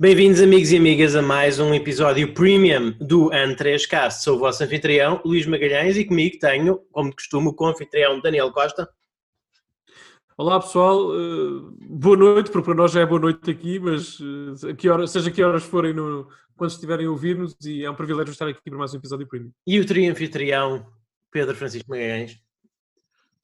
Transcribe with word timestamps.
Bem-vindos, 0.00 0.40
amigos 0.40 0.70
e 0.70 0.76
amigas, 0.76 1.16
a 1.16 1.22
mais 1.22 1.58
um 1.58 1.74
episódio 1.74 2.32
premium 2.32 2.92
do 3.00 3.30
An3Cast. 3.30 4.22
Sou 4.22 4.36
o 4.36 4.38
vosso 4.38 4.62
anfitrião, 4.62 5.20
Luís 5.24 5.44
Magalhães, 5.44 5.96
e 5.96 6.04
comigo 6.04 6.38
tenho, 6.38 6.78
como 6.92 7.10
de 7.10 7.16
costume, 7.16 7.48
o 7.48 7.52
co-anfitrião 7.52 8.20
Daniel 8.20 8.52
Costa. 8.52 8.88
Olá 10.36 10.60
pessoal, 10.60 11.08
uh, 11.08 11.72
boa 11.80 12.16
noite, 12.16 12.48
porque 12.48 12.66
para 12.66 12.76
nós 12.76 12.92
já 12.92 13.00
é 13.00 13.06
boa 13.06 13.20
noite 13.20 13.50
aqui, 13.50 13.80
mas 13.80 14.20
uh, 14.20 14.72
que 14.76 14.88
hora, 14.88 15.04
seja 15.08 15.32
que 15.32 15.42
horas 15.42 15.64
forem 15.64 15.92
no, 15.92 16.28
quando 16.56 16.70
estiverem 16.70 17.06
a 17.06 17.10
ouvir-nos, 17.10 17.56
e 17.64 17.82
é 17.82 17.90
um 17.90 17.96
privilégio 17.96 18.30
estar 18.30 18.46
aqui 18.46 18.60
para 18.70 18.78
mais 18.78 18.94
um 18.94 18.98
episódio 18.98 19.26
premium. 19.26 19.50
E 19.66 19.80
o 19.80 19.84
trio 19.84 20.08
anfitrião 20.12 20.86
Pedro 21.28 21.56
Francisco 21.56 21.90
Magalhães. 21.90 22.40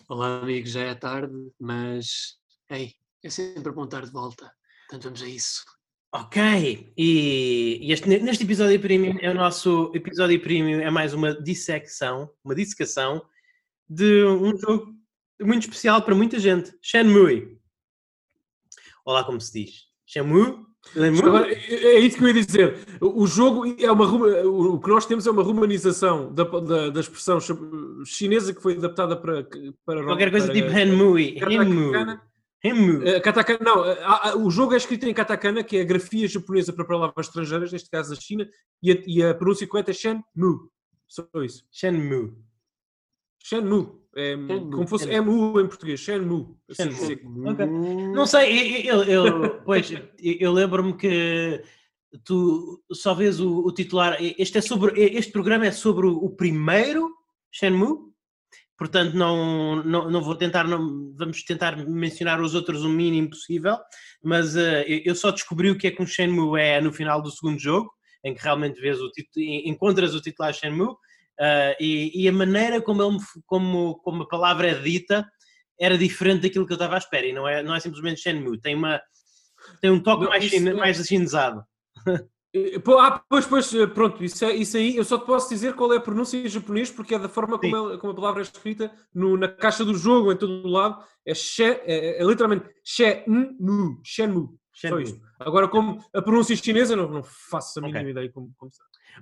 Olá 0.08 0.38
amigos, 0.38 0.70
já 0.70 0.82
é 0.82 0.94
tarde, 0.94 1.34
mas 1.58 2.38
ei, 2.70 2.92
é 3.24 3.28
sempre 3.28 3.72
bom 3.72 3.86
estar 3.86 4.05
de 4.05 4.12
volta, 4.12 4.52
portanto 4.86 5.02
vamos 5.02 5.20
a 5.20 5.27
isso. 5.27 5.73
Ok, 6.16 6.92
e 6.96 7.91
este, 7.91 8.09
neste 8.09 8.45
episódio 8.45 8.78
premium 8.78 9.16
é 9.20 9.30
o 9.30 9.34
nosso 9.34 9.91
episódio 9.92 10.41
premium, 10.41 10.78
é 10.78 10.88
mais 10.88 11.12
uma 11.12 11.34
dissecção, 11.34 12.30
uma 12.45 12.55
dissecação 12.55 13.20
de 13.91 14.22
um 14.22 14.56
jogo 14.56 14.95
muito 15.42 15.62
especial 15.62 16.00
para 16.02 16.14
muita 16.14 16.38
gente, 16.38 16.72
Shenmue. 16.80 17.58
Olá, 19.05 19.24
como 19.24 19.41
se 19.41 19.64
diz? 19.64 19.88
Shenmue? 20.06 20.64
Agora, 21.27 21.53
é, 21.53 21.97
é 21.97 21.98
isso 21.98 22.16
que 22.16 22.22
eu 22.22 22.28
ia 22.28 22.34
dizer. 22.34 22.77
O 23.00 23.27
jogo 23.27 23.75
é 23.77 23.91
uma 23.91 24.06
o 24.44 24.78
que 24.78 24.88
nós 24.91 25.06
temos 25.06 25.27
é 25.27 25.33
uma 25.33 25.42
romanização 25.42 26.33
da, 26.33 26.44
da, 26.44 26.91
da 26.91 27.00
expressão 27.00 27.41
chinesa 28.06 28.55
que 28.55 28.62
foi 28.62 28.77
adaptada 28.77 29.16
para, 29.16 29.48
para 29.84 30.05
qualquer 30.05 30.31
coisa 30.31 30.47
para, 30.47 30.55
tipo 30.55 30.70
Henmue. 30.70 31.41
Henmue. 32.64 32.96
Uh, 32.96 33.20
katakana, 33.20 33.58
não, 33.60 33.82
uh, 33.82 34.46
o 34.46 34.50
jogo 34.50 34.72
é 34.72 34.78
escrito 34.78 35.06
em 35.06 35.12
katakana, 35.12 35.62
que 35.62 35.76
é 35.76 35.82
a 35.82 35.84
grafia 35.84 36.26
japonesa 36.26 36.72
para 36.72 36.86
palavras 36.86 37.26
estrangeiras, 37.26 37.70
neste 37.70 37.90
caso 37.90 38.14
a 38.14 38.16
China, 38.16 38.48
e 38.82 38.90
a, 38.90 39.02
e 39.06 39.22
a 39.22 39.34
pronúncia 39.34 39.66
correta 39.66 39.90
é 39.90 39.94
Shenmue. 39.94 40.70
Só 41.06 41.28
isso. 41.44 41.66
Shenmue. 41.70 42.32
Shenmue. 43.42 44.00
É, 44.16 44.34
Shenmue. 44.34 44.70
Como 44.70 44.86
fosse 44.86 45.20
MU 45.20 45.60
em 45.60 45.66
português. 45.66 46.00
Shenmue. 46.00 46.56
Assim, 46.70 46.90
Shenmue. 46.90 47.50
Okay. 47.50 47.66
Não 47.66 48.26
sei, 48.26 48.88
eu, 48.88 49.02
eu, 49.02 49.26
eu 49.26 49.60
pois, 49.60 49.92
eu 50.18 50.50
lembro-me 50.50 50.96
que 50.96 51.62
tu 52.24 52.82
só 52.90 53.12
vês 53.12 53.40
o, 53.40 53.58
o, 53.58 53.72
titular. 53.72 54.16
Este, 54.38 54.56
é 54.56 54.60
sobre, 54.62 54.98
este 55.02 55.30
programa 55.30 55.66
é 55.66 55.72
sobre 55.72 56.06
o 56.06 56.30
primeiro 56.30 57.14
Shenmue 57.52 58.13
portanto 58.77 59.14
não, 59.14 59.83
não, 59.83 60.11
não 60.11 60.22
vou 60.22 60.34
tentar, 60.34 60.64
não, 60.64 61.12
vamos 61.14 61.42
tentar 61.44 61.77
mencionar 61.77 62.41
os 62.41 62.55
outros 62.55 62.84
o 62.84 62.89
mínimo 62.89 63.31
possível, 63.31 63.78
mas 64.22 64.56
uh, 64.56 64.84
eu 64.86 65.14
só 65.14 65.31
descobri 65.31 65.70
o 65.70 65.78
que 65.78 65.86
é 65.86 65.91
que 65.91 66.03
um 66.03 66.06
Shenmue 66.06 66.61
é 66.61 66.81
no 66.81 66.92
final 66.92 67.22
do 67.22 67.31
segundo 67.31 67.58
jogo, 67.58 67.91
em 68.25 68.34
que 68.34 68.42
realmente 68.42 68.81
vês 68.81 68.98
o 69.00 69.11
encontras 69.36 70.14
o 70.14 70.20
titular 70.20 70.53
Shenmue, 70.53 70.89
uh, 70.89 71.77
e, 71.78 72.22
e, 72.22 72.28
a 72.28 72.33
maneira 72.33 72.81
como, 72.81 73.03
ele, 73.03 73.19
como, 73.47 73.97
como 73.97 74.22
a 74.22 74.28
palavra 74.28 74.69
é 74.70 74.75
dita 74.75 75.27
era 75.78 75.98
diferente 75.98 76.42
daquilo 76.42 76.66
que 76.66 76.72
eu 76.72 76.77
estava 76.77 76.94
à 76.94 76.98
espera, 76.98 77.27
e 77.27 77.33
não 77.33 77.47
é, 77.47 77.62
não 77.62 77.75
é 77.75 77.81
simplesmente 77.81 78.20
Shenmue, 78.20 78.61
tem, 78.61 78.75
uma, 78.75 79.00
tem 79.81 79.91
um 79.91 80.00
toque 80.00 80.27
mais, 80.27 80.62
mais 80.75 81.06
chinesado. 81.06 81.62
Ah, 83.00 83.20
pois, 83.28 83.47
pois, 83.47 83.74
eh, 83.74 83.86
pronto, 83.86 84.22
isso, 84.22 84.44
é, 84.44 84.55
isso 84.55 84.77
aí, 84.77 84.97
eu 84.97 85.04
só 85.04 85.19
te 85.19 85.26
posso 85.26 85.48
dizer 85.48 85.75
qual 85.75 85.92
é 85.92 85.97
a 85.97 86.00
pronúncia 86.00 86.38
em 86.38 86.48
japonês, 86.48 86.88
porque 86.88 87.15
é 87.15 87.19
da 87.19 87.28
forma 87.28 87.59
como, 87.59 87.92
é, 87.92 87.98
como 87.98 88.12
a 88.12 88.16
palavra 88.16 88.42
é 88.42 88.44
escrita 88.44 88.92
no, 89.12 89.37
na 89.37 89.48
caixa 89.48 89.84
do 89.84 89.94
jogo, 89.94 90.31
em 90.31 90.37
todo 90.37 90.65
o 90.65 90.69
lado, 90.69 91.04
é, 91.26 91.34
she, 91.34 91.65
é, 91.65 91.82
é, 91.87 92.22
é 92.22 92.25
literalmente 92.25 92.69
Shenmue, 92.84 93.98
Shenmue, 94.04 94.50
só 94.72 95.00
isto. 95.00 95.20
Agora, 95.38 95.69
como 95.69 96.04
a 96.12 96.22
pronúncia 96.22 96.54
chinesa, 96.56 96.94
não, 96.94 97.09
não 97.09 97.22
faço 97.22 97.78
a 97.78 97.82
mínima 97.82 98.00
okay. 98.00 98.10
ideia 98.10 98.32
como, 98.32 98.53
como 98.56 98.71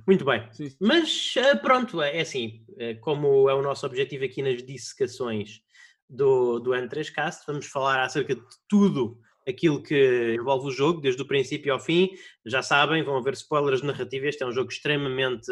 Muito 0.06 0.24
bem, 0.24 0.46
sim, 0.52 0.68
sim. 0.68 0.76
mas 0.80 1.34
eh, 1.36 1.54
pronto, 1.56 2.02
é 2.02 2.20
assim, 2.20 2.64
eh, 2.78 2.94
como 2.94 3.48
é 3.48 3.54
o 3.54 3.62
nosso 3.62 3.86
objetivo 3.86 4.24
aqui 4.24 4.42
nas 4.42 4.62
dissecações 4.62 5.60
do, 6.08 6.58
do 6.58 6.72
N3Cast, 6.72 7.40
vamos 7.46 7.66
falar 7.66 8.02
acerca 8.02 8.34
de 8.34 8.42
tudo 8.68 9.18
aquilo 9.46 9.82
que 9.82 10.34
envolve 10.38 10.68
o 10.68 10.70
jogo, 10.70 11.00
desde 11.00 11.22
o 11.22 11.26
princípio 11.26 11.72
ao 11.72 11.80
fim. 11.80 12.10
Já 12.46 12.62
sabem, 12.62 13.02
vão 13.02 13.16
haver 13.16 13.34
spoilers 13.34 13.80
de 13.80 13.86
narrativa. 13.86 14.26
Este 14.26 14.42
é 14.42 14.46
um 14.46 14.52
jogo 14.52 14.70
extremamente, 14.70 15.50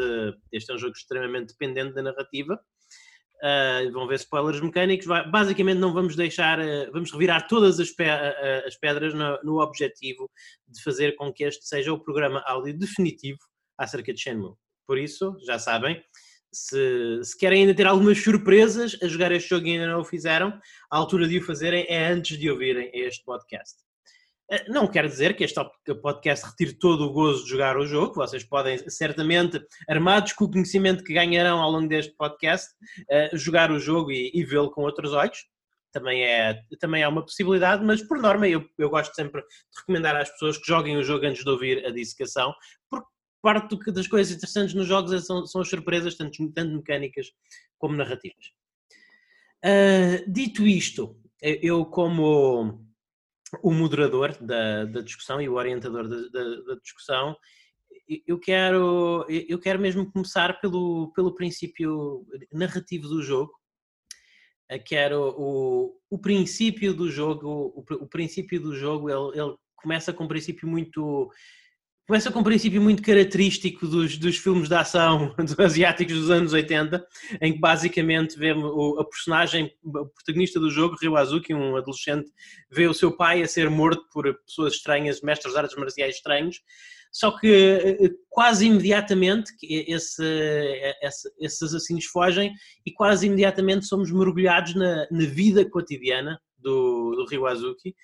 este 0.51 0.71
é 0.71 0.75
um 0.75 0.77
jogo 0.77 0.93
extremamente 0.95 1.49
dependente 1.49 1.93
da 1.93 2.01
narrativa. 2.01 2.59
Uh, 3.43 3.91
vão 3.91 4.07
ver 4.07 4.15
spoilers 4.15 4.61
mecânicos. 4.61 5.07
Basicamente, 5.31 5.79
não 5.79 5.93
vamos 5.93 6.15
deixar, 6.15 6.59
uh, 6.59 6.91
vamos 6.93 7.11
revirar 7.11 7.47
todas 7.47 7.79
as, 7.79 7.89
pe 7.89 8.03
uh, 8.03 8.67
as 8.67 8.77
pedras 8.77 9.15
no, 9.15 9.39
no, 9.43 9.59
objetivo 9.59 10.29
de 10.67 10.81
fazer 10.83 11.15
com 11.15 11.33
que 11.33 11.43
este 11.43 11.67
seja 11.67 11.91
o 11.91 11.99
programa 11.99 12.43
áudio 12.45 12.77
definitivo 12.77 13.39
acerca 13.79 14.13
de 14.13 14.21
Shenmue. 14.21 14.53
Por 14.85 14.99
isso, 14.99 15.35
já 15.43 15.57
sabem, 15.57 15.99
se, 16.51 17.23
se, 17.23 17.37
querem 17.37 17.61
ainda 17.61 17.73
ter 17.73 17.87
algumas 17.87 18.21
surpresas 18.21 18.97
a 19.01 19.07
jogar 19.07 19.31
este 19.31 19.49
jogo 19.49 19.67
e 19.67 19.71
ainda 19.71 19.87
não 19.87 20.01
o 20.01 20.05
fizeram, 20.05 20.59
a 20.89 20.97
altura 20.97 21.27
de 21.27 21.37
o 21.37 21.43
fazerem 21.43 21.85
é 21.87 22.07
antes 22.07 22.37
de 22.37 22.49
ouvirem 22.49 22.91
este 22.93 23.23
podcast. 23.23 23.75
Eh, 24.51 24.65
não 24.67 24.85
quer 24.85 25.07
dizer 25.07 25.33
que 25.35 25.45
este 25.45 25.63
podcast 26.01 26.45
retire 26.45 26.73
todo 26.73 27.05
o 27.05 27.13
gozo 27.13 27.45
de 27.45 27.49
jogar 27.49 27.77
o 27.77 27.85
jogo, 27.85 28.15
vocês 28.15 28.43
podem 28.43 28.77
certamente, 28.89 29.61
armados 29.87 30.33
com 30.33 30.43
o 30.43 30.51
conhecimento 30.51 31.05
que 31.05 31.13
ganharão 31.13 31.59
ao 31.61 31.71
longo 31.71 31.87
deste 31.87 32.13
podcast, 32.17 32.69
eh, 33.09 33.29
jogar 33.33 33.71
o 33.71 33.79
jogo 33.79 34.11
e, 34.11 34.29
e 34.33 34.43
vê-lo 34.43 34.69
com 34.69 34.81
outros 34.81 35.13
olhos. 35.13 35.45
Também 35.93 36.23
é, 36.23 36.61
também 36.79 37.03
é 37.03 37.07
uma 37.07 37.23
possibilidade, 37.23 37.83
mas 37.83 38.01
por 38.01 38.17
norma 38.17 38.47
eu, 38.47 38.65
eu 38.77 38.89
gosto 38.89 39.13
sempre 39.13 39.41
de 39.41 39.79
recomendar 39.79 40.15
às 40.15 40.29
pessoas 40.29 40.57
que 40.57 40.67
joguem 40.67 40.97
o 40.97 41.03
jogo 41.03 41.25
antes 41.25 41.43
de 41.43 41.49
ouvir 41.49 41.85
a 41.85 41.91
dissecação, 41.91 42.53
porque 42.89 43.07
parte 43.41 43.75
do, 43.75 43.91
das 43.91 44.07
coisas 44.07 44.35
interessantes 44.35 44.73
nos 44.73 44.87
jogos 44.87 45.11
é 45.11 45.19
são, 45.19 45.45
são 45.45 45.61
as 45.61 45.69
surpresas, 45.69 46.15
tanto, 46.15 46.51
tanto 46.51 46.75
mecânicas 46.75 47.31
como 47.77 47.95
narrativas. 47.95 48.51
Uh, 49.63 50.31
dito 50.31 50.65
isto, 50.65 51.19
eu 51.41 51.85
como 51.85 52.85
o 53.61 53.73
moderador 53.73 54.37
da, 54.41 54.85
da 54.85 55.01
discussão 55.01 55.41
e 55.41 55.49
o 55.49 55.53
orientador 55.53 56.07
da, 56.07 56.21
da, 56.29 56.61
da, 56.61 56.75
discussão, 56.81 57.35
eu 58.25 58.39
quero, 58.39 59.25
eu 59.29 59.59
quero 59.59 59.79
mesmo 59.79 60.09
começar 60.11 60.59
pelo, 60.59 61.11
pelo 61.13 61.35
princípio 61.35 62.25
narrativo 62.51 63.07
do 63.07 63.21
jogo. 63.21 63.51
Quero 64.85 65.35
o, 65.37 65.99
o 66.09 66.17
princípio 66.17 66.93
do 66.93 67.09
jogo, 67.09 67.47
o, 67.47 67.85
o 68.03 68.07
princípio 68.07 68.61
do 68.61 68.75
jogo, 68.75 69.09
ele, 69.09 69.41
ele 69.41 69.55
começa 69.75 70.13
com 70.13 70.23
um 70.23 70.29
princípio 70.29 70.67
muito 70.67 71.29
Começa 72.11 72.29
com 72.29 72.41
um 72.41 72.43
princípio 72.43 72.81
muito 72.81 73.01
característico 73.01 73.87
dos, 73.87 74.17
dos 74.17 74.35
filmes 74.35 74.67
de 74.67 74.75
ação 74.75 75.33
asiáticos 75.57 76.13
dos 76.13 76.29
anos 76.29 76.51
80, 76.51 77.07
em 77.39 77.53
que 77.53 77.57
basicamente 77.57 78.37
vemos 78.37 78.69
o, 78.69 78.99
a 78.99 79.05
personagem, 79.05 79.73
o 79.81 80.07
protagonista 80.07 80.59
do 80.59 80.69
jogo, 80.69 80.97
Ryo 81.01 81.15
Azuki, 81.15 81.53
um 81.53 81.77
adolescente, 81.77 82.29
vê 82.69 82.85
o 82.85 82.93
seu 82.93 83.15
pai 83.15 83.41
a 83.41 83.47
ser 83.47 83.69
morto 83.69 84.03
por 84.11 84.25
pessoas 84.43 84.73
estranhas, 84.73 85.21
mestres 85.21 85.53
de 85.53 85.59
artes 85.59 85.77
marciais 85.77 86.15
estranhos, 86.15 86.59
só 87.13 87.31
que 87.31 87.47
eh, 87.47 88.09
quase 88.27 88.65
imediatamente 88.65 89.53
esse, 89.61 90.25
esse, 91.01 91.31
esses 91.39 91.61
assassinos 91.61 92.03
fogem 92.07 92.51
e 92.85 92.91
quase 92.91 93.25
imediatamente 93.25 93.85
somos 93.85 94.11
mergulhados 94.11 94.75
na, 94.75 95.07
na 95.09 95.25
vida 95.27 95.63
cotidiana 95.63 96.37
do, 96.57 97.15
do 97.15 97.25
Ryo 97.25 97.45
Azuki. 97.47 97.95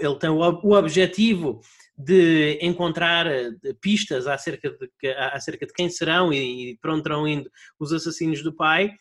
Ele 0.00 0.18
tem 0.18 0.28
o, 0.28 0.36
o 0.36 0.74
objetivo 0.74 1.62
de 2.04 2.58
encontrar 2.62 3.26
eh, 3.26 3.50
pistas 3.80 4.26
acerca 4.26 4.70
de, 4.70 5.08
acerca 5.32 5.66
de 5.66 5.72
quem 5.72 5.88
serão 5.88 6.32
e, 6.32 6.78
para 6.80 6.94
onde 6.94 7.02
terão 7.02 7.28
indo 7.28 7.50
os 7.78 7.92
assassinos 7.92 8.42
do 8.42 8.54
pai, 8.54 8.92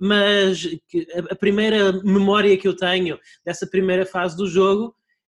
mas 0.00 0.66
a 1.30 1.34
primeira 1.34 1.92
memória 2.02 2.56
que 2.56 2.66
eu 2.66 2.76
tenho 2.76 3.18
dessa 3.44 3.66
primeira 3.66 4.06
fase 4.06 4.36
do 4.36 4.48
jogo 4.48 4.94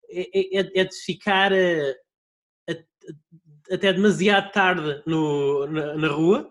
é, 0.10 0.60
é, 0.60 0.81
é 0.81 0.83
de 0.86 0.95
ficar 1.06 1.51
eh, 1.51 1.95
até 3.71 3.94
demasiado 3.94 4.51
tarde 4.51 5.01
no, 5.06 5.68
na, 5.68 5.95
na, 5.95 6.07
rua. 6.07 6.50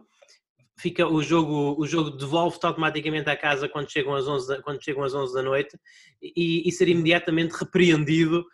Fica 0.79 1.09
o 1.09 1.21
jogo, 1.21 1.75
o 1.77 1.87
jogo 1.87 2.11
devolve-te 2.11 2.65
automaticamente 2.65 3.29
à 3.29 3.37
casa 3.37 3.69
quando 3.69 3.91
chegam 3.91 4.15
às 4.15 4.29
11 4.29 4.63
quando 4.63 4.83
chegam 4.83 5.03
às 5.03 5.13
11 5.13 5.35
da 5.35 5.43
noite 5.43 5.77
e, 6.23 6.69
e 6.69 6.71
ser 6.71 6.89
imediatamente 6.89 7.53
repreendido 7.53 8.47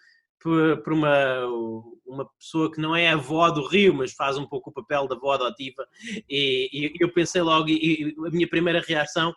por, 0.44 0.82
por, 0.82 0.92
uma, 0.92 1.46
uma 2.06 2.28
pessoa 2.38 2.70
que 2.70 2.78
não 2.78 2.94
é 2.94 3.08
avó 3.08 3.50
do 3.50 3.66
Rio, 3.66 3.94
mas 3.94 4.12
faz 4.12 4.36
um 4.36 4.46
pouco 4.46 4.68
o 4.68 4.72
papel 4.72 5.08
da 5.08 5.16
avó 5.16 5.32
adotiva. 5.32 5.86
E, 6.28 6.68
e 6.70 6.92
eu 7.00 7.10
pensei 7.10 7.40
logo, 7.40 7.70
e, 7.70 7.72
e, 7.74 8.14
a 8.26 8.30
minha 8.30 8.46
primeira 8.46 8.82
reação. 8.86 9.34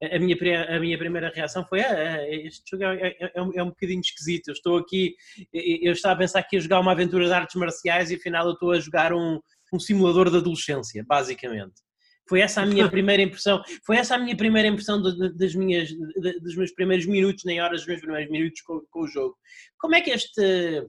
A 0.00 0.18
minha, 0.20 0.36
a 0.76 0.78
minha 0.78 0.96
primeira 0.96 1.32
reação 1.34 1.64
foi: 1.64 1.80
ah, 1.80 2.28
este 2.28 2.70
jogo 2.70 2.84
é, 2.84 3.16
é, 3.18 3.32
é, 3.34 3.42
um, 3.42 3.50
é 3.56 3.62
um 3.62 3.70
bocadinho 3.70 4.00
esquisito. 4.00 4.48
Eu 4.48 4.52
estou 4.52 4.76
aqui, 4.76 5.16
eu 5.52 5.92
estava 5.92 6.14
a 6.14 6.18
pensar 6.18 6.42
que 6.44 6.54
ia 6.54 6.60
jogar 6.60 6.78
uma 6.78 6.92
aventura 6.92 7.24
de 7.24 7.32
artes 7.32 7.56
marciais 7.56 8.10
e 8.10 8.14
afinal 8.14 8.46
eu 8.46 8.52
estou 8.52 8.70
a 8.70 8.78
jogar 8.78 9.12
um, 9.12 9.40
um 9.72 9.80
simulador 9.80 10.30
de 10.30 10.36
adolescência, 10.36 11.04
basicamente. 11.04 11.82
Foi 12.28 12.40
essa 12.40 12.62
a 12.62 12.66
minha 12.66 12.88
primeira 12.88 13.22
impressão. 13.22 13.62
Foi 13.84 13.96
essa 13.96 14.14
a 14.14 14.18
minha 14.18 14.36
primeira 14.36 14.68
impressão 14.68 15.02
das 15.02 15.54
minhas, 15.54 15.90
dos 16.40 16.56
meus 16.56 16.72
primeiros 16.72 17.06
minutos, 17.06 17.44
nem 17.44 17.60
horas, 17.60 17.80
dos 17.80 17.88
meus 17.88 18.00
primeiros 18.00 18.30
minutos 18.30 18.60
com, 18.62 18.80
com, 18.90 19.00
o 19.00 19.08
jogo. 19.08 19.36
Como 19.78 19.94
é 19.94 20.00
que 20.00 20.10
este. 20.10 20.86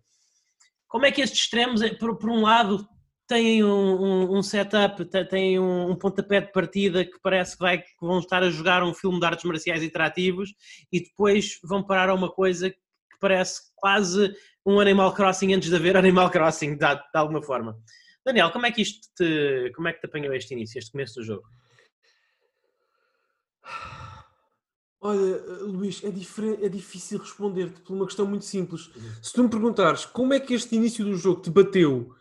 como 0.87 1.05
é 1.05 1.11
que 1.11 1.21
estes 1.21 1.41
extremos, 1.41 1.81
eh, 1.81 1.93
por, 1.95 2.17
por 2.17 2.29
um 2.29 2.41
lado, 2.41 2.87
têm 3.27 3.63
um, 3.63 3.69
um, 3.69 4.37
um 4.37 4.43
setup, 4.43 5.03
têm 5.29 5.59
um, 5.59 5.91
um, 5.91 5.95
pontapé 5.95 6.41
de 6.41 6.51
partida 6.51 7.03
que 7.03 7.19
parece 7.21 7.57
que, 7.57 7.63
vai, 7.63 7.79
que 7.79 7.87
vão 8.01 8.19
estar 8.19 8.43
a 8.43 8.49
jogar 8.49 8.83
um 8.83 8.93
filme 8.93 9.19
de 9.19 9.25
artes 9.25 9.43
marciais 9.45 9.81
interativos 9.81 10.53
e 10.91 11.01
depois 11.01 11.57
vão 11.63 11.83
parar 11.83 12.09
a 12.09 12.13
uma 12.13 12.31
coisa 12.31 12.69
que 12.69 12.77
parece 13.19 13.61
quase 13.75 14.33
um 14.65 14.79
Animal 14.79 15.13
Crossing 15.13 15.53
antes 15.53 15.69
de 15.69 15.75
haver 15.75 15.97
Animal 15.97 16.29
Crossing, 16.29 16.71
de, 16.71 16.77
de 16.77 17.01
alguma 17.15 17.41
forma. 17.41 17.75
Daniel, 18.25 18.51
como 18.51 18.65
é 18.65 18.71
que 18.71 18.81
isto 18.81 19.07
te, 19.15 19.71
como 19.75 19.87
é 19.87 19.93
que 19.93 19.99
te 19.99 20.05
apanhou 20.05 20.33
este 20.33 20.53
início, 20.53 20.79
este 20.79 20.91
começo 20.91 21.15
do 21.15 21.23
jogo? 21.23 21.43
Olha, 25.01 25.37
Luís, 25.63 26.01
é, 26.01 26.07
é 26.65 26.69
difícil 26.69 27.19
responder-te 27.19 27.81
por 27.81 27.93
uma 27.93 28.05
questão 28.05 28.25
muito 28.25 28.45
simples. 28.45 28.87
Uhum. 28.87 29.11
Se 29.21 29.33
tu 29.33 29.43
me 29.43 29.49
perguntares 29.49 30.05
como 30.05 30.33
é 30.33 30.39
que 30.39 30.53
este 30.53 30.75
início 30.75 31.03
do 31.03 31.17
jogo 31.17 31.41
te 31.41 31.49
bateu 31.49 32.15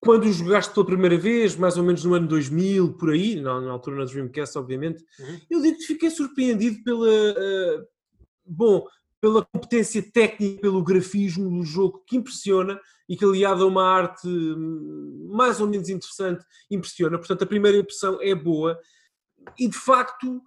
quando 0.00 0.30
jogaste 0.32 0.72
pela 0.72 0.86
primeira 0.86 1.18
vez, 1.18 1.56
mais 1.56 1.76
ou 1.76 1.84
menos 1.84 2.04
no 2.04 2.14
ano 2.14 2.26
2000, 2.26 2.94
por 2.94 3.10
aí, 3.10 3.40
na, 3.40 3.60
na 3.60 3.72
altura 3.72 3.96
na 3.96 4.04
Dreamcast, 4.04 4.56
obviamente, 4.56 5.04
uhum. 5.18 5.40
eu 5.50 5.60
digo 5.60 5.76
que 5.76 5.84
fiquei 5.84 6.08
surpreendido 6.10 6.82
pela, 6.82 7.06
uh, 7.06 7.86
bom, 8.46 8.86
pela 9.20 9.44
competência 9.44 10.02
técnica, 10.02 10.62
pelo 10.62 10.82
grafismo 10.82 11.50
do 11.50 11.64
jogo 11.64 12.02
que 12.06 12.16
impressiona 12.16 12.80
e 13.08 13.16
que 13.16 13.24
aliado 13.24 13.64
a 13.64 13.66
uma 13.66 13.84
arte 13.84 14.28
hum, 14.28 15.28
mais 15.30 15.60
ou 15.60 15.68
menos 15.68 15.88
interessante, 15.88 16.44
impressiona. 16.70 17.18
Portanto, 17.18 17.42
a 17.42 17.46
primeira 17.46 17.78
impressão 17.78 18.18
é 18.20 18.34
boa 18.34 18.78
e 19.58 19.68
de 19.68 19.76
facto 19.76 20.42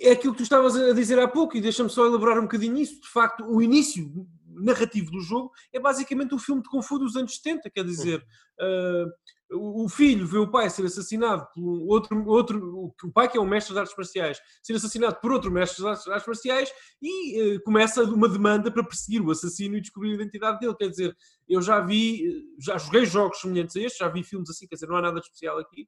é 0.00 0.12
aquilo 0.12 0.32
que 0.32 0.38
tu 0.38 0.42
estavas 0.42 0.76
a 0.76 0.92
dizer 0.92 1.18
há 1.18 1.28
pouco, 1.28 1.56
e 1.56 1.60
deixa-me 1.60 1.90
só 1.90 2.06
elaborar 2.06 2.38
um 2.38 2.42
bocadinho 2.42 2.78
isso. 2.78 3.00
De 3.00 3.08
facto, 3.08 3.44
o 3.44 3.60
início 3.60 4.10
narrativo 4.60 5.10
do 5.10 5.20
jogo 5.20 5.52
é 5.72 5.80
basicamente 5.80 6.34
um 6.34 6.38
filme 6.38 6.62
de 6.62 6.68
Kung 6.68 6.80
dos 6.98 7.16
anos 7.16 7.36
70, 7.36 7.70
quer 7.70 7.84
dizer, 7.84 8.24
uh, 8.60 9.10
o 9.54 9.88
filho 9.88 10.26
vê 10.26 10.38
o 10.38 10.50
pai 10.50 10.70
ser 10.70 10.84
assassinado 10.86 11.46
por 11.54 11.62
outro, 11.62 12.26
outro, 12.26 12.94
o 13.04 13.12
pai 13.12 13.28
que 13.28 13.36
é 13.36 13.40
um 13.40 13.46
mestre 13.46 13.74
de 13.74 13.80
artes 13.80 13.94
marciais, 13.96 14.40
ser 14.62 14.74
assassinado 14.74 15.16
por 15.20 15.32
outro 15.32 15.50
mestre 15.50 15.82
de 15.82 15.88
artes, 15.88 16.06
artes 16.08 16.26
marciais 16.26 16.72
e 17.00 17.56
uh, 17.56 17.62
começa 17.62 18.02
uma 18.04 18.28
demanda 18.28 18.70
para 18.70 18.84
perseguir 18.84 19.20
o 19.20 19.30
assassino 19.30 19.76
e 19.76 19.80
descobrir 19.80 20.12
a 20.12 20.14
identidade 20.14 20.58
dele. 20.58 20.74
Quer 20.74 20.88
dizer, 20.88 21.16
eu 21.48 21.60
já 21.60 21.80
vi, 21.80 22.46
já 22.58 22.78
joguei 22.78 23.04
jogos 23.04 23.40
semelhantes 23.40 23.76
a 23.76 23.80
estes, 23.80 23.98
já 23.98 24.08
vi 24.08 24.22
filmes 24.22 24.50
assim, 24.50 24.66
quer 24.66 24.76
dizer, 24.76 24.88
não 24.88 24.96
há 24.96 25.02
nada 25.02 25.20
de 25.20 25.26
especial 25.26 25.58
aqui. 25.58 25.86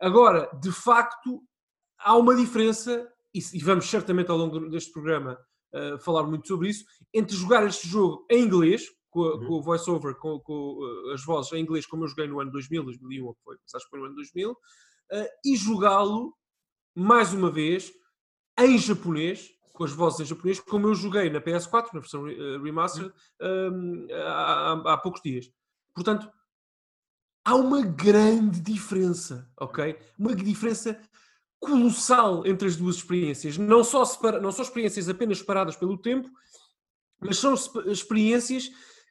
Agora, 0.00 0.50
de 0.60 0.72
facto, 0.72 1.42
há 1.98 2.16
uma 2.16 2.34
diferença, 2.34 3.08
e 3.32 3.62
vamos 3.62 3.88
certamente 3.88 4.30
ao 4.30 4.36
longo 4.36 4.68
deste 4.68 4.92
programa 4.92 5.38
uh, 5.74 5.98
falar 5.98 6.24
muito 6.24 6.46
sobre 6.46 6.68
isso, 6.68 6.84
entre 7.12 7.36
jogar 7.36 7.66
este 7.66 7.88
jogo 7.88 8.24
em 8.30 8.42
inglês, 8.42 8.86
com, 9.10 9.20
uhum. 9.20 9.46
com 9.46 9.54
o 9.54 9.62
voice-over, 9.62 10.14
com, 10.16 10.40
com 10.40 10.78
uh, 10.78 11.12
as 11.12 11.24
vozes 11.24 11.52
em 11.52 11.60
inglês, 11.60 11.86
como 11.86 12.04
eu 12.04 12.08
joguei 12.08 12.26
no 12.26 12.40
ano 12.40 12.50
2000, 12.50 12.84
2001, 12.84 13.26
ou 13.26 13.36
foi, 13.44 13.56
acho 13.74 13.84
que 13.84 13.90
foi 13.90 13.98
no 13.98 14.06
ano 14.06 14.14
2000, 14.14 14.50
uh, 14.50 14.56
e 15.44 15.56
jogá-lo, 15.56 16.34
mais 16.94 17.32
uma 17.32 17.50
vez, 17.50 17.92
em 18.58 18.78
japonês, 18.78 19.50
com 19.72 19.84
as 19.84 19.92
vozes 19.92 20.20
em 20.20 20.24
japonês, 20.24 20.60
como 20.60 20.86
eu 20.86 20.94
joguei 20.94 21.28
na 21.28 21.40
PS4, 21.40 21.88
na 21.92 22.00
versão 22.00 22.24
remastered, 22.62 23.12
um, 23.42 24.06
há, 24.12 24.92
há 24.92 24.98
poucos 24.98 25.20
dias. 25.20 25.50
Portanto, 25.92 26.30
há 27.44 27.54
uma 27.56 27.82
grande 27.82 28.60
diferença, 28.60 29.50
ok? 29.60 29.98
Uma 30.16 30.34
diferença 30.34 31.00
colossal 31.64 32.46
entre 32.46 32.68
as 32.68 32.76
duas 32.76 32.96
experiências. 32.96 33.58
Não 33.58 33.82
só, 33.82 34.04
separa, 34.04 34.40
não 34.40 34.52
são 34.52 34.64
experiências 34.64 35.08
apenas 35.08 35.38
separadas 35.38 35.76
pelo 35.76 35.98
tempo, 35.98 36.28
mas 37.20 37.38
são 37.38 37.54
experiências 37.86 38.70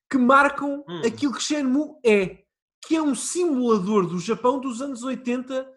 que 0.10 0.18
marcam 0.18 0.84
hum. 0.88 1.02
aquilo 1.06 1.34
que 1.34 1.42
Shenmue 1.42 1.96
é, 2.06 2.44
que 2.86 2.96
é 2.96 3.02
um 3.02 3.16
simulador 3.16 4.08
do 4.08 4.20
Japão 4.20 4.60
dos 4.60 4.82
anos 4.82 5.04
80 5.04 5.68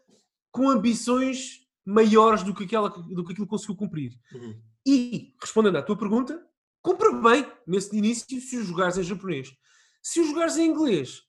com 0.51 0.69
ambições 0.69 1.67
maiores 1.85 2.43
do 2.43 2.55
que, 2.55 2.65
aquela, 2.65 2.89
do 2.89 3.25
que 3.25 3.33
aquilo 3.33 3.47
que 3.47 3.51
conseguiu 3.51 3.77
cumprir. 3.77 4.13
Uhum. 4.33 4.61
E, 4.85 5.35
respondendo 5.41 5.77
à 5.77 5.83
tua 5.83 5.97
pergunta, 5.97 6.45
cumpre 6.83 7.13
bem 7.21 7.47
nesse 7.67 7.97
início 7.97 8.41
se 8.41 8.57
o 8.57 8.65
jogares 8.65 8.99
em 8.99 9.03
japonês. 9.03 9.53
Se 10.03 10.21
o 10.21 10.25
jogares 10.25 10.57
em 10.57 10.69
inglês, 10.69 11.23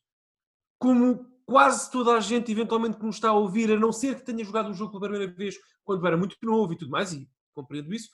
como 0.80 1.26
quase 1.48 1.90
toda 1.90 2.12
a 2.12 2.20
gente, 2.20 2.52
eventualmente, 2.52 2.98
que 2.98 3.06
nos 3.06 3.16
está 3.16 3.30
a 3.30 3.34
ouvir, 3.34 3.72
a 3.72 3.80
não 3.80 3.92
ser 3.92 4.16
que 4.16 4.26
tenha 4.26 4.44
jogado 4.44 4.70
o 4.70 4.74
jogo 4.74 4.92
pela 4.92 5.10
primeira 5.10 5.34
vez 5.34 5.56
quando 5.84 6.06
era 6.06 6.18
muito 6.18 6.36
novo 6.44 6.74
e 6.74 6.78
tudo 6.78 6.92
mais, 6.92 7.14
e 7.14 7.28
compreendo 7.56 7.94
isso, 7.94 8.10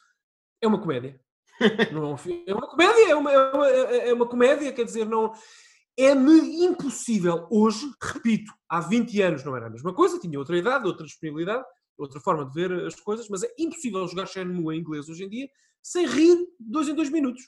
é 0.61 0.67
uma 0.67 0.79
comédia. 0.79 1.19
não 1.91 2.05
é, 2.05 2.13
um 2.13 2.17
filme, 2.17 2.43
é 2.47 2.53
uma 2.53 2.67
comédia, 2.67 3.09
é 3.09 3.15
uma, 3.15 3.31
é, 3.31 3.53
uma, 3.53 3.67
é 3.69 4.13
uma 4.13 4.27
comédia, 4.27 4.71
quer 4.71 4.85
dizer, 4.85 5.05
não. 5.05 5.33
É-me 5.97 6.65
impossível 6.65 7.47
hoje, 7.51 7.91
repito, 8.01 8.51
há 8.67 8.79
20 8.79 9.21
anos 9.21 9.43
não 9.43 9.55
era 9.55 9.67
a 9.67 9.69
mesma 9.69 9.93
coisa, 9.93 10.19
tinha 10.19 10.39
outra 10.39 10.57
idade, 10.57 10.87
outra 10.87 11.05
disponibilidade, 11.05 11.63
outra 11.97 12.19
forma 12.19 12.45
de 12.45 12.53
ver 12.53 12.85
as 12.85 12.95
coisas, 12.99 13.27
mas 13.29 13.43
é 13.43 13.53
impossível 13.59 14.07
jogar 14.07 14.25
Shenmue 14.25 14.75
em 14.75 14.79
inglês 14.79 15.07
hoje 15.07 15.23
em 15.23 15.29
dia 15.29 15.47
sem 15.83 16.07
rir 16.07 16.47
dois 16.59 16.87
em 16.87 16.95
dois 16.95 17.09
minutos. 17.09 17.43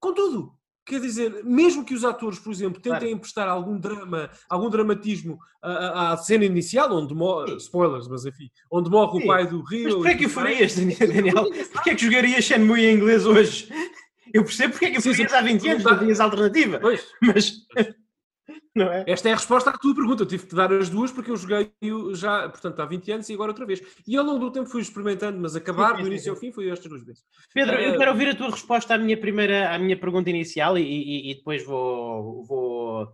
Contudo, 0.00 0.52
Quer 0.86 1.00
dizer, 1.00 1.42
mesmo 1.44 1.84
que 1.84 1.94
os 1.94 2.04
atores, 2.04 2.38
por 2.38 2.52
exemplo, 2.52 2.80
tentem 2.80 3.00
claro. 3.00 3.08
emprestar 3.16 3.48
algum 3.48 3.76
drama, 3.76 4.30
algum 4.48 4.70
dramatismo 4.70 5.36
à, 5.60 6.12
à 6.12 6.16
cena 6.16 6.44
inicial, 6.44 6.92
onde 6.94 7.12
morre, 7.12 7.56
spoilers, 7.56 8.06
mas 8.06 8.24
enfim, 8.24 8.48
onde 8.70 8.88
morre 8.88 9.18
Sim. 9.18 9.24
o 9.24 9.26
pai 9.26 9.46
do 9.48 9.62
Rio. 9.62 9.84
Mas 9.84 9.94
porquê 9.94 10.10
é 10.10 10.14
que 10.14 10.26
o 10.26 10.30
farias, 10.30 10.76
Daniel? 10.76 11.50
Porquê 11.72 11.90
é 11.90 11.94
que 11.96 12.04
jogarias 12.04 12.44
Shenmue 12.44 12.86
em 12.86 12.94
inglês 12.94 13.26
hoje? 13.26 13.68
Eu 14.32 14.44
percebo 14.44 14.72
porque 14.74 14.86
é 14.86 14.90
que 14.92 14.98
o 14.98 15.02
farias 15.02 15.32
há 15.32 15.40
20 15.40 15.68
anos, 15.68 15.84
não 15.84 15.98
tinhas 15.98 16.20
alternativa. 16.20 16.78
Pois. 16.78 17.04
Mas 17.20 17.66
é? 18.92 19.04
Esta 19.06 19.28
é 19.28 19.32
a 19.32 19.36
resposta 19.36 19.70
à 19.70 19.78
tua 19.78 19.94
pergunta. 19.94 20.22
Eu 20.22 20.26
tive 20.26 20.46
que 20.46 20.54
dar 20.54 20.72
as 20.72 20.88
duas 20.88 21.10
porque 21.10 21.30
eu 21.30 21.36
joguei 21.36 21.72
já, 22.12 22.48
portanto, 22.48 22.80
há 22.80 22.86
20 22.86 23.12
anos 23.12 23.28
e 23.28 23.34
agora 23.34 23.50
outra 23.50 23.66
vez. 23.66 23.82
E 24.06 24.16
ao 24.16 24.24
longo 24.24 24.38
do 24.38 24.52
tempo 24.52 24.68
fui 24.68 24.82
experimentando, 24.82 25.38
mas 25.40 25.56
acabar 25.56 25.96
do 25.96 26.06
início 26.06 26.32
ao 26.32 26.38
fim 26.38 26.52
foi 26.52 26.68
estas 26.68 26.88
duas 26.88 27.04
vezes. 27.04 27.24
Pedro, 27.52 27.76
uh, 27.76 27.80
eu 27.80 27.94
ah, 27.94 27.98
quero 27.98 28.10
ouvir 28.10 28.28
a 28.28 28.34
tua 28.34 28.50
resposta 28.50 28.94
à 28.94 28.98
minha 28.98 29.16
primeira, 29.16 29.74
à 29.74 29.78
minha 29.78 29.98
pergunta 29.98 30.30
inicial 30.30 30.78
e, 30.78 30.82
e, 30.82 31.30
e 31.30 31.34
depois 31.36 31.64
vou, 31.64 32.44
vou 32.44 33.08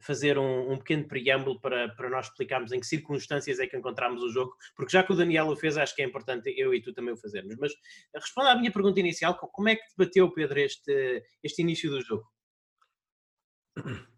fazer 0.00 0.38
um, 0.38 0.72
um, 0.72 0.78
pequeno 0.78 1.08
preâmbulo 1.08 1.60
para, 1.60 1.88
para 1.90 2.10
nós 2.10 2.26
explicarmos 2.26 2.70
em 2.72 2.78
que 2.78 2.86
circunstâncias 2.86 3.58
é 3.58 3.66
que 3.66 3.76
encontramos 3.76 4.22
o 4.22 4.30
jogo, 4.30 4.54
porque 4.76 4.92
já 4.92 5.02
que 5.02 5.12
o 5.12 5.16
Daniel 5.16 5.48
o 5.48 5.56
fez, 5.56 5.76
acho 5.76 5.94
que 5.94 6.02
é 6.02 6.04
importante 6.04 6.52
eu 6.56 6.74
e 6.74 6.80
tu 6.80 6.92
também 6.92 7.14
o 7.14 7.16
fazermos. 7.16 7.56
Mas 7.58 7.72
responda 8.14 8.52
à 8.52 8.56
minha 8.56 8.70
pergunta 8.70 9.00
inicial, 9.00 9.34
como 9.36 9.68
é 9.68 9.76
que 9.76 9.82
te 9.82 9.94
bateu, 9.96 10.30
Pedro, 10.30 10.60
este, 10.60 11.22
este 11.42 11.62
início 11.62 11.90
do 11.90 12.00
jogo? 12.00 12.24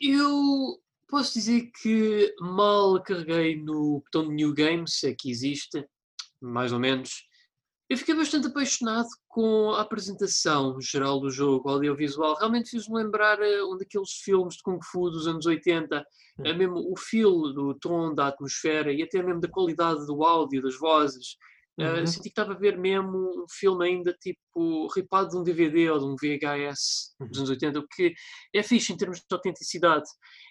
Eu 0.00 0.80
posso 1.08 1.34
dizer 1.34 1.70
que 1.80 2.34
mal 2.40 3.02
carreguei 3.02 3.62
no 3.62 4.00
botão 4.00 4.28
de 4.28 4.34
New 4.34 4.54
Games, 4.54 4.94
se 4.98 5.10
é 5.10 5.14
que 5.14 5.30
existe, 5.30 5.86
mais 6.40 6.72
ou 6.72 6.78
menos. 6.78 7.26
Eu 7.92 7.98
fiquei 7.98 8.14
bastante 8.14 8.46
apaixonado 8.46 9.08
com 9.28 9.72
a 9.72 9.82
apresentação 9.82 10.80
geral 10.80 11.20
do 11.20 11.30
jogo, 11.30 11.68
audiovisual. 11.68 12.36
Realmente 12.38 12.70
fiz-me 12.70 12.96
lembrar 12.96 13.38
uh, 13.38 13.70
um 13.70 13.76
daqueles 13.76 14.12
filmes 14.12 14.54
de 14.54 14.62
Kung 14.62 14.78
Fu 14.82 15.10
dos 15.10 15.26
anos 15.26 15.44
80, 15.44 15.98
hum. 16.38 16.42
é 16.46 16.54
mesmo 16.54 16.90
o 16.90 16.96
feel 16.96 17.52
do 17.52 17.74
tom, 17.74 18.14
da 18.14 18.28
atmosfera 18.28 18.90
e 18.90 19.02
até 19.02 19.22
mesmo 19.22 19.42
da 19.42 19.48
qualidade 19.48 20.06
do 20.06 20.24
áudio, 20.24 20.62
das 20.62 20.78
vozes. 20.78 21.36
Ah, 21.80 21.94
uhum. 21.94 22.02
Uh, 22.02 22.06
senti 22.06 22.24
que 22.24 22.28
estava 22.28 22.52
a 22.52 22.58
ver 22.58 22.76
mesmo 22.76 23.44
um 23.44 23.46
filme 23.48 23.86
ainda 23.86 24.12
tipo 24.14 24.88
ripado 24.94 25.30
de 25.30 25.36
um 25.38 25.42
DVD 25.42 25.90
ou 25.90 25.98
de 25.98 26.04
um 26.04 26.16
VHS 26.16 27.14
dos 27.20 27.38
anos 27.38 27.50
80, 27.50 27.78
o 27.78 27.88
que 27.88 28.14
é 28.54 28.62
fixe 28.62 28.92
em 28.92 28.96
termos 28.96 29.18
de 29.18 29.24
autenticidade. 29.30 30.04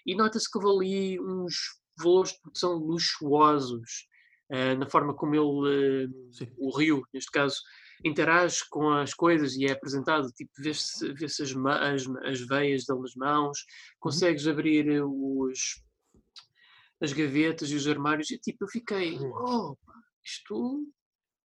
E 0.04 0.16
nota-se 0.16 0.50
que 0.50 0.58
houve 0.58 0.86
ali 0.86 1.20
uns 1.20 1.54
valores 1.98 2.32
de 2.32 2.40
produção 2.40 2.74
luxuosos 2.74 4.06
uh, 4.50 4.78
na 4.78 4.88
forma 4.88 5.14
como 5.14 5.34
ele, 5.34 6.06
uh, 6.06 6.52
o 6.58 6.76
Rio, 6.76 7.02
neste 7.14 7.30
caso, 7.30 7.56
interage 8.04 8.58
com 8.68 8.90
as 8.90 9.14
coisas 9.14 9.54
e 9.54 9.66
é 9.66 9.72
apresentado, 9.72 10.28
tipo, 10.32 10.50
vê-se 10.58 11.12
vê 11.12 11.24
as, 11.26 11.40
as, 11.40 12.06
as 12.24 12.40
veias 12.40 12.84
dele 12.84 13.00
nas 13.00 13.14
mãos, 13.14 13.58
uhum. 13.58 13.96
consegues 14.00 14.46
uhum. 14.46 14.52
abrir 14.52 15.02
os, 15.04 15.84
as 17.00 17.12
gavetas 17.12 17.70
e 17.70 17.76
os 17.76 17.86
armários 17.86 18.30
e 18.32 18.38
tipo, 18.38 18.64
eu 18.64 18.68
fiquei, 18.68 19.18
oh, 19.20 19.76
isto 20.24 20.84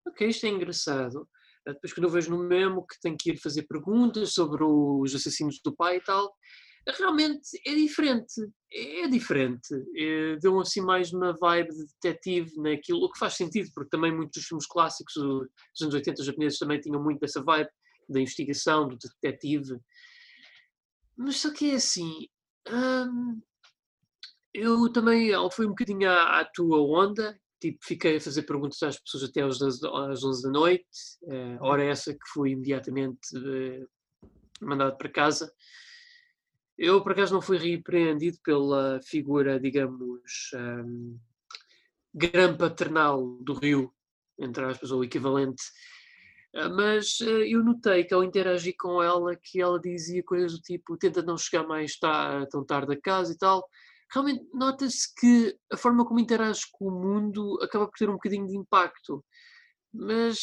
ok, 0.07 0.29
isto 0.29 0.47
é 0.47 0.49
engraçado. 0.49 1.29
Eh, 1.67 1.73
depois 1.73 1.93
quando 1.93 2.05
eu 2.05 2.11
vejo 2.11 2.31
no 2.31 2.39
memo 2.39 2.87
que 2.87 3.01
tenho 3.01 3.17
que 3.19 3.31
ir 3.31 3.39
fazer 3.39 3.65
perguntas 3.65 4.33
sobre 4.33 4.63
os 4.65 5.15
assassinos 5.15 5.61
do 5.65 5.75
pai 5.75 5.97
e 5.97 6.01
tal, 6.01 6.35
realmente 6.99 7.49
é 7.67 7.75
diferente, 7.75 8.35
é 8.73 9.09
diferente. 9.09 9.69
É, 9.97 10.37
Deu 10.37 10.61
assim 10.61 10.81
mais 10.81 11.13
uma 11.13 11.35
vibe 11.37 11.71
de 11.71 11.87
detetive 12.01 12.53
naquilo, 12.61 13.05
o 13.05 13.11
que 13.11 13.19
faz 13.19 13.35
sentido, 13.35 13.71
porque 13.75 13.91
também 13.91 14.15
muitos 14.15 14.41
dos 14.41 14.47
filmes 14.47 14.67
clássicos 14.67 15.15
dos 15.15 15.83
anos 15.83 15.95
80 15.95 16.23
japoneses 16.23 16.59
também 16.59 16.81
tinham 16.81 17.03
muito 17.03 17.21
dessa 17.21 17.43
vibe 17.43 17.69
da 18.09 18.21
investigação, 18.21 18.87
do 18.87 18.97
detetive. 19.21 19.79
Mas 21.17 21.39
só 21.39 21.53
que 21.53 21.73
é 21.73 21.75
assim, 21.75 22.29
hum, 22.71 23.41
eu 24.55 24.91
também 24.93 25.33
fui 25.51 25.67
um 25.67 25.71
bocadinho 25.71 26.09
à, 26.09 26.41
à 26.41 26.45
tua 26.45 26.79
onda, 26.81 27.39
tipo, 27.61 27.79
fiquei 27.83 28.17
a 28.17 28.21
fazer 28.21 28.43
perguntas 28.43 28.83
às 28.83 28.99
pessoas 28.99 29.25
até 29.25 29.43
às, 29.43 29.61
às 29.61 30.25
11 30.25 30.43
da 30.43 30.51
noite, 30.51 30.87
uh, 31.23 31.59
hora 31.61 31.85
essa 31.85 32.13
que 32.13 32.29
fui 32.33 32.51
imediatamente 32.51 33.37
uh, 33.37 33.89
mandado 34.61 34.97
para 34.97 35.09
casa. 35.09 35.53
Eu, 36.79 37.03
por 37.03 37.13
acaso, 37.13 37.33
não 37.33 37.41
fui 37.41 37.57
repreendido 37.57 38.39
pela 38.45 39.01
figura, 39.03 39.59
digamos, 39.59 40.51
um, 40.55 41.19
grande 42.15 42.59
paternal 42.59 43.27
do 43.41 43.55
Rio, 43.55 43.93
entre 44.39 44.65
aspas, 44.65 44.91
ou 44.91 45.03
equivalente. 45.03 45.63
Ah, 46.55 46.69
mas 46.69 47.21
eu 47.21 47.63
notei 47.65 48.05
que 48.05 48.13
ao 48.13 48.25
interagir 48.25 48.75
com 48.79 49.03
ela, 49.03 49.37
que 49.37 49.61
ela 49.61 49.81
dizia 49.81 50.23
coisas 50.23 50.53
do 50.53 50.61
tipo, 50.61 50.97
tenta 50.97 51.23
não 51.23 51.37
chegar 51.37 51.67
mais 51.67 51.99
tão 52.51 52.65
tarde 52.65 52.95
a 52.95 53.01
casa 53.01 53.33
e 53.33 53.39
tal. 53.39 53.67
Realmente 54.13 54.47
nota-se 54.53 55.13
que 55.19 55.57
a 55.73 55.77
forma 55.77 56.05
como 56.05 56.21
interage 56.21 56.63
com 56.73 56.87
o 56.87 56.91
mundo 56.91 57.59
acaba 57.63 57.87
por 57.87 57.97
ter 57.99 58.09
um 58.09 58.15
bocadinho 58.15 58.47
de 58.47 58.57
impacto. 58.57 59.25
Mas 59.93 60.39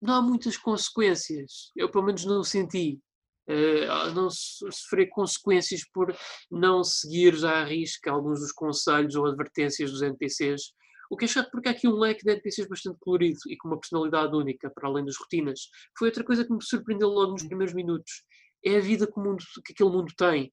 não 0.00 0.14
há 0.14 0.22
muitas 0.22 0.56
consequências. 0.56 1.70
Eu, 1.76 1.90
pelo 1.90 2.04
menos, 2.04 2.24
não 2.24 2.42
senti. 2.42 3.00
Uh, 3.48 4.14
não 4.14 4.28
sofrer 4.30 5.08
consequências 5.08 5.80
por 5.92 6.14
não 6.50 6.84
seguir 6.84 7.44
à 7.44 7.64
risca 7.64 8.10
alguns 8.10 8.38
dos 8.38 8.52
conselhos 8.52 9.16
ou 9.16 9.26
advertências 9.26 9.90
dos 9.90 10.02
NPCs. 10.02 10.72
O 11.10 11.16
que 11.16 11.24
é 11.24 11.28
chato 11.28 11.50
porque 11.50 11.68
há 11.68 11.72
aqui 11.72 11.88
um 11.88 11.98
leque 11.98 12.22
de 12.22 12.30
NPCs 12.30 12.68
bastante 12.68 12.98
colorido 13.00 13.40
e 13.48 13.56
com 13.56 13.66
uma 13.66 13.80
personalidade 13.80 14.36
única, 14.36 14.70
para 14.70 14.88
além 14.88 15.04
das 15.04 15.16
rotinas. 15.16 15.62
Foi 15.98 16.06
outra 16.06 16.22
coisa 16.22 16.44
que 16.44 16.52
me 16.52 16.62
surpreendeu 16.62 17.08
logo 17.08 17.32
nos 17.32 17.42
primeiros 17.42 17.74
minutos. 17.74 18.22
É 18.64 18.76
a 18.76 18.80
vida 18.80 19.10
que, 19.10 19.18
mundo, 19.18 19.42
que 19.64 19.72
aquele 19.72 19.90
mundo 19.90 20.12
tem. 20.16 20.52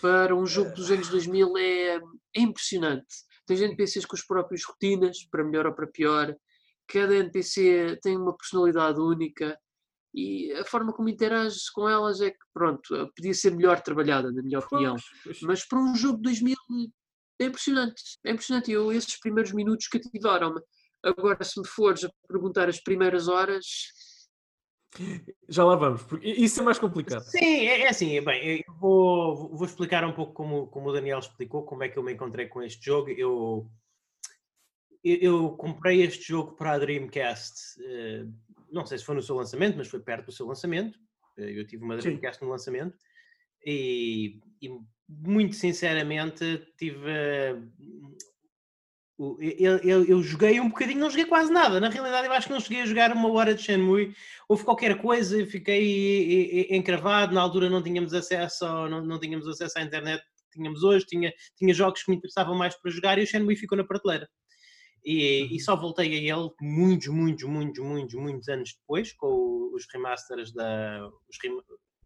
Para 0.00 0.34
um 0.34 0.46
jogo 0.46 0.74
dos 0.74 0.90
anos 0.90 1.08
2000 1.08 1.56
é, 1.56 1.96
é 2.36 2.40
impressionante. 2.40 3.06
Tens 3.46 3.60
NPCs 3.60 4.04
com 4.04 4.16
as 4.16 4.24
próprias 4.24 4.64
rotinas, 4.64 5.24
para 5.30 5.44
melhor 5.44 5.66
ou 5.66 5.74
para 5.74 5.86
pior. 5.86 6.34
Cada 6.86 7.16
NPC 7.16 7.98
tem 8.02 8.16
uma 8.16 8.36
personalidade 8.36 9.00
única 9.00 9.58
e 10.14 10.52
a 10.54 10.64
forma 10.64 10.92
como 10.92 11.08
interages 11.08 11.68
com 11.70 11.88
elas 11.88 12.20
é 12.20 12.30
que, 12.30 12.38
pronto, 12.52 13.10
podia 13.14 13.34
ser 13.34 13.54
melhor 13.54 13.80
trabalhada, 13.80 14.32
na 14.32 14.42
minha 14.42 14.58
opinião. 14.58 14.96
Mas 15.42 15.66
para 15.66 15.78
um 15.78 15.94
jogo 15.94 16.16
de 16.16 16.22
2000 16.24 16.56
é 17.40 17.44
impressionante, 17.44 18.02
é 18.24 18.30
impressionante. 18.32 18.72
Eu, 18.72 18.92
esses 18.92 19.18
primeiros 19.20 19.52
minutos 19.52 19.86
cativaram-me. 19.88 20.60
Agora, 21.04 21.42
se 21.44 21.60
me 21.60 21.66
fores 21.66 22.04
a 22.04 22.10
perguntar 22.26 22.68
as 22.68 22.80
primeiras 22.80 23.28
horas. 23.28 23.64
Já 25.48 25.64
lá 25.64 25.76
vamos, 25.76 26.02
porque 26.02 26.28
isso 26.28 26.60
é 26.60 26.62
mais 26.62 26.78
complicado. 26.78 27.22
Sim, 27.22 27.66
é, 27.66 27.82
é 27.82 27.88
assim, 27.88 28.20
bem, 28.22 28.64
eu 28.66 28.74
vou, 28.74 29.56
vou 29.56 29.66
explicar 29.66 30.04
um 30.04 30.12
pouco 30.12 30.32
como, 30.32 30.66
como 30.68 30.88
o 30.88 30.92
Daniel 30.92 31.18
explicou, 31.18 31.62
como 31.62 31.82
é 31.82 31.88
que 31.88 31.98
eu 31.98 32.02
me 32.02 32.12
encontrei 32.12 32.46
com 32.46 32.62
este 32.62 32.84
jogo. 32.84 33.10
Eu, 33.10 33.70
eu 35.04 35.50
comprei 35.52 36.02
este 36.02 36.26
jogo 36.28 36.52
para 36.52 36.72
a 36.72 36.78
Dreamcast, 36.78 37.80
eh, 37.84 38.26
não 38.70 38.84
sei 38.84 38.98
se 38.98 39.04
foi 39.04 39.14
no 39.14 39.22
seu 39.22 39.36
lançamento, 39.36 39.76
mas 39.76 39.88
foi 39.88 40.00
perto 40.00 40.26
do 40.26 40.32
seu 40.32 40.46
lançamento. 40.46 40.98
Eh, 41.36 41.58
eu 41.58 41.66
tive 41.66 41.84
uma 41.84 41.96
Dreamcast 41.96 42.38
Sim. 42.38 42.44
no 42.44 42.50
lançamento 42.50 42.96
e, 43.64 44.40
e, 44.60 44.70
muito 45.08 45.54
sinceramente 45.54 46.66
tive. 46.76 46.98
Eu, 49.18 49.78
eu, 49.78 50.04
eu, 50.04 50.22
joguei 50.22 50.60
um 50.60 50.68
bocadinho, 50.68 51.00
não 51.00 51.10
joguei 51.10 51.24
quase 51.24 51.52
nada. 51.52 51.80
Na 51.80 51.88
realidade, 51.88 52.28
eu 52.28 52.32
acho 52.32 52.46
que 52.46 52.52
não 52.52 52.60
cheguei 52.60 52.82
a 52.82 52.86
jogar 52.86 53.12
uma 53.12 53.32
hora 53.32 53.52
de 53.52 53.62
Shenmue. 53.62 54.14
Houve 54.48 54.64
qualquer 54.64 55.00
coisa, 55.02 55.44
fiquei 55.46 56.68
encravado. 56.70 57.34
Na 57.34 57.40
altura 57.40 57.68
não 57.68 57.82
tínhamos 57.82 58.14
acesso, 58.14 58.64
não, 58.88 59.04
não 59.04 59.18
tínhamos 59.18 59.48
acesso 59.48 59.78
à 59.78 59.82
internet 59.82 60.22
tínhamos 60.52 60.82
hoje. 60.82 61.06
Tinha, 61.06 61.32
tinha 61.56 61.72
jogos 61.72 62.02
que 62.02 62.10
me 62.10 62.16
interessavam 62.16 62.56
mais 62.56 62.74
para 62.76 62.90
jogar 62.90 63.18
e 63.18 63.22
o 63.22 63.26
Shenmue 63.26 63.56
ficou 63.56 63.78
na 63.78 63.84
prateleira. 63.84 64.28
E, 65.04 65.46
e, 65.46 65.52
uhum. 65.52 65.58
só 65.60 65.76
voltei 65.76 66.12
a 66.12 66.36
ele 66.36 66.50
muitos, 66.60 67.08
muitos, 67.08 67.44
muitos, 67.44 67.84
muitos, 67.84 68.14
muitos 68.14 68.48
anos 68.48 68.74
depois, 68.74 69.12
com 69.12 69.70
os 69.72 69.86
remasters 69.92 70.52
da. 70.52 71.08
Os 71.28 71.38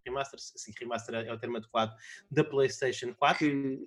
remasters, 0.04 0.52
sim, 0.56 0.72
remaster 0.78 1.14
é 1.14 1.32
o 1.32 1.38
termo 1.38 1.56
adequado, 1.56 1.94
da 2.30 2.44
PlayStation 2.44 3.14
4. 3.14 3.38
Que, 3.38 3.78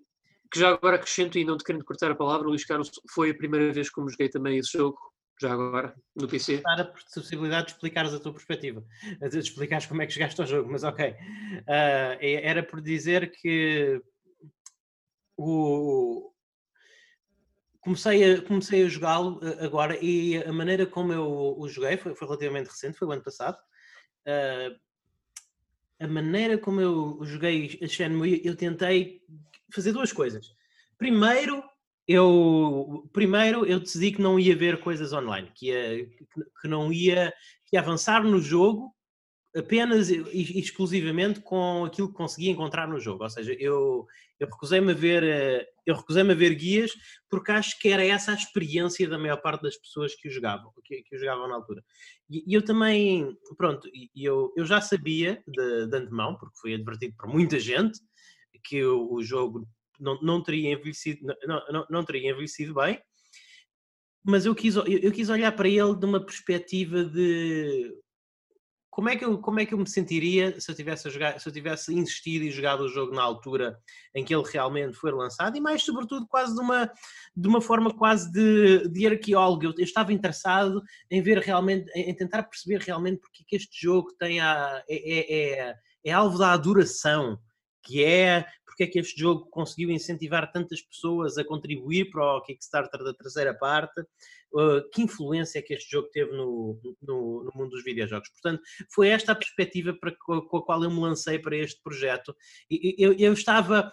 que 0.55 0.61
já 0.61 0.69
agora 0.69 0.95
acrescento, 0.95 1.37
e 1.37 1.43
não 1.43 1.57
te 1.57 1.65
querendo 1.65 1.83
cortar 1.83 2.09
a 2.11 2.15
palavra, 2.15 2.47
Luís 2.47 2.63
Carlos, 2.63 2.89
foi 3.13 3.31
a 3.31 3.35
primeira 3.35 3.73
vez 3.73 3.89
que 3.89 4.01
joguei 4.01 4.29
também 4.29 4.57
esse 4.57 4.77
jogo, 4.77 4.97
já 5.41 5.51
agora, 5.51 5.93
no 6.15 6.29
PC. 6.29 6.61
Dar 6.61 6.79
a 6.79 6.85
possibilidade 6.85 7.67
de 7.67 7.73
explicares 7.73 8.13
a 8.13 8.19
tua 8.21 8.31
perspectiva, 8.31 8.81
de 9.29 9.37
explicares 9.37 9.85
como 9.85 10.01
é 10.01 10.05
que 10.05 10.13
chegaste 10.13 10.39
ao 10.39 10.47
jogo, 10.47 10.71
mas 10.71 10.85
ok. 10.85 11.09
Uh, 11.09 12.17
era 12.21 12.63
por 12.63 12.79
dizer 12.79 13.31
que 13.31 14.01
o, 15.35 16.31
comecei 17.81 18.35
a, 18.35 18.41
comecei 18.41 18.85
a 18.85 18.87
jogá-lo 18.87 19.41
eh, 19.43 19.65
agora 19.65 19.97
e 20.01 20.37
a 20.37 20.53
maneira 20.53 20.85
como 20.85 21.11
eu 21.11 21.59
o 21.59 21.67
joguei 21.67 21.97
foi, 21.97 22.15
foi 22.15 22.27
relativamente 22.29 22.67
recente, 22.67 22.97
foi 22.97 23.09
o 23.09 23.11
ano 23.11 23.23
passado. 23.23 23.57
Uh, 24.25 24.73
a 25.99 26.07
maneira 26.07 26.57
como 26.57 26.79
eu 26.79 27.19
joguei 27.23 27.77
a 27.83 27.87
Shenmue, 27.87 28.41
eu 28.45 28.55
tentei 28.55 29.21
fazer 29.73 29.91
duas 29.91 30.11
coisas. 30.11 30.47
Primeiro, 30.97 31.63
eu 32.07 33.09
primeiro 33.11 33.65
eu 33.65 33.79
decidi 33.79 34.11
que 34.11 34.21
não 34.21 34.39
ia 34.39 34.55
ver 34.55 34.79
coisas 34.79 35.11
online, 35.11 35.51
que, 35.55 35.67
ia, 35.67 36.05
que 36.61 36.67
não 36.67 36.91
ia, 36.91 37.33
que 37.65 37.77
avançar 37.77 38.23
no 38.23 38.39
jogo 38.39 38.93
apenas 39.55 40.09
e 40.09 40.59
exclusivamente 40.59 41.39
com 41.39 41.85
aquilo 41.85 42.09
que 42.09 42.13
conseguia 42.13 42.51
encontrar 42.51 42.87
no 42.87 42.99
jogo. 42.99 43.23
Ou 43.23 43.29
seja, 43.29 43.53
eu, 43.53 44.05
eu 44.37 44.47
recusei-me 44.47 44.91
a 44.91 44.95
ver 44.95 45.23
eh, 45.23 45.65
eu 45.85 45.95
recusei-me 45.95 46.33
a 46.33 46.35
ver 46.35 46.55
guias 46.55 46.91
porque 47.29 47.51
acho 47.51 47.79
que 47.79 47.89
era 47.89 48.03
essa 48.03 48.31
a 48.31 48.35
experiência 48.35 49.07
da 49.07 49.17
maior 49.17 49.37
parte 49.37 49.61
das 49.61 49.77
pessoas 49.77 50.13
que 50.15 50.27
o 50.27 50.31
jogavam, 50.31 50.73
que, 50.83 51.03
que 51.03 51.15
o 51.15 51.19
jogavam 51.19 51.47
na 51.47 51.55
altura. 51.55 51.83
E, 52.29 52.43
e 52.45 52.53
eu 52.53 52.63
também, 52.63 53.37
pronto, 53.57 53.87
eu, 54.15 54.51
eu 54.57 54.65
já 54.65 54.81
sabia 54.81 55.41
de, 55.47 55.87
de 55.87 55.97
antemão, 55.97 56.35
porque 56.35 56.57
fui 56.59 56.73
advertido 56.73 57.15
por 57.17 57.29
muita 57.29 57.59
gente, 57.59 57.99
que 58.65 58.83
o, 58.83 59.21
jogo 59.21 59.67
não, 59.99 60.19
não 60.21 60.41
teria 60.41 60.73
envelhecido, 60.73 61.25
não, 61.45 61.61
não, 61.69 61.85
não 61.89 62.05
teria 62.05 62.31
envelhecido 62.31 62.73
bem, 62.73 62.99
mas 64.23 64.45
eu 64.45 64.55
quis, 64.55 64.75
eu, 64.75 64.85
eu 64.85 65.11
quis 65.11 65.29
olhar 65.29 65.51
para 65.51 65.69
ele 65.69 65.95
de 65.95 66.05
uma 66.05 66.19
perspectiva 66.19 67.03
de 67.03 67.95
como 68.95 69.09
é 69.09 69.17
que 69.17 69.25
eu, 69.25 69.37
como 69.39 69.59
é 69.59 69.65
que 69.65 69.73
eu 69.73 69.77
me 69.77 69.89
sentiria 69.89 70.57
se 70.57 70.71
eu 70.71 70.75
tivesse 70.75 71.09
jogar, 71.09 71.37
se 71.37 71.49
eu 71.49 71.51
tivesse 71.51 71.93
insistido 71.93 72.43
e 72.43 72.49
jogado 72.49 72.79
o 72.79 72.87
jogo 72.87 73.13
na 73.13 73.21
altura 73.21 73.77
em 74.15 74.23
que 74.23 74.33
ele 74.33 74.49
realmente 74.49 74.95
foi 74.95 75.11
lançado 75.11 75.57
e 75.57 75.59
mais 75.59 75.83
sobretudo 75.83 76.25
quase 76.27 76.55
de 76.55 76.61
uma 76.61 76.89
de 77.35 77.47
uma 77.47 77.59
forma 77.59 77.93
quase 77.93 78.31
de, 78.31 78.87
de 78.87 79.05
arqueólogo. 79.05 79.65
Eu, 79.65 79.73
eu 79.77 79.83
estava 79.83 80.13
interessado 80.13 80.81
em 81.11 81.21
ver 81.21 81.39
realmente 81.39 81.91
em 81.93 82.15
tentar 82.15 82.43
perceber 82.43 82.79
realmente 82.79 83.19
porque 83.19 83.43
é 83.43 83.45
que 83.45 83.55
este 83.57 83.81
jogo 83.85 84.13
tem 84.17 84.39
a 84.39 84.81
é, 84.87 84.95
é, 84.95 85.59
é, 85.59 85.75
é 86.05 86.11
alvo 86.13 86.37
da 86.37 86.53
adoração 86.53 87.37
que 87.85 88.03
é 88.03 88.45
porque 88.75 88.83
é 88.83 88.87
que 88.87 88.99
este 88.99 89.17
jogo 89.17 89.45
conseguiu 89.49 89.89
incentivar 89.89 90.51
tantas 90.51 90.81
pessoas 90.81 91.37
a 91.37 91.45
contribuir 91.45 92.09
para 92.11 92.35
o 92.35 92.41
Kickstarter 92.41 93.05
da 93.05 93.13
terceira 93.13 93.53
parte, 93.53 94.01
uh, 94.01 94.89
que 94.91 95.01
influência 95.01 95.59
é 95.59 95.61
que 95.61 95.73
este 95.73 95.89
jogo 95.89 96.09
teve 96.11 96.35
no, 96.35 96.77
no, 97.01 97.43
no, 97.45 97.51
mundo 97.55 97.69
dos 97.69 97.85
videojogos. 97.85 98.27
Portanto, 98.29 98.61
foi 98.93 99.07
esta 99.07 99.31
a 99.31 99.35
perspectiva 99.35 99.93
para, 99.93 100.13
com 100.17 100.57
a 100.57 100.65
qual 100.65 100.83
eu 100.83 100.91
me 100.91 100.99
lancei 100.99 101.39
para 101.39 101.55
este 101.55 101.81
projeto. 101.81 102.35
E, 102.69 102.95
eu, 102.97 103.13
eu 103.13 103.31
estava... 103.31 103.89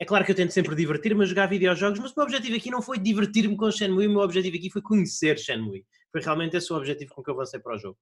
É 0.00 0.04
claro 0.04 0.24
que 0.24 0.32
eu 0.32 0.36
tento 0.36 0.52
sempre 0.52 0.74
divertir-me 0.74 1.22
a 1.22 1.26
jogar 1.26 1.46
videojogos, 1.46 2.00
mas 2.00 2.10
o 2.10 2.14
meu 2.16 2.24
objetivo 2.24 2.56
aqui 2.56 2.70
não 2.72 2.82
foi 2.82 2.98
divertir-me 2.98 3.56
com 3.56 3.70
Shenmue, 3.70 4.08
o 4.08 4.10
meu 4.10 4.20
objetivo 4.20 4.56
aqui 4.56 4.68
foi 4.68 4.82
conhecer 4.82 5.38
Shenmue. 5.38 5.86
Foi 6.10 6.20
realmente 6.20 6.56
esse 6.56 6.72
o 6.72 6.76
objetivo 6.76 7.14
com 7.14 7.22
que 7.22 7.30
eu 7.30 7.34
avancei 7.34 7.60
para 7.60 7.76
o 7.76 7.78
jogo. 7.78 7.98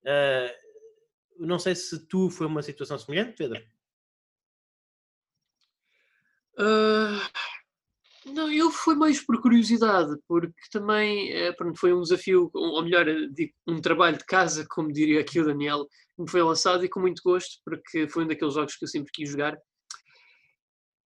Uh, 0.00 1.46
não 1.46 1.58
sei 1.58 1.74
se 1.74 2.06
tu 2.06 2.30
foi 2.30 2.46
uma 2.46 2.62
situação 2.62 2.98
semelhante, 2.98 3.36
Pedro. 3.36 3.62
Uh, 6.58 7.20
não, 8.26 8.50
eu 8.50 8.70
fui 8.70 8.94
mais 8.94 9.24
por 9.24 9.40
curiosidade, 9.40 10.16
porque 10.26 10.54
também 10.70 11.30
é, 11.32 11.52
pronto, 11.52 11.78
foi 11.78 11.92
um 11.92 12.00
desafio, 12.00 12.50
ou 12.54 12.82
melhor, 12.82 13.06
um 13.66 13.80
trabalho 13.80 14.16
de 14.16 14.24
casa, 14.24 14.66
como 14.70 14.92
diria 14.92 15.20
aqui 15.20 15.40
o 15.40 15.44
Daniel, 15.44 15.86
que 16.16 16.22
me 16.22 16.30
foi 16.30 16.42
lançado 16.42 16.84
e 16.84 16.88
com 16.88 17.00
muito 17.00 17.20
gosto, 17.22 17.60
porque 17.64 18.08
foi 18.08 18.24
um 18.24 18.28
daqueles 18.28 18.54
jogos 18.54 18.76
que 18.76 18.84
eu 18.84 18.88
sempre 18.88 19.12
quis 19.12 19.30
jogar. 19.30 19.56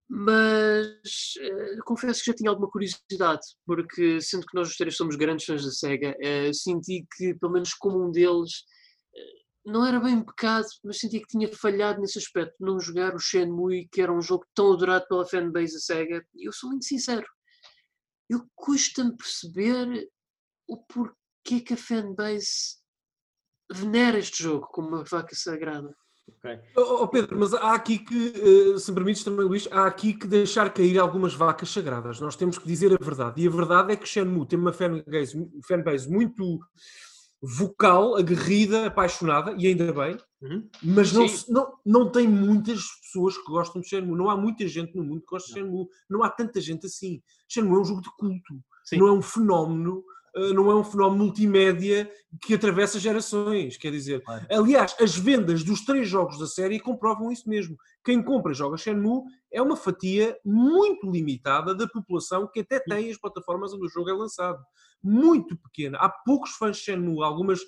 Mas 0.09 1.35
uh, 1.39 1.85
confesso 1.85 2.21
que 2.21 2.31
já 2.31 2.37
tinha 2.37 2.51
alguma 2.51 2.71
curiosidade, 2.71 3.43
porque 3.65 4.21
sendo 4.21 4.47
que 4.47 4.55
nós 4.55 4.69
os 4.69 4.77
três 4.77 4.97
somos 4.97 5.17
grandes 5.17 5.47
fãs 5.47 5.65
da 5.65 5.71
SEGA, 5.71 6.17
senti 6.53 7.07
que, 7.17 7.35
pelo 7.35 7.53
menos 7.53 7.75
como 7.75 8.05
um 8.05 8.11
deles, 8.11 8.65
não 9.65 9.87
era 9.87 9.99
bem 9.99 10.17
um 10.17 10.25
pecado, 10.25 10.67
mas 10.85 10.99
sentia 10.99 11.21
que 11.21 11.29
tinha 11.29 11.49
falhado 11.49 12.01
nesse 12.01 12.19
aspecto, 12.19 12.55
não 12.61 12.79
jogar 12.79 13.15
o 13.15 13.19
Shenmue, 13.19 13.89
que 13.91 14.03
era 14.03 14.13
um 14.13 14.21
jogo 14.21 14.45
tão 14.55 14.73
adorado 14.73 15.07
pela 15.09 15.27
fanbase 15.27 15.75
da 15.75 15.79
SEGA. 15.81 16.25
E 16.35 16.47
eu 16.47 16.53
sou 16.53 16.71
muito 16.71 16.85
sincero, 16.85 17.27
eu 18.29 18.47
custa-me 18.55 19.17
perceber 19.17 20.09
o 20.69 20.77
porquê 20.85 21.61
que 21.65 21.75
a 21.75 21.77
fanbase 21.77 22.79
venera 23.71 24.19
este 24.19 24.43
jogo 24.43 24.67
como 24.71 24.89
uma 24.89 25.05
vaca 25.05 25.35
sagrada. 25.35 25.95
Okay. 26.27 26.59
Oh, 26.77 27.07
Pedro, 27.07 27.39
mas 27.39 27.53
há 27.53 27.75
aqui 27.75 27.99
que, 27.99 28.15
uh, 28.15 28.79
se 28.79 28.91
me 28.91 28.95
permites 28.95 29.23
também, 29.23 29.45
Luís, 29.45 29.69
há 29.71 29.87
aqui 29.87 30.15
que 30.15 30.27
deixar 30.27 30.73
cair 30.73 30.99
algumas 30.99 31.35
vacas 31.35 31.69
sagradas. 31.71 32.19
Nós 32.19 32.35
temos 32.35 32.57
que 32.57 32.67
dizer 32.67 32.93
a 32.93 33.03
verdade. 33.03 33.43
E 33.43 33.47
a 33.47 33.51
verdade 33.51 33.93
é 33.93 33.97
que 33.97 34.09
Shenmue 34.09 34.47
tem 34.47 34.59
uma 34.59 34.73
fanbase, 34.73 35.51
fanbase 35.67 36.09
muito 36.11 36.61
vocal, 37.47 38.17
aguerrida, 38.17 38.87
apaixonada, 38.87 39.55
e 39.59 39.67
ainda 39.67 39.93
bem, 39.93 40.17
Uhum. 40.41 40.69
mas 40.83 41.13
não, 41.13 41.29
Sim. 41.29 41.53
não, 41.53 41.73
não 41.85 42.11
tem 42.11 42.27
muitas 42.29 42.83
pessoas 43.03 43.37
que 43.37 43.45
gostam 43.45 43.81
de 43.81 43.89
Shenmue. 43.89 44.17
Não 44.17 44.29
há 44.29 44.37
muita 44.37 44.67
gente 44.69 44.95
no 44.97 45.03
mundo 45.05 45.21
que 45.21 45.27
gosta 45.27 45.49
de 45.49 45.55
Shenmue. 45.55 45.87
Não 46.09 46.23
há 46.23 46.29
tanta 46.31 46.61
gente 46.61 46.87
assim. 46.87 47.23
Shenmue 47.49 47.77
é 47.77 47.81
um 47.81 47.85
jogo 47.85 48.03
de 48.03 48.11
culto. 48.19 48.55
Sim. 48.85 48.99
Não 48.99 49.09
é 49.09 49.13
um 49.13 49.23
fenómeno, 49.23 50.05
não 50.53 50.71
é 50.71 50.75
um 50.75 50.85
fenómeno 50.85 51.25
multimédia 51.25 52.11
que 52.43 52.55
atravessa 52.55 52.99
gerações. 52.99 53.77
Quer 53.77 53.93
dizer, 53.93 54.23
Claro. 54.23 54.47
aliás, 54.51 54.95
as 55.01 55.17
vendas 55.17 55.63
dos 55.63 55.85
três 55.85 56.09
jogos 56.09 56.39
da 56.39 56.47
série 56.47 56.81
comprovam 56.81 57.31
isso 57.31 57.49
mesmo. 57.49 57.77
Quem 58.05 58.23
compra 58.23 58.53
e 58.53 58.55
joga 58.55 58.77
Shenmue 58.77 59.23
é 59.53 59.63
uma 59.63 59.77
fatia 59.77 60.37
muito 60.45 61.11
limitada 61.11 61.75
da 61.75 61.87
população 61.87 62.49
que 62.53 62.61
até 62.61 62.81
tem 62.81 63.11
as 63.11 63.17
plataformas 63.19 63.73
onde 63.73 63.87
o 63.87 63.91
jogo 63.91 64.11
é 64.11 64.13
lançado. 64.13 64.63
Muito 65.03 65.57
pequena. 65.57 65.99
Há 65.99 66.09
poucos 66.09 66.53
fãs 66.53 66.77
de 66.79 66.83
Shenmue, 66.83 67.23
algumas 67.23 67.61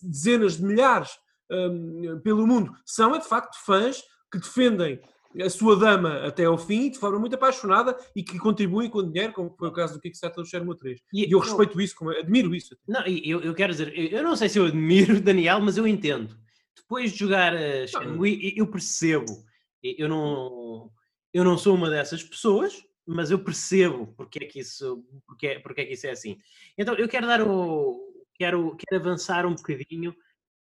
dezenas 0.00 0.56
de 0.56 0.64
milhares 0.64 1.10
hum, 1.50 2.20
pelo 2.24 2.46
mundo. 2.46 2.72
São, 2.86 3.14
é 3.14 3.18
de 3.18 3.26
facto, 3.26 3.56
fãs 3.64 4.02
que 4.30 4.38
defendem 4.38 4.98
a 5.40 5.48
sua 5.50 5.76
dama 5.76 6.26
até 6.26 6.44
ao 6.44 6.58
fim 6.58 6.90
de 6.90 6.98
forma 6.98 7.18
muito 7.18 7.34
apaixonada 7.34 7.96
e 8.14 8.22
que 8.22 8.38
contribuem 8.38 8.90
com 8.90 9.02
dinheiro, 9.10 9.32
como 9.32 9.54
foi 9.58 9.68
o 9.68 9.72
caso 9.72 9.94
do 9.94 10.00
Kickstarter 10.00 10.42
do 10.42 10.48
Shenmue 10.48 10.76
3. 10.76 11.00
E- 11.12 11.26
E 11.28 11.32
eu 11.32 11.38
respeito 11.38 11.80
isso, 11.80 11.94
como- 11.96 12.10
admiro 12.10 12.54
isso. 12.54 12.76
Não, 12.86 13.04
eu, 13.06 13.40
eu 13.40 13.54
quero 13.54 13.72
dizer, 13.72 13.92
eu 14.12 14.22
não 14.22 14.36
sei 14.36 14.48
se 14.48 14.58
eu 14.58 14.66
admiro 14.66 15.20
Daniel, 15.20 15.60
mas 15.60 15.76
eu 15.76 15.86
entendo. 15.86 16.36
Depois 16.76 17.12
de 17.12 17.18
jogar 17.18 17.54
a 17.54 17.86
Shenmue, 17.86 18.54
eu 18.56 18.66
percebo. 18.66 19.44
Eu 19.82 20.08
não, 20.08 20.90
eu 21.32 21.42
não 21.44 21.56
sou 21.58 21.74
uma 21.74 21.88
dessas 21.90 22.22
pessoas, 22.22 22.82
mas 23.06 23.30
eu 23.30 23.38
percebo 23.38 24.06
porque 24.16 24.38
é 24.44 24.46
que 24.46 24.60
isso, 24.60 25.04
porque 25.26 25.46
é, 25.46 25.58
porque 25.58 25.80
é 25.80 25.84
que 25.86 25.94
isso 25.94 26.06
é 26.06 26.10
assim. 26.10 26.38
Então 26.78 26.94
eu 26.94 27.08
quero 27.08 27.26
dar 27.26 27.42
o, 27.42 27.98
quero, 28.34 28.76
quero 28.76 29.00
avançar 29.00 29.44
um 29.46 29.54
bocadinho 29.54 30.14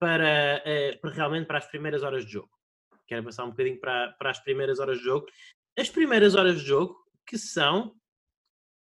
para, 0.01 0.61
eh, 0.65 0.97
para 1.01 1.11
realmente 1.13 1.47
para 1.47 1.59
as 1.59 1.67
primeiras 1.67 2.03
horas 2.03 2.25
de 2.27 2.33
jogo. 2.33 2.49
Quero 3.07 3.21
avançar 3.23 3.45
um 3.45 3.51
bocadinho 3.51 3.79
para, 3.81 4.13
para 4.19 4.31
as 4.31 4.39
primeiras 4.39 4.79
horas 4.79 4.99
de 4.99 5.05
jogo. 5.05 5.27
As 5.79 5.91
primeiras 5.91 6.35
horas 6.35 6.61
de 6.61 6.67
jogo 6.67 6.97
que 7.27 7.37
são 7.39 7.95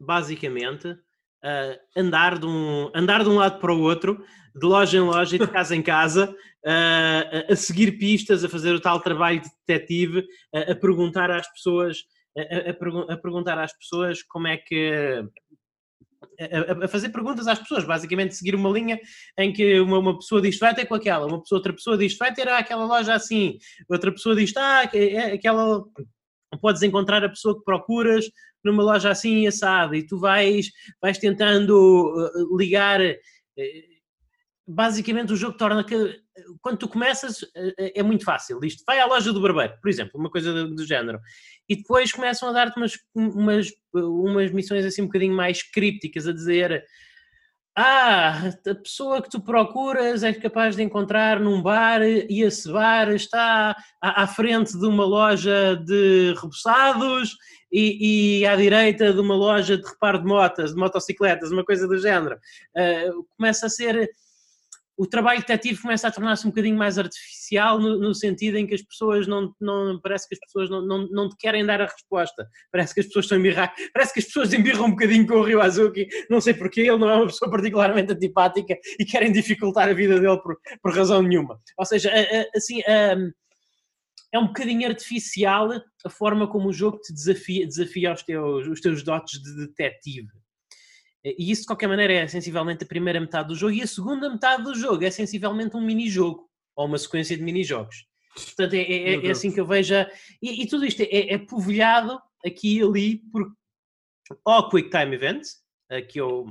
basicamente 0.00 0.96
ah, 1.42 1.78
andar, 1.96 2.38
de 2.38 2.46
um, 2.46 2.90
andar 2.94 3.22
de 3.22 3.28
um 3.28 3.36
lado 3.36 3.58
para 3.60 3.72
o 3.72 3.80
outro, 3.80 4.24
de 4.54 4.66
loja 4.66 4.96
em 4.98 5.00
loja 5.00 5.36
e 5.36 5.38
de 5.38 5.46
casa 5.48 5.74
em 5.76 5.82
casa, 5.82 6.34
ah, 6.66 7.24
a, 7.48 7.52
a 7.52 7.56
seguir 7.56 7.98
pistas, 7.98 8.44
a 8.44 8.48
fazer 8.48 8.74
o 8.74 8.80
tal 8.80 9.00
trabalho 9.00 9.40
de 9.40 9.48
detetive, 9.66 10.26
a, 10.54 10.72
a 10.72 10.74
perguntar 10.76 11.30
às 11.30 11.50
pessoas, 11.52 11.98
a, 12.36 12.40
a- 12.40 13.14
a 13.14 13.16
perguntar 13.16 13.58
às 13.58 13.76
pessoas 13.76 14.22
como 14.22 14.46
é 14.46 14.56
que 14.56 15.24
a, 16.40 16.84
a- 16.84 16.88
fazer 16.88 17.08
perguntas 17.10 17.46
às 17.46 17.58
pessoas, 17.58 17.84
basicamente 17.84 18.34
seguir 18.34 18.54
uma 18.54 18.70
linha 18.70 18.98
em 19.38 19.52
que 19.52 19.80
uma, 19.80 19.98
uma 19.98 20.18
pessoa 20.18 20.40
diz 20.40 20.58
vai 20.58 20.74
ter 20.74 20.86
com 20.86 20.94
aquela, 20.94 21.26
uma 21.26 21.40
pessoa, 21.40 21.58
outra 21.58 21.72
pessoa 21.72 21.96
diz 21.98 22.16
vai 22.16 22.32
ter 22.34 22.48
aquela 22.48 22.84
loja 22.86 23.14
assim, 23.14 23.58
outra 23.88 24.10
pessoa 24.12 24.34
diz 24.36 24.52
ah, 24.56 24.86
que- 24.86 24.98
é 24.98 25.32
aquela 25.34 25.84
podes 26.60 26.82
encontrar 26.82 27.24
a 27.24 27.28
pessoa 27.28 27.58
que 27.58 27.64
procuras 27.64 28.26
numa 28.64 28.82
loja 28.82 29.10
assim 29.10 29.46
assada 29.46 29.96
e 29.96 30.06
tu 30.06 30.18
vais, 30.18 30.70
vais 31.02 31.18
tentando 31.18 31.74
uh, 32.16 32.56
ligar. 32.56 33.00
uh, 33.00 33.94
Basicamente, 34.66 35.30
o 35.30 35.36
jogo 35.36 35.58
torna 35.58 35.84
que 35.84 35.94
quando 36.62 36.78
tu 36.78 36.88
começas 36.88 37.42
uh, 37.42 37.74
é 37.76 38.02
muito 38.02 38.24
fácil. 38.24 38.58
Isto 38.64 38.82
vai 38.86 38.98
à 38.98 39.04
loja 39.04 39.30
do 39.30 39.40
barbeiro, 39.42 39.74
por 39.82 39.90
exemplo, 39.90 40.18
uma 40.18 40.30
coisa 40.30 40.54
do, 40.54 40.74
do 40.74 40.86
género, 40.86 41.20
e 41.68 41.76
depois 41.76 42.12
começam 42.12 42.48
a 42.48 42.52
dar-te 42.52 42.76
umas, 42.76 42.98
umas, 43.14 43.68
umas 43.92 44.50
missões 44.52 44.84
assim 44.84 45.02
um 45.02 45.06
bocadinho 45.06 45.34
mais 45.34 45.62
crípticas, 45.62 46.26
a 46.26 46.32
dizer 46.32 46.84
ah, 47.76 48.52
a 48.68 48.74
pessoa 48.76 49.20
que 49.20 49.28
tu 49.28 49.40
procuras 49.40 50.22
é 50.22 50.32
capaz 50.32 50.76
de 50.76 50.82
encontrar 50.84 51.40
num 51.40 51.60
bar 51.60 52.02
e 52.02 52.42
esse 52.42 52.70
bar 52.70 53.10
está 53.10 53.76
à, 54.00 54.22
à 54.22 54.26
frente 54.28 54.78
de 54.78 54.86
uma 54.86 55.04
loja 55.04 55.74
de 55.84 56.34
reboçados 56.40 57.36
e, 57.72 58.42
e 58.42 58.46
à 58.46 58.54
direita 58.54 59.12
de 59.12 59.18
uma 59.18 59.34
loja 59.34 59.76
de 59.76 59.84
reparo 59.84 60.20
de 60.20 60.24
motas, 60.24 60.70
de 60.72 60.76
motocicletas, 60.76 61.50
uma 61.50 61.64
coisa 61.64 61.88
do 61.88 61.98
género. 61.98 62.36
Uh, 62.76 63.24
começa 63.36 63.66
a 63.66 63.70
ser. 63.70 64.08
O 64.96 65.06
trabalho 65.06 65.40
detetivo 65.40 65.82
começa 65.82 66.06
a 66.06 66.10
tornar-se 66.10 66.46
um 66.46 66.50
bocadinho 66.50 66.76
mais 66.76 66.98
artificial 66.98 67.80
no, 67.80 67.98
no, 67.98 68.14
sentido 68.14 68.56
em 68.56 68.66
que 68.66 68.74
as 68.74 68.82
pessoas 68.82 69.26
não, 69.26 69.52
não 69.60 70.00
parece 70.00 70.28
que 70.28 70.34
as 70.34 70.40
pessoas 70.40 70.70
não, 70.70 70.86
não, 70.86 71.08
não 71.08 71.28
te 71.28 71.36
querem 71.36 71.66
dar 71.66 71.80
a 71.80 71.86
resposta. 71.86 72.48
Parece 72.70 72.94
que 72.94 73.00
as 73.00 73.06
pessoas 73.06 73.24
estão 73.24 73.38
embirrar, 73.38 73.74
parece 73.92 74.12
que 74.12 74.20
as 74.20 74.26
pessoas 74.26 74.52
embirram 74.52 74.86
um 74.86 74.90
bocadinho 74.90 75.26
com 75.26 75.34
o 75.34 75.42
Rio 75.42 75.60
Azuki, 75.60 76.06
não 76.30 76.40
sei 76.40 76.54
porquê, 76.54 76.82
ele 76.82 76.96
não 76.96 77.10
é 77.10 77.16
uma 77.16 77.26
pessoa 77.26 77.50
particularmente 77.50 78.12
antipática 78.12 78.78
e 78.98 79.04
querem 79.04 79.32
dificultar 79.32 79.88
a 79.88 79.92
vida 79.92 80.20
dele 80.20 80.38
por, 80.38 80.56
por 80.80 80.94
razão 80.94 81.22
nenhuma. 81.22 81.60
Ou 81.76 81.84
seja, 81.84 82.12
assim, 82.54 82.80
é 82.86 84.38
um 84.38 84.48
bocadinho 84.48 84.88
artificial 84.88 85.70
a 86.04 86.10
forma 86.10 86.48
como 86.48 86.68
o 86.68 86.72
jogo 86.72 86.98
te 86.98 87.12
desafia, 87.12 87.66
desafia 87.66 88.12
os, 88.12 88.22
teus, 88.22 88.66
os 88.66 88.80
teus 88.80 89.02
dotes 89.04 89.40
de 89.40 89.66
detetive. 89.66 90.28
E 91.24 91.50
isso, 91.50 91.62
de 91.62 91.68
qualquer 91.68 91.88
maneira, 91.88 92.12
é 92.12 92.26
sensivelmente 92.28 92.84
a 92.84 92.86
primeira 92.86 93.18
metade 93.18 93.48
do 93.48 93.54
jogo, 93.54 93.72
e 93.72 93.82
a 93.82 93.86
segunda 93.86 94.28
metade 94.28 94.62
do 94.62 94.74
jogo 94.74 95.04
é 95.04 95.10
sensivelmente 95.10 95.76
um 95.76 95.80
mini-jogo, 95.80 96.50
ou 96.76 96.86
uma 96.86 96.98
sequência 96.98 97.36
de 97.36 97.42
mini-jogos. 97.42 98.06
Portanto, 98.34 98.74
é, 98.74 98.82
é, 98.82 99.26
é, 99.26 99.30
assim 99.30 99.50
que 99.50 99.60
eu 99.60 99.66
vejo. 99.66 99.94
E, 100.42 100.62
e 100.62 100.66
tudo 100.66 100.84
isto 100.84 101.00
é, 101.00 101.32
é 101.34 101.38
povoado 101.38 102.20
aqui 102.44 102.78
e 102.78 102.82
ali 102.82 103.18
por 103.32 103.50
ou 104.44 104.68
Quick 104.70 104.90
Time 104.90 105.14
Events, 105.14 105.62
que 106.08 106.18
eu, 106.18 106.46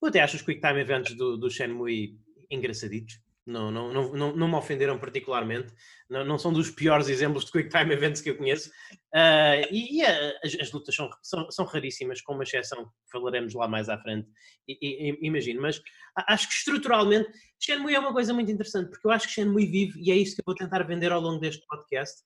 eu 0.00 0.08
até 0.08 0.20
acho 0.20 0.36
os 0.36 0.42
Quick 0.42 0.60
Time 0.60 0.80
Events 0.80 1.14
do, 1.14 1.36
do 1.36 1.50
Shenmue 1.50 2.18
engraçaditos. 2.50 3.20
Não, 3.48 3.70
não, 3.70 3.90
não, 3.90 4.36
não, 4.36 4.46
me 4.46 4.54
ofenderam 4.54 4.98
particularmente. 4.98 5.72
Não, 6.08 6.22
não 6.22 6.38
são 6.38 6.52
dos 6.52 6.70
piores 6.70 7.08
exemplos 7.08 7.46
de 7.46 7.52
Quick 7.52 7.70
Time 7.70 7.92
Events 7.96 8.20
que 8.20 8.28
eu 8.28 8.36
conheço. 8.36 8.68
Uh, 9.14 9.64
e, 9.70 10.00
e 10.00 10.04
as, 10.04 10.54
as, 10.60 10.70
lutas 10.70 10.94
são, 10.94 11.08
são, 11.22 11.50
são, 11.50 11.64
raríssimas, 11.64 12.20
com 12.20 12.34
uma 12.34 12.42
exceção 12.42 12.84
que 12.84 13.10
falaremos 13.10 13.54
lá 13.54 13.66
mais 13.66 13.88
à 13.88 13.96
frente, 13.98 14.28
e, 14.68 14.76
e, 14.82 15.26
imagino. 15.26 15.62
Mas 15.62 15.80
acho 16.28 16.46
que 16.46 16.54
estruturalmente 16.54 17.30
Shenmue 17.58 17.94
é 17.94 17.98
uma 17.98 18.12
coisa 18.12 18.34
muito 18.34 18.52
interessante, 18.52 18.90
porque 18.90 19.06
eu 19.06 19.10
acho 19.10 19.26
que 19.26 19.32
Shenmue 19.32 19.66
vive, 19.66 19.98
e 19.98 20.12
é 20.12 20.14
isso 20.14 20.34
que 20.34 20.42
eu 20.42 20.44
vou 20.46 20.54
tentar 20.54 20.82
vender 20.82 21.10
ao 21.10 21.20
longo 21.20 21.40
deste 21.40 21.64
podcast. 21.66 22.22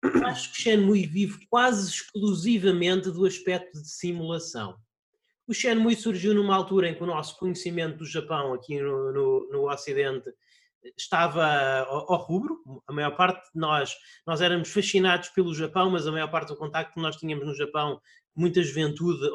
Eu 0.00 0.26
acho 0.26 0.52
que 0.52 0.62
Shenmue 0.62 1.06
vive 1.06 1.44
quase 1.50 1.90
exclusivamente 1.90 3.10
do 3.10 3.26
aspecto 3.26 3.82
de 3.82 3.88
simulação. 3.88 4.76
O 5.48 5.52
Shenmue 5.52 5.96
surgiu 5.96 6.32
numa 6.34 6.54
altura 6.54 6.88
em 6.88 6.94
que 6.94 7.02
o 7.02 7.06
nosso 7.06 7.36
conhecimento 7.36 7.98
do 7.98 8.06
Japão 8.06 8.54
aqui 8.54 8.80
no, 8.80 9.12
no, 9.12 9.48
no 9.50 9.70
Ocidente 9.72 10.32
estava 10.96 11.44
ao, 11.88 12.12
ao, 12.12 12.18
rubro, 12.18 12.62
a 12.86 12.92
maior 12.92 13.16
parte 13.16 13.42
de 13.52 13.60
nós, 13.60 13.94
nós 14.26 14.40
éramos 14.40 14.70
fascinados 14.70 15.28
pelo 15.30 15.54
Japão, 15.54 15.90
mas 15.90 16.06
a 16.06 16.12
maior 16.12 16.30
parte 16.30 16.48
do 16.48 16.56
contacto 16.56 16.94
que 16.94 17.00
nós 17.00 17.16
tínhamos 17.16 17.46
no 17.46 17.54
Japão, 17.54 18.00
muita 18.34 18.62
juventude, 18.62 19.30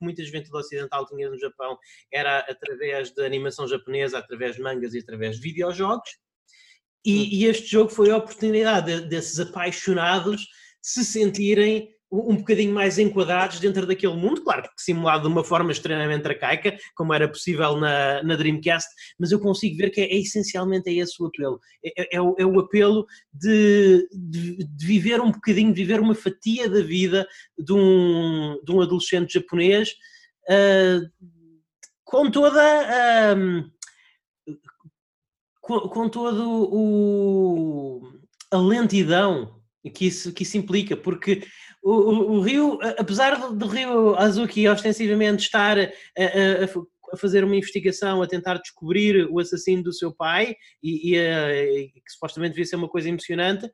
muita 0.00 0.24
juventude 0.24 0.56
ocidental 0.56 1.06
tinha 1.06 1.30
no 1.30 1.38
Japão, 1.38 1.78
era 2.12 2.40
através 2.40 3.14
da 3.14 3.24
animação 3.24 3.66
japonesa, 3.66 4.18
através 4.18 4.56
de 4.56 4.62
mangas 4.62 4.94
e 4.94 4.98
através 4.98 5.36
de 5.36 5.42
videojogos, 5.42 6.10
e, 7.04 7.42
e 7.42 7.46
este 7.46 7.68
jogo 7.68 7.90
foi 7.90 8.10
a 8.10 8.16
oportunidade 8.16 9.00
de, 9.00 9.08
desses 9.08 9.38
apaixonados 9.38 10.46
se 10.82 11.04
sentirem 11.04 11.88
um 12.10 12.36
bocadinho 12.36 12.72
mais 12.72 12.98
enquadrados 12.98 13.60
dentro 13.60 13.86
daquele 13.86 14.14
mundo, 14.14 14.42
claro 14.42 14.62
que 14.62 14.70
simulado 14.82 15.28
de 15.28 15.32
uma 15.32 15.44
forma 15.44 15.70
extremamente 15.70 16.26
arcaica, 16.26 16.76
como 16.94 17.12
era 17.12 17.28
possível 17.28 17.76
na, 17.76 18.22
na 18.22 18.34
Dreamcast, 18.34 18.88
mas 19.18 19.30
eu 19.30 19.38
consigo 19.38 19.76
ver 19.76 19.90
que 19.90 20.00
é, 20.00 20.04
é 20.04 20.18
essencialmente 20.18 20.88
é 20.88 20.94
esse 20.94 21.22
o 21.22 21.26
apelo. 21.26 21.60
É, 21.84 22.16
é, 22.16 22.20
o, 22.20 22.34
é 22.38 22.46
o, 22.46 22.58
apelo 22.58 23.06
de, 23.32 24.08
de, 24.12 24.56
de, 24.64 24.86
viver 24.86 25.20
um 25.20 25.30
bocadinho, 25.30 25.72
de 25.72 25.82
viver 25.82 26.00
uma 26.00 26.14
fatia 26.14 26.68
da 26.68 26.80
vida 26.80 27.28
de 27.58 27.72
um, 27.72 28.58
de 28.64 28.72
um 28.72 28.80
adolescente 28.80 29.34
japonês 29.34 29.90
uh, 30.48 31.28
com 32.04 32.30
toda. 32.30 33.36
Um, 33.36 33.70
com, 35.60 35.80
com 35.80 36.08
todo 36.08 36.66
o 36.72 38.18
a 38.50 38.56
lentidão 38.56 39.58
que 39.94 40.06
isso, 40.06 40.32
que 40.32 40.42
isso 40.42 40.56
implica, 40.56 40.96
porque 40.96 41.42
o, 41.90 42.36
o, 42.36 42.40
Rio, 42.40 42.78
apesar 42.98 43.38
do, 43.38 43.54
do 43.54 43.66
Rio 43.66 44.16
Azuki 44.16 44.68
ostensivamente 44.68 45.44
estar 45.44 45.78
a, 45.78 45.82
a, 45.82 46.64
a, 47.12 47.16
fazer 47.16 47.44
uma 47.44 47.56
investigação, 47.56 48.20
a 48.22 48.26
tentar 48.26 48.58
descobrir 48.58 49.26
o 49.30 49.38
assassino 49.38 49.82
do 49.82 49.92
seu 49.92 50.12
pai, 50.12 50.56
e, 50.82 51.12
e, 51.12 51.18
a, 51.18 51.64
e 51.64 51.88
que 51.88 52.12
supostamente 52.12 52.52
devia 52.52 52.66
ser 52.66 52.76
uma 52.76 52.88
coisa 52.88 53.08
emocionante, 53.08 53.70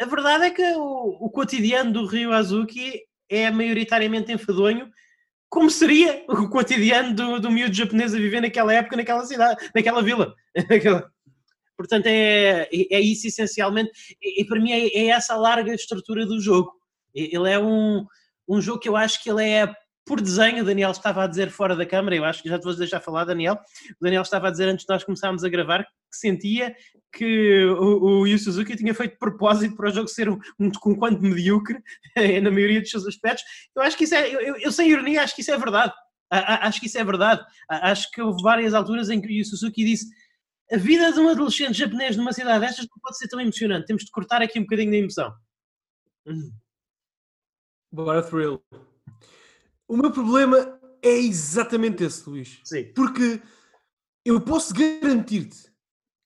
a 0.00 0.06
verdade 0.06 0.44
é 0.44 0.50
que 0.50 0.62
o, 0.76 1.26
o 1.26 1.30
cotidiano 1.30 1.92
do 1.92 2.06
Rio 2.06 2.32
Azuki 2.32 3.02
é 3.28 3.50
maioritariamente 3.50 4.32
enfadonho, 4.32 4.90
como 5.48 5.70
seria 5.70 6.24
o 6.28 6.48
cotidiano 6.48 7.14
do, 7.14 7.40
do 7.40 7.50
miúdo 7.50 7.74
japonês 7.74 8.14
a 8.14 8.18
viver 8.18 8.40
naquela 8.40 8.72
época, 8.72 8.96
naquela 8.96 9.24
cidade, 9.24 9.70
naquela 9.74 10.02
vila. 10.02 10.34
Portanto, 11.76 12.06
é, 12.06 12.68
é 12.72 13.00
isso 13.00 13.28
essencialmente, 13.28 13.90
e, 14.20 14.42
e 14.42 14.44
para 14.44 14.60
mim 14.60 14.72
é, 14.72 14.88
é, 14.88 15.06
essa 15.10 15.34
a 15.34 15.38
larga 15.38 15.72
estrutura 15.72 16.26
do 16.26 16.40
jogo. 16.40 16.72
Ele 17.14 17.50
é 17.50 17.58
um, 17.58 18.06
um 18.48 18.60
jogo 18.60 18.80
que 18.80 18.88
eu 18.88 18.96
acho 18.96 19.22
que 19.22 19.30
ele 19.30 19.44
é 19.44 19.72
por 20.08 20.22
desenho, 20.22 20.62
o 20.62 20.66
Daniel 20.66 20.90
estava 20.90 21.22
a 21.22 21.26
dizer 21.26 21.50
fora 21.50 21.76
da 21.76 21.84
câmara, 21.84 22.16
eu 22.16 22.24
acho 22.24 22.42
que 22.42 22.48
já 22.48 22.58
te 22.58 22.64
vou 22.64 22.74
deixar 22.74 22.98
falar, 22.98 23.26
Daniel. 23.26 23.58
O 24.00 24.04
Daniel 24.04 24.22
estava 24.22 24.48
a 24.48 24.50
dizer 24.50 24.66
antes 24.66 24.86
de 24.86 24.92
nós 24.92 25.04
começarmos 25.04 25.44
a 25.44 25.50
gravar 25.50 25.84
que 25.84 26.16
sentia 26.16 26.74
que 27.12 27.66
o, 27.66 28.20
o 28.20 28.26
Yu 28.26 28.38
Suzuki 28.38 28.74
tinha 28.74 28.94
feito 28.94 29.18
propósito 29.18 29.76
para 29.76 29.90
o 29.90 29.92
jogo 29.92 30.08
ser 30.08 30.30
um, 30.30 30.38
um, 30.58 30.70
um 30.86 30.94
quanto 30.94 31.22
medíocre 31.22 31.78
na 32.42 32.50
maioria 32.50 32.80
dos 32.80 32.90
seus 32.90 33.06
aspectos. 33.06 33.44
Eu 33.76 33.82
acho 33.82 33.98
que 33.98 34.04
isso 34.04 34.14
é, 34.14 34.32
eu, 34.32 34.56
eu 34.56 34.72
sem 34.72 34.88
ironia, 34.88 35.22
acho 35.22 35.34
que 35.34 35.42
isso 35.42 35.52
é 35.52 35.58
verdade. 35.58 35.92
Acho 36.30 36.80
que 36.80 36.86
isso 36.86 36.98
é 36.98 37.04
verdade. 37.04 37.44
Acho 37.68 38.10
que 38.10 38.22
houve 38.22 38.42
várias 38.42 38.72
alturas 38.72 39.10
em 39.10 39.20
que 39.20 39.28
o 39.28 39.30
Yu 39.30 39.44
Suzuki 39.44 39.84
disse 39.84 40.06
a 40.72 40.76
vida 40.78 41.12
de 41.12 41.20
um 41.20 41.28
adolescente 41.28 41.76
japonês 41.76 42.16
numa 42.16 42.32
cidade 42.32 42.60
destas 42.60 42.86
não 42.86 42.98
pode 43.02 43.18
ser 43.18 43.28
tão 43.28 43.40
emocionante. 43.40 43.86
Temos 43.86 44.04
de 44.04 44.10
cortar 44.10 44.40
aqui 44.40 44.58
um 44.58 44.62
bocadinho 44.62 44.90
da 44.90 44.96
emoção. 44.96 45.32
Bora, 47.90 48.22
thrill. 48.22 48.62
O 49.86 49.96
meu 49.96 50.10
problema 50.10 50.78
é 51.02 51.16
exatamente 51.18 52.04
esse, 52.04 52.28
Luís. 52.28 52.60
Sim. 52.64 52.92
Porque 52.94 53.40
eu 54.24 54.40
posso 54.40 54.74
garantir-te 54.74 55.72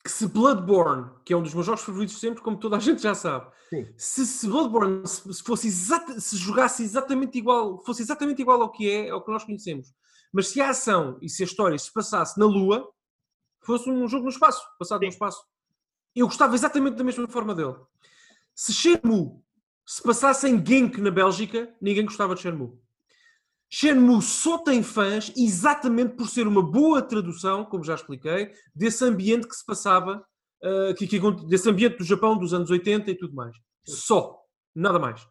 que 0.05 0.11
se 0.11 0.27
Bloodborne, 0.27 1.11
que 1.25 1.33
é 1.33 1.37
um 1.37 1.43
dos 1.43 1.55
meus 1.55 1.65
jogos 1.65 1.83
favoritos 1.83 2.19
sempre, 2.19 2.43
como 2.43 2.57
toda 2.57 2.77
a 2.77 2.81
gente 2.81 3.01
já 3.01 3.15
sabe, 3.15 3.51
se, 3.97 4.27
se, 4.27 4.49
Bloodborne 4.49 5.07
se, 5.07 5.43
fosse 5.43 5.69
exata, 5.69 6.21
se 6.21 6.37
jogasse 6.37 6.83
exatamente 6.83 7.39
igual, 7.39 7.79
fosse 7.85 8.03
exatamente 8.03 8.43
igual 8.43 8.61
ao 8.61 8.73
que 8.73 8.91
é, 8.91 9.11
ao 9.11 9.25
que 9.25 9.31
nós 9.31 9.45
conhecemos, 9.45 9.95
mas 10.33 10.49
se 10.49 10.61
a 10.61 10.71
ação 10.71 11.19
e 11.23 11.29
se 11.29 11.45
a 11.45 11.47
história 11.47 11.79
se 11.79 11.93
passasse 11.93 12.39
na 12.39 12.47
Lua, 12.47 12.91
fosse 13.61 13.89
um 13.89 14.09
jogo 14.09 14.25
no 14.25 14.31
espaço, 14.31 14.67
passado 14.77 14.99
Sim. 14.99 15.07
no 15.07 15.13
espaço, 15.13 15.45
eu 16.17 16.27
gostava 16.27 16.55
exatamente 16.55 16.97
da 16.97 17.05
mesma 17.05 17.29
forma 17.29 17.55
dele. 17.55 17.77
Se 18.55 18.73
Shenmue 18.73 19.41
se 19.87 20.03
passasse 20.03 20.49
em 20.49 20.65
Genk 20.65 21.01
na 21.01 21.11
Bélgica, 21.11 21.75
ninguém 21.81 22.05
gostava 22.05 22.35
de 22.35 22.43
Shenmue. 22.43 22.73
Shenmue 23.69 24.23
só 24.23 24.59
tem 24.59 24.83
fãs 24.83 25.33
exatamente 25.37 26.15
por 26.15 26.29
ser 26.29 26.47
uma 26.47 26.63
boa 26.63 27.01
tradução, 27.01 27.65
como 27.65 27.85
já 27.85 27.95
expliquei, 27.95 28.53
desse 28.75 29.05
ambiente 29.05 29.49
que 29.49 29.57
se 29.57 29.65
passava, 29.65 30.25
uh, 30.63 30.95
que, 30.95 31.07
que, 31.07 31.19
desse 31.47 31.69
ambiente 31.69 31.99
do 31.99 32.05
Japão 32.05 32.37
dos 32.39 32.53
anos 32.53 32.71
80 32.71 33.11
e 33.11 33.17
tudo 33.17 33.35
mais. 33.35 33.57
Só. 33.85 34.39
Nada 34.75 34.99
mais. 34.99 35.27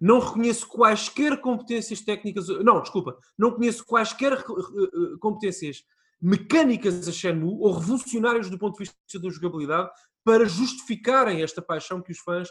Não 0.00 0.18
reconheço 0.18 0.66
quaisquer 0.68 1.40
competências 1.40 2.00
técnicas. 2.00 2.48
Não, 2.48 2.80
desculpa. 2.80 3.16
Não 3.38 3.52
conheço 3.52 3.84
quaisquer 3.84 4.32
uh, 4.32 5.18
competências 5.18 5.84
mecânicas 6.20 7.06
a 7.06 7.12
Shenmue 7.12 7.58
ou 7.60 7.72
revolucionárias 7.72 8.50
do 8.50 8.58
ponto 8.58 8.76
de 8.76 8.84
vista 8.84 9.20
da 9.20 9.30
jogabilidade 9.30 9.90
para 10.24 10.46
justificarem 10.46 11.42
esta 11.42 11.60
paixão 11.60 12.00
que 12.00 12.10
os 12.10 12.18
fãs 12.18 12.48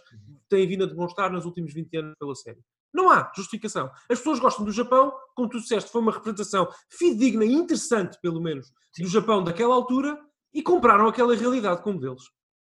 têm 0.48 0.68
vindo 0.68 0.84
a 0.84 0.88
demonstrar 0.88 1.32
nos 1.32 1.46
últimos 1.46 1.74
20 1.74 1.98
anos 1.98 2.16
pela 2.20 2.36
série. 2.36 2.60
Não 2.94 3.10
há 3.10 3.32
justificação. 3.36 3.90
As 4.10 4.20
pessoas 4.20 4.40
gostam 4.40 4.64
do 4.64 4.72
Japão, 4.72 5.12
como 5.36 5.50
tu 5.50 5.60
disseste, 5.60 5.92
foi 5.92 6.00
uma 6.00 6.12
representação 6.12 6.70
fidedigna 6.88 7.44
e 7.44 7.52
interessante, 7.52 8.20
pelo 8.22 8.40
menos, 8.40 8.72
do 9.00 9.08
Japão 9.08 9.44
daquela 9.44 9.74
altura 9.74 10.20
e 10.54 10.62
compraram 10.62 11.08
aquela 11.08 11.36
realidade 11.36 11.82
como 11.82 12.00
deles. 12.00 12.24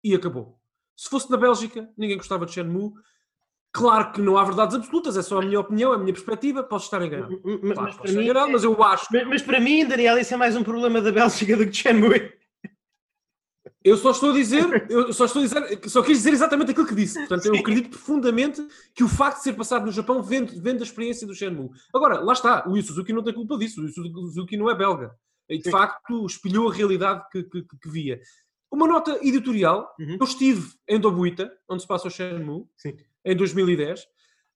E 0.03 0.15
acabou. 0.15 0.59
Se 0.95 1.07
fosse 1.07 1.29
na 1.29 1.37
Bélgica, 1.37 1.87
ninguém 1.95 2.17
gostava 2.17 2.47
de 2.47 2.53
Shenmue. 2.53 2.93
Claro 3.71 4.11
que 4.11 4.21
não 4.21 4.37
há 4.37 4.43
verdades 4.43 4.75
absolutas, 4.75 5.15
é 5.15 5.21
só 5.21 5.39
a 5.39 5.45
minha 5.45 5.59
opinião, 5.59 5.93
a 5.93 5.97
minha 5.99 6.13
perspectiva, 6.13 6.63
posso 6.63 6.85
estar 6.85 7.05
enganado. 7.05 7.39
Mas, 7.43 7.73
claro, 7.73 7.89
mas, 7.89 7.95
para, 7.97 8.11
mim, 8.11 8.23
enganado, 8.23 8.51
mas 8.51 8.63
eu 8.63 8.83
acho. 8.83 9.07
Mas, 9.11 9.27
mas, 9.27 9.41
para 9.43 9.59
mim, 9.59 9.85
Daniel, 9.85 10.17
isso 10.17 10.33
é 10.33 10.37
mais 10.37 10.55
um 10.55 10.63
problema 10.63 10.99
da 10.99 11.11
Bélgica 11.11 11.55
do 11.55 11.65
que 11.65 11.69
de 11.69 11.77
Shenmue. 11.77 12.36
Eu 13.83 13.95
só 13.95 14.11
estou 14.11 14.31
a 14.31 14.33
dizer, 14.33 14.65
eu 14.89 15.13
só 15.13 15.25
estou 15.25 15.41
a 15.41 15.45
dizer, 15.45 15.89
só 15.89 16.01
quis 16.01 16.17
dizer 16.17 16.33
exatamente 16.33 16.71
aquilo 16.71 16.87
que 16.87 16.95
disse. 16.95 17.19
Portanto, 17.19 17.45
eu 17.45 17.55
acredito 17.55 17.89
profundamente 17.89 18.65
que 18.93 19.03
o 19.03 19.07
facto 19.07 19.37
de 19.37 19.43
ser 19.43 19.53
passado 19.53 19.85
no 19.85 19.91
Japão 19.91 20.21
vende, 20.21 20.59
vende 20.59 20.81
a 20.81 20.85
experiência 20.85 21.25
do 21.25 21.33
Shenmue. 21.33 21.69
Agora, 21.93 22.19
lá 22.19 22.33
está, 22.33 22.67
o 22.67 22.75
Yu 22.75 22.83
Suzuki 22.83 23.13
não 23.13 23.23
tem 23.23 23.33
culpa 23.33 23.57
disso, 23.57 23.81
o 23.81 23.85
Yu 23.85 23.93
Suzuki 23.93 24.57
não 24.57 24.69
é 24.69 24.75
belga. 24.75 25.11
E, 25.49 25.57
de 25.57 25.65
Sim. 25.65 25.71
facto, 25.71 26.25
espelhou 26.25 26.69
a 26.69 26.73
realidade 26.73 27.23
que, 27.31 27.43
que, 27.43 27.63
que 27.63 27.89
via. 27.89 28.19
Uma 28.69 28.87
nota 28.87 29.17
editorial, 29.21 29.93
uhum. 29.97 30.17
eu 30.19 30.25
estive 30.25 30.73
em 30.87 30.99
Dobuita, 30.99 31.49
onde 31.69 31.81
se 31.81 31.87
passa 31.87 32.07
o 32.07 32.11
Shenmue, 32.11 32.65
Sim. 32.75 32.97
em 33.23 33.35
2010. 33.35 34.01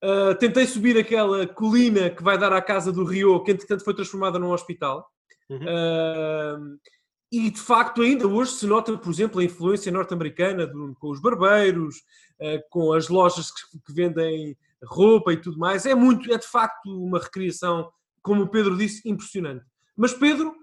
Uh, 0.04 0.36
tentei 0.40 0.66
subir 0.66 0.98
aquela 0.98 1.46
colina 1.46 2.10
que 2.10 2.24
vai 2.24 2.38
dar 2.38 2.52
à 2.52 2.62
casa 2.62 2.92
do 2.92 3.06
Rio, 3.06 3.42
que 3.44 3.52
entretanto 3.52 3.84
foi 3.84 3.94
transformada 3.94 4.38
num 4.38 4.52
hospital. 4.52 5.08
Uhum. 5.50 5.60
Uh, 5.60 6.80
e 7.32 7.50
de 7.50 7.62
facto, 7.62 8.02
ainda 8.02 8.28
hoje 8.28 8.52
se 8.52 8.68
nota, 8.68 8.98
por 8.98 9.10
exemplo, 9.10 9.40
a 9.40 9.44
influência 9.44 9.92
norte-americana 9.92 10.70
com 11.00 11.10
os 11.10 11.22
barbeiros, 11.22 11.96
uh, 12.40 12.62
com 12.70 12.92
as 12.92 13.08
lojas 13.08 13.50
que, 13.52 13.80
que, 13.80 13.94
vendem 13.94 14.58
roupa 14.84 15.32
e 15.32 15.38
tudo 15.38 15.58
mais. 15.58 15.86
É 15.86 15.96
muito, 15.96 16.32
é 16.32 16.38
de 16.38 16.48
facto 16.48 16.90
uma 16.90 17.20
recriação, 17.20 17.90
como 18.22 18.44
o 18.44 18.50
Pedro 18.50 18.78
disse, 18.78 19.08
impressionante. 19.10 19.66
Mas 19.96 20.14
Pedro, 20.14 20.54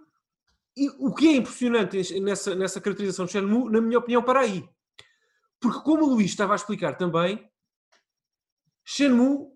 o 0.98 1.14
que 1.14 1.28
é 1.28 1.37
impressionante 1.37 2.20
nessa, 2.20 2.54
nessa 2.54 2.81
caracterização 2.81 3.24
de 3.24 3.33
Shenmue, 3.33 3.70
na 3.70 3.81
minha 3.81 3.98
opinião, 3.98 4.22
para 4.22 4.40
aí. 4.40 4.68
Porque, 5.59 5.81
como 5.81 6.04
o 6.04 6.14
Luís 6.14 6.31
estava 6.31 6.52
a 6.52 6.57
explicar 6.57 6.96
também, 6.98 7.48
Shenmue 8.85 9.48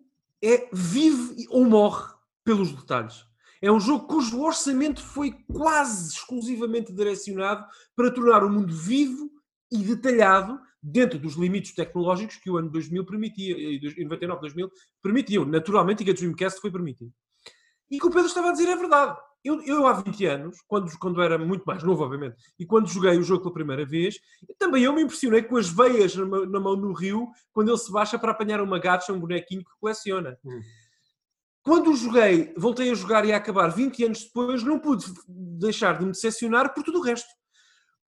é 0.43 0.69
vive 0.73 1.47
ou 1.51 1.65
morre 1.65 2.11
pelos 2.43 2.73
detalhes. 2.73 3.25
É 3.63 3.71
um 3.71 3.79
jogo 3.79 4.09
cujo 4.09 4.43
orçamento 4.43 5.01
foi 5.01 5.33
quase 5.53 6.09
exclusivamente 6.09 6.93
direcionado 6.93 7.65
para 7.95 8.11
tornar 8.11 8.43
o 8.43 8.51
mundo 8.51 8.75
vivo 8.75 9.31
e 9.71 9.79
detalhado 9.79 10.61
dentro 10.83 11.17
dos 11.17 11.37
limites 11.37 11.73
tecnológicos 11.73 12.37
que 12.37 12.51
o 12.51 12.57
ano 12.57 12.69
2000 12.69 13.07
permitia, 13.07 13.57
e 13.57 14.03
99, 14.03 14.41
2000 14.41 14.71
permitiam, 15.01 15.45
naturalmente, 15.45 16.03
e 16.03 16.05
que 16.05 16.11
a 16.11 16.15
Dreamcast 16.15 16.61
foi 16.61 16.73
permitido. 16.73 17.13
E 17.89 17.99
o 17.99 18.01
que 18.01 18.07
o 18.07 18.11
Pedro 18.11 18.27
estava 18.27 18.49
a 18.49 18.53
dizer 18.53 18.69
é 18.69 18.75
verdade. 18.75 19.17
Eu, 19.45 19.61
eu, 19.63 19.87
há 19.87 19.93
20 19.93 20.27
anos, 20.27 20.59
quando, 20.67 20.91
quando 20.99 21.23
era 21.23 21.39
muito 21.39 21.65
mais 21.65 21.83
novo, 21.85 22.03
obviamente, 22.03 22.37
e 22.59 22.67
quando 22.67 22.89
joguei 22.89 23.17
o 23.17 23.23
jogo 23.23 23.43
pela 23.43 23.55
primeira 23.55 23.85
vez, 23.85 24.19
também 24.59 24.83
eu 24.83 24.93
me 24.93 25.03
impressionei 25.03 25.43
com 25.43 25.57
as 25.57 25.69
veias 25.69 26.17
na, 26.17 26.47
na 26.47 26.61
mão 26.61 26.75
no 26.75 26.93
rio, 26.93 27.29
quando 27.53 27.69
ele 27.69 27.79
se 27.79 27.93
baixa 27.93 28.19
para 28.19 28.33
apanhar 28.33 28.61
uma 28.61 28.79
gacha, 28.79 29.13
um 29.13 29.21
bonequinho 29.21 29.65
que 29.65 29.71
coleciona. 29.81 30.37
Hum. 30.45 30.61
Quando 31.63 31.95
joguei, 31.95 32.53
voltei 32.57 32.91
a 32.91 32.95
jogar 32.95 33.25
e 33.25 33.33
a 33.33 33.37
acabar 33.37 33.69
20 33.69 34.05
anos 34.05 34.25
depois, 34.25 34.63
não 34.65 34.81
pude 34.81 35.07
deixar 35.29 35.99
de 35.99 36.05
me 36.05 36.13
decepcionar 36.13 36.75
por 36.75 36.83
tudo 36.83 36.99
o 36.99 37.03
resto. 37.03 37.29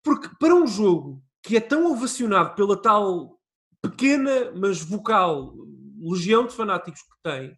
Porque 0.03 0.29
para 0.39 0.53
um 0.53 0.67
jogo 0.67 1.23
que 1.41 1.55
é 1.55 1.61
tão 1.61 1.91
ovacionado 1.91 2.53
pela 2.55 2.79
tal 2.79 3.39
pequena, 3.81 4.51
mas 4.55 4.81
vocal 4.81 5.53
legião 5.99 6.45
de 6.45 6.53
fanáticos 6.53 7.01
que 7.01 7.15
tem, 7.23 7.57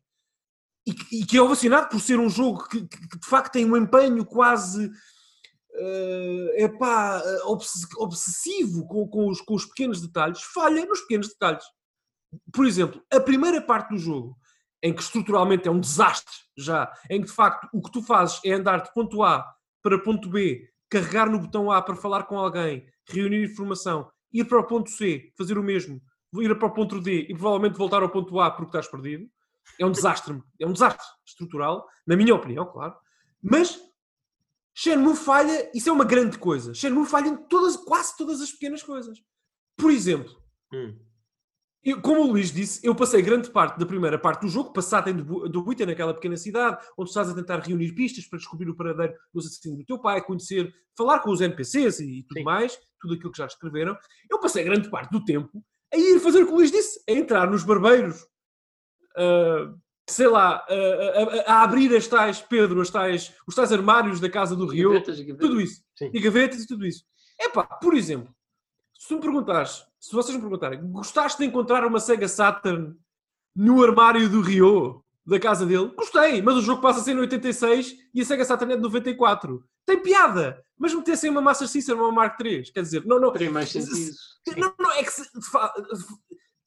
e 1.12 1.26
que, 1.26 1.38
é 1.38 1.42
ovacionado 1.42 1.90
por 1.90 2.00
ser 2.00 2.18
um 2.18 2.30
jogo 2.30 2.66
que, 2.70 2.88
que, 2.88 3.08
que 3.10 3.20
de 3.20 3.28
facto 3.28 3.52
tem 3.52 3.66
um 3.66 3.76
empenho 3.76 4.26
quase 4.26 4.88
uh, 4.88 6.50
epá, 6.56 7.22
obsessivo 7.98 8.88
com, 8.88 9.06
com, 9.08 9.30
os, 9.30 9.42
com 9.42 9.54
os 9.54 9.66
pequenos 9.66 10.02
detalhes, 10.02 10.42
falha 10.42 10.86
nos 10.86 11.02
pequenos 11.02 11.28
detalhes. 11.28 11.66
Por 12.54 12.66
exemplo, 12.66 13.04
a 13.12 13.20
primeira 13.20 13.62
parte 13.62 13.90
do 13.90 13.98
jogo 13.98 14.38
em 14.82 14.94
que 14.94 15.02
estruturalmente 15.02 15.68
é 15.68 15.72
um 15.72 15.80
desastre 15.80 16.34
já, 16.56 16.92
em 17.10 17.22
que 17.22 17.28
de 17.28 17.34
facto 17.34 17.68
o 17.74 17.82
que 17.82 17.92
tu 17.92 18.02
fazes 18.02 18.40
é 18.46 18.54
andar 18.54 18.84
de 18.84 18.94
ponto 18.94 19.24
A 19.24 19.46
para 19.82 20.00
ponto 20.00 20.30
B, 20.30 20.70
carregar 20.90 21.30
no 21.30 21.40
botão 21.40 21.72
A 21.72 21.82
para 21.82 21.96
falar 21.96 22.24
com 22.24 22.38
alguém, 22.38 22.86
reunir 23.08 23.44
informação, 23.44 24.10
ir 24.32 24.46
para 24.46 24.60
o 24.60 24.64
ponto 24.64 24.90
C, 24.90 25.32
fazer 25.38 25.58
o 25.58 25.64
mesmo, 25.64 26.02
ir 26.36 26.58
para 26.58 26.68
o 26.68 26.74
ponto 26.74 27.00
D 27.00 27.28
e 27.30 27.34
provavelmente 27.34 27.78
voltar 27.78 28.04
ao 28.04 28.10
ponto 28.10 28.40
A 28.40 28.52
porque 28.52 28.70
estás 28.70 28.88
perdido. 28.88 29.28
É 29.80 29.86
um 29.86 29.92
desastre, 29.92 30.42
é 30.60 30.66
um 30.66 30.72
desastre 30.72 31.06
estrutural, 31.26 31.86
na 32.06 32.16
minha 32.16 32.34
opinião, 32.34 32.66
claro. 32.66 32.96
Mas 33.42 33.80
Shenmue 34.74 35.16
falha, 35.16 35.72
isso 35.74 35.90
é 35.90 35.92
uma 35.92 36.06
grande 36.06 36.38
coisa. 36.38 36.74
Shenmue 36.74 37.06
falha 37.06 37.30
em 37.30 37.36
todas, 37.36 37.76
quase 37.78 38.16
todas 38.16 38.42
as 38.42 38.52
pequenas 38.52 38.84
coisas. 38.84 39.18
Por 39.76 39.92
exemplo, 39.92 40.32
hum. 40.72 40.96
Eu, 41.88 42.02
como 42.02 42.20
o 42.20 42.28
Luís 42.28 42.52
disse, 42.52 42.86
eu 42.86 42.94
passei 42.94 43.22
grande 43.22 43.50
parte 43.50 43.80
da 43.80 43.86
primeira 43.86 44.20
parte 44.20 44.42
do 44.42 44.50
jogo, 44.50 44.74
passado 44.74 45.10
em 45.10 45.16
do 45.16 45.66
Wither, 45.66 45.88
naquela 45.88 46.14
pequena 46.14 46.36
cidade, 46.36 46.86
onde 46.98 47.10
estás 47.10 47.30
a 47.30 47.34
tentar 47.34 47.60
reunir 47.60 47.94
pistas 47.94 48.28
para 48.28 48.38
descobrir 48.38 48.70
o 48.70 48.76
paradeiro 48.76 49.14
dos 49.34 49.46
assassinos 49.46 49.78
do 49.78 49.86
teu 49.86 49.98
pai, 49.98 50.22
conhecer, 50.22 50.70
falar 50.98 51.20
com 51.20 51.32
os 51.32 51.40
NPCs 51.40 52.02
e, 52.02 52.26
tudo 52.28 52.40
Sim. 52.40 52.44
mais, 52.44 52.78
tudo 53.00 53.14
aquilo 53.14 53.32
que 53.32 53.38
já 53.38 53.46
descreveram. 53.46 53.98
Eu 54.30 54.38
passei 54.38 54.66
grande 54.66 54.90
parte 54.90 55.12
do 55.12 55.24
tempo 55.24 55.64
a 55.94 55.98
ir 55.98 56.20
fazer 56.20 56.44
o 56.44 56.48
que 56.48 56.52
o 56.52 56.56
Luís 56.56 56.72
disse, 56.72 57.02
a 57.08 57.14
entrar 57.14 57.50
nos 57.50 57.64
barbeiros, 57.64 58.22
uh, 59.18 59.74
sei 60.10 60.28
lá, 60.28 60.66
uh, 60.70 61.48
a, 61.48 61.54
a, 61.54 61.64
abrir 61.64 61.96
as 61.96 62.06
tais, 62.06 62.42
Pedro, 62.42 62.82
as 62.82 62.90
tais, 62.90 63.34
os 63.48 63.56
tais 63.56 63.72
armários 63.72 64.20
da 64.20 64.30
casa 64.30 64.58
do 64.58 64.68
Rio, 64.68 64.92
gavetas, 64.92 65.22
gavetas. 65.22 65.40
tudo 65.40 65.62
isso. 65.62 65.82
Sim. 65.96 66.12
E 66.14 66.20
gavetas 66.20 66.64
e 66.64 66.68
tudo 66.68 66.86
isso. 66.86 67.06
Epá, 67.40 67.64
por 67.64 67.94
exemplo, 67.94 68.36
se 68.94 69.08
tu 69.08 69.16
me 69.16 69.22
perguntares, 69.22 69.87
se 70.00 70.14
vocês 70.14 70.36
me 70.36 70.42
perguntarem, 70.42 70.80
gostaste 70.92 71.40
de 71.40 71.46
encontrar 71.46 71.86
uma 71.86 72.00
Sega 72.00 72.28
Saturn 72.28 72.96
no 73.56 73.84
armário 73.84 74.30
do 74.30 74.42
Rio, 74.42 75.04
da 75.26 75.40
casa 75.40 75.66
dele? 75.66 75.92
Gostei, 75.96 76.42
mas 76.42 76.56
o 76.56 76.62
jogo 76.62 76.82
passa 76.82 77.00
a 77.00 77.04
ser 77.04 77.12
em 77.12 77.20
86 77.20 77.96
e 78.14 78.22
a 78.22 78.26
Sega 78.26 78.46
Saturn 78.46 78.74
é 78.74 78.76
de 78.78 78.84
94. 78.84 79.64
Tem 79.86 80.02
piada, 80.02 80.64
mas 80.78 80.94
metessem 80.94 81.30
uma 81.30 81.42
Master 81.42 81.68
System 81.68 81.96
ou 81.96 82.02
uma 82.04 82.12
Mark 82.12 82.40
III, 82.40 82.64
quer 82.72 82.82
dizer, 82.82 83.06
não, 83.06 83.20
não. 83.20 83.32
Tem 83.32 83.50
mais 83.50 83.70
sentido. 83.70 84.16
Não, 84.58 84.74
não, 84.80 84.92
é 84.92 85.04
que 85.04 85.12
se, 85.12 85.24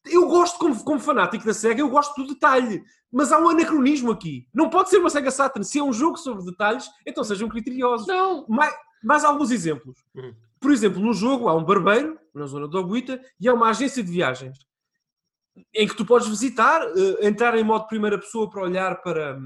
eu 0.07 0.29
gosto, 0.29 0.59
como, 0.59 0.83
como 0.85 1.01
fanático 1.01 1.45
da 1.45 1.55
SEGA, 1.55 1.81
eu 1.81 1.89
gosto 1.89 2.15
do 2.21 2.33
detalhe. 2.33 2.83
Mas 3.13 3.33
há 3.33 3.39
um 3.39 3.49
anacronismo 3.49 4.13
aqui. 4.13 4.47
Não 4.55 4.71
pode 4.71 4.89
ser 4.89 4.99
uma 4.99 5.11
SEGA 5.11 5.31
Saturn. 5.31 5.65
Se 5.65 5.79
é 5.79 5.83
um 5.83 5.93
jogo 5.93 6.17
sobre 6.17 6.45
detalhes, 6.45 6.89
então 7.07 7.25
sejam 7.25 7.49
criteriosos. 7.49 8.07
Não. 8.07 8.47
Mais, 8.49 8.75
mais 9.03 9.25
alguns 9.25 9.51
exemplos. 9.51 9.99
Uhum. 10.15 10.35
Por 10.61 10.71
exemplo, 10.71 11.01
no 11.01 11.13
jogo 11.13 11.49
há 11.49 11.55
um 11.55 11.65
barbeiro, 11.65 12.19
na 12.35 12.47
zona 12.47 12.69
do 12.69 12.79
Obuita, 12.79 13.21
e 13.39 13.49
há 13.49 13.55
uma 13.55 13.71
agência 13.71 14.03
de 14.03 14.11
viagens 14.11 14.59
em 15.75 15.87
que 15.87 15.97
tu 15.97 16.05
podes 16.05 16.29
visitar, 16.29 16.87
uh, 16.87 17.27
entrar 17.27 17.57
em 17.57 17.65
modo 17.65 17.87
primeira 17.87 18.19
pessoa 18.19 18.49
para 18.49 18.63
olhar 18.63 19.03
para, 19.03 19.39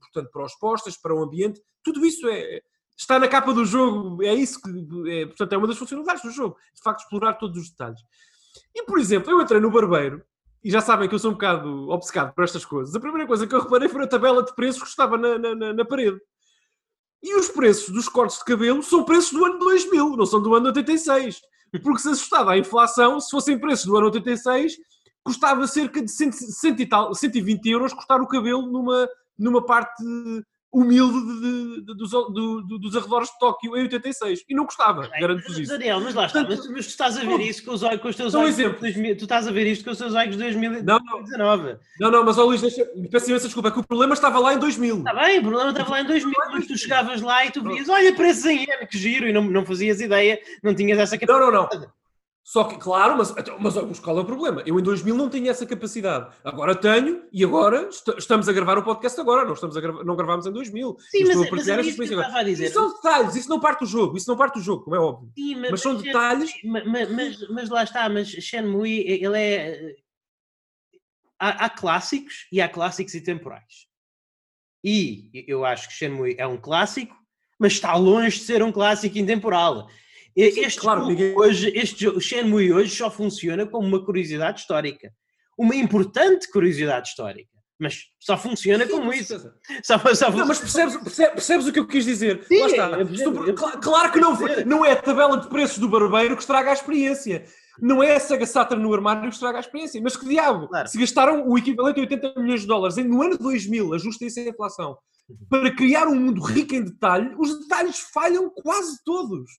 portanto, 0.00 0.30
para 0.30 0.44
os 0.44 0.54
postas, 0.56 0.96
para 0.96 1.14
o 1.14 1.22
ambiente. 1.22 1.60
Tudo 1.82 2.04
isso 2.04 2.28
é, 2.28 2.60
está 2.96 3.18
na 3.18 3.28
capa 3.28 3.52
do 3.52 3.64
jogo. 3.64 4.22
É 4.22 4.34
isso 4.34 4.60
que, 4.60 5.10
é, 5.10 5.26
portanto, 5.26 5.52
é 5.52 5.56
uma 5.56 5.66
das 5.66 5.78
funcionalidades 5.78 6.22
do 6.22 6.30
jogo. 6.30 6.56
De 6.74 6.82
facto, 6.82 7.00
explorar 7.00 7.34
todos 7.34 7.62
os 7.62 7.70
detalhes. 7.70 8.00
E, 8.74 8.82
por 8.82 8.98
exemplo, 8.98 9.30
eu 9.30 9.40
entrei 9.40 9.60
no 9.60 9.70
barbeiro, 9.70 10.22
e 10.62 10.70
já 10.70 10.80
sabem 10.80 11.08
que 11.08 11.14
eu 11.14 11.18
sou 11.18 11.30
um 11.30 11.34
bocado 11.34 11.90
obcecado 11.90 12.34
por 12.34 12.42
estas 12.42 12.64
coisas. 12.64 12.94
A 12.94 13.00
primeira 13.00 13.26
coisa 13.26 13.46
que 13.46 13.54
eu 13.54 13.60
reparei 13.60 13.88
foi 13.88 14.02
a 14.02 14.08
tabela 14.08 14.42
de 14.42 14.54
preços 14.54 14.82
que 14.82 14.88
estava 14.88 15.18
na, 15.18 15.38
na, 15.38 15.72
na 15.74 15.84
parede. 15.84 16.18
E 17.24 17.34
os 17.36 17.48
preços 17.48 17.88
dos 17.88 18.06
cortes 18.06 18.36
de 18.36 18.44
cabelo 18.44 18.82
são 18.82 19.02
preços 19.02 19.32
do 19.32 19.42
ano 19.46 19.58
2000, 19.58 20.14
não 20.14 20.26
são 20.26 20.42
do 20.42 20.54
ano 20.54 20.66
86. 20.66 21.40
Porque 21.82 22.02
se 22.02 22.08
ajustava 22.10 22.52
à 22.52 22.58
inflação, 22.58 23.18
se 23.18 23.30
fossem 23.30 23.58
preços 23.58 23.86
do 23.86 23.96
ano 23.96 24.08
86, 24.08 24.76
custava 25.24 25.66
cerca 25.66 26.02
de 26.02 26.10
100, 26.10 26.32
100 26.32 26.76
e 26.80 26.86
tal, 26.86 27.14
120 27.14 27.66
euros 27.70 27.94
cortar 27.94 28.20
o 28.20 28.26
cabelo 28.26 28.70
numa, 28.70 29.08
numa 29.38 29.64
parte 29.64 30.04
humilde 30.74 31.20
de, 31.20 31.40
de, 31.40 31.86
de, 31.86 31.94
dos, 31.94 32.10
do, 32.10 32.78
dos 32.78 32.96
arredores 32.96 33.28
de 33.28 33.38
Tóquio 33.38 33.76
em 33.76 33.82
86. 33.82 34.44
E 34.48 34.54
não 34.54 34.64
gostava, 34.64 35.08
garanto-vos 35.08 35.58
isso. 35.58 35.72
Daniel, 35.72 36.00
mas 36.00 36.14
lá 36.14 36.26
está, 36.26 36.42
mas, 36.42 36.68
mas, 36.68 36.86
tu 36.86 36.90
estás 36.90 37.16
a 37.16 37.20
ver 37.20 37.40
isso 37.40 37.64
com 37.64 37.72
os, 37.72 37.80
com 37.82 38.08
os 38.08 38.16
teus 38.16 38.34
um 38.34 38.40
olhos. 38.40 38.58
exemplo. 38.58 38.80
2000, 38.80 39.16
tu 39.16 39.22
estás 39.22 39.46
a 39.46 39.52
ver 39.52 39.66
isto 39.66 39.84
com 39.84 39.90
os 39.90 39.98
teus 39.98 40.14
olhos 40.14 40.36
de 40.36 40.42
2019. 40.42 41.76
Não, 42.00 42.10
não, 42.10 42.24
mas 42.24 42.36
ó 42.36 42.44
Luís, 42.44 42.60
deixa, 42.60 42.84
peço 43.10 43.30
imensa 43.30 43.46
desculpa, 43.46 43.68
é 43.68 43.72
que 43.72 43.78
o 43.78 43.86
problema 43.86 44.14
estava 44.14 44.38
lá 44.38 44.54
em 44.54 44.58
2000. 44.58 44.98
Está 44.98 45.14
bem, 45.14 45.38
o 45.38 45.42
problema 45.42 45.70
estava 45.70 45.90
lá 45.90 46.00
em 46.00 46.06
2000, 46.06 46.34
mas 46.50 46.66
tu 46.66 46.76
chegavas 46.76 47.20
lá 47.20 47.46
e 47.46 47.50
tu 47.50 47.62
vias, 47.62 47.88
olha, 47.88 48.14
preços 48.14 48.44
em 48.46 48.58
yen, 48.60 48.86
que 48.90 48.98
giro, 48.98 49.28
e 49.28 49.32
não, 49.32 49.44
não 49.44 49.64
fazias 49.64 50.00
ideia, 50.00 50.40
não 50.62 50.74
tinhas 50.74 50.98
essa 50.98 51.16
capacidade. 51.16 51.52
Não, 51.52 51.62
não, 51.62 51.80
não. 51.80 52.03
Só 52.44 52.64
que, 52.64 52.76
claro, 52.76 53.16
mas, 53.16 53.30
então, 53.30 53.56
mas, 53.58 53.74
mas 53.74 53.98
qual 53.98 54.18
é 54.18 54.20
o 54.20 54.24
problema? 54.26 54.62
Eu 54.66 54.78
em 54.78 54.82
2000 54.82 55.16
não 55.16 55.30
tinha 55.30 55.50
essa 55.50 55.64
capacidade. 55.64 56.30
Agora 56.44 56.74
tenho 56.74 57.26
e 57.32 57.42
agora 57.42 57.88
est 57.88 58.06
estamos 58.18 58.46
a 58.50 58.52
gravar 58.52 58.76
o 58.76 58.82
podcast 58.82 59.18
agora. 59.18 59.46
Não, 59.46 59.54
estamos 59.54 59.74
a 59.74 59.80
não 59.80 60.14
gravámos 60.14 60.46
em 60.46 60.52
2000. 60.52 60.94
Sim, 60.98 61.22
estou 61.22 61.38
mas, 61.38 61.46
a 61.46 61.50
partilhar 61.50 61.76
mas 61.78 61.86
essa 61.86 61.88
experiência 61.88 62.20
agora. 62.20 62.40
A 62.40 62.42
dizer. 62.44 62.64
Isso 62.66 62.74
são 62.74 62.92
detalhes, 62.92 63.34
isso 63.34 63.48
não 63.48 63.58
parte 63.58 63.80
do 63.80 63.86
jogo. 63.86 64.18
Isso 64.18 64.30
não 64.30 64.36
parte 64.36 64.58
do 64.58 64.60
jogo, 64.60 64.84
como 64.84 64.94
é 64.94 65.00
óbvio. 65.00 65.32
Sim, 65.34 65.54
mas, 65.54 65.70
mas, 65.70 65.80
são 65.80 65.94
detalhes. 65.96 66.50
Mas, 66.64 67.10
mas, 67.10 67.48
mas, 67.48 67.70
lá 67.70 67.82
está, 67.82 68.10
mas 68.10 68.28
Shenmue, 68.28 69.00
ele 69.08 69.38
é. 69.38 69.96
Há, 71.40 71.64
há 71.64 71.70
clássicos 71.70 72.46
e 72.52 72.60
há 72.60 72.68
clássicos 72.68 73.14
intemporais. 73.14 73.88
E 74.84 75.30
eu 75.48 75.64
acho 75.64 75.88
que 75.88 75.94
Shenmue 75.94 76.36
é 76.36 76.46
um 76.46 76.58
clássico, 76.58 77.16
mas 77.58 77.72
está 77.72 77.96
longe 77.96 78.38
de 78.38 78.44
ser 78.44 78.62
um 78.62 78.70
clássico 78.70 79.16
intemporal. 79.16 79.88
Este, 80.36 80.80
claro, 80.80 81.06
hoje, 81.36 81.72
este 81.76 82.04
jogo, 82.04 82.20
Shenmue 82.20 82.72
hoje 82.72 82.94
só 82.94 83.10
funciona 83.10 83.66
como 83.66 83.86
uma 83.86 84.04
curiosidade 84.04 84.60
histórica. 84.60 85.12
Uma 85.56 85.76
importante 85.76 86.50
curiosidade 86.50 87.08
histórica. 87.08 87.54
Mas 87.78 88.04
só 88.20 88.36
funciona 88.36 88.84
Sim, 88.84 88.90
como 88.92 89.12
isso. 89.12 89.34
Só, 89.82 89.98
só 90.14 90.30
não, 90.30 90.46
mas 90.46 90.60
percebes, 90.60 90.96
percebes, 90.96 91.34
percebes, 91.34 91.66
o 91.66 91.72
que 91.72 91.78
eu 91.80 91.86
quis 91.86 92.04
dizer? 92.04 92.44
Sim, 92.46 92.60
Lá 92.60 92.66
está. 92.66 92.90
É, 92.98 93.50
é, 93.50 93.52
claro, 93.52 93.80
claro 93.80 94.12
que 94.12 94.20
não, 94.20 94.36
foi, 94.36 94.64
não 94.64 94.84
é 94.84 94.92
a 94.92 95.02
tabela 95.02 95.36
de 95.38 95.48
preços 95.48 95.78
do 95.78 95.88
barbeiro 95.88 96.36
que 96.36 96.42
estraga 96.42 96.70
a 96.70 96.72
experiência. 96.72 97.44
Não 97.80 98.00
é 98.02 98.14
a 98.14 98.20
Sega 98.20 98.46
Saturn 98.46 98.82
no 98.82 98.94
armário 98.94 99.22
que 99.22 99.34
estraga 99.34 99.58
a 99.58 99.60
experiência. 99.60 100.00
Mas 100.00 100.16
que 100.16 100.26
diabo? 100.26 100.68
Claro. 100.68 100.88
Se 100.88 100.98
gastaram 100.98 101.48
o 101.48 101.58
equivalente 101.58 101.98
a 101.98 102.02
80 102.02 102.34
milhões 102.36 102.60
de 102.60 102.66
dólares 102.68 102.96
no 102.96 103.22
ano 103.22 103.36
2000, 103.36 103.94
ajusta 103.94 104.24
isso 104.24 104.38
à 104.38 104.42
inflação, 104.44 104.96
para 105.50 105.74
criar 105.74 106.06
um 106.06 106.14
mundo 106.14 106.42
rico 106.42 106.74
em 106.74 106.84
detalhe, 106.84 107.34
os 107.38 107.58
detalhes 107.60 107.98
falham 107.98 108.48
quase 108.50 109.02
todos. 109.04 109.50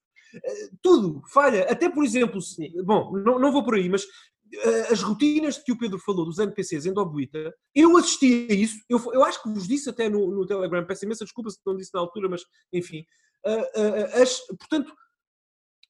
Eh, 0.43 0.69
tudo 0.81 1.21
falha. 1.27 1.63
Até, 1.69 1.89
por 1.89 2.03
exemplo, 2.03 2.41
se, 2.41 2.69
bom, 2.83 3.17
não, 3.17 3.39
não 3.39 3.51
vou 3.51 3.63
por 3.63 3.75
aí, 3.75 3.89
mas 3.89 4.03
uh, 4.03 4.91
as 4.91 5.01
rotinas 5.01 5.57
que 5.57 5.71
o 5.71 5.77
Pedro 5.77 5.99
falou 5.99 6.25
dos 6.25 6.39
NPCs 6.39 6.85
em 6.85 6.93
Dobuita, 6.93 7.53
eu 7.73 7.95
assisti 7.97 8.47
a 8.49 8.53
isso, 8.53 8.77
eu, 8.89 8.99
eu 9.13 9.23
acho 9.23 9.41
que 9.41 9.49
vos 9.49 9.67
disse 9.67 9.89
até 9.89 10.09
no, 10.09 10.31
no 10.31 10.45
Telegram, 10.45 10.85
peço 10.85 11.05
imensa 11.05 11.25
desculpa 11.25 11.49
se 11.49 11.59
não 11.65 11.75
disse 11.75 11.93
na 11.93 11.99
altura, 11.99 12.29
mas 12.29 12.43
enfim. 12.71 13.05
Uh, 13.45 13.59
uh, 13.59 14.21
as, 14.21 14.39
portanto, 14.57 14.93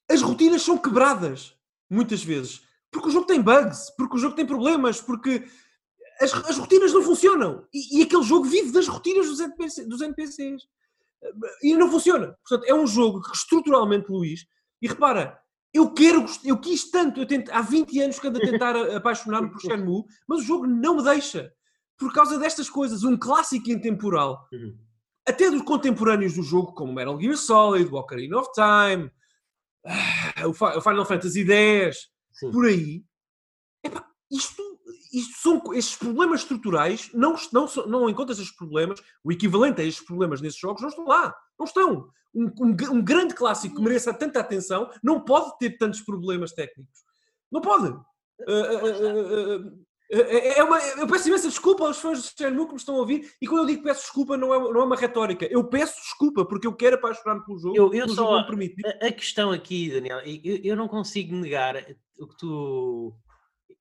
as 0.10 0.22
rotinas 0.22 0.62
são 0.62 0.78
quebradas, 0.78 1.56
muitas 1.90 2.24
vezes, 2.24 2.62
porque 2.92 3.10
o 3.10 3.12
jogo 3.12 3.26
tem 3.26 3.42
bugs, 3.42 3.92
porque 3.98 4.16
o 4.16 4.20
jogo 4.20 4.36
tem 4.36 4.46
problemas, 4.46 5.02
porque 5.02 5.46
as, 6.20 6.34
as 6.34 6.58
rotinas 6.58 6.94
não 6.94 7.02
funcionam. 7.02 7.68
E, 7.74 8.00
e, 8.00 8.04
aquele 8.04 8.24
jogo 8.24 8.46
vive 8.46 8.72
das 8.72 8.88
rotinas 8.88 9.28
dos, 9.28 9.40
NPC, 9.40 9.86
dos 9.86 10.02
NPCs 10.02 10.64
e 11.62 11.76
não 11.76 11.90
funciona. 11.90 12.38
Portanto, 12.48 12.70
é 12.70 12.74
um 12.74 12.88
jogo 12.88 13.22
que 13.22 13.36
estruturalmente, 13.36 14.12
Luís, 14.12 14.46
e 14.82 14.88
repara, 14.88 15.40
eu 15.74 15.94
quero, 15.94 16.26
eu 16.44 16.58
quis 16.58 16.90
tanto, 16.90 17.20
eu 17.20 17.26
tento, 17.26 17.52
há 17.52 17.62
20 17.62 18.00
anos 18.00 18.20
que 18.20 18.28
ando 18.28 18.38
a 18.38 18.42
tentar 18.42 18.76
apaixonar-me 18.96 19.52
por 19.52 19.60
Shenmue, 19.60 20.04
mas 20.28 20.40
o 20.40 20.44
jogo 20.44 20.66
não 20.66 20.98
me 20.98 21.04
deixa. 21.04 21.52
Por 21.98 22.14
causa 22.14 22.40
destas 22.40 22.70
coisas, 22.70 23.04
um 23.04 23.18
clássico 23.18 23.70
intemporal, 23.70 24.48
uhum. 24.52 24.78
até 25.28 25.50
dos 25.50 25.62
contemporâneos 25.64 26.36
do 26.36 26.44
jogo, 26.44 26.74
como 26.74 26.94
Metal 26.94 27.20
Gear 27.20 27.38
Solid, 27.38 27.94
Ocarina 27.94 28.38
of 28.38 28.50
Time, 28.54 29.12
uh, 29.86 30.78
o 30.78 30.82
Final 30.82 31.06
Fantasy 31.06 31.46
X, 31.50 32.10
por 32.52 32.66
aí, 32.66 33.04
epá, 33.84 34.06
isto 34.32 34.75
isto 35.18 35.42
são, 35.42 35.62
estes 35.74 35.96
problemas 35.96 36.42
estruturais, 36.42 37.10
não, 37.14 37.36
não, 37.54 37.68
não 37.88 38.10
encontras 38.10 38.38
estes 38.38 38.56
problemas, 38.56 39.02
o 39.24 39.32
equivalente 39.32 39.82
a 39.82 39.84
estes 39.84 40.06
problemas 40.06 40.42
nesses 40.42 40.60
jogos, 40.60 40.82
não 40.82 40.90
estão 40.90 41.06
lá. 41.06 41.34
Não 41.58 41.66
estão. 41.66 42.10
Um, 42.34 42.52
um, 42.60 42.76
um 42.92 43.02
grande 43.02 43.34
clássico 43.34 43.76
que 43.76 43.82
mereça 43.82 44.14
tanta 44.14 44.40
atenção 44.40 44.90
não 45.02 45.22
pode 45.22 45.58
ter 45.58 45.78
tantos 45.78 46.02
problemas 46.02 46.52
técnicos. 46.52 47.00
Não 47.52 47.62
pode. 47.62 47.88
Uh, 47.88 48.04
uh, 48.84 49.68
uh, 49.68 49.86
é 50.12 50.64
uma, 50.64 50.78
eu 50.80 51.08
peço 51.08 51.30
imensa 51.30 51.48
desculpa 51.48 51.86
aos 51.86 51.98
fãs 51.98 52.22
de 52.22 52.34
Shenmue 52.38 52.66
que 52.66 52.74
me 52.74 52.78
estão 52.78 52.96
a 52.96 53.00
ouvir 53.00 53.32
e 53.42 53.48
quando 53.48 53.62
eu 53.62 53.66
digo 53.66 53.82
peço 53.82 54.02
desculpa 54.02 54.38
não 54.38 54.54
é, 54.54 54.60
não 54.60 54.82
é 54.82 54.84
uma 54.84 54.96
retórica, 54.96 55.48
eu 55.50 55.64
peço 55.64 56.00
desculpa 56.00 56.46
porque 56.46 56.68
eu 56.68 56.76
quero 56.76 56.96
apaixonar-me 56.96 57.44
pelo 57.44 57.58
jogo, 57.58 57.76
eu, 57.76 57.92
eu 57.92 58.08
só, 58.10 58.38
jogo. 58.38 58.64
A, 58.86 59.08
a, 59.08 59.12
questão 59.12 59.52
aqui, 59.52 59.90
Daniel, 59.90 60.20
eu, 60.20 60.60
eu 60.64 60.76
não 60.76 60.88
consigo 60.88 61.36
negar 61.36 61.76
o 62.20 62.28
que 62.28 62.38
tu 62.38 63.16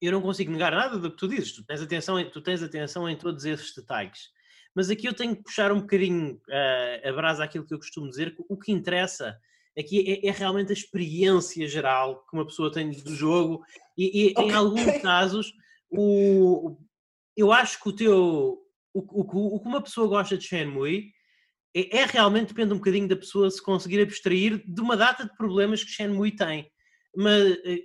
eu 0.04 0.12
não 0.12 0.22
consigo 0.22 0.50
negar 0.50 0.72
nada 0.72 0.98
do 0.98 1.10
que 1.10 1.16
tu 1.16 1.28
dizes, 1.28 1.52
tu 1.52 1.64
tens 1.64 1.80
atenção 1.80 2.18
em, 2.18 2.30
tu 2.30 2.40
tens 2.40 2.62
atenção 2.62 3.08
em 3.08 3.16
todos 3.16 3.44
esses 3.44 3.74
detalhes. 3.74 4.30
Mas 4.74 4.90
aqui 4.90 5.06
eu 5.06 5.14
tenho 5.14 5.36
que 5.36 5.42
puxar 5.42 5.70
um 5.70 5.80
bocadinho 5.80 6.34
uh, 6.48 7.08
a 7.08 7.12
brasa 7.12 7.44
àquilo 7.44 7.64
que 7.66 7.72
eu 7.72 7.78
costumo 7.78 8.08
dizer, 8.08 8.34
o 8.48 8.56
que 8.56 8.72
interessa 8.72 9.38
aqui 9.78 10.20
é, 10.24 10.28
é, 10.28 10.30
realmente 10.30 10.70
a 10.70 10.72
experiência 10.72 11.66
geral 11.68 12.24
que 12.28 12.36
uma 12.36 12.46
pessoa 12.46 12.72
tem 12.72 12.90
do 12.90 13.14
jogo 13.14 13.64
e, 13.96 14.28
e 14.28 14.30
okay. 14.32 14.44
em 14.44 14.52
alguns 14.52 14.98
casos 15.02 15.52
o, 15.90 16.76
eu 17.36 17.52
acho 17.52 17.80
que 17.82 17.88
o 17.88 17.92
teu 17.92 18.60
o, 18.92 19.00
o, 19.00 19.56
o 19.56 19.60
que 19.60 19.68
uma 19.68 19.82
pessoa 19.82 20.06
gosta 20.06 20.38
de 20.38 20.44
Shenmue 20.44 21.10
é, 21.74 21.98
é, 21.98 22.04
realmente 22.06 22.48
depende 22.48 22.72
um 22.72 22.76
bocadinho 22.76 23.08
da 23.08 23.16
pessoa 23.16 23.50
se 23.50 23.60
conseguir 23.60 24.00
abstrair 24.00 24.62
de 24.64 24.80
uma 24.80 24.96
data 24.96 25.24
de 25.24 25.36
problemas 25.36 25.82
que 25.82 25.90
Shenmue 25.90 26.36
tem 26.36 26.70
mas 27.16 27.58
eh, 27.64 27.84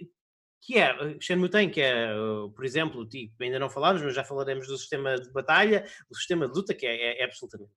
que 0.62 0.78
é 0.78 0.95
Shenmue 1.19 1.50
tem, 1.50 1.69
que 1.69 1.82
é, 1.82 2.10
por 2.56 2.65
exemplo, 2.65 3.06
tipo, 3.08 3.41
ainda 3.41 3.60
não 3.60 3.69
falámos, 3.69 4.02
mas 4.02 4.13
já 4.13 4.24
falaremos 4.24 4.67
do 4.67 4.78
sistema 4.78 5.15
de 5.15 5.32
batalha, 5.32 5.86
o 6.10 6.15
sistema 6.15 6.48
de 6.48 6.54
luta, 6.56 6.74
que 6.74 6.86
é, 6.86 6.95
é, 6.95 7.22
é 7.22 7.26
absolutamente 7.26 7.72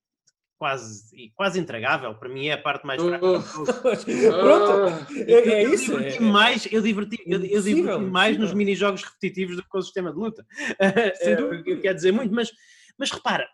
quase, 0.62 1.32
quase 1.34 1.58
intragável, 1.58 2.14
para 2.14 2.28
mim 2.28 2.46
é 2.46 2.52
a 2.52 2.58
parte 2.58 2.86
mais 2.86 3.02
fraca. 3.02 3.18
Pronto, 4.30 5.14
é, 5.26 5.32
é 5.32 5.64
eu 5.64 5.74
isso. 5.74 5.90
Diverti 5.90 6.18
é, 6.18 6.20
mais, 6.20 6.68
eu 6.70 6.80
diverti, 6.80 7.20
eu, 7.26 7.44
eu 7.44 7.62
diverti 7.62 8.04
mais 8.04 8.38
nos 8.38 8.54
mini-jogos 8.54 9.02
repetitivos 9.02 9.56
do 9.56 9.64
que 9.64 9.68
com 9.68 9.78
o 9.78 9.82
sistema 9.82 10.12
de 10.12 10.18
luta. 10.18 10.46
eu 11.66 11.80
quero 11.80 11.96
dizer 11.96 12.12
muito, 12.12 12.32
mas, 12.32 12.52
mas 12.96 13.10
repara, 13.10 13.48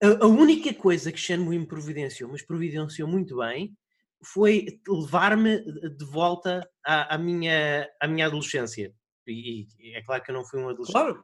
a, 0.00 0.24
a 0.24 0.26
única 0.28 0.72
coisa 0.72 1.10
que 1.10 1.18
Shenmue 1.18 1.58
me 1.58 1.66
providenciou, 1.66 2.30
mas 2.30 2.42
providenciou 2.42 3.08
muito 3.08 3.38
bem, 3.38 3.76
foi 4.22 4.66
levar-me 4.86 5.60
de 5.96 6.04
volta 6.04 6.68
à, 6.84 7.14
à, 7.14 7.18
minha, 7.18 7.88
à 8.00 8.06
minha 8.06 8.26
adolescência. 8.26 8.92
E, 9.30 9.66
e, 9.78 9.94
é 9.94 10.02
claro 10.02 10.22
que 10.22 10.30
eu 10.30 10.34
não 10.34 10.44
fui 10.44 10.58
um 10.58 10.70
adolescente 10.70 10.92
claro. 10.92 11.22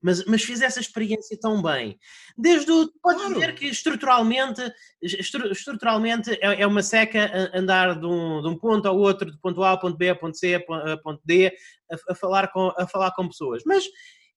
mas, 0.00 0.24
mas 0.26 0.44
fiz 0.44 0.60
essa 0.62 0.80
experiência 0.80 1.36
tão 1.40 1.60
bem. 1.60 1.98
Desde 2.38 2.70
o. 2.70 2.88
Podes 3.02 3.20
claro. 3.20 3.34
dizer 3.34 3.54
que 3.54 3.66
estruturalmente, 3.66 4.62
estru, 5.02 5.50
estruturalmente 5.50 6.30
é, 6.40 6.62
é, 6.62 6.66
uma 6.66 6.82
seca 6.82 7.50
andar 7.52 7.98
de 7.98 8.06
um, 8.06 8.40
de 8.40 8.48
um 8.48 8.56
ponto 8.56 8.86
ao 8.86 8.96
outro, 8.96 9.30
de 9.30 9.38
ponto 9.40 9.62
A 9.62 9.70
ao 9.70 9.80
ponto 9.80 9.96
B, 9.96 10.10
a 10.10 10.14
ponto 10.14 10.36
C, 10.38 10.54
a 10.54 10.96
ponto 10.98 11.20
D, 11.24 11.52
a, 11.90 12.12
a, 12.12 12.14
falar, 12.14 12.48
com, 12.52 12.72
a 12.78 12.86
falar 12.86 13.10
com 13.12 13.28
pessoas. 13.28 13.62
Mas 13.66 13.84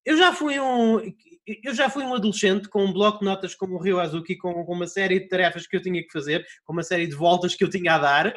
eu 0.04 0.18
já 0.18 0.34
fui 0.34 0.60
um 0.60 1.00
eu 1.48 1.74
já 1.74 1.90
fui 1.90 2.04
um 2.04 2.14
adolescente 2.14 2.68
com 2.68 2.84
um 2.84 2.94
bloco 2.94 3.20
de 3.20 3.26
notas 3.26 3.54
como 3.54 3.76
o 3.76 3.82
Rio 3.82 4.00
Azuki, 4.00 4.36
com, 4.36 4.66
com 4.66 4.74
uma 4.74 4.88
série 4.88 5.20
de 5.20 5.28
tarefas 5.28 5.68
que 5.68 5.76
eu 5.76 5.82
tinha 5.82 6.02
que 6.02 6.12
fazer, 6.12 6.46
com 6.64 6.74
uma 6.74 6.84
série 6.84 7.08
de 7.08 7.16
voltas 7.16 7.56
que 7.56 7.64
eu 7.64 7.70
tinha 7.70 7.94
a 7.94 8.00
dar. 8.00 8.36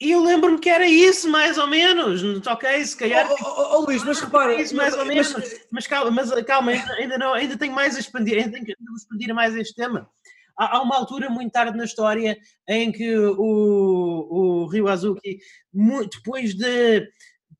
E 0.00 0.10
eu 0.10 0.22
lembro-me 0.22 0.58
que 0.58 0.68
era 0.68 0.86
isso, 0.86 1.30
mais 1.30 1.56
ou 1.56 1.68
menos. 1.68 2.22
Ok, 2.46 2.84
se 2.84 2.96
calhar. 2.96 3.30
Oh, 3.30 3.36
oh, 3.40 3.76
oh, 3.76 3.80
Luís, 3.86 4.02
mas 4.02 4.20
repara. 4.20 4.60
Isso, 4.60 4.74
mais 4.74 4.94
ou 4.94 5.04
menos. 5.04 5.32
Mas, 5.32 5.66
mas 5.70 5.86
calma, 5.86 6.10
mas, 6.10 6.42
calma 6.42 6.72
ainda, 6.72 6.92
ainda, 6.94 7.18
não, 7.18 7.32
ainda 7.32 7.56
tenho 7.56 7.72
mais 7.72 7.96
a 7.96 8.00
expandir, 8.00 8.36
ainda 8.36 8.50
tenho 8.50 8.64
que 8.64 8.74
expandir 8.96 9.32
mais 9.32 9.54
este 9.54 9.74
tema. 9.74 10.10
Há, 10.58 10.76
há, 10.76 10.82
uma 10.82 10.96
altura 10.96 11.30
muito 11.30 11.52
tarde 11.52 11.76
na 11.76 11.84
história 11.84 12.36
em 12.68 12.90
que 12.90 13.16
o, 13.16 14.28
o 14.30 14.66
Rio 14.66 14.88
Azuki, 14.88 15.38
depois 16.12 16.54
de, 16.54 17.08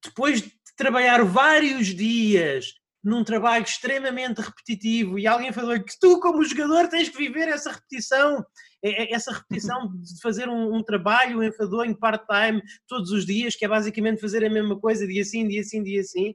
depois 0.03 0.43
de 0.43 0.53
trabalhar 0.77 1.25
vários 1.25 1.95
dias 1.95 2.75
num 3.05 3.23
trabalho 3.23 3.64
extremamente 3.64 4.40
repetitivo 4.40 5.19
e 5.19 5.27
alguém 5.27 5.53
falou 5.53 5.79
que 5.79 5.93
tu, 6.01 6.19
como 6.21 6.43
jogador, 6.43 6.88
tens 6.88 7.11
que 7.11 7.19
viver 7.19 7.49
essa 7.49 7.71
repetição, 7.71 8.43
é, 8.83 9.05
é 9.05 9.14
essa 9.14 9.31
repetição 9.31 9.93
de 9.95 10.21
fazer 10.23 10.49
um, 10.49 10.75
um 10.75 10.83
trabalho 10.83 11.45
enfadonho, 11.45 11.99
part-time, 11.99 12.62
todos 12.88 13.11
os 13.11 13.27
dias, 13.27 13.55
que 13.55 13.64
é 13.64 13.69
basicamente 13.69 14.21
fazer 14.21 14.43
a 14.43 14.51
mesma 14.51 14.81
coisa, 14.81 15.07
dia 15.07 15.25
sim, 15.25 15.47
dia 15.47 15.62
sim, 15.62 15.83
dia 15.83 16.03
sim. 16.03 16.35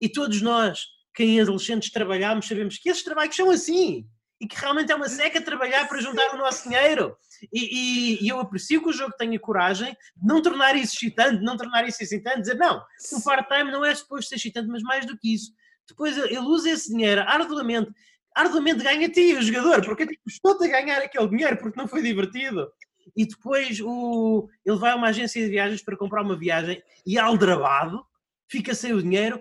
E 0.00 0.08
todos 0.08 0.40
nós, 0.40 0.86
que 1.14 1.22
em 1.22 1.40
adolescentes 1.40 1.90
trabalhamos, 1.90 2.48
sabemos 2.48 2.78
que 2.78 2.88
esses 2.88 3.04
trabalhos 3.04 3.36
são 3.36 3.50
assim 3.50 4.06
e 4.40 4.46
que 4.46 4.56
realmente 4.56 4.92
é 4.92 4.94
uma 4.94 5.08
seca 5.08 5.40
trabalhar 5.40 5.88
para 5.88 6.00
juntar 6.00 6.34
o 6.34 6.38
nosso 6.38 6.68
dinheiro. 6.68 7.16
E, 7.52 7.60
e, 7.60 8.24
e, 8.24 8.28
eu 8.28 8.38
aprecio 8.40 8.82
que 8.82 8.88
o 8.88 8.92
jogo 8.92 9.12
tenha 9.18 9.38
coragem 9.38 9.92
de 9.92 10.26
não 10.26 10.40
tornar 10.40 10.74
isso 10.76 10.94
excitante, 10.94 11.42
não 11.42 11.56
tornar 11.56 11.86
isso 11.86 12.02
excitante, 12.02 12.40
dizer 12.40 12.54
não, 12.54 12.82
o 13.12 13.22
part-time 13.22 13.70
não 13.70 13.84
é 13.84 13.94
suposto 13.94 14.30
ser 14.30 14.36
excitante, 14.36 14.68
mas 14.68 14.82
mais 14.82 15.04
do 15.04 15.16
que 15.18 15.34
isso, 15.34 15.52
depois 15.88 16.16
ele 16.16 16.38
usa 16.38 16.70
esse 16.70 16.90
dinheiro 16.90 17.22
arduamente, 17.22 17.90
arduamente 18.34 18.82
ganha 18.82 19.08
ti 19.08 19.34
o 19.34 19.42
jogador, 19.42 19.84
porque 19.84 20.06
tipo, 20.06 20.22
estou 20.26 20.52
a 20.52 20.66
ganhar 20.66 20.98
aquele 20.98 21.28
dinheiro 21.28 21.56
porque 21.58 21.78
não 21.78 21.88
foi 21.88 22.02
divertido. 22.02 22.70
E 23.16 23.26
depois 23.26 23.80
o, 23.80 24.48
ele 24.64 24.76
vai 24.76 24.90
a 24.90 24.96
uma 24.96 25.08
agência 25.08 25.42
de 25.42 25.50
viagens 25.50 25.82
para 25.82 25.96
comprar 25.96 26.22
uma 26.22 26.36
viagem 26.36 26.82
e 27.06 27.18
aldrabado, 27.18 28.04
fica 28.48 28.74
sem 28.74 28.92
o 28.92 29.02
dinheiro. 29.02 29.40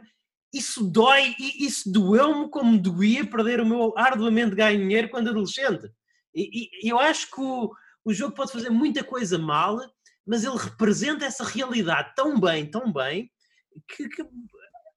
Isso 0.54 0.84
dói, 0.84 1.36
e 1.38 1.66
isso 1.66 1.92
doeu-me 1.92 2.50
como 2.50 2.78
doía 2.78 3.26
perder 3.26 3.60
o 3.60 3.66
meu 3.66 3.94
arduamente 3.98 4.56
ganho 4.56 4.80
dinheiro 4.80 5.10
quando 5.10 5.30
adolescente. 5.30 5.92
E, 6.34 6.70
e 6.84 6.90
eu 6.90 7.00
acho 7.00 7.30
que 7.32 7.42
o, 7.42 7.72
o 8.06 8.14
jogo 8.14 8.36
pode 8.36 8.52
fazer 8.52 8.70
muita 8.70 9.04
coisa 9.04 9.38
mal, 9.38 9.80
mas 10.26 10.44
ele 10.44 10.58
representa 10.58 11.26
essa 11.26 11.44
realidade 11.44 12.14
tão 12.16 12.40
bem, 12.40 12.66
tão 12.66 12.94
bem, 12.94 13.32
que, 13.88 14.08
que 14.08 14.24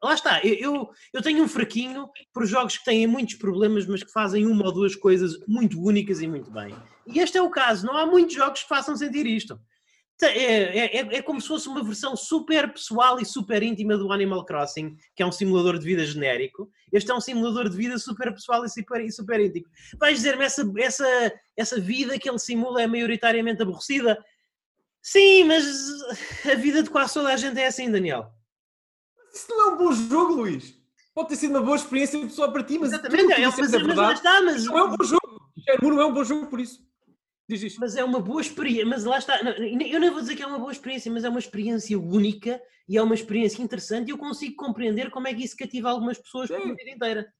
lá 0.02 0.14
está, 0.14 0.40
eu, 0.44 0.88
eu 1.12 1.22
tenho 1.22 1.42
um 1.42 1.48
fraquinho 1.48 2.08
por 2.32 2.46
jogos 2.46 2.78
que 2.78 2.84
têm 2.84 3.06
muitos 3.06 3.34
problemas, 3.34 3.86
mas 3.86 4.02
que 4.02 4.12
fazem 4.12 4.46
uma 4.46 4.66
ou 4.66 4.72
duas 4.72 4.94
coisas 4.94 5.38
muito 5.46 5.80
únicas 5.82 6.20
e 6.20 6.26
muito 6.26 6.50
bem. 6.50 6.74
E 7.06 7.18
este 7.18 7.38
é 7.38 7.42
o 7.42 7.50
caso, 7.50 7.86
não 7.86 7.96
há 7.96 8.06
muitos 8.06 8.34
jogos 8.34 8.62
que 8.62 8.68
façam 8.68 8.96
sentir 8.96 9.26
isto. 9.26 9.58
É, 10.20 10.26
é, 10.26 10.96
é, 10.96 11.16
é 11.18 11.22
como 11.22 11.40
se 11.40 11.46
fosse 11.46 11.68
uma 11.68 11.82
versão 11.82 12.16
super 12.16 12.72
pessoal 12.72 13.20
e 13.20 13.24
super 13.24 13.62
íntima 13.62 13.96
do 13.96 14.12
Animal 14.12 14.44
Crossing, 14.44 14.96
que 15.14 15.22
é 15.22 15.26
um 15.26 15.30
simulador 15.30 15.78
de 15.78 15.84
vida 15.84 16.04
genérico. 16.04 16.68
Este 16.92 17.10
é 17.10 17.14
um 17.14 17.20
simulador 17.20 17.68
de 17.68 17.76
vida 17.76 17.96
super 17.98 18.32
pessoal 18.32 18.64
e 18.64 18.68
super, 18.68 19.00
e 19.00 19.12
super 19.12 19.38
íntimo. 19.40 19.66
Vais 19.98 20.16
dizer-me, 20.16 20.44
essa, 20.44 20.68
essa, 20.76 21.32
essa 21.56 21.80
vida 21.80 22.18
que 22.18 22.28
ele 22.28 22.38
simula 22.38 22.82
é 22.82 22.86
maioritariamente 22.88 23.62
aborrecida? 23.62 24.18
Sim, 25.00 25.44
mas 25.44 25.64
a 26.50 26.54
vida 26.56 26.82
de 26.82 26.90
quase 26.90 27.14
toda 27.14 27.32
a 27.32 27.36
gente 27.36 27.60
é 27.60 27.68
assim, 27.68 27.88
Daniel. 27.88 28.32
Isso 29.38 29.46
não 29.50 29.70
é 29.70 29.72
um 29.72 29.76
bom 29.76 29.92
jogo, 29.92 30.34
Luís. 30.34 30.74
Pode 31.14 31.28
ter 31.28 31.36
sido 31.36 31.50
uma 31.50 31.62
boa 31.62 31.76
experiência 31.76 32.18
pessoal 32.18 32.50
para 32.50 32.64
ti, 32.64 32.76
mas 32.76 32.90
Exatamente, 32.90 33.32
é, 33.32 33.46
mas, 33.46 33.72
é 33.72 33.78
verdade. 33.78 34.14
Está, 34.14 34.42
mas... 34.42 34.64
Não 34.64 34.78
é 34.78 34.82
um 34.82 34.96
bom 34.96 35.04
jogo. 35.04 35.52
Shenmue 35.58 35.94
não 35.94 36.00
é 36.00 36.06
um 36.06 36.12
bom 36.12 36.24
jogo 36.24 36.46
por 36.48 36.60
isso. 36.60 36.80
Diz 37.48 37.62
isto. 37.62 37.80
Mas 37.80 37.96
é 37.96 38.02
uma 38.02 38.20
boa 38.20 38.40
experiência, 38.40 38.84
mas 38.84 39.04
lá 39.04 39.16
está. 39.16 39.38
Eu 39.40 40.00
não 40.00 40.10
vou 40.10 40.20
dizer 40.20 40.34
que 40.34 40.42
é 40.42 40.46
uma 40.46 40.58
boa 40.58 40.72
experiência, 40.72 41.10
mas 41.10 41.24
é 41.24 41.28
uma 41.28 41.38
experiência 41.38 41.98
única 41.98 42.60
e 42.88 42.96
é 42.96 43.02
uma 43.02 43.14
experiência 43.14 43.62
interessante 43.62 44.08
e 44.08 44.10
eu 44.10 44.18
consigo 44.18 44.56
compreender 44.56 45.08
como 45.10 45.28
é 45.28 45.34
que 45.34 45.44
isso 45.44 45.56
cativa 45.56 45.88
algumas 45.88 46.18
pessoas 46.18 46.48
por 46.48 46.56
a 46.56 46.74
vida 46.74 46.90
inteira. 46.90 47.32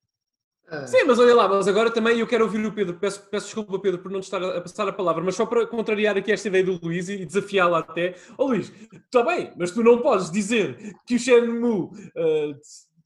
Ah. 0.70 0.87
Sim, 0.87 1.04
mas 1.07 1.18
olha 1.18 1.35
lá, 1.35 1.48
mas 1.48 1.66
agora 1.66 1.90
também 1.90 2.18
eu 2.18 2.26
quero 2.26 2.44
ouvir 2.44 2.64
o 2.64 2.72
Pedro. 2.72 2.98
Peço, 2.98 3.22
peço 3.31 3.46
desculpa, 3.46 3.78
Pedro, 3.78 4.00
por 4.00 4.11
não 4.11 4.20
estar 4.20 4.42
a, 4.42 4.61
passar 4.61 4.87
a 4.87 4.92
palavra, 4.92 5.24
mas 5.24 5.35
só 5.35 5.46
para 5.46 5.66
contrariar 5.66 6.16
aqui 6.16 6.31
esta 6.31 6.48
ideia 6.48 6.64
do 6.64 6.78
Luís 6.83 7.09
e 7.09 7.24
desafiá-la 7.24 7.78
até. 7.78 8.14
Ó 8.37 8.44
oh, 8.44 8.48
Luís, 8.48 8.70
está 8.92 9.22
bem, 9.22 9.52
mas 9.57 9.70
tu 9.70 9.83
não 9.83 9.98
podes 10.02 10.31
dizer 10.31 10.94
que 11.07 11.14
o 11.14 11.18
Shenmue, 11.18 11.85
uh, 11.85 12.54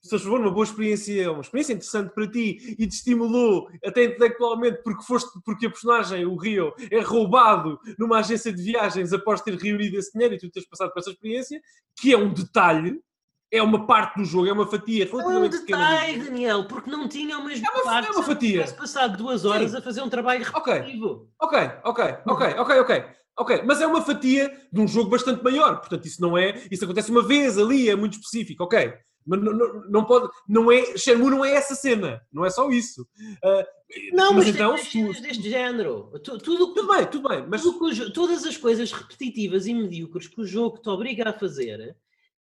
se 0.02 0.18
for 0.18 0.40
uma 0.40 0.50
boa 0.50 0.64
experiência, 0.64 1.30
uma 1.30 1.42
experiência 1.42 1.74
interessante 1.74 2.12
para 2.12 2.28
ti 2.28 2.74
e 2.76 2.86
te 2.88 2.96
estimulou 2.96 3.68
até 3.84 4.04
intelectualmente 4.04 4.82
porque, 4.82 5.04
foste, 5.04 5.30
porque 5.44 5.66
a 5.66 5.70
personagem, 5.70 6.26
o 6.26 6.34
Rio, 6.34 6.74
é 6.90 7.00
roubado 7.00 7.78
numa 7.96 8.18
agência 8.18 8.52
de 8.52 8.60
viagens 8.60 9.12
após 9.12 9.40
ter 9.40 9.54
reunido 9.54 9.96
esse 9.96 10.12
dinheiro 10.12 10.34
e 10.34 10.38
tu 10.38 10.50
tens 10.50 10.66
passado 10.66 10.92
por 10.92 10.98
essa 10.98 11.10
experiência, 11.10 11.60
que 11.96 12.12
é 12.12 12.18
um 12.18 12.32
detalhe 12.32 13.00
é 13.52 13.62
uma 13.62 13.86
parte 13.86 14.16
do 14.16 14.24
jogo, 14.24 14.48
é 14.48 14.52
uma 14.52 14.66
fatia 14.66 15.04
relativamente 15.04 15.56
um 15.56 15.64
detalhe, 15.66 16.06
pequena. 16.06 16.24
Daniel, 16.24 16.64
porque 16.64 16.90
não 16.90 17.06
tinha 17.06 17.38
o 17.38 17.44
mesmo 17.44 17.66
é 17.66 17.70
uma, 17.70 17.82
parte. 17.84 18.08
É 18.08 18.10
uma 18.10 18.22
fatia. 18.22 18.66
Se 18.66 18.74
passado 18.74 19.16
duas 19.18 19.44
horas 19.44 19.72
Sim. 19.72 19.76
a 19.76 19.82
fazer 19.82 20.00
um 20.00 20.08
trabalho 20.08 20.42
repetitivo. 20.42 21.28
Ok, 21.38 21.58
ok, 21.84 22.04
ok, 22.24 22.46
ok, 22.58 22.80
ok. 22.80 23.04
Ok, 23.38 23.62
mas 23.64 23.80
é 23.80 23.86
uma 23.86 24.02
fatia 24.02 24.52
de 24.70 24.80
um 24.80 24.86
jogo 24.86 25.08
bastante 25.08 25.42
maior, 25.42 25.78
portanto 25.78 26.04
isso 26.04 26.20
não 26.20 26.36
é, 26.36 26.62
isso 26.70 26.84
acontece 26.84 27.10
uma 27.10 27.22
vez 27.22 27.56
ali, 27.56 27.88
é 27.88 27.96
muito 27.96 28.12
específico, 28.12 28.62
ok. 28.62 28.92
Mas 29.26 29.42
não, 29.42 29.52
não, 29.54 29.82
não 29.88 30.04
pode, 30.04 30.28
não 30.46 30.70
é, 30.70 30.98
Shenmue 30.98 31.30
não 31.30 31.42
é 31.42 31.54
essa 31.54 31.74
cena, 31.74 32.20
não 32.30 32.44
é 32.44 32.50
só 32.50 32.68
isso. 32.68 33.02
Uh, 33.42 33.64
não, 34.12 34.34
mas, 34.34 34.46
mas 34.46 34.54
então, 34.54 34.76
tu... 34.76 35.22
deste 35.22 35.48
género. 35.48 36.10
Tudo, 36.22 36.38
tudo, 36.38 36.74
tudo 36.74 36.94
bem, 36.94 37.06
tudo 37.06 37.28
bem, 37.28 37.46
mas 37.48 37.62
tudo, 37.62 38.12
todas 38.12 38.44
as 38.44 38.56
coisas 38.58 38.92
repetitivas 38.92 39.66
e 39.66 39.72
medíocres 39.72 40.28
que 40.28 40.40
o 40.40 40.46
jogo 40.46 40.78
te 40.78 40.90
obriga 40.90 41.30
a 41.30 41.32
fazer 41.32 41.96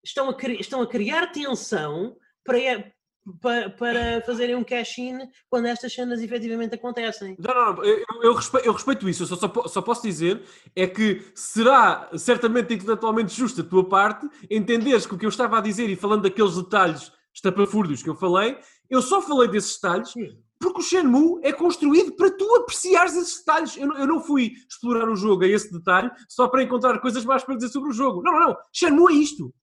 estão 0.05 0.31
a, 0.31 0.37
estão 0.59 0.83
a 0.83 0.87
criar 0.87 1.29
tensão 1.29 2.17
para, 2.45 2.93
para, 3.41 3.71
para 3.71 4.23
fazerem 4.23 4.55
um 4.55 4.65
cash-in 4.65 5.19
quando 5.49 5.67
estas 5.67 5.93
cenas 5.93 6.21
efetivamente 6.21 6.75
acontecem. 6.75 7.37
Não, 7.39 7.55
não, 7.55 7.75
não. 7.75 7.85
Eu, 7.85 8.05
eu, 8.23 8.35
respeito, 8.35 8.67
eu 8.67 8.73
respeito 8.73 9.09
isso. 9.09 9.23
Eu 9.23 9.27
só, 9.27 9.37
só, 9.37 9.69
só, 9.69 9.83
posso 9.83 10.03
dizer 10.03 10.43
é 10.75 10.87
que 10.87 11.23
será 11.35 12.11
certamente 12.17 12.75
intelectualmente 12.75 13.35
justo 13.35 13.61
a 13.61 13.65
tua 13.65 13.89
parte 13.89 14.29
entenderes 14.51 15.07
que 15.07 15.15
o 15.15 15.19
que 15.19 15.27
eu 15.27 15.31
estava 15.31 15.59
a 15.59 15.61
dizer 15.61 15.89
e 15.89 15.97
falando 15.97 16.23
daqueles 16.23 16.57
detalhes 16.57 17.13
estapafúrdios 17.33 18.03
que 18.03 18.11
eu 18.11 18.17
falei, 18.17 18.59
eu 18.89 19.01
só 19.01 19.23
falei 19.23 19.49
desses 19.49 19.75
detalhes 19.75 20.13
porque 20.61 20.81
o 20.81 20.83
Shenmue 20.83 21.41
é 21.43 21.53
construído 21.53 22.13
para 22.13 22.31
tu 22.31 22.57
apreciares 22.57 23.17
esses 23.17 23.39
detalhes. 23.39 23.77
Eu 23.79 23.87
não, 23.87 23.99
eu 23.99 24.07
não, 24.07 24.21
fui 24.21 24.53
explorar 24.69 25.09
o 25.09 25.17
jogo 25.17 25.43
a 25.43 25.49
esse 25.49 25.73
detalhe 25.73 26.11
só 26.29 26.49
para 26.49 26.63
encontrar 26.63 26.99
coisas 27.01 27.25
mais 27.25 27.43
para 27.43 27.55
dizer 27.55 27.71
sobre 27.71 27.89
o 27.89 27.95
jogo. 27.95 28.23
Não, 28.23 28.33
não, 28.33 28.41
não. 28.49 28.57
Shenmue 28.71 29.15
é 29.15 29.17
isto. 29.17 29.55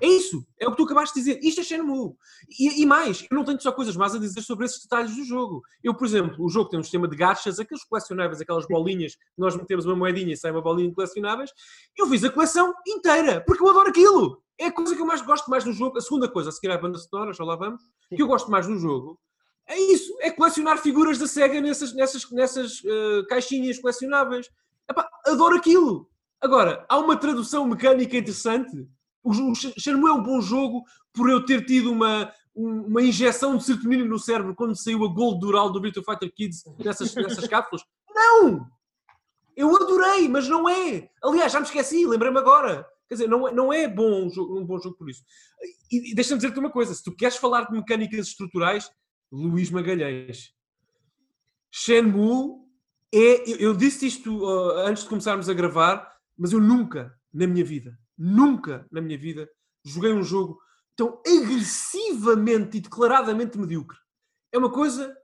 É 0.00 0.06
isso, 0.06 0.46
é 0.58 0.66
o 0.66 0.70
que 0.70 0.78
tu 0.78 0.84
acabaste 0.84 1.14
de 1.14 1.20
dizer. 1.20 1.46
Isto 1.46 1.60
é 1.60 1.64
Shenmue. 1.64 2.14
E, 2.58 2.82
e, 2.82 2.86
mais, 2.86 3.26
eu 3.30 3.36
não 3.36 3.44
tenho 3.44 3.60
só 3.60 3.70
coisas 3.70 3.94
más 3.94 4.14
a 4.14 4.18
dizer 4.18 4.40
sobre 4.40 4.64
esses 4.64 4.82
detalhes 4.82 5.14
do 5.14 5.24
jogo. 5.24 5.62
Eu, 5.84 5.94
por 5.94 6.06
exemplo, 6.06 6.44
o 6.44 6.48
jogo 6.48 6.70
tem 6.70 6.80
um 6.80 6.82
sistema 6.82 7.06
de 7.06 7.14
gachas, 7.14 7.60
aqueles 7.60 7.84
colecionáveis, 7.84 8.40
aquelas 8.40 8.66
bolinhas 8.66 9.14
que 9.16 9.20
nós 9.36 9.54
metemos 9.54 9.84
uma 9.84 9.94
moedinha 9.94 10.32
e 10.32 10.36
sai 10.36 10.50
uma 10.50 10.62
bolinha 10.62 10.88
de 10.88 10.94
colecionáveis. 10.94 11.50
Eu 11.96 12.06
fiz 12.06 12.24
a 12.24 12.30
coleção 12.30 12.72
inteira, 12.86 13.42
porque 13.46 13.62
eu 13.62 13.68
adoro 13.68 13.90
aquilo. 13.90 14.42
É 14.58 14.66
a 14.66 14.72
coisa 14.72 14.94
que 14.94 15.02
eu 15.02 15.06
mais 15.06 15.20
gosto 15.20 15.50
mais 15.50 15.64
no 15.64 15.72
jogo. 15.72 15.98
A 15.98 16.00
segunda 16.00 16.28
coisa, 16.28 16.50
se 16.50 16.60
calhar 16.60 16.78
a 16.78 16.80
banda 16.80 16.98
sonora, 16.98 17.34
já 17.34 17.44
lá 17.44 17.56
vamos, 17.56 17.82
que 18.08 18.22
eu 18.22 18.26
gosto 18.26 18.50
mais 18.50 18.66
no 18.66 18.78
jogo, 18.78 19.20
é 19.66 19.78
isso, 19.78 20.16
é 20.20 20.30
colecionar 20.30 20.78
figuras 20.78 21.18
da 21.18 21.26
SEGA 21.26 21.60
nessas, 21.60 21.92
nessas, 21.92 22.30
nessas 22.30 22.80
uh, 22.80 23.26
caixinhas 23.28 23.78
colecionáveis. 23.78 24.48
Epá, 24.88 25.06
adoro 25.26 25.56
aquilo. 25.56 26.08
Agora, 26.40 26.86
há 26.88 26.98
uma 26.98 27.16
tradução 27.16 27.66
mecânica 27.66 28.16
interessante 28.16 28.88
o, 29.30 30.08
é 30.08 30.12
um 30.12 30.22
bom 30.22 30.40
jogo 30.40 30.84
por 31.12 31.28
eu 31.28 31.44
ter 31.44 31.64
tido 31.64 31.90
uma, 31.90 32.32
uma 32.54 33.02
injeção 33.02 33.56
de 33.56 33.64
serotonina 33.64 34.04
no 34.04 34.18
cérebro 34.18 34.54
quando 34.54 34.76
saiu 34.76 35.04
a 35.04 35.08
Gold 35.08 35.40
Dural 35.40 35.70
do 35.70 35.80
Virtua 35.80 36.04
Fighter 36.04 36.32
Kids 36.32 36.64
nessas, 36.78 37.14
nessas 37.14 37.46
cápsulas. 37.48 37.84
Não! 38.14 38.66
Eu 39.56 39.74
adorei, 39.74 40.28
mas 40.28 40.48
não 40.48 40.68
é. 40.68 41.08
Aliás, 41.22 41.52
já 41.52 41.60
me 41.60 41.66
esqueci, 41.66 42.06
lembrei-me 42.06 42.38
agora. 42.38 42.86
Quer 43.08 43.14
dizer, 43.14 43.28
não 43.28 43.48
é, 43.48 43.52
não 43.52 43.72
é 43.72 43.88
bom 43.88 44.26
um, 44.26 44.30
jogo, 44.30 44.58
um 44.58 44.64
bom 44.64 44.78
jogo 44.78 44.96
por 44.96 45.08
isso. 45.08 45.22
E, 45.90 46.12
e 46.12 46.14
deixa-me 46.14 46.38
dizer-te 46.38 46.58
uma 46.58 46.70
coisa: 46.70 46.94
se 46.94 47.02
tu 47.02 47.14
queres 47.14 47.36
falar 47.36 47.62
de 47.64 47.72
mecânicas 47.72 48.26
estruturais, 48.26 48.90
Luís 49.32 49.70
Magalhães. 49.70 50.52
Shenmue 51.70 52.66
é. 53.12 53.50
Eu, 53.50 53.56
eu 53.58 53.76
disse 53.76 54.06
isto 54.06 54.44
uh, 54.44 54.78
antes 54.86 55.04
de 55.04 55.08
começarmos 55.08 55.48
a 55.48 55.54
gravar, 55.54 56.12
mas 56.36 56.52
eu 56.52 56.60
nunca, 56.60 57.14
na 57.32 57.46
minha 57.46 57.64
vida, 57.64 57.98
nunca 58.16 58.86
na 58.90 59.00
minha 59.00 59.18
vida 59.18 59.48
joguei 59.84 60.12
um 60.12 60.22
jogo 60.22 60.58
tão 60.96 61.20
agressivamente 61.26 62.78
e 62.78 62.80
declaradamente 62.80 63.58
medíocre. 63.58 63.98
É 64.52 64.58
uma 64.58 64.70
coisa. 64.70 65.16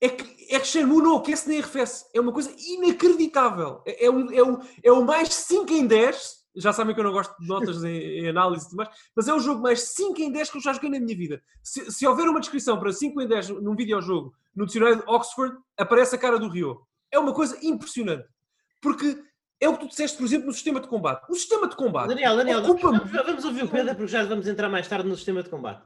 É 0.00 0.08
que, 0.08 0.54
é 0.54 0.60
que 0.60 0.66
Shenmue 0.66 1.02
não 1.02 1.16
aquece 1.16 1.48
nem 1.48 1.60
arrefece. 1.60 2.04
É 2.14 2.20
uma 2.20 2.32
coisa 2.32 2.54
inacreditável. 2.56 3.82
É, 3.86 4.06
é, 4.06 4.10
o, 4.10 4.32
é, 4.32 4.42
o, 4.42 4.60
é 4.84 4.92
o 4.92 5.04
mais 5.04 5.32
5 5.32 5.72
em 5.72 5.86
10. 5.86 6.38
Já 6.56 6.72
sabem 6.72 6.94
que 6.94 7.00
eu 7.00 7.04
não 7.04 7.12
gosto 7.12 7.36
de 7.38 7.46
notas 7.46 7.84
em, 7.84 8.20
em, 8.20 8.28
análise 8.28 8.66
e 8.66 8.68
tudo 8.68 8.78
mais, 8.78 8.88
mas 9.14 9.28
é 9.28 9.34
o 9.34 9.38
jogo 9.38 9.62
mais 9.62 9.80
5 9.94 10.20
em 10.20 10.32
10 10.32 10.50
que 10.50 10.56
eu 10.56 10.60
já 10.60 10.72
joguei 10.72 10.90
na 10.90 10.98
minha 10.98 11.16
vida. 11.16 11.40
Se, 11.62 11.90
se 11.90 12.06
houver 12.06 12.28
uma 12.28 12.40
descrição 12.40 12.78
para 12.80 12.92
5 12.92 13.20
em 13.20 13.28
10 13.28 13.50
num 13.50 13.76
videojogo, 13.76 14.32
no 14.56 14.66
dicionário 14.66 14.98
de 14.98 15.04
Oxford, 15.06 15.56
aparece 15.76 16.16
a 16.16 16.18
cara 16.18 16.38
do 16.38 16.48
Rio. 16.48 16.80
É 17.12 17.18
uma 17.18 17.32
coisa 17.32 17.56
impressionante. 17.64 18.26
Porque 18.80 19.22
é 19.60 19.68
o 19.68 19.74
que 19.74 19.80
tu 19.80 19.88
disseste, 19.88 20.16
por 20.16 20.24
exemplo, 20.24 20.46
no 20.46 20.52
sistema 20.52 20.80
de 20.80 20.88
combate. 20.88 21.30
O 21.30 21.34
sistema 21.34 21.68
de 21.68 21.76
combate. 21.76 22.08
Daniel, 22.08 22.36
Daniel, 22.36 22.62
vamos, 22.62 23.10
vamos 23.10 23.44
ouvir 23.44 23.64
o 23.64 23.68
Pedro, 23.68 23.94
porque 23.94 24.12
já 24.12 24.24
vamos 24.24 24.46
entrar 24.46 24.68
mais 24.68 24.86
tarde 24.86 25.08
no 25.08 25.16
sistema 25.16 25.42
de 25.42 25.48
combate. 25.48 25.84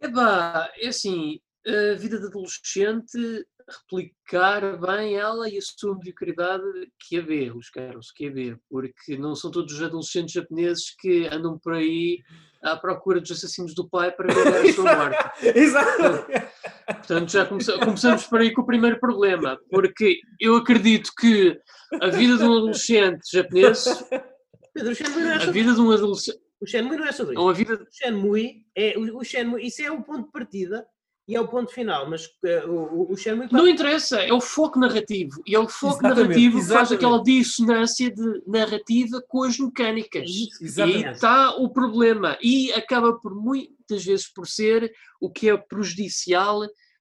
Epá, 0.00 0.70
é 0.76 0.88
assim, 0.88 1.40
a 1.66 1.94
vida 1.94 2.20
de 2.20 2.26
adolescente, 2.26 3.46
replicar 3.68 4.78
bem 4.78 5.16
ela 5.16 5.48
e 5.48 5.58
a 5.58 5.60
sua 5.60 5.96
mediocridade 5.96 6.62
que 7.00 7.18
a 7.18 7.22
vê, 7.22 7.50
os 7.50 7.68
caros, 7.68 8.12
que 8.12 8.28
a 8.28 8.30
vê, 8.30 8.56
porque 8.70 9.16
não 9.18 9.34
são 9.34 9.50
todos 9.50 9.74
os 9.74 9.82
adolescentes 9.82 10.32
japoneses 10.32 10.94
que 10.98 11.26
andam 11.26 11.58
por 11.58 11.74
aí 11.74 12.22
à 12.62 12.76
procura 12.76 13.20
dos 13.20 13.30
assassinos 13.32 13.74
do 13.74 13.88
pai 13.88 14.12
para 14.12 14.32
ver 14.32 14.48
a 14.48 14.72
sua 14.72 14.96
morte. 14.96 15.58
Exato. 15.58 16.26
Portanto, 16.86 17.32
já 17.32 17.44
começamos 17.44 18.26
por 18.26 18.40
aí 18.40 18.52
com 18.52 18.62
o 18.62 18.66
primeiro 18.66 19.00
problema, 19.00 19.58
porque 19.70 20.20
eu 20.40 20.56
acredito 20.56 21.10
que 21.18 21.58
a 22.00 22.08
vida 22.08 22.36
de 22.36 22.44
um 22.44 22.56
adolescente 22.56 23.22
japonês. 23.32 23.84
Pedro, 24.72 24.92
é 24.92 25.34
a 25.34 25.50
vida 25.50 25.74
de 25.74 25.80
um 25.80 25.90
adolescente. 25.90 26.38
O 26.60 26.66
Shenmue 26.66 26.96
não 26.96 27.06
é 27.06 27.12
sobre 27.12 27.34
isso. 27.34 27.42
Uma 27.42 27.52
vida... 27.52 27.74
O 27.74 27.86
Shenmue 27.90 28.64
é 28.74 28.96
o, 28.96 29.18
o 29.18 29.24
Shenmue, 29.24 29.66
isso 29.66 29.82
é 29.82 29.90
o 29.90 30.02
ponto 30.02 30.26
de 30.26 30.32
partida 30.32 30.86
e 31.28 31.34
é 31.34 31.40
o 31.40 31.48
ponto 31.48 31.72
final, 31.72 32.08
mas 32.08 32.26
uh, 32.26 32.70
o, 32.70 33.12
o 33.12 33.16
Shenmue... 33.16 33.48
Não 33.50 33.66
interessa, 33.66 34.20
é 34.20 34.32
o 34.32 34.40
foco 34.40 34.78
narrativo. 34.78 35.42
E 35.44 35.56
é 35.56 35.58
o 35.58 35.68
foco 35.68 35.98
exatamente, 36.06 36.28
narrativo 36.28 36.60
que 36.60 36.72
faz 36.72 36.92
aquela 36.92 37.22
dissonância 37.22 38.10
de 38.14 38.42
narrativa 38.46 39.22
com 39.26 39.42
as 39.42 39.58
mecânicas. 39.58 40.30
Exatamente. 40.60 41.06
E 41.06 41.10
está 41.10 41.56
o 41.56 41.68
problema. 41.68 42.38
E 42.40 42.72
acaba 42.72 43.12
por 43.14 43.34
muitas 43.34 44.04
vezes 44.04 44.32
por 44.32 44.46
ser 44.46 44.92
o 45.20 45.28
que 45.28 45.50
é 45.50 45.56
prejudicial 45.56 46.60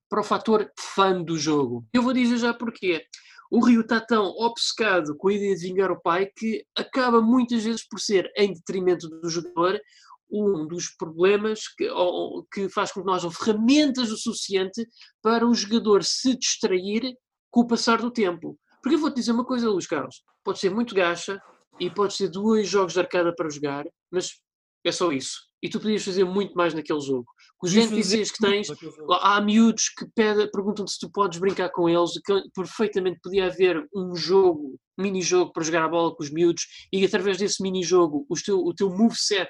para 0.09 0.21
o 0.21 0.23
fator 0.23 0.71
fã 0.79 1.21
do 1.21 1.37
jogo. 1.37 1.85
Eu 1.93 2.01
vou 2.01 2.13
dizer 2.13 2.37
já 2.37 2.53
porquê. 2.53 3.05
O 3.51 3.63
Rio 3.63 3.81
está 3.81 4.01
tão 4.01 4.25
obcecado 4.25 5.15
com 5.15 5.27
a 5.27 5.33
ideia 5.33 5.55
de 5.55 5.67
vingar 5.67 5.91
o 5.91 6.01
pai 6.01 6.31
que 6.35 6.65
acaba 6.75 7.21
muitas 7.21 7.63
vezes 7.63 7.87
por 7.87 7.99
ser, 7.99 8.31
em 8.35 8.53
detrimento 8.53 9.07
do 9.07 9.29
jogador, 9.29 9.79
um 10.31 10.67
dos 10.67 10.89
problemas 10.97 11.67
que, 11.67 11.89
que 12.51 12.69
faz 12.69 12.91
com 12.91 13.01
que 13.01 13.07
nós 13.07 13.23
não 13.23 13.31
ferramentas 13.31 14.11
o 14.11 14.17
suficiente 14.17 14.87
para 15.21 15.47
o 15.47 15.53
jogador 15.53 16.03
se 16.03 16.35
distrair 16.37 17.15
com 17.51 17.61
o 17.61 17.67
passar 17.67 18.01
do 18.01 18.11
tempo. 18.11 18.57
Porque 18.81 18.95
eu 18.95 18.99
vou-te 18.99 19.15
dizer 19.15 19.31
uma 19.31 19.45
coisa, 19.45 19.69
Luís 19.69 19.87
Carlos, 19.87 20.21
pode 20.43 20.59
ser 20.59 20.69
muito 20.69 20.93
gacha 20.93 21.41
e 21.79 21.89
pode 21.89 22.13
ser 22.13 22.29
dois 22.29 22.67
jogos 22.67 22.93
de 22.93 22.99
arcada 22.99 23.33
para 23.35 23.49
jogar, 23.49 23.85
mas 24.11 24.31
é 24.85 24.91
só 24.91 25.11
isso. 25.11 25.39
E 25.63 25.69
tu 25.69 25.79
podias 25.79 26.05
fazer 26.05 26.23
muito 26.23 26.53
mais 26.53 26.73
naquele 26.73 27.01
jogo. 27.01 27.25
Com 27.57 27.65
os 27.65 27.75
NPCs 27.75 28.31
que 28.31 28.37
tens, 28.37 28.67
há 29.21 29.41
miúdos 29.41 29.89
que 29.89 30.05
perguntam-te 30.13 30.91
se 30.91 30.99
tu 30.99 31.09
podes 31.09 31.39
brincar 31.39 31.69
com 31.69 31.89
eles, 31.89 32.11
que 32.23 32.43
perfeitamente 32.53 33.19
podia 33.23 33.47
haver 33.47 33.83
um 33.95 34.15
jogo, 34.15 34.77
um 34.97 35.03
mini-jogo 35.03 35.51
para 35.51 35.63
jogar 35.63 35.85
a 35.85 35.89
bola 35.89 36.15
com 36.15 36.21
os 36.21 36.29
miúdos, 36.29 36.67
e 36.93 37.03
através 37.03 37.37
desse 37.37 37.63
mini-jogo 37.63 38.25
o 38.29 38.35
teu, 38.35 38.59
o 38.59 38.73
teu 38.75 38.89
moveset 38.89 39.49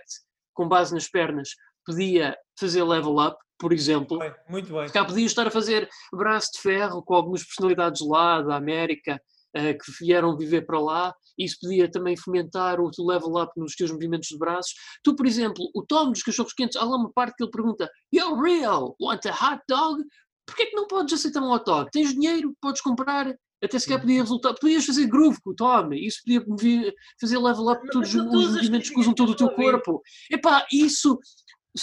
com 0.56 0.68
base 0.68 0.93
nas 0.93 1.08
pernas 1.08 1.49
podia 1.86 2.36
fazer 2.60 2.84
level 2.84 3.20
up, 3.20 3.38
por 3.60 3.72
exemplo. 3.72 4.18
Bem, 4.18 4.34
muito 4.49 4.74
bem. 4.74 4.89
Cá 4.89 5.06
podia 5.06 5.26
estar 5.26 5.47
a 5.47 5.51
fazer 5.51 5.88
braço 6.12 6.53
de 6.53 6.62
ferro 6.62 7.03
com 7.03 7.14
algumas 7.14 7.43
personalidades 7.43 8.01
lá 8.01 8.41
da 8.41 8.56
América 8.56 9.22
uh, 9.56 9.78
que 9.78 9.91
vieram 10.03 10.36
viver 10.36 10.66
para 10.66 10.80
lá. 10.80 11.14
Isso 11.38 11.58
podia 11.62 11.89
também 11.89 12.18
fomentar 12.18 12.80
o 12.80 12.89
level 12.99 13.36
up 13.41 13.51
nos 13.56 13.76
teus 13.76 13.91
movimentos 13.91 14.30
de 14.30 14.38
braços. 14.38 14.74
Tu, 15.03 15.16
por 15.16 15.26
exemplo, 15.26 15.70
o 15.76 15.86
Tom 15.86 16.12
dos 16.12 16.24
cachorros 16.24 16.53
quentes, 16.53 16.78
há 16.78 16.84
lá 16.84 16.97
uma 16.97 17.12
parte 17.14 17.36
que 17.38 17.43
ele 17.43 17.51
pergunta: 17.51 17.89
You're 18.14 18.41
real, 18.41 18.95
want 18.99 19.26
a 19.26 19.32
hot 19.32 19.62
dog? 19.70 20.03
Porquê 20.45 20.68
que 20.68 20.76
não 20.76 20.88
podes 20.88 21.14
aceitar 21.14 21.41
um 21.41 21.51
hot 21.51 21.66
dog? 21.66 21.89
Tens 21.91 22.14
dinheiro, 22.14 22.53
podes 22.62 22.82
comprar 22.82 23.34
até 23.66 23.80
sequer 23.80 23.99
podia 23.99 24.22
resultar. 24.22 24.53
Podias 24.53 24.86
fazer 24.86 25.07
groove 25.07 25.41
com 25.41 25.51
o 25.51 25.55
Tommy, 25.55 26.05
isso 26.05 26.22
podia 26.24 26.93
fazer 27.20 27.38
level 27.38 27.70
up 27.72 27.88
todos 27.91 28.13
os 28.13 28.26
movimentos 28.26 28.89
que 28.89 28.99
usam 28.99 29.13
todo 29.13 29.32
o 29.32 29.36
teu 29.36 29.49
corpo. 29.51 30.01
Epá, 30.32 30.66
isso 30.72 31.20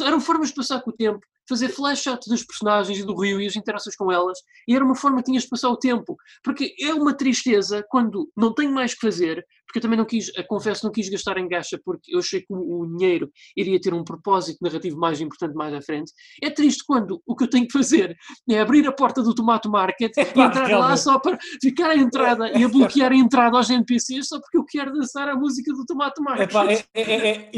eram 0.00 0.20
formas 0.20 0.48
de 0.48 0.54
passar 0.54 0.80
com 0.80 0.90
o 0.90 0.96
tempo 0.96 1.20
fazer 1.52 1.68
flash 1.68 2.06
out 2.06 2.28
dos 2.28 2.44
personagens 2.44 2.98
e 2.98 3.04
do 3.04 3.14
Rio 3.14 3.40
e 3.40 3.46
as 3.46 3.56
interações 3.56 3.94
com 3.94 4.10
elas, 4.10 4.38
e 4.66 4.74
era 4.74 4.84
uma 4.84 4.94
forma 4.94 5.18
que 5.18 5.24
tinhas 5.24 5.42
de 5.42 5.48
passar 5.50 5.68
o 5.68 5.76
tempo. 5.76 6.16
Porque 6.42 6.74
é 6.80 6.94
uma 6.94 7.14
tristeza 7.14 7.84
quando 7.88 8.30
não 8.36 8.54
tenho 8.54 8.72
mais 8.72 8.94
que 8.94 9.00
fazer, 9.00 9.44
porque 9.66 9.78
eu 9.78 9.82
também 9.82 9.98
não 9.98 10.04
quis, 10.04 10.30
confesso, 10.48 10.84
não 10.84 10.92
quis 10.92 11.08
gastar 11.08 11.38
em 11.38 11.48
gacha, 11.48 11.80
porque 11.82 12.14
eu 12.14 12.18
achei 12.18 12.40
que 12.40 12.46
o, 12.50 12.86
dinheiro 12.86 13.30
iria 13.56 13.80
ter 13.80 13.94
um 13.94 14.04
propósito 14.04 14.58
narrativo 14.60 14.98
mais 14.98 15.20
importante 15.20 15.54
mais 15.54 15.72
à 15.72 15.80
frente. 15.80 16.12
É 16.42 16.50
triste 16.50 16.84
quando 16.86 17.22
o 17.26 17.34
que 17.34 17.44
eu 17.44 17.50
tenho 17.50 17.66
que 17.66 17.72
fazer 17.72 18.16
é 18.50 18.60
abrir 18.60 18.86
a 18.86 18.92
porta 18.92 19.22
do 19.22 19.34
Tomato 19.34 19.70
Market 19.70 20.12
é, 20.18 20.22
e 20.22 20.24
entrar 20.24 20.66
realmente. 20.66 20.90
lá 20.90 20.96
só 20.96 21.18
para 21.18 21.38
ficar 21.60 21.90
a 21.90 21.96
entrada 21.96 22.50
e 22.58 22.64
a 22.64 22.68
bloquear 22.68 23.12
a 23.12 23.16
entrada 23.16 23.56
aos 23.56 23.70
NPCs 23.70 24.28
só 24.28 24.40
porque 24.40 24.58
eu 24.58 24.64
quero 24.64 24.92
dançar 24.92 25.28
a 25.28 25.34
música 25.34 25.72
do 25.72 25.84
Tomato 25.86 26.22
Market. 26.22 26.84
É, 26.94 27.02
é, 27.02 27.30
é, 27.30 27.50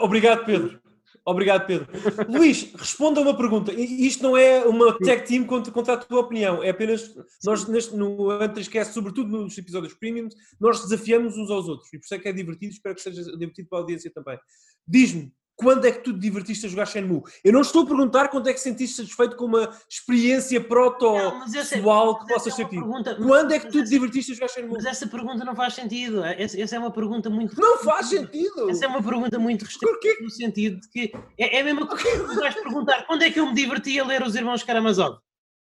Obrigado, 0.00 0.44
Pedro. 0.44 0.81
Obrigado, 1.24 1.66
Pedro. 1.66 1.86
Luís, 2.28 2.72
responda 2.74 3.20
uma 3.20 3.36
pergunta. 3.36 3.72
Isto 3.72 4.24
não 4.24 4.36
é 4.36 4.64
uma 4.64 4.98
tech 4.98 5.26
team 5.26 5.44
contra, 5.44 5.72
contra 5.72 5.94
a 5.94 5.96
tua 5.96 6.20
opinião, 6.20 6.62
é 6.62 6.70
apenas 6.70 7.14
nós 7.44 7.66
neste, 7.68 7.94
no 7.94 8.30
Antrescast, 8.30 8.92
sobretudo 8.92 9.30
nos 9.30 9.56
episódios 9.56 9.94
premiums, 9.94 10.34
nós 10.60 10.80
desafiamos 10.82 11.36
uns 11.36 11.50
aos 11.50 11.68
outros 11.68 11.92
e 11.92 11.98
por 11.98 12.04
isso 12.04 12.14
é 12.14 12.18
que 12.18 12.28
é 12.28 12.32
divertido, 12.32 12.72
espero 12.72 12.94
que 12.94 13.02
seja 13.02 13.22
divertido 13.36 13.68
para 13.68 13.78
a 13.78 13.82
audiência 13.82 14.10
também. 14.12 14.38
Diz-me, 14.86 15.32
quando 15.56 15.86
é 15.86 15.92
que 15.92 16.00
tu 16.00 16.12
te 16.12 16.18
divertiste 16.18 16.66
a 16.66 16.68
jogar 16.68 16.86
Shenmue? 16.86 17.22
Eu 17.44 17.52
não 17.52 17.60
estou 17.60 17.82
a 17.82 17.86
perguntar 17.86 18.28
quando 18.28 18.48
é 18.48 18.52
que 18.52 18.60
sentiste 18.60 18.96
satisfeito 18.96 19.36
com 19.36 19.44
uma 19.46 19.70
experiência 19.88 20.60
proto-pessoal 20.62 22.18
que 22.18 22.26
possas 22.26 22.54
sentir. 22.54 22.80
Pergunta, 22.80 23.14
quando 23.16 23.52
é 23.52 23.58
que 23.58 23.66
tu 23.66 23.78
essa, 23.78 23.84
te 23.84 23.90
divertiste 23.90 24.32
a 24.32 24.34
jogar 24.34 24.48
Shenmue? 24.48 24.72
Mas 24.74 24.84
essa 24.84 25.06
pergunta 25.06 25.44
não 25.44 25.54
faz 25.54 25.74
sentido. 25.74 26.24
Essa, 26.24 26.60
essa 26.60 26.76
é 26.76 26.78
uma 26.78 26.92
pergunta 26.92 27.30
muito... 27.30 27.60
Não 27.60 27.78
faz 27.78 28.06
sentido! 28.08 28.70
Essa 28.70 28.86
é 28.86 28.88
uma 28.88 29.02
pergunta 29.02 29.38
muito 29.38 29.64
restrita 29.64 30.22
no 30.22 30.30
sentido 30.30 30.80
de 30.80 30.88
que 30.88 31.12
é, 31.38 31.58
é 31.58 31.60
a 31.60 31.64
mesma 31.64 31.86
coisa 31.86 32.04
que 32.04 32.18
tu 32.18 32.34
vais 32.34 32.54
perguntar 32.54 33.06
quando 33.06 33.22
é 33.22 33.30
que 33.30 33.40
eu 33.40 33.46
me 33.46 33.54
diverti 33.54 33.98
a 33.98 34.04
ler 34.04 34.22
Os 34.22 34.34
Irmãos 34.34 34.62
Karamazov? 34.62 35.18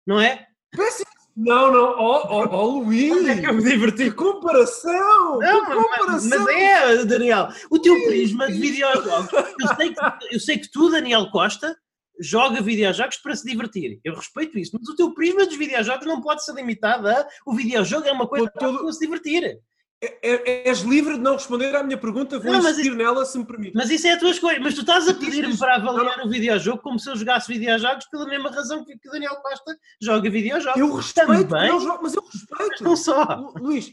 Não 0.05 0.19
é? 0.19 0.47
Péssimo 0.71 1.16
não, 1.37 1.71
não, 1.71 1.99
ó 1.99 2.27
oh, 2.27 2.49
oh, 2.49 2.57
oh, 2.57 2.79
Luís! 2.79 3.27
É 3.27 3.39
que 3.39 3.45
eu 3.45 3.53
me 3.53 3.63
diverti. 3.63 4.09
Comparação! 4.09 5.37
Não, 5.37 5.65
comparação. 5.65 6.07
Mas, 6.07 6.25
mas 6.25 6.47
é, 6.47 7.05
Daniel, 7.05 7.49
o 7.69 7.77
teu 7.77 7.93
prisma 8.07 8.47
de 8.47 8.59
videojogos. 8.59 9.31
Eu 9.31 9.75
sei, 9.75 9.93
que, 9.93 10.01
eu 10.31 10.39
sei 10.39 10.57
que 10.57 10.71
tu, 10.71 10.89
Daniel 10.89 11.29
Costa, 11.29 11.77
joga 12.19 12.59
videojogos 12.59 13.17
para 13.17 13.35
se 13.35 13.47
divertir. 13.47 13.99
Eu 14.03 14.15
respeito 14.15 14.57
isso, 14.57 14.71
mas 14.79 14.89
o 14.89 14.95
teu 14.95 15.13
prisma 15.13 15.45
dos 15.45 15.55
videojogos 15.55 16.07
não 16.07 16.21
pode 16.21 16.43
ser 16.43 16.53
limitado 16.53 17.07
a 17.07 17.27
o 17.45 17.53
videojogo 17.53 18.07
é 18.07 18.11
uma 18.11 18.27
coisa 18.27 18.49
para 18.49 18.67
todo... 18.67 18.91
se 18.91 18.99
divertir. 18.99 19.59
É, 19.99 20.19
é, 20.21 20.69
és 20.69 20.81
livre 20.81 21.15
de 21.15 21.19
não 21.19 21.33
responder 21.33 21.75
à 21.75 21.81
minha 21.81 21.97
pergunta, 21.97 22.37
vou 22.37 22.51
não, 22.51 22.59
insistir 22.59 22.89
isso, 22.89 22.95
nela 22.95 23.25
se 23.25 23.35
me 23.35 23.45
permite. 23.45 23.75
Mas 23.75 23.89
isso 23.89 24.05
é 24.05 24.11
a 24.11 24.19
tua 24.19 24.29
escolha. 24.29 24.59
Mas 24.59 24.75
tu 24.75 24.81
estás 24.81 25.07
a 25.07 25.13
pedir-me 25.13 25.57
para 25.57 25.75
avaliar 25.75 26.23
o 26.23 26.29
videojogo 26.29 26.83
como 26.83 26.99
se 26.99 27.09
eu 27.09 27.15
jogasse 27.15 27.51
videojogos 27.51 28.05
pela 28.05 28.27
mesma 28.27 28.51
razão 28.51 28.85
que, 28.85 28.95
que 28.95 29.09
Daniel 29.09 29.37
Costa 29.37 29.75
joga 29.99 30.29
videojogos. 30.29 30.79
Eu 30.79 30.93
respeito, 30.93 31.49
não 31.49 31.79
jogo, 31.79 31.99
mas 32.03 32.13
eu 32.13 32.21
respeito. 32.21 32.69
Mas 32.69 32.81
não 32.81 32.95
só. 32.95 33.51
Luís, 33.59 33.91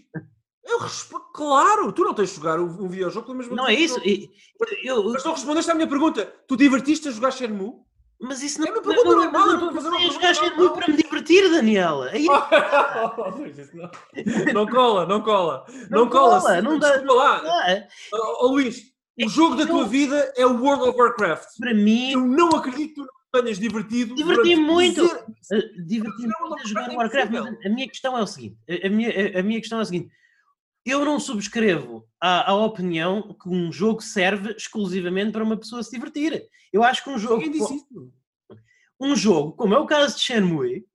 eu 0.62 0.78
respeito. 0.78 1.24
Claro, 1.32 1.90
tu 1.90 2.05
não 2.05 2.12
tens 2.12 2.30
de 2.30 2.36
jogar 2.36 2.61
um 2.61 2.86
videojogo 2.86 3.26
pela 3.26 3.38
mesma 3.38 3.57
Não 3.57 3.66
é 3.66 3.74
isso. 3.74 3.98
Eu, 4.84 5.11
mas 5.11 5.24
não 5.24 5.32
respondeste 5.32 5.70
à 5.70 5.74
minha 5.74 5.88
pergunta. 5.88 6.26
Tu 6.46 6.55
divertiste 6.55 7.09
a 7.09 7.12
jogar 7.12 7.30
Shenmue? 7.30 7.84
Mas 8.20 8.42
isso 8.42 8.60
não 8.60 8.68
é 8.68 8.70
uma 8.70 8.82
pergunta 8.82 9.10
não, 9.10 9.16
normal. 9.16 9.46
Não, 9.48 9.72
não, 9.72 9.82
não, 9.82 10.00
eu 10.00 10.18
gasto 10.18 10.56
muito 10.56 10.74
para 10.74 10.88
me 10.88 10.96
divertir, 10.96 11.50
Daniela. 11.50 12.10
Aí... 12.14 12.26
não 14.52 14.66
cola, 14.66 15.06
não 15.06 15.20
cola. 15.20 15.66
Não, 15.90 16.08
cola, 16.08 16.40
cola 16.40 16.62
não 16.62 16.78
dá. 16.78 17.02
lá. 17.02 17.42
Oh, 18.40 18.48
Luís, 18.48 18.82
o 19.22 19.28
jogo 19.28 19.56
da 19.56 19.66
tua 19.66 19.84
vida 19.84 20.32
é 20.36 20.46
o 20.46 20.60
World 20.62 20.88
of 20.88 20.98
Warcraft. 20.98 21.58
Para 21.58 21.74
mim. 21.74 22.12
Eu 22.12 22.20
não 22.20 22.48
acredito 22.50 22.88
que 22.88 22.94
tu 22.94 23.06
não 23.32 23.42
tenhas 23.42 23.58
divertido. 23.58 24.14
Diverti-me 24.14 24.62
muito. 24.62 25.04
Uh, 25.04 25.84
Diverti-me 25.86 26.32
muito 26.40 26.62
a 26.62 26.66
jogar 26.66 26.90
Warcraft. 26.90 27.32
Mas 27.32 27.66
a 27.66 27.68
minha 27.68 27.88
questão 27.88 28.16
é 28.16 28.22
o 28.22 28.26
seguinte: 28.26 28.56
a 28.84 28.88
minha, 28.88 29.38
a 29.38 29.42
minha 29.42 29.60
questão 29.60 29.78
é 29.80 29.82
a 29.82 29.84
seguinte 29.84 30.10
eu 30.85 31.05
não 31.05 31.18
subscrevo 31.18 32.07
a, 32.20 32.51
a, 32.51 32.55
opinião 32.55 33.35
que 33.41 33.49
um 33.49 33.72
jogo 33.72 34.03
serve 34.03 34.53
exclusivamente 34.53 35.32
para 35.32 35.45
uma 35.45 35.57
pessoa 35.57 35.82
se 35.82 35.91
divertir. 35.91 36.47
Eu 36.72 36.85
acho 36.85 37.03
que 37.03 37.11
um 37.11 37.18
jogo. 37.18 37.41
Quem 37.41 37.51
disse 37.51 37.76
isso? 37.76 38.12
Um 39.01 39.16
jogo, 39.16 39.53
como 39.53 39.74
é 39.74 39.78
o 39.78 39.87
caso 39.87 40.16
de 40.16 40.22
Shenmue, 40.22 40.87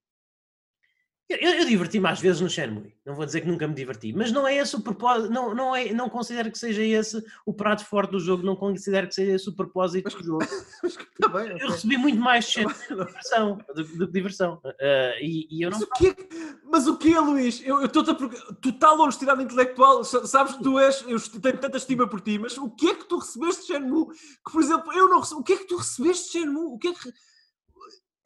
eu, 1.30 1.38
eu 1.38 1.66
diverti 1.66 2.00
mais 2.00 2.20
vezes 2.20 2.42
no 2.42 2.50
Shenmue. 2.50 2.92
Não 3.06 3.14
vou 3.14 3.24
dizer 3.24 3.42
que 3.42 3.48
nunca 3.48 3.68
me 3.68 3.76
diverti, 3.76 4.12
mas 4.12 4.32
não 4.32 4.48
é 4.48 4.58
esse 4.58 4.76
o 4.76 4.82
propósito. 4.82 5.32
Não, 5.32 5.54
não, 5.54 5.76
é, 5.76 5.94
não 5.94 6.10
considero 6.10 6.52
que 6.52 6.58
seja 6.58 6.82
esse 6.84 7.24
o 7.46 7.54
prato 7.54 7.86
forte 7.86 8.12
do 8.12 8.20
jogo. 8.20 8.44
Não 8.44 8.56
considero 8.56 9.08
que 9.08 9.14
seja 9.14 9.34
esse 9.34 9.48
o 9.48 9.56
propósito 9.56 10.10
do 10.18 10.24
jogo. 10.24 10.46
tá 11.22 11.28
bem, 11.28 11.52
eu 11.60 11.70
recebi 11.70 11.98
muito 11.98 12.20
mais 12.20 12.48
diversão 12.48 13.60
do, 13.76 13.84
do 13.84 14.08
que 14.08 14.14
diversão. 14.14 14.60
Uh, 14.66 15.22
e, 15.22 15.48
e, 15.52 15.62
eu 15.62 15.70
não. 15.70 15.80
Mas 15.80 15.88
o 15.88 15.92
que, 15.92 16.30
mas 16.64 16.88
o 16.88 16.98
que 16.98 17.14
é, 17.14 17.20
Luís? 17.20 17.62
Eu 17.64 17.86
estou-te 17.86 18.10
a. 18.10 18.16
Total 18.56 19.00
honestidade 19.00 19.44
intelectual. 19.44 20.04
Sabes 20.04 20.56
que 20.56 20.64
tu 20.64 20.80
és. 20.80 21.06
Eu 21.08 21.20
tenho 21.42 21.58
tanta 21.60 21.78
estima 21.78 22.08
por 22.08 22.22
ti, 22.22 22.40
mas 22.40 22.58
o 22.58 22.72
que 22.72 22.90
é 22.90 22.96
que 22.96 23.08
tu 23.08 23.20
recebeste 23.20 23.62
de 23.62 23.68
Shenmue? 23.68 24.08
Que, 24.08 24.52
por 24.52 24.62
exemplo, 24.62 24.92
eu 24.94 25.08
não 25.08 25.20
recebi. 25.20 25.42
O 25.42 25.44
que 25.44 25.54
é 25.54 25.58
que 25.58 25.68
tu 25.68 25.78
recebeste 25.78 26.26
de 26.26 26.32
Shenmue? 26.32 26.74
O 26.74 26.80
que 26.80 26.88
é 26.88 26.94
que 26.94 27.14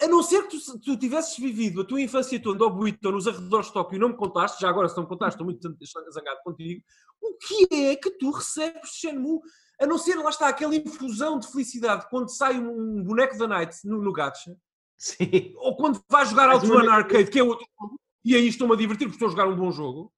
a 0.03 0.07
não 0.07 0.21
ser 0.21 0.47
que 0.47 0.57
tu, 0.57 0.79
tu 0.79 0.97
tivesses 0.97 1.37
vivido 1.37 1.81
a 1.81 1.85
tua 1.85 2.01
infância 2.01 2.41
toda 2.41 2.63
ao 2.65 2.69
Buito 2.69 3.09
nos 3.09 3.25
arredores 3.25 3.67
de 3.67 3.73
Tóquio 3.73 3.95
e 3.95 3.99
não 3.99 4.09
me 4.09 4.17
contaste, 4.17 4.61
já 4.61 4.69
agora 4.69 4.89
se 4.89 4.97
não 4.97 5.03
me 5.03 5.09
contaste, 5.09 5.41
estou 5.41 5.45
muito 5.45 6.11
zangado 6.11 6.39
contigo, 6.43 6.83
o 7.21 7.37
que 7.37 7.67
é 7.71 7.95
que 7.95 8.11
tu 8.11 8.31
recebes 8.31 8.91
de 8.91 8.97
Shenmue? 8.97 9.39
A 9.79 9.87
não 9.87 9.97
ser, 9.97 10.15
lá 10.15 10.29
está, 10.29 10.49
aquela 10.49 10.75
infusão 10.75 11.39
de 11.39 11.49
felicidade 11.49 12.07
quando 12.09 12.29
sai 12.29 12.59
um 12.59 13.01
boneco 13.01 13.37
da 13.37 13.47
Night 13.47 13.77
no, 13.85 14.01
no 14.01 14.11
Gacha. 14.11 14.55
Sim. 14.97 15.53
Ou 15.55 15.75
quando 15.75 16.03
vais 16.09 16.29
jogar 16.29 16.49
ao 16.49 16.59
One 16.59 16.87
Arcade, 16.89 17.31
que 17.31 17.39
é 17.39 17.43
outro 17.43 17.65
jogo, 17.79 17.99
e 18.25 18.35
aí 18.35 18.47
estou-me 18.47 18.73
a 18.73 18.77
divertir 18.77 19.07
porque 19.07 19.15
estou 19.15 19.27
a 19.27 19.31
jogar 19.31 19.47
um 19.47 19.55
bom 19.55 19.71
jogo. 19.71 20.13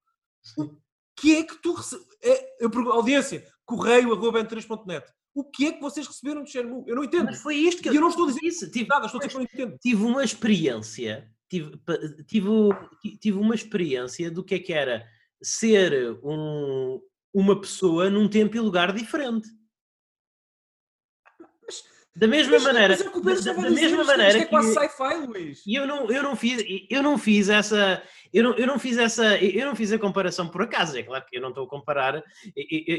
O 0.58 0.76
que 1.16 1.36
é 1.36 1.44
que 1.44 1.56
tu 1.62 1.74
recebes? 1.74 2.06
É, 2.24 2.64
eu 2.64 2.70
pergunto, 2.70 2.92
audiência, 2.92 3.48
correio 3.66 4.14
arroba 4.14 4.44
n3.net 4.44 5.12
o 5.36 5.44
que 5.44 5.68
é 5.68 5.74
que 5.74 5.82
vocês 5.82 6.08
receberam 6.08 6.44
de 6.44 6.50
Shenmue? 6.50 6.86
Eu 6.88 6.96
não 6.96 7.04
entendo. 7.04 7.26
Mas 7.26 7.42
foi 7.42 7.56
isto 7.58 7.84
que 7.84 7.90
e 7.90 7.96
eu 7.96 8.02
não 8.02 8.08
estou 8.08 8.24
a 8.24 8.28
dizer 8.28 8.46
isso. 8.46 8.72
Tive, 8.72 8.88
nada, 8.88 9.06
estou 9.06 9.20
a 9.20 9.26
dizer 9.26 9.38
que 9.38 9.38
não 9.38 9.44
entendo. 9.44 9.78
Tive 9.80 10.04
uma 10.04 10.24
experiência, 10.24 11.30
tive, 11.50 11.72
tive, 12.26 12.50
tive 13.20 13.38
uma 13.38 13.54
experiência 13.54 14.32
do 14.32 14.44
que 14.44 14.56
é 14.56 14.60
que 14.60 14.72
era 14.72 15.06
ser 15.44 16.18
um, 16.24 17.02
uma 17.34 17.60
pessoa 17.60 18.10
num 18.10 18.30
tempo 18.30 18.56
e 18.56 18.60
lugar 18.62 18.94
diferente. 18.94 19.50
Da 22.16 22.28
mesma 22.28 22.54
mas, 22.54 22.64
maneira, 22.64 22.98
mas 23.26 23.44
da, 23.44 23.52
da 23.52 23.70
mesma 23.70 24.04
maneira 24.06 24.40
é 24.40 24.46
que, 24.46 24.56
é 24.56 24.62
sci-fi, 24.62 25.26
Luís. 25.28 25.62
E 25.68 25.76
eu 25.76 25.86
não, 25.86 26.10
eu 26.10 26.24
não 26.24 26.34
fiz, 26.34 26.64
eu 26.90 27.04
não 27.04 27.18
fiz 27.18 27.50
essa, 27.50 28.02
eu 28.34 28.42
não, 28.42 28.54
eu 28.54 28.66
não 28.66 28.80
fiz 28.80 28.98
essa, 28.98 29.38
eu 29.38 29.66
não 29.66 29.76
fiz 29.76 29.92
a 29.92 30.00
comparação 30.00 30.48
por 30.48 30.62
acaso. 30.62 30.98
É 30.98 31.04
claro 31.04 31.26
que 31.30 31.36
eu 31.36 31.42
não 31.42 31.50
estou 31.50 31.66
a 31.66 31.70
comparar, 31.70 32.16
eu, 32.16 32.24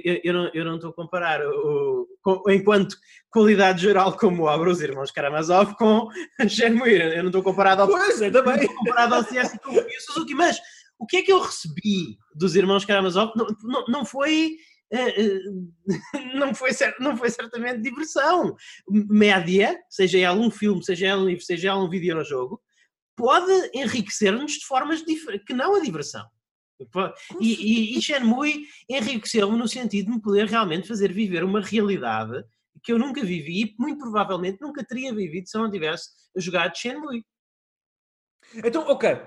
eu, 0.05 0.21
eu 0.23 0.35
não, 0.35 0.51
eu 0.53 0.65
não 0.67 0.75
estou 0.75 0.91
a 0.91 0.93
comparar 0.93 1.41
o, 1.47 2.07
com, 2.21 2.43
enquanto 2.51 2.95
qualidade 3.31 3.81
geral 3.81 4.13
como 4.19 4.43
obra 4.43 4.69
os 4.69 4.83
irmãos 4.83 5.11
Karamazov 5.11 5.75
com 5.77 6.11
Shenmue. 6.47 7.01
Eu 7.01 7.23
não 7.23 7.31
estou 7.31 7.43
comparado 7.43 7.83
ao, 7.83 7.89
pois, 7.89 8.21
é, 8.21 8.31
também. 8.31 8.67
comparado 8.67 9.15
ao 9.15 9.25
CS 9.25 9.55
e 9.55 10.01
Suzuki, 10.01 10.35
mas 10.35 10.61
o 10.99 11.07
que 11.07 11.17
é 11.17 11.23
que 11.23 11.33
eu 11.33 11.41
recebi 11.41 12.19
dos 12.35 12.55
irmãos 12.55 12.85
Karamazov 12.85 13.33
não, 13.35 13.47
não, 13.63 13.87
não 13.87 14.05
foi 14.05 14.59
não 16.35 16.55
foi, 16.55 16.71
não 17.01 17.17
foi 17.17 17.31
certamente 17.31 17.81
diversão. 17.81 18.57
Média, 18.89 19.79
seja 19.91 20.19
ela 20.19 20.39
um 20.39 20.51
filme, 20.51 20.85
seja 20.85 21.09
ela 21.09 21.23
um 21.23 21.27
livro, 21.27 21.45
seja 21.45 21.69
ela 21.71 21.83
um 21.83 21.91
videojogo, 21.91 22.61
pode 23.17 23.71
enriquecer-nos 23.75 24.53
de 24.53 24.67
formas 24.67 25.03
que 25.47 25.55
não 25.55 25.75
a 25.75 25.81
diversão. 25.81 26.27
E, 27.41 27.95
e, 27.95 27.99
e 27.99 28.03
Shenmue 28.03 28.67
enriqueceu-me 28.89 29.57
no 29.57 29.67
sentido 29.67 30.07
de 30.07 30.13
me 30.13 30.21
poder 30.21 30.47
realmente 30.47 30.87
fazer 30.87 31.11
viver 31.11 31.43
uma 31.43 31.61
realidade 31.61 32.45
que 32.83 32.93
eu 32.93 32.99
nunca 32.99 33.25
vivi 33.25 33.63
e 33.63 33.75
muito 33.79 33.99
provavelmente 33.99 34.61
nunca 34.61 34.85
teria 34.85 35.15
vivido 35.15 35.49
se 35.49 35.57
eu 35.57 35.63
não 35.63 35.71
tivesse 35.71 36.11
jogado 36.37 36.77
Shenmue. 36.77 37.25
Então, 38.63 38.87
ok, 38.87 39.19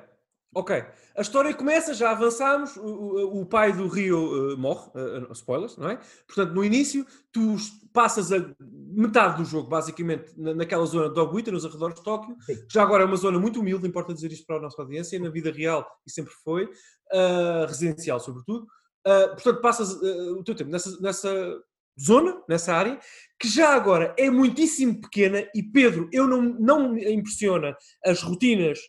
Ok. 0.53 0.83
A 1.15 1.21
história 1.21 1.53
começa, 1.53 1.93
já 1.93 2.09
avançámos, 2.09 2.75
o, 2.75 2.81
o, 2.81 3.41
o 3.41 3.45
pai 3.45 3.71
do 3.71 3.87
Rio 3.87 4.53
uh, 4.53 4.57
morre, 4.57 4.89
uh, 4.95 5.31
spoilers, 5.33 5.77
não 5.77 5.89
é? 5.89 5.99
Portanto, 6.25 6.55
no 6.55 6.63
início, 6.63 7.05
tu 7.31 7.55
passas 7.93 8.31
a 8.31 8.37
metade 8.59 9.37
do 9.37 9.45
jogo, 9.45 9.69
basicamente, 9.69 10.33
na, 10.35 10.55
naquela 10.55 10.85
zona 10.85 11.13
de 11.13 11.19
Oguita, 11.19 11.51
nos 11.51 11.65
arredores 11.65 11.95
de 11.95 12.03
Tóquio. 12.03 12.35
Sim. 12.41 12.57
Já 12.67 12.81
agora 12.81 13.03
é 13.03 13.05
uma 13.05 13.15
zona 13.15 13.37
muito 13.37 13.59
humilde, 13.59 13.87
importa 13.87 14.13
dizer 14.13 14.31
isto 14.31 14.45
para 14.47 14.57
a 14.57 14.61
nossa 14.61 14.81
audiência, 14.81 15.19
na 15.19 15.29
vida 15.29 15.51
real 15.51 15.87
e 16.05 16.11
sempre 16.11 16.33
foi, 16.43 16.65
uh, 16.65 17.65
residencial 17.67 18.19
sobretudo. 18.19 18.65
portanto, 19.03 19.61
passas 19.61 19.93
o 19.93 20.43
teu 20.43 20.55
tempo 20.55 20.71
nessa, 20.71 20.99
nessa 20.99 21.61
zona, 22.01 22.41
nessa 22.47 22.73
área, 22.73 22.99
que 23.39 23.47
já 23.47 23.75
agora 23.75 24.15
é 24.17 24.29
muitíssimo 24.29 24.99
pequena 24.99 25.47
e 25.53 25.61
Pedro, 25.61 26.09
eu 26.11 26.25
não, 26.25 26.41
não 26.41 26.93
me 26.93 27.13
impressiona 27.13 27.75
as 28.03 28.21
rotinas 28.21 28.79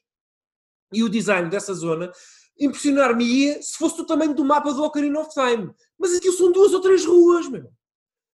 e 0.92 1.02
o 1.02 1.08
design 1.08 1.48
dessa 1.48 1.74
zona, 1.74 2.10
impressionar-me-ia 2.58 3.62
se 3.62 3.76
fosse 3.76 3.96
do 3.96 4.06
tamanho 4.06 4.34
do 4.34 4.44
mapa 4.44 4.72
do 4.72 4.82
Ocarina 4.82 5.20
of 5.20 5.30
Time. 5.30 5.70
Mas 5.98 6.14
aquilo 6.14 6.34
são 6.34 6.52
duas 6.52 6.72
ou 6.72 6.80
três 6.80 7.04
ruas, 7.04 7.48
meu. 7.48 7.70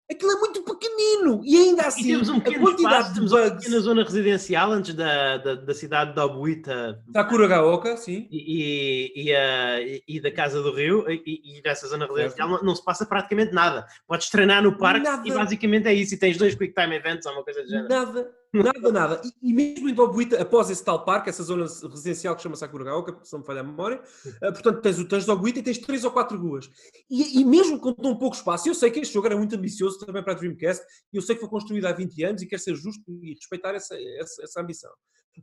Aquilo 0.08 0.30
é 0.30 0.36
muito 0.36 0.62
pequenino. 0.62 1.40
E 1.44 1.56
ainda 1.56 1.82
assim 1.82 2.02
e 2.02 2.06
temos 2.12 2.28
um 2.28 2.36
a 2.36 2.40
quantidade 2.40 3.08
espaço, 3.08 3.14
de 3.14 3.20
bugs... 3.20 3.68
na 3.68 3.78
zona 3.80 4.04
residencial 4.04 4.70
antes 4.70 4.94
da, 4.94 5.36
da, 5.38 5.54
da 5.56 5.74
cidade 5.74 6.14
de 6.14 6.20
Obuita 6.20 7.02
Sakuragaoka, 7.12 7.96
sim. 7.96 8.28
E, 8.30 9.16
e, 9.16 9.32
e, 9.32 10.02
e, 10.06 10.20
da 10.20 10.30
Casa 10.30 10.62
do 10.62 10.72
Rio 10.72 11.04
e, 11.10 11.60
nessa 11.64 11.88
zona 11.88 12.06
residencial 12.06 12.48
não, 12.48 12.62
não, 12.62 12.76
se 12.76 12.84
passa 12.84 13.04
praticamente 13.04 13.52
nada. 13.52 13.84
Podes 14.06 14.30
treinar 14.30 14.62
no 14.62 14.78
parque 14.78 15.02
nada. 15.02 15.26
e 15.26 15.32
basicamente 15.32 15.88
é 15.88 15.94
isso. 15.94 16.14
E 16.14 16.18
tens 16.18 16.36
dois 16.36 16.54
quick 16.54 16.72
time 16.72 16.94
events 16.94 17.26
ou 17.26 17.32
uma 17.32 17.42
coisa 17.42 17.64
do 17.64 17.68
género. 17.68 17.88
Nada, 17.88 18.30
nada, 18.62 18.92
nada 18.92 19.22
e, 19.42 19.52
mesmo 19.52 19.88
em 19.88 19.98
Obuita, 19.98 20.40
após 20.40 20.70
esse 20.70 20.84
tal 20.84 21.04
parque 21.04 21.30
essa 21.30 21.42
zona 21.42 21.64
residencial 21.64 22.36
que 22.36 22.42
chama 22.42 22.56
Sakuragaoka 22.56 23.18
se 23.24 23.32
não 23.32 23.40
me 23.40 23.46
falha 23.46 23.60
a 23.60 23.64
memória, 23.64 24.02
uh, 24.26 24.52
portanto 24.52 24.80
tens 24.80 24.98
o 24.98 25.06
Tanjo 25.08 25.24
de 25.24 25.30
Obuita 25.30 25.58
e 25.58 25.62
tens 25.62 25.78
três 25.78 26.04
ou 26.04 26.10
quatro 26.10 26.38
ruas 26.38 26.70
e, 27.10 27.44
mesmo 27.44 27.78
com 27.78 27.92
tão 27.92 28.16
pouco 28.16 28.36
espaço, 28.36 28.68
eu 28.68 28.74
sei 28.74 28.90
que 28.90 29.00
este 29.00 29.14
jogo 29.14 29.26
era 29.26 29.36
muito 29.36 29.54
ambicioso 29.54 29.98
também 29.98 30.22
para 30.22 30.32
a 30.32 30.36
Dreamcast, 30.36 30.84
e 31.12 31.16
eu 31.16 31.22
sei 31.22 31.34
que 31.34 31.40
foi 31.40 31.50
construído 31.50 31.86
há 31.86 31.92
20 31.92 32.24
anos 32.24 32.42
e 32.42 32.46
quer 32.46 32.58
ser 32.58 32.74
justo 32.74 33.02
e 33.22 33.34
respeitar 33.34 33.74
essa, 33.74 33.94
essa, 34.18 34.42
essa 34.42 34.60
ambição. 34.60 34.90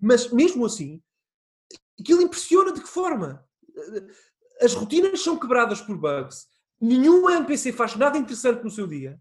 Mas 0.01 0.31
mesmo 0.31 0.65
assim, 0.65 1.01
aquilo 1.99 2.21
impressiona 2.21 2.71
de 2.73 2.81
que 2.81 2.87
forma? 2.87 3.45
As 4.61 4.73
rotinas 4.73 5.21
são 5.21 5.37
quebradas 5.37 5.81
por 5.81 5.97
bugs, 5.97 6.47
nenhum 6.79 7.29
NPC 7.29 7.71
faz 7.71 7.95
nada 7.95 8.17
interessante 8.17 8.63
no 8.63 8.71
seu 8.71 8.87
dia. 8.87 9.19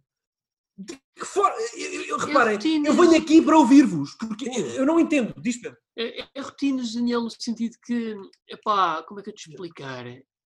De 0.76 0.96
que 0.96 1.24
forma? 1.24 1.56
Eu, 1.76 2.02
eu, 2.02 2.16
reparem, 2.18 2.54
rotinas... 2.54 2.88
eu 2.88 2.94
venho 2.94 3.22
aqui 3.22 3.42
para 3.42 3.58
ouvir-vos, 3.58 4.14
porque 4.14 4.48
eu 4.48 4.86
não 4.86 4.98
entendo. 4.98 5.34
Diz 5.40 5.60
Pedro. 5.60 5.78
É, 5.96 6.22
é, 6.22 6.28
é 6.34 6.40
rotinas, 6.40 6.94
Daniel, 6.94 7.22
no 7.22 7.30
sentido 7.30 7.76
que, 7.84 8.16
epá, 8.48 9.02
como 9.02 9.20
é 9.20 9.22
que 9.22 9.30
eu 9.30 9.34
te 9.34 9.50
explicar? 9.50 10.06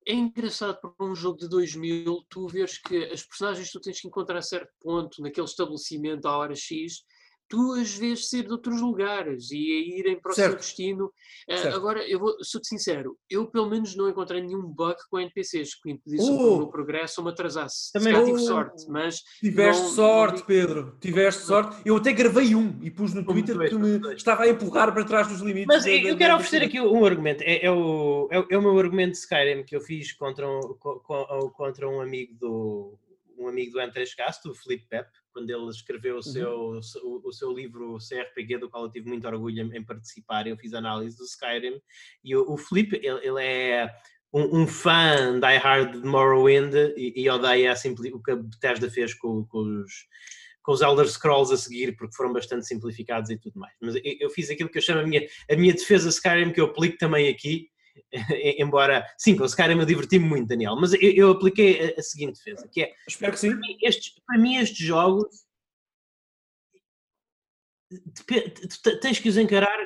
é 0.06 0.14
engraçado 0.14 0.78
para 0.80 1.06
um 1.06 1.14
jogo 1.14 1.38
de 1.38 1.48
2000 1.48 2.26
tu 2.28 2.46
vês 2.48 2.78
que 2.78 3.04
as 3.04 3.22
personagens 3.22 3.70
tu 3.70 3.80
tens 3.80 4.00
que 4.00 4.08
encontrar 4.08 4.38
a 4.38 4.42
certo 4.42 4.72
ponto 4.80 5.22
naquele 5.22 5.46
estabelecimento 5.46 6.26
à 6.26 6.36
hora 6.36 6.54
X 6.54 7.04
tu 7.52 7.74
as 7.74 7.94
vês 7.94 8.30
ser 8.30 8.44
de 8.44 8.50
outros 8.50 8.80
lugares 8.80 9.50
e 9.50 9.56
a 9.56 9.98
irem 9.98 10.18
para 10.18 10.32
o 10.32 10.34
certo. 10.34 10.52
seu 10.52 10.58
destino. 10.58 11.12
Uh, 11.46 11.74
agora, 11.74 12.02
eu 12.08 12.18
vou, 12.18 12.34
sou-te 12.42 12.66
sincero, 12.66 13.14
eu 13.28 13.46
pelo 13.46 13.68
menos 13.68 13.94
não 13.94 14.08
encontrei 14.08 14.40
nenhum 14.40 14.62
bug 14.62 14.96
com 15.10 15.20
NPCs 15.20 15.74
que 15.74 15.90
impedisse 15.90 16.30
uh, 16.30 16.34
o 16.34 16.56
meu 16.60 16.68
progresso 16.68 17.20
ou 17.20 17.26
me 17.26 17.30
atrasasse. 17.30 17.92
Também 17.92 18.24
tive 18.24 18.38
sorte, 18.38 18.86
mas. 18.88 19.20
Tiveste 19.38 19.82
não, 19.82 19.90
sorte, 19.90 20.38
não... 20.38 20.46
Pedro, 20.46 20.96
tiveste 20.98 21.42
sorte. 21.42 21.76
Eu 21.84 21.96
até 21.96 22.10
gravei 22.14 22.54
um 22.54 22.78
e 22.80 22.90
pus 22.90 23.12
no 23.12 23.22
Twitter 23.22 23.58
que 23.58 23.68
tu 23.68 23.78
me 23.78 24.14
estava 24.14 24.44
a 24.44 24.48
empurrar 24.48 24.90
para 24.94 25.04
trás 25.04 25.28
dos 25.28 25.42
limites. 25.42 25.66
Mas 25.66 25.84
eu, 25.84 25.98
eu 25.98 26.16
quero 26.16 26.34
oferecer 26.36 26.62
aqui 26.62 26.80
um 26.80 27.04
argumento. 27.04 27.42
É, 27.42 27.66
é, 27.66 27.70
o, 27.70 28.30
é, 28.32 28.46
é, 28.50 28.56
o 28.56 28.62
meu 28.62 28.78
argumento 28.78 29.12
de 29.12 29.18
Skyrim 29.18 29.62
que 29.62 29.76
eu 29.76 29.80
fiz 29.82 30.14
contra 30.14 30.48
um, 30.48 30.74
contra 31.54 31.86
um 31.86 32.00
amigo 32.00 32.34
do 32.34 32.98
um 33.38 33.48
amigo 33.48 33.72
do 33.72 33.78
M3Cast, 33.78 34.48
o 34.48 34.54
Felipe 34.54 34.86
Pep, 34.88 35.08
quando 35.32 35.50
ele 35.50 35.68
escreveu 35.68 36.14
o 36.14 36.16
uhum. 36.16 36.22
seu, 36.22 36.50
uhum. 36.50 36.80
o, 37.04 37.28
o, 37.28 37.32
seu 37.32 37.52
livro 37.52 37.98
CRPG, 37.98 38.58
do 38.58 38.70
qual 38.70 38.84
eu 38.84 38.90
tive 38.90 39.08
muito 39.08 39.26
orgulho 39.26 39.74
em, 39.74 39.84
participar, 39.84 40.46
eu 40.46 40.56
fiz 40.56 40.74
análise 40.74 41.16
do 41.16 41.24
Skyrim, 41.24 41.80
e 42.22 42.36
o, 42.36 42.52
o 42.52 42.56
Felipe, 42.56 42.96
ele, 43.02 43.26
ele 43.26 43.42
é 43.42 43.94
um, 44.32 44.62
um, 44.62 44.66
fã 44.66 45.38
die 45.38 45.58
hard 45.58 45.92
de 45.92 46.06
Morrowind 46.06 46.74
e, 46.96 47.12
e 47.16 47.28
odeia 47.28 47.72
assim, 47.72 47.94
o 48.12 48.22
que 48.22 48.30
a 48.30 48.36
Bethesda 48.36 48.90
fez 48.90 49.14
com, 49.14 49.44
com, 49.46 49.58
os, 49.58 49.92
com 50.62 50.72
os 50.72 50.80
Elder 50.80 51.08
Scrolls 51.08 51.52
a 51.52 51.56
seguir, 51.56 51.96
porque 51.96 52.16
foram 52.16 52.32
bastante 52.32 52.66
simplificados 52.66 53.30
e 53.30 53.38
tudo 53.38 53.58
mais. 53.58 53.74
Mas 53.80 53.96
eu, 53.96 54.02
eu 54.20 54.30
fiz 54.30 54.50
aquilo 54.50 54.70
que 54.70 54.78
eu 54.78 54.82
chamo 54.82 55.00
a 55.00 55.06
minha, 55.06 55.26
a 55.50 55.56
minha 55.56 55.72
defesa 55.72 56.08
Skyrim, 56.08 56.52
que 56.52 56.60
eu 56.60 56.66
aplico 56.66 56.96
também 56.98 57.28
aqui, 57.28 57.68
embora, 58.58 59.06
sim, 59.16 59.36
com 59.36 59.42
o 59.42 59.46
Skyrim 59.46 59.78
eu 59.78 59.86
diverti-me 59.86 60.26
muito, 60.26 60.48
Daniel, 60.48 60.76
mas 60.76 60.92
eu, 60.94 61.00
eu 61.00 61.30
apliquei 61.30 61.94
a, 61.94 62.00
a, 62.00 62.02
seguinte 62.02 62.38
defesa, 62.38 62.68
que 62.68 62.82
é, 62.82 62.92
Espero 63.08 63.32
que 63.32 63.38
sim. 63.38 63.50
Para 63.50 63.60
mim, 63.60 63.78
estes, 63.82 64.14
para 64.26 64.38
mim 64.38 64.56
estes 64.56 64.86
jogos 64.86 65.26
tens 69.00 69.18
que 69.18 69.28
os 69.28 69.36
encarar, 69.36 69.76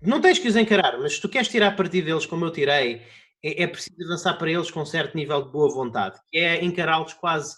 não 0.00 0.20
tens 0.20 0.38
que 0.38 0.48
os 0.48 0.56
encarar, 0.56 0.98
mas 0.98 1.14
se 1.14 1.20
tu 1.20 1.28
queres 1.28 1.48
tirar 1.48 1.76
partido 1.76 2.06
deles 2.06 2.26
como 2.26 2.44
eu 2.44 2.50
tirei, 2.50 3.02
é, 3.42 3.62
é 3.62 3.66
preciso 3.66 4.02
avançar 4.04 4.34
para 4.34 4.50
eles 4.50 4.70
com 4.70 4.80
um 4.80 4.86
certo 4.86 5.16
nível 5.16 5.42
de 5.42 5.50
boa 5.50 5.72
vontade, 5.72 6.18
que 6.30 6.38
é 6.38 6.64
encará-los 6.64 7.12
quase 7.14 7.56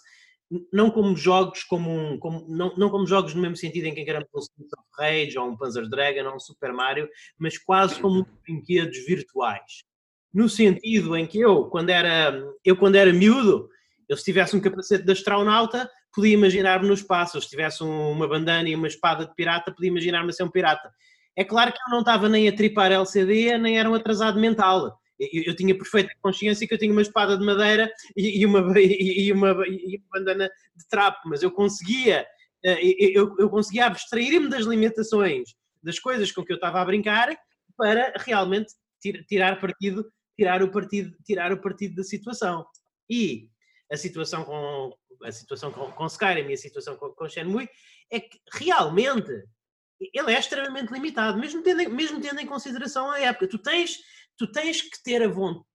não 0.71 0.91
como 0.91 1.15
jogos 1.15 1.63
como 1.63 1.89
um, 1.89 2.19
como, 2.19 2.45
não, 2.47 2.73
não 2.75 2.89
como 2.89 3.07
jogos 3.07 3.33
no 3.33 3.41
mesmo 3.41 3.55
sentido 3.55 3.85
em 3.85 3.93
que 3.93 4.01
encaramos 4.01 4.29
um 4.33 4.39
Streets 4.39 4.73
of 4.73 4.87
Rage 4.97 5.37
ou 5.37 5.49
um 5.49 5.57
Panzer 5.57 5.89
Dragon 5.89 6.29
ou 6.29 6.35
um 6.35 6.39
Super 6.39 6.71
Mario, 6.71 7.09
mas 7.37 7.57
quase 7.57 7.99
como 7.99 8.27
brinquedos 8.43 9.05
virtuais. 9.05 9.83
No 10.33 10.47
sentido 10.49 11.15
em 11.15 11.25
que 11.25 11.39
eu, 11.39 11.65
quando 11.65 11.89
era, 11.89 12.43
eu 12.63 12.75
quando 12.75 12.95
era 12.95 13.11
miúdo, 13.11 13.69
eu 14.07 14.17
se 14.17 14.23
tivesse 14.23 14.55
um 14.55 14.61
capacete 14.61 15.03
de 15.03 15.11
astronauta, 15.11 15.89
podia 16.13 16.33
imaginar-me 16.33 16.87
no 16.87 16.93
espaço. 16.93 17.41
Se 17.41 17.49
tivesse 17.49 17.83
uma 17.83 18.27
bandana 18.27 18.69
e 18.69 18.75
uma 18.75 18.87
espada 18.87 19.25
de 19.25 19.33
pirata, 19.33 19.71
podia 19.71 19.89
imaginar-me 19.89 20.31
ser 20.31 20.43
um 20.43 20.51
pirata. 20.51 20.91
É 21.35 21.43
claro 21.43 21.71
que 21.71 21.79
eu 21.79 21.91
não 21.91 21.99
estava 21.99 22.29
nem 22.29 22.47
a 22.47 22.55
tripar 22.55 22.91
LCD, 22.91 23.57
nem 23.57 23.79
era 23.79 23.89
um 23.89 23.95
atrasado 23.95 24.39
mental 24.39 24.99
eu, 25.19 25.43
eu, 25.47 25.55
tinha 25.55 25.77
perfeita 25.77 26.13
consciência 26.21 26.67
que 26.67 26.73
eu 26.73 26.77
tinha 26.77 26.91
uma 26.91 27.01
espada 27.01 27.37
de 27.37 27.45
madeira 27.45 27.91
e, 28.15 28.41
e, 28.41 28.45
uma, 28.45 28.59
e, 28.79 29.31
uma, 29.31 29.67
e 29.67 29.97
uma 29.97 30.19
bandana 30.19 30.49
de 30.75 30.87
trapo, 30.87 31.29
mas 31.29 31.43
eu 31.43 31.51
conseguia, 31.51 32.25
eh, 32.63 32.79
eu, 33.13 33.35
eu 33.39 33.49
conseguia 33.49 33.85
abstrair-me 33.85 34.49
das 34.49 34.65
limitações 34.65 35.55
das 35.85 35.99
coisas 35.99 36.31
com 36.31 36.43
que 36.43 36.51
eu 36.51 36.55
estava 36.55 36.81
a 36.81 36.85
brincar 36.85 37.37
para 37.77 38.13
realmente 38.17 38.73
tirar 39.27 39.59
partido, 39.61 40.11
tirar 40.35 40.63
o 40.63 40.71
partido, 40.71 41.15
tirar 41.23 41.53
o 41.53 41.61
partido 41.61 41.95
da 41.95 42.03
situação. 42.03 42.65
E 43.07 43.47
a 43.91 43.95
situação 43.95 44.43
com 44.43 44.97
a 45.23 45.31
situação 45.31 45.71
com, 45.71 45.91
com 45.91 46.05
Skyrim 46.07 46.49
e 46.49 46.53
a 46.53 46.57
situação 46.57 46.97
com, 46.97 47.09
com 47.09 47.29
Shenmue 47.29 47.69
é 48.11 48.19
que 48.19 48.39
realmente 48.51 49.31
ele 49.99 50.33
é 50.33 50.39
extremamente 50.39 50.91
limitado, 50.91 51.37
mesmo 51.37 51.61
tendo, 51.61 51.89
mesmo 51.91 52.19
tendo 52.19 52.41
em 52.41 52.45
consideração 52.45 53.09
a 53.09 53.19
época. 53.19 53.47
Tu 53.47 53.57
tens, 53.59 53.99
tu 54.37 54.51
tens 54.51 54.81
que 54.81 55.01
ter 55.03 55.21
a 55.23 55.27
vontade. 55.27 55.65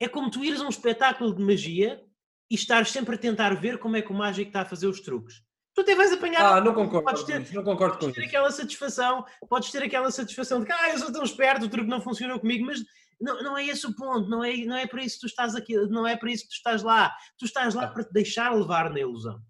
É 0.00 0.08
como 0.08 0.30
tu 0.30 0.44
ires 0.44 0.60
a 0.60 0.64
um 0.64 0.68
espetáculo 0.68 1.34
de 1.34 1.42
magia 1.42 2.02
e 2.50 2.54
estares 2.54 2.90
sempre 2.90 3.14
a 3.14 3.18
tentar 3.18 3.54
ver 3.54 3.78
como 3.78 3.96
é 3.96 4.02
que 4.02 4.12
o 4.12 4.14
mágico 4.14 4.48
está 4.48 4.62
a 4.62 4.66
fazer 4.66 4.86
os 4.86 5.00
truques. 5.00 5.42
Tu 5.74 5.80
até 5.80 5.94
vais 5.94 6.12
apanhar. 6.12 6.44
Ah, 6.44 6.60
não 6.60 6.72
concordo. 6.72 7.04
Podes 7.04 7.24
ter, 7.24 7.52
não 7.52 7.64
concordo 7.64 7.98
podes 7.98 8.14
ter 8.14 8.24
aquela 8.24 8.50
satisfação, 8.50 9.24
podes 9.48 9.70
ter 9.70 9.82
aquela 9.82 10.10
satisfação 10.10 10.60
de 10.60 10.66
que 10.66 10.72
ah, 10.72 10.90
eu 10.90 10.98
sou 10.98 11.12
tão 11.12 11.24
esperto, 11.24 11.66
o 11.66 11.68
truque 11.68 11.88
não 11.88 12.00
funcionou 12.00 12.38
comigo, 12.38 12.64
mas 12.64 12.80
não, 13.20 13.42
não 13.42 13.58
é 13.58 13.66
esse 13.66 13.86
o 13.86 13.94
ponto, 13.94 14.28
não 14.28 14.44
é, 14.44 14.56
não 14.58 14.76
é 14.76 14.86
para 14.86 15.02
isso 15.02 15.16
que 15.16 15.22
tu 15.22 15.26
estás 15.26 15.56
aqui, 15.56 15.76
não 15.88 16.06
é 16.06 16.16
para 16.16 16.30
isso 16.30 16.44
que 16.44 16.50
tu 16.50 16.56
estás 16.56 16.82
lá. 16.82 17.12
Tu 17.38 17.44
estás 17.44 17.74
lá 17.74 17.84
ah. 17.84 17.88
para 17.88 18.04
te 18.04 18.12
deixar 18.12 18.54
levar 18.54 18.90
na 18.90 19.00
ilusão. 19.00 19.40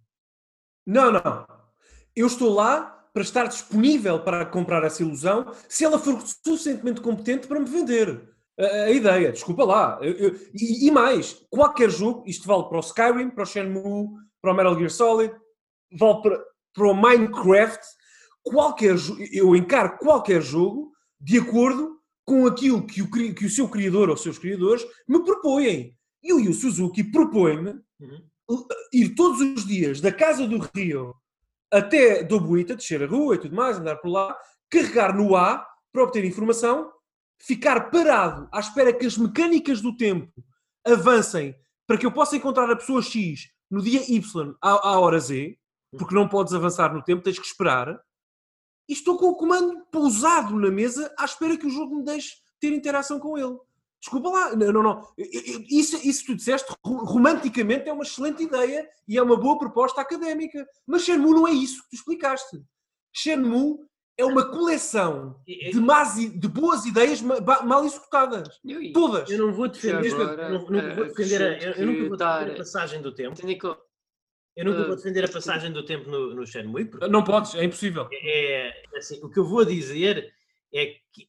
Não, 0.87 1.11
não. 1.11 1.47
Eu 2.17 2.27
estou 2.27 2.55
lá 2.55 2.94
para 3.15 3.23
estar 3.23 3.47
disponível 3.47 4.19
para 4.19 4.45
comprar 4.45 4.83
essa 4.83 5.03
ilusão 5.03 5.47
se 5.69 5.85
ela 5.85 6.01
for 6.01 6.21
suficientemente 6.21 7.01
competente 7.01 7.47
para 7.47 7.61
me 7.61 7.71
vender 7.71 8.29
a, 8.59 8.65
a 8.65 8.91
ideia. 8.91 9.31
Desculpa 9.31 9.65
lá. 9.65 9.99
Eu, 10.03 10.13
eu, 10.15 10.41
e, 10.53 10.89
e, 10.89 10.91
mais, 10.91 11.47
qualquer 11.49 11.89
jogo, 11.89 12.25
isto 12.27 12.47
vale 12.47 12.65
para 12.65 12.77
o 12.77 12.81
Skyrim, 12.81 13.31
para 13.31 13.45
o 13.45 13.47
Shenmue, 13.47 14.09
para 14.43 14.53
o 14.53 14.55
Metal 14.55 14.77
Gear 14.77 14.91
Solid, 14.91 15.33
vale 15.97 16.23
para, 16.23 16.45
para 16.75 16.89
o 16.89 16.95
Minecraft. 16.95 17.81
Qualquer 18.43 18.97
eu 19.33 19.55
encaro 19.55 19.97
qualquer 19.99 20.43
jogo 20.43 20.93
de 21.21 21.39
acordo 21.39 21.95
com 22.27 22.47
aquilo 22.47 22.85
que 22.85 23.01
o, 23.01 23.11
que 23.11 23.47
o 23.47 23.51
seu 23.51 23.69
criador 23.69 24.09
ou 24.09 24.17
os 24.17 24.23
seus 24.23 24.39
criadores 24.39 24.85
me 25.09 25.23
propõem. 25.25 25.97
E 26.23 26.33
o 26.33 26.41
Yu 26.41 26.53
Suzuki 26.53 27.05
propõe-me 27.05 27.75
uhum. 28.01 28.67
ir 28.93 29.15
todos 29.15 29.41
os 29.41 29.65
dias 29.65 30.01
da 30.01 30.11
casa 30.11 30.49
do 30.49 30.59
Rio 30.75 31.15
até 31.73 32.23
Dobuíta, 32.23 32.77
descer 32.77 33.03
a 33.03 33.07
rua 33.07 33.35
e 33.35 33.39
tudo 33.39 33.55
mais, 33.55 33.79
andar 33.79 33.97
por 33.97 34.09
lá, 34.09 34.37
carregar 34.71 35.17
no 35.17 35.35
A 35.37 35.67
para 35.93 36.03
obter 36.03 36.25
informação, 36.25 36.93
ficar 37.39 37.91
parado 37.91 38.49
à 38.53 38.61
espera 38.61 38.93
que 38.93 39.07
as 39.07 39.17
mecânicas 39.17 39.81
do 39.81 39.97
tempo 39.97 40.33
avancem 40.85 41.55
para 41.87 41.99
que 41.99 42.07
eu 42.07 42.13
possa 42.13 42.37
encontrar 42.37 42.71
a 42.71 42.77
pessoa 42.77 43.03
X 43.03 43.49
no 43.71 43.83
dia 43.83 44.03
Y 44.09 44.55
à, 44.61 44.71
à 44.71 44.99
hora 44.99 45.19
Z, 45.19 45.59
porque 45.99 46.15
não 46.15 46.29
podes 46.29 46.53
avançar 46.53 46.93
no 46.93 47.03
tempo, 47.03 47.23
tens 47.23 47.39
que 47.39 47.47
esperar. 47.47 48.01
E 48.89 48.93
estou 48.93 49.17
com 49.17 49.27
o 49.27 49.37
comando 49.37 49.85
pousado 49.91 50.59
na 50.59 50.71
mesa 50.71 51.13
à 51.19 51.25
espera 51.25 51.57
que 51.57 51.67
o 51.67 51.71
jogo 51.71 51.97
me 51.97 52.05
deixe 52.05 52.37
ter 52.61 52.73
interação 52.73 53.19
com 53.19 53.39
ele. 53.39 53.57
Desculpa 54.05 54.29
lá, 54.29 54.55
não, 54.55 54.83
não. 54.83 55.09
Isso, 55.17 55.97
isso 56.07 56.21
que 56.21 56.27
tu 56.27 56.37
disseste, 56.37 56.71
romanticamente 56.85 57.89
é 57.89 57.93
uma 57.93 58.03
excelente 58.03 58.43
ideia 58.43 58.87
e 59.09 59.17
é 59.17 59.23
uma 59.23 59.35
boa 59.35 59.59
proposta 59.59 60.03
académica. 60.03 60.69
Mas 60.87 61.05
Shenmue 61.05 61.33
não 61.33 61.49
é 61.49 61.53
isso 61.53 61.83
que 61.85 61.89
tu 61.89 61.95
explicaste. 61.95 62.63
Shenmue 63.15 63.79
é 64.19 64.27
uma 64.27 64.45
coleção 64.51 65.41
de, 65.47 65.81
más, 65.81 66.17
de 66.17 66.49
boas 66.49 66.85
ideias 66.85 67.23
mal 67.23 67.83
executadas. 67.83 68.61
Todas. 68.93 69.31
Eu 69.31 69.39
não 69.39 69.55
vou 69.55 69.69
defender, 69.69 70.13
agora, 70.13 70.51
não, 70.51 70.67
não 70.67 70.95
vou 70.97 71.05
defender 71.07 71.43
a, 71.43 71.81
eu 71.81 71.87
nunca 71.87 72.09
vou 72.09 72.17
defender 72.19 72.53
a 72.53 72.57
passagem 72.59 73.01
do 73.01 73.15
tempo. 73.15 73.41
Eu 74.55 74.65
nunca 74.67 74.85
vou 74.85 74.97
defender 74.97 75.25
a 75.25 75.33
passagem 75.33 75.73
do 75.73 75.83
tempo 75.83 76.11
no, 76.11 76.35
no 76.35 76.47
Shenmue. 76.47 76.91
Não 77.09 77.25
podes, 77.25 77.55
é 77.55 77.65
impossível. 77.65 78.07
É, 78.13 78.83
assim, 78.95 79.19
o 79.23 79.31
que 79.31 79.39
eu 79.39 79.47
vou 79.47 79.65
dizer 79.65 80.31
é 80.75 80.95
que 81.11 81.27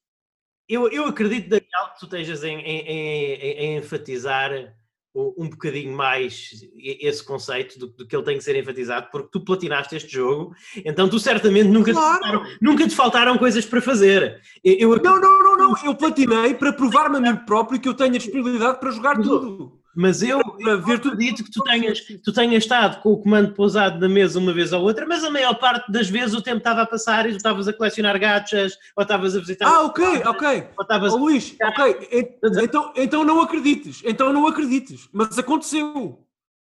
eu, 0.68 0.90
eu 0.90 1.06
acredito, 1.06 1.50
Daniel, 1.50 1.94
que 1.94 2.00
tu 2.00 2.06
estejas 2.06 2.44
em, 2.44 2.60
em, 2.60 2.80
em, 2.82 3.52
em 3.52 3.78
enfatizar 3.78 4.52
um 5.16 5.48
bocadinho 5.50 5.96
mais 5.96 6.52
esse 6.78 7.24
conceito 7.24 7.80
do, 7.80 7.88
do, 7.88 8.06
que 8.06 8.14
ele 8.14 8.26
tem 8.26 8.38
que 8.38 8.44
ser 8.44 8.56
enfatizado, 8.58 9.08
porque 9.10 9.30
tu 9.32 9.40
platinaste 9.40 9.96
este 9.96 10.12
jogo, 10.12 10.54
então 10.84 11.08
tu 11.08 11.18
certamente 11.20 11.70
nunca, 11.70 11.94
claro. 11.94 12.20
te, 12.20 12.22
faltaram, 12.22 12.58
nunca 12.62 12.88
te 12.88 12.96
faltaram 12.96 13.38
coisas 13.38 13.66
para 13.66 13.82
fazer. 13.82 14.42
Eu, 14.62 14.94
eu... 14.94 15.02
Não, 15.02 15.20
não, 15.20 15.44
não, 15.44 15.58
não, 15.58 15.76
eu 15.86 15.96
platinei 15.96 16.54
para 16.54 16.74
provar-me 16.74 17.18
a 17.18 17.22
mim 17.22 17.46
próprio 17.46 17.80
que 17.80 17.88
eu 17.88 17.94
tenho 17.94 18.16
a 18.16 18.18
disponibilidade 18.18 18.80
para 18.80 18.92
jogar 18.92 19.16
tudo. 19.16 19.80
Mas 19.96 20.22
eu, 20.22 20.42
acredito 20.94 21.42
que 21.42 21.50
tu 21.50 21.64
tenhas, 21.64 22.02
tu 22.02 22.34
tenhas 22.34 22.64
estado 22.64 23.02
com 23.02 23.14
o 23.14 23.18
comando 23.18 23.54
pousado 23.54 23.98
na 23.98 24.10
mesa 24.10 24.38
uma 24.40 24.54
vez 24.54 24.74
ou 24.74 24.84
outra, 24.84 25.06
mas 25.06 25.24
a 25.24 25.30
maior 25.30 25.56
parte 25.56 25.90
das 25.90 26.10
vezes 26.10 26.36
o 26.36 26.42
tempo 26.42 26.58
estava 26.58 26.82
a 26.82 26.86
passar 26.86 27.26
e 27.26 27.32
tu 27.32 27.38
estavas 27.38 27.66
a 27.68 27.74
colecionar 27.74 28.20
gachas, 28.20 28.78
ou 28.96 29.04
estavas 29.04 29.36
a 29.36 29.40
visitar. 29.40 29.68
Ah, 29.68 29.84
ok, 29.84 30.06
ok. 30.26 30.68
Ou 30.78 30.84
estavas 30.84 31.14
oh, 31.14 31.18
Luís, 31.18 31.56
ok. 31.62 32.10
Então, 32.62 32.94
então 32.96 33.24
não 33.24 33.40
acredites, 33.40 34.02
então 34.04 34.34
não 34.34 34.46
acredites. 34.48 35.08
Mas 35.14 35.40
aconteceu. 35.40 36.20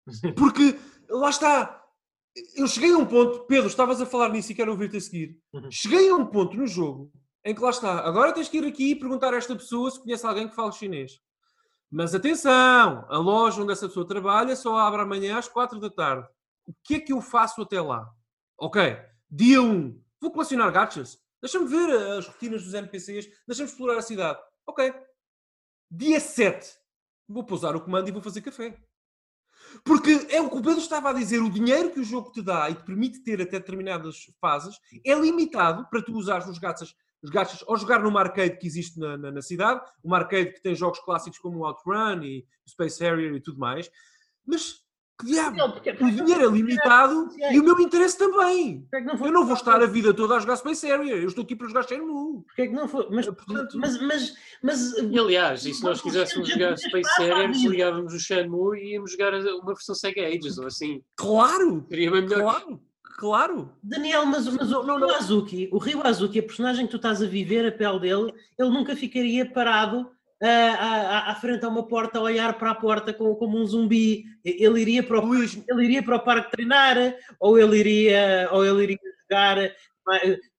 Porque 0.37 0.77
lá 1.09 1.29
está. 1.29 1.83
Eu 2.55 2.67
cheguei 2.67 2.93
a 2.93 2.97
um 2.97 3.05
ponto, 3.05 3.39
Pedro, 3.41 3.67
estavas 3.67 3.99
a 3.99 4.05
falar 4.05 4.29
nisso 4.29 4.51
e 4.51 4.55
quero 4.55 4.71
ouvir-te 4.71 4.97
a 4.97 5.01
seguir. 5.01 5.37
Uhum. 5.53 5.69
Cheguei 5.71 6.09
a 6.09 6.15
um 6.15 6.25
ponto 6.25 6.55
no 6.55 6.67
jogo 6.67 7.11
em 7.43 7.53
que 7.53 7.61
lá 7.61 7.71
está. 7.71 8.05
Agora 8.07 8.31
tens 8.31 8.47
que 8.47 8.57
ir 8.57 8.65
aqui 8.65 8.91
e 8.91 8.95
perguntar 8.95 9.33
a 9.33 9.37
esta 9.37 9.55
pessoa 9.55 9.89
se 9.89 10.01
conhece 10.01 10.25
alguém 10.25 10.47
que 10.47 10.55
fala 10.55 10.71
chinês. 10.71 11.19
Mas 11.89 12.13
atenção, 12.13 13.05
a 13.09 13.17
loja 13.17 13.61
onde 13.61 13.71
essa 13.71 13.87
pessoa 13.87 14.07
trabalha 14.07 14.55
só 14.55 14.77
abre 14.77 15.01
amanhã 15.01 15.37
às 15.37 15.47
4 15.47 15.79
da 15.79 15.89
tarde. 15.89 16.27
O 16.65 16.73
que 16.83 16.95
é 16.95 16.99
que 16.99 17.13
eu 17.13 17.21
faço 17.21 17.61
até 17.61 17.79
lá? 17.81 18.09
Ok, 18.57 18.81
dia 19.29 19.61
1, 19.61 20.03
vou 20.19 20.31
colecionar 20.31 20.71
gachas. 20.71 21.17
Deixa-me 21.41 21.67
ver 21.67 22.17
as 22.17 22.27
rotinas 22.27 22.63
dos 22.63 22.73
NPCs, 22.73 23.27
deixa-me 23.47 23.69
explorar 23.69 23.99
a 23.99 24.01
cidade. 24.01 24.39
Ok. 24.65 24.93
Dia 25.89 26.19
7, 26.19 26.77
vou 27.27 27.45
pousar 27.45 27.75
o 27.75 27.81
comando 27.81 28.09
e 28.09 28.11
vou 28.11 28.21
fazer 28.21 28.41
café. 28.41 28.77
Porque 29.83 30.27
é 30.29 30.41
o 30.41 30.49
que 30.49 30.57
o 30.57 30.61
Pedro 30.61 30.79
estava 30.79 31.09
a 31.09 31.13
dizer: 31.13 31.39
o 31.39 31.49
dinheiro 31.49 31.91
que 31.91 31.99
o 31.99 32.03
jogo 32.03 32.31
te 32.31 32.41
dá 32.41 32.69
e 32.69 32.75
te 32.75 32.83
permite 32.83 33.23
ter 33.23 33.41
até 33.41 33.59
determinadas 33.59 34.25
fases 34.41 34.77
é 35.05 35.13
limitado 35.13 35.87
para 35.89 36.01
tu 36.01 36.13
usares 36.13 36.47
os 36.47 36.57
gachas 36.57 36.93
os 37.21 37.29
gachas 37.29 37.63
ou 37.67 37.77
jogar 37.77 38.01
numa 38.01 38.19
arcade 38.19 38.57
que 38.57 38.67
existe 38.67 38.99
na, 38.99 39.17
na, 39.17 39.31
na, 39.31 39.41
cidade, 39.41 39.81
uma 40.03 40.17
arcade 40.17 40.53
que 40.53 40.61
tem 40.61 40.75
jogos 40.75 40.99
clássicos 40.99 41.39
como 41.39 41.59
o 41.59 41.65
Outrun 41.65 42.21
e 42.23 42.45
o 42.65 42.69
Space 42.69 43.03
Harrier 43.03 43.33
e 43.33 43.41
tudo 43.41 43.59
mais, 43.59 43.89
mas 44.45 44.85
que 45.19 45.25
diabo, 45.25 45.57
não, 45.57 45.71
porque, 45.71 45.91
porque, 45.93 46.21
o 46.21 46.25
dinheiro 46.25 46.45
é 46.45 46.51
limitado 46.51 47.27
é, 47.39 47.55
e 47.55 47.59
o 47.59 47.63
meu 47.63 47.79
interesse 47.79 48.15
também. 48.19 48.87
É 48.93 49.01
não 49.01 49.15
eu 49.25 49.31
não 49.31 49.45
vou 49.45 49.55
estar 49.55 49.81
a 49.81 49.87
vida 49.87 50.13
toda 50.13 50.35
a 50.35 50.39
jogar 50.39 50.57
Space 50.57 50.85
Harrier, 50.85 51.17
eu 51.17 51.27
estou 51.27 51.43
aqui 51.43 51.55
para 51.55 51.67
jogar 51.67 51.87
Shenmue. 51.87 52.43
Porquê 52.43 52.61
é 52.61 52.67
que 52.67 52.73
não 52.73 52.87
foi? 52.87 53.07
Mas, 53.09 53.25
portanto, 53.25 53.79
mas, 53.79 53.99
mas, 53.99 54.35
mas, 54.61 54.93
e 54.93 55.17
aliás, 55.17 55.65
e 55.65 55.73
se 55.73 55.83
nós 55.83 56.01
quiséssemos 56.01 56.47
jogar 56.47 56.77
Space 56.77 57.09
Harrier, 57.17 57.49
desligávamos 57.49 58.13
o 58.13 58.19
Shenmue 58.19 58.77
e 58.77 58.93
íamos 58.93 59.11
jogar 59.11 59.33
uma 59.33 59.73
versão 59.73 59.95
Sega 59.95 60.21
Ages 60.21 60.59
ou 60.59 60.67
assim. 60.67 61.01
Claro! 61.15 61.83
Seria 61.89 62.11
bem 62.11 62.21
melhor. 62.21 62.41
Claro! 62.41 62.86
Claro! 63.17 63.73
Daniel, 63.81 64.27
mas, 64.27 64.47
mas 64.47 64.71
o, 64.71 64.83
não, 64.83 65.09
Azuki, 65.15 65.67
o 65.71 65.79
Rio 65.79 66.05
Azuki, 66.05 66.37
a 66.37 66.43
personagem 66.43 66.85
que 66.85 66.91
tu 66.91 66.97
estás 66.97 67.19
a 67.19 67.25
viver, 67.25 67.65
a 67.65 67.71
pele 67.71 67.99
dele, 67.99 68.31
ele 68.59 68.69
nunca 68.69 68.95
ficaria 68.95 69.43
parado 69.43 70.01
uh, 70.01 70.77
à, 70.79 71.31
à 71.31 71.35
frente 71.35 71.65
a 71.65 71.67
uma 71.67 71.87
porta 71.87 72.19
a 72.19 72.21
olhar 72.21 72.53
para 72.59 72.69
a 72.69 72.75
porta 72.75 73.11
como, 73.11 73.35
como 73.35 73.59
um 73.59 73.65
zumbi. 73.65 74.25
Ele 74.45 74.81
iria 74.81 75.01
para 75.01 75.19
o, 75.19 75.33
ele 75.33 75.83
iria 75.83 76.03
para 76.03 76.17
o 76.17 76.19
parque 76.19 76.51
treinar, 76.51 76.95
ou 77.39 77.57
ele 77.57 77.79
iria, 77.79 78.49
ou 78.51 78.63
ele 78.63 78.83
iria 78.83 78.99
jogar 79.23 79.57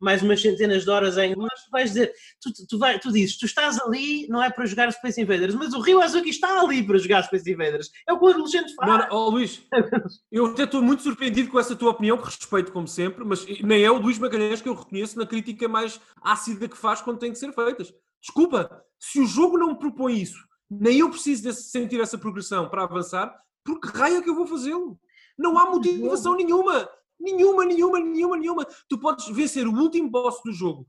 mais 0.01 0.23
umas 0.23 0.41
centenas 0.41 0.85
de 0.85 0.91
horas 0.91 1.17
em 1.19 1.33
inglês, 1.33 1.65
tu 1.65 1.71
vais 1.71 1.91
dizer, 1.91 2.13
tu, 2.41 2.51
tu, 2.69 2.79
vai, 2.79 2.99
tu 2.99 3.13
dizes, 3.13 3.39
tu 3.39 3.47
estás 3.47 3.81
ali, 3.81 4.27
não 4.29 4.43
é 4.43 4.51
para 4.51 4.67
jogar 4.67 4.93
Space 4.93 5.21
Invaders, 5.21 5.55
mas 5.55 5.73
o 5.73 5.81
Rio 5.81 6.01
Azuki 6.01 6.29
está 6.29 6.61
ali 6.61 6.83
para 6.87 6.99
jogar 6.99 7.23
Space 7.25 7.51
Invaders. 7.51 7.91
É 8.07 8.13
o 8.13 8.19
que 8.19 8.25
o 8.25 8.29
adolescente 8.29 8.75
faz. 8.75 9.09
Não, 9.09 9.17
oh, 9.17 9.31
Luís, 9.31 9.63
eu 10.31 10.47
até 10.47 10.65
estou 10.65 10.83
muito 10.83 11.03
surpreendido 11.03 11.51
com 11.51 11.59
essa 11.59 11.75
tua 11.75 11.91
opinião, 11.91 12.19
que 12.19 12.25
respeito 12.25 12.73
como 12.73 12.87
sempre, 12.87 13.25
mas 13.25 13.47
nem 13.63 13.83
é 13.83 13.91
o 13.91 13.99
Luís 13.99 14.19
Magalhães 14.19 14.61
que 14.61 14.69
eu 14.69 14.75
reconheço 14.75 15.19
na 15.19 15.27
crítica 15.27 15.69
mais 15.69 16.01
ácida 16.23 16.69
que 16.69 16.77
faz 16.77 17.01
quando 17.01 17.19
tem 17.19 17.33
que 17.33 17.39
ser 17.39 17.53
feitas. 17.53 17.93
Desculpa, 18.21 18.85
se 18.99 19.21
o 19.21 19.27
jogo 19.27 19.57
não 19.57 19.69
me 19.69 19.79
propõe 19.79 20.21
isso, 20.21 20.39
nem 20.71 20.99
eu 20.99 21.11
preciso 21.11 21.45
de 21.45 21.53
sentir 21.53 22.01
essa 22.01 22.19
progressão 22.19 22.69
para 22.69 22.83
avançar, 22.83 23.35
por 23.65 23.81
que 23.81 23.89
raio 23.89 24.19
é 24.19 24.23
que 24.23 24.29
eu 24.29 24.35
vou 24.35 24.47
fazê-lo? 24.47 24.99
Não 25.39 25.57
há 25.59 25.71
motivação 25.71 26.35
nenhuma. 26.35 26.89
Nenhuma, 27.21 27.65
nenhuma, 27.65 28.01
nenhuma, 28.01 28.37
nenhuma. 28.37 28.67
Tu 28.89 28.99
podes 28.99 29.29
vencer 29.29 29.67
o 29.67 29.75
último 29.75 30.09
boss 30.11 30.41
do 30.45 30.53
jogo, 30.53 30.87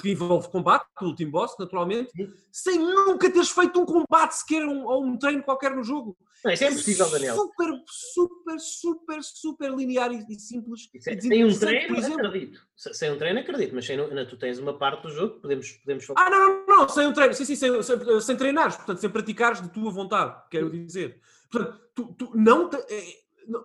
que 0.00 0.10
envolve 0.10 0.48
combate, 0.48 0.86
o 1.00 1.06
último 1.06 1.32
boss, 1.32 1.54
naturalmente, 1.58 2.10
sem 2.50 2.78
nunca 2.78 3.30
teres 3.30 3.50
feito 3.50 3.80
um 3.80 3.86
combate 3.86 4.32
sequer 4.32 4.64
um, 4.64 4.84
ou 4.86 5.04
um 5.04 5.16
treino 5.16 5.42
qualquer 5.42 5.74
no 5.74 5.82
jogo. 5.82 6.16
Não, 6.44 6.52
isso 6.52 6.64
é 6.64 6.70
impossível, 6.70 7.10
Daniel. 7.10 7.36
Super, 7.36 7.82
super, 7.86 8.58
super, 8.58 9.22
super 9.22 9.74
linear 9.74 10.10
e, 10.10 10.40
simples. 10.40 10.88
É, 11.06 11.20
sem 11.20 11.44
um 11.44 11.58
treino, 11.58 11.98
acredito. 11.98 12.60
Sem 12.76 13.10
um 13.10 13.18
treino, 13.18 13.40
acredito, 13.40 13.74
mas 13.74 13.84
sem, 13.84 13.96
não, 13.96 14.26
tu 14.26 14.38
tens 14.38 14.58
uma 14.58 14.78
parte 14.78 15.02
do 15.02 15.10
jogo 15.10 15.34
que 15.34 15.40
podemos, 15.40 15.70
podemos 15.72 16.04
falar. 16.04 16.26
Ah, 16.26 16.30
não, 16.30 16.66
não, 16.66 16.76
não, 16.76 16.88
sem 16.88 17.06
um 17.06 17.12
treino, 17.12 17.34
sim, 17.34 17.44
sim, 17.44 17.56
sem, 17.56 17.82
sem, 17.82 18.20
sem 18.20 18.36
treinares, 18.36 18.76
portanto, 18.76 19.00
sem 19.00 19.10
praticares 19.10 19.60
de 19.60 19.68
tua 19.68 19.90
vontade, 19.90 20.42
quero 20.50 20.70
dizer. 20.70 21.20
Portanto, 21.50 21.80
tu, 21.94 22.14
tu 22.14 22.30
não, 22.34 22.70
te, 22.70 22.76
é, 22.76 23.04
não 23.46 23.64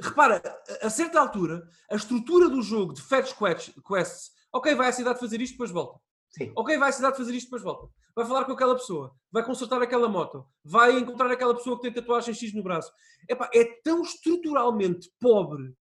repara, 0.00 0.42
a 0.82 0.90
certa 0.90 1.20
altura, 1.20 1.68
a 1.90 1.96
estrutura 1.96 2.48
do 2.48 2.62
jogo 2.62 2.92
de 2.92 3.02
fetch 3.02 3.34
quests 3.34 4.30
Ok, 4.52 4.74
vai 4.74 4.88
à 4.88 4.92
cidade 4.92 5.20
fazer 5.20 5.40
isto, 5.40 5.52
depois 5.52 5.70
volta. 5.70 6.00
Sim. 6.30 6.52
Ok, 6.56 6.76
vai 6.78 6.88
à 6.88 6.92
cidade 6.92 7.16
fazer 7.16 7.34
isto, 7.34 7.46
depois 7.46 7.62
volta. 7.62 7.92
Vai 8.14 8.24
falar 8.24 8.44
com 8.44 8.52
aquela 8.52 8.74
pessoa, 8.74 9.14
vai 9.30 9.44
consertar 9.44 9.82
aquela 9.82 10.08
moto, 10.08 10.46
vai 10.64 10.98
encontrar 10.98 11.30
aquela 11.30 11.54
pessoa 11.54 11.76
que 11.76 11.82
tem 11.82 11.92
tatuagem 11.92 12.32
X 12.32 12.54
no 12.54 12.62
braço. 12.62 12.90
Epá, 13.28 13.50
é 13.52 13.64
tão 13.82 14.00
estruturalmente 14.00 15.10
pobre, 15.20 15.74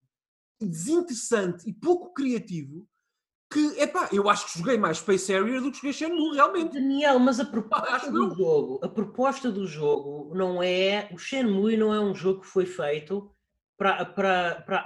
desinteressante 0.60 1.70
e 1.70 1.74
pouco 1.74 2.14
criativo 2.14 2.86
que, 3.50 3.80
epá, 3.80 4.10
eu 4.12 4.30
acho 4.30 4.48
que 4.48 4.60
joguei 4.60 4.78
mais 4.78 4.98
Space 4.98 5.32
Harrier 5.32 5.62
do 5.62 5.72
que 5.72 5.78
joguei 5.78 5.94
Shenmue, 5.94 6.36
realmente. 6.36 6.74
Daniel, 6.74 7.20
mas 7.20 7.40
a 7.40 7.46
proposta 7.46 8.12
do 8.12 8.24
eu. 8.26 8.36
jogo, 8.36 8.80
a 8.84 8.90
proposta 8.90 9.50
do 9.50 9.66
jogo 9.66 10.36
não 10.36 10.62
é, 10.62 11.10
o 11.14 11.18
Shenmue 11.18 11.78
não 11.78 11.94
é 11.94 12.00
um 12.00 12.14
jogo 12.14 12.42
que 12.42 12.48
foi 12.48 12.66
feito 12.66 13.32
para, 13.78 14.06
para, 14.06 14.56
para, 14.66 14.84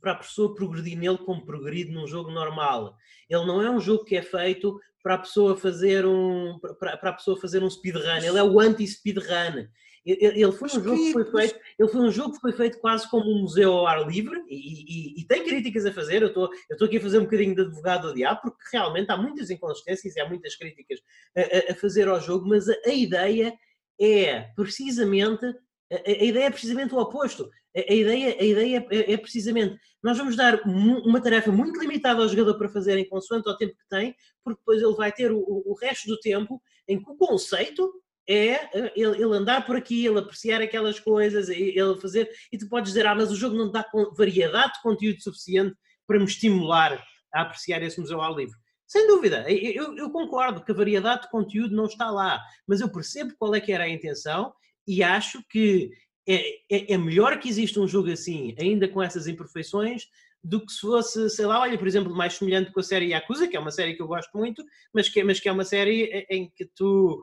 para, 0.00 0.12
a 0.12 0.14
pessoa 0.14 0.54
progredir 0.54 0.96
nele 0.98 1.18
como 1.18 1.44
progride 1.44 1.90
num 1.90 2.06
jogo 2.06 2.30
normal. 2.30 2.94
Ele 3.28 3.44
não 3.46 3.60
é 3.62 3.70
um 3.70 3.80
jogo 3.80 4.04
que 4.04 4.16
é 4.16 4.22
feito 4.22 4.78
para 5.02 5.14
a 5.14 5.18
pessoa 5.18 5.56
fazer 5.56 6.04
um 6.06 6.58
para, 6.78 6.96
para 6.96 7.10
a 7.10 7.14
pessoa 7.14 7.40
fazer 7.40 7.62
um 7.62 7.70
speedrun. 7.70 8.02
Ele 8.22 8.38
é 8.38 8.42
o 8.42 8.60
anti-speedrun. 8.60 9.66
Ele 10.06 10.18
ele 10.42 10.52
foi 10.52 10.68
um 10.68 10.82
jogo 10.82 10.96
que 10.96 11.12
foi 11.12 11.24
mas- 11.32 11.50
feito, 11.50 11.64
ele 11.78 11.88
foi 11.90 12.00
um 12.00 12.10
jogo 12.10 12.32
que 12.34 12.40
foi 12.40 12.52
feito 12.52 12.78
quase 12.80 13.08
como 13.10 13.30
um 13.30 13.42
museu 13.42 13.72
ao 13.72 13.86
ar 13.86 14.06
livre 14.08 14.40
e, 14.48 14.56
e- 14.56 15.20
e 15.20 15.26
tem 15.26 15.44
críticas 15.44 15.84
a 15.84 15.92
fazer. 15.92 16.22
Eu 16.22 16.28
estou 16.28 16.44
eu 16.46 16.74
estou 16.74 16.86
aqui 16.86 16.96
a 16.96 17.00
fazer 17.00 17.18
um 17.18 17.24
bocadinho 17.24 17.54
de 17.54 17.60
advogado 17.62 18.08
do 18.08 18.14
diabo 18.14 18.40
porque 18.42 18.62
realmente 18.72 19.10
há 19.10 19.16
muitas 19.16 19.50
inconsistências 19.50 20.16
e 20.16 20.20
há 20.20 20.26
muitas 20.28 20.56
críticas 20.56 21.00
a, 21.36 21.40
a- 21.40 21.72
a 21.72 21.74
fazer 21.74 22.08
ao 22.08 22.20
jogo, 22.20 22.48
mas 22.48 22.68
a, 22.68 22.74
a 22.86 22.92
ideia 22.94 23.52
é 24.00 24.42
precisamente 24.56 25.44
a- 25.92 26.02
a 26.06 26.24
ideia 26.24 26.44
é 26.46 26.50
precisamente 26.50 26.94
o 26.94 26.98
oposto. 26.98 27.50
A, 27.76 27.92
ideia, 27.94 28.36
a 28.40 28.44
ideia 28.44 28.86
é, 28.90 29.12
é 29.12 29.16
precisamente 29.16 29.78
nós 30.02 30.16
vamos 30.18 30.34
dar 30.34 30.60
uma 30.64 31.20
tarefa 31.20 31.52
muito 31.52 31.78
limitada 31.78 32.22
ao 32.22 32.28
jogador 32.28 32.56
para 32.58 32.68
fazer 32.68 32.96
em 32.98 33.08
consoante 33.08 33.48
ao 33.48 33.56
tempo 33.56 33.74
que 33.76 33.88
tem, 33.88 34.14
porque 34.42 34.58
depois 34.60 34.82
ele 34.82 34.94
vai 34.94 35.12
ter 35.12 35.30
o, 35.30 35.38
o- 35.38 35.74
resto 35.74 36.08
do 36.08 36.18
tempo 36.18 36.60
em 36.88 37.00
que 37.02 37.10
o 37.10 37.16
conceito 37.16 37.92
é 38.28 38.52
eh, 38.76 38.92
ele, 38.96 39.22
andar 39.24 39.66
por 39.66 39.76
aqui, 39.76 40.04
ele 40.06 40.18
apreciar 40.18 40.60
aquelas 40.62 40.98
coisas, 40.98 41.48
ele 41.48 41.94
fazer, 42.00 42.30
e 42.50 42.58
tu 42.58 42.68
podes 42.68 42.90
dizer, 42.92 43.06
ah, 43.06 43.14
mas 43.14 43.30
o 43.30 43.36
jogo 43.36 43.56
não 43.56 43.70
dá 43.70 43.84
variedade 44.16 44.72
de 44.74 44.82
conteúdo 44.82 45.22
suficiente 45.22 45.76
para 46.06 46.18
me 46.18 46.24
estimular 46.24 47.04
a 47.34 47.42
apreciar 47.42 47.82
esse 47.82 48.00
museu 48.00 48.20
ao 48.20 48.36
livre. 48.36 48.56
Sem 48.86 49.06
dúvida, 49.06 49.44
eu- 49.48 49.96
eu 49.96 50.10
concordo 50.10 50.64
que 50.64 50.72
a 50.72 50.74
variedade 50.74 51.22
de 51.22 51.30
conteúdo 51.30 51.76
não 51.76 51.84
está 51.84 52.10
lá, 52.10 52.40
mas 52.66 52.80
eu 52.80 52.88
percebo 52.90 53.34
qual 53.38 53.54
é 53.54 53.60
que 53.60 53.70
era 53.72 53.84
a 53.84 53.88
intenção 53.88 54.52
e 54.88 55.02
acho 55.02 55.40
que 55.48 55.90
é, 56.26 56.60
é- 56.70 56.92
é 56.94 56.98
melhor 56.98 57.38
que 57.38 57.48
exista 57.48 57.80
um 57.80 57.88
jogo 57.88 58.10
assim, 58.10 58.54
ainda 58.58 58.88
com 58.88 59.02
essas 59.02 59.26
imperfeições, 59.26 60.08
do 60.42 60.64
que 60.64 60.72
se 60.72 60.80
fosse, 60.80 61.28
sei 61.30 61.44
lá, 61.44 61.60
olha, 61.60 61.76
por 61.78 61.86
exemplo, 61.86 62.14
mais 62.14 62.34
semelhante 62.34 62.72
com 62.72 62.80
a 62.80 62.82
série 62.82 63.08
Yakuza, 63.10 63.46
que 63.46 63.56
é 63.56 63.60
uma 63.60 63.70
série 63.70 63.94
que 63.94 64.00
eu 64.02 64.06
gosto 64.08 64.36
muito, 64.36 64.64
mas 64.92 65.08
que, 65.08 65.22
mas 65.22 65.38
que 65.38 65.48
é 65.48 65.52
uma 65.52 65.64
série 65.64 66.04
em- 66.04 66.26
em 66.44 66.50
que 66.50 66.64
tu 66.64 67.22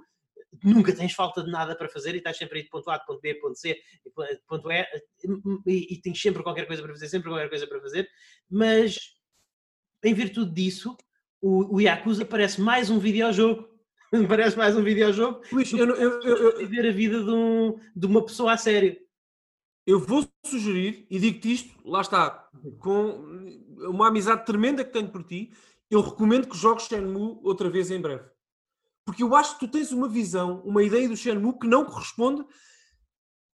nunca 0.64 0.94
tens 0.96 1.14
falta 1.14 1.44
de 1.44 1.52
nada 1.52 1.76
para 1.76 1.90
fazer 1.90 2.14
e 2.14 2.20
estás 2.20 2.38
sempre 2.38 2.60
aí 2.60 2.64
de 2.64 2.70
ponto 2.70 2.90
A, 2.90 2.98
de 2.98 3.06
ponto 3.06 3.20
B, 3.22 3.34
de 3.34 3.40
ponto 3.40 3.56
C, 3.58 3.74
de 4.06 4.42
ponto 4.48 4.72
E, 4.72 4.86
e, 5.66 5.94
e 5.94 6.02
tens 6.02 6.22
sempre 6.22 6.44
qualquer 6.44 6.66
coisa 6.68 6.82
para 6.82 6.92
fazer, 6.94 7.08
sempre 7.10 7.30
qualquer 7.30 7.50
coisa 7.50 7.66
para 7.68 7.82
fazer, 7.82 8.08
mas 8.50 8.98
em 10.04 10.14
virtude 10.14 10.54
disso, 10.54 10.96
o, 11.42 11.76
o 11.76 11.82
Yakuza 11.82 12.26
parece 12.26 12.62
mais 12.62 12.90
um 12.90 13.00
videojogo. 13.00 13.68
parece 14.28 14.58
mais 14.58 14.76
um 14.76 14.84
videojogo 14.84 15.42
Luís, 15.52 15.72
eu, 15.74 15.80
eu- 15.80 16.22
eu- 16.22 16.38
eu- 16.38 16.58
viver 16.60 16.88
a 16.88 16.92
vida 16.92 17.24
de, 17.24 17.30
um- 17.32 17.78
de 17.96 18.06
uma 18.06 18.24
pessoa 18.26 18.54
a 18.54 18.58
sério. 18.58 18.98
eu 19.86 20.00
vou 20.00 20.28
sugerir, 20.46 21.06
e 21.10 21.18
digo-te 21.20 21.54
isto, 21.54 21.74
lá 21.90 22.02
está, 22.02 22.50
com 22.80 23.56
uma 23.90 24.08
amizade 24.10 24.46
tremenda 24.46 24.84
que 24.84 24.92
tenho 24.92 25.10
por 25.10 25.24
ti, 25.24 25.52
eu 25.90 26.02
recomendo 26.02 26.48
que 26.48 26.58
jogues 26.58 26.86
Shenmue 26.88 27.40
outra 27.42 27.70
vez 27.70 27.90
em 27.90 28.02
breve. 28.02 28.24
Porque 29.06 29.24
eu 29.24 29.34
acho 29.34 29.54
que 29.54 29.66
tu 29.66 29.72
tens 29.72 29.94
uma 29.94 30.10
visão, 30.10 30.62
uma 30.66 30.84
ideia 30.84 31.08
do 31.08 31.16
Shenmue 31.16 31.58
que 31.58 31.66
não 31.68 31.86
corresponde. 31.86 32.44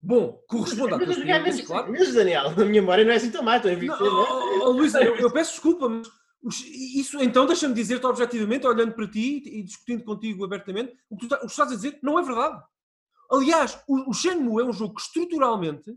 Bom, 0.01 0.43
corresponde 0.47 0.95
à 0.95 0.97
tua 0.97 1.05
Mas 1.07 1.17
experiência, 1.17 1.65
claro. 1.65 1.91
meses, 1.91 2.15
Daniel. 2.15 2.47
A 2.47 2.55
minha 2.65 2.81
memória 2.81 3.05
não 3.05 3.11
é 3.11 3.15
assim 3.17 3.29
tão 3.29 3.43
má, 3.43 3.57
estou 3.57 3.69
a 3.69 3.75
Não, 3.75 3.77
envelhecer, 3.83 4.07
oh, 4.11 4.25
oh, 4.25 4.59
oh, 4.65 4.71
Luís, 4.71 4.93
eu, 4.95 5.15
eu 5.15 5.31
peço 5.31 5.51
desculpa, 5.51 5.87
mas 5.87 6.09
isso 6.49 7.21
então 7.21 7.45
deixa-me 7.45 7.73
dizer-te 7.73 8.05
objetivamente, 8.05 8.67
olhando 8.67 8.93
para 8.93 9.07
ti 9.07 9.41
e 9.45 9.63
discutindo 9.63 10.03
contigo 10.03 10.43
abertamente, 10.43 10.95
o 11.09 11.15
que 11.15 11.27
tu, 11.27 11.29
tá- 11.29 11.37
o 11.37 11.41
que 11.41 11.47
tu 11.47 11.51
estás 11.51 11.71
a 11.71 11.75
dizer 11.75 11.99
não 12.03 12.19
é 12.19 12.23
verdade. 12.23 12.61
Aliás, 13.31 13.79
o, 13.87 14.09
o 14.09 14.13
Shenmue 14.13 14.61
é 14.61 14.65
um 14.65 14.73
jogo 14.73 14.95
que 14.95 15.01
estruturalmente 15.01 15.95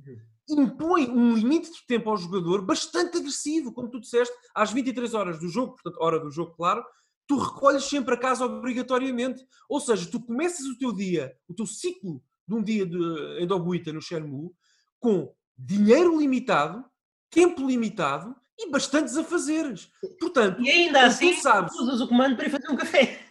impõe 0.49 1.11
um 1.11 1.35
limite 1.35 1.73
de 1.73 1.85
tempo 1.87 2.09
ao 2.09 2.17
jogador 2.17 2.63
bastante 2.63 3.19
agressivo, 3.19 3.73
como 3.73 3.91
tu 3.91 4.01
disseste, 4.01 4.35
às 4.55 4.73
23 4.73 5.13
horas 5.15 5.41
do 5.41 5.49
jogo, 5.49 5.73
portanto, 5.75 6.01
hora 6.01 6.21
do 6.21 6.31
jogo, 6.31 6.55
claro, 6.55 6.85
tu 7.27 7.37
recolhes 7.37 7.85
sempre 7.85 8.15
a 8.15 8.19
casa 8.19 8.47
obrigatoriamente. 8.47 9.45
Ou 9.69 9.81
seja, 9.81 10.09
tu 10.09 10.21
começas 10.21 10.65
o 10.67 10.79
teu 10.79 10.93
dia, 10.93 11.37
o 11.49 11.55
teu 11.55 11.67
ciclo 11.67 12.23
de 12.47 12.55
um 12.55 12.63
dia 12.63 12.87
de 12.87 12.97
endobuita 13.43 13.93
no 13.93 14.01
Shenmue, 14.01 14.53
com 15.01 15.35
dinheiro 15.59 16.19
limitado, 16.19 16.85
tempo 17.29 17.67
limitado 17.67 18.37
e 18.59 18.71
bastantes 18.71 19.17
afazeres. 19.17 19.91
Portanto, 20.19 20.61
E 20.63 20.71
ainda 20.71 21.01
tu 21.01 21.07
assim, 21.07 21.35
sabes. 21.37 21.75
usas 21.79 22.01
o 22.01 22.09
comando 22.09 22.37
para 22.37 22.47
ir 22.47 22.51
fazer 22.51 22.71
um 22.71 22.77
café. 22.77 23.23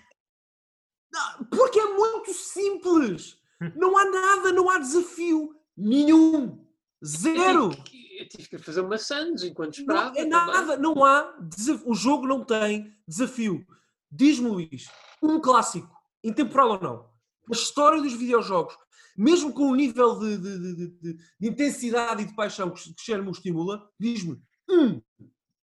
Porque 1.49 1.79
é 1.79 1.93
muito 1.93 2.33
simples. 2.33 3.37
Não 3.75 3.97
há 3.97 4.05
nada, 4.05 4.51
não 4.51 4.69
há 4.69 4.77
desafio 4.79 5.55
nenhum. 5.77 6.63
Zero. 7.03 7.65
Eu 7.65 7.69
tive, 7.71 7.83
que- 7.83 8.17
eu 8.19 8.29
tive 8.29 8.49
que 8.49 8.57
fazer 8.57 8.81
uma 8.81 8.97
Sands 8.97 9.43
enquanto 9.43 9.77
Não 9.77 9.81
esperava. 9.81 10.09
é 10.11 10.13
também. 10.15 10.29
nada, 10.29 10.77
não 10.77 11.03
há 11.05 11.37
desafio. 11.41 11.89
O 11.89 11.93
jogo 11.95 12.27
não 12.27 12.43
tem 12.43 12.93
desafio. 13.07 13.65
Diz-me, 14.11 14.49
Luís, 14.49 14.87
um 15.21 15.39
clássico, 15.39 15.89
intemporal 16.23 16.71
ou 16.71 16.81
não, 16.81 17.09
a 17.49 17.53
história 17.53 18.01
dos 18.01 18.13
videojogos, 18.13 18.75
mesmo 19.17 19.53
com 19.53 19.69
o 19.69 19.75
nível 19.75 20.17
de, 20.19 20.37
de- 20.37 20.59
de- 20.59 20.75
de- 20.75 20.87
de- 20.99 21.13
de 21.39 21.47
intensidade 21.47 22.23
e 22.23 22.25
de 22.25 22.35
paixão 22.35 22.69
que 22.71 22.93
que 22.93 23.01
Shenmue 23.01 23.31
estimula, 23.31 23.87
diz-me 23.99 24.41
um 24.69 25.01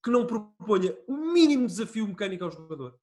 que 0.02 0.10
não 0.10 0.26
proponha 0.26 0.96
o 1.06 1.14
mínimo 1.32 1.66
desafio 1.66 2.06
mecânico 2.06 2.44
ao 2.44 2.50
jogador. 2.50 2.94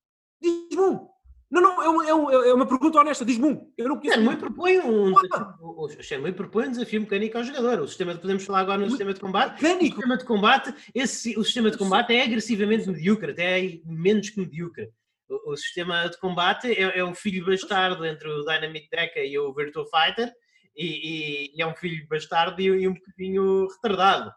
Diz-me 0.42 0.82
um. 0.82 1.08
Não, 1.50 1.62
não, 1.62 1.82
é 1.82 1.88
uma, 1.88 2.08
é 2.10 2.14
uma- 2.14 2.34
é 2.48 2.54
uma 2.54 2.66
pergunta 2.68 3.00
honesta. 3.00 3.24
Diz-me 3.24 3.46
um. 3.46 3.72
Eu 3.78 3.88
não 3.88 3.96
O 3.96 4.00
conheço. 4.00 4.18
Shenmue 4.20 4.36
propõe 4.36 4.80
um 4.80 5.14
o 5.14 5.86
o 5.86 5.90
Shenmue 6.04 6.34
propõe 6.34 6.68
um 6.68 6.72
desafio 6.72 7.00
mecânico 7.02 7.38
ao 7.38 7.44
jogador. 7.44 7.80
O 7.82 7.88
sistema, 7.88 8.16
podemos 8.16 8.44
falar 8.44 8.60
agora 8.62 8.80
no 8.80 8.90
sistema 8.90 9.14
de 9.14 9.20
combate. 9.20 9.60
O 9.60 9.64
Mecânico. 9.64 9.96
sistema 9.96 10.18
de 10.18 10.26
combate, 10.26 10.74
esse, 10.94 11.38
o 11.40 11.44
sistema 11.46 11.72
de 11.72 11.78
combate 11.78 12.14
é 12.14 12.24
agressivamente 12.24 12.90
medíocre, 12.90 13.32
até 13.32 13.64
é 13.66 13.80
menos 13.86 14.30
que 14.30 14.40
medíocre. 14.40 14.90
O, 15.30 15.54
o 15.54 15.58
sistema 15.58 16.10
de 16.10 16.20
combate 16.20 16.68
é, 16.68 17.00
é 17.00 17.06
um 17.06 17.14
filho 17.16 17.46
bastardo 17.46 18.06
entre 18.06 18.28
o 18.28 18.44
Dynamite 18.44 18.90
Deca 18.92 19.20
e 19.22 19.38
o 19.40 19.54
Virtua 19.54 19.86
Fighter, 19.86 20.34
e, 20.76 20.86
e- 20.86 21.52
e 21.58 21.62
é 21.62 21.66
um 21.68 21.76
filho 21.76 22.06
bastardo 22.10 22.62
e, 22.62 22.66
e 22.66 22.88
um 22.88 22.94
bocadinho 22.94 23.68
retardado, 23.68 24.32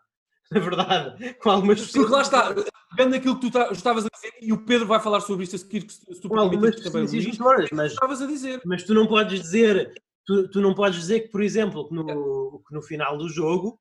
na 0.51 0.61
verdade. 0.61 1.35
Com 1.35 1.51
algumas 1.51 1.91
Porque 1.93 2.11
lá 2.13 2.23
está, 2.23 2.55
pegando 2.91 3.11
naquilo 3.13 3.35
que 3.37 3.41
tu 3.43 3.51
tá- 3.51 3.69
estavas 3.73 4.05
a 4.05 4.09
dizer, 4.15 4.33
e 4.41 4.53
o 4.53 4.65
Pedro 4.65 4.87
vai 4.87 5.01
falar 5.01 5.21
sobre 5.21 5.45
isto 5.45 5.57
a 5.57 5.59
seguir, 5.59 5.83
que 5.83 5.93
se 5.93 6.01
se 6.15 6.21
tu 6.21 6.29
Com 6.29 6.39
algumas 6.39 6.75
também, 6.77 7.03
motoras, 7.05 7.69
mas 7.73 7.93
estavas 7.93 8.21
a 8.23 8.27
dizer. 8.27 8.61
mas 8.65 8.83
tu 8.83 8.93
não 8.95 9.07
podes 9.07 9.41
dizer 9.41 9.93
tu, 10.27 10.49
tu 10.49 10.61
não 10.61 10.75
podes 10.75 10.99
dizer 10.99 11.21
que 11.21 11.29
por 11.29 11.43
exemplo 11.43 11.89
que 11.89 11.95
no, 11.95 12.63
que 12.67 12.75
no 12.75 12.83
final 12.83 13.17
do 13.17 13.29
jogo 13.29 13.81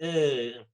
eh, 0.00 0.64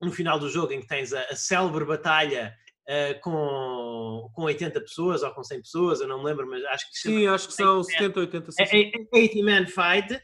no 0.00 0.10
final 0.10 0.38
do 0.38 0.48
jogo 0.48 0.72
em 0.72 0.80
que 0.80 0.86
tens 0.86 1.12
a, 1.12 1.20
a 1.24 1.36
célebre 1.36 1.84
batalha 1.84 2.54
eh, 2.88 3.14
com, 3.14 4.28
com 4.34 4.42
80 4.44 4.80
pessoas 4.80 5.22
ou 5.22 5.30
com 5.32 5.44
100 5.44 5.60
pessoas, 5.60 6.00
eu 6.00 6.08
não 6.08 6.18
me 6.18 6.24
lembro, 6.24 6.46
mas 6.48 6.64
acho 6.64 6.90
que 6.90 6.98
Sim, 6.98 7.26
acho 7.28 7.48
que 7.48 7.54
são 7.54 7.82
70, 7.84 8.20
80, 8.20 8.52
sim, 8.52 8.62
é- 8.62 8.66
sim. 8.66 8.92
é- 8.94 9.16
80 9.18 9.44
man 9.44 9.66
fight. 9.66 10.20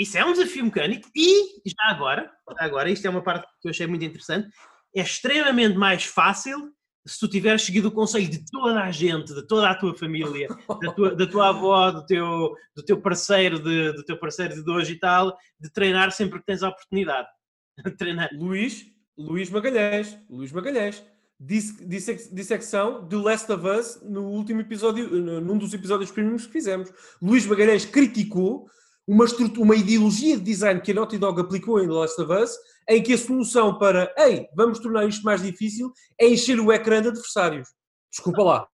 Isso 0.00 0.16
é 0.16 0.24
um 0.24 0.32
desafio 0.32 0.64
mecânico 0.64 1.10
e 1.14 1.60
já 1.66 1.90
agora, 1.90 2.32
agora, 2.56 2.90
isto 2.90 3.06
é 3.06 3.10
uma 3.10 3.22
parte 3.22 3.46
que 3.60 3.68
eu 3.68 3.70
achei 3.70 3.86
muito 3.86 4.02
interessante, 4.02 4.48
é 4.96 5.02
extremamente 5.02 5.76
mais 5.76 6.04
fácil 6.04 6.72
se 7.06 7.20
tu 7.20 7.28
tiveres 7.28 7.60
seguido 7.60 7.88
o 7.88 7.92
conselho 7.92 8.26
de 8.26 8.42
toda 8.50 8.80
a 8.80 8.90
gente, 8.90 9.34
de 9.34 9.46
toda 9.46 9.68
a 9.68 9.74
tua 9.74 9.94
família, 9.94 10.48
da 10.80 10.92
tua, 10.92 11.14
da 11.14 11.26
tua 11.26 11.48
avó, 11.50 11.90
do 11.90 12.06
teu, 12.06 12.54
do 12.74 12.82
teu 12.82 12.98
parceiro 12.98 13.58
de, 13.58 13.92
do 13.92 14.02
teu 14.02 14.16
parceiro 14.18 14.64
de 14.64 14.70
hoje 14.70 14.94
e 14.94 14.98
tal, 14.98 15.36
de 15.60 15.70
treinar 15.70 16.10
sempre 16.12 16.38
que 16.38 16.46
tens 16.46 16.62
a 16.62 16.70
oportunidade. 16.70 17.28
treinar. 17.98 18.30
Luís, 18.32 18.86
Luís 19.18 19.50
Magalhães, 19.50 20.18
Luís 20.30 20.50
Magalhães, 20.50 21.04
disse, 21.38 21.86
disse, 21.86 22.34
dissecção 22.34 23.06
de 23.06 23.16
Last 23.16 23.52
of 23.52 23.66
Us 23.66 24.00
no 24.02 24.28
último 24.28 24.62
episódio, 24.62 25.10
num 25.42 25.58
dos 25.58 25.74
episódios 25.74 26.10
primeiros 26.10 26.46
que 26.46 26.52
fizemos. 26.52 26.90
Luís 27.20 27.44
Magalhães 27.44 27.84
criticou 27.84 28.66
uma, 29.10 29.24
uma 29.58 29.74
ideologia 29.74 30.36
de 30.38 30.44
design 30.44 30.80
que 30.80 30.92
a 30.92 30.94
Naughty 30.94 31.18
Dog 31.18 31.40
aplicou 31.40 31.80
em 31.80 31.88
The 31.88 31.92
Last 31.92 32.20
of 32.20 32.32
Us, 32.32 32.52
em 32.88 33.02
que 33.02 33.12
a 33.12 33.18
solução 33.18 33.76
para, 33.76 34.14
ei, 34.16 34.46
vamos 34.54 34.78
tornar 34.78 35.04
isto 35.08 35.24
mais 35.24 35.42
difícil, 35.42 35.92
é 36.18 36.28
encher 36.28 36.60
o 36.60 36.72
ecrã 36.72 37.02
de 37.02 37.08
adversários. 37.08 37.68
Desculpa 38.08 38.42
lá. 38.42 38.68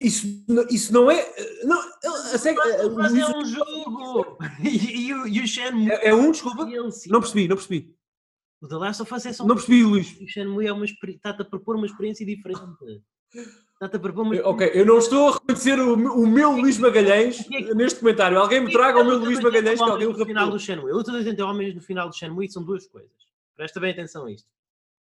Isso, 0.00 0.26
isso 0.70 0.92
não 0.92 1.10
é. 1.10 1.26
Não, 1.64 1.78
a 2.08 2.38
sério, 2.38 2.60
Mas 2.94 3.14
é 3.14 3.26
um 3.26 3.44
jogo! 3.44 4.38
E, 4.64 5.12
o- 5.12 5.46
Shenmue. 5.46 5.90
é, 5.90 6.08
é 6.08 6.14
um, 6.14 6.30
desculpa? 6.30 6.64
Não 7.08 7.20
percebi, 7.20 7.48
não 7.48 7.56
percebi. 7.56 7.94
O 8.62 8.68
The 8.68 8.76
Last 8.76 9.02
of 9.02 9.14
Us 9.14 9.26
é 9.26 9.32
só 9.34 9.44
um 9.44 9.46
Não 9.46 9.56
percebi, 9.56 9.84
Luís. 9.84 10.18
O 10.20 10.26
Shenmue 10.26 10.66
é 10.66 10.72
uma 10.72 10.86
está-te 10.86 11.42
a 11.42 11.44
propor 11.44 11.76
uma 11.76 11.86
experiência 11.86 12.24
diferente. 12.24 12.60
A. 13.78 13.90
Ok, 14.48 14.70
eu 14.72 14.86
não 14.86 14.96
estou 14.96 15.28
a 15.28 15.32
reconhecer 15.34 15.78
o, 15.78 15.94
o 15.94 16.26
meu 16.26 16.52
Luís 16.52 16.78
Magalhães 16.78 17.46
neste 17.74 18.00
comentário. 18.00 18.38
Alguém 18.38 18.60
me 18.60 18.72
traga 18.72 19.00
o 19.00 19.04
meu 19.04 19.18
Luís 19.18 19.38
Magalhães 19.38 19.78
que 19.78 19.90
alguém 19.90 20.06
o 20.06 20.12
no 20.16 20.24
final 20.24 20.50
do 20.50 20.58
Shenmue. 20.58 20.90
A 20.90 20.94
luta 20.94 21.12
dos 21.12 21.20
80 21.20 21.44
homens 21.44 21.74
no 21.74 21.82
final 21.82 22.08
do 22.08 22.16
Shenmue 22.16 22.50
são 22.50 22.64
duas 22.64 22.86
coisas. 22.86 23.12
Presta 23.54 23.78
bem 23.78 23.92
atenção 23.92 24.24
a 24.24 24.32
isto. 24.32 24.48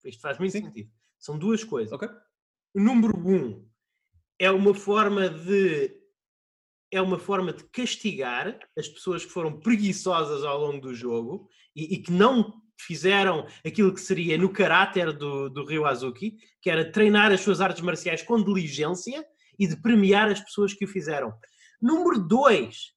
Isto 0.02 0.22
faz 0.22 0.38
muito 0.38 0.52
Sim. 0.52 0.64
sentido. 0.64 0.90
São 1.18 1.36
duas 1.38 1.62
coisas. 1.64 1.92
Okay. 1.92 2.08
O 2.72 2.80
número 2.80 3.14
um 3.28 3.68
é 4.38 4.50
uma 4.50 4.72
forma 4.72 5.28
de 5.28 5.94
é 6.90 7.02
uma 7.02 7.18
forma 7.18 7.52
de 7.52 7.64
castigar 7.64 8.58
as 8.78 8.88
pessoas 8.88 9.22
que 9.22 9.32
foram 9.32 9.60
preguiçosas 9.60 10.44
ao 10.44 10.58
longo 10.60 10.80
do 10.80 10.94
jogo 10.94 11.46
e, 11.74 11.94
e 11.94 11.98
que 11.98 12.12
não 12.12 12.62
fizeram 12.78 13.46
aquilo 13.64 13.92
que 13.92 14.00
seria 14.00 14.36
no 14.38 14.48
caráter 14.48 15.12
do, 15.12 15.48
do 15.48 15.64
Ryo 15.64 15.86
Azuki, 15.86 16.36
que 16.60 16.70
era 16.70 16.90
treinar 16.90 17.32
as 17.32 17.40
suas 17.40 17.60
artes 17.60 17.82
marciais 17.82 18.22
com 18.22 18.42
diligência 18.42 19.24
e 19.58 19.66
de 19.66 19.76
premiar 19.76 20.28
as 20.28 20.40
pessoas 20.40 20.74
que 20.74 20.84
o 20.84 20.88
fizeram. 20.88 21.32
Número 21.80 22.18
dois, 22.18 22.92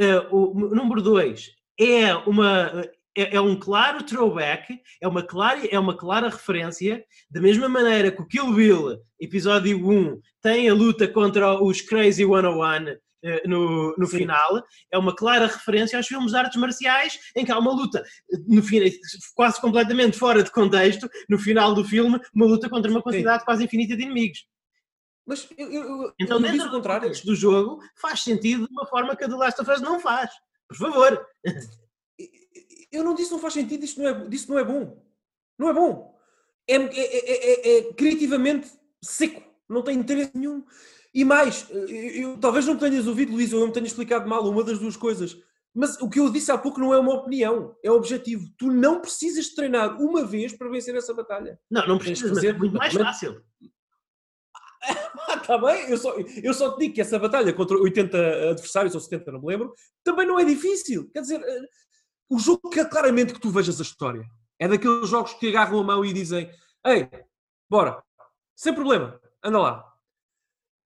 uh, 0.00 0.36
o 0.36 0.54
número 0.74 1.02
dois 1.02 1.50
é 1.78 2.14
uma 2.14 2.84
é, 3.16 3.36
é, 3.36 3.40
um 3.40 3.58
claro 3.58 4.04
throwback, 4.04 4.78
é 5.00 5.08
uma 5.08 5.22
clara, 5.22 5.66
é 5.66 5.78
uma 5.78 5.96
clara 5.96 6.28
referência, 6.28 7.02
da 7.30 7.40
mesma 7.40 7.66
maneira 7.66 8.10
que 8.10 8.20
o 8.20 8.26
Kill 8.26 8.52
Bill, 8.52 8.98
episódio 9.18 9.88
1, 9.88 10.20
tem 10.42 10.68
a 10.68 10.74
luta 10.74 11.08
contra 11.08 11.60
os 11.62 11.80
Crazy 11.80 12.26
101 12.26 12.98
eh, 13.22 13.46
no, 13.46 13.94
no 13.96 14.06
final, 14.06 14.62
é 14.90 14.98
uma 14.98 15.14
clara 15.14 15.46
referência 15.46 15.96
aos 15.96 16.06
filmes 16.06 16.32
de 16.32 16.38
artes 16.38 16.60
marciais 16.60 17.18
em 17.34 17.44
que 17.44 17.52
há 17.52 17.58
uma 17.58 17.72
luta, 17.72 18.04
no 18.46 18.62
fim, 18.62 18.80
quase 19.34 19.60
completamente 19.60 20.18
fora 20.18 20.42
de 20.42 20.50
contexto, 20.50 21.08
no 21.28 21.38
final 21.38 21.74
do 21.74 21.84
filme, 21.84 22.20
uma 22.34 22.46
luta 22.46 22.68
contra 22.68 22.90
uma 22.90 23.02
quantidade 23.02 23.40
Sim. 23.40 23.44
quase 23.44 23.64
infinita 23.64 23.96
de 23.96 24.02
inimigos. 24.02 24.46
Mas 25.26 25.48
eu, 25.58 25.72
eu, 25.72 26.14
então, 26.20 26.36
eu 26.36 26.42
dentro 26.42 26.66
do 26.66 26.70
contrário 26.70 27.10
do 27.24 27.34
jogo, 27.34 27.82
faz 27.96 28.22
sentido 28.22 28.68
de 28.68 28.72
uma 28.72 28.86
forma 28.86 29.16
que 29.16 29.24
a 29.24 29.28
The 29.28 29.34
Last 29.34 29.60
of 29.60 29.70
Us 29.70 29.80
não 29.80 29.98
faz. 29.98 30.30
Por 30.68 30.76
favor. 30.76 31.26
Eu 32.92 33.02
não 33.02 33.14
disse 33.14 33.32
não 33.32 33.40
faz 33.40 33.54
sentido, 33.54 33.84
isto 33.84 34.00
não 34.00 34.08
é, 34.08 34.28
isto 34.30 34.52
não 34.52 34.58
é 34.58 34.64
bom. 34.64 35.04
Não 35.58 35.68
é 35.68 35.72
bom. 35.72 36.16
É, 36.68 36.76
é, 36.76 36.80
é, 36.96 37.32
é, 37.32 37.78
é 37.78 37.92
criativamente 37.94 38.70
seco. 39.02 39.42
Não 39.68 39.82
tem 39.82 39.98
interesse 39.98 40.30
nenhum. 40.34 40.64
E 41.16 41.24
mais, 41.24 41.66
eu, 41.70 41.88
eu, 41.88 42.38
talvez 42.38 42.66
não 42.66 42.76
tenhas 42.76 43.06
ouvido, 43.06 43.32
Luís, 43.32 43.50
ou 43.50 43.60
eu 43.60 43.66
me 43.68 43.72
tenha 43.72 43.86
explicado 43.86 44.28
mal 44.28 44.46
uma 44.46 44.62
das 44.62 44.78
duas 44.78 44.98
coisas. 44.98 45.34
Mas 45.74 45.98
o 45.98 46.10
que 46.10 46.20
eu 46.20 46.30
disse 46.30 46.52
há 46.52 46.58
pouco 46.58 46.78
não 46.78 46.92
é 46.92 46.98
uma 46.98 47.14
opinião, 47.14 47.74
é 47.82 47.90
objetivo. 47.90 48.46
Tu 48.58 48.70
não 48.70 49.00
precisas 49.00 49.48
treinar 49.54 49.98
uma 49.98 50.26
vez 50.26 50.52
para 50.52 50.68
vencer 50.68 50.94
essa 50.94 51.14
batalha. 51.14 51.58
Não, 51.70 51.86
não 51.86 51.96
precisas 51.96 52.28
fazer. 52.28 52.48
É 52.48 52.52
muito 52.52 52.76
mais 52.76 52.92
fácil. 52.92 53.42
Está 55.40 55.56
bem, 55.56 55.88
eu 55.88 55.96
só, 55.96 56.14
eu 56.18 56.52
só 56.52 56.72
te 56.72 56.80
digo 56.80 56.94
que 56.96 57.00
essa 57.00 57.18
batalha 57.18 57.50
contra 57.54 57.78
80 57.78 58.50
adversários, 58.50 58.94
ou 58.94 59.00
70, 59.00 59.32
não 59.32 59.40
me 59.40 59.46
lembro, 59.46 59.72
também 60.04 60.26
não 60.26 60.38
é 60.38 60.44
difícil. 60.44 61.08
Quer 61.14 61.22
dizer, 61.22 61.40
eh, 61.40 61.66
o 62.28 62.38
jogo 62.38 62.68
quer 62.68 62.90
claramente 62.90 63.32
que 63.32 63.40
tu 63.40 63.48
vejas 63.48 63.80
a 63.80 63.82
história. 63.82 64.22
É 64.58 64.68
daqueles 64.68 65.08
jogos 65.08 65.32
que 65.32 65.48
agarram 65.48 65.80
a 65.80 65.82
mão 65.82 66.04
e 66.04 66.12
dizem: 66.12 66.50
Ei, 66.84 67.08
bora, 67.70 68.02
sem 68.54 68.74
problema, 68.74 69.18
anda 69.42 69.58
lá, 69.58 69.95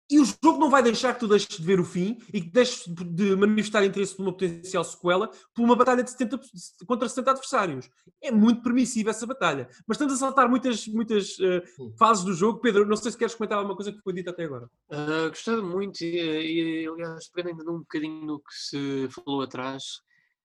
e 0.10 0.20
o 0.20 0.26
jogo 0.26 0.58
não 0.58 0.70
vai 0.70 0.82
deixar 0.82 1.14
que 1.14 1.20
tu 1.20 1.28
deixes 1.28 1.58
de 1.58 1.64
ver 1.64 1.80
o 1.80 1.86
fim 1.86 2.18
e 2.34 2.40
que 2.40 2.50
deixes 2.50 2.86
de 2.88 3.36
manifestar 3.36 3.84
interesse 3.84 4.18
numa 4.18 4.32
potencial 4.32 4.84
sequela 4.84 5.30
por 5.54 5.64
uma 5.64 5.76
batalha 5.76 6.02
de 6.02 6.12
70, 6.12 6.40
contra 6.86 7.10
70 7.10 7.32
adversários. 7.32 7.90
É 8.22 8.32
muito 8.32 8.62
permissiva 8.62 9.10
essa 9.10 9.28
batalha. 9.28 9.68
Mas 9.86 9.96
estamos 9.96 10.14
a 10.14 10.18
saltar 10.18 10.50
muitas, 10.50 10.88
muitas 10.88 11.38
uh, 11.40 11.62
fases 11.98 12.24
do 12.24 12.34
jogo. 12.34 12.60
Pedro, 12.60 12.86
não 12.86 12.96
sei 12.96 13.12
se 13.12 13.18
queres 13.18 13.36
comentar 13.36 13.58
alguma 13.58 13.76
coisa 13.76 13.92
que 13.92 14.00
foi 14.00 14.14
dita 14.14 14.32
até 14.32 14.46
agora. 14.46 14.70
Uh, 14.90 15.28
gostava 15.28 15.62
muito, 15.62 16.02
e, 16.02 16.84
e 16.84 16.88
aliás, 16.88 17.28
pegando 17.28 17.60
ainda 17.60 17.72
um 17.72 17.80
bocadinho 17.80 18.26
no 18.26 18.40
que 18.40 18.54
se 18.54 19.10
falou 19.10 19.42
atrás, 19.42 19.84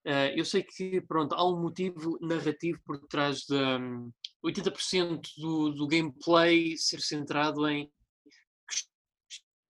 uh, 0.07 0.37
eu 0.37 0.45
sei 0.45 0.65
que 0.65 1.01
pronto, 1.03 1.37
há 1.37 1.49
um 1.49 1.61
motivo 1.61 2.19
narrativo 2.21 2.81
por 2.85 2.99
trás 3.07 3.43
de 3.49 3.55
um, 3.55 4.11
80% 4.45 5.21
do, 5.39 5.71
do 5.71 5.87
gameplay 5.87 6.77
ser 6.77 7.01
centrado 7.01 7.69
em 7.69 7.89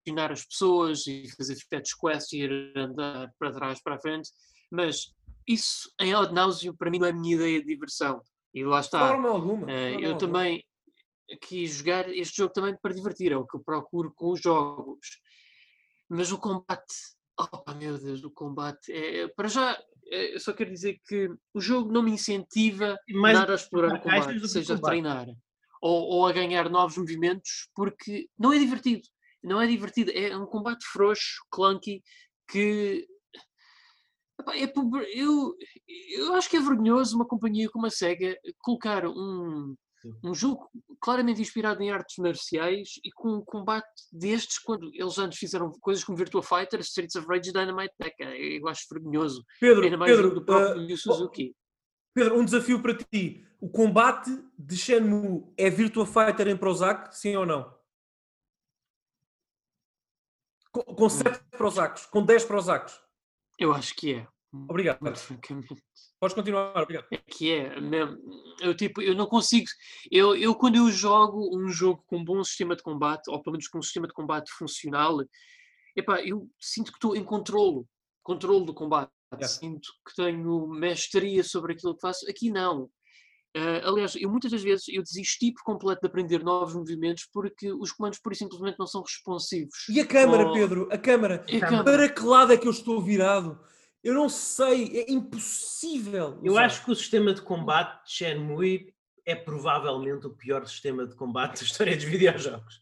questionar 0.03 0.31
as 0.31 0.45
pessoas 0.45 1.07
e 1.07 1.25
fazer 1.35 1.55
fetch 1.69 1.91
quests 1.99 2.33
e 2.33 2.41
ir 2.41 2.77
andar 2.77 3.31
para 3.39 3.53
trás, 3.53 3.81
para 3.81 3.95
a 3.95 3.99
frente, 3.99 4.29
mas 4.69 5.13
isso 5.47 5.91
em 5.99 6.13
ad 6.13 6.33
nauseam 6.33 6.75
para 6.75 6.91
mim 6.91 6.99
não 6.99 7.07
é 7.07 7.11
a 7.11 7.13
minha 7.13 7.35
ideia 7.35 7.59
de 7.59 7.67
diversão. 7.67 8.21
E 8.53 8.63
lá 8.63 8.81
está. 8.81 9.07
Forma 9.07 9.29
alguma. 9.29 9.65
Uh, 9.65 9.69
eu 9.69 9.95
alguma. 9.95 10.17
também 10.17 10.63
quis 11.41 11.75
jogar 11.75 12.07
este 12.09 12.37
jogo 12.37 12.53
também 12.53 12.75
para 12.79 12.93
divertir, 12.93 13.31
é 13.31 13.37
o 13.37 13.45
que 13.45 13.57
eu 13.57 13.63
procuro 13.63 14.13
com 14.13 14.31
os 14.31 14.41
jogos. 14.41 15.19
Mas 16.09 16.31
o 16.31 16.37
combate, 16.37 16.93
oh 17.39 17.73
meu 17.73 17.97
Deus, 17.97 18.23
o 18.23 18.29
combate 18.29 18.91
é, 18.91 19.27
para 19.29 19.47
já 19.47 19.77
é, 20.07 20.35
eu 20.35 20.39
só 20.39 20.53
quero 20.53 20.69
dizer 20.69 20.99
que 21.07 21.29
o 21.53 21.61
jogo 21.61 21.91
não 21.91 22.03
me 22.03 22.11
incentiva 22.11 22.97
Mais 23.09 23.37
nada 23.37 23.53
a 23.53 23.55
explorar 23.55 23.95
o 23.95 24.01
combate, 24.01 24.47
seja 24.47 24.75
a 24.75 24.79
treinar 24.79 25.27
ou, 25.81 26.03
ou, 26.03 26.27
a 26.27 26.31
ganhar 26.31 26.69
novos 26.69 26.97
movimentos, 26.97 27.67
porque 27.75 28.29
não 28.39 28.53
é 28.53 28.57
divertido 28.57 29.05
não 29.43 29.61
é 29.61 29.67
divertido, 29.67 30.11
é 30.11 30.35
um 30.37 30.45
combate 30.45 30.85
frouxo, 30.85 31.43
clunky, 31.51 32.01
que 32.49 33.05
é, 34.51 34.71
eu, 35.13 35.55
eu 36.17 36.35
acho 36.35 36.49
que 36.49 36.57
é 36.57 36.61
vergonhoso 36.61 37.15
uma 37.15 37.27
companhia 37.27 37.69
como 37.69 37.85
a 37.85 37.89
SEGA 37.89 38.35
colocar 38.59 39.05
um, 39.07 39.75
um 40.23 40.33
jogo 40.33 40.69
claramente 40.99 41.41
inspirado 41.41 41.81
em 41.81 41.91
artes 41.91 42.17
marciais 42.17 42.93
e 43.03 43.11
com 43.13 43.37
um 43.37 43.43
combate 43.45 43.87
destes, 44.11 44.59
quando 44.59 44.89
eles 44.93 45.17
antes 45.17 45.37
fizeram 45.37 45.71
coisas 45.79 46.03
como 46.03 46.17
Virtua 46.17 46.41
Fighter, 46.41 46.79
Streets 46.79 47.15
of 47.15 47.27
Rage 47.27 47.49
e 47.49 47.53
Dynamite 47.53 47.93
Deca. 47.99 48.25
Eu 48.35 48.67
acho 48.67 48.85
vergonhoso. 48.91 49.43
Pedro, 49.59 49.83
Ainda 49.83 49.97
mais 49.97 50.11
Pedro, 50.11 50.33
do 50.33 50.45
próprio 50.45 50.85
uh, 50.85 50.97
Suzuki. 50.97 51.55
Pedro, 52.13 52.37
um 52.37 52.45
desafio 52.45 52.81
para 52.81 52.95
ti. 52.95 53.45
O 53.59 53.69
combate 53.69 54.29
de 54.57 54.75
Shenmue 54.75 55.45
é 55.57 55.69
Virtua 55.69 56.05
Fighter 56.05 56.47
em 56.47 56.57
Prozac, 56.57 57.15
sim 57.17 57.35
ou 57.35 57.45
não? 57.45 57.73
Com, 60.73 60.81
com 60.81 61.07
7 61.07 61.39
Prozacos, 61.51 62.05
com 62.07 62.25
10 62.25 62.43
Prozacos. 62.43 62.99
Eu 63.57 63.71
acho 63.71 63.95
que 63.95 64.15
é. 64.15 64.27
Obrigado. 64.69 64.99
Podes 66.19 66.35
continuar, 66.35 66.81
obrigado. 66.81 67.07
É 67.11 67.17
que 67.17 67.51
é, 67.51 67.79
mesmo. 67.79 68.17
Eu, 68.59 68.75
tipo, 68.75 69.01
eu 69.01 69.15
não 69.15 69.25
consigo. 69.25 69.67
Eu, 70.11 70.35
eu, 70.35 70.53
quando 70.55 70.75
eu 70.75 70.91
jogo 70.91 71.57
um 71.57 71.69
jogo 71.69 72.03
com 72.07 72.17
um 72.17 72.25
bom 72.25 72.43
sistema 72.43 72.75
de 72.75 72.83
combate, 72.83 73.29
ou 73.29 73.41
pelo 73.41 73.53
menos 73.53 73.67
com 73.67 73.77
um 73.77 73.81
sistema 73.81 74.07
de 74.07 74.13
combate 74.13 74.51
funcional, 74.51 75.17
epá, 75.95 76.21
eu 76.21 76.49
sinto 76.59 76.91
que 76.91 76.97
estou 76.97 77.15
em 77.15 77.23
controlo 77.23 77.87
controle 78.23 78.65
do 78.65 78.73
combate. 78.73 79.11
Yeah. 79.33 79.47
Sinto 79.47 79.89
que 80.07 80.15
tenho 80.15 80.67
mestria 80.67 81.43
sobre 81.43 81.73
aquilo 81.73 81.95
que 81.95 82.01
faço. 82.01 82.29
Aqui 82.29 82.49
não. 82.49 82.89
Uh, 83.55 83.87
aliás, 83.87 84.15
eu 84.15 84.29
muitas 84.31 84.51
das 84.51 84.63
vezes 84.63 84.87
eu 84.87 85.03
desisti 85.03 85.51
por 85.51 85.63
completo 85.63 86.01
de 86.01 86.07
aprender 86.07 86.43
novos 86.43 86.73
movimentos 86.73 87.27
porque 87.31 87.71
os 87.71 87.91
comandos 87.91 88.17
pura 88.17 88.33
e 88.33 88.37
simplesmente 88.37 88.79
não 88.79 88.87
são 88.87 89.01
responsivos. 89.01 89.85
E 89.89 89.99
a 89.99 90.07
câmara, 90.07 90.47
oh. 90.47 90.53
Pedro? 90.53 90.89
A 90.91 90.97
câmara. 90.97 91.45
A 91.47 91.59
câmara. 91.59 91.83
Para 91.83 92.09
que 92.09 92.21
lado 92.23 92.51
é 92.51 92.57
que 92.57 92.67
eu 92.67 92.71
estou 92.71 92.99
virado? 92.99 93.59
Eu 94.03 94.15
não 94.15 94.27
sei, 94.27 94.99
é 94.99 95.11
impossível. 95.11 96.39
Eu 96.43 96.53
usar. 96.53 96.65
acho 96.65 96.83
que 96.83 96.91
o 96.91 96.95
sistema 96.95 97.33
de 97.33 97.41
combate 97.41 98.03
de 98.05 98.11
Shenmue 98.11 98.93
é 99.25 99.35
provavelmente 99.35 100.27
o 100.27 100.31
pior 100.31 100.65
sistema 100.67 101.07
de 101.07 101.15
combate 101.15 101.59
da 101.61 101.65
história 101.65 101.95
dos 101.95 102.05
videojogos. 102.05 102.81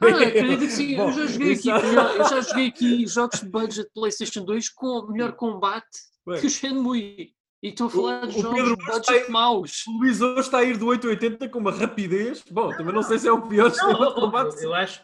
Ah, 0.00 0.06
acredito 0.06 0.60
que 0.60 0.70
sim, 0.70 0.96
Bom, 0.96 1.08
eu, 1.08 1.12
já 1.12 1.26
joguei 1.26 1.52
aqui, 1.52 1.68
eu 1.68 2.28
já 2.28 2.40
joguei 2.40 2.66
aqui 2.68 3.06
jogos 3.06 3.40
de 3.40 3.48
budget 3.48 3.90
PlayStation 3.94 4.44
2 4.44 4.70
com 4.70 5.06
melhor 5.12 5.32
combate 5.34 5.86
Ué. 6.26 6.40
que 6.40 6.46
o 6.46 6.50
Shenmue. 6.50 7.34
E 7.64 7.68
estou 7.68 7.86
a 7.86 7.90
falar 7.90 8.26
de 8.26 8.42
jogos 8.42 8.60
Pedro 8.60 8.76
budget 8.76 9.30
maus. 9.30 9.86
O 9.86 9.92
Luís 9.92 10.20
hoje 10.20 10.40
está 10.40 10.58
a 10.58 10.64
ir 10.64 10.76
do 10.76 10.86
880 10.86 11.48
com 11.48 11.60
uma 11.60 11.72
rapidez. 11.72 12.44
Bom, 12.50 12.68
também 12.76 12.94
não 12.94 13.02
sei 13.02 13.18
se 13.18 13.26
é 13.26 13.32
o 13.32 13.40
pior 13.40 13.72
não, 13.74 14.08
de 14.08 14.14
combate. 14.14 14.56
Eu, 14.56 14.64
eu, 14.64 14.74
acho, 14.74 15.02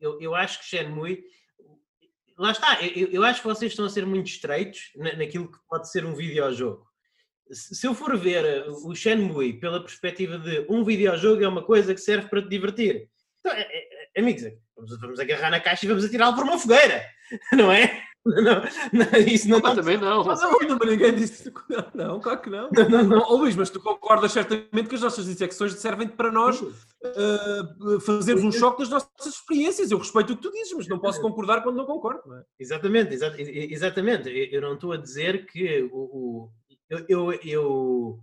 eu, 0.00 0.20
eu 0.20 0.34
acho 0.34 0.58
que 0.58 0.64
Shenmue. 0.64 1.22
Lá 2.36 2.50
está, 2.50 2.82
eu, 2.82 3.06
eu 3.12 3.22
acho 3.22 3.42
que 3.42 3.46
vocês 3.46 3.70
estão 3.70 3.84
a 3.84 3.88
ser 3.88 4.04
muito 4.04 4.26
estreitos 4.26 4.90
na, 4.96 5.14
naquilo 5.14 5.48
que 5.48 5.58
pode 5.68 5.88
ser 5.88 6.04
um 6.04 6.16
videojogo. 6.16 6.84
Se 7.52 7.86
eu 7.86 7.94
for 7.94 8.18
ver 8.18 8.68
o 8.68 8.92
Shenmue 8.92 9.60
pela 9.60 9.78
perspectiva 9.78 10.36
de 10.36 10.66
um 10.68 10.82
videojogo 10.82 11.44
é 11.44 11.48
uma 11.48 11.62
coisa 11.62 11.94
que 11.94 12.00
serve 12.00 12.28
para 12.28 12.42
te 12.42 12.48
divertir, 12.48 13.08
então, 13.38 13.52
é, 13.52 13.62
é, 13.62 14.20
amigos, 14.20 14.42
vamos, 14.74 15.00
vamos 15.00 15.20
agarrar 15.20 15.50
na 15.50 15.60
caixa 15.60 15.84
e 15.84 15.88
vamos 15.88 16.04
atirá-lo 16.04 16.34
por 16.34 16.42
uma 16.42 16.58
fogueira, 16.58 17.04
não 17.52 17.70
é? 17.70 18.02
Não, 18.24 18.62
não, 18.92 19.18
isso 19.26 19.48
não, 19.48 19.60
não 19.60 19.74
também 19.74 19.98
não. 19.98 20.24
Mas, 20.24 20.40
não, 20.40 20.58
não, 20.58 20.78
ninguém 20.78 21.14
disse. 21.14 21.52
Não, 21.94 22.18
claro 22.20 22.40
que 22.40 22.48
não. 22.48 22.70
não, 22.70 22.88
não, 22.88 23.02
não. 23.04 23.26
Oh, 23.28 23.36
Luís, 23.36 23.54
mas 23.54 23.68
tu 23.68 23.80
concordas 23.80 24.32
certamente 24.32 24.88
que 24.88 24.94
as 24.94 25.02
nossas 25.02 25.26
dissecções 25.26 25.74
servem 25.74 26.08
para 26.08 26.32
nós 26.32 26.58
uh, 26.60 28.00
fazermos 28.00 28.44
um 28.44 28.52
choque 28.52 28.78
das 28.78 28.88
nossas 28.88 29.10
experiências. 29.26 29.90
Eu 29.90 29.98
respeito 29.98 30.32
o 30.32 30.36
que 30.36 30.42
tu 30.42 30.50
dizes, 30.50 30.72
mas 30.72 30.88
não 30.88 30.98
posso 30.98 31.20
concordar 31.20 31.62
quando 31.62 31.76
não 31.76 31.84
concordo. 31.84 32.22
Não 32.26 32.38
é? 32.38 32.42
Exatamente, 32.58 33.12
exa 33.12 33.34
exatamente. 33.38 34.30
Eu 34.50 34.62
não 34.62 34.74
estou 34.74 34.92
a 34.92 34.96
dizer 34.96 35.44
que 35.44 35.82
o, 35.92 35.98
o 35.98 36.50
eu, 36.88 37.04
eu, 37.08 37.32
eu 37.44 38.20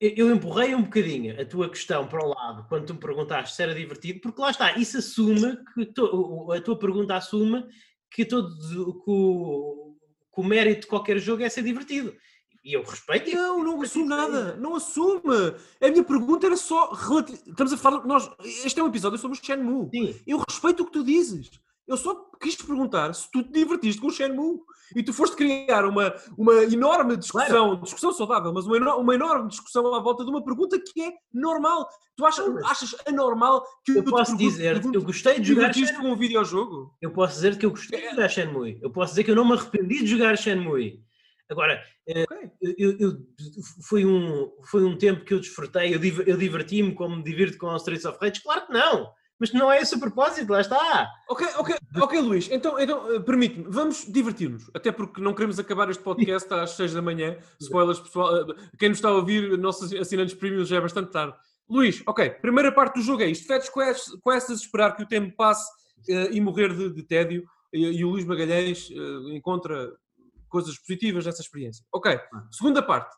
eu 0.00 0.34
empurrei 0.34 0.74
um 0.74 0.82
bocadinho 0.82 1.38
a 1.38 1.44
tua 1.44 1.68
questão 1.68 2.06
para 2.06 2.24
o 2.24 2.28
lado 2.28 2.66
quando 2.68 2.86
tu 2.86 2.94
me 2.94 3.00
perguntaste 3.00 3.54
se 3.54 3.62
era 3.62 3.74
divertido, 3.74 4.20
porque 4.20 4.40
lá 4.40 4.50
está, 4.50 4.78
isso 4.78 4.96
assume 4.96 5.58
que 5.74 5.84
to, 5.84 6.50
a 6.52 6.60
tua 6.60 6.78
pergunta 6.78 7.14
assume 7.14 7.66
que 8.10 8.24
todo 8.24 8.56
que 8.58 9.10
o, 9.10 9.96
que 10.34 10.40
o 10.40 10.44
mérito 10.44 10.82
de 10.82 10.86
qualquer 10.86 11.18
jogo 11.18 11.42
é 11.42 11.48
ser 11.48 11.62
divertido. 11.62 12.14
E 12.62 12.74
eu 12.74 12.82
respeito. 12.82 13.34
Não, 13.34 13.64
não 13.64 13.80
assume 13.80 14.08
nada. 14.08 14.56
Não 14.56 14.76
assume. 14.76 15.22
A 15.80 15.88
minha 15.88 16.04
pergunta 16.04 16.46
era 16.46 16.56
só. 16.56 16.92
Estamos 17.46 17.72
a 17.72 17.76
falar. 17.76 18.04
Nós, 18.04 18.30
este 18.44 18.78
é 18.78 18.82
um 18.82 18.88
episódio 18.88 19.18
sobre 19.18 19.38
o 19.38 19.42
Shenmue. 19.42 19.88
Sim. 19.90 20.20
Eu 20.26 20.42
respeito 20.46 20.82
o 20.82 20.86
que 20.86 20.92
tu 20.92 21.02
dizes. 21.02 21.50
Eu 21.90 21.96
só 21.96 22.14
quis 22.40 22.54
te 22.54 22.64
perguntar 22.64 23.12
se 23.12 23.28
tu 23.32 23.42
te 23.42 23.50
divertiste 23.50 24.00
com 24.00 24.06
o 24.06 24.12
Shenmue 24.12 24.60
e 24.94 25.02
tu 25.02 25.12
foste 25.12 25.34
criar 25.34 25.84
uma, 25.84 26.14
uma 26.38 26.62
enorme 26.62 27.16
discussão, 27.16 27.70
claro. 27.70 27.82
discussão 27.82 28.12
saudável, 28.12 28.52
mas 28.52 28.64
uma, 28.64 28.94
uma 28.94 29.12
enorme 29.12 29.48
discussão 29.48 29.92
à 29.92 29.98
volta 29.98 30.24
de 30.24 30.30
uma 30.30 30.40
pergunta 30.40 30.78
que 30.78 31.02
é 31.02 31.12
normal. 31.34 31.88
Tu 32.16 32.24
achas, 32.24 32.46
achas 32.64 32.94
anormal 33.08 33.66
que 33.84 33.98
eu, 33.98 34.04
posso 34.04 34.36
dizer 34.36 34.80
eu 34.94 35.02
gostei 35.02 35.40
de 35.40 35.48
jogar 35.48 35.74
Shenmue 35.74 35.94
com 35.94 36.12
um 36.12 36.16
videojogo? 36.16 36.94
Eu 37.02 37.10
posso 37.10 37.34
dizer 37.34 37.58
que 37.58 37.66
eu 37.66 37.70
gostei 37.70 38.00
de 38.00 38.10
jogar 38.10 38.28
Shenmue. 38.28 38.78
Eu 38.80 38.90
posso 38.92 39.10
dizer 39.10 39.24
que 39.24 39.32
eu 39.32 39.36
não 39.36 39.44
me 39.44 39.54
arrependi 39.54 39.98
de 39.98 40.06
jogar 40.06 40.38
Shenmue. 40.38 41.02
Agora, 41.48 41.82
eh, 42.06 42.22
okay. 42.22 42.50
eu, 42.78 42.96
eu, 43.00 43.16
foi, 43.82 44.06
um, 44.06 44.48
foi 44.62 44.84
um 44.84 44.96
tempo 44.96 45.24
que 45.24 45.34
eu 45.34 45.40
desfrutei, 45.40 45.92
eu, 45.92 46.00
eu 46.24 46.36
diverti-me 46.36 46.94
como 46.94 47.16
me 47.16 47.24
divirto 47.24 47.58
com 47.58 47.66
o 47.66 47.76
Streets 47.76 48.04
of 48.04 48.16
Rage? 48.20 48.40
Claro 48.40 48.68
que 48.68 48.72
não! 48.72 49.10
Mas 49.40 49.52
não 49.52 49.72
é 49.72 49.80
esse 49.80 49.94
o 49.94 49.98
propósito, 49.98 50.52
lá 50.52 50.60
está. 50.60 51.10
Ok, 51.26 51.46
ok, 51.56 51.74
ok, 51.96 52.20
Luís. 52.20 52.50
Então, 52.50 52.78
então 52.78 53.10
eh, 53.14 53.20
permite-me, 53.20 53.64
vamos 53.66 54.04
divertir-nos. 54.06 54.70
Até 54.74 54.92
porque 54.92 55.22
não 55.22 55.32
queremos 55.32 55.58
acabar 55.58 55.88
este 55.88 56.02
podcast 56.02 56.52
às 56.52 56.72
6 56.72 56.92
da 56.92 57.00
manhã. 57.00 57.38
Spoilers, 57.58 58.00
pessoal. 58.00 58.36
Eh, 58.36 58.54
quem 58.78 58.90
nos 58.90 58.98
está 58.98 59.08
a 59.08 59.12
ouvir, 59.12 59.56
nossos 59.56 59.90
assinantes 59.94 60.34
premium, 60.34 60.62
já 60.66 60.76
é 60.76 60.80
bastante 60.80 61.10
tarde. 61.10 61.34
Luís, 61.70 62.02
ok, 62.06 62.28
primeira 62.30 62.70
parte 62.70 62.96
do 62.96 63.02
jogo 63.02 63.22
é 63.22 63.26
isto. 63.26 63.46
Fetch 63.46 63.68
quests, 63.70 64.60
esperar 64.60 64.94
que 64.94 65.04
o 65.04 65.08
tempo 65.08 65.34
passe 65.36 65.70
uh, 66.10 66.32
e 66.32 66.40
morrer 66.40 66.74
de, 66.74 66.92
de 66.92 67.02
tédio. 67.02 67.44
E, 67.72 67.78
e, 67.78 68.04
o 68.04 68.10
Luís 68.10 68.24
Magalhães 68.24 68.90
uh, 68.90 69.30
encontra 69.30 69.90
coisas 70.48 70.76
positivas 70.76 71.24
nessa 71.24 71.40
experiência. 71.40 71.84
Ok, 71.92 72.12
ah. 72.12 72.46
segunda 72.50 72.82
parte. 72.82 73.16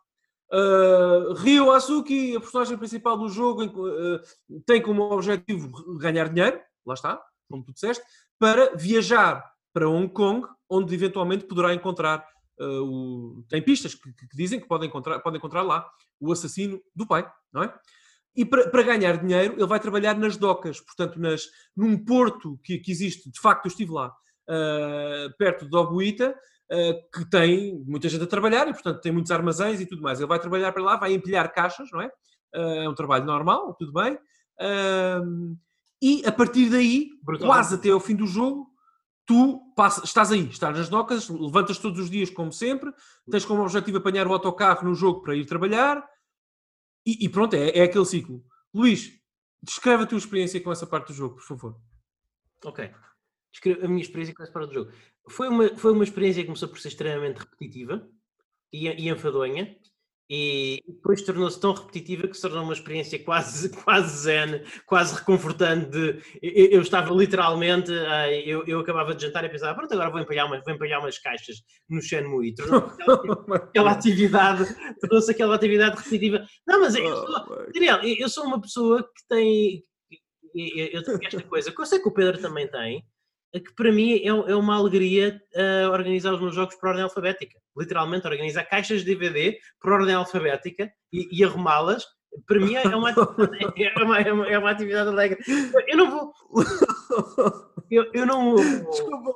Uh, 0.52 1.32
Ryo 1.32 1.70
Asuki, 1.70 2.36
a 2.36 2.40
personagem 2.40 2.76
principal 2.76 3.16
do 3.16 3.28
jogo, 3.30 3.64
uh, 3.64 4.20
tem 4.66 4.82
como 4.82 5.02
objetivo 5.04 5.96
ganhar 5.96 6.28
dinheiro, 6.28 6.60
lá 6.84 6.92
está, 6.92 7.22
como 7.50 7.64
tu 7.64 7.72
disseste, 7.72 8.04
para 8.38 8.76
viajar 8.76 9.42
para 9.72 9.88
Hong 9.88 10.12
Kong, 10.12 10.46
onde 10.68 10.94
eventualmente 10.94 11.44
poderá 11.44 11.72
encontrar. 11.72 12.26
Uh, 12.60 12.82
o... 12.82 13.44
Tem 13.48 13.62
pistas 13.62 13.94
que, 13.94 14.12
que, 14.12 14.36
dizem 14.36 14.60
que 14.60 14.68
pode 14.68 14.86
encontrar, 14.86 15.20
pode 15.20 15.38
encontrar 15.38 15.62
lá 15.62 15.88
o 16.20 16.30
assassino 16.30 16.78
do 16.94 17.06
pai, 17.06 17.26
não 17.50 17.62
é? 17.62 17.74
E 18.36 18.44
para, 18.44 18.68
para, 18.68 18.82
ganhar 18.82 19.18
dinheiro, 19.18 19.54
ele 19.54 19.66
vai 19.66 19.80
trabalhar 19.80 20.14
nas 20.18 20.36
docas, 20.36 20.80
portanto, 20.80 21.18
nas, 21.18 21.46
num 21.74 22.02
porto 22.02 22.58
que, 22.62 22.78
que 22.78 22.90
existe, 22.90 23.30
de 23.30 23.40
facto, 23.40 23.66
eu 23.66 23.70
estive 23.70 23.92
lá, 23.92 24.08
uh, 24.08 25.36
perto 25.38 25.68
de 25.68 25.76
Obuita, 25.76 26.34
que 27.12 27.28
tem 27.30 27.82
muita 27.86 28.08
gente 28.08 28.24
a 28.24 28.26
trabalhar 28.26 28.66
e, 28.68 28.72
portanto, 28.72 29.00
tem 29.00 29.12
muitos 29.12 29.30
armazéns 29.30 29.80
e 29.80 29.86
tudo 29.86 30.00
mais. 30.00 30.18
Ele 30.18 30.28
vai 30.28 30.38
trabalhar 30.38 30.72
para 30.72 30.82
lá, 30.82 30.96
vai 30.96 31.12
empilhar 31.12 31.52
caixas, 31.52 31.88
não 31.92 32.00
é? 32.00 32.10
Uh, 32.54 32.82
é 32.84 32.88
um 32.88 32.94
trabalho 32.94 33.24
normal, 33.24 33.74
tudo 33.74 33.92
bem. 33.92 34.14
Uh, 34.60 35.56
e 36.00 36.22
a 36.26 36.32
partir 36.32 36.68
daí, 36.68 37.10
Brutal. 37.22 37.46
quase 37.46 37.74
até 37.74 37.90
ao 37.90 38.00
fim 38.00 38.16
do 38.16 38.26
jogo, 38.26 38.70
tu 39.24 39.72
passas, 39.76 40.04
estás 40.04 40.32
aí, 40.32 40.48
estás 40.48 40.76
nas 40.76 40.88
docas, 40.88 41.28
levantas 41.28 41.78
todos 41.78 41.98
os 42.00 42.10
dias 42.10 42.28
como 42.28 42.52
sempre, 42.52 42.92
tens 43.30 43.44
como 43.44 43.62
objetivo 43.62 43.98
apanhar 43.98 44.26
o 44.26 44.32
autocarro 44.32 44.86
no 44.86 44.94
jogo 44.94 45.22
para 45.22 45.36
ir 45.36 45.46
trabalhar 45.46 46.04
e, 47.06 47.24
e 47.24 47.28
pronto, 47.28 47.54
é, 47.54 47.70
é, 47.78 47.82
aquele 47.82 48.04
ciclo. 48.04 48.44
Luís, 48.74 49.12
descreve 49.62 50.04
a 50.04 50.06
tua 50.06 50.18
experiência 50.18 50.60
com 50.60 50.72
essa 50.72 50.86
parte 50.86 51.08
do 51.08 51.14
jogo, 51.14 51.36
por 51.36 51.44
favor. 51.44 51.80
Ok. 52.64 52.92
Descreve 53.52 53.84
a 53.84 53.88
minha 53.88 54.02
experiência 54.02 54.34
com 54.34 54.42
essa 54.42 54.52
parte 54.52 54.68
do 54.68 54.74
jogo. 54.74 54.92
Foi 55.28 55.48
uma, 55.48 55.76
foi 55.76 55.92
uma 55.92 56.04
experiência 56.04 56.42
que 56.42 56.46
começou 56.46 56.68
por 56.68 56.78
ser 56.78 56.88
extremamente 56.88 57.38
repetitiva 57.38 58.08
e, 58.72 58.88
e 58.88 59.08
enfadonha, 59.08 59.76
e 60.34 60.82
depois 60.86 61.20
tornou-se 61.20 61.60
tão 61.60 61.74
repetitiva 61.74 62.26
que 62.26 62.34
se 62.34 62.40
tornou 62.40 62.62
uma 62.62 62.72
experiência 62.72 63.22
quase, 63.22 63.68
quase 63.84 64.22
zen, 64.22 64.62
quase 64.86 65.14
reconfortante. 65.14 65.90
De, 65.90 66.22
eu, 66.40 66.66
eu, 66.70 66.80
estava 66.80 67.12
literalmente, 67.12 67.92
eu, 68.46 68.64
eu 68.66 68.80
acabava 68.80 69.14
de 69.14 69.26
jantar 69.26 69.44
e 69.44 69.50
pensava, 69.50 69.74
pronto, 69.74 69.92
agora 69.92 70.10
vou 70.10 70.20
empalhar 70.20 70.46
umas, 70.46 70.64
vou 70.64 70.74
empalhar 70.74 71.00
umas 71.00 71.18
caixas 71.18 71.56
no 71.86 72.00
Shenmue. 72.00 72.54
Tornou-se 72.54 73.02
aquela, 73.02 73.56
aquela, 73.56 73.90
atividade, 73.90 74.74
tornou-se 75.00 75.30
aquela 75.30 75.54
atividade 75.54 75.96
repetitiva. 75.96 76.46
Não, 76.66 76.80
mas 76.80 76.94
eu 76.94 77.14
sou, 77.14 77.46
oh, 77.50 77.72
Daniel, 77.72 78.00
eu 78.02 78.28
sou 78.30 78.44
uma 78.44 78.58
pessoa 78.58 79.02
que 79.02 79.28
tem, 79.28 79.84
eu, 80.54 80.86
eu 80.92 81.02
tenho 81.02 81.18
esta 81.22 81.42
coisa, 81.42 81.70
que 81.70 81.78
eu 81.78 81.84
sei 81.84 81.98
que 81.98 82.08
o 82.08 82.14
Pedro 82.14 82.40
também 82.40 82.66
tem, 82.70 83.04
que 83.60 83.74
para 83.74 83.92
mim 83.92 84.14
é, 84.14 84.26
é 84.28 84.56
uma 84.56 84.76
alegria 84.76 85.40
uh, 85.54 85.90
organizar 85.90 86.32
os 86.32 86.40
meus 86.40 86.54
jogos 86.54 86.74
por 86.76 86.88
ordem 86.88 87.04
alfabética. 87.04 87.58
Literalmente, 87.76 88.26
organizar 88.26 88.64
caixas 88.64 89.04
de 89.04 89.14
DVD 89.14 89.58
por 89.80 89.92
ordem 89.92 90.14
alfabética 90.14 90.90
e, 91.12 91.28
e 91.30 91.44
arrumá-las, 91.44 92.04
para 92.46 92.60
mim 92.60 92.74
é 92.74 92.96
uma, 92.96 93.10
é, 93.76 94.02
uma, 94.02 94.18
é, 94.20 94.32
uma, 94.32 94.48
é 94.48 94.58
uma 94.58 94.70
atividade 94.70 95.08
alegre. 95.08 95.38
Eu 95.86 95.96
não 95.96 96.10
vou. 96.10 96.32
Eu, 97.90 98.10
eu 98.14 98.24
não. 98.24 98.54
Desculpa, 98.54 99.34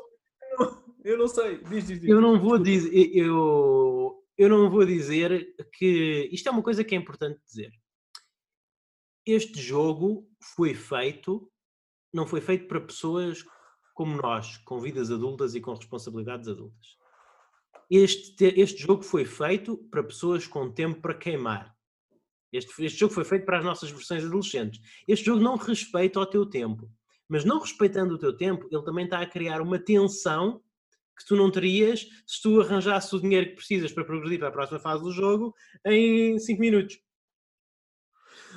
eu 1.04 1.18
não 1.18 1.28
sei. 1.28 1.58
Diz, 1.64 1.86
diz, 1.86 2.00
diz. 2.00 2.08
Eu 2.08 2.22
não 2.22 2.40
vou 2.40 2.58
dizer. 2.58 2.90
Eu, 3.14 4.24
eu 4.38 4.48
não 4.48 4.70
vou 4.70 4.86
dizer 4.86 5.54
que. 5.74 6.26
Isto 6.32 6.48
é 6.48 6.52
uma 6.52 6.62
coisa 6.62 6.82
que 6.82 6.94
é 6.94 6.98
importante 6.98 7.38
dizer. 7.44 7.70
Este 9.26 9.60
jogo 9.60 10.26
foi 10.40 10.72
feito. 10.72 11.52
Não 12.14 12.26
foi 12.26 12.40
feito 12.40 12.66
para 12.66 12.80
pessoas 12.80 13.44
como 13.96 14.14
nós, 14.20 14.58
com 14.58 14.78
vidas 14.78 15.10
adultas 15.10 15.54
e 15.54 15.60
com 15.60 15.72
responsabilidades 15.72 16.46
adultas. 16.48 16.98
Este, 17.90 18.44
este 18.60 18.82
jogo 18.82 19.02
foi 19.02 19.24
feito 19.24 19.78
para 19.90 20.04
pessoas 20.04 20.46
com 20.46 20.70
tempo 20.70 21.00
para 21.00 21.14
queimar. 21.14 21.74
Este, 22.52 22.84
este 22.84 23.00
jogo 23.00 23.14
foi 23.14 23.24
feito 23.24 23.46
para 23.46 23.58
as 23.58 23.64
nossas 23.64 23.90
versões 23.90 24.22
adolescentes. 24.22 24.82
Este 25.08 25.24
jogo 25.24 25.42
não 25.42 25.56
respeita 25.56 26.20
o 26.20 26.26
teu 26.26 26.44
tempo. 26.44 26.92
Mas 27.26 27.46
não 27.46 27.58
respeitando 27.58 28.14
o 28.14 28.18
teu 28.18 28.36
tempo, 28.36 28.68
ele 28.70 28.84
também 28.84 29.06
está 29.06 29.20
a 29.20 29.26
criar 29.26 29.62
uma 29.62 29.78
tensão 29.78 30.60
que 31.18 31.24
tu 31.26 31.34
não 31.34 31.50
terias 31.50 32.06
se 32.26 32.42
tu 32.42 32.60
arranjasses 32.60 33.10
o 33.14 33.20
dinheiro 33.20 33.48
que 33.48 33.56
precisas 33.56 33.92
para 33.92 34.04
progredir 34.04 34.38
para 34.38 34.48
a 34.48 34.52
próxima 34.52 34.78
fase 34.78 35.02
do 35.02 35.10
jogo 35.10 35.54
em 35.86 36.38
5 36.38 36.60
minutos. 36.60 36.98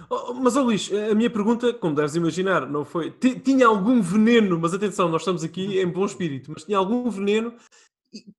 Oh, 0.10 0.34
mas, 0.34 0.56
oh, 0.56 0.64
Luís, 0.64 0.91
a 0.91 1.16
minha 1.16 1.30
pergunta, 1.30 1.74
como 1.74 1.95
deves 1.95 2.16
imaginar, 2.16 2.68
não 2.70 2.86
foi. 2.86 3.12
Tinha 3.12 3.68
algum 3.68 4.02
veneno, 4.02 4.60
mas 4.60 4.74
atenção, 4.74 5.10
nós 5.10 5.22
estamos 5.22 5.43
aqui 5.43 5.80
em 5.80 5.88
bom 5.88 6.06
espírito, 6.06 6.52
mas 6.52 6.64
tinha 6.64 6.78
algum 6.78 7.10
veneno. 7.10 7.54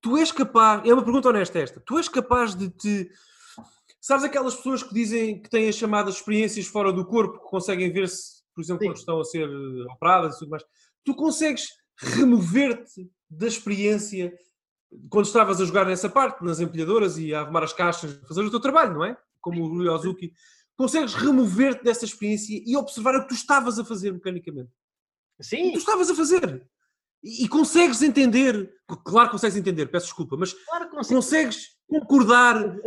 Tu 0.01 0.17
és 0.17 0.33
capaz, 0.33 0.83
é 0.85 0.93
uma 0.93 1.03
pergunta 1.03 1.29
honesta 1.29 1.59
esta, 1.59 1.81
tu 1.81 1.99
és 1.99 2.09
capaz 2.09 2.55
de 2.55 2.71
te. 2.71 3.11
Sabes 4.01 4.25
aquelas 4.25 4.57
pessoas 4.57 4.83
que 4.83 4.95
dizem 4.95 5.41
que 5.41 5.51
têm 5.51 5.69
as 5.69 5.77
chamadas 5.77 6.17
experiências 6.17 6.67
fora 6.67 6.93
do 6.93 7.05
corpo, 7.05 7.39
que 7.39 7.51
conseguem 7.51 7.93
ver-se, 7.93 8.43
por 8.55 8.63
exemplo, 8.63 8.83
Sim. 8.83 8.89
quando 8.89 8.97
estão 8.97 9.21
a 9.21 9.25
ser 9.25 9.49
operadas 9.93 10.37
e 10.37 10.39
tudo 10.41 10.51
mais. 10.51 10.65
Tu 11.05 11.15
consegues 11.15 11.69
remover-te 11.99 13.09
da 13.29 13.47
experiência 13.47 14.33
quando 15.09 15.27
estavas 15.27 15.61
a 15.61 15.65
jogar 15.65 15.87
nessa 15.87 16.09
parte, 16.09 16.45
nas 16.45 16.61
empilhadoras 16.61 17.17
e 17.19 17.33
a 17.33 17.43
arrumar 17.43 17.63
as 17.63 17.73
caixas, 17.73 18.21
fazer 18.27 18.43
o 18.43 18.51
teu 18.51 18.59
trabalho, 18.59 18.95
não 18.95 19.05
é? 19.05 19.17
Como 19.41 19.63
o 19.63 19.69
Rui 19.69 19.89
Ozuki 19.89 20.33
consegues 20.81 21.13
remover-te 21.13 21.85
dessa 21.85 22.07
experiência 22.07 22.59
e 22.65 22.75
observar 22.75 23.15
o 23.15 23.21
que 23.21 23.29
tu 23.29 23.35
estavas 23.35 23.79
a 23.79 23.85
fazer 23.85 24.15
mecanicamente. 24.15 24.71
Sim. 25.39 25.61
O 25.61 25.67
que 25.67 25.73
tu 25.73 25.79
estavas 25.81 26.09
a 26.09 26.15
fazer. 26.15 26.67
E, 27.23 27.45
e 27.45 27.49
consegues 27.49 28.01
entender, 28.01 28.73
claro 29.05 29.29
que 29.29 29.33
consegues 29.33 29.59
entender, 29.59 29.87
peço 29.89 30.07
desculpa, 30.07 30.39
mas 30.39 30.55
claro 30.55 30.89
consegues 30.89 31.77
concordar 31.87 32.79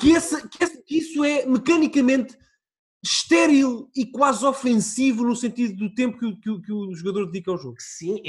que, 0.00 0.16
essa, 0.16 0.48
que, 0.48 0.66
que 0.82 0.98
isso 0.98 1.22
é 1.22 1.46
mecanicamente 1.46 2.36
estéril 3.00 3.88
e 3.94 4.04
quase 4.06 4.44
ofensivo 4.44 5.22
no 5.22 5.36
sentido 5.36 5.76
do 5.76 5.94
tempo 5.94 6.18
que, 6.18 6.34
que, 6.40 6.62
que 6.62 6.72
o 6.72 6.92
jogador 6.96 7.26
dedica 7.26 7.52
ao 7.52 7.58
jogo. 7.58 7.76
Sim, 7.78 8.20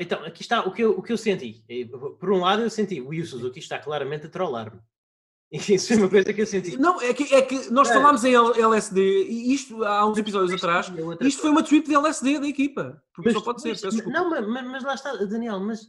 então 0.00 0.24
aqui 0.24 0.42
está 0.42 0.64
o 0.64 0.72
que 0.72 0.82
eu, 0.82 0.98
o 0.98 1.02
que 1.02 1.12
eu 1.12 1.18
senti. 1.18 1.64
Por 2.18 2.32
um 2.32 2.40
lado 2.40 2.62
eu 2.62 2.70
senti, 2.70 3.00
o 3.00 3.14
Yu 3.14 3.24
Suzuki 3.24 3.60
está 3.60 3.78
claramente 3.78 4.26
a 4.26 4.28
trollar-me. 4.28 4.80
Isso 5.68 5.88
foi 5.88 5.96
uma 5.98 6.08
coisa 6.08 6.32
que 6.32 6.40
eu 6.40 6.46
senti. 6.46 6.76
Não, 6.76 7.00
é 7.00 7.14
que, 7.14 7.34
é 7.34 7.42
que 7.42 7.70
nós 7.70 7.88
é. 7.88 7.94
falámos 7.94 8.24
em 8.24 8.34
LSD 8.34 9.26
e 9.28 9.54
isto 9.54 9.84
há 9.84 10.06
uns 10.08 10.18
episódios 10.18 10.52
atrás. 10.52 10.92
Isto 11.20 11.42
foi 11.42 11.50
uma 11.50 11.62
trip 11.62 11.86
de 11.86 11.94
LSD 11.94 12.40
da 12.40 12.48
equipa. 12.48 13.02
Porque 13.14 13.30
mas, 13.30 13.38
só 13.38 13.44
pode 13.44 13.62
ser. 13.62 13.78
Mas, 13.84 14.06
não, 14.06 14.30
mas, 14.30 14.64
mas, 14.66 14.84
lá 14.84 14.94
está, 14.94 15.14
Daniel, 15.16 15.60
mas 15.60 15.86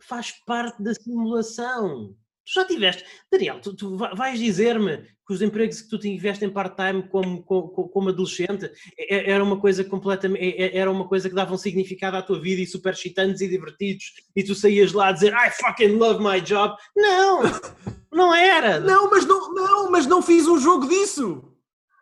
faz 0.00 0.32
parte 0.46 0.82
da 0.82 0.94
simulação. 0.94 2.14
Tu 2.44 2.54
já 2.54 2.64
tiveste. 2.64 3.04
Daniel, 3.30 3.60
tu, 3.60 3.74
tu 3.74 3.96
vais 3.96 4.38
dizer-me 4.38 4.98
que 5.26 5.34
os 5.34 5.42
empregos 5.42 5.82
que 5.82 5.88
tu 5.88 5.98
tiveste 5.98 6.44
em 6.44 6.50
part-time 6.50 7.04
como, 7.08 7.42
como, 7.44 7.68
como, 7.68 8.08
adolescente 8.08 8.68
era 9.08 9.44
uma 9.44 9.60
coisa 9.60 9.84
completamente. 9.84 10.56
Era 10.58 10.90
uma 10.90 11.06
coisa 11.06 11.28
que 11.28 11.34
dava 11.34 11.54
um 11.54 11.58
significado 11.58 12.16
à 12.16 12.22
tua 12.22 12.40
vida 12.40 12.62
e 12.62 12.66
super 12.66 12.94
excitantes 12.94 13.40
e 13.42 13.48
divertidos 13.48 14.12
e 14.34 14.42
tu 14.42 14.54
saías 14.54 14.92
lá 14.92 15.08
a 15.08 15.12
dizer 15.12 15.32
I 15.32 15.50
fucking 15.50 15.96
love 15.96 16.22
my 16.24 16.40
job. 16.40 16.76
Não! 16.96 17.42
Não 18.12 18.34
era! 18.34 18.78
Não, 18.80 19.10
mas 19.10 19.24
não, 19.26 19.52
não, 19.54 19.90
mas 19.90 20.06
não 20.06 20.20
fiz 20.22 20.46
um 20.46 20.58
jogo 20.58 20.86
disso! 20.86 21.42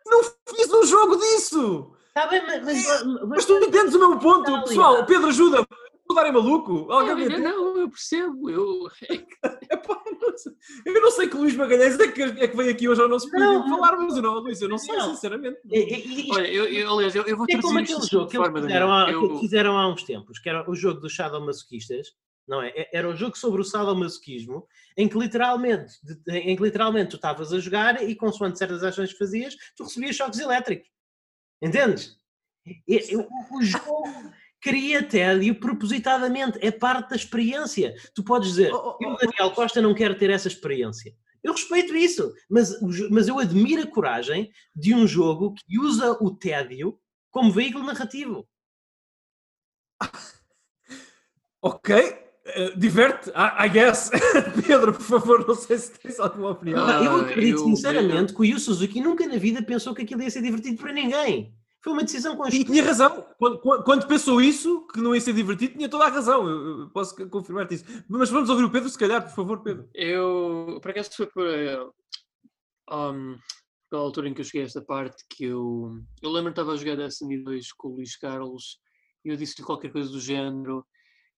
Não 0.05 0.21
fiz 0.49 0.71
um 0.71 0.83
jogo 0.85 1.15
disso! 1.15 1.93
Está 2.09 2.27
bem, 2.27 2.45
mas, 2.45 2.63
mas, 2.65 2.85
É, 2.85 3.03
mas- 3.05 3.27
Mas 3.29 3.45
tu 3.45 3.53
entendes 3.57 3.95
o 3.95 3.99
meu 3.99 4.19
ponto. 4.19 4.63
Pessoal. 4.63 5.05
Pedro, 5.05 5.27
ajuda-me. 5.29 5.65
Vou 6.05 6.13
dar 6.15 6.27
em 6.27 6.33
maluco. 6.33 6.91
Alguém 6.91 7.29
Não, 7.39 7.77
eu 7.77 7.87
percebo. 7.89 8.49
Eu, 8.49 8.89
Epá, 9.71 10.01
não 10.21 10.37
sei. 10.37 10.51
Eu 10.85 11.01
não 11.01 11.09
sei 11.11 11.29
que 11.29 11.37
Luís 11.37 11.55
Magalhães 11.55 11.97
é 11.97 12.07
que, 12.09 12.21
é 12.21 12.47
que 12.49 12.57
veio 12.57 12.69
aqui 12.69 12.89
hoje 12.89 13.01
ao 13.01 13.07
nosso 13.07 13.29
Não, 13.31 13.61
público 13.61 13.77
falar, 13.81 13.95
mas 13.95 14.17
eu 14.17 14.21
não, 14.21 14.39
Luís, 14.39 14.61
eu 14.61 14.67
não 14.67 14.77
sei, 14.77 14.93
Não. 14.97 15.11
sinceramente. 15.11 15.59
e- 15.71 16.27
e- 16.27 16.31
olha, 16.33 16.47
eu, 16.47 16.65
eu, 16.65 16.93
aliás, 16.93 17.15
eu, 17.15 17.23
eu 17.23 17.37
vou 17.37 17.45
É 17.49 17.61
como 17.61 17.79
aquele 17.79 18.01
jogo 18.01 18.27
que 18.27 18.37
eles 18.37 18.59
fizeram 18.61 18.91
há, 18.93 19.05
que 19.05 19.13
Eu, 19.13 19.39
fizeram 19.39 19.77
há 19.77 19.87
uns 19.87 20.03
tempos, 20.03 20.37
que 20.37 20.49
era 20.49 20.69
o 20.69 20.75
jogo 20.75 20.99
dos 20.99 21.15
sadomasoquistas, 21.15 22.07
não 22.47 22.61
é? 22.61 22.73
Era 22.93 23.07
um 23.07 23.15
jogo 23.15 23.37
sobre 23.37 23.61
o 23.61 23.63
sadomasoquismo, 23.63 24.67
em 24.97 25.07
que 25.07 25.17
literalmente, 25.17 25.93
em 26.27 26.55
que 26.55 26.63
literalmente 26.63 27.11
tu 27.11 27.15
estavas 27.15 27.53
a 27.53 27.59
jogar 27.59 28.01
e 28.07 28.15
consoante 28.15 28.57
certas 28.57 28.83
ações 28.83 29.11
que 29.13 29.19
fazias, 29.19 29.55
tu 29.75 29.83
recebias 29.83 30.15
choques 30.15 30.39
elétricos. 30.39 30.89
Entendes? 31.61 32.17
E- 32.65 32.81
e- 32.87 33.15
o, 33.15 33.27
o 33.57 33.61
jogo 33.63 34.03
cria 34.61 35.01
tédio 35.03 35.59
propositadamente, 35.59 36.59
é 36.61 36.71
parte 36.71 37.09
da 37.09 37.15
experiência. 37.15 37.95
Tu 38.13 38.23
podes 38.23 38.49
dizer, 38.49 38.71
Oh, 38.73 38.97
oh, 38.99 39.03
eu, 39.03 39.09
oh, 39.13 39.17
Daniel 39.17 39.51
Costa, 39.55 39.81
não 39.81 39.93
quero 39.95 40.17
ter 40.17 40.29
essa 40.29 40.47
experiência. 40.47 41.15
Eu 41.43 41.53
respeito 41.53 41.95
isso, 41.95 42.31
mas, 42.47 42.71
o 42.81 42.87
mas 43.09 43.27
eu 43.27 43.39
admiro 43.39 43.81
a 43.81 43.87
coragem 43.87 44.51
de 44.75 44.93
um 44.93 45.07
jogo 45.07 45.55
que 45.55 45.79
usa 45.79 46.11
o 46.21 46.35
tédio 46.35 46.99
como 47.31 47.51
veículo 47.51 47.83
narrativo. 47.85 48.47
Ok, 51.63 51.91
eh, 52.55 52.73
diverte, 52.75 53.29
I, 53.31 53.65
I 53.65 53.69
guess. 53.69 54.09
Pedro, 54.65 54.93
por 54.93 55.01
favor, 55.01 55.47
não 55.47 55.55
sei 55.55 55.77
se 55.77 55.91
tens 55.99 56.19
alguma 56.19 56.51
opinião. 56.51 56.85
Ah, 56.85 57.03
eu 57.03 57.15
acredito 57.17 57.59
eu- 57.59 57.65
sinceramente 57.65 58.33
que 58.33 58.41
o 58.41 58.45
Yu 58.45 58.59
Suzuki 58.59 59.01
nunca 59.01 59.27
na 59.27 59.37
vida 59.37 59.61
pensou 59.63 59.93
que 59.95 60.01
aquilo 60.03 60.21
ia 60.23 60.29
ser 60.31 60.41
divertido 60.41 60.81
para 60.81 60.93
ninguém. 60.93 61.53
Foi 61.83 61.93
uma 61.93 62.03
decisão 62.03 62.33
E 62.33 62.37
consciente. 62.37 62.65
tinha 62.65 62.83
razão. 62.83 63.25
Quando, 63.39 63.59
quando- 63.59 64.07
pensou 64.07 64.39
isso, 64.39 64.85
que 64.93 65.01
não 65.01 65.15
ia 65.15 65.21
ser 65.21 65.33
divertido, 65.33 65.73
tinha 65.73 65.89
toda 65.89 66.05
a 66.05 66.09
razão. 66.09 66.47
Eu, 66.47 66.79
eu 66.81 66.89
posso 66.91 67.15
confirmar-te 67.29 67.73
isso. 67.75 67.85
Mas 68.07 68.29
vamos 68.29 68.49
ouvir 68.51 68.63
o 68.65 68.69
Pedro, 68.69 68.87
se 68.87 68.97
calhar, 68.99 69.21
por 69.23 69.33
favor, 69.33 69.63
Pedro. 69.63 69.89
eu, 69.95 70.77
por 70.81 70.91
acaso, 70.91 71.09
foi 71.15 71.25
por, 71.25 71.47
eh, 71.47 71.79
um, 72.91 73.35
pela 73.89 74.03
altura 74.03 74.29
em 74.29 74.33
que 74.33 74.41
eu 74.41 74.45
cheguei 74.45 74.61
a 74.61 74.65
esta 74.65 74.81
parte 74.81 75.23
que 75.29 75.45
eu, 75.45 75.97
eu 76.21 76.29
lembro 76.29 76.53
que 76.53 76.59
estava 76.59 76.73
a 76.73 76.77
jogar 76.77 76.95
Destiny 76.97 77.43
2 77.43 77.71
com 77.73 77.87
o 77.89 77.95
Luís 77.95 78.15
Carlos 78.15 78.77
e 79.25 79.29
eu 79.29 79.35
disse-lhe 79.35 79.65
qualquer 79.65 79.91
coisa 79.91 80.09
do 80.09 80.19
género. 80.19 80.85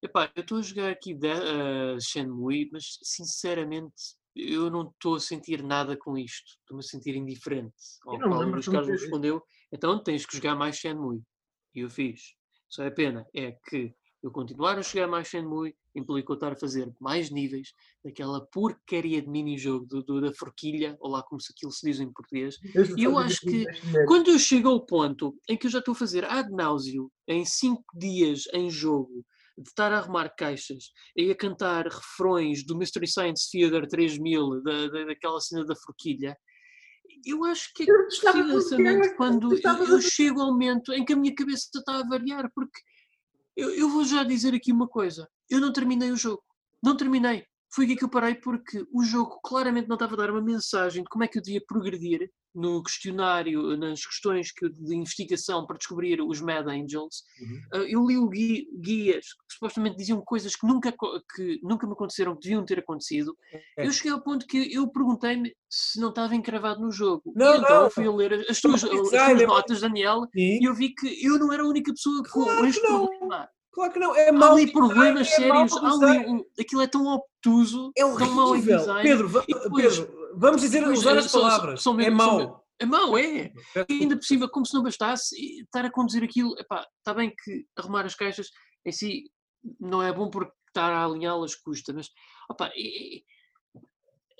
Epá, 0.04 0.30
eu 0.36 0.41
estou 0.41 0.58
a 0.58 0.62
jogar 0.62 0.91
aqui 0.91 1.14
de, 1.14 1.28
uh, 1.28 1.97
Shenmue, 2.01 2.70
mas 2.74 2.97
sinceramente 3.04 3.93
eu 4.36 4.70
não 4.70 4.89
estou 4.89 5.16
a 5.16 5.20
sentir 5.20 5.64
nada 5.64 5.95
com 5.95 6.18
isto. 6.18 6.58
Estou-me 6.60 6.84
a 6.84 6.88
sentir 6.88 7.16
indiferente. 7.16 7.74
Ao 8.06 8.18
qual 8.20 8.41
o 8.41 8.51
Luís 8.51 8.68
me 8.68 8.74
Carlos 8.74 8.88
ter- 8.88 9.01
respondeu, 9.01 9.41
então 9.72 10.04
tens 10.04 10.26
que 10.26 10.36
jogar 10.36 10.56
mais 10.56 10.76
Shenmue. 10.76 11.22
E 11.74 11.80
eu 11.80 11.89
fiz. 11.89 12.20
Só 12.70 12.84
é 12.84 12.91
pena 12.91 13.26
é 13.34 13.54
que 13.70 13.93
eu 14.22 14.32
continuar 14.32 14.78
a 14.78 14.82
jogar 14.82 15.08
mais 15.08 15.28
Shenmue 15.28 15.74
implica 15.95 16.32
eu 16.32 16.36
estar 16.36 16.51
a 16.54 16.56
fazer 16.56 16.91
mais 16.99 17.30
níveis 17.30 17.70
daquela 18.04 18.45
porcaria 18.47 19.22
de 19.22 19.30
mini-jogo 19.30 19.86
do, 19.86 20.04
do- 20.04 20.22
da 20.22 20.34
forquilha, 20.34 20.97
ou 20.99 21.12
lá 21.12 21.22
como 21.24 21.39
se 21.39 21.54
aquilo 21.56 21.72
se 21.72 21.86
diz 21.89 21.99
em 21.99 22.12
português, 22.12 22.58
E 22.97 23.04
eu 23.04 23.18
acho 23.18 23.41
que 23.41 23.66
quando 24.08 24.32
eu 24.32 24.39
chego 24.39 24.70
ao 24.70 24.86
ponto 24.86 25.36
em 25.47 25.56
que 25.58 25.68
eu 25.68 25.72
já 25.72 25.80
estou 25.80 25.93
a 25.93 25.95
fazer 25.95 26.26
ad 26.26 26.49
náuseo 26.51 27.10
em 27.28 27.45
5 27.45 27.84
dias 27.97 28.43
em 28.54 28.70
jogo, 28.70 29.24
de 29.58 29.70
estar 29.70 29.91
a 29.91 29.97
arrumar 29.97 30.30
caixas 30.36 30.91
e 31.16 31.30
a 31.30 31.36
cantar 31.36 31.86
refrões 31.88 32.66
do 32.66 32.78
Mystery 32.78 33.08
Science 33.08 33.49
Theater 33.51 33.88
3000, 33.88 34.64
da, 34.64 34.88
da, 34.88 35.06
daquela 35.06 35.39
cena 35.39 35.66
da 35.66 35.76
forquilha, 35.76 36.36
eu 37.26 37.43
acho 37.45 37.72
que 37.74 37.84
é 37.84 37.86
Eu 37.89 38.06
precisamente 38.06 39.01
dizer, 39.01 39.16
quando 39.16 39.54
eu 39.54 39.88
eu 39.88 40.01
chego 40.01 40.41
ao 40.41 40.51
momento 40.51 40.91
em 40.93 41.06
que 41.06 41.14
a 41.14 41.16
minha 41.16 41.34
cabeça 41.36 41.70
está 41.76 41.99
a 41.99 42.08
variar, 42.08 42.51
porque 42.54 42.80
eu, 43.56 43.70
eu 43.72 43.89
vou 43.89 44.04
já 44.04 44.24
dizer 44.24 44.54
aqui 44.54 44.72
uma 44.72 44.88
coisa: 44.88 45.30
eu 45.49 45.60
não 45.60 45.72
terminei 45.72 46.12
o 46.12 46.18
jogo, 46.18 46.43
não 46.82 46.97
terminei. 46.97 47.45
Foi 47.74 47.86
aqui 47.86 47.95
que 47.95 48.04
eu 48.04 48.10
parei 48.10 48.36
porque 48.36 48.86
o 48.91 49.04
jogo 49.04 49.39
claramente 49.43 49.88
não 49.88 49.95
estava 49.95 50.14
a 50.14 50.18
dar 50.18 50.32
uma 50.32 50.41
mensagem 50.41 51.04
de 51.04 51.10
como 51.10 51.24
é 51.24 51.28
que 51.28 51.39
eu 51.39 51.41
devia 51.41 51.64
progredir 51.66 52.30
no 52.54 52.84
questionário, 52.84 53.76
nas 53.78 54.06
questões 54.06 54.51
que 54.51 54.70
de 54.70 54.95
investigação 54.95 55.66
para 55.66 55.78
descobrir 55.78 56.22
os 56.22 56.39
Mad 56.41 56.68
Angels. 56.68 57.24
Uhum. 57.41 57.62
Ah, 57.74 57.78
eu 57.80 58.06
li 58.06 58.18
o 58.18 58.28
guias 58.28 59.26
que 59.26 59.54
supostamente 59.54 59.97
diziam 59.97 60.22
coisas 60.22 60.56
que 60.56 60.66
nunca, 60.68 60.91
que 61.36 61.60
nunca 61.64 61.88
me 61.88 61.93
aconteceram, 61.93 62.36
que 62.36 62.41
deviam 62.43 62.64
ter 62.66 62.80
acontecido. 62.80 63.36
É. 63.78 63.88
Eu 63.88 63.91
cheguei 63.91 64.12
ao 64.12 64.22
ponto 64.22 64.45
que 64.45 64.74
eu 64.74 64.88
perguntei-me 64.88 65.56
se 65.70 65.99
não 65.99 66.10
estava 66.10 66.36
encravado 66.36 66.80
no 66.82 66.91
jogo. 66.91 67.34
Não, 67.36 67.56
então 67.58 67.70
não. 67.78 67.84
eu 67.86 67.89
fui 67.89 68.08
a 68.08 68.12
ler 68.12 68.45
as 68.49 68.62
tuas, 68.62 68.84
as 68.84 68.89
tuas 68.89 69.14
é 69.14 69.45
notas, 69.45 69.82
Daniel, 69.82 70.22
Sim, 70.34 70.60
e 70.62 70.68
eu 70.68 70.74
vi 70.74 70.89
que 70.93 71.26
eu 71.26 71.39
não 71.39 71.51
era 71.51 71.64
a 71.64 71.68
única 71.68 71.91
pessoa 71.91 72.22
com 72.32 72.43
Claro 72.43 72.62
que 72.62 72.68
este 72.68 72.82
problema. 72.82 73.49
claro 73.72 73.93
que 73.93 73.99
não. 73.99 74.16
É 74.16 74.30
Há 74.30 74.34
mau 74.34 74.51
ali 74.54 74.66
design, 74.66 74.72
problemas 74.88 75.28
é 75.28 75.36
sérios. 75.36 75.74
Há 75.78 75.89
ali 75.91 76.45
aquilo 76.60 76.82
é 76.82 76.88
tão 76.88 77.06
obtuso, 77.08 77.91
É 77.97 78.01
tão 78.01 78.38
horrível. 78.38 78.78
design. 78.78 79.01
Pedro, 79.10 79.28
va- 79.30 79.43
E 79.47 79.54
depois- 79.54 79.97
Pedro, 79.99 80.22
vamos 80.38 80.61
dizer, 80.61 80.79
depois, 80.79 80.99
usar 80.99 81.15
eh, 81.15 81.19
as 81.19 81.31
palavras. 81.31 81.81
só 81.81 81.93
é 81.93 81.95
mesmo- 81.97 82.19
só 82.19 82.25
mau. 82.27 82.38
mesmo- 82.38 82.63
É 82.79 82.86
mau, 82.86 83.17
é. 83.17 83.51
E 83.88 84.01
ainda 84.01 84.15
por 84.17 84.25
cima, 84.25 84.49
como 84.49 84.65
se 84.65 84.73
não 84.73 84.84
bastasse, 84.84 85.36
estar 85.61 85.86
a 85.86 85.91
conduzir 85.91 86.23
aquilo, 86.23 86.55
epá, 86.59 86.86
está 86.97 87.13
bem 87.13 87.31
que 87.43 87.65
arrumar 87.77 88.05
as 88.05 88.15
caixas 88.15 88.49
em 88.86 88.91
si 88.91 89.31
não 89.79 90.01
é 90.03 90.11
bom 90.11 90.29
porque 90.29 90.51
estar 90.67 90.91
a 90.91 91.05
alinhá-las 91.05 91.55
custa, 91.55 91.93
mas 91.93 92.09
opá, 92.49 92.71
e- 92.75 93.17
e- 93.19 93.23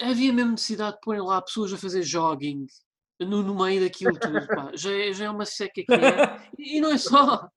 havia 0.02 0.34
mesmo 0.34 0.52
necessidade 0.52 0.96
de 0.96 1.02
pôr 1.02 1.18
lá 1.24 1.42
pessoas 1.42 1.72
a 1.72 1.78
fazer 1.78 2.02
jogging 2.02 2.66
no, 3.22 3.44
no 3.44 3.56
meio 3.64 3.82
daquilo 3.82 4.18
tudo, 4.20 4.46
pá. 4.48 4.72
Já, 4.74 4.92
é, 4.92 5.14
já 5.14 5.26
é 5.26 5.30
uma 5.30 5.46
seca 5.46 5.74
que 5.76 5.94
é. 5.94 6.50
E, 6.58 6.82
não 6.82 6.92
é 6.92 6.98
só. 6.98 7.48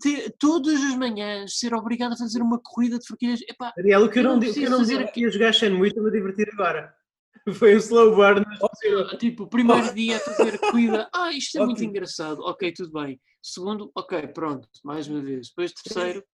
Ter- 0.00 0.32
todas 0.38 0.80
as 0.80 0.94
manhãs 0.96 1.58
ser 1.58 1.74
obrigado 1.74 2.12
a 2.12 2.16
fazer 2.16 2.40
uma 2.40 2.60
corrida 2.62 2.98
de 2.98 3.06
forquilhas, 3.06 3.40
epá, 3.48 3.72
Ariel, 3.76 4.04
o 4.04 4.08
que 4.08 4.20
eu 4.20 4.22
Eu 4.22 4.28
não, 4.28 4.32
não 4.34 4.40
di- 4.40 4.50
o 4.50 4.54
que 4.54 4.60
eu 4.60 4.62
preciso 4.70 4.78
não 4.92 4.98
digo 4.98 5.12
que 5.12 5.20
ia 5.22 5.30
jogar 5.30 5.52
Shenmue 5.52 5.88
estou-me 5.88 6.08
a 6.08 6.12
divertir 6.12 6.48
agora. 6.52 6.94
Foi 7.54 7.74
um 7.74 7.78
slow 7.78 8.14
burn. 8.14 8.44
Tipo, 9.18 9.46
primeiro 9.46 9.92
dia 9.94 10.16
a 10.16 10.20
fazer 10.20 10.58
cuida, 10.58 11.08
ah, 11.14 11.30
isto 11.32 11.58
é 11.58 11.64
muito 11.64 11.78
Ok. 11.78 11.86
engraçado, 11.86 12.40
ok, 12.42 12.72
tudo 12.72 12.92
bem. 12.92 13.20
Segundo, 13.46 13.90
ok, 13.94 14.26
pronto, 14.28 14.66
mais 14.82 15.06
uma 15.06 15.20
vez. 15.20 15.48
Depois 15.50 15.70
terceiro, 15.72 16.24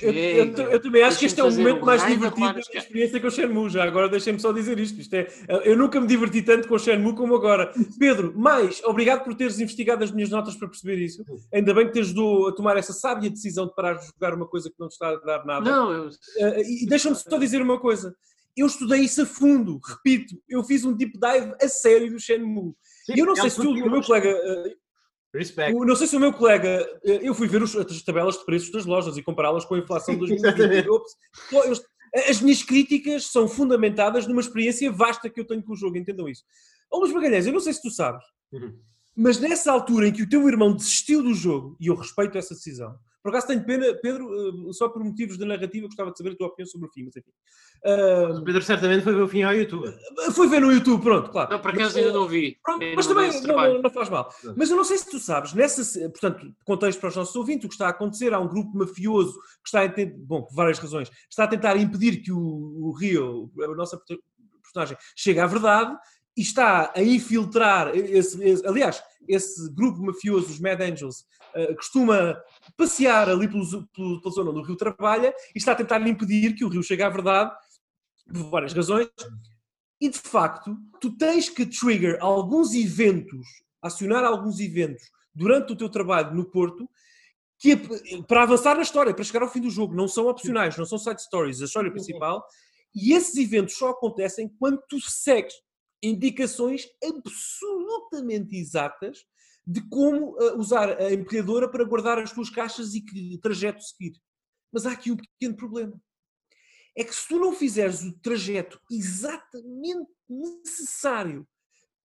Eu, 0.00 0.10
eu- 0.10 0.46
chega. 0.46 0.62
eu 0.62 0.80
também 0.80 1.02
acho 1.02 1.18
que 1.18 1.26
este 1.26 1.38
é 1.38 1.44
o 1.44 1.50
momento 1.50 1.84
mais 1.84 2.06
divertido 2.06 2.46
da 2.46 2.52
minha 2.54 2.78
experiência 2.78 3.20
com 3.20 3.26
o 3.26 3.30
Shenmue. 3.30 3.68
Já 3.68 3.84
agora 3.84 4.08
deixem-me 4.08 4.40
só 4.40 4.52
dizer 4.52 4.78
isto. 4.78 4.98
isto 4.98 5.12
é, 5.12 5.28
eu 5.64 5.76
nunca 5.76 6.00
me 6.00 6.06
diverti 6.06 6.40
tanto 6.40 6.66
com 6.66 6.76
o 6.76 6.78
Shenmue 6.78 7.14
como 7.14 7.34
agora. 7.34 7.70
Pedro, 7.98 8.32
mais, 8.34 8.82
obrigado 8.84 9.22
por 9.22 9.34
teres 9.34 9.60
investigado 9.60 10.02
as 10.02 10.10
minhas 10.10 10.30
notas 10.30 10.54
para 10.56 10.66
perceber 10.68 10.96
isso. 11.04 11.22
Ainda 11.52 11.74
bem 11.74 11.88
que 11.88 11.92
te 11.92 12.00
ajudou 12.00 12.48
a 12.48 12.52
tomar 12.54 12.78
essa 12.78 12.94
sábia 12.94 13.28
decisão 13.28 13.66
de 13.66 13.74
parar 13.74 13.92
de 13.98 14.06
jogar 14.06 14.32
uma 14.34 14.46
coisa 14.48 14.70
que 14.70 14.76
não 14.80 14.88
te 14.88 14.92
está 14.92 15.10
a 15.10 15.16
dar 15.16 15.44
nada. 15.44 15.70
Não, 15.70 15.92
eu, 15.92 16.06
Uh, 16.08 16.60
e 16.60 16.86
deixa-me 16.86 17.16
só 17.16 17.36
dizer 17.38 17.60
uma 17.60 17.78
coisa. 17.78 18.14
Eu 18.56 18.66
estudei 18.66 19.00
isso 19.00 19.22
a 19.22 19.26
fundo, 19.26 19.78
repito. 19.86 20.34
Eu 20.48 20.64
fiz 20.64 20.84
um 20.84 20.92
deep 20.92 21.12
dive 21.18 21.54
a 21.60 21.68
sério 21.68 22.10
do 22.10 22.18
Shenmue. 22.18 22.72
E 23.14 23.18
eu 23.20 23.26
não 23.26 23.36
sei 23.36 23.50
se 23.50 23.56
tu, 23.60 23.70
o 23.70 23.90
meu 23.90 24.02
colega, 24.02 24.34
Respect. 25.34 25.72
não 25.78 25.94
sei 25.96 26.06
se 26.06 26.16
o 26.16 26.20
meu 26.20 26.32
colega, 26.32 26.88
uh, 27.04 27.08
eu 27.08 27.34
fui 27.34 27.46
ver 27.46 27.62
os- 27.62 27.76
as 27.76 28.02
tabelas 28.02 28.38
de 28.38 28.44
preços 28.46 28.70
das 28.72 28.86
lojas 28.86 29.16
e 29.16 29.22
compará-las 29.22 29.64
com 29.66 29.74
a 29.74 29.78
inflação 29.78 30.14
de 30.14 30.20
2020. 30.40 30.44
Exatamente. 30.46 30.88
Eu- 30.88 31.64
eu- 31.64 32.30
as 32.30 32.40
minhas 32.40 32.62
críticas 32.62 33.26
são 33.26 33.46
fundamentadas 33.46 34.26
numa 34.26 34.40
experiência 34.40 34.90
vasta 34.90 35.28
que 35.28 35.38
eu 35.38 35.44
tenho 35.46 35.62
com 35.62 35.74
o 35.74 35.76
jogo, 35.76 35.98
entendam 35.98 36.26
isso. 36.28 36.42
Ó 36.90 36.98
Luís 36.98 37.12
Magalhães, 37.12 37.46
eu 37.46 37.52
não 37.52 37.60
sei 37.60 37.74
se 37.74 37.82
tu 37.82 37.90
sabes, 37.90 38.24
Uhum. 38.52 38.74
mas 39.14 39.38
nessa 39.38 39.70
altura 39.70 40.08
em 40.08 40.12
que 40.12 40.22
o 40.22 40.28
teu 40.28 40.48
irmão 40.48 40.74
desistiu 40.74 41.22
do 41.22 41.34
jogo, 41.34 41.76
e 41.78 41.88
eu 41.88 41.94
respeito 41.94 42.38
essa 42.38 42.54
decisão, 42.54 42.96
por 43.26 43.30
acaso 43.30 43.48
tenho 43.48 43.64
pena, 43.64 43.92
Pedro, 44.00 44.26
uh, 44.68 44.72
só 44.72 44.88
por 44.88 45.02
motivos 45.02 45.36
de 45.36 45.44
narrativa, 45.44 45.86
gostava 45.86 46.12
de 46.12 46.18
saber 46.18 46.30
a 46.30 46.36
tua 46.36 46.46
opinião 46.46 46.70
sobre 46.70 46.86
o 46.88 46.90
fim, 46.92 47.02
mas 47.04 47.16
enfim. 47.16 47.30
Uh, 47.84 48.38
O 48.38 48.44
Pedro 48.44 48.62
certamente 48.62 49.02
foi 49.02 49.14
ver 49.14 49.22
o 49.22 49.28
fim 49.28 49.42
ao 49.42 49.54
YouTube. 49.54 49.92
Foi 50.32 50.48
ver 50.48 50.60
no 50.60 50.72
YouTube, 50.72 51.02
pronto, 51.02 51.30
claro. 51.30 51.50
não, 51.50 51.60
por 51.60 51.70
acaso 51.72 51.84
Mas, 51.84 51.96
ainda 51.96 52.08
eh, 52.08 52.12
não 52.12 52.28
vi. 52.28 52.58
Pronto, 52.62 52.82
Ainda 52.82 52.96
mas 52.96 53.06
também 53.06 53.42
não, 53.42 53.56
não- 53.74 53.82
não 53.82 53.90
faz 53.90 54.08
mal. 54.08 54.32
Mas 54.56 54.70
eu 54.70 54.76
não 54.76 54.84
sei 54.84 54.98
se 54.98 55.10
tu 55.10 55.18
sabes, 55.18 55.52
nessa, 55.52 56.08
portanto, 56.10 56.46
contexto 56.64 56.98
para 57.00 57.08
os 57.10 57.16
nossos 57.16 57.34
ouvintes, 57.36 57.64
o 57.64 57.68
que 57.68 57.74
está 57.74 57.86
a 57.86 57.90
acontecer, 57.90 58.32
há 58.32 58.38
um 58.38 58.48
grupo 58.48 58.76
mafioso 58.78 59.34
que 59.62 59.66
está 59.68 59.82
a 59.82 59.88
tentar, 59.88 60.16
bom, 60.18 60.42
por 60.42 60.54
várias 60.54 60.78
razões, 60.78 61.10
está 61.30 61.44
a 61.44 61.48
tentar 61.48 61.76
impedir 61.76 62.22
que 62.22 62.32
o, 62.32 62.38
o 62.38 62.92
Rio, 62.92 63.50
a 63.60 63.68
nossa 63.74 64.00
personagem, 64.62 64.96
chegue 65.16 65.40
à 65.40 65.46
verdade 65.46 65.96
e 66.36 66.42
está 66.42 66.92
a 66.94 67.02
infiltrar, 67.02 67.96
esse, 67.96 68.42
esse- 68.44 68.66
aliás, 68.66 69.02
esse 69.28 69.72
grupo 69.74 70.00
mafioso, 70.04 70.46
os 70.50 70.60
Mad 70.60 70.80
Angels, 70.80 71.24
eh, 71.35 71.35
costuma 71.76 72.40
passear 72.76 73.28
ali 73.28 73.48
pelos- 73.48 73.74
pelo- 73.94 74.20
pela 74.20 74.34
zona 74.34 74.50
onde 74.50 74.60
o 74.60 74.62
Rio 74.62 74.76
trabalha 74.76 75.34
e 75.54 75.58
está 75.58 75.72
a 75.72 75.76
tentar 75.76 76.06
impedir 76.06 76.54
que 76.54 76.64
o 76.64 76.68
Rio 76.68 76.82
chegue 76.82 77.02
à 77.02 77.08
verdade, 77.08 77.54
por 78.32 78.50
várias 78.50 78.72
razões, 78.72 79.08
e 80.00 80.08
de 80.08 80.18
facto, 80.18 80.76
tu 81.00 81.16
tens 81.16 81.48
que 81.48 81.64
trigger 81.64 82.18
alguns 82.20 82.74
eventos, 82.74 83.46
acionar 83.80 84.24
alguns 84.24 84.60
eventos 84.60 85.02
durante 85.34 85.72
o 85.72 85.76
teu 85.76 85.88
trabalho 85.88 86.34
no 86.34 86.44
Porto, 86.44 86.88
que 87.58 87.74
para 88.28 88.42
avançar 88.42 88.76
na 88.76 88.82
história, 88.82 89.14
para 89.14 89.24
chegar 89.24 89.42
ao 89.42 89.50
fim 89.50 89.60
do 89.60 89.70
jogo, 89.70 89.94
não 89.94 90.06
são 90.08 90.26
opcionais, 90.26 90.76
não 90.76 90.84
são 90.84 90.98
side 90.98 91.22
stories, 91.22 91.62
a 91.62 91.64
história 91.64 91.90
principal, 91.90 92.44
e 92.94 93.12
esses 93.12 93.34
eventos 93.36 93.76
só 93.76 93.90
acontecem 93.90 94.48
quando 94.58 94.82
tu 94.88 95.00
segues 95.00 95.54
indicações 96.02 96.86
absolutamente 97.02 98.56
exatas 98.56 99.24
de 99.66 99.80
como 99.88 100.36
uh, 100.36 100.58
usar 100.58 101.00
a 101.00 101.12
empilhadora 101.12 101.68
para 101.68 101.84
guardar 101.84 102.18
as 102.18 102.32
tuas 102.32 102.48
caixas 102.48 102.94
e 102.94 103.00
que 103.00 103.38
trajeto 103.38 103.82
seguir. 103.82 104.12
Mas 104.72 104.86
há 104.86 104.92
aqui 104.92 105.10
um 105.10 105.16
pequeno 105.16 105.56
problema. 105.56 106.00
É 106.96 107.02
que 107.02 107.14
se 107.14 107.28
tu 107.28 107.38
não 107.38 107.52
fizeres 107.52 108.02
o 108.02 108.18
trajeto 108.20 108.80
exatamente 108.90 110.08
necessário 110.28 111.46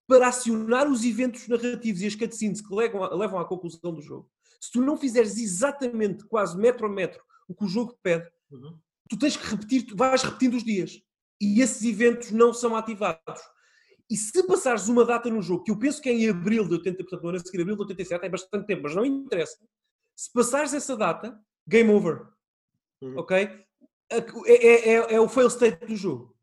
para 0.08 0.28
acionar 0.28 0.90
os 0.90 1.06
eventos 1.06 1.48
narrativos 1.48 2.02
e 2.02 2.08
as 2.08 2.16
cutscenes 2.16 2.60
que 2.60 2.74
levam, 2.74 3.04
a, 3.04 3.16
levam 3.16 3.40
à 3.40 3.46
conclusão 3.46 3.94
do 3.94 4.02
jogo, 4.02 4.30
se 4.60 4.72
tu 4.72 4.82
não 4.82 4.98
fizeres 4.98 5.38
exatamente, 5.38 6.26
quase 6.26 6.58
metro 6.58 6.88
a 6.88 6.90
metro, 6.90 7.24
o 7.48 7.56
que 7.56 7.66
o 7.66 7.68
jogo 7.68 7.98
pede, 8.04 8.30
uhum. 8.52 8.78
tu 9.10 9.18
tens 9.18 9.38
que 9.38 9.48
repetir, 9.48 9.86
tu 9.86 9.96
vais 9.96 10.22
repetindo 10.22 10.56
os 10.56 10.64
dias. 10.64 11.02
E 11.40 11.62
esses 11.62 11.84
eventos 11.84 12.32
não 12.32 12.54
são 12.54 12.76
ativados. 12.76 13.42
E 14.12 14.18
se 14.18 14.44
passares 14.46 14.90
uma 14.90 15.06
data 15.06 15.30
no 15.30 15.42
jogo, 15.42 15.64
que 15.64 15.72
eu 15.72 15.80
penso 15.80 16.02
que 16.02 16.10
é 16.10 16.12
em 16.12 16.30
abril 16.30 16.68
de 16.68 16.74
80, 16.74 16.98
portanto, 16.98 17.24
no 17.24 17.30
ano 17.30 17.38
a 17.38 17.40
seguir, 17.40 17.62
abril 17.62 17.78
de 17.78 17.84
87, 17.84 18.26
é 18.26 18.30
bastante 18.30 18.68
tempo, 18.68 18.84
mas 18.84 18.94
não 18.94 19.06
interessa. 19.06 19.58
Se 20.14 20.30
passares 20.34 20.74
essa 20.74 20.98
data, 20.98 21.42
game 21.66 21.90
over. 21.90 22.28
Uhum. 23.02 23.20
Ok? 23.20 23.38
É, 23.38 24.18
é, 24.18 24.90
é, 24.90 25.14
é, 25.14 25.20
o 25.22 25.30
fail 25.30 25.48
state 25.48 25.86
do 25.86 25.96
jogo. 25.96 26.36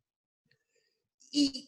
E, 1.30 1.66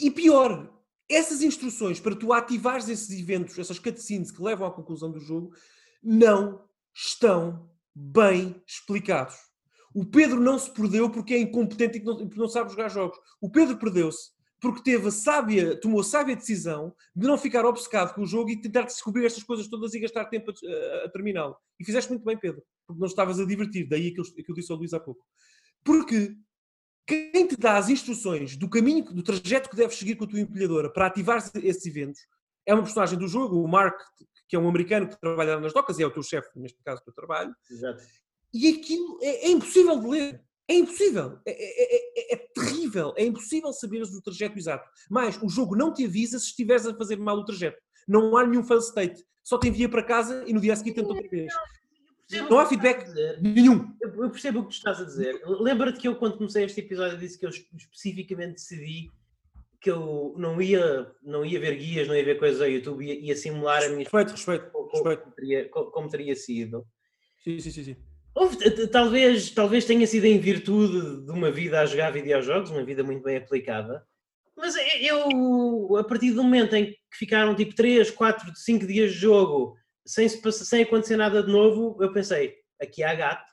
e 0.00 0.10
pior, 0.10 0.74
essas 1.06 1.42
instruções 1.42 2.00
para 2.00 2.16
tu 2.16 2.32
ativares 2.32 2.88
esses 2.88 3.10
eventos, 3.10 3.58
essas 3.58 3.78
cutscenes 3.78 4.30
que 4.30 4.42
levam 4.42 4.66
à 4.66 4.72
conclusão 4.72 5.12
do 5.12 5.20
jogo, 5.20 5.54
não 6.02 6.64
estão 6.94 7.70
bem 7.94 8.56
explicados. 8.66 9.36
O 9.94 10.06
Pedro 10.06 10.40
não 10.40 10.58
se 10.58 10.72
perdeu 10.72 11.10
porque 11.10 11.34
é 11.34 11.38
incompetente 11.40 11.98
e 11.98 12.02
não, 12.02 12.16
não 12.34 12.48
sabe 12.48 12.70
jogar 12.70 12.88
jogos. 12.88 13.18
O 13.38 13.50
Pedro 13.50 13.76
perdeu-se 13.76 14.39
porque 14.60 14.82
teve 14.82 15.08
a 15.08 15.10
sábia, 15.10 15.74
tomou 15.80 16.00
a 16.00 16.04
sábia 16.04 16.36
decisão 16.36 16.94
de 17.16 17.26
não 17.26 17.38
ficar 17.38 17.64
obcecado 17.64 18.14
com 18.14 18.22
o 18.22 18.26
jogo 18.26 18.50
e 18.50 18.60
tentar 18.60 18.82
descobrir 18.82 19.24
estas 19.24 19.42
coisas 19.42 19.68
todas 19.68 19.94
e 19.94 20.00
gastar 20.00 20.26
tempo 20.26 20.50
a, 20.50 20.54
a, 20.54 21.04
a 21.06 21.08
terminá-lo. 21.10 21.56
E 21.78 21.84
fizeste 21.84 22.10
muito 22.10 22.24
bem, 22.24 22.38
Pedro, 22.38 22.62
porque 22.86 23.00
não 23.00 23.06
estavas 23.06 23.40
a 23.40 23.46
divertir. 23.46 23.88
Daí 23.88 24.08
aquilo 24.08 24.26
que 24.26 24.50
eu 24.50 24.54
disse 24.54 24.70
ao 24.70 24.78
Luís 24.78 24.92
há 24.92 25.00
pouco. 25.00 25.24
Porque 25.82 26.36
quem 27.06 27.46
te 27.46 27.56
dá 27.56 27.76
as 27.76 27.88
instruções 27.88 28.56
do 28.56 28.68
caminho, 28.68 29.04
do 29.04 29.22
trajeto 29.22 29.70
que 29.70 29.76
deves 29.76 29.96
seguir 29.96 30.14
com 30.16 30.24
a 30.24 30.28
tua 30.28 30.40
empilhadora 30.40 30.92
para 30.92 31.06
ativar 31.06 31.38
esses 31.54 31.86
eventos 31.86 32.20
é 32.66 32.74
uma 32.74 32.82
personagem 32.82 33.18
do 33.18 33.26
jogo, 33.26 33.60
o 33.60 33.66
Mark, 33.66 33.98
que 34.48 34.54
é 34.54 34.58
um 34.58 34.68
americano 34.68 35.08
que 35.08 35.18
trabalha 35.20 35.58
nas 35.58 35.72
docas 35.72 35.98
e 35.98 36.02
é 36.02 36.06
o 36.06 36.10
teu 36.10 36.22
chefe, 36.22 36.48
neste 36.56 36.78
caso, 36.84 37.02
do 37.04 37.12
trabalho. 37.12 37.54
Exato. 37.70 38.02
E 38.52 38.68
aquilo 38.68 39.18
é, 39.22 39.46
é 39.46 39.50
impossível 39.50 39.98
de 39.98 40.06
ler. 40.06 40.44
É 40.70 40.74
impossível. 40.74 41.36
É, 41.44 41.50
é, 41.50 42.32
é, 42.32 42.34
é, 42.34 42.36
terrível. 42.54 43.12
É 43.16 43.24
impossível 43.24 43.72
saberes 43.72 44.14
o 44.14 44.22
trajeto 44.22 44.56
exato. 44.56 44.88
Mas 45.10 45.36
o 45.42 45.48
jogo 45.48 45.74
não 45.74 45.92
te 45.92 46.04
avisa 46.04 46.38
se 46.38 46.46
estiveres 46.46 46.86
a 46.86 46.94
fazer 46.94 47.16
mal 47.16 47.36
o 47.38 47.44
trajeto. 47.44 47.76
Não 48.06 48.36
há 48.36 48.46
nenhum 48.46 48.62
fail 48.62 48.78
state. 48.78 49.24
Só 49.42 49.58
te 49.58 49.66
envia 49.66 49.88
para 49.88 50.04
casa 50.04 50.44
e 50.46 50.52
no 50.52 50.60
dia 50.60 50.76
seguinte 50.76 50.94
tenta 50.94 51.08
outra 51.08 51.28
vez. 51.28 51.52
Não 52.48 52.60
há 52.60 52.66
feedback 52.66 53.04
nenhum. 53.40 53.92
Eu 54.00 54.30
percebo 54.30 54.60
o 54.60 54.62
que 54.62 54.68
tu 54.68 54.74
estás 54.74 55.00
a 55.00 55.04
dizer. 55.04 55.42
Lembra-te 55.44 55.98
que 55.98 56.06
eu, 56.06 56.14
quando 56.14 56.38
comecei 56.38 56.64
este 56.64 56.80
episódio, 56.80 57.18
disse 57.18 57.36
que 57.36 57.44
eu 57.44 57.50
especificamente 57.50 58.52
decidi 58.52 59.10
que 59.80 59.90
eu 59.90 60.34
não 60.38 60.62
ia, 60.62 61.10
não 61.20 61.44
ia 61.44 61.58
ver 61.58 61.76
guias, 61.78 62.06
não 62.06 62.14
ia 62.14 62.24
ver 62.24 62.38
coisas 62.38 62.60
ao 62.60 62.68
YouTube, 62.68 63.04
ia, 63.04 63.14
ia 63.14 63.34
simular 63.34 63.82
a 63.82 63.88
minha. 63.88 64.04
Respeito, 64.04 64.30
respeito. 64.30 64.70
Como, 64.70 64.90
respeito. 64.92 65.30
Teria, 65.32 65.68
como 65.68 66.08
teria 66.08 66.36
sido. 66.36 66.86
Sim, 67.42 67.58
sim, 67.58 67.70
sim. 67.72 67.82
sim. 67.82 68.09
Talvez, 68.92 69.50
talvez 69.50 69.84
tenha 69.84 70.06
sido 70.06 70.24
em 70.24 70.38
virtude 70.38 71.24
de 71.24 71.30
uma 71.30 71.50
vida 71.50 71.80
a 71.80 71.86
jogar 71.86 72.12
videojogos, 72.12 72.70
uma 72.70 72.84
vida 72.84 73.02
muito 73.02 73.22
bem 73.22 73.36
aplicada, 73.36 74.06
mas 74.56 74.74
eu, 75.00 75.96
a 75.96 76.04
partir 76.04 76.32
do 76.32 76.42
momento 76.42 76.76
em 76.76 76.86
que 76.86 76.98
ficaram 77.12 77.54
tipo 77.54 77.74
3, 77.74 78.10
4, 78.10 78.52
5 78.54 78.86
dias 78.86 79.12
de 79.12 79.18
jogo 79.18 79.76
sem, 80.06 80.28
sem 80.28 80.82
acontecer 80.82 81.16
nada 81.16 81.42
de 81.42 81.50
novo, 81.50 81.96
eu 82.00 82.12
pensei, 82.12 82.54
aqui 82.80 83.02
há 83.02 83.14
gato, 83.14 83.50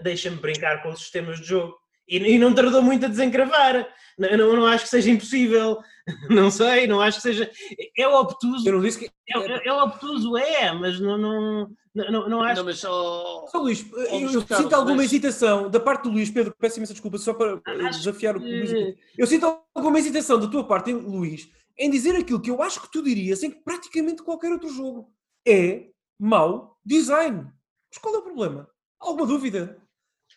deixa-me 0.00 0.36
brincar 0.36 0.82
com 0.82 0.90
os 0.90 1.00
sistemas 1.00 1.40
de 1.40 1.46
jogo. 1.46 1.76
E, 2.08 2.18
e, 2.18 2.38
não 2.38 2.54
tardou 2.54 2.82
muito 2.82 3.06
a 3.06 3.08
desencravar. 3.08 3.88
Não, 4.18 4.36
não, 4.36 4.56
não, 4.56 4.66
acho 4.66 4.84
que 4.84 4.90
seja 4.90 5.10
impossível. 5.10 5.78
Não 6.30 6.52
sei, 6.52 6.86
não 6.86 7.00
acho 7.00 7.16
que 7.16 7.22
seja. 7.22 7.50
É 7.98 8.06
obtuso. 8.06 8.68
Eu 8.68 8.74
não 8.74 8.80
disse 8.80 8.96
que. 8.96 9.10
É, 9.28 9.38
é, 9.38 9.66
é 9.66 9.72
obtuso, 9.72 10.36
é, 10.36 10.72
mas 10.72 11.00
não, 11.00 11.18
não, 11.18 11.68
não, 11.92 12.28
não 12.28 12.42
acho. 12.42 12.58
Não, 12.58 12.64
mas 12.64 12.78
só. 12.78 13.44
Só 13.48 13.58
Luís, 13.58 13.84
eu, 13.92 14.20
eu 14.20 14.40
sinto 14.40 14.72
alguma 14.72 14.98
mas... 14.98 15.06
hesitação 15.06 15.68
da 15.68 15.80
parte 15.80 16.04
do 16.04 16.10
Luís, 16.10 16.30
Pedro, 16.30 16.54
peço 16.60 16.78
imensa 16.78 16.92
desculpa, 16.92 17.18
só 17.18 17.34
para 17.34 17.60
acho 17.88 17.98
desafiar 17.98 18.36
o 18.36 18.40
que... 18.40 18.46
Luís. 18.46 18.96
Eu 19.18 19.26
sinto 19.26 19.58
alguma 19.74 19.98
hesitação 19.98 20.38
da 20.38 20.46
tua 20.46 20.62
parte, 20.62 20.92
Luís, 20.92 21.50
em 21.76 21.90
dizer 21.90 22.14
aquilo 22.14 22.40
que 22.40 22.50
eu 22.50 22.62
acho 22.62 22.80
que 22.80 22.92
tu 22.92 23.02
dirias 23.02 23.42
em 23.42 23.50
praticamente 23.50 24.22
qualquer 24.22 24.52
outro 24.52 24.68
jogo. 24.68 25.10
É 25.44 25.88
mau 26.20 26.78
design. 26.84 27.46
Mas 27.90 27.98
qual 27.98 28.14
é 28.14 28.18
o 28.18 28.22
problema? 28.22 28.68
Alguma 29.00 29.26
dúvida? 29.26 29.76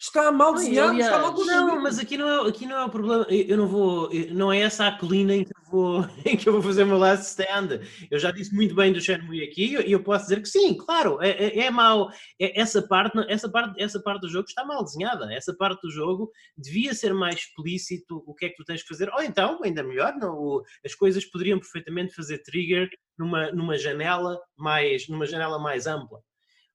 Está 0.02 0.32
mal 0.32 0.54
desenhado, 0.54 0.92
aliás, 0.92 1.12
está 1.12 1.22
mal 1.22 1.34
construído. 1.34 1.68
Não, 1.68 1.84
mas 1.84 2.00
aqui 2.00 2.18
não, 2.18 2.30
é, 2.30 2.50
aqui 2.50 2.66
não 2.66 2.78
é 2.78 2.86
o 2.86 2.90
problema. 2.90 3.28
Eu 3.30 3.58
não 3.58 3.68
vou, 3.68 4.10
não 4.32 4.50
é 4.50 4.60
essa 4.60 4.88
a 4.88 4.98
colina 4.98 5.36
em 5.36 5.44
que 5.44 5.52
eu 5.52 5.62
vou, 5.70 6.06
em 6.26 6.38
que 6.38 6.48
eu 6.48 6.54
vou 6.54 6.62
fazer 6.62 6.84
o 6.84 6.88
meu 6.88 6.98
last 6.98 7.26
stand. 7.26 7.82
Eu 8.10 8.18
já 8.18 8.32
disse 8.32 8.56
muito 8.56 8.74
bem 8.74 8.94
do 8.94 9.02
Shenmue 9.02 9.44
aqui 9.44 9.76
e 9.76 9.92
eu 9.92 10.02
posso 10.02 10.24
dizer 10.24 10.42
que 10.42 10.48
sim, 10.48 10.74
claro, 10.74 11.22
é, 11.22 11.32
é, 11.32 11.60
é 11.66 11.70
mau. 11.70 12.10
É, 12.40 12.62
essa, 12.62 12.82
parte, 12.82 13.20
essa, 13.28 13.52
parte, 13.52 13.82
essa 13.82 14.02
parte 14.02 14.22
do 14.22 14.30
jogo 14.30 14.48
está 14.48 14.64
mal 14.64 14.86
desenhada. 14.86 15.34
Essa 15.34 15.54
parte 15.54 15.82
do 15.82 15.92
jogo 15.92 16.32
devia 16.58 16.94
ser 16.94 17.14
mais 17.14 17.36
explícito 17.36 18.24
o 18.26 18.34
que 18.34 18.46
é 18.46 18.50
que 18.50 18.56
tu 18.56 18.64
tens 18.64 18.82
que 18.82 18.88
fazer. 18.88 19.10
Ou 19.14 19.22
então, 19.22 19.60
ainda 19.66 19.84
melhor, 19.84 20.16
não, 20.16 20.62
as 20.86 20.96
coisas 20.96 21.26
poderiam 21.26 21.60
perfeitamente 21.60 22.16
fazer 22.16 22.38
trigger 22.38 22.90
numa, 23.18 23.52
numa 23.52 23.78
janela 23.78 24.40
mais 24.58 25.10
numa 25.10 25.26
janela 25.26 25.60
mais 25.60 25.88
ampla. 25.88 26.22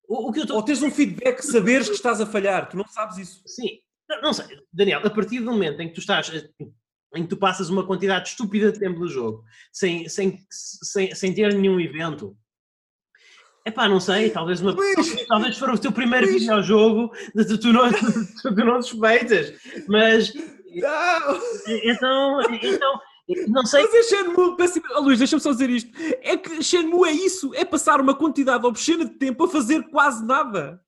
O, 0.09 0.28
o 0.28 0.32
que 0.32 0.40
eu 0.40 0.47
tô... 0.47 0.55
Ou 0.55 0.62
tens 0.62 0.82
um 0.82 0.90
feedback, 0.90 1.43
saberes 1.43 1.89
que 1.89 1.94
estás 1.94 2.20
a 2.20 2.26
falhar, 2.26 2.68
tu 2.68 2.76
não 2.76 2.86
sabes 2.86 3.18
isso. 3.18 3.43
Sim, 3.47 3.81
não, 4.09 4.20
não, 4.20 4.32
sei, 4.32 4.47
Daniel, 4.72 5.01
a 5.05 5.10
partir 5.10 5.40
do 5.40 5.51
momento 5.51 5.81
em 5.81 5.89
que 5.89 5.94
tu 5.94 6.01
estás, 6.01 6.31
em 7.14 7.22
que 7.22 7.28
tu 7.28 7.36
passas 7.36 7.70
uma 7.70 7.86
quantidade 7.86 8.28
estúpida 8.28 8.70
de 8.70 8.78
tempo 8.78 9.01
no 9.01 9.09
jogo, 9.09 9.44
sem, 9.72 10.09
sem, 10.09 10.39
sem, 10.51 11.14
sem 11.14 11.35
ter 11.35 11.55
nenhum 11.55 11.81
evento, 11.81 12.36
é 13.64 13.70
pá, 13.70 13.89
não 13.89 13.98
sei, 13.98 14.28
talvez, 14.28 14.60
uma, 14.60 14.72
Luís, 14.72 15.26
talvez 15.26 15.56
for 15.56 15.70
o 15.70 15.78
teu 15.78 15.90
primeiro 15.90 16.26
Luís. 16.26 16.43
videojogo, 16.43 17.10
de, 17.35 17.47
tu, 17.47 17.59
tu, 17.59 17.72
não, 17.72 17.90
tu, 17.90 18.55
tu 18.55 18.64
não 18.64 18.82
suspeitas, 18.82 19.55
mas. 19.89 20.35
Não. 20.35 21.40
Então, 21.85 22.40
então 22.62 23.01
não 23.49 23.65
sei. 23.65 23.83
Mas 23.83 23.95
é 23.95 24.03
Shenmue, 24.03 24.57
oh, 24.97 25.01
Luís, 25.01 25.19
deixa-me 25.19 25.41
só 25.41 25.53
dizer 25.53 25.71
isto. 25.71 25.91
É 26.21 26.37
que 26.37 26.63
Shenmue 26.63 27.09
é 27.09 27.13
isso, 27.13 27.55
é 27.55 27.65
passar 27.65 28.01
uma 28.01 28.15
quantidade 28.15 28.67
obscena 28.67 29.05
de 29.05 29.13
tempo 29.13 29.45
a 29.45 29.49
fazer 29.49 29.83
quase 29.91 30.25
nada. 30.25 30.81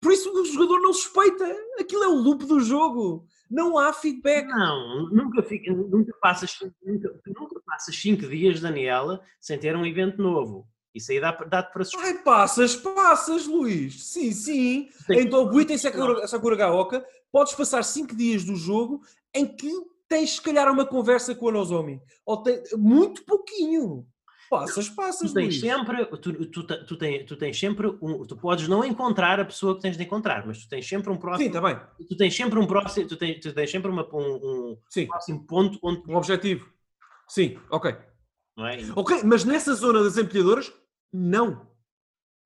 Por 0.00 0.12
isso 0.12 0.30
o 0.30 0.44
jogador 0.44 0.80
não 0.80 0.92
suspeita. 0.92 1.44
Aquilo 1.80 2.04
é 2.04 2.08
o 2.08 2.14
loop 2.14 2.44
do 2.44 2.60
jogo. 2.60 3.26
Não 3.50 3.78
há 3.78 3.92
feedback. 3.92 4.46
Não, 4.48 5.08
nunca, 5.10 5.42
fica, 5.42 5.72
nunca, 5.72 6.12
passas, 6.20 6.58
nunca, 6.82 7.08
nunca 7.26 7.60
passas 7.64 7.96
5 7.96 8.28
dias, 8.28 8.60
Daniela, 8.60 9.22
sem 9.40 9.58
ter 9.58 9.76
um 9.76 9.86
evento 9.86 10.20
novo. 10.20 10.66
Isso 10.94 11.10
aí 11.10 11.20
dá-te 11.20 11.48
dá 11.48 11.62
para 11.62 11.84
suspeita. 11.84 12.18
Ai, 12.18 12.22
passas, 12.22 12.76
passas, 12.76 13.46
Luís. 13.46 14.04
Sim, 14.04 14.30
sim. 14.30 14.88
Tem 15.06 15.20
então, 15.20 15.50
o 15.50 15.60
item 15.60 15.76
Sakura, 15.76 16.26
Sakura 16.26 16.56
Gaoka, 16.56 17.04
podes 17.32 17.54
passar 17.54 17.82
5 17.82 18.14
dias 18.14 18.44
do 18.44 18.54
jogo 18.56 19.02
em 19.34 19.46
que 19.46 19.72
tens 20.14 20.36
se 20.36 20.40
calhar 20.40 20.70
uma 20.70 20.86
conversa 20.86 21.34
com 21.34 21.48
a 21.48 21.52
Nozomi. 21.52 22.00
Ou 22.24 22.40
tem, 22.40 22.62
muito 22.76 23.24
pouquinho. 23.24 24.06
Passas, 24.48 24.88
passas, 24.88 25.30
tu 25.30 25.34
tens 25.34 25.58
sempre, 25.58 26.06
tu, 26.06 26.32
tu, 26.46 26.62
tu, 26.62 26.96
tens, 26.96 27.24
tu 27.26 27.36
tens 27.36 27.58
sempre 27.58 27.88
um, 28.00 28.24
tu 28.24 28.36
podes 28.36 28.68
não 28.68 28.84
encontrar 28.84 29.40
a 29.40 29.44
pessoa 29.44 29.74
que 29.74 29.80
tens 29.80 29.96
de 29.96 30.04
encontrar, 30.04 30.46
mas 30.46 30.62
tu 30.62 30.68
tens 30.68 30.86
sempre 30.86 31.10
um 31.10 31.16
próximo. 31.16 31.46
Sim, 31.46 31.52
tá 31.52 31.60
bem. 31.60 31.80
Tu 32.08 32.16
tens 32.16 32.36
sempre 32.36 32.58
um 32.60 32.66
próximo, 32.66 33.08
tu 33.08 33.16
tens, 33.16 33.40
tu 33.40 33.52
tens 33.52 33.70
sempre 33.70 33.90
uma, 33.90 34.06
um, 34.14 34.34
um 34.34 34.78
Sim. 34.88 35.06
próximo 35.06 35.44
ponto 35.44 35.78
onde 35.82 36.02
um 36.08 36.14
objetivo. 36.14 36.70
Sim, 37.26 37.58
ok. 37.70 37.90
É? 37.90 38.78
Ok, 38.94 39.22
mas 39.24 39.44
nessa 39.44 39.74
zona 39.74 40.04
das 40.04 40.16
empilhadoras, 40.16 40.72
não. 41.12 41.66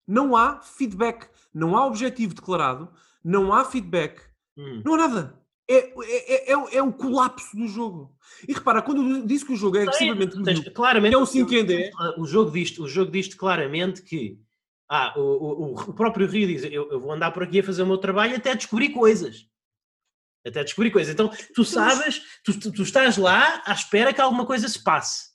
Não 0.06 0.34
há 0.34 0.62
feedback, 0.62 1.28
não 1.52 1.76
há 1.76 1.84
objetivo 1.84 2.32
declarado, 2.32 2.90
não 3.22 3.52
há 3.52 3.64
feedback, 3.66 4.22
hum. 4.56 4.80
não 4.82 4.94
há 4.94 4.96
nada. 4.96 5.38
É, 5.70 5.74
é, 5.74 6.52
é, 6.52 6.52
é, 6.52 6.76
é 6.76 6.82
o 6.82 6.92
colapso 6.92 7.54
do 7.54 7.68
jogo. 7.68 8.16
E 8.46 8.54
repara, 8.54 8.80
quando 8.80 9.26
disse 9.26 9.44
que 9.44 9.52
o 9.52 9.56
jogo 9.56 9.76
é 9.76 9.84
excessivamente 9.84 10.38
medíocre, 10.38 10.70
claramente, 10.70 11.14
é 11.14 11.18
um 11.18 11.26
5 11.26 11.54
em 11.54 11.64
10. 11.64 11.90
O 12.16 12.24
jogo 12.24 12.50
diz, 12.50 12.78
o 12.78 12.88
jogo 12.88 13.10
diz 13.10 13.34
claramente 13.34 14.02
que 14.02 14.40
ah, 14.88 15.12
o, 15.18 15.20
o, 15.20 15.74
o 15.74 15.92
próprio 15.92 16.26
Rio 16.26 16.46
diz: 16.46 16.64
eu, 16.64 16.90
eu, 16.90 16.98
vou 16.98 17.12
andar 17.12 17.30
por 17.32 17.42
aqui 17.42 17.60
a 17.60 17.64
fazer 17.64 17.82
o 17.82 17.86
meu 17.86 17.98
trabalho 17.98 18.36
até 18.36 18.54
descobrir 18.54 18.90
coisas. 18.90 19.46
Até 20.46 20.64
descobrir 20.64 20.90
coisas. 20.90 21.12
Então, 21.12 21.30
tu 21.54 21.64
sabes, 21.64 22.22
tu, 22.42 22.58
tu, 22.58 22.72
tu 22.72 22.82
estás 22.82 23.18
lá 23.18 23.62
à 23.66 23.72
espera 23.72 24.14
que 24.14 24.20
alguma 24.20 24.46
coisa 24.46 24.66
se 24.66 24.82
passe. 24.82 25.28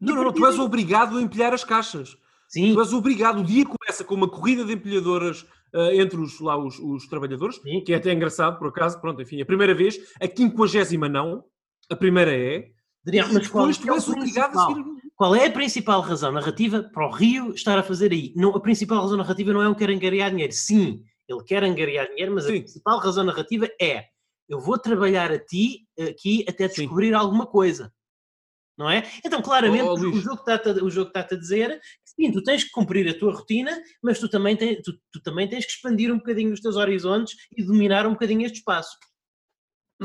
Não, 0.00 0.14
não, 0.14 0.24
não, 0.24 0.32
tu 0.32 0.46
és 0.46 0.58
obrigado 0.58 1.18
a 1.18 1.22
empilhar 1.22 1.52
as 1.52 1.64
caixas. 1.64 2.16
Sim. 2.48 2.72
Tu 2.72 2.80
és 2.80 2.92
obrigado. 2.92 3.40
O 3.40 3.44
dia 3.44 3.64
começa 3.64 4.04
com 4.04 4.14
uma 4.14 4.30
corrida 4.30 4.64
de 4.64 4.74
empilhadoras 4.74 5.42
uh, 5.42 5.46
entre 5.92 6.18
os, 6.20 6.40
lá 6.40 6.56
os, 6.56 6.78
os 6.78 7.06
trabalhadores, 7.08 7.56
Sim. 7.56 7.82
que 7.84 7.92
é 7.92 7.96
até 7.96 8.12
engraçado, 8.12 8.58
por 8.58 8.68
acaso, 8.68 9.00
pronto, 9.00 9.20
enfim, 9.20 9.40
a 9.40 9.46
primeira 9.46 9.74
vez, 9.74 9.98
a 10.20 10.28
quinquagésima 10.28 11.08
não, 11.08 11.44
a 11.90 11.96
primeira 11.96 12.32
é, 12.32 12.70
mas 13.32 13.48
qual, 13.48 13.66
Depois 13.68 13.78
tu 13.78 13.90
é 13.90 13.94
és 13.94 14.08
obrigado 14.08 14.58
a 14.58 14.66
principal? 14.66 14.74
seguir. 14.74 14.84
qual 15.14 15.34
é 15.34 15.46
a 15.46 15.50
principal 15.50 16.00
razão 16.00 16.32
narrativa 16.32 16.82
para 16.82 17.06
o 17.06 17.10
Rio 17.10 17.52
estar 17.52 17.78
a 17.78 17.82
fazer 17.82 18.12
aí? 18.12 18.32
Não, 18.34 18.50
a 18.56 18.60
principal 18.60 19.02
razão 19.02 19.18
narrativa 19.18 19.52
não 19.52 19.60
é 19.62 19.68
um 19.68 19.74
quer 19.74 19.90
angariar 19.90 20.30
dinheiro. 20.30 20.52
Sim, 20.52 21.02
ele 21.28 21.44
quer 21.44 21.62
angariar 21.62 22.08
dinheiro, 22.08 22.34
mas 22.34 22.46
a 22.46 22.48
Sim. 22.48 22.60
principal 22.60 22.98
razão 22.98 23.24
narrativa 23.24 23.68
é 23.80 24.04
eu 24.48 24.60
vou 24.60 24.78
trabalhar 24.78 25.32
a 25.32 25.38
ti 25.38 25.86
aqui 25.98 26.44
até 26.48 26.68
Sim. 26.68 26.82
descobrir 26.82 27.14
alguma 27.14 27.46
coisa. 27.46 27.92
Não 28.76 28.90
é? 28.90 29.04
Então, 29.24 29.40
claramente, 29.40 29.84
Oh, 29.84 29.94
o 29.94 30.20
jogo 30.20 30.40
está-te 30.40 30.68
a, 30.68 30.72
está-te 30.72 31.34
a 31.34 31.38
dizer 31.38 31.78
que 31.80 32.10
sim, 32.26 32.32
tu 32.32 32.42
tens 32.42 32.64
que 32.64 32.70
cumprir 32.70 33.08
a 33.08 33.18
tua 33.18 33.32
rotina, 33.32 33.80
mas 34.02 34.18
tu 34.18 34.28
também, 34.28 34.56
tens, 34.56 34.82
tu, 34.82 34.92
tu 35.12 35.22
também 35.22 35.48
tens 35.48 35.64
que 35.64 35.72
expandir 35.72 36.12
um 36.12 36.18
bocadinho 36.18 36.52
os 36.52 36.60
teus 36.60 36.76
horizontes 36.76 37.34
e 37.56 37.64
dominar 37.64 38.06
um 38.06 38.12
bocadinho 38.12 38.44
este 38.44 38.58
espaço. 38.58 38.96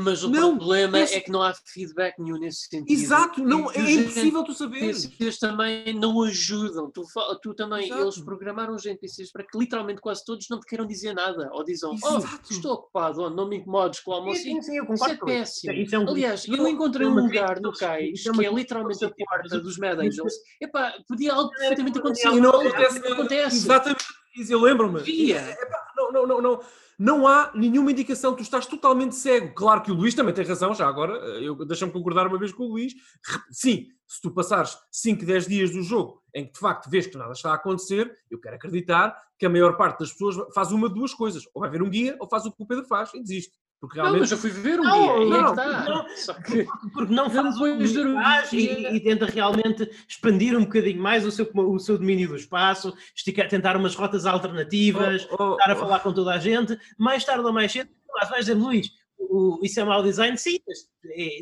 Mas 0.00 0.24
o 0.24 0.30
Não, 0.30 0.56
problema 0.56 0.98
esse- 1.00 1.14
é 1.14 1.20
que 1.20 1.30
não 1.30 1.42
há 1.42 1.52
feedback 1.54 2.18
nenhum 2.18 2.38
nesse 2.38 2.66
sentido. 2.68 2.90
Exato, 2.98 3.42
não, 3.42 3.70
é 3.70 3.82
os 3.82 3.90
impossível 3.90 4.44
tu 4.44 4.54
saberes. 4.54 5.04
NPCs 5.04 5.38
também 5.38 5.94
não 5.94 6.22
ajudam. 6.22 6.90
Tu, 6.90 7.02
tu 7.42 7.54
também, 7.54 7.86
Exato. 7.86 8.02
eles 8.02 8.18
programaram 8.20 8.74
os 8.74 8.84
NPCs 8.84 9.30
para 9.32 9.44
que 9.44 9.58
literalmente 9.58 10.00
quase 10.00 10.24
todos 10.24 10.46
não 10.50 10.58
te 10.60 10.66
queiram 10.66 10.86
dizer 10.86 11.12
nada. 11.14 11.48
Ou 11.52 11.64
dizem, 11.64 11.88
oh, 11.90 12.18
estou 12.50 12.72
ocupado, 12.74 13.22
oh, 13.22 13.30
não 13.30 13.48
me 13.48 13.56
incomodes 13.56 14.00
com 14.00 14.10
o 14.10 14.14
almoço. 14.14 14.40
Sim, 14.40 14.60
sim, 14.62 14.76
eu 14.78 14.92
Isso 14.92 15.04
é 15.04 15.16
péssimo. 15.16 15.72
Isso 15.74 15.94
é 15.94 15.98
um- 15.98 16.08
Aliás, 16.08 16.48
é 16.48 16.52
eu 16.52 16.66
encontrei 16.68 17.06
é 17.06 17.10
um 17.10 17.14
lugar 17.14 17.60
no 17.60 17.72
cais 17.72 18.24
é 18.26 18.30
que 18.32 18.46
é 18.46 18.52
literalmente 18.52 19.04
a 19.04 19.08
ao 19.08 19.14
porta 19.14 19.60
dos 19.60 19.78
Mad 19.78 19.98
Angels. 20.00 20.34
Epá, 20.60 20.94
podia 21.06 21.32
algo 21.32 21.50
perfeitamente 21.50 21.98
acontecer. 21.98 22.28
E 22.28 22.40
não 22.40 22.50
acontece. 22.50 23.56
Exatamente, 23.56 24.04
eu 24.48 24.60
lembro-me. 24.60 25.00
Via. 25.00 25.40
Epá, 25.60 25.78
Não, 26.12 26.26
não, 26.26 26.40
não, 26.40 26.60
não. 26.98 27.26
Há 27.26 27.52
nenhuma 27.54 27.90
indicação, 27.90 28.34
tu 28.34 28.42
estás 28.42 28.66
totalmente 28.66 29.14
cego. 29.14 29.54
Claro 29.54 29.82
que 29.82 29.90
o 29.90 29.94
Luís 29.94 30.14
também 30.14 30.34
tem 30.34 30.44
razão, 30.44 30.74
já 30.74 30.86
agora, 30.86 31.12
eu 31.40 31.54
deixa-me 31.64 31.92
concordar 31.92 32.26
uma 32.26 32.38
vez 32.38 32.52
com 32.52 32.64
o 32.64 32.68
Luís. 32.68 32.94
Sim, 33.50 33.86
se 34.06 34.20
tu 34.20 34.30
passares 34.30 34.76
5, 34.90 35.24
10 35.24 35.46
dias 35.46 35.70
do 35.70 35.82
jogo 35.82 36.20
em 36.34 36.46
que 36.46 36.52
de 36.52 36.58
facto 36.58 36.90
vês 36.90 37.06
que 37.06 37.16
nada 37.16 37.32
está 37.32 37.52
a 37.52 37.54
acontecer, 37.54 38.12
eu 38.30 38.40
quero 38.40 38.56
acreditar 38.56 39.16
que 39.38 39.46
a 39.46 39.50
maior 39.50 39.76
parte 39.76 40.00
das 40.00 40.12
pessoas 40.12 40.36
faz 40.54 40.70
uma 40.72 40.88
de 40.88 40.94
duas 40.94 41.14
coisas. 41.14 41.44
Ou 41.54 41.60
vai 41.60 41.70
ver 41.70 41.82
um 41.82 41.88
guia, 41.88 42.16
ou 42.20 42.28
faz 42.28 42.44
o 42.46 42.52
que 42.52 42.62
o 42.62 42.66
Pedro 42.66 42.84
faz 42.84 43.12
e 43.14 43.20
desiste. 43.20 43.52
Porque 43.80 43.96
Não, 43.96 44.04
realmente. 44.04 44.20
mas 44.20 44.30
eu 44.32 44.36
fui 44.38 44.50
ver 44.50 44.78
um 44.78 44.84
Não, 44.84 44.92
dia. 44.92 45.24
e 45.24 45.26
é 45.26 45.40
não, 45.40 45.44
que 45.54 45.60
está. 45.60 45.84
não. 45.88 46.08
Só 46.16 46.34
que 46.34 46.66
porque 46.92 47.14
não 47.14 47.24
Não 47.24 47.30
faz 47.30 47.56
um 47.56 48.14
faz 48.22 48.50
dia- 48.50 48.90
e, 48.90 48.96
e 48.96 49.00
tenta 49.00 49.24
realmente 49.24 49.90
expandir 50.06 50.54
um 50.56 50.64
bocadinho 50.64 51.02
mais 51.02 51.24
o 51.24 51.30
seu, 51.30 51.48
o 51.54 51.78
seu 51.78 51.96
domínio 51.96 52.28
do 52.28 52.36
espaço, 52.36 52.94
esticar, 53.16 53.48
tentar 53.48 53.76
umas 53.78 53.94
rotas 53.94 54.26
alternativas, 54.26 55.26
Oh, 55.30 55.36
oh, 55.38 55.52
estar 55.56 55.70
a 55.70 55.74
oh. 55.74 55.78
falar 55.78 56.00
com 56.00 56.12
toda 56.12 56.34
a 56.34 56.38
gente, 56.38 56.78
mais 56.98 57.24
tarde 57.24 57.42
ou 57.44 57.52
mais 57.54 57.72
cedo, 57.72 57.88
mas 58.12 58.28
vais 58.28 58.40
dizer, 58.44 58.54
Luís, 58.54 58.90
o- 59.30 59.58
isso 59.62 59.78
é 59.80 59.84
mau 59.84 60.02
design, 60.02 60.36
sim, 60.36 60.58
mas 60.66 60.78
é, 61.06 61.40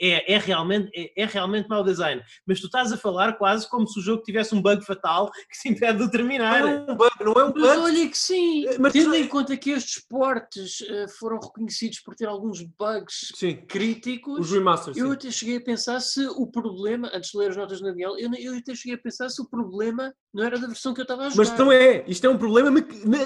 é, 0.00 0.32
é 0.34 0.38
realmente, 0.38 0.90
é, 0.94 1.22
é 1.22 1.24
realmente 1.24 1.68
mau 1.68 1.82
design, 1.84 2.20
mas 2.46 2.60
tu 2.60 2.66
estás 2.66 2.92
a 2.92 2.96
falar 2.96 3.34
quase 3.38 3.68
como 3.70 3.86
se 3.88 3.98
o 4.00 4.02
jogo 4.02 4.22
tivesse 4.22 4.54
um 4.54 4.60
bug 4.60 4.84
fatal 4.84 5.30
que 5.30 5.58
te 5.62 5.68
impede 5.68 6.04
de 6.04 6.10
terminar. 6.10 6.60
Não 6.60 6.68
é 6.68 6.92
um 6.92 6.96
bug, 6.96 7.10
não 7.24 7.32
é 7.32 7.44
um 7.44 7.52
Mas 7.54 7.62
bug. 7.76 7.78
olha 7.78 8.08
que 8.08 8.18
sim, 8.18 8.66
Eh, 8.66 8.76
mas- 8.78 8.92
tendo 8.92 9.14
em 9.14 9.26
conta 9.28 9.56
que 9.56 9.70
estes 9.70 10.04
portes 10.06 10.82
eh, 10.88 11.06
foram 11.18 11.38
reconhecidos 11.40 12.00
por 12.00 12.14
ter 12.14 12.26
alguns 12.26 12.60
bugs 12.62 13.32
Sim, 13.36 13.56
críticos, 13.66 14.38
os 14.40 14.50
remasters. 14.52 14.96
eu 14.96 15.06
sim. 15.06 15.12
até 15.12 15.30
cheguei 15.30 15.56
a 15.56 15.60
pensar 15.62 16.00
se 16.00 16.26
o 16.26 16.46
problema, 16.46 17.10
antes 17.14 17.30
de 17.30 17.38
ler 17.38 17.50
as 17.50 17.56
notas 17.56 17.80
do 17.80 17.86
Daniel, 17.86 18.18
eu, 18.18 18.30
eu 18.34 18.56
até 18.58 18.74
cheguei 18.74 18.94
a 18.96 18.98
pensar 19.00 19.28
se 19.30 19.40
o 19.40 19.48
problema 19.48 20.12
não 20.34 20.44
era 20.44 20.58
da 20.58 20.66
versão 20.66 20.92
que 20.92 21.00
eu 21.00 21.04
estava 21.04 21.22
a 21.26 21.30
jogar. 21.30 21.48
Mas 21.50 21.58
não 21.58 21.72
é, 21.72 22.04
isto 22.06 22.26
é 22.26 22.30
um 22.30 22.36
problema, 22.38 22.70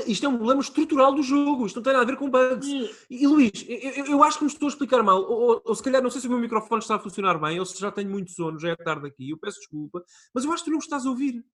isto 0.07 0.25
é 0.25 0.29
um 0.29 0.37
problema 0.37 0.61
estrutural 0.61 1.15
do 1.15 1.23
jogo, 1.23 1.67
isto 1.67 1.77
não 1.77 1.83
tem 1.83 1.93
nada 1.93 2.05
a 2.05 2.07
ver 2.07 2.17
com 2.17 2.31
bugs. 2.31 2.67
E, 3.11 3.23
e, 3.23 3.27
Luís, 3.27 3.51
eu, 3.69 4.02
eu- 4.07 4.13
eu 4.13 4.25
acho 4.25 4.39
que 4.39 4.45
me 4.45 4.51
estou 4.51 4.67
a 4.67 4.71
explicar 4.71 5.03
mal, 5.03 5.21
ou, 5.23 5.41
ou- 5.51 5.63
ou 5.65 5.75
se 5.75 5.83
calhar 5.83 6.03
não 6.03 6.11
sei 6.11 6.21
se 6.21 6.27
o 6.27 6.31
meu 6.31 6.39
microfone 6.39 6.81
está 6.83 6.97
a 6.97 6.99
funcionar 6.99 7.39
bem, 7.39 7.59
ou 7.59 7.67
se 7.67 7.79
já 7.81 7.91
tenho 7.91 8.11
muito 8.11 8.31
sono, 8.33 8.59
já 8.59 8.71
é 8.71 8.77
tarde 8.77 9.07
aqui, 9.09 9.31
eu 9.31 9.39
peço 9.39 9.59
desculpa, 9.59 10.05
mas 10.35 10.45
eu 10.45 10.53
acho 10.53 10.63
que 10.65 10.71
tu 10.71 10.73
não 10.73 10.79
me 10.79 10.85
estás 10.85 11.07
a 11.07 11.11
ouvir. 11.11 11.45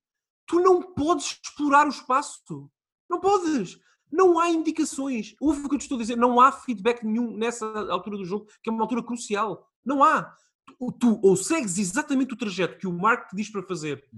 Tu 0.46 0.60
não 0.60 0.82
podes 0.82 1.38
explorar 1.44 1.86
o 1.86 1.90
espaço. 1.90 2.70
Não 3.08 3.20
podes. 3.20 3.78
Não 4.10 4.38
há 4.38 4.48
indicações. 4.48 5.34
Ouve 5.40 5.66
o 5.66 5.68
que 5.68 5.74
eu 5.74 5.78
te 5.78 5.82
estou 5.82 5.96
a 5.98 6.00
dizer, 6.00 6.16
não 6.16 6.40
há 6.40 6.50
feedback 6.50 7.02
nenhum 7.04 7.36
nessa 7.36 7.66
altura 7.90 8.16
do 8.16 8.24
jogo, 8.24 8.46
que 8.62 8.70
é 8.70 8.72
uma 8.72 8.82
altura 8.82 9.02
crucial. 9.02 9.68
Não 9.84 10.02
há. 10.02 10.34
Tu, 10.66 10.92
tu 10.92 11.20
ou 11.22 11.36
segues 11.36 11.76
exatamente 11.78 12.32
o 12.32 12.36
trajeto 12.36 12.78
que 12.78 12.86
o 12.86 12.92
Mark 12.92 13.28
te 13.28 13.36
diz 13.36 13.50
para 13.50 13.62
fazer, 13.62 14.08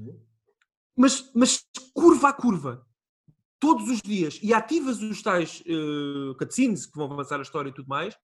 mas, 0.97 1.31
mas 1.35 1.65
curva 1.94 2.28
a 2.28 2.32
curva, 2.32 2.86
todos 3.61 3.89
os 3.91 4.01
dias, 4.01 4.41
e 4.43 4.53
ativas 4.55 5.01
os 5.03 5.23
tais 5.23 5.62
eh, 5.66 6.35
cutscenes 6.39 6.87
que 6.87 6.97
vão 6.97 7.12
avançar 7.12 7.39
a 7.39 7.43
história 7.43 7.69
e 7.69 7.74
tudo 7.74 7.89
mais, 7.89 8.16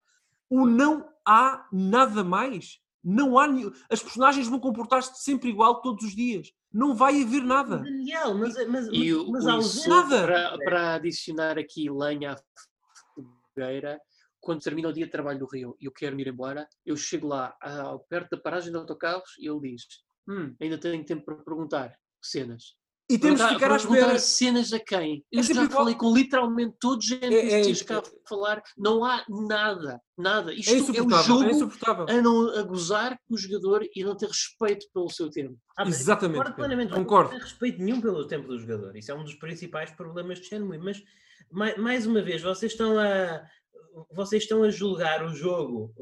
ou 0.51 0.67
não 0.67 1.07
há 1.27 1.69
nada 1.73 2.25
mais. 2.25 2.81
Não 3.05 3.39
há 3.39 3.47
nenhum... 3.47 3.71
As 3.89 4.03
personagens 4.03 4.49
vão 4.49 4.59
comportar-se 4.59 5.23
sempre 5.23 5.49
igual 5.51 5.81
todos 5.81 6.05
os 6.05 6.17
dias. 6.17 6.51
Não 6.73 6.95
vai 6.95 7.23
haver 7.23 7.43
nada. 7.43 7.79
Daniel, 7.79 8.35
mas, 8.35 8.55
mas, 8.69 8.89
E 8.91 9.15
o, 9.15 9.31
mas 9.31 9.45
o 9.45 9.51
ausência- 9.51 9.89
Nada. 9.89 10.23
Para, 10.27 10.59
para 10.59 10.95
adicionar 10.95 11.57
aqui 11.59 11.89
lenha 11.89 12.33
à 12.33 12.37
fogueira, 13.55 14.01
quando 14.41 14.61
termina 14.63 14.89
o 14.89 14.93
dia 14.93 15.05
de 15.07 15.13
trabalho 15.13 15.39
do 15.39 15.47
Rio 15.47 15.77
e 15.81 15.85
eu 15.87 15.93
quero 15.93 16.19
ir 16.19 16.27
embora, 16.29 16.67
eu 16.85 16.97
chego 16.97 17.29
lá 17.29 17.57
ao 17.61 18.01
perto 18.01 18.31
da 18.37 18.43
paragem 18.43 18.71
de 18.73 18.77
autocarros 18.79 19.37
e 19.39 19.49
ele 19.49 19.61
diz: 19.73 19.83
Hum, 20.29 20.55
ainda 20.61 20.79
tenho 20.79 21.05
tempo 21.05 21.25
para 21.25 21.37
perguntar 21.37 21.91
que 21.91 22.29
cenas. 22.29 22.75
E 23.09 23.17
temos 23.19 23.39
de 23.39 23.47
Perguntar- 23.47 23.55
ficar 23.55 23.73
à 23.73 23.77
espera. 23.77 24.19
cenas 24.19 24.73
a 24.73 24.81
quem? 24.81 25.25
Eu 25.31 25.39
É 25.39 25.43
já 25.45 25.53
igual. 25.53 25.69
falei 25.71 25.95
com 25.95 26.13
literalmente 26.13 26.75
todos 26.81 27.07
os 27.07 27.13
é- 27.13 27.25
NPCs 27.27 27.83
que 27.83 27.93
há 27.93 27.99
a 27.99 28.03
falar, 28.29 28.61
não 28.77 29.05
há 29.05 29.25
nada, 29.29 30.01
nada. 30.19 30.53
Isto 30.53 30.71
É 30.71 30.73
é, 30.73 30.77
o 30.77 30.81
insuportável. 30.81 31.25
jogo 31.25 31.45
É 31.45 31.51
insuportável. 31.53 32.07
a, 32.09 32.21
não, 32.23 32.49
a 32.59 32.63
gozar 32.65 33.17
com 33.29 33.35
o 33.35 33.39
jogador 33.39 33.87
e 33.95 34.03
não 34.03 34.17
ter 34.17 34.27
respeito 34.27 34.87
pelo 34.93 35.09
seu 35.09 35.31
tempo. 35.31 35.57
Ah, 35.79 35.87
Exatamente, 35.87 36.39
Concordo 36.39 36.57
plenamente. 36.57 36.93
Concordo. 36.93 37.31
Não 37.31 37.39
tem 37.39 37.49
respeito 37.49 37.81
nenhum 37.81 38.01
pelo 38.01 38.27
tempo 38.27 38.49
do 38.49 38.59
jogador. 38.59 38.97
Isso 38.97 39.13
é 39.13 39.15
um 39.15 39.23
dos 39.23 39.35
principais 39.37 39.93
problemas 39.93 40.41
de 40.41 40.47
Shenmue. 40.47 40.79
Mas, 40.79 41.01
mai- 41.53 41.77
mais 41.77 42.07
uma 42.07 42.21
vez, 42.23 42.43
vocês 42.43 42.73
estão 42.73 42.99
a, 42.99 43.41
vocês 44.11 44.43
estão 44.43 44.65
a 44.65 44.71
julgar 44.71 45.25
o 45.25 45.33
jogo 45.33 45.95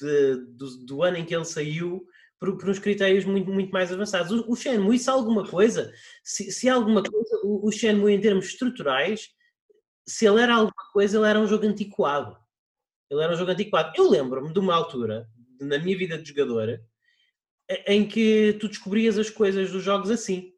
de- 0.00 0.36
do, 0.56 0.84
do 0.84 1.02
ano 1.04 1.18
em 1.18 1.24
que 1.24 1.34
ele 1.34 1.44
saiu 1.44 2.04
por, 2.42 2.58
por 2.58 2.68
uns 2.68 2.80
critérios 2.80 3.24
muito, 3.24 3.52
muito 3.52 3.70
mais 3.70 3.92
avançados. 3.92 4.32
O, 4.32 4.50
o 4.50 4.56
Shenmue, 4.56 4.98
se 4.98 5.08
há 5.08 5.12
alguma 5.12 5.46
coisa, 5.46 5.92
se, 6.24 6.50
se 6.50 6.68
há 6.68 6.74
alguma 6.74 7.00
coisa, 7.00 7.40
o, 7.44 7.68
o 7.68 7.70
Shenmue 7.70 8.12
em 8.12 8.20
termos 8.20 8.46
estruturais, 8.46 9.28
se 10.04 10.26
ele 10.26 10.42
era 10.42 10.54
alguma 10.54 10.92
coisa, 10.92 11.16
ele 11.18 11.28
era 11.28 11.38
um 11.38 11.46
jogo 11.46 11.66
antiquado. 11.66 12.36
Ele 13.08 13.22
era 13.22 13.32
um 13.32 13.36
jogo 13.36 13.52
antiquado. 13.52 13.92
Eu 13.96 14.10
lembro-me 14.10 14.52
de 14.52 14.58
uma 14.58 14.74
altura, 14.74 15.28
na 15.60 15.78
minha 15.78 15.96
vida 15.96 16.18
de 16.18 16.28
jogador, 16.28 16.80
em 17.86 18.08
que 18.08 18.56
tu 18.60 18.66
descobrias 18.66 19.16
as 19.16 19.30
coisas 19.30 19.70
dos 19.70 19.84
jogos 19.84 20.10
assim. 20.10 20.52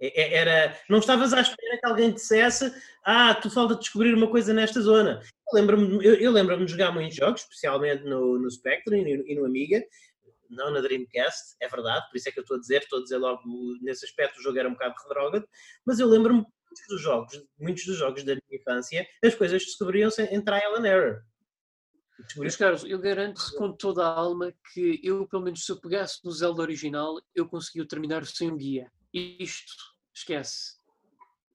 É- 0.00 0.22
é- 0.22 0.34
Era, 0.34 0.80
não 0.90 0.98
estavas 0.98 1.32
à 1.32 1.40
espera 1.40 1.78
que 1.78 1.86
alguém 1.86 2.12
dissesse 2.12 2.72
ah, 3.04 3.34
tu 3.34 3.48
falta 3.48 3.76
descobrir 3.76 4.12
uma 4.12 4.28
coisa 4.28 4.52
nesta 4.52 4.80
zona. 4.80 5.22
Eu 5.52 5.60
lembro-me 5.60 6.04
eu, 6.04 6.14
eu 6.14 6.32
lembro-me 6.32 6.64
de 6.66 6.72
jogar 6.72 6.92
muitos 6.92 7.16
jogos, 7.16 7.42
especialmente 7.42 8.04
no, 8.04 8.38
no 8.38 8.50
Spectrum 8.50 8.96
e 8.96 9.16
no, 9.16 9.28
e 9.28 9.34
no 9.36 9.46
Amiga, 9.46 9.84
não 10.48 10.70
na 10.70 10.80
Dreamcast, 10.80 11.56
é 11.60 11.68
verdade, 11.68 12.06
por 12.08 12.16
isso 12.16 12.28
é 12.28 12.32
que 12.32 12.38
eu 12.38 12.42
estou 12.42 12.56
a 12.56 12.60
dizer, 12.60 12.82
estou 12.82 12.98
a 13.00 13.02
dizer 13.02 13.16
logo, 13.18 13.42
nesse 13.80 14.04
aspecto 14.04 14.38
o 14.38 14.42
jogo 14.42 14.58
era 14.58 14.68
um 14.68 14.72
bocado 14.72 14.94
redrógado, 15.02 15.48
mas 15.86 15.98
eu 15.98 16.06
lembro-me 16.06 16.40
muitos 16.40 16.86
dos 16.88 17.00
jogos, 17.00 17.46
muitos 17.58 17.84
dos 17.84 17.96
jogos 17.96 18.24
da 18.24 18.34
minha 18.34 18.60
infância, 18.60 19.06
as 19.24 19.34
coisas 19.34 19.64
descobriam-se 19.64 20.22
em 20.22 20.42
trial 20.42 20.76
and 20.76 20.86
error. 20.86 21.22
Meus 22.36 22.56
caros, 22.56 22.84
eu 22.84 22.98
garanto 22.98 23.40
com 23.56 23.72
toda 23.72 24.04
a 24.04 24.12
alma 24.12 24.52
que 24.72 25.00
eu, 25.04 25.26
pelo 25.28 25.44
menos, 25.44 25.64
se 25.64 25.70
eu 25.70 25.80
pegasse 25.80 26.18
no 26.24 26.32
Zelda 26.32 26.62
original, 26.62 27.14
eu 27.32 27.48
conseguia 27.48 27.86
terminar 27.86 28.26
sem 28.26 28.50
um 28.50 28.56
guia. 28.56 28.90
Isto, 29.12 29.72
esquece. 30.12 30.77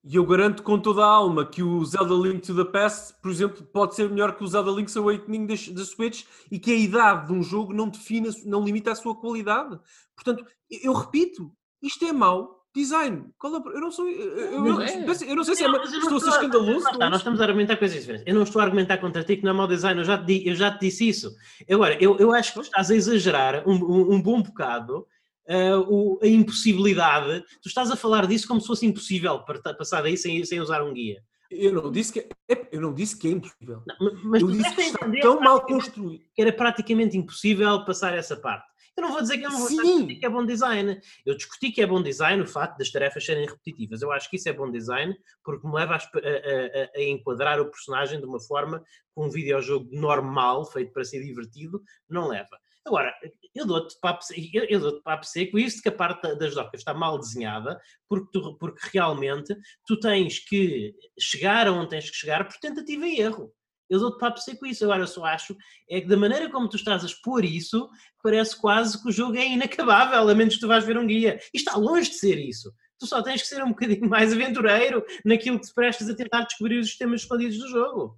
E 0.05 0.15
eu 0.17 0.25
garanto 0.25 0.63
com 0.63 0.77
toda 0.77 1.01
a 1.01 1.07
alma 1.07 1.45
que 1.45 1.63
o 1.63 1.83
Zelda 1.85 2.13
Link 2.13 2.41
to 2.45 2.53
the 2.53 2.69
Past, 2.69 3.13
por 3.21 3.31
exemplo, 3.31 3.63
pode 3.71 3.95
ser 3.95 4.09
melhor 4.09 4.35
que 4.35 4.43
o 4.43 4.47
Zelda 4.47 4.69
Link's 4.71 4.97
Awakening 4.97 5.45
da 5.47 5.85
Switch 5.85 6.25
e 6.51 6.59
que 6.59 6.71
a 6.71 6.75
idade 6.75 7.27
de 7.27 7.33
um 7.33 7.41
jogo 7.41 7.71
não 7.73 7.87
define, 7.87 8.29
não 8.45 8.63
limita 8.65 8.91
a 8.91 8.95
sua 8.95 9.15
qualidade. 9.15 9.79
Portanto, 10.13 10.45
eu 10.69 10.91
repito, 10.91 11.49
isto 11.81 12.03
é 12.03 12.11
mau 12.11 12.61
design. 12.75 13.27
É 13.43 13.47
eu 13.47 13.79
não 13.79 13.91
sou. 13.91 14.05
Eu, 14.09 14.59
Não 14.61 14.67
eu- 14.67 14.81
é. 14.81 15.03
eu 15.03 15.35
não 15.37 15.43
sei 15.45 15.55
se 15.55 15.63
é, 15.63 15.67
não 15.67 15.75
estou 15.83 15.87
a 15.87 15.87
ser 15.87 15.99
estou 16.01 16.17
escandaloso. 16.17 16.89
Está, 16.89 17.09
nós 17.09 17.19
estamos 17.19 17.39
a 17.39 17.43
argumentar 17.45 17.77
coisas 17.77 17.97
diferentes. 17.97 18.27
Eu 18.27 18.35
não 18.35 18.43
estou 18.43 18.59
a 18.61 18.65
argumentar 18.65 18.97
contra 18.97 19.23
ti 19.23 19.37
que 19.37 19.43
não 19.43 19.51
é 19.51 19.53
mau 19.53 19.67
design, 19.67 20.01
eu 20.01 20.05
já 20.05 20.17
te, 20.17 20.45
eu 20.45 20.55
já 20.55 20.69
te 20.71 20.81
disse 20.81 21.07
isso. 21.07 21.33
Agora, 21.71 21.95
eu, 22.03 22.17
eu 22.17 22.33
acho 22.33 22.53
que 22.53 22.59
estás 22.59 22.91
a 22.91 22.95
exagerar 22.95 23.63
um, 23.65 23.75
um- 23.75 24.13
um 24.15 24.21
bom 24.21 24.41
bocado 24.41 25.07
ah, 25.49 25.79
o- 25.87 26.19
a 26.21 26.27
impossibilidade. 26.27 27.43
Tu 27.61 27.67
estás 27.69 27.91
a 27.91 27.95
falar 27.95 28.25
disso 28.27 28.47
como 28.47 28.61
se 28.61 28.67
fosse 28.67 28.85
impossível 28.85 29.39
para 29.43 29.73
passar 29.73 30.01
daí 30.01 30.17
sem, 30.17 30.43
sem 30.45 30.59
usar 30.59 30.83
um 30.83 30.93
guia. 30.93 31.21
Eu 31.51 31.71
não 31.73 31.91
disse 31.91 32.11
que 32.13 32.19
é, 32.49 32.67
eu 32.71 32.81
não 32.81 32.93
disse 32.93 33.17
que 33.17 33.27
é 33.27 33.31
impossível. 33.31 33.83
Não, 33.85 34.11
mas- 34.23 34.41
eu 34.41 34.47
tu 34.47 34.53
disse 34.53 34.73
que 34.75 34.81
está 34.81 35.11
tão 35.21 35.39
mal 35.39 35.63
construído. 35.65 36.23
que 36.33 36.41
era 36.41 36.51
praticamente 36.51 37.15
impossível 37.17 37.85
passar 37.85 38.13
essa 38.17 38.35
parte. 38.35 38.65
Eu 38.97 39.01
não 39.03 39.11
vou 39.11 39.21
dizer 39.21 39.39
que 39.39 39.45
eu 39.45 39.49
não 39.49 39.57
vou 39.59 39.67
estar 39.69 39.81
a 39.81 39.85
Sim. 39.85 39.91
discutir 39.97 40.19
que 40.19 40.25
é 40.25 40.29
bom 40.29 40.45
design. 40.45 41.01
Eu 41.25 41.35
discuti 41.35 41.71
que 41.71 41.81
é 41.81 41.85
bom 41.87 42.01
design 42.01 42.41
o 42.43 42.47
facto 42.47 42.77
das 42.77 42.91
tarefas 42.91 43.25
serem 43.25 43.45
repetitivas. 43.47 44.01
Eu 44.03 44.11
acho 44.11 44.29
que 44.29 44.35
isso 44.35 44.47
é 44.49 44.53
bom 44.53 44.69
design 44.71 45.15
porque 45.43 45.67
me 45.67 45.73
leva 45.73 45.95
a, 45.95 45.97
a- 45.97 45.99
a- 45.99 46.89
a 46.99 47.03
enquadrar 47.03 47.59
o 47.59 47.69
personagem 47.71 48.19
de 48.19 48.25
uma 48.25 48.39
forma 48.39 48.79
que 48.79 48.85
um 49.21 49.29
videojogo 49.29 49.89
normal, 49.91 50.63
feito 50.65 50.91
para 50.93 51.03
ser 51.03 51.23
divertido, 51.23 51.81
não 52.07 52.27
leva. 52.27 52.55
Agora, 52.85 53.13
eu 53.55 53.65
dou-te 53.65 53.99
papo, 53.99 54.23
eu, 54.53 54.65
eu 54.65 54.79
dou 54.79 55.01
papo 55.01 55.25
seco, 55.25 55.59
isto 55.59 55.81
que 55.81 55.89
a 55.89 55.91
parte 55.91 56.35
das 56.35 56.55
docas 56.55 56.81
está 56.81 56.93
mal 56.93 57.19
desenhada, 57.19 57.79
porque, 58.07 58.29
tu, 58.31 58.57
porque 58.57 58.89
realmente 58.91 59.55
tu 59.85 59.99
tens 59.99 60.39
que 60.39 60.95
chegar 61.19 61.67
aonde 61.67 61.89
tens 61.89 62.09
que 62.09 62.15
chegar 62.15 62.47
por 62.47 62.57
tentativa 62.57 63.05
e 63.07 63.19
erro. 63.19 63.53
Eu 63.89 63.99
dou-te 63.99 64.17
papo 64.17 64.39
seco 64.39 64.65
isso. 64.65 64.83
Agora, 64.83 65.03
eu 65.03 65.07
só 65.07 65.23
acho 65.25 65.55
é 65.89 66.01
que 66.01 66.07
da 66.07 66.17
maneira 66.17 66.49
como 66.49 66.67
tu 66.67 66.77
estás 66.77 67.03
a 67.03 67.05
expor 67.05 67.45
isso, 67.45 67.89
parece 68.23 68.59
quase 68.59 69.01
que 69.01 69.09
o 69.09 69.11
jogo 69.11 69.37
é 69.37 69.47
inacabável, 69.47 70.27
a 70.27 70.35
menos 70.35 70.55
que 70.55 70.61
tu 70.61 70.67
vais 70.67 70.83
ver 70.83 70.97
um 70.97 71.05
guia. 71.05 71.39
E 71.53 71.57
está 71.57 71.75
longe 71.75 72.09
de 72.09 72.15
ser 72.15 72.39
isso. 72.39 72.73
Tu 72.99 73.05
só 73.05 73.21
tens 73.21 73.41
que 73.41 73.47
ser 73.47 73.63
um 73.63 73.69
bocadinho 73.69 74.07
mais 74.09 74.33
aventureiro 74.33 75.05
naquilo 75.23 75.59
que 75.59 75.67
te 75.67 75.73
prestas 75.73 76.09
a 76.09 76.15
tentar 76.15 76.43
descobrir 76.43 76.79
os 76.79 76.87
sistemas 76.87 77.21
escondidos 77.21 77.59
do 77.59 77.67
jogo. 77.69 78.17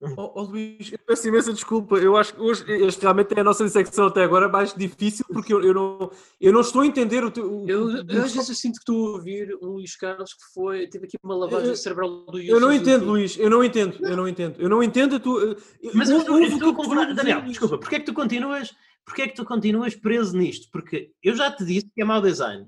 Oh, 0.00 0.32
oh, 0.34 0.42
Luís, 0.42 0.92
eu 0.92 0.98
peço 0.98 1.28
imensa 1.28 1.52
desculpa. 1.52 1.96
Eu 1.96 2.16
acho 2.16 2.34
que 2.34 2.40
hoje 2.40 2.64
este 2.68 3.02
realmente 3.02 3.32
é 3.34 3.40
a 3.40 3.44
nossa 3.44 3.64
dissecção 3.64 4.06
até 4.06 4.22
agora 4.22 4.48
mais 4.48 4.74
difícil 4.74 5.24
porque 5.32 5.52
eu, 5.52 5.62
eu, 5.62 5.72
não, 5.72 6.10
eu 6.40 6.52
não 6.52 6.60
estou 6.60 6.82
a 6.82 6.86
entender 6.86 7.24
o 7.24 7.30
teu. 7.30 7.64
Eu, 7.66 7.90
eu 7.90 8.22
às 8.22 8.34
vezes 8.34 8.48
eu 8.48 8.54
sinto 8.54 8.74
que 8.74 8.80
estou 8.80 9.08
a 9.08 9.10
ouvir 9.12 9.56
um 9.62 9.68
Luís 9.68 9.96
Carlos 9.96 10.34
que 10.34 10.52
foi, 10.52 10.86
teve 10.88 11.06
aqui 11.06 11.16
uma 11.22 11.36
lavagem 11.36 11.68
eu, 11.68 11.76
cerebral 11.76 12.26
do 12.26 12.38
Eu 12.38 12.60
não 12.60 12.72
entendo, 12.72 13.06
Luís, 13.06 13.38
eu 13.38 13.48
não 13.48 13.64
entendo, 13.64 13.98
eu 14.06 14.16
não 14.16 14.28
entendo. 14.28 14.60
Eu 14.60 14.68
não 14.68 14.82
entendo 14.82 15.16
a 15.16 15.20
tua. 15.20 15.56
Mas 15.94 16.10
eu, 16.10 16.20
eu, 16.20 16.42
estou 16.42 16.92
a 17.00 17.12
Daniel, 17.12 17.42
desculpa, 17.42 17.78
porque 17.78 17.96
é 17.96 17.98
que 17.98 18.06
tu 18.06 18.12
continuas, 18.14 18.74
porque 19.06 19.22
é 19.22 19.28
que 19.28 19.34
tu 19.34 19.44
continuas 19.44 19.94
preso 19.94 20.36
nisto? 20.36 20.68
Porque 20.70 21.12
eu 21.22 21.34
já 21.34 21.50
te 21.50 21.64
disse 21.64 21.90
que 21.94 22.02
é 22.02 22.04
mau 22.04 22.20
design. 22.20 22.66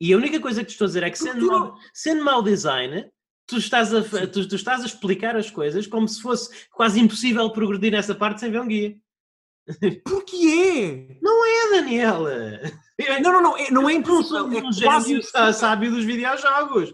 E 0.00 0.12
a 0.12 0.16
única 0.16 0.38
coisa 0.38 0.60
que 0.60 0.68
te 0.68 0.72
estou 0.72 0.84
a 0.84 0.88
dizer 0.88 1.02
é 1.02 1.10
que 1.10 1.18
sendo, 1.18 1.46
mau, 1.46 1.74
sendo 1.92 2.24
mau 2.24 2.40
design, 2.40 3.10
tu 3.48 3.56
estás, 3.56 3.92
a, 3.94 4.02
tu, 4.02 4.46
tu, 4.46 4.54
estás 4.54 4.82
a 4.82 4.86
explicar 4.86 5.34
as 5.34 5.50
coisas 5.50 5.86
como 5.86 6.06
se 6.06 6.20
fosse 6.20 6.68
quase 6.70 7.00
impossível 7.00 7.50
progredir 7.50 7.90
nessa 7.90 8.14
parte 8.14 8.40
sem 8.40 8.50
ver 8.50 8.60
um 8.60 8.68
guia. 8.68 8.94
Porquê? 10.04 11.18
Não 11.22 11.44
é, 11.44 11.70
Daniela. 11.70 12.60
Não, 13.22 13.32
não, 13.32 13.42
não, 13.42 13.56
é, 13.56 13.70
não 13.70 13.90
é 13.90 13.94
impossível. 13.94 14.52
É 14.52 14.58
um 14.58 14.70
quase 14.70 15.14
impossível. 15.14 15.52
sábio 15.52 15.90
dos 15.90 16.04
videojogos. 16.04 16.92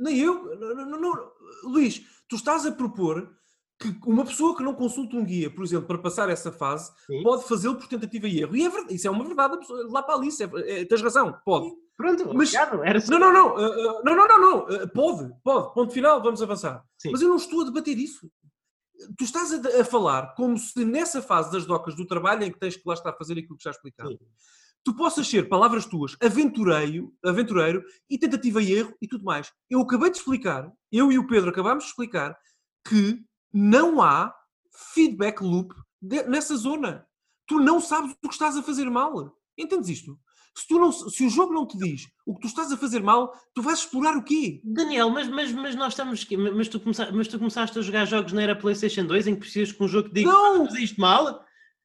Nem 0.00 0.18
eu. 0.18 0.56
Não, 0.58 0.86
não, 0.86 1.00
não, 1.00 1.32
Luís, 1.64 2.02
tu 2.28 2.36
estás 2.36 2.64
a 2.66 2.72
propor 2.72 3.30
que 3.82 4.08
uma 4.08 4.24
pessoa 4.24 4.56
que 4.56 4.62
não 4.62 4.74
consulta 4.74 5.16
um 5.16 5.24
guia, 5.24 5.50
por 5.50 5.64
exemplo, 5.64 5.86
para 5.86 5.98
passar 5.98 6.28
essa 6.28 6.52
fase, 6.52 6.92
Sim. 7.06 7.22
pode 7.22 7.44
fazê-lo 7.44 7.76
por 7.76 7.88
tentativa 7.88 8.28
e 8.28 8.40
erro. 8.40 8.56
E 8.56 8.64
é 8.64 8.68
verdade, 8.68 8.94
isso 8.94 9.08
é 9.08 9.10
uma 9.10 9.24
verdade. 9.24 9.58
Lá 9.88 10.02
para 10.02 10.14
ali, 10.14 10.28
é, 10.28 10.80
é, 10.80 10.84
tens 10.84 11.02
razão, 11.02 11.36
pode. 11.44 11.70
Pronto, 11.96 12.34
mas, 12.34 12.54
era 12.54 12.76
não, 13.08 13.18
não, 13.18 13.32
não, 13.32 13.54
uh, 13.54 14.02
não, 14.04 14.16
não, 14.16 14.28
não, 14.28 14.40
não, 14.40 14.58
uh, 14.60 14.88
pode, 14.92 15.32
pode, 15.44 15.74
ponto 15.74 15.92
final, 15.92 16.22
vamos 16.22 16.42
avançar. 16.42 16.82
Sim. 16.98 17.10
Mas 17.10 17.20
eu 17.20 17.28
não 17.28 17.36
estou 17.36 17.62
a 17.62 17.64
debater 17.64 17.98
isso. 17.98 18.30
Tu 19.18 19.24
estás 19.24 19.52
a, 19.52 19.80
a, 19.80 19.84
falar 19.84 20.34
como 20.34 20.56
se 20.56 20.84
nessa 20.84 21.20
fase 21.20 21.52
das 21.52 21.66
docas 21.66 21.94
do 21.94 22.06
trabalho 22.06 22.44
em 22.44 22.52
que 22.52 22.58
tens 22.58 22.76
que 22.76 22.82
lá 22.86 22.94
estar 22.94 23.10
a 23.10 23.16
fazer 23.16 23.34
aquilo 23.34 23.56
que 23.56 23.64
já 23.64 23.70
explicaste, 23.70 24.18
tu 24.84 24.94
possas 24.94 25.28
ser, 25.28 25.48
palavras 25.48 25.86
tuas, 25.86 26.16
aventureiro, 26.20 27.12
aventureiro 27.24 27.84
e 28.08 28.18
tentativa 28.18 28.62
e 28.62 28.72
erro 28.72 28.94
e 29.00 29.06
tudo 29.06 29.24
mais. 29.24 29.52
Eu 29.68 29.80
acabei 29.80 30.10
de 30.10 30.18
explicar, 30.18 30.72
eu 30.90 31.12
e 31.12 31.18
o 31.18 31.26
Pedro 31.26 31.50
acabámos 31.50 31.84
de 31.84 31.90
explicar 31.90 32.36
que 32.88 33.22
não 33.52 34.00
há 34.00 34.34
feedback 34.94 35.40
loop 35.40 35.74
de, 36.00 36.22
nessa 36.24 36.56
zona. 36.56 37.06
Tu 37.46 37.58
não 37.58 37.80
sabes 37.80 38.12
o 38.22 38.28
que 38.28 38.34
estás 38.34 38.56
a 38.56 38.62
fazer 38.62 38.88
mal. 38.88 39.36
Entendes 39.58 39.88
isto? 39.88 40.18
Se, 40.54 40.68
tu 40.68 40.78
não, 40.78 40.92
se 40.92 41.24
o 41.24 41.30
jogo 41.30 41.52
não 41.52 41.66
te 41.66 41.78
diz 41.78 42.08
o 42.26 42.34
que 42.34 42.42
tu 42.42 42.46
estás 42.46 42.70
a 42.70 42.76
fazer 42.76 43.02
mal, 43.02 43.34
tu 43.54 43.62
vais 43.62 43.78
explorar 43.78 44.16
o 44.16 44.22
quê? 44.22 44.60
Daniel, 44.62 45.08
mas, 45.08 45.26
mas, 45.28 45.50
mas 45.52 45.74
nós 45.74 45.92
estamos. 45.92 46.26
Mas 46.54 46.68
tu, 46.68 46.78
começaste, 46.78 47.14
mas 47.14 47.28
tu 47.28 47.38
começaste 47.38 47.78
a 47.78 47.82
jogar 47.82 48.04
jogos 48.04 48.32
na 48.32 48.42
era 48.42 48.56
PlayStation 48.56 49.04
2 49.06 49.28
em 49.28 49.34
que 49.34 49.40
precisas 49.40 49.72
que 49.72 49.82
um 49.82 49.88
jogo 49.88 50.08
te 50.08 50.16
diga 50.16 50.30
não. 50.30 50.66
isto 50.76 51.00
mal? 51.00 51.42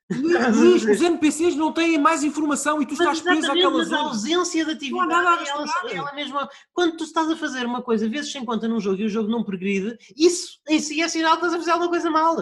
Luís, 0.10 0.84
os 0.86 1.02
NPCs 1.02 1.56
não 1.56 1.74
têm 1.74 1.98
mais 1.98 2.24
informação 2.24 2.82
e 2.82 2.86
tu 2.86 2.94
estás 2.94 3.20
preso 3.20 3.52
àquela 3.52 3.84
zona. 3.84 3.98
a 3.98 4.06
ausência 4.06 4.64
de 4.64 4.72
atividade. 4.72 5.08
Nada 5.08 5.30
a 5.32 5.46
ela, 5.46 5.66
ela 5.92 6.14
mesma, 6.14 6.50
quando 6.74 6.96
tu 6.96 7.04
estás 7.04 7.30
a 7.30 7.36
fazer 7.36 7.66
uma 7.66 7.82
coisa, 7.82 8.08
vezes 8.08 8.32
se 8.32 8.38
encontra 8.38 8.70
num 8.70 8.80
jogo 8.80 9.02
e 9.02 9.06
o 9.06 9.10
jogo 9.10 9.30
não 9.30 9.44
progride, 9.44 9.98
isso 10.16 10.60
em 10.70 10.80
si 10.80 11.02
é 11.02 11.10
sinal 11.10 11.38
que 11.38 11.46
estás 11.46 11.54
a 11.54 11.58
fazer 11.58 11.72
alguma 11.72 11.90
coisa 11.90 12.10
mal. 12.10 12.38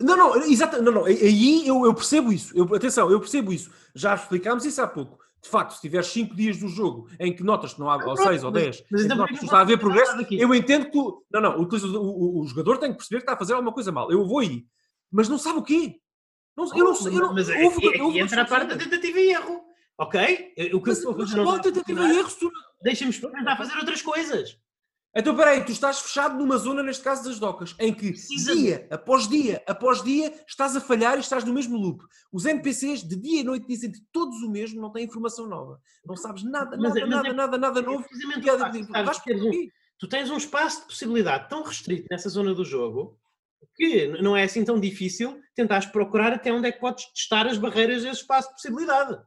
Não, 0.00 0.16
não, 0.16 0.36
exato, 0.44 0.82
não, 0.82 0.90
não, 0.90 1.04
aí 1.04 1.66
eu, 1.66 1.84
eu 1.84 1.94
percebo 1.94 2.32
isso, 2.32 2.56
eu, 2.56 2.64
atenção, 2.74 3.10
eu 3.10 3.20
percebo 3.20 3.52
isso, 3.52 3.70
já 3.94 4.14
explicámos 4.14 4.64
isso 4.64 4.80
há 4.80 4.86
pouco. 4.86 5.22
De 5.40 5.50
facto, 5.50 5.74
se 5.74 5.82
tiveres 5.82 6.06
5 6.06 6.34
dias 6.34 6.56
do 6.56 6.68
jogo 6.68 7.06
em 7.20 7.30
que 7.30 7.42
notas 7.42 7.74
que 7.74 7.80
não 7.80 7.90
há, 7.90 8.02
ou 8.02 8.16
6 8.16 8.44
ou 8.44 8.50
10, 8.50 8.84
mas, 8.90 9.04
então, 9.04 9.26
que 9.26 9.44
está 9.44 9.58
a 9.58 9.60
haver 9.60 9.78
progresso, 9.78 10.16
eu 10.30 10.54
entendo 10.54 10.86
que 10.86 10.92
tu, 10.92 11.22
não, 11.30 11.40
não, 11.42 11.58
o, 11.58 11.68
o, 11.68 12.40
o, 12.40 12.46
jogador 12.46 12.78
tem 12.78 12.90
que 12.90 12.96
perceber 12.96 13.18
que 13.18 13.24
está 13.24 13.34
a 13.34 13.36
fazer 13.36 13.52
alguma 13.52 13.72
coisa 13.72 13.92
mal. 13.92 14.10
Eu 14.10 14.26
vou 14.26 14.38
aí, 14.38 14.64
mas 15.10 15.28
não 15.28 15.38
sabe 15.38 15.58
o 15.58 15.62
quê? 15.62 16.00
Não, 16.56 16.64
eu 16.76 16.84
não 16.84 16.94
sei, 16.94 17.14
eu 17.14 17.20
não, 17.20 17.34
mas 17.34 17.50
aqui, 17.50 17.62
houve, 17.62 17.88
aqui 17.88 18.18
entra 18.20 18.42
a 18.42 18.44
parte 18.44 18.68
da 18.68 18.76
tentativa 18.76 19.18
e 19.18 19.30
erro, 19.30 19.60
ok? 19.98 20.54
O 20.72 20.80
que 20.80 20.90
mas, 20.90 21.02
eu 21.02 21.12
a 21.12 21.26
fazer 21.26 21.62
tentativa 21.62 22.08
e 22.08 22.18
erro? 22.18 22.30
Deixa-me 22.82 23.10
experimentar 23.10 23.56
fazer 23.56 23.76
outras 23.76 24.02
coisas. 24.02 24.58
Então, 25.16 25.36
peraí, 25.36 25.64
tu 25.64 25.70
estás 25.70 26.00
fechado 26.00 26.36
numa 26.36 26.56
zona, 26.56 26.82
neste 26.82 27.04
caso 27.04 27.22
das 27.22 27.38
docas, 27.38 27.76
em 27.78 27.94
que 27.94 28.12
dia 28.12 28.88
após 28.90 29.28
dia 29.28 29.62
após 29.64 30.02
dia 30.02 30.34
estás 30.46 30.74
a 30.74 30.80
falhar 30.80 31.16
e 31.16 31.20
estás 31.20 31.44
no 31.44 31.54
mesmo 31.54 31.78
loop. 31.78 32.02
Os 32.32 32.44
NPCs 32.44 33.04
de 33.04 33.14
dia 33.14 33.40
e 33.40 33.44
noite 33.44 33.64
dizem 33.66 33.92
todos 34.12 34.42
o 34.42 34.50
mesmo, 34.50 34.80
não 34.80 34.90
têm 34.90 35.04
informação 35.04 35.46
nova. 35.46 35.80
Não 36.04 36.16
sabes 36.16 36.42
nada, 36.42 36.76
nada, 36.76 36.78
mas, 36.78 36.94
nada, 37.08 37.28
é, 37.28 37.32
nada, 37.32 37.56
nada, 37.56 37.80
novo. 37.80 38.04
É 38.04 39.70
tu 39.98 40.08
tens 40.08 40.30
um 40.30 40.36
espaço 40.36 40.80
de 40.80 40.86
possibilidade 40.86 41.48
tão 41.48 41.62
restrito 41.62 42.08
nessa 42.10 42.28
zona 42.28 42.52
do 42.52 42.64
jogo 42.64 43.16
que 43.74 44.06
não 44.22 44.36
é 44.36 44.44
assim 44.44 44.64
tão 44.64 44.78
difícil 44.78 45.40
tentares 45.54 45.86
procurar 45.86 46.32
até 46.32 46.52
onde 46.52 46.68
é 46.68 46.72
que 46.72 46.80
podes 46.80 47.06
testar 47.12 47.46
as 47.46 47.58
barreiras 47.58 48.02
desse 48.02 48.20
espaço 48.20 48.48
de 48.48 48.54
possibilidade. 48.54 49.20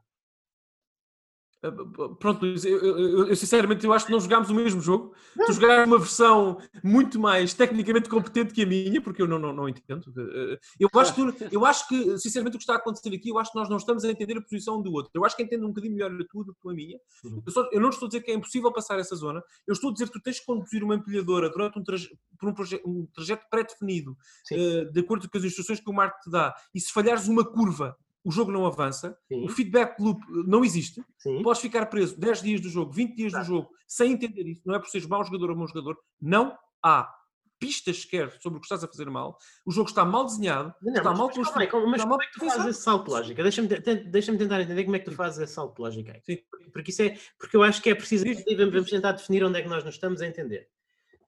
Pronto, 2.19 2.45
eu, 2.45 2.55
eu, 2.65 3.27
eu, 3.27 3.35
sinceramente 3.35 3.85
eu 3.85 3.93
acho 3.93 4.05
que 4.05 4.11
não 4.11 4.19
jogámos 4.19 4.49
o 4.49 4.53
mesmo 4.53 4.81
jogo. 4.81 5.13
Não. 5.35 5.45
Tu 5.45 5.53
jogaste 5.53 5.87
uma 5.87 5.99
versão 5.99 6.57
muito 6.83 7.19
mais 7.19 7.53
tecnicamente 7.53 8.09
competente 8.09 8.53
que 8.53 8.63
a 8.63 8.65
minha, 8.65 9.01
porque 9.01 9.21
eu 9.21 9.27
não, 9.27 9.39
não, 9.39 9.53
não 9.53 9.69
entendo. 9.69 10.11
Eh, 10.17 10.59
eu 10.79 10.89
acho, 10.99 11.13
que, 11.13 11.21
eu 11.51 11.65
acho 11.65 11.87
que, 11.87 12.17
sinceramente, 12.17 12.55
o 12.55 12.59
que 12.59 12.63
está 12.63 12.73
a 12.73 12.77
acontecer 12.77 13.13
aqui, 13.13 13.29
eu 13.29 13.37
acho 13.37 13.51
que 13.51 13.57
nós 13.57 13.69
não 13.69 13.77
estamos 13.77 14.03
a 14.03 14.11
entender 14.11 14.37
a 14.37 14.41
posição 14.41 14.79
um 14.79 14.81
do 14.81 14.91
outro. 14.91 15.11
Eu 15.13 15.25
acho 15.25 15.35
que 15.35 15.43
entendo 15.43 15.65
um 15.65 15.69
bocadinho 15.69 15.93
melhor 15.93 16.11
a 16.11 16.25
tua 16.25 16.43
do 16.43 16.53
que 16.53 16.69
a 16.69 16.73
minha. 16.73 16.99
Uhum. 17.23 17.41
Eu, 17.45 17.51
só, 17.51 17.69
eu, 17.71 17.81
não 17.81 17.89
estou 17.89 18.07
a 18.07 18.09
dizer 18.09 18.21
que 18.21 18.31
é 18.31 18.33
impossível 18.33 18.71
passar 18.71 18.99
essa 18.99 19.15
zona. 19.15 19.43
Eu 19.65 19.73
estou 19.73 19.89
a 19.89 19.93
dizer 19.93 20.07
que 20.07 20.13
tu 20.13 20.21
tens 20.21 20.39
que 20.39 20.45
conduzir 20.45 20.83
uma 20.83 20.95
empilhadora 20.95 21.49
durante 21.49 21.79
um, 21.79 21.83
traje, 21.83 22.09
por 22.39 22.49
um, 22.49 22.53
proje, 22.53 22.81
um 22.85 23.05
trajeto 23.13 23.45
pré-definido, 23.49 24.11
uh, 24.51 24.91
de 24.91 24.99
acordo 24.99 25.29
com 25.29 25.37
as 25.37 25.43
instruções 25.43 25.79
que 25.79 25.89
o 25.89 25.93
Marco 25.93 26.19
te 26.21 26.29
dá. 26.29 26.55
E 26.73 26.79
se 26.79 26.91
falhares 26.91 27.27
uma 27.27 27.45
curva 27.45 27.95
o 28.27 28.31
jogo 28.31 28.51
não 28.51 28.65
avança, 28.65 29.17
Sim. 29.29 29.45
o 29.45 29.47
feedback 29.47 29.97
loop 30.01 30.21
não 30.45 30.65
existe, 30.65 31.01
Sim. 31.17 31.41
podes 31.41 31.61
ficar 31.61 31.85
preso 31.85 32.19
10 32.19 32.41
dias 32.41 32.59
do 32.59 32.67
jogo, 32.67 32.91
20 32.91 33.15
dias 33.15 33.31
do 33.31 33.41
jogo, 33.41 33.69
sem 33.87 34.11
entender 34.11 34.45
isso, 34.45 34.61
não 34.65 34.75
é 34.75 34.79
por 34.79 34.89
seres 34.89 35.07
mau 35.07 35.23
jogador 35.23 35.51
ou 35.51 35.55
bom 35.55 35.65
jogador, 35.65 35.97
não 36.19 36.53
há 36.83 37.09
pistas 37.57 38.01
sequer 38.01 38.29
sobre 38.41 38.57
o 38.57 38.59
que 38.59 38.65
estás 38.65 38.83
a 38.83 38.87
fazer 38.87 39.09
mal, 39.09 39.37
o 39.65 39.71
jogo 39.71 39.87
está 39.87 40.03
mal 40.03 40.25
desenhado, 40.25 40.75
não, 40.81 40.93
está 40.93 41.09
mas, 41.09 41.19
mal 41.19 41.29
construído. 41.29 41.71
Mas, 41.71 41.91
mas 41.91 42.01
como 42.01 42.21
é 42.21 42.25
que 42.25 42.33
tu 42.33 42.39
fazes 42.45 42.65
esse 42.65 42.81
salto 42.81 43.09
lógico? 43.09 43.41
Deixa-me 43.41 43.67
deixa 43.69 44.37
tentar 44.37 44.61
entender 44.61 44.83
como 44.83 44.97
é 44.97 44.99
que 44.99 45.05
tu 45.05 45.15
fazes 45.15 45.39
esse 45.39 45.53
salto 45.53 45.79
lógico 45.79 46.11
aí. 46.11 46.21
Sim. 46.25 46.37
Porque, 46.73 46.91
isso 46.91 47.01
é, 47.03 47.17
porque 47.39 47.55
eu 47.55 47.63
acho 47.63 47.81
que 47.81 47.89
é 47.89 47.95
preciso, 47.95 48.25
vamos 48.57 48.89
tentar 48.89 49.13
definir 49.13 49.41
onde 49.45 49.57
é 49.57 49.61
que 49.61 49.69
nós 49.69 49.85
nos 49.85 49.95
estamos 49.95 50.21
a 50.21 50.27
entender. 50.27 50.67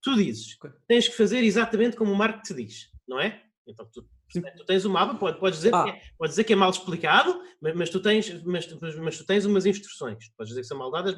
Tu 0.02 0.16
dizes, 0.18 0.58
tens 0.86 1.08
que 1.08 1.16
fazer 1.16 1.46
exatamente 1.46 1.96
como 1.96 2.12
o 2.12 2.16
Marco 2.16 2.42
te 2.44 2.54
diz, 2.54 2.90
não 3.08 3.22
é? 3.22 3.42
Então 3.66 3.90
tu 3.90 4.06
Tu 4.32 4.66
tens 4.66 4.86
o 4.86 4.90
mapa, 4.90 5.16
pode, 5.16 5.40
podes, 5.40 5.60
dizer 5.60 5.74
ah. 5.74 5.84
que 5.84 5.90
é, 5.90 6.02
podes 6.18 6.34
dizer 6.34 6.44
que 6.44 6.54
é 6.54 6.56
mal 6.56 6.70
explicado, 6.70 7.42
mas, 7.60 7.76
mas, 7.76 7.90
tu 7.90 8.00
tens, 8.00 8.44
mas, 8.44 8.68
mas, 8.98 9.18
tu 9.18 9.26
tens 9.26 9.46
umas 9.46 9.66
instruções. 9.66 10.30
Podes 10.38 10.50
dizer 10.50 10.62
que 10.62 10.68
são 10.68 10.78
mal 10.78 10.92
dadas, 10.92 11.16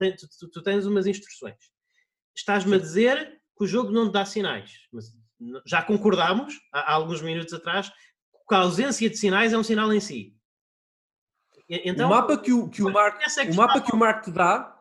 mas 0.00 0.14
tu, 0.16 0.28
tu, 0.38 0.48
tu 0.48 0.62
tens 0.62 0.86
umas 0.86 1.06
instruções. 1.06 1.56
Estás-me 2.34 2.74
a 2.76 2.78
dizer 2.78 3.38
que 3.56 3.64
o 3.64 3.66
jogo 3.66 3.92
não 3.92 4.08
te 4.08 4.14
dá 4.14 4.24
sinais. 4.24 4.72
Mas 4.90 5.12
já 5.66 5.82
concordámos, 5.82 6.54
há, 6.72 6.80
há, 6.80 6.92
alguns 6.94 7.20
minutos 7.20 7.52
atrás, 7.52 7.92
que 8.48 8.54
a 8.54 8.58
ausência 8.58 9.10
de 9.10 9.16
sinais 9.16 9.52
é 9.52 9.58
um 9.58 9.62
sinal 9.62 9.92
em 9.92 10.00
si. 10.00 10.34
Então, 11.68 12.06
o 12.08 12.10
mapa 12.10 12.36
que 12.36 12.52
o, 12.52 12.68
que 12.68 12.82
o, 12.82 12.92
Mark, 12.92 13.20
é 13.38 13.46
que 13.46 13.52
o 13.52 13.54
mapa 13.54 13.80
que 13.80 13.94
o 13.94 13.98
Mark 13.98 14.24
te 14.24 14.30
dá, 14.30 14.78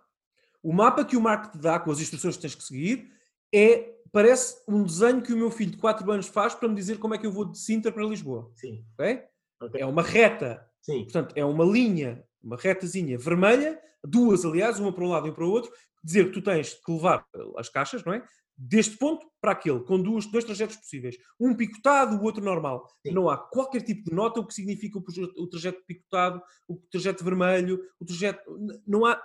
o 0.61 0.73
mapa 0.73 1.05
que 1.05 1.15
o 1.15 1.21
Mark 1.21 1.51
te 1.51 1.57
dá 1.57 1.79
com 1.79 1.91
as 1.91 1.99
instruções 1.99 2.35
que 2.35 2.41
tens 2.41 2.55
que 2.55 2.63
seguir 2.63 3.09
é 3.53 3.93
parece 4.13 4.63
um 4.67 4.83
desenho 4.83 5.23
que 5.23 5.33
o 5.33 5.37
meu 5.37 5.49
filho 5.49 5.71
de 5.71 5.77
4 5.77 6.09
anos 6.09 6.27
faz 6.27 6.53
para 6.53 6.69
me 6.69 6.75
dizer 6.75 6.99
como 6.99 7.15
é 7.15 7.17
que 7.17 7.25
eu 7.25 7.31
vou 7.31 7.45
de 7.45 7.57
Sintra 7.57 7.91
para 7.91 8.05
Lisboa. 8.05 8.49
Sim. 8.55 8.85
Okay? 8.93 9.23
okay. 9.59 9.81
É 9.81 9.85
uma 9.85 10.03
reta. 10.03 10.63
Sim. 10.81 11.03
Portanto, 11.03 11.33
é 11.35 11.43
uma 11.43 11.65
linha, 11.65 12.23
uma 12.41 12.55
retazinha 12.55 13.17
vermelha, 13.17 13.81
duas, 14.03 14.45
aliás, 14.45 14.79
uma 14.79 14.93
para 14.93 15.03
um 15.03 15.09
lado 15.09 15.27
e 15.27 15.31
para 15.31 15.43
o 15.43 15.49
outro, 15.49 15.71
dizer 16.03 16.25
que 16.27 16.33
tu 16.33 16.41
tens 16.43 16.75
que 16.75 16.91
levar 16.91 17.25
as 17.57 17.69
caixas, 17.69 18.03
não 18.05 18.13
é? 18.13 18.23
Deste 18.55 18.97
ponto 18.97 19.25
para 19.41 19.53
aquele, 19.53 19.79
com 19.79 19.99
duas, 19.99 20.27
dois 20.27 20.45
trajetos 20.45 20.75
possíveis. 20.75 21.17
Um 21.39 21.55
picotado, 21.55 22.15
o 22.15 22.23
outro 22.23 22.43
normal. 22.43 22.87
Sim. 23.03 23.13
Não 23.13 23.27
há 23.27 23.35
qualquer 23.35 23.81
tipo 23.81 24.03
de 24.07 24.15
nota 24.15 24.39
o 24.39 24.45
que 24.45 24.53
significa 24.53 24.99
o, 24.99 25.03
o 25.41 25.47
trajeto 25.47 25.81
picotado, 25.87 26.39
o 26.67 26.75
trajeto 26.91 27.23
vermelho, 27.23 27.83
o 27.99 28.05
trajeto. 28.05 28.39
Não 28.85 29.07
há. 29.07 29.19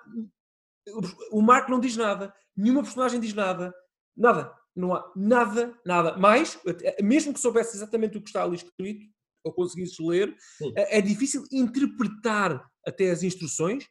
O 1.30 1.42
Marco 1.42 1.70
não 1.70 1.78
diz 1.78 1.94
nada, 1.94 2.32
nenhuma 2.56 2.82
personagem 2.82 3.20
diz 3.20 3.34
nada, 3.34 3.74
nada 4.16 4.57
não 4.78 4.94
há 4.94 5.12
nada, 5.16 5.78
nada. 5.84 6.16
Mais, 6.16 6.58
mesmo 7.02 7.34
que 7.34 7.40
soubesse 7.40 7.76
exatamente 7.76 8.16
o 8.16 8.22
que 8.22 8.28
está 8.28 8.44
ali 8.44 8.56
escrito, 8.56 9.06
ou 9.44 9.52
conseguisses 9.52 9.98
ler, 9.98 10.34
é, 10.76 10.98
é 10.98 11.00
difícil 11.00 11.44
interpretar 11.50 12.64
até 12.86 13.10
as 13.10 13.22
instruções, 13.22 13.86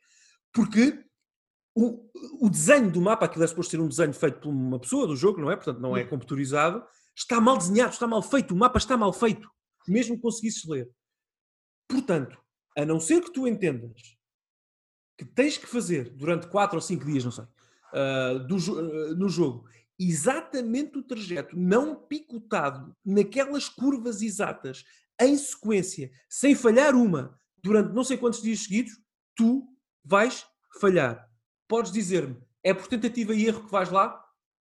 porque 0.54 1.04
o, 1.76 2.10
o 2.42 2.50
desenho 2.50 2.92
do 2.92 3.02
mapa, 3.02 3.26
aquilo 3.26 3.44
é 3.44 3.48
suposto 3.48 3.72
ser 3.72 3.80
um 3.80 3.88
desenho 3.88 4.14
feito 4.14 4.40
por 4.40 4.50
uma 4.50 4.80
pessoa 4.80 5.08
do 5.08 5.16
jogo, 5.16 5.40
não 5.40 5.52
é? 5.52 5.56
Portanto, 5.56 5.80
não 5.80 5.96
é 5.96 6.04
computadorizado, 6.04 6.84
está 7.16 7.40
mal 7.40 7.58
desenhado, 7.58 7.94
está 7.94 8.08
mal 8.08 8.22
feito, 8.22 8.54
o 8.54 8.58
mapa 8.58 8.78
está 8.78 8.98
mal 8.98 9.14
feito, 9.14 9.50
mesmo 9.88 10.16
que 10.16 10.22
conseguisses 10.22 10.66
ler. 10.68 10.90
Portanto, 11.88 12.38
a 12.78 12.86
não 12.86 13.00
ser 13.00 13.22
que 13.22 13.32
tu 13.32 13.48
entendas 13.48 14.18
que 15.18 15.26
tens 15.26 15.58
que 15.58 15.66
fazer 15.66 16.10
durante 16.12 16.48
4 16.48 16.76
ou 16.78 16.82
5 16.82 17.06
dias, 17.06 17.26
não 17.26 17.32
sei, 17.32 17.44
uh, 17.46 18.40
do, 18.48 18.56
uh, 18.56 19.16
no 19.16 19.28
jogo, 19.28 19.68
exatamente 19.99 20.98
o 20.98 21.03
trajeto, 21.03 21.57
não 21.57 21.95
picotado, 21.95 22.95
naquelas 23.06 23.68
curvas 23.68 24.22
exatas, 24.22 24.84
em 25.19 25.36
sequência, 25.36 26.11
sem 26.30 26.56
falhar 26.56 26.95
uma, 26.95 27.40
durante 27.64 27.94
não 27.94 28.03
sei 28.03 28.18
quantos 28.18 28.41
dias 28.41 28.60
seguidos, 28.60 28.94
tu 29.36 29.68
vais 30.03 30.45
falhar. 30.80 31.28
Podes 31.68 31.91
dizer-me, 31.91 32.38
é 32.64 32.74
por 32.74 32.88
tentativa 32.88 33.34
e 33.34 33.45
erro 33.45 33.65
que 33.65 33.72
vais 33.72 33.90
lá? 33.90 34.24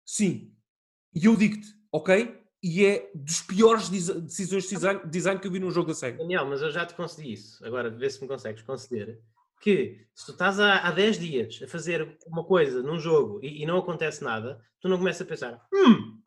Sim. 0.05 0.53
E 1.13 1.25
eu 1.25 1.35
digo-te, 1.35 1.67
ok? 1.91 2.37
E 2.61 2.85
é 2.85 3.11
dos 3.15 3.41
piores 3.41 3.89
decisões 3.89 4.67
de 4.67 5.09
design, 5.09 5.39
que 5.39 5.47
eu 5.47 5.51
vi 5.51 5.59
num 5.59 5.71
jogo 5.71 5.89
da 5.89 5.93
SEGA. 5.93 6.17
Daniel, 6.17 6.45
mas 6.45 6.61
eu 6.61 6.71
já 6.71 6.85
te 6.85 6.93
concedi 6.93 7.31
isso. 7.31 7.63
Agora, 7.65 7.89
vê 7.89 8.09
se 8.09 8.21
me 8.21 8.27
consegues 8.27 8.61
conceder 8.63 9.21
que 9.59 9.97
se 10.13 10.25
tu 10.25 10.31
estás 10.31 10.59
há, 10.59 10.79
há 10.79 10.91
10 10.91 11.19
dias 11.19 11.59
a 11.63 11.67
fazer 11.67 12.17
uma 12.27 12.43
coisa 12.43 12.81
num 12.81 12.99
jogo 12.99 13.39
e, 13.43 13.63
e 13.63 13.65
não 13.65 13.77
acontece 13.77 14.23
nada, 14.23 14.59
tu 14.81 14.87
não 14.87 14.97
começas 14.97 15.21
a 15.21 15.25
pensar, 15.25 15.61
hum, 15.73 16.17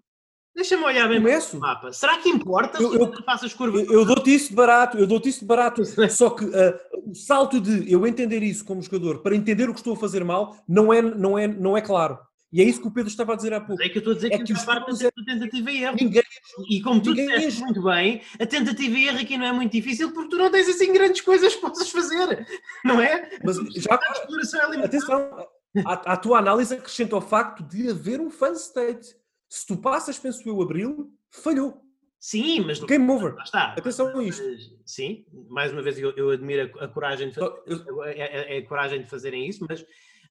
deixa-me 0.55 0.85
olhar 0.85 1.09
bem 1.09 1.19
Começo. 1.19 1.57
o 1.57 1.61
mapa. 1.61 1.93
Será 1.93 2.19
que 2.19 2.29
importa 2.29 2.83
eu, 2.83 2.91
se 2.91 2.99
eu, 2.99 3.25
faças 3.25 3.53
curvas? 3.55 3.83
Eu, 3.83 3.93
eu 3.93 4.05
dou-te 4.05 4.35
isso 4.35 4.51
de 4.51 4.55
barato, 4.55 4.99
eu 4.99 5.07
dou-te 5.07 5.29
isso 5.29 5.41
de 5.41 5.47
barato. 5.47 5.83
Só 6.11 6.31
que 6.31 6.45
uh, 6.45 6.79
o 7.07 7.15
salto 7.15 7.61
de 7.61 7.91
eu 7.91 8.07
entender 8.07 8.43
isso 8.43 8.65
como 8.65 8.83
jogador 8.83 9.23
para 9.23 9.37
entender 9.37 9.69
o 9.69 9.73
que 9.73 9.81
estou 9.81 9.95
a 9.95 9.99
fazer 9.99 10.25
mal 10.25 10.57
não 10.69 10.93
é, 10.93 11.03
não 11.03 11.39
é, 11.39 11.47
não 11.47 11.77
é 11.77 11.81
claro. 11.81 12.19
E 12.53 12.61
é 12.61 12.65
isso 12.65 12.83
que 12.83 12.89
o 12.89 12.91
Pedro 12.91 13.09
estava 13.09 13.33
a 13.33 13.37
dizer 13.37 13.53
há 13.55 13.61
pouco. 13.61 13.83
É 13.83 13.89
que 13.89 13.97
eu 13.97 14.01
estou 14.01 14.13
a 14.13 14.17
dizer 14.17 14.33
É 14.33 14.39
que, 14.39 14.45
que 14.45 14.53
que 14.55 14.67
parte 14.67 14.93
da 15.03 15.11
tentativa 15.25 15.71
e 15.71 15.83
erro. 15.85 15.97
Ninguém, 15.99 16.23
E 16.69 16.83
como 16.83 17.01
tu 17.03 17.15
disseste 17.15 17.63
é- 17.63 17.65
muito 17.65 17.83
bem, 17.83 18.21
a 18.39 18.47
tentativa 18.47 18.99
e 18.99 19.09
erro 19.09 19.19
aqui 19.21 19.39
não 19.39 19.47
é 19.47 19.53
muito 19.53 19.73
difícil 19.73 20.13
porque 20.13 20.29
tu 20.29 20.37
não 20.37 20.51
tens 20.51 20.69
assim 20.69 20.93
grandes 20.93 21.23
coisas 21.23 21.55
que 21.55 21.61
possas 21.63 21.89
fazer, 21.91 22.47
não 22.85 23.01
é? 23.01 23.31
mas 23.43 23.57
já 23.57 23.95
A 23.95 24.13
exploração 24.13 24.61
é 24.61 24.65
limitada. 24.71 24.87
Atenção, 24.87 25.49
a, 25.87 25.93
a 26.13 26.17
tua 26.19 26.39
análise 26.39 26.75
acrescenta 26.75 27.17
o 27.17 27.21
facto 27.23 27.63
de 27.63 27.89
haver 27.89 28.21
um 28.21 28.31
fan 28.31 28.53
state. 28.53 29.17
Se 29.49 29.67
tu 29.67 29.77
passas, 29.79 30.19
penso 30.19 30.47
eu, 30.47 30.61
abril, 30.61 31.11
falhou. 31.31 31.81
Sim, 32.21 32.61
mas 32.61 32.79
Game 32.81 33.11
over. 33.11 33.35
lá 33.35 33.43
está. 33.43 33.73
Atenção 33.77 34.09
a 34.17 34.23
isto. 34.23 34.43
Sim, 34.85 35.25
mais 35.49 35.73
uma 35.73 35.83
vez 35.83 35.99
eu, 35.99 36.11
eu 36.17 36.31
admiro 36.31 36.71
a, 36.81 36.85
a 36.85 36.89
coragem 36.89 37.31
de, 37.31 37.41
é, 37.41 38.13
é- 38.13 38.57
é 38.57 38.59
a 38.59 38.67
coragem 38.69 39.03
de 39.03 39.09
fazerem 39.11 39.49
isso, 39.49 39.65
mas 39.69 39.85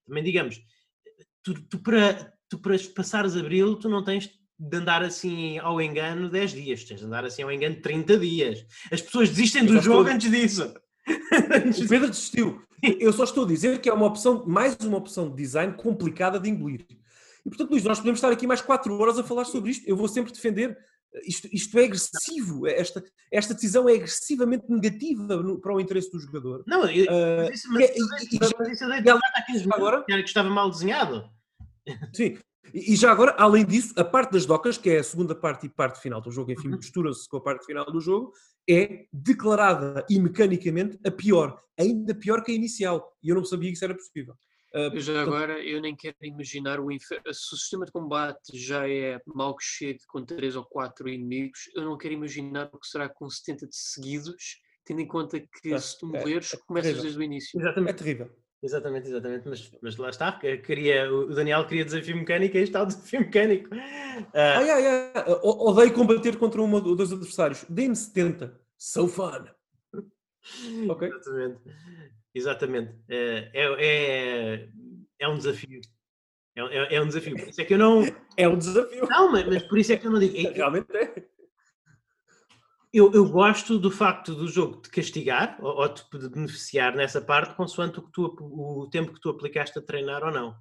também 0.07 0.23
digamos, 0.23 0.61
tu, 1.43 1.53
tu 1.53 1.79
para, 1.79 2.33
tu 2.49 2.59
para 2.59 2.75
passares 2.95 3.35
abril, 3.35 3.75
tu 3.75 3.89
não 3.89 4.03
tens 4.03 4.29
de 4.59 4.77
andar 4.77 5.01
assim 5.01 5.57
ao 5.59 5.81
engano 5.81 6.29
10 6.29 6.51
dias, 6.51 6.83
tens 6.83 6.99
de 6.99 7.05
andar 7.05 7.25
assim 7.25 7.41
ao 7.41 7.51
engano 7.51 7.75
30 7.81 8.17
dias. 8.17 8.65
As 8.91 9.01
pessoas 9.01 9.29
desistem 9.29 9.65
do 9.65 9.81
jogo 9.81 10.01
estou- 10.01 10.13
antes 10.15 10.31
disso. 10.31 10.73
O 11.83 11.87
Pedro 11.87 12.09
desistiu. 12.09 12.61
Eu 12.99 13.11
só 13.13 13.23
estou 13.23 13.45
a 13.45 13.47
dizer 13.47 13.79
que 13.79 13.89
é 13.89 13.93
uma 13.93 14.05
opção, 14.05 14.45
mais 14.45 14.75
uma 14.81 14.97
opção 14.97 15.29
de 15.29 15.35
design 15.35 15.73
complicada 15.73 16.39
de 16.39 16.49
engolir. 16.49 16.85
E 17.45 17.49
portanto, 17.49 17.71
Luís, 17.71 17.83
nós 17.83 17.97
podemos 17.99 18.17
estar 18.19 18.31
aqui 18.31 18.45
mais 18.45 18.61
4 18.61 18.93
horas 18.99 19.17
a 19.17 19.23
falar 19.23 19.45
sobre 19.45 19.71
isto. 19.71 19.87
Eu 19.87 19.95
vou 19.95 20.07
sempre 20.07 20.31
defender. 20.31 20.77
Isto, 21.25 21.47
isto 21.51 21.77
é 21.77 21.83
agressivo. 21.85 22.65
Esta, 22.67 23.03
esta 23.31 23.53
decisão 23.53 23.87
é 23.89 23.95
agressivamente 23.95 24.65
negativa 24.69 25.35
no- 25.37 25.59
para 25.59 25.73
o 25.73 25.79
interesse 25.81 26.09
do 26.11 26.19
jogador. 26.19 26.63
Não, 26.65 26.85
eu, 26.89 27.05
Ah, 27.09 27.45
mas 27.49 27.59
isso, 27.59 27.71
mas, 27.71 27.91
mas 27.97 29.01
de 29.03 29.09
há 29.09 29.41
15 29.45 29.67
agora- 29.73 30.03
que 30.05 30.13
estava 30.13 30.49
mal 30.49 30.69
desenhado. 30.69 31.29
Sim. 32.13 32.37
E 32.73 32.93
e 32.93 32.95
já 32.95 33.11
agora, 33.11 33.35
além 33.37 33.65
disso, 33.65 33.93
a 33.97 34.03
parte 34.05 34.31
das 34.31 34.45
docas, 34.45 34.77
que 34.77 34.89
é 34.89 34.99
a 34.99 35.03
segunda 35.03 35.35
parte 35.35 35.65
e 35.65 35.69
parte 35.69 35.99
final 35.99 36.21
do 36.21 36.31
jogo, 36.31 36.51
enfim, 36.51 36.69
Uhum. 36.69 36.77
mistura-se 36.77 37.27
com 37.27 37.37
a 37.37 37.41
parte 37.41 37.65
final 37.65 37.85
do 37.91 37.99
jogo, 37.99 38.31
é 38.69 39.05
declarada 39.11 40.05
e 40.09 40.17
mecanicamente 40.19 40.97
a 41.05 41.11
pior, 41.11 41.59
ainda 41.77 42.13
pior 42.15 42.41
que 42.43 42.51
a 42.51 42.55
inicial. 42.55 43.11
E 43.21 43.29
eu 43.29 43.35
não 43.35 43.43
sabia 43.43 43.69
que 43.69 43.75
isso 43.75 43.83
era 43.83 43.95
possível. 43.95 44.35
Ah, 44.73 44.89
Eu 44.93 44.99
já 45.01 45.13
portanto, 45.13 45.27
agora, 45.35 45.63
eu 45.63 45.81
nem 45.81 45.95
quero 45.95 46.15
imaginar 46.21 46.79
o 46.79 46.91
inferno. 46.91 47.33
Se 47.33 47.53
o 47.53 47.57
sistema 47.57 47.85
de 47.85 47.91
combate 47.91 48.57
já 48.57 48.87
é 48.89 49.19
mal 49.25 49.55
que 49.55 49.63
chegue 49.63 49.99
com 50.07 50.23
3 50.23 50.55
ou 50.55 50.63
4 50.65 51.09
inimigos, 51.09 51.69
eu 51.75 51.83
não 51.83 51.97
quero 51.97 52.13
imaginar 52.13 52.69
o 52.73 52.79
que 52.79 52.87
será 52.87 53.09
com 53.09 53.29
70 53.29 53.67
de 53.67 53.75
seguidos, 53.75 54.59
tendo 54.85 55.01
em 55.01 55.07
conta 55.07 55.39
que 55.39 55.73
É, 55.73 55.77
se 55.79 55.99
tu 55.99 56.05
é, 56.15 56.19
morreres, 56.19 56.53
é 56.53 56.57
começas 56.65 56.91
terrível. 56.91 57.03
desde 57.03 57.19
o 57.19 57.23
início. 57.23 57.59
É 57.59 57.63
Exatamente. 57.63 57.95
terrível. 57.97 58.31
Exatamente, 58.63 59.07
exatamente, 59.07 59.49
mas, 59.49 59.71
mas 59.81 59.97
lá 59.97 60.09
está, 60.11 60.31
que 60.37 60.55
queria, 60.59 61.11
o 61.11 61.33
Daniel 61.33 61.65
queria 61.65 61.83
desafio 61.83 62.15
mecânico 62.15 62.55
e 62.55 62.59
aí 62.59 62.63
está 62.63 62.83
o 62.83 62.85
desafio 62.87 63.21
mecânico. 63.21 63.69
Ah, 63.73 64.59
Ai, 64.59 64.69
ai, 64.69 64.85
ai, 65.15 65.23
o- 65.41 65.69
odeio 65.71 65.91
combater 65.95 66.37
contra 66.37 66.61
um 66.61 66.71
ou 66.71 66.95
dois 66.95 67.11
adversários. 67.11 67.65
Dê-me 67.67 67.95
70. 67.95 68.61
So 68.77 69.07
fun. 69.07 69.47
Ok. 70.89 71.07
Exatamente. 71.07 71.59
Exatamente. 72.33 72.93
É, 73.09 73.51
é, 73.53 73.75
é, 73.79 74.69
é 75.19 75.27
um 75.27 75.37
desafio. 75.37 75.81
É, 76.55 76.61
é, 76.61 76.95
é 76.95 77.01
um 77.01 77.07
desafio. 77.07 77.35
Por 77.35 77.47
isso 77.49 77.61
é 77.61 77.65
que 77.65 77.73
eu 77.73 77.77
não. 77.77 78.03
É 78.37 78.47
um 78.47 78.57
desafio. 78.57 79.07
Não, 79.09 79.31
mas, 79.31 79.45
mas 79.47 79.63
por 79.63 79.77
isso 79.77 79.93
é 79.93 79.97
que 79.97 80.07
eu 80.07 80.11
não 80.11 80.19
digo. 80.19 80.35
Eu, 80.37 80.53
Realmente 80.53 80.95
é. 80.95 81.25
eu, 82.93 83.11
eu 83.13 83.29
gosto 83.29 83.79
do 83.79 83.89
facto 83.89 84.35
do 84.35 84.47
jogo 84.47 84.81
te 84.81 84.89
castigar 84.89 85.57
ou, 85.61 85.77
ou 85.77 85.89
te 85.89 86.03
de 86.17 86.29
beneficiar 86.29 86.95
nessa 86.95 87.21
parte, 87.21 87.55
consoante 87.55 87.99
o, 87.99 88.03
que 88.03 88.11
tu, 88.11 88.23
o 88.39 88.89
tempo 88.89 89.13
que 89.13 89.19
tu 89.21 89.29
aplicaste 89.29 89.77
a 89.79 89.81
treinar 89.81 90.23
ou 90.23 90.31
não. 90.31 90.55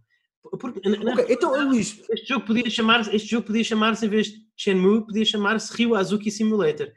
Porque, 0.59 0.81
na- 0.89 0.97
na- 1.05 1.13
Ok, 1.13 1.27
Então, 1.29 1.69
Luís, 1.69 2.01
Este 2.09 2.27
jogo 2.29 2.47
podia 2.47 2.71
chamar-se, 2.71 3.15
este 3.15 3.29
jogo 3.29 3.47
podia 3.49 3.63
chamar-se, 3.65 4.07
em 4.07 4.09
vez 4.09 4.29
de 4.29 4.39
Shenmue, 4.57 5.05
podia 5.05 5.25
chamar-se 5.25 5.77
Rio 5.77 5.95
Azuki 5.95 6.31
Simulator. 6.31 6.91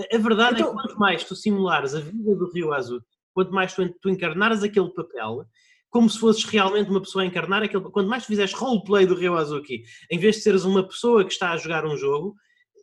A, 0.00 0.16
a 0.16 0.18
verdade 0.18 0.60
Então- 0.60 0.68
é 0.72 0.76
que 0.76 0.82
quanto 0.82 0.98
mais 0.98 1.22
tu 1.24 1.36
simulares 1.36 1.94
a 1.94 2.00
vida 2.00 2.34
do 2.34 2.50
Rio 2.50 2.72
Azuki, 2.72 3.06
quanto 3.38 3.52
mais 3.52 3.72
tu, 3.72 3.88
tu 4.02 4.08
encarnares 4.08 4.62
aquele 4.64 4.92
papel, 4.92 5.44
como 5.90 6.10
se 6.10 6.18
fosses 6.18 6.44
realmente 6.44 6.90
uma 6.90 7.00
pessoa 7.00 7.22
a 7.22 7.26
encarnar 7.26 7.62
aquele 7.62 7.84
quanto 7.84 8.08
mais 8.08 8.24
tu 8.24 8.26
fizeres 8.26 8.52
roleplay 8.52 9.06
do 9.06 9.14
Rio 9.14 9.36
Azuki, 9.36 9.82
em 10.10 10.18
vez 10.18 10.36
de 10.36 10.42
seres 10.42 10.64
uma 10.64 10.82
pessoa 10.86 11.24
que 11.24 11.32
está 11.32 11.52
a 11.52 11.56
jogar 11.56 11.86
um 11.86 11.96
jogo, 11.96 12.34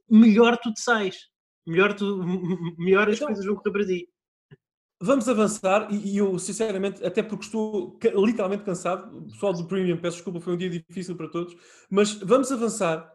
melhor 0.09 0.57
tu 0.57 0.71
te 0.73 0.79
sais. 0.79 1.17
Melhor, 1.67 1.93
tu, 1.93 2.05
melhor 2.77 3.09
as 3.09 3.15
Então- 3.17 3.27
coisas 3.27 3.45
vão 3.45 3.55
correr 3.55 3.71
para 3.73 3.85
ti. 3.85 4.07
vamos 5.01 5.27
avançar 5.27 5.87
e, 5.91 6.17
eu, 6.17 6.39
sinceramente, 6.39 7.05
até 7.05 7.21
porque 7.21 7.43
estou 7.45 7.99
literalmente 8.25 8.63
cansado, 8.63 9.17
o 9.19 9.23
pessoal 9.31 9.51
do 9.53 9.67
Premium, 9.67 9.97
peço 9.97 10.17
desculpa, 10.17 10.39
foi 10.39 10.53
um 10.53 10.57
dia 10.57 10.69
difícil 10.69 11.15
para 11.17 11.27
todos, 11.27 11.53
mas 11.91 12.13
vamos 12.13 12.49
avançar 12.51 13.11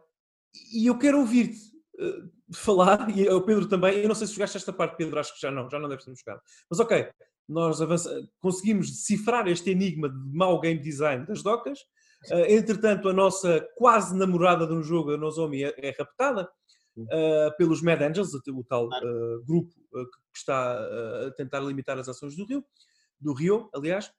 e 0.73 0.85
eu 0.85 0.97
quero 0.97 1.19
ouvir-te 1.19 1.57
eh, 1.99 2.19
falar, 2.53 3.09
e 3.17 3.27
o 3.29 3.41
Pedro 3.41 3.67
também, 3.67 3.97
eu 3.99 4.07
não 4.07 4.15
sei 4.15 4.27
se 4.27 4.33
jogaste 4.33 4.57
esta 4.57 4.71
parte, 4.71 4.95
Pedro, 4.95 5.19
acho 5.19 5.33
que 5.33 5.41
já 5.41 5.49
não, 5.51 5.69
já 5.69 5.79
não 5.79 5.89
deve 5.89 6.03
ter 6.03 6.13
jogado, 6.15 6.41
mas 6.69 6.79
ok, 6.79 7.09
nós 7.47 7.79
conseguimos 8.39 8.89
decifrar 8.89 9.47
este 9.47 9.69
enigma 9.71 10.09
de 10.09 10.15
mau 10.33 10.59
game 10.59 10.79
design 10.79 11.25
das 11.25 11.41
docas, 11.43 11.79
Eh, 12.29 12.53
entretanto, 12.53 13.09
a 13.09 13.13
nossa 13.13 13.67
quase 13.75 14.15
namorada 14.15 14.67
no 14.67 14.83
jogo, 14.83 15.11
a 15.11 15.17
Nozomi, 15.17 15.63
é, 15.63 15.73
é 15.75 15.89
raptada 15.97 16.47
eh, 17.09 17.49
pelos 17.57 17.81
Mad 17.81 17.99
Angels, 17.99 18.31
o, 18.35 18.41
o 18.59 18.63
tal 18.63 18.87
eh, 18.93 19.37
grupo 19.43 19.73
que 20.31 20.37
está 20.37 20.79
a 21.27 21.31
tentar 21.31 21.59
limitar 21.61 21.97
as 21.97 22.07
ações 22.07 22.35
do 22.35 22.45
Rio, 22.45 22.63
do 23.19 23.33
Rio, 23.33 23.71
aliás, 23.73 24.13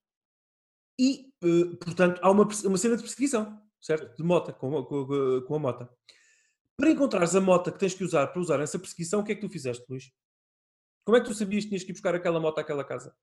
e, 0.99 1.33
portanto, 1.81 2.19
há 2.23 2.29
uma, 2.29 2.43
uma 2.65 2.77
cena 2.77 2.97
de 2.97 3.03
perseguição, 3.03 3.57
certo? 3.81 4.17
De 4.17 4.25
mota, 4.25 4.53
com, 4.53 4.77
a- 4.79 4.85
com, 4.85 5.43
com 5.47 5.55
a 5.55 5.59
mota. 5.61 5.89
Para 6.77 6.91
encontrares 6.91 7.37
a 7.37 7.41
mota 7.41 7.71
que 7.71 7.79
tens 7.79 7.95
que 7.95 8.03
usar 8.03 8.27
para 8.27 8.43
usar 8.43 8.59
essa 8.59 8.81
perseguição, 8.81 9.21
o 9.21 9.25
que 9.25 9.31
é 9.31 9.35
que 9.37 9.41
tu 9.41 9.49
fizeste, 9.49 9.85
Luís? 9.89 10.11
Como 11.05 11.17
é 11.17 11.21
que 11.21 11.27
tu 11.27 11.35
sabias 11.35 11.65
que 11.65 11.71
tinhas 11.71 11.85
que 11.85 11.91
ir 11.91 11.95
buscar 11.95 12.15
aquela 12.15 12.41
moto 12.41 12.59
àquela 12.59 12.85
casa? 12.85 13.15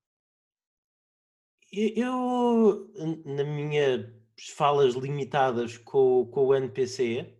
Eu, 1.72 2.90
na 3.24 3.44
minhas 3.44 4.10
falas 4.54 4.94
limitadas 4.94 5.78
com, 5.78 6.26
com 6.26 6.46
o 6.46 6.54
NPC, 6.54 7.36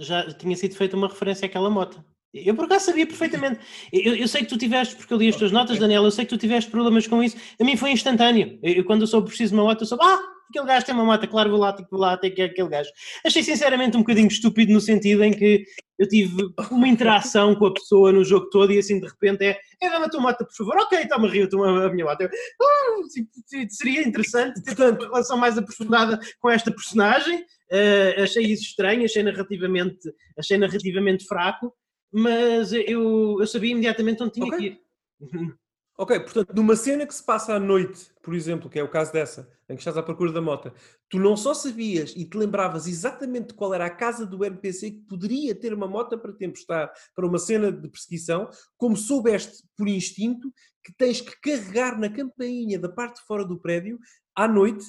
já 0.00 0.32
tinha 0.34 0.56
sido 0.56 0.74
feita 0.74 0.96
uma 0.96 1.08
referência 1.08 1.46
àquela 1.46 1.68
moto. 1.68 2.02
Eu 2.32 2.54
por 2.54 2.64
acaso 2.64 2.86
sabia 2.86 3.06
perfeitamente. 3.06 3.60
Eu, 3.92 4.14
eu 4.14 4.28
sei 4.28 4.42
que 4.42 4.48
tu 4.48 4.56
tiveste, 4.56 4.94
porque 4.94 5.12
eu 5.12 5.18
li 5.18 5.28
as 5.28 5.36
tuas 5.36 5.50
notas, 5.50 5.78
Daniel, 5.78 6.04
eu 6.04 6.10
sei 6.10 6.24
que 6.24 6.30
tu 6.30 6.38
tiveste 6.38 6.70
problemas 6.70 7.06
com 7.06 7.22
isso. 7.22 7.36
A 7.60 7.64
mim 7.64 7.76
foi 7.76 7.90
instantâneo. 7.90 8.58
Eu, 8.62 8.84
quando 8.84 9.02
eu 9.02 9.06
soube 9.06 9.26
preciso 9.26 9.52
de 9.52 9.60
uma 9.60 9.64
moto, 9.64 9.82
eu 9.82 9.86
soube, 9.86 10.04
ah, 10.04 10.29
aquele 10.50 10.66
gajo 10.66 10.84
tem 10.86 10.94
uma 10.94 11.04
moto, 11.04 11.26
claro, 11.28 11.50
vou 11.50 11.58
lá, 11.58 11.72
que 11.74 11.84
vou 11.90 11.98
lá, 12.00 12.16
tem 12.16 12.34
que 12.34 12.42
é 12.42 12.44
aquele 12.46 12.68
gajo. 12.68 12.90
Achei 13.24 13.42
sinceramente 13.42 13.96
um 13.96 14.00
bocadinho 14.00 14.28
estúpido 14.28 14.72
no 14.72 14.80
sentido 14.80 15.24
em 15.24 15.32
que 15.32 15.64
eu 15.98 16.06
tive 16.08 16.34
uma 16.70 16.88
interação 16.88 17.54
com 17.54 17.66
a 17.66 17.72
pessoa 17.74 18.12
no 18.12 18.24
jogo 18.24 18.48
todo 18.50 18.72
e 18.72 18.78
assim 18.78 19.00
de 19.00 19.06
repente 19.06 19.44
é, 19.44 19.58
é 19.80 19.88
dá-me 19.90 20.06
a 20.06 20.08
tua 20.08 20.20
moto, 20.20 20.44
por 20.44 20.54
favor, 20.54 20.76
ok, 20.78 21.06
toma 21.06 21.28
Rio, 21.28 21.48
toma 21.48 21.86
a 21.86 21.90
minha 21.90 22.04
moto. 22.04 22.22
"Ah, 22.24 23.66
seria 23.68 24.06
interessante 24.06 24.62
ter 24.62 24.74
uma 24.80 24.98
relação 24.98 25.36
mais 25.38 25.56
aprofundada 25.56 26.18
com 26.40 26.50
esta 26.50 26.70
personagem. 26.70 27.44
Eh, 27.70 28.16
achei 28.18 28.44
isso 28.46 28.64
estranho, 28.64 29.04
achei 29.04 29.22
narrativamente, 29.22 29.98
achei 30.38 30.58
narrativamente 30.58 31.24
fraco. 31.26 31.72
mas 32.12 32.72
eu, 32.72 33.36
eu 33.38 33.46
sabia 33.46 33.70
imediatamente 33.70 34.20
onde 34.20 34.32
tinha 34.32 34.46
Ok. 34.46 34.58
que 34.58 34.64
ir. 34.66 34.80
Ok, 36.00 36.18
portanto, 36.20 36.54
numa 36.54 36.74
cena 36.76 37.06
que 37.06 37.14
se 37.14 37.22
passa 37.22 37.52
à 37.52 37.60
noite, 37.60 38.10
por 38.22 38.32
exemplo, 38.32 38.70
que 38.70 38.78
é 38.78 38.82
o 38.82 38.88
caso 38.88 39.12
dessa, 39.12 39.52
em 39.68 39.74
que 39.74 39.82
estás 39.82 39.98
à 39.98 40.02
procura 40.02 40.32
da 40.32 40.40
moto, 40.40 40.72
tu 41.10 41.18
não 41.18 41.36
só 41.36 41.52
sabias 41.52 42.14
e 42.16 42.24
te 42.24 42.38
lembravas 42.38 42.86
exatamente 42.86 43.52
qual 43.52 43.74
era 43.74 43.84
a 43.84 43.90
casa 43.90 44.24
do 44.24 44.42
NPC 44.42 44.92
que 44.92 45.00
poderia 45.02 45.54
ter 45.54 45.74
uma 45.74 45.86
moto 45.86 46.18
para 46.18 46.32
te 46.32 46.46
emprestar 46.46 46.90
para 47.14 47.26
uma 47.26 47.38
cena 47.38 47.70
de 47.70 47.86
perseguição, 47.86 48.48
como 48.78 48.96
soubeste 48.96 49.62
por 49.76 49.86
instinto 49.88 50.50
que 50.82 50.90
tens 50.90 51.20
que 51.20 51.38
carregar 51.38 52.00
na 52.00 52.08
campainha 52.08 52.78
da 52.78 52.88
parte 52.88 53.16
de 53.20 53.26
fora 53.26 53.44
do 53.44 53.60
prédio 53.60 53.98
à 54.34 54.48
noite, 54.48 54.86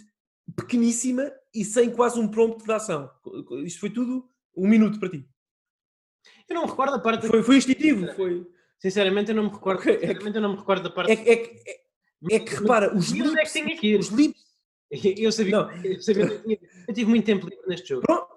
pequeníssima 0.55 1.29
e 1.53 1.65
sem 1.65 1.89
quase 1.89 2.21
um 2.21 2.27
prompt 2.29 2.63
de 2.63 2.71
ação. 2.71 3.11
Isto 3.65 3.81
foi 3.81 3.89
tudo 3.89 4.29
um 4.55 4.65
minuto 4.65 4.97
para 4.97 5.09
ti. 5.09 5.27
Eu 6.47 6.55
não 6.55 6.63
me 6.63 6.69
recordo 6.69 6.93
da 6.93 6.99
parte. 6.99 7.27
Foi, 7.27 7.43
foi 7.43 7.57
instintivo, 7.57 8.07
foi. 8.15 8.47
Sinceramente, 8.81 9.29
eu 9.29 9.35
não 9.35 9.43
me 9.43 9.49
recordo. 9.49 9.79
Ok, 9.79 9.93
é 9.93 9.99
Sinceramente, 9.99 10.35
eu 10.35 10.41
não 10.41 10.51
me 10.53 10.57
recordo 10.57 10.83
da 10.83 10.89
parte. 10.89 11.11
É, 11.11 11.15
que- 11.15 11.29
é, 11.29 11.35
que- 11.37 11.69
é, 11.69 12.35
é 12.35 12.39
que 12.39 12.55
repara, 12.55 12.95
os 12.97 13.11
onde 13.11 13.21
é 13.21 13.23
que 13.25 13.29
lips, 13.39 13.51
tinha 13.53 13.77
que 13.77 13.87
ir? 13.87 13.99
os 13.99 14.07
lips 14.09 14.41
Eu 14.91 15.31
sabia, 15.31 15.51
Não. 15.57 15.71
eu, 15.83 16.01
sabia 16.01 16.27
que 16.27 16.33
eu, 16.33 16.43
tinha- 16.43 16.59
eu 16.87 16.93
tive 16.93 17.09
muito 17.09 17.25
tempo 17.25 17.47
livre 17.47 17.65
neste 17.67 17.87
jogo. 17.89 18.01
Pronto, 18.01 18.27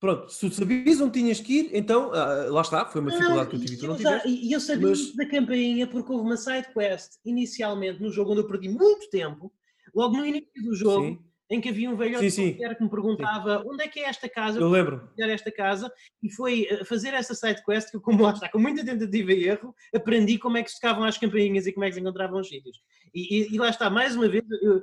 pronto, 0.00 0.28
se 0.32 0.48
tu 0.48 0.54
sabias 0.54 1.00
onde 1.00 1.20
tinhas 1.20 1.40
que 1.40 1.58
ir, 1.58 1.70
então 1.74 2.10
ah, 2.14 2.46
lá 2.48 2.60
está, 2.62 2.86
foi 2.86 3.00
uma 3.02 3.10
dificuldade 3.10 3.50
que 3.50 3.56
eu 3.56 3.60
tive 3.60 3.74
e 3.74 3.78
tu 3.78 3.86
não 3.88 3.96
tiveste. 3.96 4.28
E 4.28 4.52
eu 4.52 4.60
sabia 4.60 4.88
mas- 4.88 5.14
da 5.14 5.26
campainha 5.28 5.86
porque 5.86 6.10
houve 6.12 6.24
uma 6.24 6.36
side 6.36 6.72
quest 6.72 7.14
inicialmente 7.24 8.00
no 8.00 8.10
jogo 8.10 8.30
onde 8.30 8.40
eu 8.42 8.46
perdi 8.46 8.68
muito 8.68 9.10
tempo, 9.10 9.52
logo 9.94 10.16
no 10.16 10.24
início 10.24 10.48
do 10.62 10.74
jogo, 10.74 11.04
Sim, 11.06 11.18
em 11.50 11.60
que 11.60 11.68
havia 11.70 11.88
um 11.90 11.96
velhote 11.96 12.30
Sim, 12.30 12.52
sim. 12.52 12.74
que 12.74 12.82
me 12.82 12.90
perguntava 12.90 13.62
onde 13.66 13.82
é 13.82 13.88
que 13.88 14.00
é 14.00 14.04
esta 14.08 14.28
casa, 14.28 14.60
eu 14.60 14.68
lembro. 14.68 15.08
esta 15.18 15.50
casa 15.50 15.90
e 16.22 16.30
foi 16.30 16.66
eh, 16.68 16.84
fazer 16.84 17.14
essa 17.14 17.34
side 17.34 17.62
quest 17.64 17.90
que 17.90 17.96
eu, 17.96 18.00
como 18.00 18.22
lá 18.22 18.32
está, 18.32 18.48
com 18.48 18.58
muita 18.58 18.84
tentativa 18.84 19.32
e 19.32 19.44
erro, 19.48 19.74
aprendi 19.94 20.38
como 20.38 20.58
é 20.58 20.62
que 20.62 20.70
se 20.70 20.78
tocavam 20.80 21.04
as 21.04 21.16
campainhas 21.16 21.66
e 21.66 21.72
como 21.72 21.84
é 21.84 21.88
que 21.88 21.94
se 21.94 22.00
encontravam 22.00 22.40
os 22.40 22.48
sítios. 22.48 22.76
E, 23.14 23.42
e- 23.42 23.54
e 23.54 23.58
lá 23.58 23.70
está, 23.70 23.88
mais 23.88 24.14
uma 24.14 24.28
vez, 24.28 24.44
eu, 24.62 24.82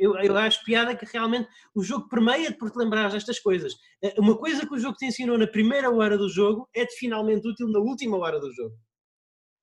eu, 0.00 0.16
eu 0.18 0.36
acho 0.36 0.62
piada 0.64 0.94
que 0.94 1.06
realmente 1.06 1.48
o 1.74 1.82
jogo 1.82 2.08
permeia-te 2.08 2.58
por 2.58 2.70
te 2.70 2.78
lembrares 2.78 3.14
destas 3.14 3.38
coisas. 3.38 3.72
Eh, 4.02 4.14
Uma 4.18 4.36
coisa 4.36 4.66
que 4.66 4.74
o 4.74 4.78
jogo 4.78 4.96
te 4.96 5.06
ensinou 5.06 5.38
na 5.38 5.46
primeira 5.46 5.90
hora 5.90 6.18
do 6.18 6.28
jogo 6.28 6.68
é-te 6.74 6.94
finalmente 6.98 7.48
útil 7.48 7.68
na 7.68 7.78
última 7.80 8.18
hora 8.18 8.38
do 8.38 8.52
jogo. 8.52 8.74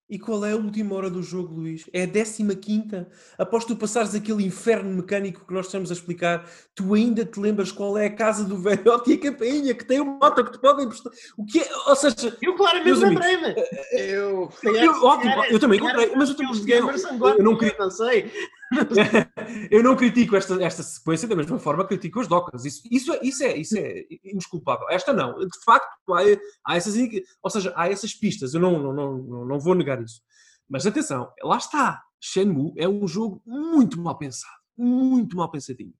E 0.10 0.18
qual 0.18 0.44
é 0.44 0.54
a 0.54 0.56
última 0.56 0.96
hora 0.96 1.08
do 1.10 1.22
jogo, 1.22 1.54
Luís? 1.54 1.88
É 1.94 2.04
a 2.04 2.08
15 2.08 2.44
Após 3.38 3.64
tu 3.64 3.76
passares 3.76 4.16
aquele 4.16 4.44
inferno 4.44 4.90
mecânico 4.90 5.46
que 5.46 5.54
nós 5.54 5.68
estamos 5.68 5.92
a 5.92 5.94
explicar, 5.94 6.50
tu 6.74 6.96
ainda 6.96 7.24
te 7.24 7.40
lembras 7.40 7.72
qual 7.72 7.96
é 7.96 8.08
a 8.08 8.16
casa 8.16 8.44
do 8.44 8.58
velhote 8.58 9.12
e 9.12 9.14
a 9.14 9.20
campainha 9.20 9.76
que 9.76 9.86
tem 9.86 10.00
uma 10.00 10.14
moto 10.18 10.44
que 10.44 10.52
te 10.54 10.60
podem 10.60 10.86
emprestar. 10.86 11.14
O 11.38 11.46
que 11.46 11.60
é? 11.60 11.68
Ou 11.88 11.96
seja, 11.96 12.36
Eu 12.42 12.56
claramente 12.56 13.00
lembrei-me. 13.00 13.56
Eu, 13.92 14.50
se 14.52 14.62
calhar- 14.62 14.84
eu- 14.86 15.04
ótimo, 15.04 15.32
calhar- 15.32 15.52
eu 15.52 15.60
também 15.60 15.80
comprei, 15.80 16.12
mas 16.16 16.30
eu 16.30 16.36
são 17.02 17.12
eu 17.14 17.20
gordos, 17.20 17.44
não 17.44 17.56
queria- 17.58 17.76
não 17.78 17.92
sei. 17.92 18.32
eu 19.72 19.84
não 19.84 19.96
critico 19.96 20.36
esta, 20.36 20.62
esta 20.64 20.84
sequência 20.84 21.28
da 21.28 21.36
mesma 21.36 21.58
forma 21.60 21.84
que 21.84 21.90
critico 21.90 22.20
as 22.20 22.28
docas. 22.28 22.66
Isso, 22.66 22.82
isso, 22.92 23.14
é, 23.14 23.20
isso, 23.24 23.44
é, 23.44 23.58
isso 23.58 23.78
é 23.78 24.06
indesculpável. 24.24 24.88
Esta 24.90 25.14
não. 25.14 25.38
De 25.38 25.64
facto, 25.66 26.14
há, 26.14 26.22
há 26.66 26.78
essas, 26.78 26.96
ou 27.42 27.50
seja, 27.50 27.74
há 27.76 27.90
essas 27.90 28.14
pistas. 28.14 28.54
Eu 28.54 28.60
não, 28.60 28.80
não, 28.82 28.94
não, 28.94 29.46
não- 29.46 29.60
vou 29.60 29.76
negar 29.76 30.02
isso. 30.02 30.22
Mas 30.68 30.86
atenção, 30.86 31.32
lá 31.44 31.58
está. 31.58 32.02
Shenmue 32.22 32.74
é 32.78 32.88
um 32.88 33.08
jogo 33.08 33.42
muito 33.46 34.00
mal 34.00 34.18
pensado. 34.18 34.54
Muito 34.78 35.36
mal 35.36 35.50
pensadinho. 35.50 35.94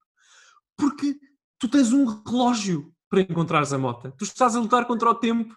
Porque 0.78 1.16
tu 1.58 1.68
tens 1.68 1.92
um 1.92 2.06
relógio 2.06 2.94
para 3.10 3.22
encontrares 3.22 3.74
a 3.74 3.78
moto. 3.78 4.14
Tu 4.18 4.26
estás 4.26 4.56
a 4.56 4.60
lutar 4.60 4.86
contra 4.86 5.10
o 5.10 5.16
tempo. 5.16 5.56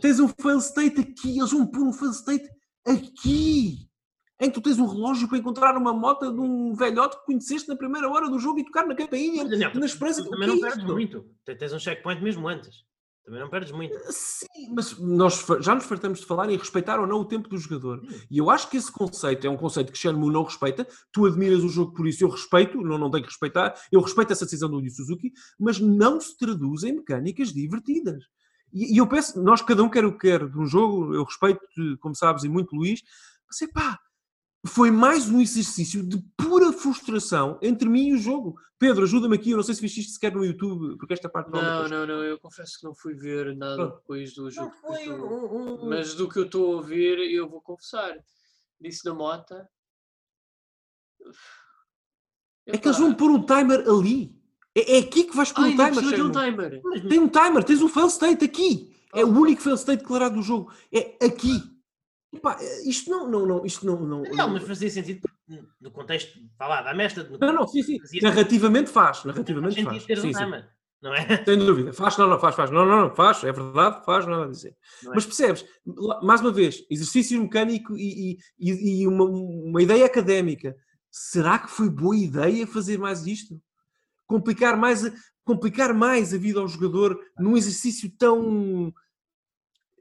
Tens 0.00 0.20
um 0.20 0.28
fail 0.28 0.58
state 0.58 1.00
aqui, 1.00 1.38
eles 1.38 1.50
vão 1.50 1.66
pôr 1.66 1.82
um 1.82 1.92
fail 1.92 2.10
state 2.10 2.48
aqui. 2.86 3.88
Em 4.42 4.48
que 4.50 4.54
tu 4.54 4.60
tens 4.60 4.78
um 4.78 4.86
relógio 4.86 5.28
para 5.28 5.38
encontrar 5.38 5.76
uma 5.76 5.92
moto 5.92 6.32
de 6.32 6.40
um 6.40 6.74
velhote 6.74 7.16
que 7.20 7.26
conheceste 7.26 7.68
na 7.68 7.76
primeira 7.76 8.10
hora 8.10 8.28
do 8.28 8.38
jogo 8.40 8.58
e 8.58 8.64
tocar 8.64 8.84
na 8.86 8.94
campainha, 8.94 9.44
Daniel, 9.48 9.70
na 9.74 9.86
esperança 9.86 10.24
tu 10.24 10.30
também 10.30 10.48
não 10.48 10.56
é 10.56 10.60
perdes 10.60 10.78
isto? 10.78 10.92
muito. 10.92 11.24
Te- 11.44 11.54
Tens 11.54 11.72
um 11.72 11.78
checkpoint 11.78 12.20
mesmo 12.20 12.48
antes. 12.48 12.84
Também 13.24 13.38
não 13.38 13.48
perdes 13.48 13.70
muito. 13.70 13.96
Sim, 14.10 14.74
mas 14.74 14.98
nós 14.98 15.46
já 15.60 15.76
nos 15.76 15.84
fartamos 15.84 16.18
de 16.18 16.26
falar 16.26 16.50
em 16.50 16.56
respeitar 16.56 16.98
ou 16.98 17.06
não 17.06 17.20
o 17.20 17.24
tempo 17.24 17.48
do 17.48 17.56
jogador. 17.56 18.02
E 18.28 18.36
eu 18.36 18.50
acho 18.50 18.68
que 18.68 18.76
esse 18.76 18.90
conceito 18.90 19.46
é 19.46 19.50
um 19.50 19.56
conceito 19.56 19.92
que 19.92 19.98
Shenmue 19.98 20.32
não 20.32 20.42
respeita. 20.42 20.84
Tu 21.12 21.24
admiras 21.26 21.62
o 21.62 21.68
jogo 21.68 21.94
por 21.94 22.08
isso, 22.08 22.24
eu 22.24 22.28
respeito, 22.28 22.82
não, 22.82 22.98
não 22.98 23.08
tenho 23.12 23.22
que 23.22 23.30
respeitar. 23.30 23.74
Eu 23.92 24.00
respeito 24.00 24.32
essa 24.32 24.44
decisão 24.44 24.68
do 24.68 24.80
Yu 24.80 24.90
Suzuki, 24.90 25.32
mas 25.56 25.78
não 25.78 26.20
se 26.20 26.36
traduz 26.36 26.82
em 26.82 26.94
mecânicas 26.96 27.52
divertidas. 27.52 28.24
E, 28.72 28.92
e 28.92 28.98
eu 28.98 29.06
penso, 29.06 29.40
nós 29.40 29.62
cada 29.62 29.84
um 29.84 29.88
quer 29.88 30.04
o 30.04 30.10
que 30.18 30.26
quer 30.28 30.48
de 30.48 30.58
um 30.58 30.66
jogo, 30.66 31.14
eu 31.14 31.22
respeito, 31.22 31.60
como 32.00 32.16
sabes, 32.16 32.42
e 32.42 32.48
muito 32.48 32.74
Luís, 32.74 33.02
mas 33.46 33.62
é 33.62 33.72
pá, 33.72 34.00
foi 34.66 34.90
mais 34.90 35.28
um 35.28 35.40
exercício 35.40 36.02
de 36.06 36.18
pura 36.36 36.72
frustração 36.72 37.58
entre 37.62 37.88
mim 37.88 38.08
e 38.08 38.14
o 38.14 38.18
jogo. 38.18 38.56
Pedro, 38.78 39.04
ajuda-me 39.04 39.36
aqui, 39.36 39.50
eu 39.50 39.56
não 39.56 39.64
sei 39.64 39.74
se 39.74 39.80
viste 39.80 40.00
isto 40.00 40.12
sequer 40.14 40.34
no 40.34 40.44
YouTube, 40.44 40.96
porque 40.98 41.12
esta 41.14 41.28
parte 41.28 41.50
Não, 41.50 41.60
não 41.62 41.88
não, 41.88 42.06
não, 42.06 42.24
eu 42.24 42.38
confesso 42.38 42.78
que 42.78 42.84
não 42.84 42.94
fui 42.94 43.14
ver 43.14 43.56
nada 43.56 43.76
Pronto. 43.76 43.96
depois 43.98 44.34
do 44.34 44.44
Não 44.44 44.50
jogo. 44.50 44.72
foi 44.80 45.08
um, 45.10 45.84
um- 45.84 45.88
Mas 45.88 46.14
do 46.14 46.28
que 46.28 46.38
eu 46.38 46.44
estou 46.46 46.72
a 46.72 46.76
ouvir, 46.76 47.18
eu 47.32 47.48
vou 47.48 47.60
confessar. 47.60 48.12
Disse 48.80 49.04
da 49.04 49.14
Mota. 49.14 49.68
É 52.66 52.76
que 52.78 52.86
eles 52.86 52.98
vão 52.98 53.14
pôr 53.14 53.30
um 53.30 53.44
timer 53.44 53.80
ali. 53.88 54.36
É, 54.74 54.96
é 54.96 54.98
aqui 55.00 55.24
que 55.24 55.36
vais 55.36 55.52
pôr 55.52 55.62
Ai, 55.64 55.70
ainda 55.70 55.90
timer. 55.90 56.10
ter 56.14 56.22
um 56.22 56.30
timer. 56.32 56.82
Tem 57.08 57.18
um 57.18 57.28
timer, 57.28 57.64
tens 57.64 57.82
um 57.82 57.88
fail 57.88 58.06
state 58.06 58.44
aqui. 58.44 58.92
É 59.14 59.20
Ah. 59.22 59.26
o 59.26 59.28
único 59.30 59.60
fail 59.62 59.74
state 59.76 60.02
declarado 60.02 60.36
do 60.36 60.42
jogo. 60.42 60.72
É 60.92 61.24
aqui. 61.24 61.71
Epá, 62.32 62.58
isto 62.86 63.10
não, 63.10 63.28
não, 63.28 63.46
não, 63.46 63.66
isto 63.66 63.84
não, 63.84 64.00
não, 64.00 64.22
Daniel, 64.22 64.48
mas 64.48 64.62
fazia 64.62 64.88
sentido 64.90 65.20
no 65.80 65.90
contexto, 65.90 66.38
vá 66.58 66.66
lá, 66.66 66.82
dá-me 66.82 67.04
esta. 67.04 67.22
no- 67.24 67.38
não, 67.38 67.52
não, 67.52 67.68
sim, 67.68 67.82
sim. 67.82 67.98
Narrativamente 68.22 68.90
faz, 68.90 69.18
faz 69.18 69.24
narrativamente 69.26 69.82
faz. 69.82 70.02
um 70.02 70.06
Sim, 70.06 70.16
sim. 70.16 70.32
timer, 70.32 70.68
não 71.02 71.14
é? 71.14 71.44
Sem 71.44 71.58
dúvida. 71.58 71.92
Faz, 71.92 72.16
não, 72.16 72.26
não, 72.28 72.38
faz, 72.40 72.54
faz. 72.54 72.70
Não, 72.70 72.86
não, 72.86 73.08
não, 73.08 73.14
faz, 73.14 73.44
é 73.44 73.52
verdade, 73.52 74.02
faz, 74.06 74.26
não 74.26 74.44
a 74.44 74.46
dizer. 74.48 74.74
Não 75.02 75.12
é? 75.12 75.14
Mas 75.16 75.26
percebes, 75.26 75.66
mais 76.22 76.40
uma 76.40 76.52
vez, 76.52 76.82
exercício 76.88 77.38
mecânico 77.42 77.94
e, 77.98 78.32
e, 78.32 78.70
e- 78.70 79.02
e 79.02 79.06
uma, 79.06 79.24
uma 79.24 79.82
ideia 79.82 80.06
académica. 80.06 80.74
Será 81.10 81.58
que 81.58 81.70
foi 81.70 81.90
boa 81.90 82.16
ideia 82.16 82.66
fazer 82.66 82.98
mais 82.98 83.26
isto? 83.26 83.60
Complicar 84.26 84.74
mais, 84.78 85.04
a- 85.04 85.12
complicar 85.44 85.92
mais 85.92 86.32
a 86.32 86.38
vida 86.38 86.60
ao 86.60 86.68
jogador 86.68 87.18
num 87.38 87.58
exercício 87.58 88.10
tão 88.16 88.90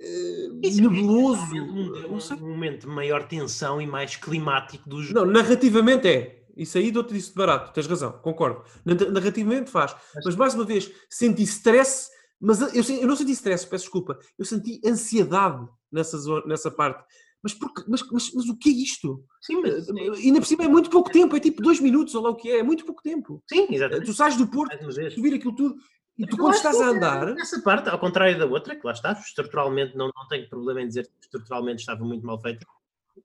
eh, 0.02 0.50
Isso 0.68 0.80
é 0.80 0.82
nebuloso? 0.82 1.56
Um, 1.56 2.10
Não 2.10 2.20
sei. 2.20 2.38
um 2.38 2.50
momento 2.50 2.82
de 2.82 2.88
maior 2.88 3.28
tensão 3.28 3.82
e 3.82 3.86
mais 3.88 4.16
climático 4.16 4.90
do 4.90 5.02
jogo. 5.04 5.20
Não, 5.20 5.26
narrativamente 5.32 6.08
é. 6.08 6.44
Isso 6.58 6.78
aí 6.78 6.92
dou-te 6.92 7.16
isso 7.16 7.30
de 7.30 7.36
barato, 7.36 7.72
tens 7.74 7.88
razão, 7.88 8.12
concordo. 8.22 8.64
Na- 8.84 8.94
Narrativamente 9.12 9.70
faz. 9.72 9.96
Mas 10.26 10.36
mais 10.36 10.54
uma 10.54 10.66
vez, 10.66 10.92
senti 11.10 11.44
stress, 11.44 12.10
mas 12.40 12.60
eu, 12.62 12.84
eu 12.98 13.08
não 13.08 13.16
senti 13.16 13.32
stress, 13.32 13.66
peço 13.66 13.86
desculpa. 13.86 14.18
Eu 14.38 14.44
senti 14.46 14.82
ansiedade 14.86 15.66
nessa, 15.92 16.18
zona, 16.18 16.46
nessa 16.46 16.70
parte. 16.70 17.04
Mas, 17.44 17.54
porque, 17.56 17.84
mas, 17.88 18.04
mas, 18.12 18.32
mas 18.34 18.46
o 18.50 18.58
que 18.58 18.70
é 18.70 18.74
isto? 18.74 19.24
Sim, 19.42 19.62
mas, 19.62 19.88
E 20.20 20.28
ainda 20.28 20.40
por 20.40 20.46
cima 20.46 20.64
é 20.66 20.68
muito 20.68 20.90
pouco 20.92 21.10
tempo, 21.10 21.36
é 21.36 21.40
tipo 21.40 21.62
dois 21.62 21.80
minutos, 21.80 22.14
ou 22.14 22.22
lá 22.22 22.30
o 22.30 22.36
que 22.36 22.50
é, 22.52 22.60
é 22.60 22.64
muito 22.64 22.86
pouco 22.86 23.02
tempo. 23.02 23.42
sim, 23.50 23.68
exatamente. 23.72 24.06
Tu 24.06 24.14
sais 24.14 24.36
do 24.38 24.48
Porto, 24.48 24.76
subir 25.12 25.34
aquilo 25.34 25.56
tudo, 25.56 25.76
e 26.22 26.28
tu 26.28 26.38
quando 26.38 26.54
estás 26.54 26.80
a 26.80 26.86
andar, 26.88 27.34
Nessa 27.36 27.62
parte, 27.62 27.90
ao 27.90 28.00
contrário 28.00 28.38
da 28.38 28.46
outra, 28.46 28.76
que 28.76 28.86
lá 28.86 28.94
está, 28.94 29.12
estruturalmente, 29.14 29.96
não, 29.96 30.12
não 30.16 30.28
tenho 30.28 30.48
problema 30.50 30.82
em 30.82 30.88
dizer 30.88 31.04
que 31.08 31.14
estruturalmente 31.22 31.80
estava 31.82 32.04
muito 32.04 32.26
mal 32.26 32.40
feita. 32.40 32.66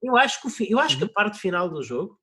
Eu 0.02 0.16
acho 0.16 0.40
que, 0.40 0.48
o 0.48 0.66
eu 0.68 0.78
acho 0.78 0.97
que 0.97 1.05
Uhum. 1.05 1.10
a 1.10 1.12
parte 1.12 1.39
final 1.39 1.68
do 1.68 1.82
jogo, 1.82 2.18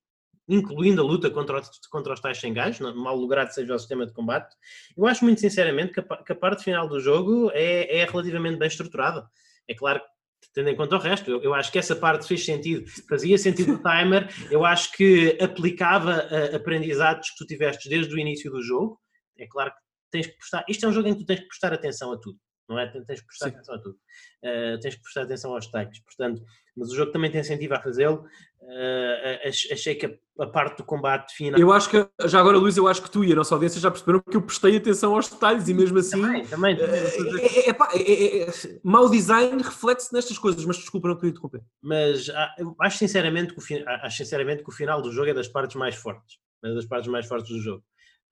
incluindo 0.47 1.01
a 1.01 1.05
luta 1.05 1.29
contra, 1.29 1.59
os- 1.61 1.69
contra 1.89 2.13
os 2.13 2.19
tais 2.19 2.39
não- 2.79 2.95
mal 2.95 3.15
logrado 3.15 3.49
seja 3.51 3.73
o 3.75 3.79
sistema 3.79 4.05
de 4.05 4.13
combate, 4.13 4.53
eu 4.97 5.05
acho 5.07 5.23
muito 5.23 5.39
sinceramente 5.39 5.93
que 5.93 5.99
a, 6.01 6.03
que 6.23 6.31
a 6.31 6.35
parte 6.35 6.63
final 6.63 6.87
do 6.87 6.99
jogo 6.99 7.49
é, 7.53 7.99
é 7.99 8.05
relativamente 8.05 8.57
bem 8.57 8.67
estruturada. 8.67 9.25
É 9.67 9.73
claro 9.73 10.01
que 10.01 10.49
tendo 10.53 10.67
em 10.69 10.75
conta 10.75 10.97
o 10.97 10.99
resto, 10.99 11.31
eu, 11.31 11.41
eu 11.41 11.53
acho 11.53 11.71
que 11.71 11.79
essa 11.79 11.95
parte 11.95 12.27
fez 12.27 12.43
sentido, 12.45 12.85
fazia 13.07 13.37
sentido 13.37 13.75
o 13.75 13.77
timer, 13.81 14.27
eu 14.51 14.65
acho 14.65 14.91
que 14.91 15.37
aplicava 15.41 16.11
a, 16.15 16.55
aprendizados 16.57 17.29
que 17.31 17.37
tu 17.37 17.45
tiveste 17.45 17.87
desde 17.89 18.13
o 18.13 18.19
início 18.19 18.51
do 18.51 18.61
jogo. 18.61 18.99
É 19.37 19.47
claro 19.47 19.71
que 19.71 19.77
tens 20.13 20.27
que 20.27 20.37
prestar. 20.37 20.63
Isto 20.69 20.85
é 20.85 20.89
um 20.89 20.93
jogo 20.93 21.07
em 21.07 21.13
que 21.13 21.21
tu 21.21 21.25
tens 21.25 21.39
que 21.39 21.47
prestar 21.47 21.73
atenção 21.73 22.13
a 22.13 22.17
tudo, 22.17 22.37
não 22.69 22.77
é? 22.77 22.87
Tens 22.87 23.19
que 23.19 23.25
prestar 23.25 23.49
Sim. 23.49 23.55
atenção 23.55 23.75
a 23.75 23.79
tudo. 23.79 23.97
Uh, 24.43 24.79
tens 24.79 24.95
que 24.95 25.01
prestar 25.01 25.23
atenção 25.23 25.53
aos 25.53 25.65
detalhes. 25.65 25.99
Portanto, 26.01 26.43
mas 26.77 26.91
o 26.91 26.95
jogo 26.95 27.11
também 27.11 27.31
tem 27.31 27.41
incentivo 27.41 27.73
a 27.73 27.81
fazê-lo. 27.81 28.25
Uh, 28.61 29.47
ach- 29.47 29.71
achei 29.71 29.95
que 29.95 30.05
a, 30.05 30.43
a 30.43 30.47
parte 30.47 30.77
do 30.77 30.83
combate 30.85 31.35
final. 31.35 31.59
eu 31.59 31.71
acho 31.73 31.89
que, 31.89 32.07
já 32.25 32.39
agora 32.39 32.57
Luís, 32.57 32.77
eu 32.77 32.87
acho 32.87 33.01
que 33.01 33.09
tu 33.09 33.23
e 33.23 33.33
a 33.33 33.35
nossa 33.35 33.55
audiência 33.55 33.81
já 33.81 33.89
perceberam 33.89 34.21
que 34.21 34.37
eu 34.37 34.41
prestei 34.41 34.77
atenção 34.77 35.15
aos 35.15 35.27
detalhes 35.27 35.67
e 35.67 35.73
mesmo 35.73 35.97
assim. 35.97 36.21
também, 36.21 36.45
também. 36.45 36.77
É, 36.77 36.83
é, 36.83 37.69
é, 37.69 37.69
é, 37.69 38.43
é, 38.43 38.49
é, 38.49 38.79
mau 38.83 39.09
design 39.09 39.61
reflete-se 39.61 40.13
nestas 40.13 40.37
coisas, 40.37 40.63
mas 40.63 40.77
desculpa, 40.77 41.07
não 41.07 41.15
queria 41.15 41.31
interromper. 41.31 41.61
mas 41.81 42.29
ah, 42.29 42.55
acho 42.81 42.99
sinceramente, 42.99 43.53
que 43.53 43.59
o, 43.59 43.89
acho 43.89 44.17
sinceramente 44.17 44.63
que 44.63 44.69
o 44.69 44.73
final 44.73 45.01
do 45.01 45.11
jogo 45.11 45.29
é 45.29 45.33
das 45.33 45.47
partes 45.47 45.75
mais 45.75 45.95
fortes. 45.95 46.37
É 46.63 46.73
das 46.73 46.85
partes 46.85 47.09
mais 47.09 47.25
fortes 47.25 47.49
do 47.49 47.59
jogo. 47.59 47.83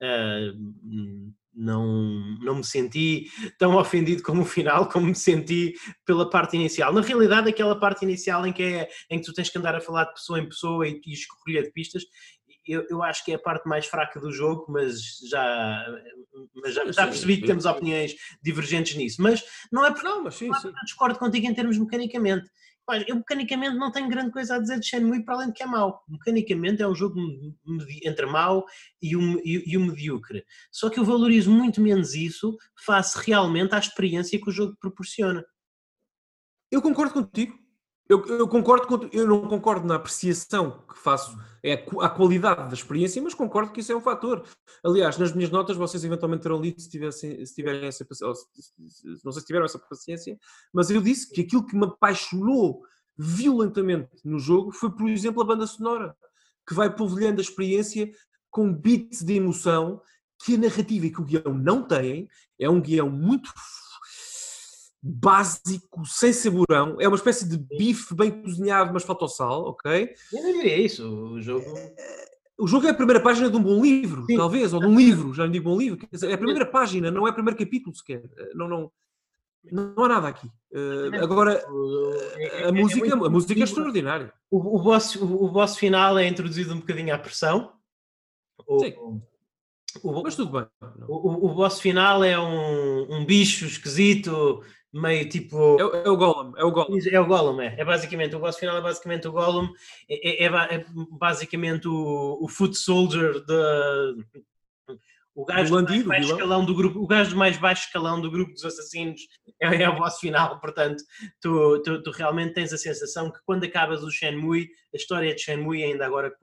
Uh, 0.01 1.31
não, 1.53 2.19
não 2.39 2.55
me 2.55 2.63
senti 2.63 3.29
tão 3.57 3.75
ofendido 3.75 4.23
como 4.23 4.41
o 4.41 4.45
final, 4.45 4.87
como 4.89 5.07
me 5.07 5.15
senti 5.15 5.73
pela 6.05 6.29
parte 6.29 6.55
inicial. 6.55 6.93
Na 6.93 7.01
realidade, 7.01 7.49
aquela 7.49 7.77
parte 7.79 8.03
inicial 8.03 8.45
em 8.45 8.53
que, 8.53 8.63
é, 8.63 8.89
em 9.09 9.19
que 9.19 9.25
tu 9.25 9.33
tens 9.33 9.49
que 9.49 9.57
andar 9.57 9.75
a 9.75 9.81
falar 9.81 10.05
de 10.05 10.13
pessoa 10.13 10.39
em 10.39 10.47
pessoa 10.47 10.87
e, 10.87 11.01
e 11.05 11.13
escorrer 11.13 11.63
de 11.63 11.71
pistas, 11.71 12.03
eu, 12.65 12.85
eu, 12.89 13.03
acho 13.03 13.25
que 13.25 13.31
é 13.31 13.35
a 13.35 13.39
parte 13.39 13.67
mais 13.67 13.85
fraca 13.85 14.19
do 14.19 14.31
jogo, 14.31 14.65
mas 14.69 15.01
já, 15.29 15.85
mas 16.55 16.73
já, 16.73 16.91
já 16.91 17.07
percebi 17.07 17.37
que 17.37 17.47
temos 17.47 17.65
opiniões 17.65 18.15
divergentes 18.41 18.95
nisso. 18.95 19.21
Mas 19.21 19.43
não 19.71 19.85
é 19.85 19.91
porque 19.91 20.07
não, 20.07 20.23
mas 20.23 20.35
sim, 20.35 20.53
sim. 20.53 20.67
eu 20.67 20.73
discordo 20.83 21.17
contigo 21.17 21.47
em 21.47 21.53
termos 21.53 21.77
mecanicamente. 21.77 22.49
Eu 23.07 23.15
mecanicamente 23.15 23.77
não 23.77 23.91
tenho 23.91 24.09
grande 24.09 24.31
coisa 24.31 24.55
a 24.55 24.59
dizer 24.59 24.79
de 24.79 24.85
Shenmue 24.85 25.23
para 25.23 25.35
além 25.35 25.47
de 25.47 25.53
que 25.53 25.63
é 25.63 25.65
mau. 25.65 26.03
Mecanicamente 26.09 26.81
é 26.81 26.87
um 26.87 26.95
jogo 26.95 27.15
entre 28.03 28.25
mau 28.25 28.65
e 29.01 29.15
o, 29.15 29.21
e, 29.45 29.71
e 29.71 29.77
o 29.77 29.81
medíocre. 29.81 30.43
Só 30.71 30.89
que 30.89 30.99
eu 30.99 31.05
valorizo 31.05 31.51
muito 31.51 31.79
menos 31.79 32.13
isso 32.15 32.57
face 32.85 33.17
realmente 33.25 33.73
à 33.75 33.79
experiência 33.79 34.39
que 34.39 34.49
o 34.49 34.53
jogo 34.53 34.75
proporciona. 34.79 35.45
Eu 36.69 36.81
concordo 36.81 37.13
contigo. 37.13 37.60
Eu, 38.11 38.25
eu, 38.25 38.45
concordo 38.45 38.87
com, 38.87 39.09
eu 39.13 39.25
não 39.25 39.47
concordo 39.47 39.87
na 39.87 39.95
apreciação 39.95 40.83
que 40.85 40.97
faço 40.97 41.33
é 41.63 41.85
a 42.01 42.09
qualidade 42.09 42.67
da 42.67 42.73
experiência, 42.73 43.21
mas 43.21 43.33
concordo 43.33 43.71
que 43.71 43.79
isso 43.79 43.93
é 43.93 43.95
um 43.95 44.01
fator. 44.01 44.43
Aliás, 44.83 45.17
nas 45.17 45.31
minhas 45.31 45.49
notas, 45.49 45.77
vocês 45.77 46.03
eventualmente 46.03 46.43
terão 46.43 46.59
lido 46.59 46.81
se, 46.81 46.89
tivessem, 46.89 47.45
se 47.45 47.55
tiverem 47.55 47.87
essa 47.87 48.05
não 49.23 49.31
sei 49.31 49.39
se 49.39 49.45
tiveram 49.45 49.63
essa 49.63 49.79
paciência, 49.79 50.37
mas 50.73 50.89
eu 50.89 51.01
disse 51.01 51.31
que 51.31 51.39
aquilo 51.39 51.65
que 51.65 51.73
me 51.73 51.85
apaixonou 51.85 52.81
violentamente 53.17 54.09
no 54.25 54.39
jogo 54.39 54.73
foi, 54.73 54.91
por 54.91 55.07
exemplo, 55.09 55.41
a 55.41 55.45
banda 55.45 55.65
sonora, 55.65 56.13
que 56.67 56.73
vai 56.73 56.93
polvilhando 56.93 57.39
a 57.39 57.43
experiência 57.43 58.11
com 58.49 58.73
bits 58.73 59.23
de 59.23 59.35
emoção 59.35 60.01
que 60.43 60.55
a 60.55 60.57
narrativa 60.57 61.05
e 61.05 61.11
que 61.11 61.21
o 61.21 61.25
guião 61.25 61.53
não 61.53 61.81
têm. 61.87 62.27
É 62.59 62.69
um 62.69 62.81
guião 62.81 63.09
muito 63.09 63.53
básico, 65.01 66.05
sem 66.05 66.31
saborão. 66.31 66.97
É 66.99 67.07
uma 67.07 67.17
espécie 67.17 67.47
de 67.47 67.57
bife 67.57 68.13
bem 68.13 68.29
cozinhado, 68.29 68.93
mas 68.93 69.03
falta 69.03 69.25
o 69.25 69.27
sal, 69.27 69.63
ok? 69.65 70.13
Eu 70.31 70.43
não 70.43 70.53
diria 70.53 70.77
isso. 70.77 71.07
O 71.07 71.41
jogo. 71.41 71.65
O 72.57 72.67
jogo 72.67 72.85
é 72.85 72.91
a 72.91 72.93
primeira 72.93 73.19
página 73.19 73.49
de 73.49 73.57
um 73.57 73.63
bom 73.63 73.81
livro, 73.81 74.23
Sim. 74.27 74.37
talvez, 74.37 74.71
ou 74.71 74.79
de 74.79 74.85
um 74.85 74.95
livro, 74.95 75.33
já 75.33 75.45
não 75.45 75.51
digo 75.51 75.67
bom 75.67 75.79
livro. 75.79 76.07
É 76.23 76.33
a 76.33 76.37
primeira 76.37 76.65
página, 76.65 77.09
não 77.09 77.27
é 77.27 77.31
o 77.31 77.33
primeiro 77.33 77.57
capítulo 77.57 77.95
sequer. 77.95 78.21
Não, 78.53 78.67
não, 78.67 78.91
não 79.71 80.03
há 80.03 80.07
nada 80.07 80.27
aqui. 80.27 80.47
Uh, 80.71 81.23
agora, 81.23 81.57
a, 81.57 82.67
é 82.67 82.71
música, 82.71 83.07
é 83.07 83.11
a 83.13 83.29
música 83.29 83.59
é 83.59 83.63
extraordinária. 83.63 84.31
O, 84.51 84.77
o, 84.77 84.83
boss, 84.83 85.15
o, 85.15 85.45
o 85.45 85.49
boss 85.49 85.75
final 85.75 86.19
é 86.19 86.27
introduzido 86.27 86.73
um 86.75 86.79
bocadinho 86.79 87.15
à 87.15 87.17
pressão. 87.17 87.73
O, 88.67 88.79
Sim. 88.79 88.93
O, 90.03 90.21
Mas 90.21 90.35
tudo 90.35 90.51
bem. 90.51 90.67
O, 91.07 91.47
o, 91.47 91.55
boss 91.55 91.79
final 91.79 92.23
é 92.23 92.39
um, 92.39 93.15
um 93.15 93.25
bicho 93.25 93.65
esquisito, 93.65 94.63
meio 94.93 95.27
tipo. 95.29 95.77
É, 95.79 96.05
é, 96.05 96.09
o 96.09 96.17
Gollum, 96.17 96.53
é 96.57 96.63
o 96.63 96.71
Gollum. 96.71 96.97
É 97.09 97.19
o 97.19 97.25
Gollum, 97.25 97.61
é. 97.61 97.75
É 97.77 97.85
basicamente, 97.85 98.35
o 98.35 98.39
boss 98.39 98.57
final 98.57 98.77
é 98.77 98.81
basicamente 98.81 99.27
o 99.27 99.31
Gollum, 99.31 99.69
é, 100.09 100.45
é, 100.45 100.47
é, 100.47 100.75
é 100.75 100.85
basicamente 101.11 101.87
o, 101.87 102.37
o 102.41 102.47
Foot 102.47 102.77
Soldier 102.77 103.43
de. 103.45 104.25
O 105.33 105.45
gajo 105.45 105.81
do 105.81 106.05
mais 106.05 106.05
baixo 106.05 106.33
escalão 106.33 106.65
do 106.65 106.75
grupo, 106.75 106.99
o 106.99 107.07
gajo 107.07 107.37
mais 107.37 107.57
baixo 107.57 107.85
escalão 107.85 108.19
do 108.19 108.29
grupo 108.29 108.51
dos 108.51 108.65
assassinos 108.65 109.21
é, 109.61 109.83
é 109.83 109.89
o 109.89 109.97
vosso 109.97 110.19
final, 110.19 110.59
portanto, 110.59 111.01
tu, 111.39 111.81
tu, 111.83 112.03
tu, 112.03 112.11
realmente 112.11 112.53
tens 112.53 112.73
a 112.73 112.77
sensação 112.77 113.31
que 113.31 113.39
quando 113.45 113.63
acabas 113.63 114.03
o 114.03 114.11
Shenmue, 114.11 114.69
a 114.93 114.97
história 114.97 115.33
de 115.33 115.41
Shenmue 115.41 115.85
ainda 115.85 116.05
agora, 116.05 116.35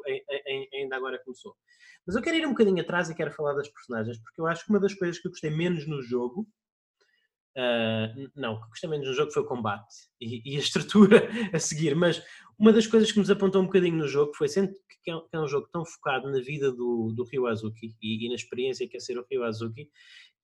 ainda 0.72 0.96
agora 0.96 1.20
começou. 1.22 1.54
Mas 2.06 2.16
eu 2.16 2.22
quero 2.22 2.38
ir 2.38 2.46
um 2.46 2.52
bocadinho 2.52 2.80
atrás 2.80 3.10
e 3.10 3.14
quero 3.14 3.30
falar 3.30 3.52
das 3.52 3.68
personagens, 3.68 4.18
porque 4.20 4.40
eu 4.40 4.46
acho 4.46 4.64
que 4.64 4.70
uma 4.70 4.80
das 4.80 4.94
coisas 4.94 5.18
que 5.18 5.28
eu 5.28 5.32
gostei 5.32 5.50
menos 5.50 5.86
no 5.86 6.00
jogo 6.00 6.48
Uh, 7.58 8.30
não, 8.36 8.54
o 8.54 8.60
que 8.60 8.68
gostei 8.68 8.88
menos 8.88 9.08
no 9.08 9.14
jogo 9.14 9.32
foi 9.32 9.42
o 9.42 9.46
combate 9.46 9.92
e, 10.20 10.40
e, 10.44 10.56
a 10.56 10.60
estrutura 10.60 11.28
a 11.52 11.58
seguir, 11.58 11.96
mas 11.96 12.22
uma 12.56 12.72
das 12.72 12.86
coisas 12.86 13.10
que 13.10 13.18
nos 13.18 13.32
apontou 13.32 13.60
um 13.60 13.64
bocadinho 13.64 13.96
no 13.96 14.06
jogo 14.06 14.32
foi 14.36 14.48
sendo 14.48 14.72
que 15.02 15.10
é, 15.10 15.14
que 15.18 15.28
é 15.32 15.40
um 15.40 15.48
jogo 15.48 15.68
tão 15.72 15.84
focado 15.84 16.30
na 16.30 16.38
vida 16.38 16.70
do, 16.70 17.12
do 17.12 17.24
Ryo 17.24 17.48
Azuki 17.48 17.96
e, 18.00 18.24
e, 18.24 18.28
na 18.28 18.36
experiência 18.36 18.86
que 18.86 18.96
é 18.96 19.00
ser 19.00 19.18
o 19.18 19.26
Ryo 19.28 19.42
Azuki, 19.42 19.90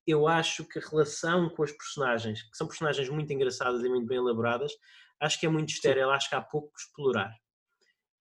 eu 0.05 0.27
acho 0.27 0.65
que 0.65 0.81
a 0.81 0.83
relação 0.83 1.49
com 1.51 1.63
as 1.63 1.71
personagens, 1.71 2.43
que 2.43 2.57
são 2.57 2.67
personagens 2.67 3.09
muito 3.09 3.33
engraçadas 3.33 3.85
e 3.85 3.89
muito 3.89 4.09
bem 4.09 4.19
elaboradas, 4.19 4.73
acho 5.21 5.39
que 5.39 5.47
é 5.47 5.49
muito 5.49 5.69
estéril, 5.69 6.11
acho 6.11 6.29
que 6.29 6.35
há 6.35 6.41
pouco 6.41 6.73
que 6.73 6.81
explorar. 6.81 7.33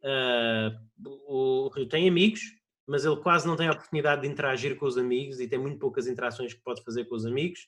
Uh, 0.03 1.09
o 1.25 1.69
Ryo 1.69 1.89
tem 1.89 2.07
amigos, 2.07 2.41
mas 2.85 3.05
ele 3.05 3.17
quase 3.17 3.47
não 3.47 3.55
tem 3.55 3.69
a 3.69 3.71
oportunidade 3.71 4.21
de 4.21 4.27
interagir 4.27 4.77
com 4.77 4.85
os 4.85 4.99
amigos 4.99 5.39
e 5.39 5.47
tem 5.47 5.57
muito 5.57 5.79
poucas 5.79 6.05
interações 6.05 6.53
que 6.53 6.61
pode 6.61 6.83
fazer 6.83 7.05
com 7.05 7.15
os 7.15 7.25
amigos 7.25 7.67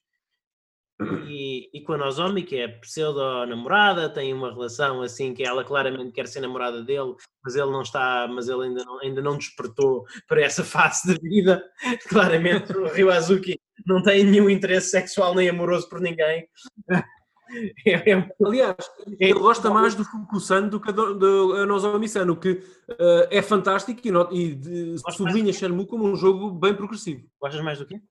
e, 1.28 1.70
e 1.74 1.82
com 1.82 1.94
a 1.94 1.98
Nozomi, 1.98 2.44
que 2.44 2.56
é 2.56 2.68
pseudo-namorada, 2.68 4.10
tem 4.10 4.34
uma 4.34 4.52
relação 4.52 5.02
assim 5.02 5.34
que 5.34 5.44
ela 5.44 5.64
claramente 5.64 6.14
quer 6.14 6.28
ser 6.28 6.40
namorada 6.40 6.82
dele, 6.82 7.16
mas 7.44 7.56
ele 7.56 7.70
não 7.72 7.82
está, 7.82 8.28
mas 8.30 8.48
ele 8.48 8.64
ainda 8.64 8.86
não, 8.86 9.00
ainda 9.02 9.22
não 9.22 9.38
despertou 9.38 10.06
para 10.28 10.42
essa 10.42 10.64
fase 10.66 11.14
da 11.14 11.20
vida. 11.22 11.64
Claramente 12.08 12.72
o 12.72 12.88
Ryo 12.88 13.12
Azuki 13.12 13.60
não 13.86 14.02
tem 14.02 14.24
nenhum 14.24 14.50
interesse 14.50 14.90
sexual 14.90 15.36
nem 15.36 15.50
amoroso 15.50 15.90
por 15.90 16.00
ninguém. 16.00 16.48
É, 17.86 18.12
é, 18.12 18.30
Aliás, 18.44 18.76
é, 19.20 19.30
ele 19.30 19.40
gosta 19.40 19.70
mais 19.70 19.94
do 19.94 20.04
Fukusan 20.04 20.68
do 20.68 20.80
que 20.80 20.92
do, 20.92 21.14
do 21.14 21.66
Nozomi-san, 21.68 22.26
o 22.32 22.36
que 22.36 22.54
uh, 22.54 23.28
é 23.30 23.40
fantástico 23.40 24.02
e, 24.04 24.10
not, 24.10 24.36
e 24.36 24.98
sublinha 25.12 25.54
Shenmue 25.54 25.86
como 25.86 26.06
um 26.06 26.16
jogo 26.16 26.50
bem 26.50 26.74
progressivo. 26.74 27.24
Gostas 27.40 27.62
mais 27.62 27.78
do 27.78 27.86
quê? 27.86 28.02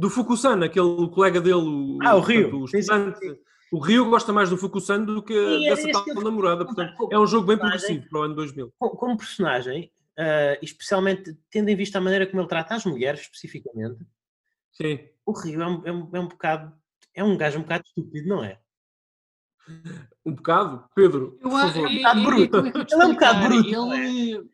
Do 0.00 0.08
Fukusan, 0.08 0.64
aquele 0.64 1.08
colega 1.10 1.42
dele. 1.42 1.98
Ah, 2.02 2.16
o 2.16 2.20
Rio. 2.20 2.50
Portanto, 2.50 2.74
o, 2.74 2.78
estudante, 2.78 3.40
o 3.70 3.78
Rio 3.78 4.08
gosta 4.08 4.32
mais 4.32 4.48
do 4.48 4.56
Fukusan 4.56 5.04
do 5.04 5.22
que 5.22 5.34
e 5.34 5.68
dessa 5.68 5.90
é 5.90 5.92
tal 5.92 6.06
namorada. 6.24 6.64
Portanto, 6.64 7.08
é 7.12 7.18
um 7.18 7.26
jogo 7.26 7.46
bem 7.46 7.58
progressivo 7.58 8.08
para 8.08 8.20
o 8.20 8.22
ano 8.22 8.34
2000. 8.34 8.72
Como 8.78 9.18
personagem, 9.18 9.92
uh, 10.18 10.56
especialmente 10.62 11.36
tendo 11.50 11.68
em 11.68 11.76
vista 11.76 11.98
a 11.98 12.00
maneira 12.00 12.26
como 12.26 12.40
ele 12.40 12.48
trata 12.48 12.74
as 12.74 12.86
mulheres, 12.86 13.20
especificamente, 13.20 13.98
Sim. 14.72 15.00
o 15.26 15.32
Rio 15.32 15.60
é 15.60 15.66
um, 15.66 15.82
é 15.86 15.92
um, 15.92 16.10
é 16.14 16.20
um 16.20 16.28
bocado. 16.28 16.72
É 17.14 17.22
um 17.22 17.36
gajo 17.36 17.58
um 17.58 17.62
bocado 17.62 17.84
estúpido, 17.84 18.26
não 18.26 18.42
é? 18.42 18.58
Um 20.24 20.32
bocado? 20.32 20.88
Pedro, 20.94 21.32
por 21.42 21.50
favor. 21.50 21.86
É 21.86 21.88
um 21.90 21.96
bocado 21.96 22.22
bruto. 22.22 22.56
Ele 22.56 23.02
é 23.02 23.06
um 23.06 23.12
bocado 23.12 23.48
bruto. 23.48 23.94
Ele... 23.94 24.50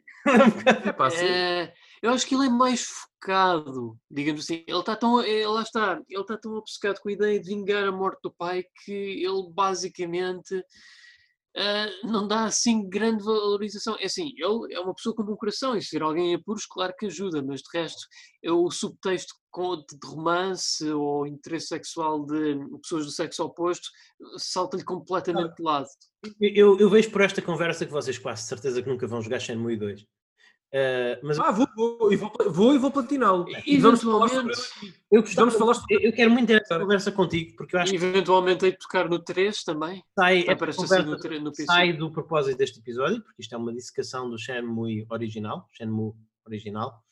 É, 0.87 0.93
pá, 0.93 1.09
é, 1.15 1.73
eu 2.03 2.11
acho 2.11 2.27
que 2.27 2.35
ele 2.35 2.47
é 2.47 2.51
mais 2.51 2.89
focado, 3.27 3.99
digamos 4.11 4.45
assim. 4.45 4.65
Ele 4.67 4.79
está 4.79 4.95
tão, 4.95 5.21
ele, 5.21 5.47
lá 5.47 5.63
está, 5.63 6.01
ele 6.09 6.21
está 6.21 6.39
tão 6.39 6.55
obcecado 6.55 7.01
com 7.01 7.09
a 7.09 7.13
ideia 7.13 7.41
de 7.41 7.49
vingar 7.49 7.87
a 7.87 7.93
morte 7.93 8.21
do 8.23 8.33
pai 8.33 8.65
que 8.85 8.93
ele 8.93 9.51
basicamente 9.53 10.55
uh, 10.55 12.07
não 12.07 12.29
dá 12.29 12.45
assim 12.45 12.89
grande 12.89 13.25
valorização. 13.25 13.97
É 13.99 14.07
assim, 14.07 14.33
ele 14.37 14.73
é 14.73 14.81
uma 14.81 14.95
pessoa 14.95 15.15
com 15.15 15.25
bom 15.25 15.37
coração 15.37 15.77
e 15.77 15.83
ser 15.83 16.03
alguém 16.03 16.33
em 16.33 16.35
apuros, 16.37 16.67
claro 16.67 16.95
que 16.97 17.07
ajuda, 17.07 17.43
mas 17.43 17.61
de 17.61 17.79
resto, 17.79 18.07
é 18.43 18.53
o 18.53 18.71
subtexto 18.71 19.35
de 19.91 20.07
romance 20.07 20.87
ou 20.91 21.27
interesse 21.27 21.69
sexual 21.69 22.27
de 22.27 22.59
pessoas 22.83 23.07
do 23.07 23.11
sexo 23.11 23.43
oposto 23.43 23.89
salta-lhe 24.37 24.85
completamente 24.85 25.57
de 25.57 25.63
lado. 25.63 25.87
Eu, 26.39 26.79
eu, 26.79 26.91
vejo 26.91 27.11
por 27.11 27.23
esta 27.23 27.41
conversa 27.41 27.87
que 27.87 27.93
vocês 27.93 28.19
quase 28.19 28.47
certeza 28.47 28.83
que 28.83 28.89
nunca 28.89 29.07
vão 29.07 29.23
jogar 29.23 29.41
Shenmue 29.41 29.79
2. 29.79 30.07
Uh, 30.75 31.19
mas... 31.23 31.39
Ah, 31.39 31.53
vou, 31.53 31.67
vou, 31.77 32.13
e 32.13 32.17
vou, 32.17 32.33
vou, 32.51 32.75
e 32.75 32.79
vou 32.79 32.91
platiná-lo. 32.91 33.47
E 33.65 33.79
vamos 33.79 34.03
falar 34.03 34.29
sobre 34.29 34.53
eu, 35.11 35.23
gostava, 35.23 35.51
falar 35.51 35.75
sobre... 35.75 36.07
eu 36.07 36.13
quero 36.13 36.31
muito 36.31 36.49
ter 36.49 36.61
essa 36.61 36.79
conversa 36.79 37.13
contigo, 37.13 37.57
porque 37.57 37.77
eu 37.77 37.81
acho 37.81 37.93
e 37.93 37.97
eventualmente 37.97 38.65
hei 38.65 38.73
de 38.73 38.79
tocar 38.79 39.09
no 39.09 39.19
3 39.19 39.65
também. 39.65 40.03
Sai, 40.19 40.45
assim 40.49 41.03
no, 41.05 41.41
no 41.41 41.55
sai 41.55 41.93
do 41.93 42.11
propósito 42.11 42.59
deste 42.59 42.81
episódio, 42.81 43.23
porque 43.23 43.43
isto 43.43 43.55
é 43.55 43.59
uma 43.59 43.73
dissecação 43.73 44.29
do 44.29 44.39
Shenmue 44.39 45.07
original, 45.09 45.67
Shenmue 45.73 46.13
original. 46.45 47.03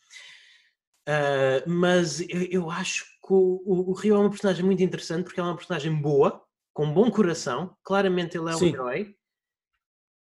Uh, 1.09 1.69
mas 1.71 2.21
eu, 2.21 2.43
eu, 2.51 2.71
acho 2.71 3.05
que 3.05 3.33
o, 3.33 3.63
o, 3.65 3.91
o 3.91 3.93
Rio 3.93 4.17
é 4.17 4.19
uma 4.19 4.31
personagem 4.31 4.65
muito 4.65 4.83
interessante 4.83 5.25
porque 5.25 5.39
ela 5.39 5.51
é 5.51 5.53
uma 5.53 5.57
personagem 5.57 5.95
boa, 5.95 6.43
com 6.73 6.93
bom 6.93 7.11
coração. 7.11 7.77
Claramente 7.85 8.37
ele 8.37 8.51
é 8.51 8.55
um 8.55 8.59
Sim. 8.59 8.69
herói 8.73 9.15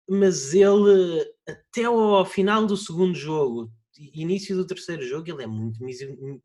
mas 0.07 0.53
ele, 0.53 1.25
até 1.47 1.85
ao 1.85 2.25
final 2.25 2.65
do 2.65 2.77
segundo 2.77 3.13
jogo, 3.13 3.71
início 3.97 4.55
do 4.55 4.65
terceiro 4.65 5.03
jogo, 5.03 5.29
ele 5.29 5.43
é 5.43 5.47
muito 5.47 5.79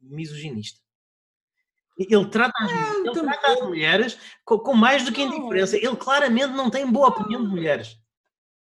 misoginista. 0.01 0.81
Ele 1.99 2.27
trata 2.27 2.53
as, 2.61 2.71
é, 2.71 3.01
ele 3.01 3.13
trata 3.13 3.53
as 3.53 3.61
mulheres 3.61 4.19
com, 4.45 4.59
com, 4.59 4.75
mais 4.75 5.05
do 5.05 5.13
que 5.13 5.23
indiferença. 5.23 5.77
Ele 5.77 5.97
claramente 5.97 6.53
não 6.53 6.71
tem 6.71 6.91
boa 6.91 7.09
opinião 7.09 7.43
de 7.43 7.49
mulheres. 7.49 7.99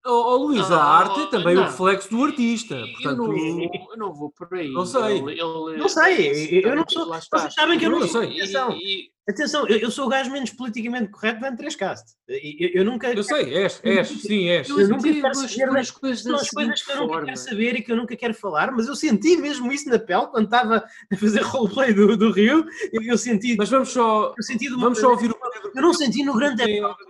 Oh, 0.03 0.34
oh, 0.34 0.36
Luís, 0.38 0.69
Ah, 0.72 0.78
a 0.78 0.98
arte 0.98 1.19
é 1.22 1.26
também 1.28 1.53
não. 1.53 1.61
o 1.61 1.65
reflexo 1.68 2.10
do 2.10 2.23
artista. 2.23 2.73
eu, 2.76 2.88
Portanto, 2.94 3.18
não 3.18 3.26
vou, 3.28 3.72
eu 3.91 3.98
não 3.98 4.14
vou 4.14 4.32
por 4.32 4.52
aí. 4.57 4.72
Não 4.73 4.86
sei. 4.86 5.18
Ele- 5.19 5.32
ele- 5.40 5.78
Não 5.78 5.88
sei, 5.90 6.57
eu- 6.60 6.69
eu 6.72 6.76
não 6.76 6.86
sou-. 6.90 7.06
Vocês 7.07 7.53
sabem 7.53 7.78
que 7.78 7.86
eu 7.86 7.90
Eu 7.90 7.91
não 7.94 7.99
não 7.99 8.07
sou. 8.07 8.22
sei. 8.23 8.32
Atenção, 8.41 8.72
E- 8.73 8.78
e- 9.06 9.11
atenção 9.30 9.68
eu, 9.68 9.78
eu 9.78 9.91
sou 9.91 10.07
o 10.07 10.10
gajo 10.10 10.32
menos 10.32 10.49
politicamente 10.49 11.11
correto 11.11 11.41
da 11.41 11.52
N3Cast. 11.52 12.03
Eu, 12.28 12.36
eu, 12.60 12.69
eu 12.76 12.86
nunca. 12.86 13.14
eu 13.14 13.23
sei, 13.23 13.53
és, 13.53 13.80
és, 13.84 14.07
sim, 14.07 14.48
és. 14.49 14.68
Eu 14.69 14.80
Eu 14.80 14.88
nunca 14.90 15.03
quero 15.14 15.36
saber 15.36 15.65
pôr 15.68 15.73
das- 15.76 15.82
as 15.82 15.91
coisas 15.91 16.23
São 16.23 16.32
da 16.32 16.38
as 16.41 16.49
coisas 16.49 16.82
que 16.82 16.91
eu 16.91 16.95
nunca 16.95 17.07
forma. 17.14 17.26
quero 17.26 17.38
saber 17.38 17.76
e 17.76 17.82
que 17.84 17.91
eu 17.91 17.95
nunca 17.95 18.15
quero 18.15 18.34
falar, 18.34 18.72
mas 18.72 18.88
eu 18.88 18.95
senti 18.95 19.38
mesmo 19.38 19.72
isso 19.72 19.88
na 19.88 19.99
pele 19.99 20.26
quando 20.32 20.45
estava 20.45 20.84
a 21.11 21.15
fazer 21.15 21.41
roleplay 21.86 21.94
do, 21.94 22.18
do 22.18 22.32
Rio. 22.32 22.65
Eu, 22.91 23.03
eu 23.03 23.18
senti. 23.19 23.56
Mas 23.56 23.69
vamos 23.69 23.90
só, 23.90 24.34
eu 24.36 24.80
vamos 24.80 24.99
só 24.99 25.11
ouvir 25.11 25.30
o. 25.30 25.36
Eu 25.76 25.82
não 25.82 25.94
senti 25.94 26.24
no 26.24 26.36
grande 26.36 26.64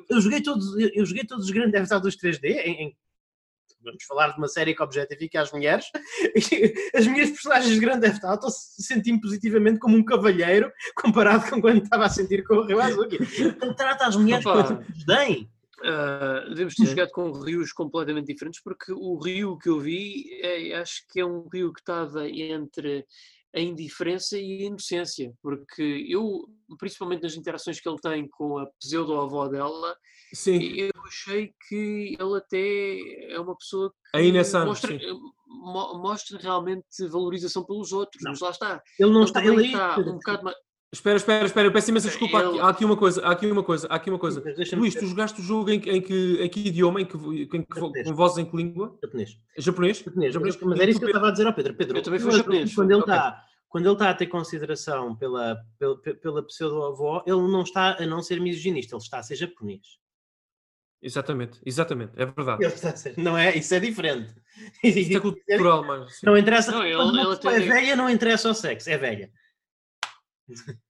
eu 0.09 0.21
joguei 0.21 0.41
todos, 0.41 0.77
eu 0.93 1.05
joguei 1.05 1.25
todos 1.25 1.45
os 1.45 1.51
grandes 1.51 1.71
Theft 1.73 1.91
Autos 1.91 2.15
3D 2.17 2.45
em, 2.45 2.83
em- 2.83 2.95
vamos 3.83 4.03
falar 4.03 4.29
de 4.29 4.37
uma 4.37 4.47
série 4.47 4.75
que 4.75 4.83
objetifica 4.83 5.41
as 5.41 5.51
mulheres 5.51 5.85
as 6.95 7.07
minhas 7.07 7.31
personagens 7.31 7.73
de 7.73 7.79
Grande 7.79 8.01
Theft 8.01 8.23
Auto 8.23 8.47
senti-me 8.49 9.19
positivamente 9.19 9.79
como 9.79 9.97
um 9.97 10.05
cavalheiro 10.05 10.71
comparado 10.95 11.49
com 11.49 11.59
quando 11.59 11.83
estava 11.83 12.05
a 12.05 12.09
sentir 12.09 12.43
com 12.43 12.55
o 12.55 12.65
Rio 12.65 12.79
Azuki. 12.79 13.17
Então 13.39 13.73
trata 13.73 14.05
as 14.05 14.15
mulheres 14.15 14.45
Opa. 14.45 14.75
com 14.75 14.91
desdém. 14.91 15.49
Ah, 15.83 16.45
devemos 16.49 16.75
ter 16.75 16.85
jogado 16.85 17.09
com 17.09 17.31
rios 17.31 17.73
completamente 17.73 18.27
diferentes, 18.27 18.61
porque 18.61 18.91
o 18.91 19.17
rio 19.17 19.57
que 19.57 19.67
eu 19.69 19.79
vi, 19.79 20.25
é, 20.41 20.75
acho 20.75 21.03
que 21.09 21.19
é 21.19 21.25
um 21.25 21.47
rio 21.51 21.73
que 21.73 21.79
estava 21.79 22.29
entre 22.29 23.05
a 23.53 23.59
indiferença 23.59 24.37
e 24.37 24.63
a 24.63 24.67
inocência, 24.67 25.33
porque 25.41 26.05
eu, 26.09 26.47
principalmente 26.77 27.23
nas 27.23 27.35
interações 27.35 27.79
que 27.79 27.87
ele 27.89 27.99
tem 28.01 28.27
com 28.29 28.57
a 28.57 28.65
pseudo-avó 28.79 29.47
dela, 29.47 29.95
Sim, 30.33 30.59
eu 30.61 30.91
achei 31.05 31.53
que 31.67 32.15
ele 32.17 32.37
até 32.37 33.33
é 33.33 33.39
uma 33.39 33.55
pessoa 33.57 33.93
que 34.13 34.43
Santos, 34.45 34.81
mostra, 34.81 34.99
mostra 35.99 36.39
realmente 36.39 36.85
valorização 37.09 37.65
pelos 37.65 37.91
outros, 37.91 38.23
Não. 38.23 38.31
mas 38.31 38.39
lá 38.39 38.51
está. 38.51 38.81
Ele 38.97 39.11
não 39.11 39.21
Ele 39.21 39.27
está. 39.27 39.43
Ele 39.43 39.67
está 39.67 39.97
um 39.99 40.13
bocado 40.13 40.43
mais. 40.43 40.57
Espera, 40.93 41.17
espera, 41.17 41.45
espera, 41.45 41.67
eu 41.67 41.71
peço 41.71 41.89
imensa 41.89 42.07
desculpa. 42.09 42.37
Há 42.37 42.41
aqui, 42.41 42.49
Ele- 42.49 42.59
há 42.61 42.69
aqui 42.69 42.85
uma 42.85 42.97
coisa, 42.97 43.21
há 43.25 43.31
aqui 43.31 43.47
uma 43.47 43.63
coisa, 43.63 43.87
há 43.89 43.95
aqui 43.95 44.09
uma 44.09 44.19
coisa. 44.19 44.43
Luís, 44.75 44.95
tu 44.95 45.05
jogaste 45.07 45.39
o 45.39 45.43
jogo 45.43 45.69
em, 45.69 45.79
que- 45.79 45.89
em 45.91 46.01
que, 46.01 46.37
em 46.41 46.49
que 46.49 46.59
idioma, 46.67 47.01
em 47.01 47.05
que, 47.05 47.15
em 47.17 47.47
que, 47.63 47.75
Japonês. 47.75 48.07
com 48.07 48.13
vozes 48.15 48.37
em 48.37 48.45
que 48.45 48.55
língua? 48.57 48.97
Japonês. 49.03 49.37
Japonês? 49.57 49.97
Japonês, 49.99 50.33
Japonês. 50.33 50.55
Mas, 50.57 50.69
mas 50.69 50.79
era 50.79 50.89
isso 50.91 50.99
que 50.99 51.05
eu 51.05 51.09
estava 51.09 51.27
a 51.27 51.31
dizer 51.31 51.47
ao 51.47 51.53
Pedro. 51.53 51.73
Pedro, 51.75 51.97
Eu 51.97 52.01
também 52.03 52.19
fui 52.19 52.31
japonês. 52.31 52.73
Quando 52.75 52.91
ele 52.91 52.99
está. 53.01 53.43
Quando 53.69 53.85
ele 53.85 53.93
está 53.93 54.09
a 54.09 54.13
ter 54.13 54.27
consideração 54.27 55.15
pela, 55.15 55.57
pela, 55.79 55.97
pela 55.97 56.43
pseudo-avó, 56.45 57.23
ele 57.25 57.37
não 57.37 57.61
está 57.61 57.95
a 57.97 58.05
não 58.05 58.21
ser 58.21 58.41
misoginista, 58.41 58.95
ele 58.95 59.01
está 59.01 59.19
a 59.19 59.23
ser 59.23 59.35
japonês. 59.37 59.79
Exatamente, 61.01 61.59
exatamente, 61.65 62.11
é 62.15 62.25
verdade. 62.25 62.63
Ele 62.63 62.73
está 62.73 62.89
a 62.89 62.95
ser, 62.95 63.13
não 63.17 63.35
é? 63.35 63.57
Isso 63.57 63.73
é 63.73 63.79
diferente. 63.79 64.35
Isto 64.83 65.17
é 65.17 65.19
cultural, 65.21 65.83
mas. 65.83 66.19
sim. 66.19 66.25
Não 66.25 66.37
interessa. 66.37 66.71
Não, 66.71 66.83
ele- 66.85 66.93
ele 67.21 67.33
até- 67.33 67.55
é 67.55 67.59
velha, 67.61 67.95
não 67.95 68.07
interessa 68.09 68.49
o 68.49 68.53
sexo, 68.53 68.89
é 68.89 68.97
velha. 68.97 69.31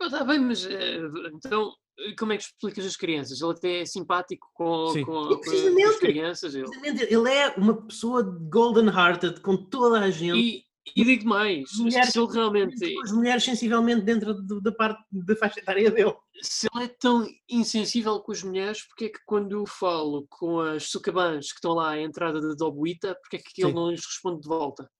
Está 0.00 0.24
bem, 0.24 0.40
mas 0.40 0.66
eh, 0.66 0.98
então 1.34 1.72
eh, 1.98 2.14
como 2.18 2.32
é 2.32 2.36
que 2.36 2.42
explicas 2.42 2.84
as 2.84 2.96
crianças? 2.96 3.40
Ele 3.40 3.52
até 3.52 3.80
é 3.82 3.86
simpático 3.86 4.48
com, 4.52 4.88
Sim. 4.88 5.04
com, 5.04 5.12
com- 5.28 5.52
E 5.52 5.82
com 5.84 5.88
as 5.88 5.98
crianças. 5.98 6.54
Ele. 6.54 6.66
Ele 6.84 7.30
é 7.30 7.48
uma 7.56 7.86
pessoa 7.86 8.22
golden-hearted 8.22 9.40
com 9.40 9.56
toda 9.56 10.00
a 10.00 10.10
gente. 10.10 10.36
E, 10.38 10.64
e 10.94 11.04
digo 11.04 11.28
mais, 11.28 11.70
Mulheres- 11.78 12.10
se 12.10 12.18
ele 12.18 12.32
realmente 12.32 12.94
com 12.94 13.02
as 13.02 13.12
mulheres 13.12 13.44
sensivelmente 13.44 14.02
dentro 14.02 14.34
do- 14.34 14.60
da 14.60 14.72
parte 14.72 15.02
da 15.12 15.36
faixa 15.36 15.60
etária 15.60 15.90
dele. 15.90 16.14
se 16.42 16.66
ele 16.74 16.84
é 16.84 16.88
tão 16.88 17.26
insensível 17.48 18.20
com 18.20 18.32
as 18.32 18.42
mulheres, 18.42 18.82
porque 18.88 19.04
é 19.06 19.08
que 19.08 19.20
quando 19.24 19.52
eu 19.52 19.66
falo 19.66 20.26
com 20.28 20.60
as 20.60 20.88
sucabãs 20.90 21.46
que 21.48 21.54
estão 21.58 21.72
lá 21.74 21.90
à 21.90 22.00
entrada 22.00 22.40
da 22.40 22.54
Dobuita, 22.54 23.16
porque 23.22 23.36
é 23.36 23.38
que 23.38 23.62
ele 23.62 23.70
Sim. 23.70 23.74
não 23.74 23.90
lhes 23.90 24.04
responde 24.04 24.42
de 24.42 24.48
volta? 24.48 24.90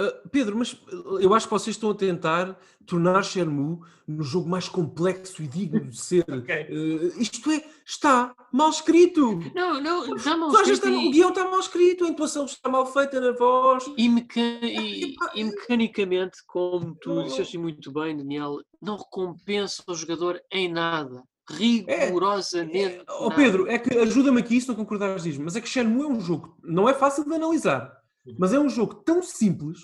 Ah, 0.00 0.28
Pedro, 0.30 0.56
mas 0.56 0.72
uh, 0.74 1.18
eu 1.20 1.34
acho 1.34 1.46
que 1.46 1.52
vocês 1.52 1.74
estão 1.76 1.90
a 1.90 1.94
tentar 1.94 2.58
tornar 2.86 3.22
Shenmue 3.24 3.78
no 4.06 4.22
jogo 4.22 4.48
mais 4.48 4.68
complexo 4.68 5.42
e 5.42 5.46
digno 5.48 5.80
de 5.90 5.96
ser. 5.98 6.24
Ok. 6.30 6.66
Uh, 6.70 7.20
isto 7.20 7.50
é, 7.50 7.64
está 7.84 8.34
mal 8.52 8.70
escrito. 8.70 9.40
Não, 9.54 9.80
não, 9.80 10.14
está 10.16 10.36
mal 10.36 10.50
escrito 10.52 10.86
está- 10.86 10.90
o 10.90 11.10
guião 11.10 11.28
está 11.30 11.44
mal 11.50 11.60
escrito, 11.60 12.04
a 12.04 12.08
intuação 12.08 12.44
está 12.44 12.68
mal 12.68 12.86
feita 12.86 13.20
na 13.20 13.32
voz. 13.32 13.84
e, 13.96 14.08
meca- 14.08 14.40
e- 14.40 15.14
e 15.34 15.44
mecanicamente, 15.44 16.38
como 16.46 16.94
tu 17.00 17.24
disseste 17.24 17.58
muito 17.58 17.90
bem, 17.92 18.16
Daniel, 18.16 18.58
não 18.80 18.96
recompensa 18.96 19.82
o 19.86 19.94
jogador 19.94 20.40
em 20.50 20.72
nada. 20.72 21.22
É, 21.50 21.54
Rigorosamente. 22.06 23.02
Ó 23.08 23.24
nada. 23.28 23.34
Pedro, 23.34 23.68
é 23.68 23.78
que 23.78 23.96
ajuda-me 23.98 24.40
aqui 24.40 24.60
se 24.60 24.68
não 24.68 24.74
concordares 24.76 25.24
disso, 25.24 25.40
mas 25.42 25.56
é 25.56 25.60
que 25.60 25.68
Shenmue 25.68 26.02
é 26.04 26.06
um 26.06 26.20
jogo, 26.20 26.56
não 26.62 26.88
é 26.88 26.94
fácil 26.94 27.24
de 27.24 27.34
analisar, 27.34 28.00
mas 28.38 28.52
é 28.52 28.58
um 28.58 28.68
jogo 28.68 28.94
tão 28.94 29.22
simples 29.22 29.80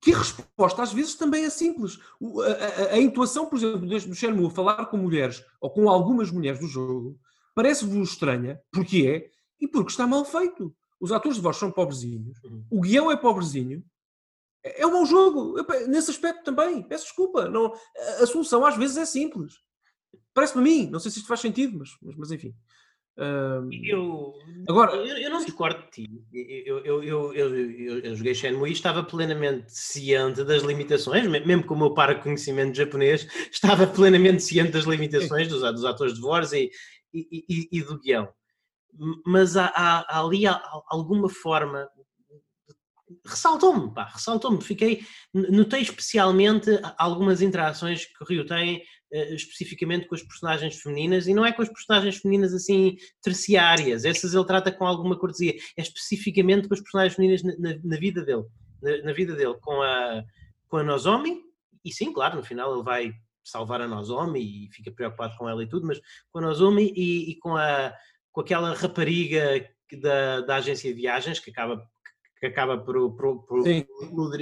que 0.00 0.12
a 0.12 0.18
resposta 0.18 0.82
às 0.82 0.92
vezes 0.92 1.14
também 1.14 1.44
é 1.44 1.50
simples. 1.50 1.98
O- 2.20 2.40
a, 2.42 2.46
a- 2.52 2.92
a 2.94 2.98
intuação, 3.00 3.46
por 3.46 3.56
exemplo, 3.56 3.80
do 3.86 4.14
Shenmue 4.14 4.50
falar 4.50 4.86
com 4.86 4.96
mulheres 4.96 5.44
ou 5.60 5.70
com 5.70 5.88
algumas 5.88 6.30
mulheres 6.30 6.60
do 6.60 6.66
jogo 6.66 7.18
parece-vos 7.54 8.10
estranha, 8.10 8.60
porque 8.70 9.06
é, 9.06 9.30
e 9.58 9.66
porque 9.66 9.90
está 9.90 10.06
mal 10.06 10.24
feito. 10.24 10.74
Os 11.00 11.10
atores 11.12 11.36
de 11.36 11.42
voz 11.42 11.56
são 11.56 11.70
pobrezinhos, 11.70 12.38
Uhum. 12.44 12.64
o 12.70 12.80
guião 12.80 13.10
é 13.10 13.16
pobrezinho. 13.16 13.82
É 14.64 14.82
é 14.82 14.86
um 14.86 14.92
mau 14.92 15.06
jogo, 15.06 15.54
nesse 15.88 16.10
aspecto 16.10 16.42
também. 16.44 16.82
Peço 16.82 17.04
desculpa. 17.04 17.48
Não, 17.48 17.72
a, 17.74 18.22
a 18.22 18.26
solução 18.26 18.64
às 18.64 18.76
vezes 18.76 18.96
é 18.96 19.04
simples. 19.06 19.54
Parece-me 20.34 20.60
a 20.60 20.64
mim, 20.64 20.90
não 20.90 21.00
sei 21.00 21.10
se 21.10 21.18
isto 21.18 21.28
faz 21.28 21.40
sentido, 21.40 21.78
mas, 21.78 21.90
mas, 22.02 22.14
mas 22.16 22.30
enfim. 22.30 22.54
Eu, 23.84 24.34
agora, 24.68 24.94
eu, 24.94 25.16
eu 25.16 25.30
não 25.30 25.42
discordo 25.44 25.82
de 25.84 25.90
ti. 25.90 26.22
Eu, 26.66 26.78
eu, 26.80 27.02
eu, 27.02 27.34
eu, 27.34 27.54
eu, 28.04 28.14
joguei 28.16 28.34
Shenmue 28.34 28.68
e 28.68 28.72
estava 28.72 29.02
plenamente 29.02 29.66
ciente 29.72 30.44
das 30.44 30.62
limitações, 30.62 31.26
me- 31.26 31.40
mesmo 31.40 31.64
com 31.64 31.74
o 31.74 31.78
meu 31.78 31.94
para 31.94 32.14
conhecimento 32.16 32.76
japonês, 32.76 33.26
estava 33.50 33.86
plenamente 33.86 34.42
ciente 34.42 34.72
das 34.72 34.84
limitações 34.84 35.48
dos, 35.48 35.62
dos 35.62 35.84
atores 35.84 36.14
de 36.14 36.20
voz 36.20 36.52
e, 36.52 36.70
e, 37.14 37.44
e- 37.48 37.68
e 37.72 37.82
do 37.82 37.98
guião. 37.98 38.28
Mas 39.24 39.56
há, 39.56 39.66
há- 39.74 40.06
há 40.08 40.20
ali 40.20 40.46
há- 40.46 40.62
alguma 40.88 41.28
forma. 41.30 41.88
Ressaltou-me, 43.24 43.92
pá, 43.94 44.04
ressaltou-me. 44.12 44.60
Fiquei, 44.62 45.04
notei 45.32 45.80
especialmente 45.80 46.70
algumas 46.98 47.40
interações 47.40 48.04
que 48.04 48.22
o 48.22 48.26
Rio 48.26 48.44
tem 48.44 48.82
especificamente 49.34 50.06
com 50.06 50.14
as 50.14 50.22
personagens 50.22 50.80
femininas, 50.80 51.26
e 51.28 51.34
não 51.34 51.44
é 51.46 51.52
com 51.52 51.62
as 51.62 51.68
personagens 51.68 52.16
femininas 52.18 52.52
assim 52.52 52.96
terciárias, 53.22 54.04
essas 54.04 54.34
ele 54.34 54.44
trata 54.44 54.72
com 54.72 54.86
alguma 54.86 55.16
cortesia, 55.18 55.54
é 55.76 55.82
especificamente 55.82 56.68
com 56.68 56.74
as 56.74 56.80
personagens 56.80 57.14
femininas 57.14 57.42
na, 57.42 57.56
na- 57.58 57.80
na 57.82 57.96
vida 57.96 58.24
dele, 58.24 58.44
na, 58.82 59.02
na 59.04 59.12
vida 59.12 59.34
dele, 59.34 59.54
com 59.60 59.80
a, 59.82 60.24
com 60.68 60.76
a 60.78 60.82
Nozomi, 60.82 61.40
e 61.84 61.92
sim, 61.92 62.12
claro, 62.12 62.36
no 62.36 62.42
final 62.42 62.74
ele 62.74 62.82
vai 62.82 63.12
salvar 63.44 63.80
a 63.80 63.86
Nozomi 63.86 64.40
e 64.66 64.68
fica 64.72 64.90
preocupado 64.90 65.36
com 65.36 65.48
ela 65.48 65.62
e 65.62 65.68
tudo, 65.68 65.86
mas 65.86 66.00
com 66.32 66.40
a 66.40 66.42
Nozomi 66.42 66.92
e, 66.96 67.30
e 67.30 67.36
com, 67.36 67.56
a, 67.56 67.94
com 68.32 68.40
aquela 68.40 68.74
rapariga 68.74 69.64
da, 70.00 70.40
da 70.40 70.56
agência 70.56 70.92
de 70.92 71.00
viagens 71.00 71.38
que 71.38 71.50
acaba 71.50 71.88
que 72.38 72.46
acaba 72.46 72.76
por, 72.78 73.16
por, 73.16 73.42
por 73.46 73.62
Sim. 73.62 73.84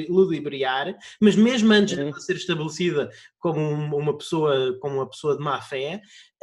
ludibriar, 0.08 0.96
mas 1.20 1.36
mesmo 1.36 1.72
antes 1.72 1.96
Uhum. 1.96 2.10
de 2.10 2.24
ser 2.24 2.36
estabelecida 2.36 3.10
como 3.38 3.60
um- 3.60 3.94
uma 3.96 4.16
pessoa 4.16 4.76
como 4.80 4.96
uma 4.96 5.08
pessoa 5.08 5.36
de 5.36 5.42
má 5.44 5.60
fé, 5.60 6.00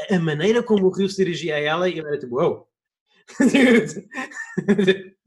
a 0.10 0.20
maneira 0.20 0.64
como 0.64 0.86
o 0.88 0.92
Rio 0.92 1.10
se 1.10 1.18
dirigia 1.18 1.56
a 1.56 1.60
ela, 1.60 1.90
eu 1.90 2.08
era 2.08 2.18
tipo, 2.18 2.36
wow. 2.40 2.68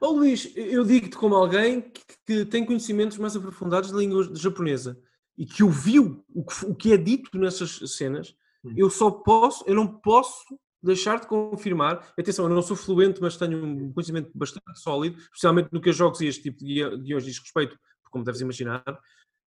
Ó 0.00 0.10
Luís, 0.10 0.50
eu 0.56 0.84
digo-te 0.84 1.16
como 1.16 1.34
alguém 1.36 1.80
que, 1.80 2.02
que 2.26 2.44
tem 2.44 2.64
conhecimentos 2.64 3.18
mais 3.18 3.36
aprofundados 3.36 3.90
de 3.92 3.96
língua 3.98 4.28
japonesa 4.34 4.98
e 5.38 5.46
que 5.46 5.62
ouviu 5.62 6.24
o 6.34 6.44
que, 6.44 6.66
o 6.66 6.74
que 6.74 6.92
é 6.92 6.96
dito 6.96 7.38
nessas 7.38 7.78
cenas, 7.96 8.34
Hum. 8.64 8.74
eu 8.76 8.88
só 8.88 9.10
posso, 9.10 9.64
eu 9.66 9.74
não 9.74 9.88
posso 9.88 10.44
deixar 10.82 11.20
de 11.20 11.26
confirmar. 11.26 12.12
Atenção, 12.18 12.46
eu 12.46 12.54
não 12.54 12.62
sou 12.62 12.76
fluente, 12.76 13.20
mas 13.20 13.36
tenho 13.36 13.64
um 13.64 13.92
conhecimento 13.92 14.30
bastante 14.34 14.78
sólido, 14.80 15.16
especialmente 15.18 15.68
no 15.72 15.80
que 15.80 15.90
a 15.90 15.92
jogos 15.92 16.20
e 16.20 16.26
este 16.26 16.42
tipo 16.42 16.58
de 16.58 16.64
guia- 16.64 16.96
guiões 16.96 17.24
diz 17.24 17.38
respeito, 17.38 17.78
como 18.10 18.24
deves 18.24 18.40
imaginar. 18.40 18.82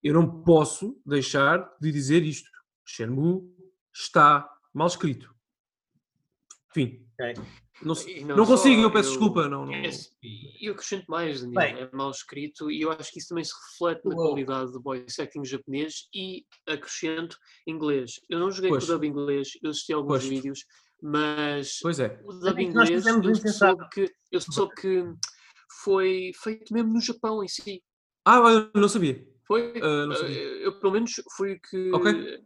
Eu 0.04 0.14
não 0.14 0.44
posso 0.44 1.00
deixar 1.06 1.70
de 1.82 1.92
dizer 1.92 2.24
isto. 2.24 2.50
Shenmue 2.86 3.42
está 3.94 4.48
mal 4.74 4.88
escrito. 4.88 5.34
Enfim. 6.72 7.06
Ok. 7.20 7.34
Não, 7.84 7.94
não 8.28 8.38
não 8.38 8.46
consigo, 8.46 8.82
eu 8.82 8.92
peço 8.92 9.10
eu- 9.10 9.12
desculpa. 9.14 9.50
Não, 9.50 9.66
não- 9.66 9.74
eu 10.62 10.72
acrescento 10.74 11.06
mais, 11.10 11.42
Daniel, 11.42 11.56
Bem. 11.62 11.84
é 11.84 11.90
mal 11.94 12.10
escrito 12.10 12.72
e 12.72 12.82
eu 12.82 12.90
acho 12.92 13.12
que 13.12 13.20
isso 13.20 13.30
também 13.30 13.44
se 13.44 13.52
reflete 13.54 14.06
na 14.06 14.16
Uou. 14.16 14.30
qualidade 14.30 14.72
do 14.72 14.82
voice 14.82 15.22
acting 15.22 15.44
japonês 15.44 16.08
e 16.14 16.46
acrescento 16.68 17.38
inglês. 17.68 18.22
Eu 18.30 18.40
não 18.40 18.50
joguei 18.50 18.70
Pois. 18.70 18.86
com 18.86 18.92
o 18.92 18.96
dub 18.96 19.06
inglês, 19.06 19.50
eu 19.62 19.72
assisti 19.72 19.92
a 19.92 19.98
alguns 19.98 20.20
Pois. 20.20 20.26
vídeos, 20.26 20.66
mas 21.06 21.80
Pois 21.82 22.00
é. 22.00 22.20
o 22.24 22.34
dub 22.34 22.60
inglês 22.60 22.90
eu 22.90 23.54
soube, 23.54 23.90
que, 23.90 24.12
eu 24.32 24.42
soube 24.42 24.74
que 24.76 25.04
foi 25.84 26.32
feito 26.42 26.74
mesmo 26.74 26.94
no 26.94 27.00
Japão 27.02 27.44
em 27.44 27.48
si. 27.48 27.84
Ah, 28.26 28.38
eu 28.74 28.82
não 28.82 28.90
sabia. 28.90 29.24
Foi, 29.48 29.74
Ah, 29.82 30.06
não 30.08 30.14
eh, 30.14 30.16
sabia. 30.16 30.40
eu 30.40 30.80
pelo 30.80 30.94
menos 30.94 31.12
foi 31.38 31.60
que 31.60 31.92
Ok. 31.92 32.44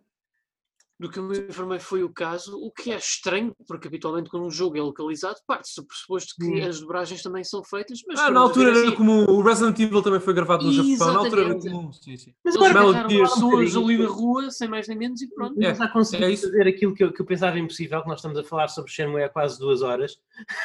Do 1.00 1.10
que 1.10 1.18
eu 1.18 1.24
me 1.24 1.38
informei 1.40 1.80
foi 1.80 2.04
o 2.04 2.10
caso, 2.14 2.58
o 2.58 2.70
que 2.72 2.92
é 2.92 2.98
estranho, 2.98 3.56
porque 3.66 3.88
habitualmente 3.88 4.30
quando 4.30 4.46
um 4.46 4.52
jogo 4.52 4.78
é 4.78 4.82
localizado, 4.82 5.38
parte-se 5.48 5.80
do 5.82 5.88
pressuposto 5.88 6.36
que 6.36 6.46
Hum. 6.46 6.68
as 6.68 6.82
dobragens 6.82 7.22
também 7.24 7.44
são 7.44 7.64
feitas, 7.64 8.00
mas 8.06 8.20
Ah, 8.20 8.30
na 8.30 8.42
altura 8.42 8.72
era 8.72 8.80
assim, 8.88 8.96
como 8.96 9.24
o 9.32 9.42
Resident 9.42 9.80
Evil 9.80 10.02
também 10.02 10.20
foi 10.20 10.34
gravado 10.34 10.66
no 10.66 10.74
Japão. 10.74 11.14
Na 11.14 11.20
altura 11.20 11.42
era 11.42 11.50
Exatamente. 11.56 11.70
comum. 11.72 11.94
Sim, 11.94 12.18
sim. 12.18 12.34
Mas 12.44 12.56
agora 12.56 13.08
pessoas 13.08 13.76
ali 13.78 13.98
na 13.98 14.08
rua, 14.10 14.52
sem 14.52 14.68
mais 14.68 14.88
nem 14.90 14.98
menos, 14.98 15.22
e 15.22 15.28
pronto. 15.30 15.62
É. 15.64 15.74
já 15.74 15.88
consegui 15.88 16.24
é 16.26 16.32
isso. 16.32 16.48
fazer 16.48 16.68
aquilo 16.68 16.94
que 16.94 17.04
eu, 17.04 17.14
que 17.14 17.22
eu 17.22 17.26
pensava 17.26 17.58
impossível, 17.58 18.02
que 18.02 18.08
nós 18.10 18.20
estamos 18.20 18.38
a 18.38 18.44
falar 18.44 18.68
sobre 18.68 18.92
Shenmue 18.92 19.24
há 19.24 19.30
quase 19.30 19.58
duas 19.58 19.82
horas, 19.82 20.18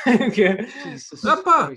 que 0.34 0.42
é 0.42 0.66
Isso, 0.92 1.16
Ah, 1.28 1.36
pá! 1.36 1.70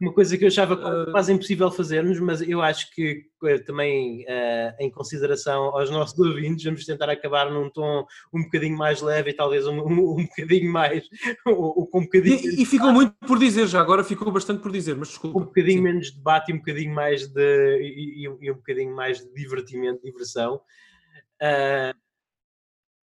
Uma 0.00 0.12
coisa 0.12 0.38
que 0.38 0.44
eu 0.44 0.48
achava 0.48 0.76
quase- 0.76 1.10
quase 1.10 1.32
impossível 1.32 1.70
fazermos, 1.70 2.20
mas 2.20 2.40
eu 2.40 2.62
acho 2.62 2.90
que 2.94 3.24
eh, 3.44 3.58
também 3.58 4.24
eh, 4.28 4.76
em 4.78 4.90
consideração 4.90 5.76
aos 5.76 5.90
nossos 5.90 6.16
ouvintes, 6.20 6.64
vamos 6.64 6.84
tentar 6.84 7.10
acabar 7.10 7.50
num 7.50 7.68
tom 7.68 8.06
um 8.32 8.42
bocadinho 8.44 8.76
mais 8.78 9.00
leve 9.02 9.30
e 9.30 9.34
talvez 9.34 9.66
um, 9.66 9.80
um, 9.80 10.18
um 10.20 10.26
bocadinho 10.26 10.72
mais, 10.72 11.04
ou, 11.46 11.86
com 11.88 11.98
um 11.98 12.04
bocadinho, 12.04 12.36
E, 12.38 12.62
e 12.62 12.66
ficou 12.66 12.92
muito 12.92 13.12
por 13.26 13.38
dizer 13.38 13.66
já, 13.66 13.80
agora 13.80 14.04
ficou 14.04 14.30
bastante 14.30 14.62
por 14.62 14.70
dizer, 14.70 14.94
mas 14.96 15.08
desculpa. 15.08 15.38
um 15.38 15.44
bocadinho 15.44 15.78
Sim. 15.78 15.82
menos 15.84 16.06
de 16.12 16.16
debate 16.18 16.50
e 16.50 16.54
um 16.54 16.58
bocadinho 16.58 16.94
mais 16.94 17.26
de, 17.26 17.78
e, 17.82 18.22
e- 18.24 18.50
um 18.50 18.54
bocadinho 18.54 18.94
mais 18.94 19.18
de 19.18 19.32
divertimento, 19.34 20.02
diversão. 20.02 20.60
Ah, 21.42 21.94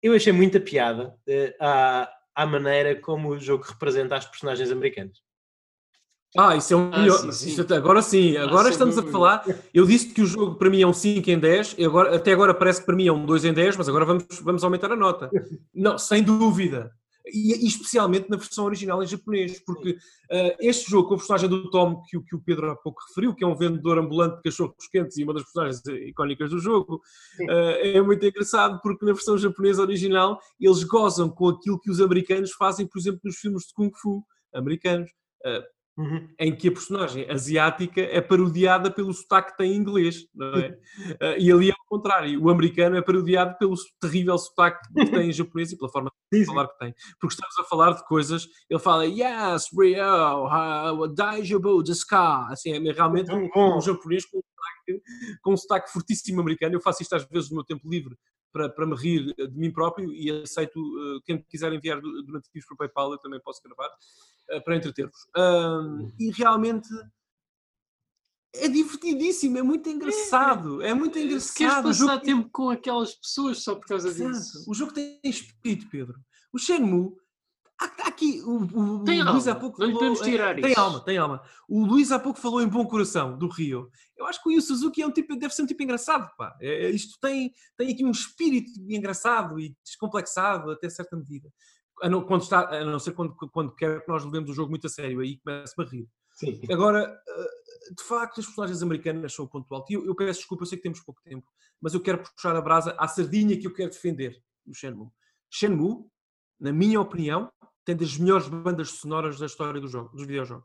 eu 0.02 0.12
achei 0.14 0.32
muita 0.32 0.60
piada 0.60 1.14
eh, 1.26 1.56
à, 1.58 2.10
à 2.34 2.46
maneira 2.46 2.94
como 3.00 3.30
o 3.30 3.38
jogo 3.40 3.64
representa 3.64 4.16
as 4.16 4.26
personagens 4.26 4.70
americanas. 4.70 5.23
Ah, 6.36 6.56
isso 6.56 6.72
é 6.74 6.76
um 6.76 6.90
Ah, 6.92 6.98
melhor. 7.00 7.32
sim, 7.32 7.50
sim. 7.50 7.74
Agora 7.74 8.02
sim, 8.02 8.36
agora 8.36 8.64
sem 8.64 8.72
estamos 8.72 8.98
a 8.98 9.02
falar. 9.04 9.44
Eu 9.72 9.86
disse 9.86 10.08
que 10.12 10.20
o 10.22 10.26
jogo 10.26 10.56
para 10.56 10.68
mim 10.68 10.80
é 10.82 10.86
um 10.86 10.92
5 10.92 11.30
em 11.30 11.38
10, 11.38 11.76
e 11.78 11.84
agora, 11.84 12.16
até 12.16 12.32
agora 12.32 12.52
parece 12.52 12.80
que 12.80 12.86
para 12.86 12.96
mim 12.96 13.06
é 13.06 13.12
um 13.12 13.24
2 13.24 13.44
em 13.44 13.52
10, 13.52 13.76
mas 13.76 13.88
agora 13.88 14.04
vamos, 14.04 14.26
vamos 14.42 14.64
aumentar 14.64 14.90
a 14.90 14.96
nota. 14.96 15.30
Não, 15.72 15.96
sem 15.96 16.22
dúvida. 16.22 16.90
E, 17.26 17.64
e 17.64 17.66
especialmente 17.68 18.28
na 18.28 18.36
versão 18.36 18.66
original 18.66 19.02
em 19.02 19.06
japonês, 19.06 19.58
porque 19.64 19.96
ah, 20.30 20.56
este 20.60 20.90
jogo 20.90 21.08
com 21.08 21.14
a 21.14 21.18
personagem 21.18 21.48
do 21.48 21.70
Tom, 21.70 22.02
que, 22.10 22.18
o- 22.18 22.22
que 22.22 22.34
o 22.36 22.40
Pedro 22.42 22.70
há 22.70 22.76
pouco 22.76 23.00
referiu, 23.08 23.32
que 23.34 23.42
é 23.44 23.46
um 23.46 23.56
vendedor 23.56 23.96
ambulante 23.98 24.36
de 24.36 24.42
cachorros 24.42 24.74
quentes 24.90 25.16
e 25.16 25.24
uma 25.24 25.32
das 25.32 25.44
personagens 25.44 25.80
icónicas 26.08 26.50
do 26.50 26.58
jogo, 26.58 27.00
ah, 27.48 27.52
é 27.80 28.02
muito 28.02 28.26
engraçado 28.26 28.78
porque 28.82 29.06
na 29.06 29.12
versão 29.12 29.38
japonesa 29.38 29.80
original 29.82 30.38
eles 30.60 30.82
gozam 30.84 31.30
com 31.30 31.48
aquilo 31.48 31.80
que 31.80 31.90
os 31.90 32.00
americanos 32.00 32.50
fazem, 32.52 32.86
por 32.88 32.98
exemplo, 32.98 33.20
nos 33.24 33.36
filmes 33.36 33.62
de 33.68 33.72
Kung 33.72 33.90
Fu 33.94 34.22
americanos 34.52 35.10
Uhum. 35.96 36.28
em 36.40 36.56
que 36.56 36.66
a 36.66 36.72
personagem 36.72 37.30
asiática 37.30 38.00
é 38.00 38.20
parodiada 38.20 38.90
pelo 38.90 39.14
sotaque 39.14 39.52
que 39.52 39.58
tem 39.58 39.72
em 39.72 39.76
inglês, 39.76 40.26
não 40.34 40.54
é? 40.54 40.76
Ah, 41.20 41.36
e 41.38 41.52
ali 41.52 41.70
é 41.70 41.72
o 41.72 41.88
contrário, 41.88 42.42
o 42.42 42.50
americano 42.50 42.96
é 42.96 43.02
parodiado 43.02 43.56
pelo 43.58 43.76
terrível 44.00 44.36
sotaque 44.36 44.88
que 44.92 45.06
tem 45.08 45.28
em 45.28 45.32
japonês 45.32 45.70
e 45.70 45.78
pela 45.78 45.88
forma 45.88 46.10
de 46.32 46.44
falar 46.44 46.66
que 46.66 46.78
tem. 46.78 46.94
Porque 47.20 47.34
estamos 47.34 47.56
a 47.60 47.64
falar 47.64 47.92
de 47.92 48.04
coisas, 48.06 48.48
ele 48.68 48.80
fala 48.80 49.06
Yes, 49.06 49.68
Rio, 49.72 50.46
uh, 50.46 51.08
Daijobu, 51.14 51.82
Deska, 51.84 52.48
assim, 52.48 52.72
é 52.72 52.92
realmente 52.92 53.30
um, 53.32 53.48
um 53.54 53.80
japonês 53.80 54.26
com 54.26 54.40
sotaque, 54.64 55.02
com 55.42 55.52
um 55.52 55.56
sotaque 55.56 55.92
fortíssimo 55.92 56.40
americano. 56.40 56.74
Eu 56.74 56.80
faço 56.80 57.02
isto 57.02 57.14
às 57.14 57.24
vezes 57.24 57.50
no 57.50 57.56
meu 57.56 57.64
tempo 57.64 57.88
livre 57.88 58.16
para, 58.52 58.68
para 58.68 58.86
me 58.86 58.94
rir 58.94 59.34
de 59.34 59.58
mim 59.58 59.70
próprio 59.72 60.12
e 60.12 60.30
aceito, 60.30 60.78
uh, 60.78 61.20
quem 61.24 61.42
quiser 61.42 61.72
enviar 61.72 62.00
do- 62.00 62.22
donativos 62.22 62.64
para 62.66 62.74
o 62.74 62.78
PayPal, 62.78 63.12
eu 63.12 63.18
também 63.18 63.40
posso 63.40 63.60
gravar 63.62 63.88
uh, 63.88 64.64
para 64.64 64.76
entreter-vos. 64.76 65.18
Um, 65.36 66.12
e 66.18 66.30
realmente 66.30 66.88
é 68.54 68.68
divertidíssimo, 68.68 69.58
é 69.58 69.62
muito 69.62 69.88
engraçado, 69.88 70.80
é 70.80 70.94
muito 70.94 71.14
Queres 71.14 71.50
engraçado. 71.60 71.92
Jogo 71.92 72.10
passar 72.12 72.20
tempo 72.22 72.48
com 72.52 72.70
aquelas 72.70 73.14
pessoas 73.16 73.62
só 73.64 73.74
por 73.74 73.86
causa 73.86 74.08
Exato. 74.08 74.30
disso? 74.30 74.70
O 74.70 74.74
jogo 74.74 74.92
tem 74.92 75.18
espírito, 75.24 75.88
Pedro. 75.90 76.20
O 76.52 76.58
Shenmue. 76.58 77.16
Aqui. 78.04 78.40
O, 78.42 78.50
o- 78.64 79.00
o 79.00 79.04
Tem 79.04 79.22
Luís 79.22 79.48
há 79.48 79.54
pouco 79.54 79.78
não 79.80 79.86
falou. 79.86 79.98
podemos 80.00 80.20
tirar 80.20 80.58
é, 80.58 80.62
Tem 80.62 80.70
isso. 80.72 80.80
alma, 80.80 81.00
tem 81.04 81.18
alma. 81.18 81.42
O 81.68 81.84
Luís 81.84 82.12
há 82.12 82.18
pouco 82.18 82.38
falou 82.38 82.60
em 82.62 82.68
Bom 82.68 82.86
Coração, 82.86 83.36
do 83.38 83.48
Rio. 83.48 83.90
Eu 84.16 84.26
acho 84.26 84.42
que 84.42 84.48
o 84.48 84.52
Yu 84.52 84.60
Suzuki 84.62 85.02
é 85.02 85.06
um 85.06 85.10
tipo, 85.10 85.34
deve 85.36 85.54
ser 85.54 85.62
um 85.62 85.66
tipo 85.66 85.82
engraçado, 85.82 86.30
pá. 86.36 86.56
É, 86.60 86.86
é- 86.86 86.90
isto 86.90 87.18
tem, 87.20 87.52
tem 87.76 87.92
aqui 87.92 88.04
um 88.04 88.10
espírito 88.10 88.70
engraçado 88.88 89.58
e 89.58 89.76
descomplexado 89.84 90.70
até 90.70 90.88
certa 90.88 91.16
medida. 91.16 91.50
A 92.02 92.08
não, 92.08 92.22
quando 92.24 92.42
está, 92.42 92.68
a 92.68 92.84
não 92.84 92.98
ser 92.98 93.12
quando, 93.12 93.34
quando 93.34 93.74
quer 93.74 94.02
que 94.02 94.08
nós 94.08 94.24
levemos 94.24 94.50
o 94.50 94.54
jogo 94.54 94.70
muito 94.70 94.86
a 94.86 94.90
sério, 94.90 95.20
aí 95.20 95.38
começa-me 95.38 95.86
a 95.86 95.90
rir. 95.90 96.08
Sim. 96.32 96.60
Agora, 96.70 97.20
eh, 97.28 97.94
de 97.96 98.02
facto, 98.02 98.40
as 98.40 98.46
personagens 98.46 98.82
americanas 98.82 99.32
são 99.32 99.44
o 99.44 99.48
ponto 99.48 99.72
alto. 99.74 99.90
E 99.92 99.94
eu, 99.94 100.04
eu 100.04 100.14
peço 100.14 100.40
desculpa, 100.40 100.62
eu 100.64 100.66
sei 100.66 100.76
que 100.78 100.82
temos 100.82 101.00
pouco 101.00 101.20
tempo, 101.22 101.46
mas 101.80 101.94
eu 101.94 102.00
quero 102.00 102.18
puxar 102.22 102.56
a 102.56 102.60
brasa 102.60 102.94
à 102.98 103.06
sardinha 103.06 103.56
que 103.58 103.66
eu 103.66 103.72
quero 103.72 103.90
defender 103.90 104.42
no 104.66 104.74
Shenmue. 104.74 105.08
Shenmue, 105.48 106.04
na 106.58 106.72
minha 106.72 107.00
opinião, 107.00 107.48
tem 107.84 107.96
das 107.96 108.16
melhores 108.16 108.48
bandas 108.48 108.90
sonoras 108.90 109.38
da 109.38 109.46
história 109.46 109.80
do 109.80 109.88
jogo, 109.88 110.10
dos 110.14 110.26
videojogos. 110.26 110.64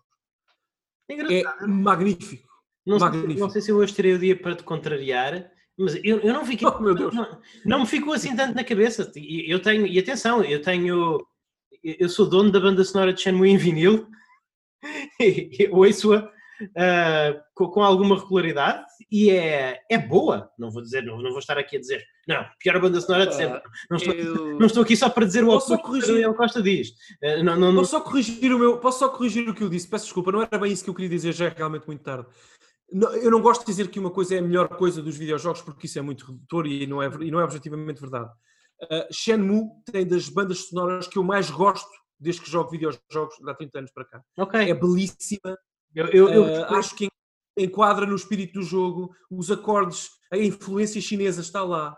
É. 1.10 1.42
É 1.42 1.68
magnífico. 1.68 2.48
Não 2.86 3.00
sei, 3.00 3.08
magnífico. 3.08 3.40
não 3.40 3.50
sei 3.50 3.62
se 3.62 3.72
eu 3.72 3.78
hoje 3.78 3.94
terei 3.94 4.14
o 4.14 4.20
dia 4.20 4.40
para 4.40 4.56
te 4.56 4.64
contrariar, 4.64 5.52
mas 5.78 5.96
eu, 6.04 6.20
eu 6.20 6.34
não 6.34 6.46
fiquei. 6.46 6.68
Oh. 6.70 6.94
Não, 7.12 7.42
não 7.66 7.80
me 7.82 7.86
ficou 7.86 8.14
assim 8.14 8.36
tanto 8.36 8.56
na 8.56 8.64
cabeça. 8.64 9.12
E 9.16 9.52
Eu 9.52 9.62
tenho, 9.62 9.86
e 9.86 10.00
atenção, 10.00 10.44
eu 10.44 10.62
tenho. 10.62 11.26
Eu 11.84 12.10
sou 12.10 12.30
dono 12.30 12.52
da 12.52 12.60
banda 12.60 12.84
sonora 12.84 13.14
de 13.14 13.22
Shenmue 13.22 13.50
em 13.50 13.58
vinil, 13.58 14.08
eu 15.20 15.76
ouço-a 15.76 16.32
ah, 16.78 17.42
com, 17.54 17.68
com 17.68 17.84
alguma 17.84 18.18
regularidade 18.18 18.84
e 19.12 19.32
é, 19.32 19.82
é 19.90 19.98
boa. 19.98 20.50
Não 20.58 20.72
vou 20.72 20.82
dizer, 20.82 21.04
não, 21.04 21.22
não 21.22 21.32
vou 21.32 21.40
estar 21.40 21.58
aqui 21.58 21.78
a 21.78 21.80
dizer, 21.80 22.04
não, 22.28 22.46
pior 22.60 22.80
banda 22.80 23.00
sonora 23.02 23.28
de 23.28 23.36
sempre. 23.36 23.62
Não 23.90 23.98
estou, 23.98 24.14
Eu... 24.14 24.60
não 24.60 24.66
estou 24.66 24.84
aqui 24.84 24.96
só 24.96 25.10
para 25.10 25.26
dizer 25.26 25.44
o 25.44 25.50
oposto 25.50 25.78
que 25.78 25.90
o? 25.92 26.00
Daniel 26.00 26.34
Costa 26.34 26.62
diz. 26.62 26.90
Ah, 27.24 27.44
não, 27.44 27.58
não, 27.58 27.76
Posso 27.76 27.92
só 27.92 28.02
corrigir 28.02 28.54
o 28.54 28.60
meu, 28.60 28.78
posso 28.78 29.00
só 29.00 29.10
corrigir 29.10 29.48
o 29.50 29.54
que 29.54 29.64
eu 29.64 29.70
disse? 29.70 29.88
Peço 29.88 30.06
desculpa, 30.06 30.32
não 30.32 30.42
era 30.42 30.58
bem 30.58 30.72
isso 30.72 30.84
que 30.84 30.90
eu 30.90 30.96
queria 30.96 31.10
dizer, 31.10 31.34
já 31.34 31.46
é 31.46 31.54
realmente 31.56 31.88
muito 31.88 32.04
tarde. 32.04 32.28
Eu 33.22 33.30
não 33.30 33.42
gosto 33.42 33.62
de 33.62 33.68
dizer 33.68 33.90
que 33.90 34.00
uma 34.00 34.10
coisa 34.10 34.36
é 34.36 34.40
a 34.40 34.42
melhor 34.42 34.68
coisa 34.70 35.02
dos 35.02 35.16
videojogos 35.16 35.62
porque 35.62 35.86
isso 35.86 36.00
é 36.00 36.02
muito 36.02 36.26
redutor 36.26 36.66
e 36.66 36.88
não 36.88 37.02
é, 37.02 37.08
e 37.22 37.30
não 37.30 37.40
é 37.40 37.44
objetivamente 37.44 38.02
verdade. 38.02 38.32
Uh, 38.82 39.14
Shenmue 39.14 39.70
tem 39.92 40.08
das 40.08 40.28
bandas 40.30 40.68
sonoras 40.68 41.08
que 41.08 41.18
eu 41.18 41.24
mais 41.24 41.52
gosto 41.52 41.90
desde 42.20 42.42
que 42.42 42.50
jogo 42.50 42.72
videojogos 42.72 43.38
de 43.40 43.50
há 43.50 43.54
30 43.54 43.80
anos 43.80 43.92
para 43.92 44.06
cá. 44.06 44.22
ok. 44.38 44.70
É 44.70 44.74
belíssima, 44.74 45.58
Eu, 45.96 46.06
eu, 46.08 46.30
eu- 46.30 46.44
uh, 46.44 46.66
acho 46.76 46.96
que 46.96 47.08
enquadra 47.58 48.06
no 48.06 48.16
espírito 48.16 48.54
do 48.60 48.62
jogo, 48.64 49.14
os 49.30 49.52
acordes, 49.52 50.10
a 50.32 50.38
influência 50.38 51.02
chinesa 51.02 51.42
está 51.42 51.64
lá. 51.64 51.98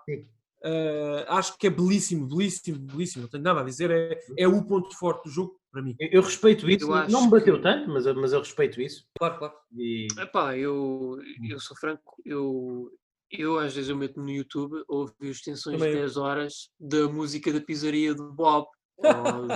Uh, 0.64 1.26
acho 1.28 1.58
que 1.58 1.68
é 1.68 1.70
belíssimo, 1.70 2.28
belíssimo, 2.28 2.78
belíssimo. 2.80 3.24
Não 3.24 3.30
tenho 3.30 3.44
nada 3.44 3.62
a 3.62 3.64
dizer, 3.64 3.90
é, 3.90 4.20
é 4.38 4.48
o 4.48 4.64
ponto 4.64 4.96
forte 4.96 5.24
do 5.26 5.30
jogo 5.32 5.60
para 5.72 5.82
mim. 5.82 5.96
eu- 6.00 6.10
eu 6.12 6.22
respeito 6.22 6.70
isso. 6.70 6.86
Eu 6.92 7.10
não 7.10 7.24
me 7.26 7.32
bateu 7.32 7.56
que- 7.56 7.62
tanto, 7.64 7.90
mas, 7.90 8.06
eu- 8.06 8.16
mas 8.16 8.32
eu 8.34 8.40
respeito 8.40 8.80
isso. 8.82 9.06
Claro, 9.18 9.40
claro. 9.40 9.54
E... 9.76 10.08
Epá, 10.20 10.56
eu, 10.58 11.18
eu 11.50 11.60
sou 11.60 11.76
franco, 11.78 12.16
eu, 12.26 12.92
eu 13.32 13.58
às 13.58 13.74
vezes 13.74 13.90
eu 13.90 13.96
meto 13.98 14.20
no 14.22 14.30
YouTube 14.30 14.84
ouvi 14.88 15.14
extensões 15.30 15.78
Também 15.78 15.92
de 15.94 15.98
eu. 15.98 16.02
10 16.04 16.18
horas 16.18 16.70
da 16.80 17.08
música 17.08 17.52
da 17.54 17.62
pizzaria 17.62 18.14
do 18.14 18.32
Bob, 18.32 18.68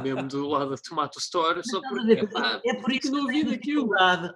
mesmo 0.02 0.28
do 0.28 0.48
lado 0.48 0.72
da 0.72 0.78
Tomato 0.78 1.20
Store, 1.20 1.62
só 1.64 1.82
porque 1.82 2.08
ver, 2.08 2.24
epá, 2.24 2.62
é 2.66 2.74
por 2.76 2.92
isso 2.92 3.02
que 3.02 3.10
não 3.10 3.20
eu 3.20 3.24
ouvi 3.26 3.34
tenho 3.42 3.52
daquilo. 3.52 3.82
dificuldade. 3.84 4.34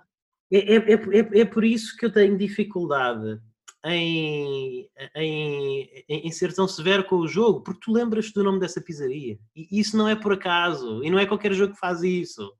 É, 0.51 0.57
é, 0.57 0.75
é, 0.75 0.93
é- 0.93 1.39
é 1.41 1.45
por 1.45 1.63
isso 1.63 1.95
que 1.95 2.05
eu 2.05 2.11
tenho 2.11 2.37
dificuldade 2.37 3.39
em, 3.85 4.89
em, 5.15 6.03
em, 6.07 6.27
em 6.27 6.31
ser 6.31 6.53
tão 6.53 6.67
severo 6.67 7.03
com 7.05 7.17
o 7.17 7.27
jogo, 7.27 7.61
porque 7.61 7.81
tu 7.83 7.91
lembras 7.91 8.31
do 8.31 8.43
nome 8.43 8.59
dessa 8.59 8.81
pizzaria. 8.81 9.37
E 9.55 9.79
isso 9.79 9.95
não 9.95 10.07
é 10.07 10.15
por 10.15 10.33
acaso. 10.33 11.03
E 11.03 11.09
não 11.09 11.19
é 11.19 11.25
qualquer 11.25 11.53
jogo 11.53 11.73
que 11.73 11.79
faz 11.79 12.01
isso. 12.03 12.51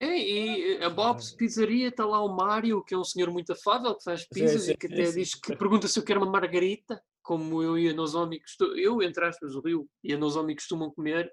É, 0.00 0.18
e 0.18 0.84
a 0.84 0.90
Bob's 0.90 1.30
Pizzaria 1.30 1.88
está 1.88 2.04
lá 2.04 2.22
o 2.22 2.36
Mário, 2.36 2.84
que 2.84 2.94
é 2.94 2.98
um 2.98 3.04
senhor 3.04 3.30
muito 3.30 3.52
afável, 3.52 3.94
que 3.94 4.04
faz 4.04 4.28
pizzas 4.28 4.64
sim, 4.64 4.72
e 4.72 4.76
que 4.76 4.86
sim, 4.86 4.92
até 4.92 5.06
sim. 5.06 5.18
diz 5.20 5.34
que 5.34 5.56
pergunta 5.56 5.88
se 5.88 5.98
eu 5.98 6.02
quero 6.02 6.20
uma 6.20 6.30
margarita, 6.30 7.00
como 7.22 7.62
eu 7.62 7.78
e 7.78 7.88
a 7.88 7.94
Nozomi 7.94 8.38
costumam, 8.38 8.76
eu, 8.76 9.02
entre 9.02 9.24
aspas, 9.24 9.54
o 9.54 9.60
Rio 9.60 9.88
e 10.02 10.12
a 10.12 10.18
Nozomi 10.18 10.54
costumam 10.54 10.90
comer. 10.90 11.32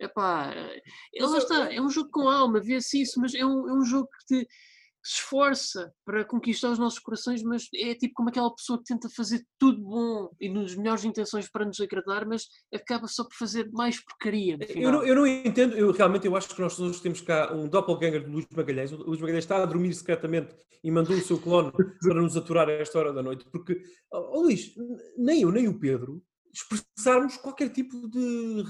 Epá, 0.00 0.52
é, 1.14 1.24
lá 1.24 1.38
está, 1.38 1.72
é 1.72 1.80
um 1.80 1.88
jogo 1.88 2.10
com 2.10 2.28
alma, 2.28 2.60
vê-se 2.60 3.02
isso, 3.02 3.20
mas 3.20 3.34
é 3.34 3.44
um, 3.44 3.68
é 3.68 3.72
um 3.72 3.84
jogo 3.84 4.08
que 4.08 4.42
te 4.42 4.48
se 5.04 5.16
esforça 5.16 5.92
para 6.02 6.24
conquistar 6.24 6.70
os 6.70 6.78
nossos 6.78 6.98
corações, 6.98 7.42
mas 7.42 7.68
é 7.74 7.94
tipo 7.94 8.14
como 8.14 8.30
aquela 8.30 8.52
pessoa 8.54 8.78
que 8.78 8.86
tenta 8.86 9.06
fazer 9.10 9.44
tudo 9.58 9.82
bom 9.82 10.30
e 10.40 10.48
nas 10.48 10.74
melhores 10.74 11.04
intenções 11.04 11.46
para 11.50 11.66
nos 11.66 11.78
agradar, 11.78 12.24
mas 12.26 12.46
acaba 12.74 13.06
só 13.06 13.22
por 13.22 13.34
fazer 13.34 13.70
mais 13.70 14.02
porcaria. 14.02 14.56
Eu 14.74 14.90
não, 14.90 15.04
eu 15.04 15.14
não 15.14 15.26
entendo, 15.26 15.76
eu 15.76 15.92
realmente 15.92 16.26
eu 16.26 16.34
acho 16.34 16.48
que 16.48 16.60
nós 16.60 16.74
todos 16.74 17.00
temos 17.00 17.20
cá 17.20 17.52
um 17.52 17.68
doppelganger 17.68 18.24
de 18.24 18.30
Luís 18.30 18.46
Magalhães. 18.50 18.92
O 18.92 18.96
Luís 18.96 19.20
Magalhães 19.20 19.44
está 19.44 19.62
a 19.62 19.66
dormir 19.66 19.92
secretamente 19.92 20.56
e 20.82 20.90
mandou 20.90 21.14
o 21.14 21.20
seu 21.20 21.38
clone 21.38 21.70
para 22.00 22.14
nos 22.14 22.34
aturar 22.34 22.66
a 22.70 22.72
esta 22.72 22.98
hora 22.98 23.12
da 23.12 23.22
noite, 23.22 23.44
porque, 23.52 23.82
oh, 24.10 24.40
Luís, 24.40 24.74
nem 25.18 25.42
eu 25.42 25.52
nem 25.52 25.68
o 25.68 25.78
Pedro 25.78 26.22
expressarmos 26.54 27.36
qualquer 27.36 27.70
tipo 27.70 28.08
de 28.08 28.64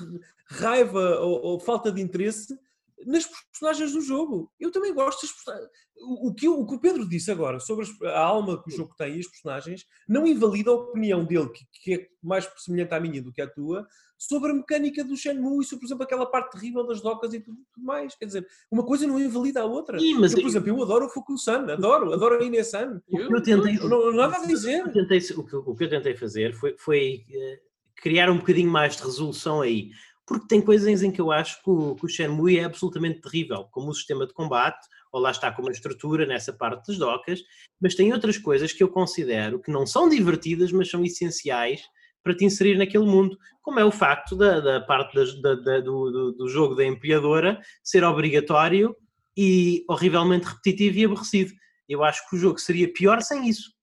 raiva 0.48 1.20
ou, 1.20 1.42
ou 1.42 1.60
falta 1.60 1.92
de 1.92 2.00
interesse 2.00 2.58
nas 3.06 3.26
personagens 3.26 3.92
do 3.92 4.00
jogo. 4.00 4.50
Eu 4.58 4.70
também 4.70 4.94
gosto 4.94 5.20
personagens. 5.20 5.70
O, 5.96 6.34
que, 6.34 6.48
o 6.48 6.66
que 6.66 6.74
o 6.74 6.80
Pedro 6.80 7.08
disse 7.08 7.30
agora 7.30 7.60
sobre 7.60 7.86
a 8.08 8.20
alma 8.20 8.60
que 8.62 8.72
o 8.72 8.76
jogo 8.76 8.94
tem 8.96 9.16
e 9.16 9.20
as 9.20 9.28
personagens 9.28 9.86
não 10.08 10.26
invalida 10.26 10.70
a 10.70 10.74
opinião 10.74 11.24
dele, 11.24 11.48
que, 11.50 11.64
que 11.72 11.94
é 11.94 12.08
mais 12.22 12.50
semelhante 12.58 12.94
à 12.94 13.00
minha 13.00 13.22
do 13.22 13.32
que 13.32 13.40
à 13.40 13.46
tua, 13.46 13.86
sobre 14.18 14.50
a 14.50 14.54
mecânica 14.54 15.04
do 15.04 15.16
Shenmue 15.16 15.62
e 15.62 15.64
sobre, 15.64 15.80
por 15.80 15.86
exemplo, 15.86 16.04
aquela 16.04 16.26
parte 16.26 16.52
terrível 16.52 16.86
das 16.86 17.00
docas 17.00 17.32
e 17.32 17.40
tudo, 17.40 17.58
tudo 17.72 17.84
mais. 17.84 18.14
Quer 18.14 18.26
dizer, 18.26 18.46
uma 18.70 18.84
coisa 18.84 19.06
não 19.06 19.20
invalida 19.20 19.60
a 19.60 19.64
outra. 19.64 19.98
Sim, 19.98 20.14
mas 20.18 20.32
eu, 20.32 20.40
por 20.40 20.48
exemplo, 20.48 20.68
eu 20.68 20.82
adoro 20.82 21.06
o 21.06 21.08
Fuku-san, 21.10 21.70
adoro, 21.70 22.12
adoro 22.12 22.42
a 22.42 22.44
Ine-san. 22.44 23.00
Eu, 23.08 23.42
tentei, 23.42 23.78
não, 23.78 24.12
nada 24.12 24.38
a 24.38 24.46
dizer. 24.46 24.84
O 24.86 24.92
que 24.92 24.98
eu 24.98 25.08
tentei, 25.08 25.36
o 25.36 25.44
que, 25.44 25.56
o 25.56 25.74
que 25.74 25.84
eu 25.84 25.90
tentei 25.90 26.16
fazer 26.16 26.54
foi, 26.54 26.76
foi 26.78 27.24
uh, 27.28 27.73
criar 27.96 28.30
um 28.30 28.38
bocadinho 28.38 28.70
mais 28.70 28.96
de 28.96 29.02
resolução 29.02 29.60
aí 29.60 29.90
porque 30.26 30.46
tem 30.48 30.60
coisas 30.60 31.02
em 31.02 31.10
que 31.10 31.20
eu 31.20 31.30
acho 31.30 31.62
que 31.62 31.70
o, 31.70 31.94
que 31.94 32.06
o 32.06 32.08
Shenmue 32.08 32.58
é 32.58 32.64
absolutamente 32.64 33.20
terrível, 33.20 33.64
como 33.70 33.90
o 33.90 33.94
sistema 33.94 34.26
de 34.26 34.32
combate, 34.32 34.86
ou 35.12 35.20
lá 35.20 35.30
está 35.30 35.52
como 35.52 35.68
a 35.68 35.72
estrutura 35.72 36.26
nessa 36.26 36.52
parte 36.52 36.88
das 36.88 36.98
docas, 36.98 37.42
mas 37.80 37.94
tem 37.94 38.12
outras 38.12 38.38
coisas 38.38 38.72
que 38.72 38.82
eu 38.82 38.88
considero 38.88 39.60
que 39.60 39.70
não 39.70 39.86
são 39.86 40.08
divertidas, 40.08 40.72
mas 40.72 40.90
são 40.90 41.04
essenciais 41.04 41.82
para 42.22 42.34
te 42.34 42.44
inserir 42.44 42.78
naquele 42.78 43.04
mundo, 43.04 43.36
como 43.60 43.78
é 43.78 43.84
o 43.84 43.90
facto 43.90 44.34
da, 44.34 44.60
da 44.60 44.80
parte 44.80 45.14
das, 45.14 45.40
da, 45.42 45.54
da, 45.56 45.80
do, 45.80 46.32
do, 46.32 46.48
jogo 46.48 46.74
da 46.74 46.84
empilhadora 46.84 47.60
ser 47.82 48.02
obrigatório 48.02 48.96
e 49.36 49.84
horrivelmente 49.88 50.46
repetitivo 50.46 50.98
e 50.98 51.04
aborrecido. 51.04 51.52
Eu 51.86 52.02
acho 52.02 52.26
que 52.28 52.36
o 52.36 52.38
jogo 52.38 52.58
seria 52.58 52.90
pior 52.90 53.20
sem 53.20 53.46
isso. 53.46 53.74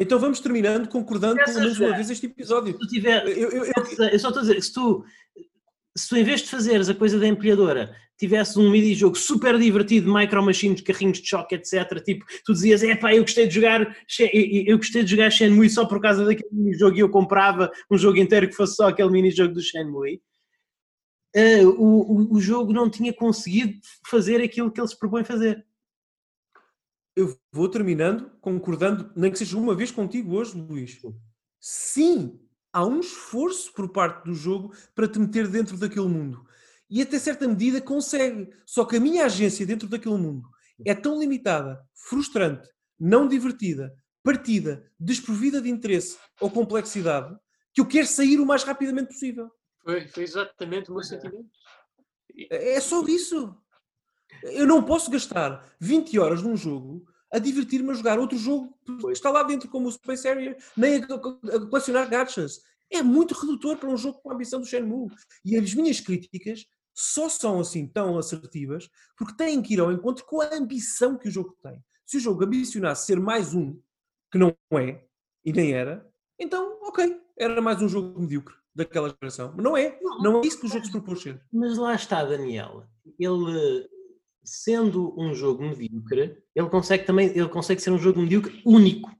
Então 0.00 0.18
vamos 0.18 0.40
terminando 0.40 0.88
concordando 0.88 1.36
pelo 1.44 1.60
menos 1.60 1.78
uma 1.78 1.94
vez 1.94 2.08
este 2.08 2.24
episódio. 2.24 2.76
Se 2.80 2.88
tiver, 2.88 3.22
eu, 3.28 3.50
eu, 3.50 3.64
eu, 3.64 4.04
eu, 4.10 4.18
só 4.18 4.28
estou 4.28 4.38
a 4.38 4.40
dizer, 4.40 4.62
se 4.62 4.72
tu 4.72 5.04
se 5.96 6.08
tu 6.08 6.16
em 6.16 6.24
vez 6.24 6.40
de 6.40 6.48
fazeres 6.48 6.88
a 6.88 6.94
coisa 6.94 7.18
da 7.18 7.26
empilhadora, 7.26 7.94
tivesse 8.16 8.58
um 8.58 8.70
mini-jogo 8.70 9.16
super 9.16 9.58
divertido, 9.58 10.12
micro 10.12 10.42
machines, 10.42 10.80
carrinhos 10.80 11.20
de 11.20 11.28
choque, 11.28 11.54
etc. 11.54 12.02
Tipo, 12.02 12.24
tu 12.44 12.52
dizias, 12.52 12.82
é 12.82 12.94
pá, 12.94 13.14
eu 13.14 13.22
gostei 13.22 13.46
de 13.46 13.54
jogar, 13.54 13.96
eu 14.66 14.76
gostei 14.78 15.02
de 15.02 15.10
jogar 15.10 15.30
Shenmue 15.30 15.68
só 15.68 15.84
por 15.84 16.00
causa 16.00 16.24
daquele 16.24 16.48
mini-jogo 16.50 16.96
e 16.96 17.00
eu 17.00 17.10
comprava 17.10 17.70
um 17.90 17.98
jogo 17.98 18.18
inteiro 18.18 18.48
que 18.48 18.54
fosse 18.54 18.76
só 18.76 18.88
aquele 18.88 19.10
mini-jogo 19.10 19.52
do 19.52 19.60
Shenmue. 19.60 20.22
Uh, 21.36 21.68
o, 21.78 22.12
o, 22.12 22.34
o 22.36 22.40
jogo 22.40 22.72
não 22.72 22.90
tinha 22.90 23.12
conseguido 23.12 23.78
fazer 24.08 24.42
aquilo 24.42 24.70
que 24.70 24.80
ele 24.80 24.88
se 24.88 24.98
propõe 24.98 25.24
fazer. 25.24 25.64
Eu 27.16 27.36
vou 27.52 27.68
terminando, 27.68 28.30
concordando, 28.40 29.12
nem 29.16 29.30
que 29.30 29.38
seja 29.38 29.58
uma 29.58 29.74
vez 29.74 29.90
contigo 29.90 30.36
hoje, 30.36 30.56
Luís. 30.56 31.00
Sim, 31.58 32.40
há 32.72 32.84
um 32.86 33.00
esforço 33.00 33.72
por 33.72 33.90
parte 33.90 34.24
do 34.24 34.34
jogo 34.34 34.74
para 34.94 35.08
te 35.08 35.18
meter 35.18 35.48
dentro 35.48 35.76
daquele 35.76 36.08
mundo. 36.08 36.44
E 36.88 37.02
até 37.02 37.18
certa 37.18 37.46
medida 37.46 37.80
consegue. 37.80 38.50
Só 38.64 38.84
que 38.84 38.96
a 38.96 39.00
minha 39.00 39.24
agência 39.24 39.66
dentro 39.66 39.88
daquele 39.88 40.16
mundo 40.16 40.48
é 40.84 40.94
tão 40.94 41.18
limitada, 41.18 41.80
frustrante, 41.94 42.68
não 42.98 43.28
divertida, 43.28 43.94
partida, 44.22 44.90
desprovida 44.98 45.60
de 45.60 45.68
interesse 45.68 46.18
ou 46.40 46.50
complexidade, 46.50 47.36
que 47.72 47.80
eu 47.80 47.86
quero 47.86 48.06
sair 48.06 48.40
o 48.40 48.46
mais 48.46 48.62
rapidamente 48.62 49.08
possível. 49.08 49.50
Foi, 49.82 50.06
foi 50.08 50.22
exatamente 50.22 50.90
o 50.90 50.94
meu 50.94 51.02
sentimento. 51.02 51.48
É, 52.50 52.74
é 52.74 52.80
só 52.80 53.02
isso. 53.06 53.56
Eu 54.42 54.66
não 54.66 54.82
posso 54.82 55.10
gastar 55.10 55.68
20 55.80 56.18
horas 56.18 56.42
num 56.42 56.56
jogo 56.56 57.04
a 57.32 57.38
divertir-me 57.38 57.90
a 57.90 57.94
jogar 57.94 58.18
outro 58.18 58.36
jogo 58.36 58.76
que 58.84 59.12
está 59.12 59.30
lá 59.30 59.42
dentro, 59.42 59.68
como 59.68 59.88
o 59.88 59.92
Space 59.92 60.26
Area, 60.26 60.56
nem 60.76 61.02
a, 61.02 61.14
a 61.14 61.66
colecionar 61.68 62.08
gachas. 62.08 62.60
É 62.90 63.02
muito 63.02 63.34
redutor 63.34 63.76
para 63.76 63.88
um 63.88 63.96
jogo 63.96 64.20
com 64.20 64.30
a 64.30 64.34
ambição 64.34 64.60
do 64.60 64.66
Shenmue. 64.66 65.10
E 65.44 65.56
as 65.56 65.72
minhas 65.74 66.00
críticas 66.00 66.66
só 66.92 67.28
são 67.28 67.60
assim 67.60 67.86
tão 67.86 68.18
assertivas 68.18 68.88
porque 69.16 69.36
têm 69.36 69.62
que 69.62 69.74
ir 69.74 69.80
ao 69.80 69.92
encontro 69.92 70.24
com 70.26 70.40
a 70.40 70.54
ambição 70.54 71.16
que 71.16 71.28
o 71.28 71.30
jogo 71.30 71.56
tem. 71.62 71.82
Se 72.04 72.16
o 72.16 72.20
jogo 72.20 72.44
ambicionasse 72.44 73.06
ser 73.06 73.20
mais 73.20 73.54
um, 73.54 73.78
que 74.32 74.38
não 74.38 74.54
é, 74.72 75.04
e 75.44 75.52
nem 75.52 75.72
era, 75.72 76.04
então, 76.38 76.78
ok, 76.82 77.20
era 77.38 77.60
mais 77.60 77.80
um 77.80 77.88
jogo 77.88 78.20
medíocre 78.20 78.54
daquela 78.74 79.14
geração. 79.20 79.52
Mas 79.54 79.64
não 79.64 79.76
é, 79.76 79.98
não 80.20 80.40
é 80.40 80.46
isso 80.46 80.58
que 80.58 80.66
o 80.66 80.68
jogo 80.68 80.84
se 80.84 80.90
propôs 80.90 81.22
ser. 81.22 81.40
Mas 81.52 81.78
lá 81.78 81.94
está, 81.94 82.24
Daniel. 82.24 82.84
Ele 83.18 83.88
sendo 84.42 85.14
um 85.18 85.34
jogo 85.34 85.62
medíocre, 85.62 86.42
ele 86.54 86.68
consegue 86.68 87.04
também, 87.04 87.28
ele 87.28 87.48
consegue 87.48 87.80
ser 87.80 87.90
um 87.90 87.98
jogo 87.98 88.20
medíocre 88.20 88.60
único. 88.64 89.10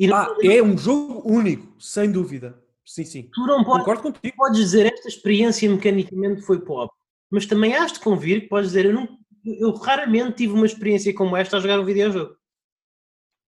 Não, 0.00 0.16
ah, 0.16 0.34
é 0.42 0.62
um 0.62 0.76
jogo 0.76 1.22
único, 1.30 1.80
sem 1.80 2.10
dúvida. 2.10 2.62
Sim, 2.84 3.04
sim. 3.04 3.30
Tu 3.32 3.46
não 3.46 3.62
podes, 3.62 3.84
Concordo 3.84 4.02
contigo. 4.02 4.36
podes 4.36 4.58
dizer 4.58 4.86
esta 4.86 5.08
experiência 5.08 5.70
mecanicamente 5.70 6.40
foi 6.40 6.60
pobre, 6.60 6.94
mas 7.30 7.46
também 7.46 7.74
has 7.74 7.92
de 7.92 8.00
convir 8.00 8.42
que 8.42 8.48
podes 8.48 8.70
dizer 8.70 8.86
eu, 8.86 8.94
não, 8.94 9.18
eu 9.44 9.72
raramente 9.74 10.38
tive 10.38 10.54
uma 10.54 10.66
experiência 10.66 11.14
como 11.14 11.36
esta 11.36 11.56
a 11.56 11.60
jogar 11.60 11.78
um 11.78 11.84
videojogo. 11.84 12.34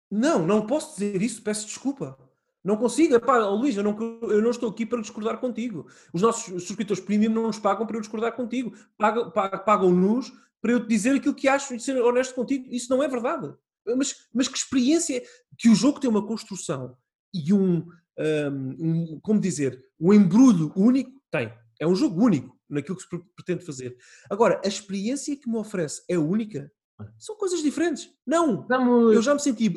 Não, 0.10 0.46
não 0.46 0.66
posso 0.66 1.00
dizer 1.00 1.22
isso, 1.22 1.42
peço 1.42 1.68
desculpa. 1.68 2.18
Não 2.64 2.78
consigo. 2.78 3.16
Epá, 3.16 3.38
Luís, 3.50 3.76
eu 3.76 3.84
não, 3.84 3.98
eu 4.24 4.42
não 4.42 4.52
estou 4.52 4.70
aqui 4.70 4.86
para 4.86 5.02
discordar 5.02 5.40
contigo. 5.40 5.88
Os 6.14 6.22
nossos 6.22 6.44
subscritores 6.64 7.04
premium 7.04 7.32
não 7.32 7.48
nos 7.48 7.60
pagam 7.60 7.86
para 7.86 7.98
eu 7.98 8.02
discordar 8.02 8.34
contigo. 8.34 8.74
Pagam-nos 8.98 9.34
pagam 9.34 10.22
para 10.62 10.72
eu 10.72 10.80
te 10.80 10.88
dizer 10.88 11.16
aquilo 11.16 11.34
que 11.34 11.48
acho 11.48 11.74
e 11.74 11.80
ser 11.80 12.00
honesto 12.02 12.36
contigo. 12.36 12.68
Isso 12.70 12.90
não 12.90 13.02
é 13.02 13.08
verdade. 13.08 13.54
Mas, 13.86 14.28
mas 14.34 14.48
que 14.48 14.58
experiência 14.58 15.24
que 15.58 15.70
o 15.70 15.76
jogo 15.76 16.00
tem 16.00 16.10
uma 16.10 16.26
construção 16.26 16.96
e 17.34 17.52
um, 17.52 17.88
um, 18.20 18.76
um, 18.80 19.20
como 19.22 19.40
dizer, 19.40 19.84
um 20.00 20.14
embrulho 20.14 20.72
único, 20.76 21.12
tem. 21.32 21.52
É 21.80 21.88
um 21.88 21.96
jogo 21.96 22.24
único 22.24 22.56
naquilo 22.70 22.96
que 22.96 23.04
se 23.04 23.10
pretende 23.36 23.66
fazer. 23.66 23.98
Agora, 24.30 24.62
a 24.64 24.68
experiência 24.68 25.36
que 25.36 25.50
me 25.50 25.58
oferece 25.58 26.04
é 26.08 26.18
única? 26.18 26.72
São 27.18 27.36
coisas 27.36 27.64
diferentes. 27.64 28.14
Não! 28.26 28.68
Vamos... 28.68 29.16
Eu 29.16 29.22
já 29.22 29.34
me 29.34 29.40
senti 29.40 29.74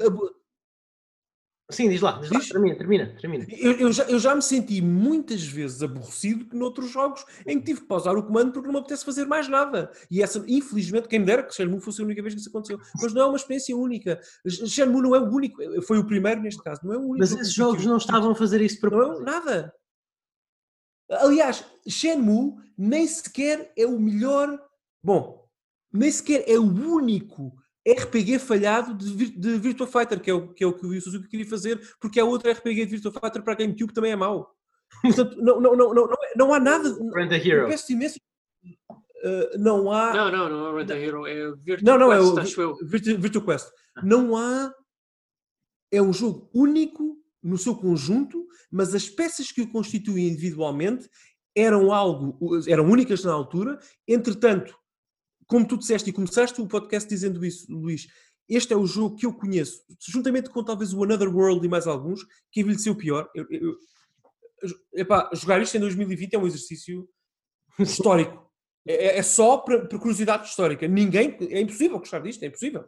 Sim, 1.70 1.88
diz 1.88 2.02
lá, 2.02 2.18
diz 2.18 2.30
lá. 2.30 2.40
termina, 2.40 2.76
termina, 2.76 3.16
termina. 3.18 3.46
Eu, 3.48 3.72
eu, 3.72 3.92
já, 3.92 4.04
eu 4.04 4.18
já 4.18 4.34
me 4.34 4.42
senti 4.42 4.82
muitas 4.82 5.42
vezes 5.42 5.82
aborrecido 5.82 6.44
que 6.44 6.54
noutros 6.54 6.90
jogos 6.90 7.24
em 7.46 7.58
que 7.58 7.64
tive 7.64 7.80
que 7.80 7.86
pausar 7.86 8.14
o 8.16 8.22
comando 8.22 8.52
porque 8.52 8.66
não 8.66 8.74
me 8.74 8.80
apetece 8.80 9.02
fazer 9.02 9.24
mais 9.24 9.48
nada. 9.48 9.90
E 10.10 10.22
essa, 10.22 10.44
infelizmente, 10.46 11.08
quem 11.08 11.20
me 11.20 11.24
dera 11.24 11.42
que 11.42 11.54
Shenmue 11.54 11.80
fosse 11.80 12.02
a 12.02 12.04
única 12.04 12.20
vez 12.20 12.34
que 12.34 12.40
isso 12.40 12.50
aconteceu. 12.50 12.78
Mas 13.00 13.14
não 13.14 13.22
é 13.22 13.26
uma 13.26 13.36
experiência 13.36 13.74
única. 13.74 14.20
Shenmue 14.46 15.00
não 15.00 15.16
é 15.16 15.20
o 15.20 15.24
único, 15.24 15.58
foi 15.82 15.98
o 15.98 16.06
primeiro 16.06 16.42
neste 16.42 16.62
caso, 16.62 16.82
não 16.84 16.92
é 16.92 16.98
o 16.98 17.00
único. 17.00 17.18
Mas 17.18 17.32
esses 17.32 17.54
jogos 17.54 17.86
não 17.86 17.96
estavam 17.96 18.32
a 18.32 18.36
fazer 18.36 18.60
isso 18.60 18.78
para 18.78 18.90
Não 18.90 19.22
é 19.22 19.24
nada. 19.24 19.74
Aliás, 21.10 21.64
Shenmue 21.88 22.56
nem 22.76 23.06
sequer 23.06 23.72
é 23.74 23.86
o 23.86 23.98
melhor. 23.98 24.60
Bom, 25.02 25.48
nem 25.90 26.10
sequer 26.10 26.44
é 26.46 26.58
o 26.58 26.64
único 26.64 27.56
RPG 27.86 28.38
falhado 28.38 28.94
de, 28.94 29.30
de 29.30 29.58
Virtua 29.58 29.86
Fighter, 29.86 30.20
que 30.20 30.30
é, 30.30 30.34
o, 30.34 30.48
que 30.48 30.64
é 30.64 30.66
o 30.66 30.72
que 30.72 30.86
o 30.86 31.00
Suzuki 31.00 31.28
queria 31.28 31.46
fazer, 31.46 31.80
porque 32.00 32.18
há 32.18 32.24
outro 32.24 32.50
RPG 32.50 32.86
de 32.86 32.90
Virtua 32.92 33.12
Fighter 33.12 33.42
para 33.42 33.52
a 33.52 33.56
GameCube 33.56 33.88
que 33.88 33.94
também 33.94 34.12
é 34.12 34.16
mau. 34.16 34.54
Portanto, 35.02 35.36
não, 35.36 35.60
não, 35.60 35.76
não, 35.76 35.94
não, 35.94 36.08
não 36.36 36.54
há 36.54 36.60
nada. 36.60 36.88
Rent 37.14 37.32
a 37.32 37.36
Hero. 37.36 37.68
Peço 37.68 37.92
imenso. 37.92 38.18
Uh, 38.64 39.58
não 39.58 39.92
há. 39.92 40.14
Não, 40.14 40.32
não, 40.32 40.48
não 40.48 40.78
é 40.78 40.80
Rent 40.80 40.90
a 40.90 40.98
Hero, 40.98 41.26
é 41.26 41.52
Virtua 41.56 41.98
não, 41.98 41.98
não, 41.98 42.08
Quest, 42.08 42.22
é 42.22 42.32
o, 42.32 42.40
acho 42.40 42.60
eu. 42.62 42.76
Virtua, 42.86 43.14
Virtua 43.16 43.44
Quest. 43.44 43.70
Não 44.02 44.36
há. 44.36 44.72
É 45.92 46.00
um 46.00 46.12
jogo 46.12 46.50
único 46.54 47.18
no 47.42 47.58
seu 47.58 47.76
conjunto, 47.76 48.46
mas 48.70 48.94
as 48.94 49.08
peças 49.08 49.52
que 49.52 49.60
o 49.60 49.70
constituem 49.70 50.28
individualmente 50.28 51.08
eram 51.54 51.92
algo, 51.92 52.38
eram 52.66 52.86
únicas 52.86 53.22
na 53.22 53.32
altura, 53.32 53.78
entretanto, 54.08 54.76
como 55.46 55.66
tu 55.66 55.76
disseste 55.76 56.10
e 56.10 56.12
começaste 56.12 56.60
o 56.60 56.66
podcast 56.66 57.08
dizendo 57.08 57.44
isso, 57.44 57.66
Luís, 57.70 58.06
este 58.48 58.72
é 58.72 58.76
o 58.76 58.86
jogo 58.86 59.16
que 59.16 59.26
eu 59.26 59.32
conheço, 59.32 59.82
juntamente 60.06 60.50
com 60.50 60.62
talvez 60.62 60.92
o 60.92 61.02
Another 61.02 61.34
World 61.34 61.64
e 61.64 61.68
mais 61.68 61.86
alguns, 61.86 62.20
que 62.52 62.60
envelheceu 62.60 62.94
pior. 62.94 63.28
Eu, 63.34 63.46
eu, 63.50 63.76
epá, 64.94 65.30
jogar 65.32 65.62
isto 65.62 65.76
em 65.76 65.80
2020 65.80 66.34
é 66.34 66.38
um 66.38 66.46
exercício 66.46 67.08
histórico. 67.78 68.44
É, 68.86 68.92
é, 68.92 69.18
é 69.18 69.22
só 69.22 69.58
para, 69.58 69.86
curiosidade 69.98 70.46
histórica. 70.46 70.86
Ninguém. 70.86 71.36
É 71.50 71.60
impossível 71.60 71.98
gostar 71.98 72.20
disto, 72.20 72.42
é 72.42 72.46
impossível. 72.46 72.84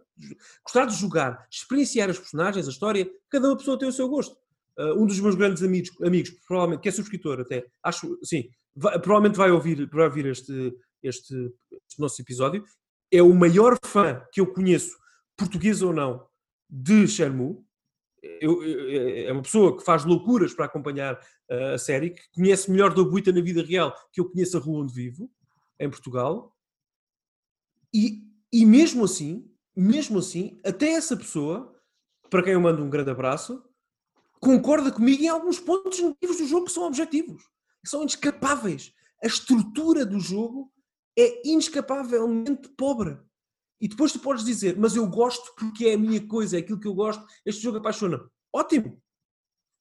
Gostar 0.65 0.85
de 0.87 0.95
jogar, 0.95 1.47
experienciar 1.51 2.11
as 2.11 2.19
personagens, 2.19 2.67
a 2.67 2.71
história, 2.71 3.11
cada 3.31 3.49
uma 3.49 3.57
pessoa 3.57 3.79
tem 3.79 3.89
o 3.89 3.93
seu 3.93 4.09
gosto. 4.09 4.37
Uh, 4.79 5.03
um 5.03 5.07
dos 5.07 5.19
meus 5.21 5.35
grandes 5.35 5.63
amigos, 5.63 5.91
amigos, 6.03 6.31
provavelmente, 6.47 6.83
que 6.83 6.89
é 6.91 6.93
subscritor 6.93 7.41
até, 7.41 7.65
acho, 7.83 8.19
sim, 8.23 8.51
vai, 8.75 9.01
provavelmente 9.01 9.39
vai 9.39 9.51
ouvir, 9.51 9.89
vai 9.89 10.05
ouvir 10.05 10.27
este, 10.27 10.71
este, 11.09 11.35
este 11.89 12.01
nosso 12.01 12.21
episódio, 12.21 12.65
é 13.11 13.23
o 13.23 13.35
maior 13.35 13.77
fã 13.85 14.25
que 14.33 14.41
eu 14.41 14.53
conheço, 14.53 14.97
português 15.37 15.83
ou 15.83 15.93
não, 15.93 16.27
de 16.69 17.07
Shenmue. 17.07 17.65
Eu, 18.41 18.63
eu, 18.63 19.29
é 19.29 19.33
uma 19.33 19.43
pessoa 19.43 19.77
que 19.77 19.85
faz 19.85 20.05
loucuras 20.05 20.53
para 20.53 20.65
acompanhar 20.65 21.15
uh, 21.51 21.75
a 21.75 21.79
série, 21.79 22.11
que 22.11 22.23
conhece 22.35 22.71
melhor 22.71 22.93
da 22.93 23.05
Buita 23.05 23.31
na 23.31 23.41
vida 23.41 23.63
real 23.63 23.95
que 24.13 24.21
eu 24.21 24.29
conheço 24.29 24.57
a 24.57 24.61
rua 24.61 24.83
onde 24.83 24.93
vivo, 24.93 25.31
em 25.79 25.89
Portugal. 25.89 26.55
E, 27.95 28.23
e 28.53 28.67
mesmo 28.67 29.05
assim, 29.05 29.49
mesmo 29.77 30.19
assim, 30.19 30.59
até 30.65 30.91
essa 30.93 31.17
pessoa, 31.17 31.75
para 32.29 32.43
quem 32.43 32.55
eu 32.55 32.61
mando 32.61 32.83
um 32.83 32.91
grande 32.91 33.11
abraço, 33.11 33.63
concorda 34.41 34.91
comigo 34.91 35.23
em 35.23 35.29
alguns 35.29 35.61
pontos 35.61 36.01
negativos 36.01 36.39
do 36.39 36.47
jogo 36.47 36.67
que 36.67 36.73
são 36.73 36.85
objetivos, 36.85 37.45
que 37.83 37.91
são 37.91 38.03
inescapáveis. 38.03 38.93
A 39.23 39.27
estrutura 39.27 40.05
do 40.05 40.19
jogo 40.19 40.73
é 41.19 41.49
inescapavelmente 41.49 42.69
pobre. 42.77 43.19
E 43.81 43.89
depois 43.89 44.13
tu 44.13 44.19
podes 44.21 44.45
dizer, 44.45 44.77
mas 44.79 44.97
eu 44.97 45.07
gosto 45.07 45.55
porque 45.55 45.87
é 45.87 45.95
a 45.95 45.99
minha 45.99 46.27
coisa, 46.27 46.57
é 46.57 46.61
aquilo 46.61 46.81
que 46.81 46.89
eu 46.89 46.95
gosto, 46.95 47.25
este 47.45 47.63
jogo 47.63 47.79
apaixona. 47.79 48.21
Ótimo! 48.53 49.01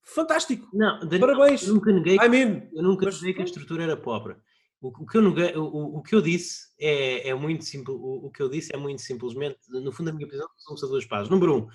Fantástico! 0.03 0.67
Não, 0.73 0.99
Daniel, 0.99 1.21
Parabéns! 1.21 1.63
Eu 1.67 1.75
nunca 1.75 1.91
neguei, 1.91 2.15
I 2.17 2.29
mean, 2.29 2.69
eu 2.73 2.83
nunca 2.83 3.05
mas- 3.05 3.15
neguei 3.21 3.33
que 3.33 3.41
a 3.41 3.45
estrutura 3.45 3.83
era 3.83 3.97
pobre. 3.97 4.35
O, 4.81 4.89
o 4.89 5.05
que 5.05 5.17
eu 5.17 5.21
neguei- 5.21 5.55
o, 5.55 5.97
o- 5.97 6.03
que 6.03 6.13
eu 6.13 6.21
disse 6.21 6.67
é, 6.79 7.29
é 7.29 7.33
muito 7.33 7.63
simples. 7.65 7.95
O, 7.97 8.27
o 8.27 8.31
que 8.31 8.43
eu 8.43 8.49
disse 8.49 8.73
é 8.75 8.77
muito 8.77 9.01
simplesmente, 9.01 9.57
no 9.69 9.91
fundo, 9.91 10.09
a 10.09 10.13
minha 10.13 10.27
opinião 10.27 10.47
são 10.57 10.89
duas 10.89 11.05
fases. 11.05 11.29
Número 11.29 11.55
um, 11.57 11.67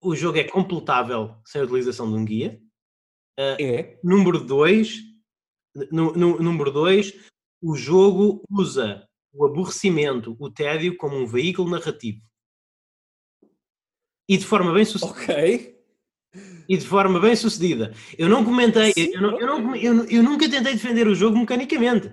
o 0.00 0.14
jogo 0.16 0.38
é 0.38 0.44
completável 0.44 1.36
sem 1.44 1.60
a 1.60 1.64
utilização 1.64 2.08
de 2.10 2.16
um 2.16 2.24
guia. 2.24 2.62
é. 3.36 3.98
Número 4.02 4.38
dois, 4.42 5.00
número 5.92 6.70
dois, 6.70 7.12
o 7.62 7.76
jogo 7.76 8.42
usa 8.50 9.06
o 9.32 9.46
aborrecimento, 9.46 10.36
o 10.38 10.50
tédio, 10.50 10.96
como 10.96 11.16
um 11.16 11.26
veículo 11.26 11.70
narrativo. 11.70 12.20
E 14.28 14.36
de 14.36 14.44
forma 14.44 14.72
bem 14.72 14.84
sucedida. 14.84 15.18
Ok. 15.18 15.78
E 16.68 16.76
de 16.76 16.86
forma 16.86 17.20
bem 17.20 17.36
sucedida. 17.36 17.94
Eu 18.16 18.28
não 18.28 18.44
comentei, 18.44 18.92
Sim, 18.92 19.10
eu, 19.14 19.20
não- 19.22 19.38
eu 19.40 19.46
não- 19.46 19.76
eu- 19.76 20.04
eu 20.06 20.22
nunca 20.22 20.48
tentei 20.50 20.72
defender 20.74 21.06
o 21.06 21.14
jogo 21.14 21.38
mecanicamente. 21.38 22.12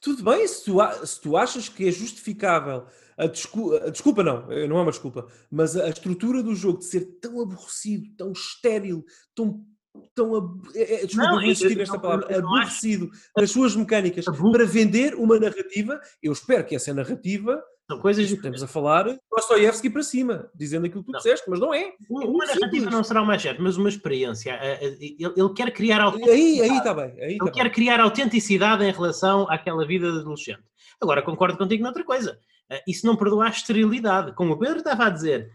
Tudo 0.00 0.22
bem, 0.24 0.46
se 0.48 0.64
tu, 0.64 0.78
se 1.06 1.20
tu 1.20 1.36
achas 1.36 1.68
que 1.68 1.86
é 1.86 1.92
justificável 1.92 2.86
a, 3.16 3.26
descu- 3.26 3.74
a 3.76 3.88
desculpa, 3.90 4.22
não, 4.22 4.50
eh, 4.50 4.66
não 4.66 4.78
é 4.78 4.82
uma 4.82 4.90
desculpa, 4.90 5.28
mas 5.50 5.76
a, 5.76 5.84
a 5.84 5.90
estrutura 5.90 6.42
do 6.42 6.54
jogo 6.56 6.78
de 6.80 6.86
ser 6.86 7.18
tão 7.20 7.40
aborrecido, 7.40 8.08
tão 8.16 8.32
estéril, 8.32 9.04
tão. 9.34 9.64
Tão 10.14 10.60
é- 10.74 11.02
é- 11.02 11.06
desculpa, 11.06 11.30
Não, 11.32 11.42
insistir 11.42 11.76
nesta 11.76 11.98
palavra, 11.98 12.38
aborrecido 12.38 13.10
nas 13.36 13.50
suas 13.50 13.74
mecânicas 13.76 14.24
para 14.24 14.64
vender 14.64 15.14
uma 15.14 15.38
narrativa. 15.38 16.00
Eu 16.22 16.32
espero 16.32 16.64
que 16.64 16.74
essa 16.74 16.92
narrativa 16.94 17.62
São 17.90 17.98
coisas 17.98 18.26
diferentes. 18.28 18.60
estamos 18.60 18.62
a 18.62 18.66
falar 18.66 19.18
Dostoiévski 19.30 19.90
para 19.90 20.02
cima, 20.02 20.50
dizendo 20.54 20.86
aquilo 20.86 21.02
que 21.02 21.08
tu 21.08 21.12
Não. 21.12 21.18
disseste, 21.18 21.48
mas 21.48 21.60
não 21.60 21.74
é. 21.74 21.92
Uma 22.08 22.20
muito 22.24 22.38
narrativa 22.38 22.70
simples. 22.70 22.92
não 22.92 23.04
será 23.04 23.22
mais 23.24 23.42
certo, 23.42 23.62
mas 23.62 23.76
uma 23.76 23.88
experiência. 23.88 24.58
Ele, 24.80 25.16
ele 25.18 25.54
quer 25.54 25.70
criar 25.72 25.96
Aí, 25.98 26.02
autenticidade. 26.04 26.70
aí 26.70 26.76
está 26.78 26.94
bem. 26.94 27.04
Aí 27.22 27.30
Ele 27.32 27.38
tá 27.38 27.50
quer 27.50 27.64
bem. 27.64 27.72
criar 27.72 28.00
autenticidade 28.00 28.84
em 28.84 28.92
relação 28.92 29.46
àquela 29.50 29.86
vida 29.86 30.10
de 30.10 30.18
adolescente. 30.20 30.62
Agora, 31.00 31.20
concordo 31.22 31.58
contigo 31.58 31.82
noutra 31.82 32.04
coisa. 32.04 32.38
Eh, 32.70 32.82
Isso 32.88 33.04
não 33.06 33.16
perdoa 33.16 33.46
a 33.46 33.50
esterilidade. 33.50 34.32
Como 34.34 34.52
o 34.54 34.58
Pedro 34.58 34.78
estava 34.78 35.06
a 35.06 35.10
dizer, 35.10 35.50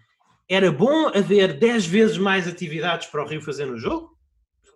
era 0.50 0.72
bom 0.72 1.08
haver 1.08 1.58
10 1.58 1.86
vezes 1.86 2.18
mais 2.18 2.48
atividades 2.48 3.08
para 3.08 3.24
o 3.24 3.28
Rio 3.28 3.42
fazer 3.42 3.66
no 3.66 3.78
jogo? 3.78 4.17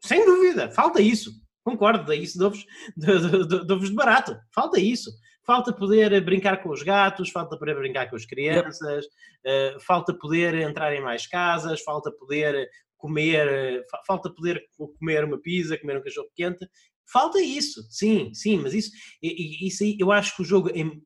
Sem 0.03 0.25
dúvida, 0.25 0.71
falta 0.71 1.01
isso. 1.01 1.31
Concordo, 1.63 2.05
daí 2.05 2.23
isso 2.23 2.37
dou-vos 2.39 2.65
dou- 2.97 3.47
dou- 3.47 3.65
dou-vos 3.65 3.89
de 3.89 3.95
barato. 3.95 4.35
Falta 4.53 4.79
isso. 4.79 5.11
Falta 5.45 5.73
poder 5.73 6.19
brincar 6.23 6.61
com 6.61 6.69
os 6.69 6.83
gatos, 6.83 7.29
falta 7.29 7.57
poder 7.57 7.75
brincar 7.75 8.09
com 8.09 8.15
as 8.15 8.25
crianças, 8.25 9.05
eh, 9.43 9.75
falta 9.79 10.13
poder 10.13 10.53
entrar 10.55 10.93
em 10.95 11.01
mais 11.01 11.25
casas, 11.27 11.81
falta 11.81 12.11
poder 12.11 12.69
comer, 12.97 13.83
fa- 13.89 14.01
falta 14.05 14.29
poder 14.31 14.63
co- 14.77 14.89
comer 14.99 15.23
uma 15.23 15.39
pizza, 15.41 15.77
comer 15.77 15.97
um 15.97 16.03
cachorro 16.03 16.29
quente. 16.35 16.67
Falta 17.11 17.41
isso, 17.41 17.81
sim, 17.89 18.31
sim, 18.33 18.57
mas 18.57 18.73
isso, 18.73 18.91
isso 19.21 19.83
aí, 19.83 19.97
eu 19.99 20.11
acho 20.11 20.35
que 20.35 20.43
o 20.43 20.45
jogo, 20.45 20.69
em- 20.73 21.01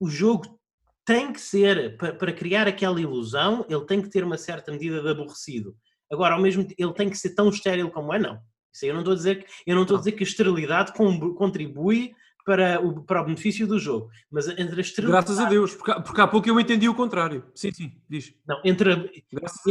o 0.00 0.08
jogo 0.08 0.58
tem 1.04 1.30
que 1.32 1.40
ser, 1.40 1.96
pa- 1.98 2.14
para 2.14 2.32
criar 2.32 2.66
aquela 2.66 2.98
ilusão, 3.00 3.66
ele 3.68 3.84
tem 3.86 4.00
que 4.02 4.08
ter 4.10 4.24
uma 4.24 4.38
certa 4.38 4.72
medida 4.72 5.02
de 5.02 5.08
aborrecido. 5.10 5.76
Agora, 6.12 6.34
ao 6.34 6.40
mesmo 6.42 6.62
tempo, 6.64 6.74
ele 6.78 6.92
tem 6.94 7.08
que 7.10 7.16
ser 7.18 7.34
tão 7.34 7.48
estéril 7.48 7.90
como 7.90 8.12
é, 8.12 8.18
não. 8.18 8.40
Isso 8.72 8.84
aí 8.84 8.88
eu 8.90 8.94
não 8.94 9.00
estou 9.02 9.12
a 9.14 9.16
dizer 9.16 9.44
que, 9.44 9.46
eu 9.66 9.74
não 9.74 9.82
estou 9.82 9.96
a 9.96 9.98
dizer 10.00 10.12
que 10.12 10.24
a 10.24 10.26
esterilidade 10.26 10.92
contribui 10.92 12.14
para 12.44 12.78
o, 12.84 13.02
para 13.02 13.22
o 13.22 13.24
benefício 13.24 13.66
do 13.66 13.78
jogo, 13.78 14.10
mas 14.30 14.46
entre 14.48 14.76
a 14.76 14.80
esterilidade, 14.82 15.26
Graças 15.26 15.42
a 15.42 15.48
Deus, 15.48 15.74
porque, 15.74 15.90
há- 15.92 16.00
porque 16.00 16.20
há 16.20 16.26
pouco 16.28 16.46
eu 16.46 16.60
entendi 16.60 16.86
o 16.88 16.94
contrário. 16.94 17.42
Sim, 17.54 17.72
sim, 17.72 18.02
diz. 18.06 18.34
não, 18.46 18.60
entre 18.62 18.92
a, 18.92 18.96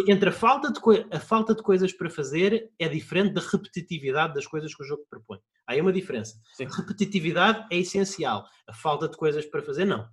entre 0.07 0.29
a 0.29 0.31
falta, 0.31 0.71
de 0.71 0.79
a 1.11 1.19
falta 1.19 1.53
de 1.53 1.61
coisas 1.61 1.93
para 1.93 2.09
fazer 2.09 2.71
é 2.79 2.89
diferente 2.89 3.33
da 3.33 3.41
repetitividade 3.41 4.33
das 4.33 4.47
coisas 4.47 4.73
que 4.73 4.81
o 4.81 4.87
jogo 4.87 5.03
propõe. 5.07 5.37
Há 5.67 5.73
aí 5.73 5.81
uma 5.81 5.93
diferença. 5.93 6.35
Sim. 6.53 6.65
A 6.65 6.75
repetitividade 6.75 7.67
é 7.71 7.77
essencial. 7.77 8.43
A 8.67 8.73
falta 8.73 9.07
de 9.07 9.17
coisas 9.17 9.45
para 9.45 9.61
fazer, 9.61 9.85
não. 9.85 10.07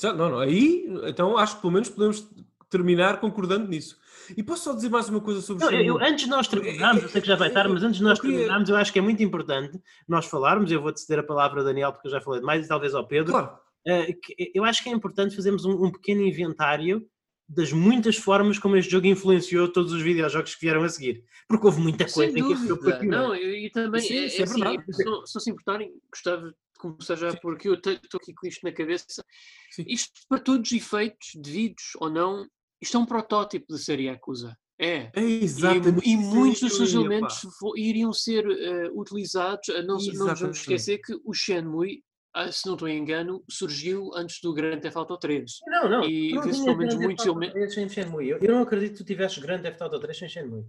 Já- 0.00 0.12
Não, 0.12 0.28
não, 0.30 0.38
aí, 0.38 0.86
então 1.04 1.36
acho 1.36 1.56
que 1.56 1.62
pelo 1.62 1.72
menos 1.72 1.88
podemos 1.88 2.28
terminar 2.68 3.20
concordando 3.20 3.68
nisso. 3.68 3.96
E 4.36 4.42
posso 4.42 4.64
só 4.64 4.74
dizer 4.74 4.90
mais 4.90 5.08
uma 5.08 5.20
coisa 5.20 5.40
sobre 5.40 5.64
Não, 5.64 5.72
eu- 5.72 5.98
antes 6.02 6.24
de 6.24 6.30
nós 6.30 6.46
terminarmos, 6.48 7.02
eu 7.02 7.08
sei 7.08 7.20
que 7.20 7.26
já 7.26 7.36
vai 7.36 7.50
tarde, 7.50 7.72
mas 7.72 7.82
antes 7.82 7.96
de 7.98 8.02
nós 8.04 8.18
Eu 8.18 8.22
queria- 8.22 8.36
terminarmos, 8.38 8.68
eu 8.68 8.76
acho 8.76 8.92
que 8.92 8.98
é 8.98 9.02
muito 9.02 9.22
importante 9.22 9.80
nós 10.06 10.26
falarmos. 10.26 10.70
Eu 10.70 10.82
vou-te 10.82 11.00
ceder 11.00 11.20
a 11.20 11.22
palavra 11.26 11.60
ao 11.60 11.64
Daniel, 11.64 11.92
porque 11.92 12.08
eu 12.08 12.12
já 12.12 12.20
falei 12.20 12.40
demais, 12.40 12.64
e 12.64 12.68
talvez 12.68 12.94
ao 12.94 13.06
Pedro. 13.06 13.32
Claro, 13.32 13.58
eh, 13.86 14.14
eu 14.54 14.64
acho 14.64 14.82
que 14.82 14.88
é 14.88 14.92
importante 14.92 15.34
fazermos 15.34 15.64
um, 15.64 15.84
um 15.86 15.90
pequeno 15.90 16.20
inventário 16.22 17.06
das 17.50 17.72
muitas 17.72 18.16
formas 18.16 18.58
como 18.58 18.76
este 18.76 18.92
jogo 18.92 19.06
influenciou 19.06 19.72
todos 19.72 19.90
os 19.94 20.02
videojogos 20.02 20.54
que 20.54 20.60
vieram 20.60 20.82
a 20.82 20.88
seguir. 20.90 21.24
Porque 21.48 21.64
houve 21.64 21.80
muita 21.80 22.04
coisa 22.04 22.30
Sem 22.30 22.42
em 22.42 22.46
que 22.46 22.54
pioneiro. 22.76 23.06
Não, 23.08 23.34
e, 23.34 23.70
também, 23.70 24.02
Sim, 24.02 24.14
é, 24.14 24.18
é 24.18 24.40
é 24.40 24.42
assim, 24.42 24.60
verdade. 24.62 24.84
só, 25.02 25.24
só 25.24 25.40
se 25.40 25.50
importarem, 25.50 25.90
gostava 26.12 26.48
de 26.48 26.54
começar 26.78 27.16
já, 27.16 27.34
porque 27.38 27.66
eu 27.70 27.72
estou 27.74 28.20
aqui 28.22 28.34
com 28.34 28.46
isto 28.46 28.60
na 28.62 28.70
cabeça. 28.72 29.24
Sim. 29.70 29.82
Isto, 29.88 30.12
para 30.28 30.38
todos 30.40 30.70
os 30.70 30.76
efeitos, 30.76 31.30
devidos 31.36 31.84
ou 31.98 32.10
não, 32.10 32.46
isto 32.80 32.96
é 32.96 33.00
um 33.00 33.06
protótipo 33.06 33.72
de 33.74 33.78
série 33.82 34.04
Yakuza. 34.04 34.56
É. 34.80 35.10
é 35.14 35.20
E, 35.20 35.42
exatamente. 35.42 36.08
e 36.08 36.12
isso 36.14 36.22
muitos 36.34 36.60
dos 36.60 36.76
seus 36.76 36.94
elementos 36.94 37.40
iriam 37.76 38.12
ser 38.12 38.46
eh, 38.48 38.88
utilizados. 38.94 39.68
a 39.70 39.82
Não, 39.82 39.96
não 39.96 39.96
nos 39.96 40.40
vamos 40.40 40.58
esquecer 40.58 40.98
que 40.98 41.14
o 41.24 41.34
Shenmue, 41.34 42.02
ah, 42.32 42.52
se 42.52 42.64
não 42.66 42.74
estou 42.74 42.86
em 42.88 42.96
engano, 42.98 43.42
surgiu 43.50 44.10
antes 44.14 44.40
do 44.40 44.54
Grand 44.54 44.78
Theft 44.78 44.96
Auto 44.96 45.16
3. 45.18 45.50
Não, 45.66 45.88
não. 45.88 46.04
E 46.04 46.30
Grand 46.30 46.44
muitos 46.44 47.26
elementos- 47.26 47.52
3 47.52 47.74
sem 47.74 47.88
Shenmue. 47.88 48.28
Eu, 48.28 48.38
eu 48.38 48.54
não 48.54 48.62
acredito 48.62 48.92
que 48.92 48.98
tu 48.98 49.04
tivesses 49.04 49.38
Grand 49.38 49.60
Theft 49.62 49.80
Auto 49.82 49.98
3 49.98 50.16
sem 50.16 50.28
Shenmue. 50.28 50.64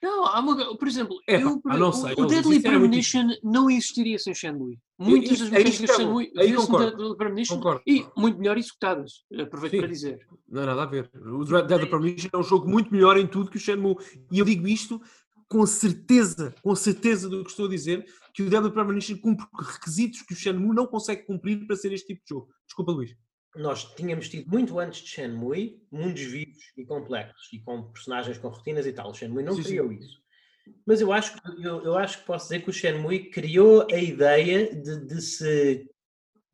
Não, 0.00 0.24
há 0.26 0.38
uma, 0.40 0.76
por 0.76 0.86
exemplo, 0.88 1.16
É, 1.26 1.38
pá, 1.38 1.42
eu, 1.44 1.60
ah, 1.66 1.76
não 1.76 1.88
o- 1.88 1.92
sei, 1.92 2.12
o 2.12 2.26
Deadly 2.26 2.36
era 2.36 2.46
muito 2.48 2.62
Premonition 2.62 3.28
não 3.42 3.68
existiria 3.70 4.18
sem 4.18 4.34
Shenmue. 4.34 4.78
Muitas 4.98 5.38
das 5.40 5.52
é 5.52 5.60
isso 5.62 5.84
de 5.84 5.92
Shenmue 5.92 6.30
concordo. 6.56 6.96
Deadly 6.96 7.16
Premonition 7.16 7.56
Concordo. 7.56 7.82
e 7.86 8.06
muito 8.16 8.38
melhor 8.38 8.56
executadas. 8.56 9.24
Aproveito 9.40 9.72
Sim. 9.72 9.78
para 9.78 9.88
dizer. 9.88 10.26
Não, 10.48 10.64
nada 10.66 10.82
a 10.82 10.86
ver. 10.86 11.10
O 11.14 11.44
Dread 11.44 11.66
Dead 11.66 11.88
Premonition 11.88 12.28
é 12.32 12.36
um 12.38 12.42
jogo 12.42 12.68
muito 12.68 12.92
melhor 12.92 13.16
em 13.18 13.26
tudo 13.26 13.50
que 13.50 13.56
o 13.56 13.60
Shenmue. 13.60 13.96
E 14.30 14.38
eu 14.38 14.44
digo 14.44 14.66
isto 14.68 15.00
com 15.48 15.66
certeza, 15.66 16.54
com 16.62 16.74
certeza 16.74 17.28
do 17.28 17.44
que 17.44 17.50
estou 17.50 17.66
a 17.66 17.68
dizer, 17.68 18.06
que 18.32 18.42
o 18.42 18.48
Dead 18.48 18.70
Premonition 18.70 19.18
cumpre 19.18 19.44
requisitos 19.52 20.22
que 20.22 20.32
o 20.32 20.36
Shenmue 20.36 20.74
não 20.74 20.86
consegue 20.86 21.24
cumprir 21.26 21.66
para 21.66 21.76
ser 21.76 21.92
este 21.92 22.06
tipo 22.06 22.22
de 22.24 22.28
jogo. 22.34 22.48
Desculpa, 22.66 22.92
Luís. 22.92 23.14
Nós 23.54 23.84
tínhamos 23.94 24.28
tido 24.28 24.50
muito 24.50 24.78
antes 24.78 25.02
de 25.02 25.08
Shenmue 25.08 25.82
mundos 25.90 26.22
vivos 26.22 26.58
e 26.76 26.84
complexos 26.86 27.48
e 27.52 27.58
com 27.60 27.90
personagens 27.92 28.38
com 28.38 28.48
rotinas 28.48 28.86
e 28.86 28.92
tal. 28.92 29.10
O 29.10 29.14
Shenmue 29.14 29.42
não 29.42 29.54
Sim, 29.54 29.62
sim. 29.62 29.68
criou 29.68 29.92
isso. 29.92 30.22
Mas 30.86 31.00
eu 31.00 31.12
acho, 31.12 31.34
que- 31.40 31.66
eu, 31.66 31.82
eu 31.84 31.96
acho 31.98 32.18
que 32.20 32.24
posso 32.24 32.44
dizer 32.48 32.62
que 32.62 32.70
o 32.70 32.72
Shenmue 32.72 33.30
criou 33.30 33.86
a 33.92 33.96
ideia 33.98 34.74
de, 34.74 35.06
de 35.06 35.20
se, 35.20 35.90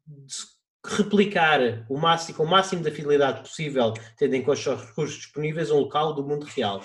de 0.06 0.32
se 0.34 0.46
replicar 0.84 1.60
o 1.88 1.98
máximo, 1.98 2.38
com 2.38 2.44
o 2.44 2.48
máximo 2.50 2.82
de 2.82 2.90
fidelidade 2.90 3.42
possível, 3.42 3.92
tendo 4.16 4.34
em 4.34 4.42
conta 4.42 4.58
os 4.74 4.86
recursos 4.86 5.16
disponíveis, 5.16 5.70
um 5.70 5.78
local 5.80 6.14
do 6.14 6.24
mundo 6.26 6.46
real. 6.46 6.80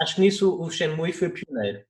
Acho 0.00 0.14
que 0.14 0.20
nisso 0.20 0.60
o 0.60 0.70
Shenmue 0.70 1.12
foi 1.12 1.30
pioneiro. 1.30 1.84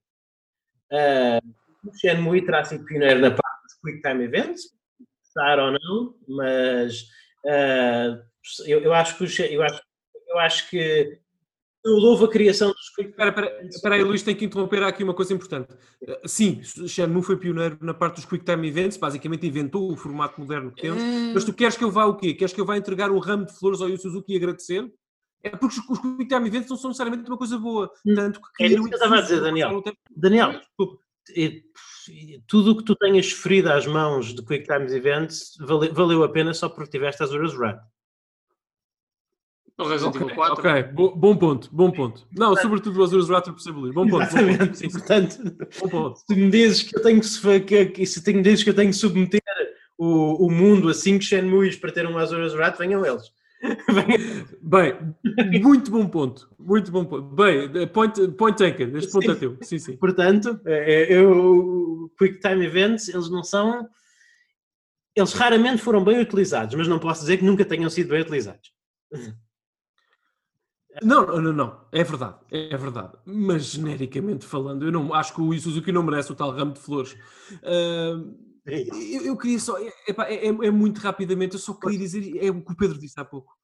Ah, 0.92 1.40
o 1.84 1.92
Shenmue 1.98 2.44
terá 2.44 2.64
sido 2.64 2.84
pioneiro 2.84 3.20
na 3.20 3.30
parte 3.30 3.62
dos 3.64 3.74
Quick 3.84 4.00
Time 4.08 4.24
Events, 4.24 4.62
gostar 5.24 5.58
ou 5.58 5.72
não, 5.72 6.14
mas 6.28 7.04
ah, 7.46 8.18
eu, 8.66 8.80
eu 8.80 8.92
acho 8.92 9.16
que 9.16 9.24
o 9.24 9.42
eu 9.44 9.62
acho, 9.62 9.82
eu 10.28 10.38
acho 10.38 10.70
que 10.70 11.18
eu 11.86 11.92
louvo 11.92 12.24
a 12.24 12.28
criação 12.28 12.72
dos 12.72 12.88
Quick 12.90 13.10
Espera, 13.10 13.28
espera, 13.28 13.66
espera 13.68 13.94
aí, 13.94 14.02
Luís, 14.02 14.22
tenho 14.22 14.36
que 14.36 14.44
interromper 14.44 14.82
aqui 14.82 15.04
uma 15.04 15.14
coisa 15.14 15.32
importante. 15.32 15.72
Uh, 16.02 16.28
Sim, 16.28 16.60
Shenmue 16.62 17.22
foi 17.22 17.36
pioneiro 17.36 17.78
na 17.80 17.94
parte 17.94 18.16
dos 18.16 18.24
Quick 18.24 18.44
Time 18.44 18.66
Events, 18.66 18.96
basicamente 18.96 19.46
inventou 19.46 19.92
o 19.92 19.96
formato 19.96 20.40
moderno 20.40 20.72
que 20.72 20.82
temos. 20.82 21.00
Mas 21.32 21.44
tu 21.44 21.52
queres 21.52 21.76
que 21.76 21.84
eu 21.84 21.90
vá 21.90 22.04
o 22.04 22.16
quê? 22.16 22.34
Queres 22.34 22.52
que 22.52 22.60
eu 22.60 22.66
vá 22.66 22.76
entregar 22.76 23.12
um 23.12 23.18
ramo 23.20 23.46
de 23.46 23.56
flores 23.56 23.80
ao 23.80 23.88
Yu 23.88 23.98
Suzuki 23.98 24.32
e 24.32 24.36
agradecer? 24.36 24.92
É 25.44 25.50
porque 25.50 25.78
os, 25.78 25.88
os 25.88 25.98
Quick 26.00 26.26
Time 26.26 26.48
Events 26.48 26.68
não 26.68 26.76
são 26.76 26.90
necessariamente 26.90 27.30
uma 27.30 27.38
coisa 27.38 27.56
boa. 27.56 27.88
Tanto 28.04 28.40
que 28.56 28.64
É 28.64 28.66
isso 28.66 28.82
que 28.82 28.94
eu 28.94 28.94
estava 28.94 29.18
a 29.18 29.20
dizer, 29.20 29.40
Daniel. 29.40 29.78
o 29.78 29.82
Daniel, 30.10 30.52
Desculpa. 30.58 31.05
Tudo 32.46 32.72
o 32.72 32.76
que 32.76 32.84
tu 32.84 32.94
tenhas 32.96 33.26
sofrido 33.26 33.68
às 33.72 33.86
mãos 33.86 34.32
de 34.34 34.42
Quick 34.44 34.64
Times 34.66 34.92
Events 34.92 35.56
vale- 35.60 35.90
valeu 35.90 36.22
a 36.22 36.28
pena 36.28 36.54
só 36.54 36.68
porque 36.68 36.90
tiveste 36.90 37.22
as 37.22 37.32
horas 37.32 37.54
Rat. 37.54 37.80
O 39.78 39.84
Resident 39.84 40.14
Ok, 40.16 40.22
Evil 40.22 40.34
4. 40.36 40.54
ok, 40.54 40.82
bo- 40.94 41.14
bom 41.14 41.36
ponto, 41.36 41.68
bom 41.70 41.90
ponto. 41.90 42.26
Não, 42.32 42.56
sobretudo 42.56 42.98
o 42.98 43.04
Azures 43.04 43.28
Raptor 43.28 43.52
percebo, 43.52 43.80
Luís. 43.80 43.92
Bom 43.94 44.08
ponto, 44.08 44.34
bom 44.34 44.56
ponto. 44.56 44.74
Sim, 44.74 44.88
Portanto, 44.88 45.36
bom 45.80 45.88
ponto. 45.88 46.18
se 46.20 46.34
me 46.34 46.50
dizes 46.50 46.82
que 46.82 46.96
eu 46.96 47.02
tenho 47.02 47.20
que, 47.20 47.26
se- 47.26 47.60
que, 47.60 47.86
que 47.86 48.06
se 48.06 48.32
me 48.32 48.42
dizes 48.42 48.64
que 48.64 48.70
eu 48.70 48.74
tenho 48.74 48.90
que 48.90 48.96
submeter 48.96 49.42
o, 49.98 50.46
o 50.46 50.50
mundo 50.50 50.88
a 50.88 50.94
5 50.94 51.22
Shenmues 51.22 51.76
para 51.76 51.92
ter 51.92 52.06
um 52.06 52.16
Azura's 52.16 52.54
Rat, 52.54 52.78
venham 52.78 53.04
eles. 53.04 53.30
Bem, 54.62 54.94
muito 55.62 55.90
bom 55.90 56.06
ponto. 56.06 56.48
Muito 56.58 56.90
bom 56.90 57.04
ponto. 57.04 57.34
Bem, 57.34 57.86
point, 57.88 58.28
point 58.32 58.58
taken. 58.58 58.96
Este 58.96 59.12
ponto 59.12 59.30
é 59.30 59.34
teu. 59.34 59.56
Sim, 59.62 59.78
sim. 59.78 59.96
Portanto, 59.96 60.60
é, 60.64 61.04
é, 61.04 61.12
eu, 61.12 62.12
Quick 62.18 62.40
Time 62.40 62.64
Events, 62.64 63.08
eles 63.08 63.30
não 63.30 63.42
são. 63.42 63.88
Eles 65.14 65.32
raramente 65.32 65.80
foram 65.80 66.04
bem 66.04 66.20
utilizados, 66.20 66.74
mas 66.74 66.88
não 66.88 66.98
posso 66.98 67.22
dizer 67.22 67.38
que 67.38 67.44
nunca 67.44 67.64
tenham 67.64 67.88
sido 67.88 68.10
bem 68.10 68.20
utilizados. 68.20 68.72
Não, 71.02 71.26
não, 71.26 71.52
não, 71.52 71.80
é 71.92 72.02
verdade, 72.02 72.36
é 72.50 72.74
verdade. 72.74 73.12
Mas 73.26 73.66
genericamente 73.66 74.46
falando, 74.46 74.86
eu 74.86 74.90
não 74.90 75.12
acho 75.12 75.34
que 75.34 75.42
o 75.42 75.52
Suzuki 75.58 75.92
não 75.92 76.02
merece 76.02 76.32
o 76.32 76.34
tal 76.34 76.50
ramo 76.50 76.72
de 76.72 76.80
flores. 76.80 77.14
Uh, 77.56 78.34
eu, 78.66 79.22
eu, 79.24 79.36
queria 79.36 79.58
só, 79.60 79.78
é, 79.78 79.92
é, 80.08 80.46
é, 80.48 80.70
muito 80.70 80.98
rapidamente, 80.98 81.54
eu 81.54 81.60
só 81.60 81.74
queria 81.74 81.98
dizer, 81.98 82.36
é 82.44 82.50
o 82.50 82.64
que 82.64 82.72
o 82.72 82.76
Pedro 82.76 82.98
disse 82.98 83.18
há 83.18 83.24
pouco. 83.24 83.54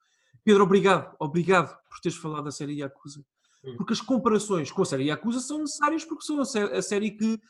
Pedro, 0.45 0.63
obrigado, 0.63 1.15
obrigado 1.19 1.77
por 1.89 2.01
teres 2.01 2.19
falado 2.19 2.45
da 2.45 2.51
série 2.53 2.81
Yakuza. 2.81 3.25
Hum. 3.65 3.77
Porque 3.77 3.93
as 3.93 4.01
comparações 4.01 4.71
com 4.71 4.83
a 4.83 4.85
série 4.85 5.05
Yakuza 5.05 5.41
são 5.41 5.59
necessárias 5.59 6.05
porque 6.05 6.25
são 6.25 6.41
a, 6.41 6.45
sé 6.45 6.63
a 6.63 6.83
série 6.83 7.13
que 7.13 7.41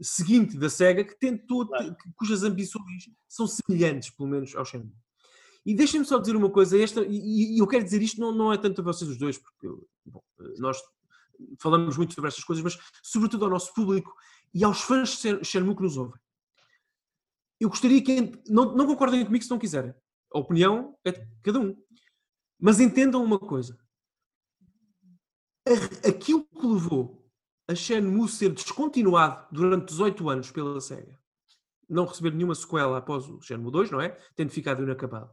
seguinte 0.00 0.56
da 0.56 0.70
SEGA 0.70 1.04
que 1.04 1.18
tentou, 1.18 1.66
claro. 1.66 1.96
cujas 2.16 2.42
ambições 2.42 3.10
são 3.28 3.46
semelhantes, 3.46 4.10
pelo 4.10 4.28
menos, 4.28 4.54
ao 4.54 4.64
Shenmue. 4.64 4.92
E 5.64 5.74
deixem-me 5.74 6.06
só 6.06 6.18
dizer 6.18 6.36
uma 6.36 6.50
coisa, 6.50 6.80
esta, 6.80 7.04
e, 7.04 7.56
e, 7.56 7.58
eu 7.58 7.66
quero 7.66 7.84
dizer 7.84 8.00
isto 8.00 8.20
não, 8.20 8.32
não 8.32 8.52
é 8.52 8.56
tanto 8.56 8.80
a 8.80 8.84
vocês 8.84 9.10
os 9.10 9.18
dois, 9.18 9.36
porque 9.36 9.68
bom, 10.04 10.22
nós 10.58 10.78
falamos 11.58 11.96
muito 11.96 12.14
sobre 12.14 12.28
estas 12.28 12.44
coisas, 12.44 12.62
mas 12.62 12.78
sobretudo 13.02 13.44
ao 13.44 13.50
nosso 13.50 13.74
público 13.74 14.14
e 14.54 14.62
aos 14.64 14.80
fãs 14.80 15.20
de 15.20 15.44
Shenmue 15.44 15.74
que 15.74 15.82
nos 15.82 15.96
ouvem. 15.96 16.18
Eu 17.60 17.68
gostaria 17.68 18.02
que. 18.02 18.32
Não, 18.48 18.74
não 18.74 18.86
concordem 18.86 19.24
comigo 19.24 19.44
se 19.44 19.50
não 19.50 19.58
quiserem. 19.58 19.94
A 20.32 20.38
opinião 20.38 20.96
é 21.04 21.12
de 21.12 21.26
cada 21.42 21.60
um. 21.60 21.76
Mas 22.58 22.80
entendam 22.80 23.22
uma 23.22 23.38
coisa. 23.38 23.78
Aquilo 26.06 26.44
que 26.44 26.66
levou 26.66 27.26
a 27.68 27.74
Shenmue 27.74 28.28
ser 28.28 28.52
descontinuado 28.52 29.46
durante 29.50 29.88
18 29.88 30.28
anos 30.28 30.50
pela 30.52 30.80
SEGA, 30.80 31.18
não 31.88 32.06
receber 32.06 32.32
nenhuma 32.32 32.54
sequela 32.54 32.98
após 32.98 33.28
o 33.28 33.40
Shenmue 33.40 33.72
2, 33.72 33.90
não 33.90 34.00
é? 34.00 34.10
Tendo 34.36 34.50
ficado 34.50 34.82
inacabado 34.84 35.32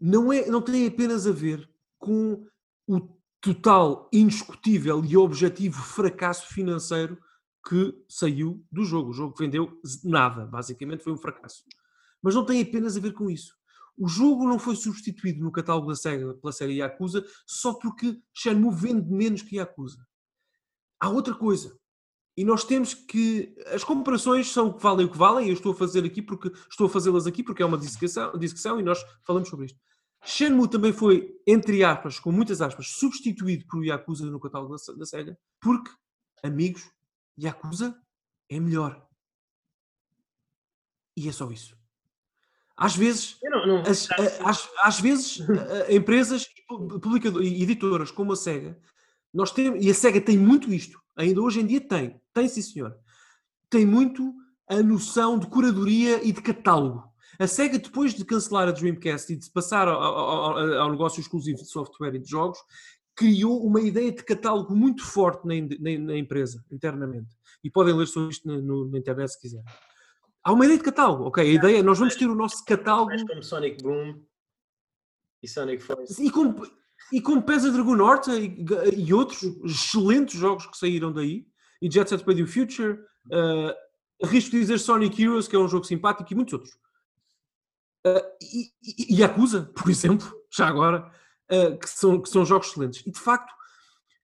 não, 0.00 0.32
é, 0.32 0.46
não 0.46 0.60
tem 0.60 0.86
apenas 0.86 1.26
a 1.26 1.32
ver 1.32 1.68
com 1.98 2.46
o 2.86 3.00
total, 3.40 4.08
indiscutível 4.12 5.04
e 5.04 5.16
objetivo 5.16 5.82
fracasso 5.82 6.52
financeiro 6.52 7.18
que 7.68 7.94
saiu 8.08 8.64
do 8.70 8.84
jogo. 8.84 9.10
O 9.10 9.14
jogo 9.14 9.34
vendeu 9.38 9.80
nada, 10.02 10.44
basicamente 10.46 11.02
foi 11.02 11.12
um 11.12 11.18
fracasso. 11.18 11.64
Mas 12.22 12.34
não 12.34 12.44
tem 12.44 12.60
apenas 12.60 12.96
a 12.96 13.00
ver 13.00 13.12
com 13.12 13.30
isso. 13.30 13.54
O 13.96 14.08
jogo 14.08 14.46
não 14.46 14.58
foi 14.58 14.74
substituído 14.74 15.42
no 15.42 15.52
catálogo 15.52 15.88
da 15.88 15.94
SEGA 15.94 16.34
pela 16.34 16.52
série 16.52 16.78
Yakuza 16.78 17.24
só 17.46 17.74
porque 17.74 18.20
Shenmue 18.32 18.74
vende 18.74 19.10
menos 19.10 19.42
que 19.42 19.56
Yakuza. 19.56 20.04
Há 21.00 21.08
outra 21.08 21.34
coisa. 21.34 21.78
E 22.36 22.44
nós 22.44 22.64
temos 22.64 22.92
que. 22.94 23.54
As 23.72 23.84
comparações 23.84 24.50
são 24.50 24.68
o 24.68 24.74
que 24.74 24.82
valem 24.82 25.06
o 25.06 25.10
que 25.10 25.16
valem, 25.16 25.48
eu 25.48 25.54
estou 25.54 25.72
a 25.72 25.76
fazer 25.76 26.04
aqui 26.04 26.20
porque 26.20 26.50
estou 26.68 26.86
a 26.86 26.90
fazê-las 26.90 27.26
aqui 27.26 27.44
porque 27.44 27.62
é 27.62 27.66
uma 27.66 27.78
discussão, 27.78 28.36
discussão 28.36 28.80
e 28.80 28.82
nós 28.82 28.98
falamos 29.24 29.48
sobre 29.48 29.66
isto. 29.66 29.78
Shenmue 30.24 30.68
também 30.68 30.92
foi, 30.92 31.30
entre 31.46 31.84
aspas, 31.84 32.18
com 32.18 32.32
muitas 32.32 32.60
aspas, 32.60 32.88
substituído 32.88 33.66
por 33.66 33.84
Yakuza 33.84 34.26
no 34.26 34.40
catálogo 34.40 34.74
da, 34.74 34.94
da 34.94 35.06
SEGA, 35.06 35.38
porque, 35.60 35.90
amigos, 36.42 36.82
Yakuza 37.38 38.00
é 38.48 38.60
melhor. 38.60 39.06
E 41.16 41.28
é 41.28 41.32
só 41.32 41.50
isso. 41.50 41.76
Às 42.76 42.96
vezes, 42.96 43.36
não, 43.42 43.66
não, 43.66 43.80
as, 43.82 44.08
às, 44.44 44.68
às, 44.82 45.00
vezes, 45.00 45.38
empresas 45.88 46.48
e 47.40 47.62
editoras 47.62 48.10
como 48.10 48.32
a 48.32 48.36
SEGA, 48.36 48.76
nós 49.32 49.52
temos, 49.52 49.84
e 49.84 49.90
a 49.90 49.94
SEGA 49.94 50.20
tem 50.20 50.36
muito 50.36 50.72
isto, 50.72 51.00
ainda 51.16 51.40
hoje 51.40 51.60
em 51.60 51.66
dia 51.66 51.80
tem, 51.80 52.20
tem 52.32 52.48
sim 52.48 52.62
senhor, 52.62 52.96
tem 53.70 53.86
muito 53.86 54.34
a 54.68 54.82
noção 54.82 55.38
de 55.38 55.46
curadoria 55.46 56.24
e 56.24 56.32
de 56.32 56.42
catálogo. 56.42 57.04
A 57.38 57.46
SEGA, 57.46 57.78
depois 57.78 58.14
de 58.14 58.24
cancelar 58.24 58.68
a 58.68 58.72
Dreamcast 58.72 59.32
e 59.32 59.36
de 59.36 59.50
passar 59.50 59.88
ao, 59.88 60.00
ao, 60.00 60.58
ao 60.58 60.90
negócio 60.90 61.20
exclusivo 61.20 61.58
de 61.58 61.68
software 61.68 62.14
e 62.14 62.18
de 62.18 62.28
jogos, 62.28 62.58
criou 63.14 63.64
uma 63.64 63.80
ideia 63.80 64.10
de 64.10 64.22
catálogo 64.22 64.74
muito 64.74 65.04
forte 65.04 65.46
na, 65.46 65.54
na, 65.54 65.98
na 65.98 66.16
empresa, 66.16 66.64
internamente. 66.70 67.36
E 67.62 67.70
podem 67.70 67.94
ler 67.94 68.06
sobre 68.06 68.32
isto 68.32 68.46
na, 68.46 68.58
no, 68.58 68.90
na 68.90 68.98
internet 68.98 69.32
se 69.32 69.40
quiserem. 69.40 69.64
Há 70.42 70.52
uma 70.52 70.64
ideia 70.64 70.78
de 70.78 70.84
catálogo, 70.84 71.24
ok? 71.24 71.42
A 71.42 71.54
ideia 71.54 71.78
é 71.78 71.82
nós 71.82 71.98
vamos 71.98 72.16
ter 72.16 72.26
o 72.26 72.34
nosso 72.34 72.64
catálogo. 72.64 73.06
Mais 73.06 73.22
como 73.22 73.42
Sonic 73.42 73.82
Boom 73.82 74.22
e 75.42 75.48
Sonic 75.48 75.82
Force. 75.82 76.22
E 76.22 76.30
como, 76.30 76.66
e 77.12 77.20
como 77.20 77.42
Pesa 77.42 77.70
Dragon 77.70 77.98
Horta 78.02 78.36
e, 78.36 78.64
e, 78.96 79.14
outros 79.14 79.42
excelentes 79.64 80.38
jogos 80.38 80.66
que 80.66 80.76
saíram 80.76 81.12
daí, 81.12 81.46
e 81.80 81.90
Jet 81.90 82.08
Set 82.08 82.24
Radio 82.24 82.46
Future, 82.46 82.98
uh, 83.30 84.24
arrisco 84.24 84.50
de 84.52 84.60
dizer 84.60 84.78
Sonic 84.78 85.22
Heroes, 85.22 85.48
que 85.48 85.56
é 85.56 85.58
um 85.58 85.68
jogo 85.68 85.84
simpático, 85.84 86.30
e 86.32 86.36
muitos 86.36 86.54
outros. 86.54 86.74
Uh, 88.06 88.20
e, 88.42 89.14
e, 89.14 89.20
Yakuza, 89.20 89.70
por 89.74 89.90
exemplo, 89.90 90.30
já 90.54 90.66
agora, 90.66 91.10
uh, 91.50 91.78
que, 91.78 91.88
são, 91.88 92.20
que 92.20 92.28
são 92.28 92.44
jogos 92.44 92.68
excelentes. 92.68 93.02
E 93.06 93.10
de 93.10 93.18
facto, 93.18 93.52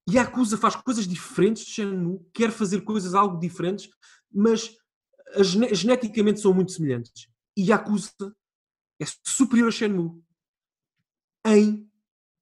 Yakuza 0.08 0.56
faz 0.56 0.76
coisas 0.76 1.06
diferentes 1.06 1.64
de 1.64 1.70
Shenmue, 1.72 2.20
quer 2.32 2.50
fazer 2.50 2.80
coisas 2.82 3.14
algo 3.14 3.38
diferentes, 3.38 3.88
mas 4.32 4.76
geneticamente 5.72 6.40
são 6.40 6.52
muito 6.52 6.72
semelhantes. 6.72 7.28
E 7.56 7.70
Yakuza 7.70 8.10
é 9.00 9.04
superior 9.24 9.68
a 9.68 9.72
Shenmue 9.72 10.22
em 11.46 11.88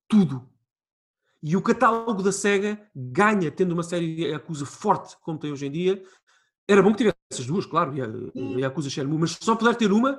tudo. 0.09 0.48
E 1.42 1.56
o 1.56 1.62
catálogo 1.62 2.22
da 2.22 2.32
SEGA 2.32 2.90
ganha 2.94 3.50
tendo 3.50 3.72
uma 3.72 3.82
série 3.82 4.26
Yakuza 4.26 4.66
forte 4.66 5.16
como 5.20 5.38
tem 5.38 5.52
hoje 5.52 5.66
em 5.66 5.70
dia. 5.70 6.02
Era 6.66 6.82
bom 6.82 6.90
que 6.90 6.98
tivesse 6.98 7.16
as 7.32 7.46
duas, 7.46 7.64
claro, 7.64 7.94
Yakuza 8.59 8.90
Shenmue, 8.90 9.18
mas 9.18 9.38
só 9.40 9.55
puder 9.55 9.76
ter 9.76 9.92
uma 9.92 10.18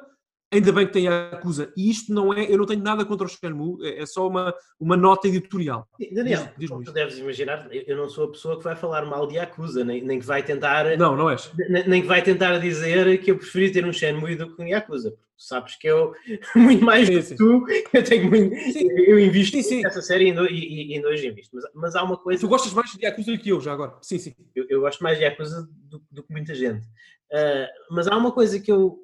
Ainda 0.51 0.71
bem 0.71 0.87
que 0.87 0.93
tem 0.93 1.07
a 1.07 1.29
acusa. 1.29 1.71
E 1.77 1.91
isto 1.91 2.11
não 2.11 2.33
é, 2.33 2.51
eu 2.51 2.57
não 2.57 2.65
tenho 2.65 2.81
nada 2.81 3.05
contra 3.05 3.27
o 3.27 3.29
Shenmue, 3.29 3.85
é, 3.85 4.01
é 4.01 4.05
só 4.05 4.27
uma, 4.27 4.53
uma 4.79 4.97
nota 4.97 5.27
editorial. 5.27 5.87
Daniel, 6.11 6.49
diz, 6.57 6.69
diz 6.69 6.85
tu 6.85 6.91
deves 6.91 7.19
imaginar, 7.19 7.67
eu 7.71 7.95
não 7.95 8.09
sou 8.09 8.25
a 8.25 8.31
pessoa 8.31 8.57
que 8.57 8.63
vai 8.63 8.75
falar 8.75 9.05
mal 9.05 9.27
de 9.27 9.35
Yakuza, 9.35 9.83
nem, 9.83 10.03
nem 10.03 10.19
que 10.19 10.25
vai 10.25 10.41
tentar. 10.41 10.97
Não, 10.97 11.15
não 11.15 11.29
és. 11.29 11.51
Nem, 11.69 11.87
nem 11.87 12.01
que 12.01 12.07
vai 12.07 12.23
tentar 12.23 12.57
dizer 12.57 13.21
que 13.21 13.29
eu 13.29 13.37
preferi 13.37 13.71
ter 13.71 13.85
um 13.85 13.93
Shenmue 13.93 14.35
do 14.35 14.55
que 14.55 14.61
um 14.61 14.65
Yakuza. 14.65 15.15
Sabes 15.37 15.75
que 15.77 15.87
eu, 15.87 16.13
muito 16.55 16.83
mais 16.83 17.07
sim, 17.07 17.21
sim. 17.21 17.29
que 17.29 17.35
tu, 17.35 17.65
eu 17.93 18.03
tenho 18.03 18.29
muito. 18.29 18.55
Sim. 18.73 18.89
Eu 18.91 19.19
invisto 19.19 19.55
nessa 19.81 20.01
série 20.01 20.33
e 20.33 20.95
ainda 20.95 21.07
hoje 21.07 21.27
invisto. 21.27 21.55
Mas, 21.55 21.65
mas 21.73 21.95
há 21.95 22.03
uma 22.03 22.17
coisa. 22.17 22.41
Tu 22.41 22.47
gostas 22.47 22.73
mais 22.73 22.91
de 22.91 23.05
Yakuza 23.05 23.31
do 23.31 23.37
que 23.37 23.49
eu, 23.49 23.61
já 23.61 23.71
agora? 23.71 23.95
Sim, 24.01 24.17
sim. 24.17 24.35
Eu, 24.55 24.65
eu 24.67 24.81
gosto 24.81 25.01
mais 25.01 25.17
de 25.17 25.23
Yakuza 25.23 25.69
do, 25.89 26.01
do 26.11 26.23
que 26.23 26.31
muita 26.31 26.55
gente. 26.55 26.85
Uh, 27.31 27.67
mas 27.91 28.07
há 28.07 28.17
uma 28.17 28.31
coisa 28.31 28.59
que 28.59 28.71
eu 28.71 28.99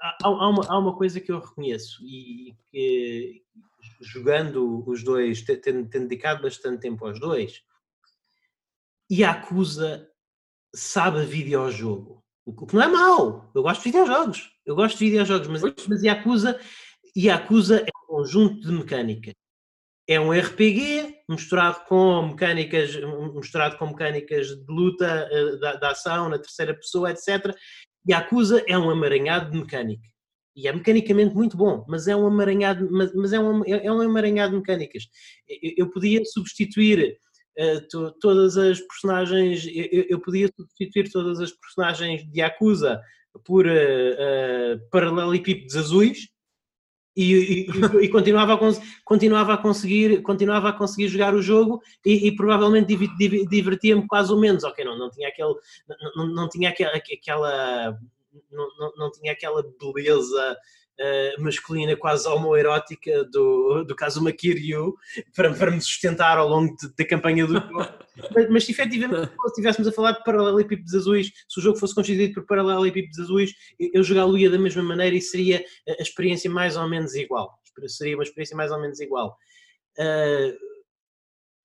há, 0.00 0.16
há, 0.22 0.48
uma, 0.48 0.66
há 0.66 0.78
uma 0.78 0.96
coisa 0.96 1.20
que 1.20 1.30
eu 1.30 1.40
reconheço 1.40 2.02
e 2.04 2.56
que 2.70 3.42
jogando 4.00 4.82
os 4.88 5.02
dois, 5.02 5.42
tendo, 5.42 5.88
tendo 5.88 6.08
dedicado 6.08 6.42
bastante 6.42 6.80
tempo 6.80 7.06
aos 7.06 7.20
dois, 7.20 7.62
e 9.08 9.24
acusa 9.24 10.08
sabe 10.74 11.24
videojogo. 11.24 12.22
O 12.46 12.66
que 12.66 12.74
não 12.74 12.82
é 12.82 12.88
mau. 12.88 13.50
Eu 13.54 13.62
gosto 13.62 13.82
de 13.82 13.90
videojogos. 13.90 14.50
Eu 14.64 14.74
gosto 14.74 14.98
de 14.98 15.04
videojogos, 15.04 15.48
mas, 15.48 15.62
mas 15.88 16.02
Yakuza, 16.02 16.58
Yakuza 17.16 17.80
é 17.80 17.90
um 18.04 18.16
conjunto 18.16 18.60
de 18.66 18.72
mecânicas. 18.72 19.34
É 20.08 20.18
um 20.18 20.32
RPG 20.32 21.22
misturado 21.28 21.84
com 21.86 22.28
mecânicas, 22.28 22.96
misturado 23.34 23.76
com 23.78 23.86
mecânicas 23.86 24.48
de 24.48 24.64
luta, 24.68 25.28
eh, 25.30 25.56
da, 25.58 25.74
da 25.76 25.90
ação, 25.90 26.28
na 26.28 26.38
terceira 26.38 26.74
pessoa, 26.74 27.12
etc. 27.12 27.54
Yakuza 28.08 28.64
é 28.66 28.78
um 28.78 28.90
amaranhado 28.90 29.50
de 29.50 29.58
mecânica. 29.58 30.08
E 30.56 30.66
é 30.66 30.72
mecanicamente 30.72 31.34
muito 31.34 31.56
bom, 31.56 31.84
mas 31.88 32.08
é 32.08 32.16
um 32.16 32.26
amaranhado, 32.26 32.88
mas, 32.90 33.14
mas 33.14 33.32
é, 33.32 33.40
um, 33.40 33.64
é 33.64 33.92
um 33.92 34.00
amaranhado 34.00 34.52
de 34.52 34.58
mecânicas. 34.58 35.04
Eu, 35.48 35.72
eu 35.78 35.90
podia 35.90 36.24
substituir 36.24 37.16
uh, 37.58 37.88
to, 37.88 38.12
todas 38.20 38.56
as 38.56 38.80
personagens, 38.80 39.66
eu, 39.66 40.06
eu, 40.08 40.20
podia 40.20 40.48
substituir 40.54 41.10
todas 41.10 41.40
as 41.40 41.52
personagens 41.52 42.28
de 42.30 42.40
Yakuza 42.40 43.00
por 43.44 43.66
uh, 43.66 43.70
uh, 43.70 44.90
paralelepípedos 44.90 45.76
azuis 45.76 46.28
e, 47.20 47.66
e, 47.66 48.04
e, 48.04 48.08
continuava, 48.08 48.54
a 48.54 48.58
continuava, 49.04 49.54
a 49.54 49.58
conseguir, 49.58 50.22
continuava 50.22 50.68
a 50.70 50.72
conseguir 50.72 51.08
jogar 51.08 51.34
o 51.34 51.42
jogo 51.42 51.82
e, 52.04 52.28
e 52.28 52.34
provavelmente 52.34 52.96
divertia-me 53.46 54.06
quase 54.06 54.32
ou 54.32 54.40
menos. 54.40 54.64
Ok, 54.64 54.84
não, 54.84 54.98
não 54.98 55.10
tinha, 55.10 55.28
aquele, 55.28 55.54
não, 56.16 56.26
não 56.28 56.48
tinha 56.48 56.70
aquela, 56.70 56.92
não, 58.50 58.68
não, 58.78 58.92
não 58.96 59.10
tinha 59.10 59.32
aquela 59.32 59.62
beleza 59.92 60.56
uh, 60.98 61.42
masculina 61.42 61.96
quase 61.96 62.26
homoerótica 62.28 63.24
do, 63.24 63.84
do 63.84 63.94
Kazuma 63.94 64.32
Kiryu 64.32 64.94
para, 65.34 65.52
para 65.54 65.70
me 65.70 65.80
sustentar 65.80 66.38
ao 66.38 66.48
longo 66.48 66.74
de, 66.76 66.94
da 66.96 67.04
campanha 67.04 67.46
do 67.46 67.54
jogo. 67.54 67.86
mas, 68.34 68.50
mas 68.50 68.64
se 68.64 68.72
efetivamente 68.72 69.30
se 69.30 69.46
estivéssemos 69.46 69.88
a 69.88 69.92
falar 69.92 70.12
de 70.12 70.24
paralelepípedos 70.24 70.94
azuis, 70.94 71.30
se 71.48 71.60
o 71.60 71.62
jogo 71.62 71.78
fosse 71.78 71.94
constituído 71.94 72.34
por 72.34 72.46
paralelepípedos 72.46 73.18
azuis, 73.18 73.52
eu 73.78 74.02
jogá-lo-ia 74.02 74.50
da 74.50 74.58
mesma 74.58 74.82
maneira 74.82 75.16
e 75.16 75.20
seria 75.20 75.64
a 75.88 76.02
experiência 76.02 76.50
mais 76.50 76.76
ou 76.76 76.88
menos 76.88 77.14
igual. 77.14 77.58
Seria 77.86 78.16
uma 78.16 78.24
experiência 78.24 78.56
mais 78.56 78.70
ou 78.70 78.80
menos 78.80 79.00
igual. 79.00 79.36
Uh, 79.98 80.54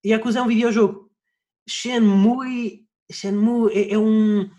Yakuza 0.05 0.39
é 0.39 0.41
um 0.41 0.47
videojogo. 0.47 1.09
Shenmue, 1.67 2.85
Shenmue 3.11 3.73
é, 3.73 3.93
é 3.93 3.97
um 3.97 4.49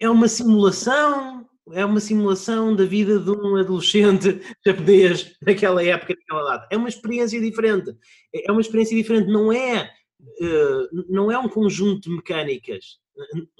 é 0.00 0.10
uma 0.10 0.28
simulação, 0.28 1.48
é 1.72 1.84
uma 1.84 2.00
simulação 2.00 2.74
da 2.74 2.84
vida 2.84 3.18
de 3.18 3.30
um 3.30 3.56
adolescente 3.56 4.40
japonês 4.66 5.34
naquela 5.40 5.82
época, 5.82 6.14
naquela 6.14 6.52
data. 6.52 6.68
É 6.70 6.76
uma 6.76 6.88
experiência 6.88 7.40
diferente. 7.40 7.96
É 8.34 8.52
uma 8.52 8.60
experiência 8.60 8.96
diferente, 8.96 9.30
não 9.30 9.52
é, 9.52 9.90
uh, 10.40 11.04
não 11.08 11.30
é 11.30 11.38
um 11.38 11.48
conjunto 11.48 12.08
de 12.08 12.16
mecânicas. 12.16 12.98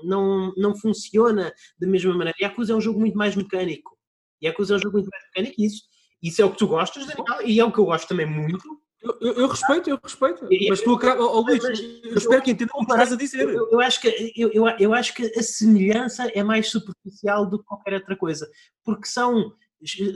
Não, 0.02 0.52
não 0.56 0.76
funciona 0.76 1.52
da 1.78 1.86
mesma 1.86 2.12
maneira. 2.12 2.36
Yakuza 2.40 2.72
é 2.72 2.76
um 2.76 2.80
jogo 2.80 2.98
muito 2.98 3.16
mais 3.16 3.36
mecânico. 3.36 3.96
Yakuza 4.42 4.74
é 4.74 4.76
um 4.76 4.80
jogo 4.80 4.98
muito 4.98 5.08
mais 5.08 5.24
mecânico 5.24 5.62
isso, 5.62 5.84
isso 6.22 6.42
é 6.42 6.44
o 6.44 6.50
que 6.50 6.58
tu 6.58 6.66
gostas, 6.66 7.06
Daniel, 7.06 7.46
e 7.46 7.60
é 7.60 7.64
o 7.64 7.72
que 7.72 7.78
eu 7.78 7.84
gosto 7.84 8.08
também 8.08 8.26
muito. 8.26 8.64
Eu, 9.20 9.32
eu, 9.34 9.48
respeito, 9.48 9.90
eu 9.90 10.00
respeito. 10.02 10.48
Mas 10.68 10.80
tu. 10.80 10.98
Oh, 11.18 11.40
Luís, 11.40 11.62
eu 11.62 12.16
espero 12.16 12.42
que 12.42 12.52
entenda 12.52 12.72
o 12.74 12.86
que 12.86 12.92
estás 12.92 13.12
a 13.12 13.16
dizer. 13.16 13.46
Eu, 13.48 13.80
acho 13.80 14.00
que, 14.00 14.32
eu, 14.34 14.50
eu, 14.50 14.66
eu 14.78 14.94
acho 14.94 15.12
que 15.12 15.30
a 15.38 15.42
semelhança 15.42 16.26
é 16.34 16.42
mais 16.42 16.70
superficial 16.70 17.44
do 17.44 17.58
que 17.58 17.66
qualquer 17.66 17.94
outra 17.94 18.16
coisa. 18.16 18.48
Porque 18.82 19.06
são, 19.06 19.52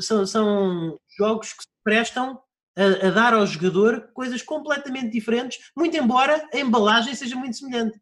são, 0.00 0.26
são 0.26 0.98
jogos 1.18 1.52
que 1.52 1.62
se 1.62 1.68
prestam 1.84 2.40
a, 2.74 3.08
a 3.08 3.10
dar 3.10 3.34
ao 3.34 3.46
jogador 3.46 4.08
coisas 4.14 4.40
completamente 4.40 5.10
diferentes, 5.10 5.70
muito 5.76 5.96
embora 5.96 6.48
a 6.52 6.58
embalagem 6.58 7.14
seja 7.14 7.36
muito 7.36 7.58
semelhante. 7.58 8.00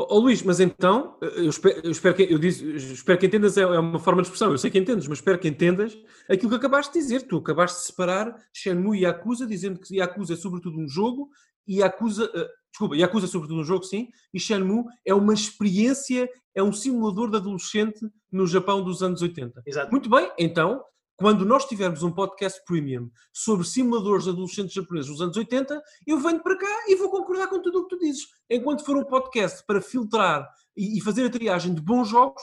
Oh, 0.00 0.20
Luís, 0.20 0.44
mas 0.44 0.60
então, 0.60 1.18
eu 1.20 1.50
espero, 1.50 1.80
eu 1.82 1.90
espero, 1.90 2.14
que 2.14 2.22
eu 2.22 2.38
disse, 2.38 2.64
eu 2.64 2.76
espero 2.76 3.18
que 3.18 3.26
entendas, 3.26 3.58
é, 3.58 3.62
é 3.62 3.80
uma 3.80 3.98
forma 3.98 4.22
de 4.22 4.28
expressão, 4.28 4.52
eu 4.52 4.56
sei 4.56 4.70
que 4.70 4.78
entendes, 4.78 5.08
mas 5.08 5.18
espero 5.18 5.40
que 5.40 5.48
entendas 5.48 5.98
aquilo 6.28 6.50
que 6.50 6.56
acabaste 6.56 6.92
de 6.92 7.00
dizer. 7.00 7.22
Tu 7.22 7.36
acabaste 7.36 7.80
de 7.80 7.86
separar 7.86 8.32
Shenmue 8.52 8.98
e 8.98 9.02
Yakuza, 9.02 9.44
dizendo 9.44 9.80
que 9.80 9.96
Yakuza 9.96 10.34
é 10.34 10.36
sobretudo 10.36 10.78
um 10.78 10.88
jogo, 10.88 11.28
e 11.66 11.80
Yakuza, 11.80 12.26
uh, 12.26 12.46
desculpa, 12.70 12.96
Yakuza 12.96 13.26
é 13.26 13.28
sobretudo 13.28 13.60
um 13.60 13.64
jogo, 13.64 13.82
sim, 13.82 14.06
e 14.32 14.38
Shenmue 14.38 14.84
é 15.04 15.12
uma 15.12 15.34
experiência, 15.34 16.30
é 16.54 16.62
um 16.62 16.72
simulador 16.72 17.28
de 17.28 17.38
adolescente 17.38 18.08
no 18.30 18.46
Japão 18.46 18.84
dos 18.84 19.02
anos 19.02 19.20
80. 19.20 19.64
Exato. 19.66 19.90
Muito 19.90 20.08
bem, 20.08 20.30
então, 20.38 20.80
quando 21.18 21.44
nós 21.44 21.64
tivermos 21.64 22.04
um 22.04 22.12
podcast 22.12 22.62
premium 22.64 23.10
sobre 23.32 23.66
simuladores 23.66 24.24
de 24.24 24.30
adolescentes 24.30 24.72
japoneses 24.72 25.10
dos 25.10 25.20
anos 25.20 25.36
80, 25.36 25.82
eu 26.06 26.16
venho 26.20 26.40
para 26.40 26.56
cá 26.56 26.84
e 26.86 26.94
vou 26.94 27.10
concordar 27.10 27.48
com 27.48 27.60
tudo 27.60 27.80
o 27.80 27.82
que 27.88 27.96
tu 27.96 27.98
dizes. 27.98 28.28
Enquanto 28.48 28.84
for 28.84 28.96
um 28.96 29.04
podcast 29.04 29.64
para 29.66 29.82
filtrar 29.82 30.48
e, 30.76 31.00
fazer 31.00 31.26
a 31.26 31.30
triagem 31.30 31.74
de 31.74 31.80
bons 31.80 32.08
jogos, 32.08 32.40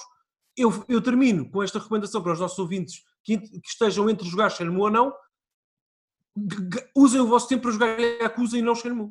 eu, 0.57 0.83
eu, 0.89 1.01
termino 1.01 1.49
com 1.49 1.63
esta 1.63 1.79
recomendação 1.79 2.21
para 2.21 2.33
os 2.33 2.39
nossos 2.39 2.59
ouvintes 2.59 3.01
que, 3.23 3.37
que 3.37 3.67
estejam 3.67 4.09
entre 4.09 4.27
jogar 4.27 4.49
Shenmue 4.49 4.81
ou 4.81 4.91
não, 4.91 5.13
usem 6.93 7.21
o 7.21 7.27
vosso 7.27 7.47
tempo 7.47 7.63
para 7.63 7.71
jogar 7.71 7.97
Yakuza 7.97 8.57
e 8.57 8.61
não 8.61 8.75
Shenmue. 8.75 9.09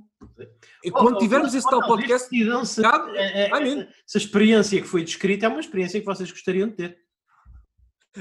E 0.85 0.91
quando 0.91 1.17
oh, 1.17 1.19
tivermos 1.19 1.55
oh, 1.55 1.57
esse 1.57 1.67
oh, 1.67 1.71
tal 1.71 1.87
podcast, 1.87 2.29
se, 2.67 2.83
cabe, 2.83 3.17
é, 3.17 3.47
é, 3.47 3.89
essa 4.07 4.19
experiência 4.19 4.79
que 4.79 4.87
foi 4.87 5.03
descrita 5.03 5.47
é 5.47 5.49
uma 5.49 5.61
experiência 5.61 5.99
que 5.99 6.07
vocês 6.07 6.31
gostariam 6.31 6.69
de 6.69 6.75
ter. 6.75 7.04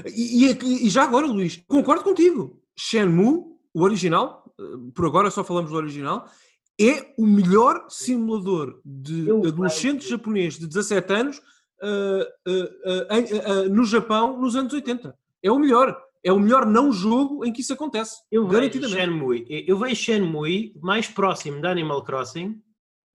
E, 0.06 0.46
e, 0.46 0.86
e, 0.86 0.90
já 0.90 1.04
agora, 1.04 1.26
Luís, 1.26 1.62
concordo 1.68 2.02
contigo. 2.02 2.60
Shenmue, 2.76 3.44
o 3.72 3.82
original, 3.82 4.52
eh, 4.58 4.62
por 4.94 5.06
agora 5.06 5.30
só 5.30 5.44
falamos 5.44 5.70
do 5.70 5.76
original, 5.76 6.26
é 6.80 7.14
o 7.16 7.26
melhor 7.26 7.86
simulador 7.88 8.80
de 8.84 9.28
Eu 9.28 9.44
adolescente 9.46 10.08
japonês 10.08 10.58
de 10.58 10.66
17 10.66 11.12
anos 11.12 11.38
uh, 11.38 12.22
uh, 12.50 13.66
uh, 13.66 13.68
no 13.68 13.84
Japão 13.84 14.40
nos 14.40 14.56
anos 14.56 14.72
80. 14.72 15.16
É 15.42 15.52
o 15.52 15.58
melhor. 15.58 15.96
É 16.22 16.32
o 16.32 16.40
melhor 16.40 16.64
não 16.64 16.90
jogo 16.90 17.44
em 17.44 17.52
que 17.52 17.60
isso 17.60 17.74
acontece. 17.74 18.16
Eu 18.30 18.48
vejo 18.48 18.88
Shenmue, 18.88 19.44
eu 19.68 19.78
vejo 19.78 19.94
Shenmue 19.94 20.74
mais 20.82 21.06
próximo 21.06 21.60
de 21.60 21.68
Animal 21.68 22.02
Crossing 22.02 22.60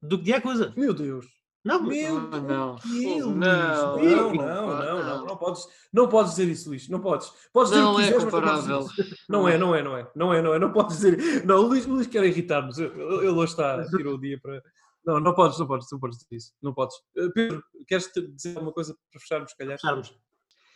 do 0.02 0.18
que 0.18 0.26
de 0.26 0.32
Yakuza. 0.32 0.72
Meu 0.78 0.94
Deus. 0.94 1.26
Não, 1.70 1.84
meu 1.84 2.18
ah, 2.18 2.42
não. 2.42 2.76
Deus, 2.78 3.28
não, 3.28 3.36
não, 3.36 4.34
não, 4.34 4.34
não, 4.34 5.04
não, 5.04 5.26
não, 5.28 5.38
podes, 5.38 5.68
não 5.94 6.10
podes 6.10 6.32
dizer 6.32 6.50
isso, 6.50 6.68
Luís, 6.68 6.90
não 6.90 7.00
podes. 7.00 7.32
Podes 7.54 7.70
dizer 7.70 7.84
não 7.84 7.94
o 7.94 7.96
que 7.96 8.02
quiseres, 8.02 8.24
é 8.24 8.26
comparável. 8.26 8.88
Não, 9.30 9.48
é, 9.48 9.56
não 9.56 9.76
é, 9.76 9.84
não 9.84 9.96
é, 9.96 10.12
não 10.16 10.34
é, 10.34 10.42
não 10.42 10.54
é, 10.56 10.60
não 10.60 10.74
podes 10.74 10.98
dizer. 10.98 11.46
Não, 11.46 11.58
o 11.58 11.68
Luís, 11.68 11.86
Luís 11.86 12.08
quer 12.08 12.26
irritar-nos. 12.26 12.80
Ele 12.80 13.28
hoje 13.28 13.52
está, 13.52 13.88
tirou 13.88 14.16
o 14.16 14.20
dia 14.20 14.40
para. 14.42 14.64
Não, 15.06 15.20
não 15.20 15.36
podes, 15.36 15.60
não 15.60 15.68
podes, 15.68 15.86
não 15.92 16.00
podes 16.00 16.18
dizer 16.18 16.36
isso. 16.36 16.54
Não 16.60 16.74
podes. 16.74 16.96
Eh, 17.16 17.30
Pedro, 17.36 17.64
queres 17.88 18.12
dizer 18.36 18.56
alguma 18.56 18.74
coisa 18.74 18.98
para 19.12 19.22
fecharmos, 19.22 19.52
se 19.52 19.58
calhar? 19.58 19.80
Fecharmos. 19.80 20.12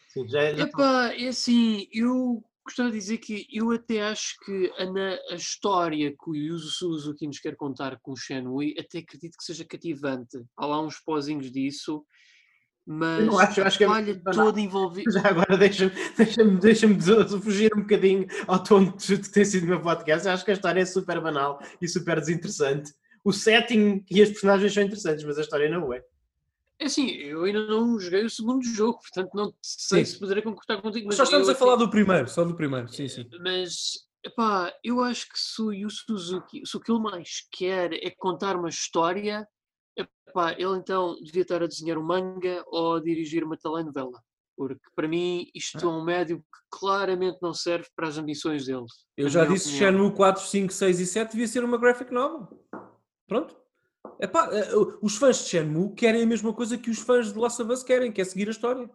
Sim, 0.10 0.28
já, 0.28 0.54
já 0.54 0.64
Epá, 0.64 1.12
é 1.16 1.28
assim, 1.28 1.88
eu 1.92 2.44
gostava 2.66 2.92
de 2.92 2.98
dizer 2.98 3.18
que 3.18 3.46
eu 3.52 3.72
até 3.72 4.02
acho 4.02 4.36
que 4.46 4.72
a, 4.78 5.34
a 5.34 5.36
história 5.36 6.12
que 6.12 6.30
o 6.30 6.36
Yuzo 6.36 6.70
Suzuki 6.72 7.28
nos 7.28 7.40
quer 7.40 7.56
contar 7.56 8.00
com 8.02 8.12
o 8.14 8.18
Shenmue, 8.18 8.76
até 8.80 9.00
acredito 9.00 9.38
que 9.38 9.44
seja 9.44 9.66
cativante. 9.66 10.44
Há 10.56 10.66
lá 10.66 10.82
uns 10.82 11.00
pozinhos 11.00 11.52
disso, 11.52 12.06
mas 12.86 13.26
eu 13.26 13.40
acho, 13.40 13.62
acho 13.62 13.78
que 13.78 13.84
é 13.86 14.16
toda 14.34 14.60
envolvida. 14.60 15.10
Já 15.12 15.30
agora 15.30 15.58
deixa-me 15.58 15.92
deixa 16.18 16.44
deixa 16.44 17.40
fugir 17.40 17.72
um 17.76 17.82
bocadinho 17.82 18.28
ao 18.46 18.62
tom 18.62 18.92
que 18.92 19.18
tem 19.30 19.46
sido 19.46 19.64
o 19.64 19.68
meu 19.68 19.82
podcast. 19.82 20.28
Eu 20.28 20.34
acho 20.34 20.44
que 20.44 20.52
a 20.52 20.54
história 20.54 20.82
é 20.82 20.86
super 20.86 21.22
banal 21.22 21.60
e 21.82 21.88
super 21.88 22.20
desinteressante. 22.20 22.94
O 23.24 23.32
setting 23.32 24.04
e 24.12 24.22
as 24.22 24.30
personagens 24.30 24.74
são 24.74 24.84
interessantes, 24.84 25.24
mas 25.24 25.38
a 25.38 25.42
história 25.42 25.70
não 25.70 25.94
é. 25.94 26.04
É 26.80 26.86
assim, 26.86 27.08
eu 27.08 27.44
ainda 27.44 27.66
não 27.68 28.00
joguei 28.00 28.26
o 28.26 28.30
segundo 28.30 28.64
jogo, 28.64 29.00
portanto 29.00 29.30
não 29.34 29.54
sei 29.62 30.06
sim. 30.06 30.14
se 30.14 30.20
poderia 30.20 30.44
concordar 30.44 30.82
contigo. 30.82 31.12
Só 31.14 31.24
estamos 31.24 31.48
a 31.48 31.56
falar 31.56 31.76
do 31.76 31.90
primeiro, 31.90 32.28
só 32.28 32.44
do 32.44 32.56
primeiro, 32.56 32.90
sim, 32.90 33.08
sim. 33.08 33.30
Mas, 33.42 34.08
epá, 34.26 34.74
eu 34.84 35.02
acho 35.02 35.30
que 35.30 35.40
se 35.40 35.62
o 35.62 35.90
Suzuki, 35.90 36.62
se 36.66 36.76
o 36.76 36.80
que 36.80 36.92
ele 36.92 37.02
mais 37.02 37.48
quer 37.52 37.94
é 37.94 38.12
contar 38.18 38.56
uma 38.56 38.70
história, 38.70 39.48
epá, 39.98 40.54
ele 40.54 40.78
então 40.78 41.16
devia 41.24 41.44
estar 41.44 41.64
a 41.64 41.68
desenhar 41.68 41.98
um 41.98 42.04
manga 42.04 42.64
ou 42.68 42.96
a 42.96 43.02
dirigir 43.02 43.44
uma 43.44 43.58
telenovela. 43.58 44.20
Porque 44.56 44.82
para 44.96 45.08
mim 45.08 45.50
isto 45.56 45.84
é 45.84 45.88
um 45.88 46.04
médio 46.04 46.40
que 46.40 46.78
claramente 46.80 47.40
não 47.42 47.54
serve 47.54 47.88
para 47.96 48.08
as 48.08 48.18
ambições 48.18 48.66
dele. 48.66 48.86
Eu 49.18 49.30
já 49.30 49.46
disse 49.46 49.70
que 49.70 49.78
Shenmue 49.78 50.14
4, 50.14 50.44
5, 50.44 50.74
6 50.74 51.00
e 51.00 51.06
7 51.06 51.32
devia 51.32 51.48
ser 51.48 51.64
uma 51.64 51.78
graphic 51.78 52.12
novel. 52.12 52.48
Pronto. 53.28 53.63
Epá, 54.20 54.50
eh, 54.52 54.72
os 55.02 55.16
fãs 55.18 55.44
de 55.44 55.50
Shenmue 55.50 55.94
querem 55.96 56.24
a 56.24 56.26
mesma 56.26 56.54
coisa 56.54 56.78
que 56.78 56.90
os 56.90 57.00
fãs 57.00 57.32
de 57.32 57.40
Last 57.40 57.62
of 57.62 57.72
Us 57.72 57.84
querem, 57.84 58.12
que 58.12 58.22
é 58.22 58.26
seguir 58.26 58.48
a 58.48 58.52
história. 58.52 58.90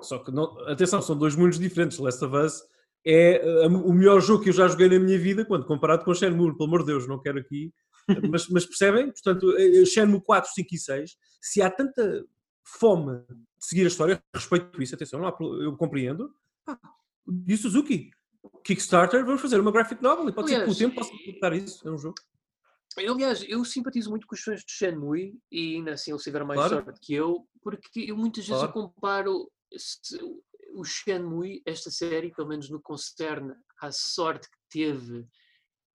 Só 0.00 0.18
que, 0.18 0.30
não, 0.30 0.58
atenção, 0.68 1.02
são 1.02 1.16
dois 1.16 1.34
mundos 1.34 1.58
diferentes. 1.58 1.98
Last 1.98 2.24
of 2.24 2.36
Us 2.36 2.62
é 3.04 3.66
uh, 3.66 3.68
o 3.68 3.92
melhor 3.92 4.20
jogo 4.20 4.42
que 4.42 4.50
eu 4.50 4.54
já 4.54 4.68
joguei 4.68 4.88
na 4.88 4.98
minha 4.98 5.18
vida, 5.18 5.44
quando 5.44 5.66
comparado 5.66 6.04
com 6.04 6.14
Shenmue, 6.14 6.56
pelo 6.56 6.68
amor 6.68 6.80
de 6.80 6.86
Deus, 6.86 7.08
não 7.08 7.20
quero 7.20 7.38
aqui. 7.38 7.72
mas, 8.30 8.48
mas 8.48 8.66
percebem? 8.66 9.10
Portanto, 9.10 9.56
eh, 9.56 9.84
Shenmue 9.84 10.20
4, 10.20 10.50
5 10.52 10.68
e 10.74 10.78
6, 10.78 11.16
se 11.40 11.62
há 11.62 11.70
tanta 11.70 12.24
fome 12.64 13.18
de 13.28 13.66
seguir 13.66 13.84
a 13.84 13.88
história, 13.88 14.22
respeito 14.34 14.82
isso, 14.82 14.94
atenção, 14.94 15.26
há, 15.26 15.36
eu 15.40 15.76
compreendo. 15.76 16.30
Ah, 16.66 16.78
e 17.46 17.56
Suzuki, 17.56 18.10
Kickstarter, 18.64 19.24
vamos 19.24 19.40
fazer 19.40 19.60
uma 19.60 19.72
graphic 19.72 20.02
novel 20.02 20.28
e 20.28 20.32
pode 20.32 20.50
ser 20.50 20.64
que 20.64 20.70
o 20.70 20.76
tempo 20.76 20.94
possa 20.94 21.10
completar 21.10 21.52
isso, 21.52 21.86
é 21.86 21.90
um 21.90 21.98
jogo. 21.98 22.16
Eu, 22.96 23.14
aliás, 23.14 23.44
eu 23.48 23.64
simpatizo 23.64 24.10
muito 24.10 24.26
com 24.26 24.34
os 24.34 24.40
fãs 24.40 24.64
de 24.64 24.72
Shenmue 24.72 25.38
e 25.50 25.76
ainda 25.76 25.92
assim 25.92 26.10
eles 26.10 26.22
tiveram 26.22 26.46
mais 26.46 26.58
claro. 26.58 26.84
sorte 26.84 27.00
que 27.00 27.14
eu, 27.14 27.46
porque 27.62 28.00
eu 28.08 28.16
muitas 28.16 28.46
vezes 28.46 28.62
claro. 28.62 28.68
eu 28.68 28.72
comparo 28.72 29.50
o 30.74 30.84
Shenmue, 30.84 31.62
esta 31.64 31.90
série, 31.90 32.34
pelo 32.34 32.48
menos 32.48 32.68
no 32.68 32.78
que 32.78 32.84
concerne 32.84 33.54
à 33.80 33.92
sorte 33.92 34.48
que 34.48 34.58
teve 34.70 35.26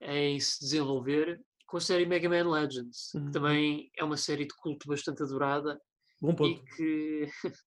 em 0.02 0.40
se 0.40 0.60
desenvolver, 0.60 1.42
com 1.68 1.78
a 1.78 1.82
série 1.82 2.06
Mega 2.06 2.30
Man 2.30 2.50
Legends, 2.50 3.14
uhum. 3.14 3.26
que 3.26 3.32
também 3.32 3.92
é 3.98 4.04
uma 4.04 4.18
série 4.18 4.46
de 4.46 4.56
culto 4.56 4.88
bastante 4.88 5.24
adorada 5.24 5.80
e 6.22 6.56
que 6.76 7.30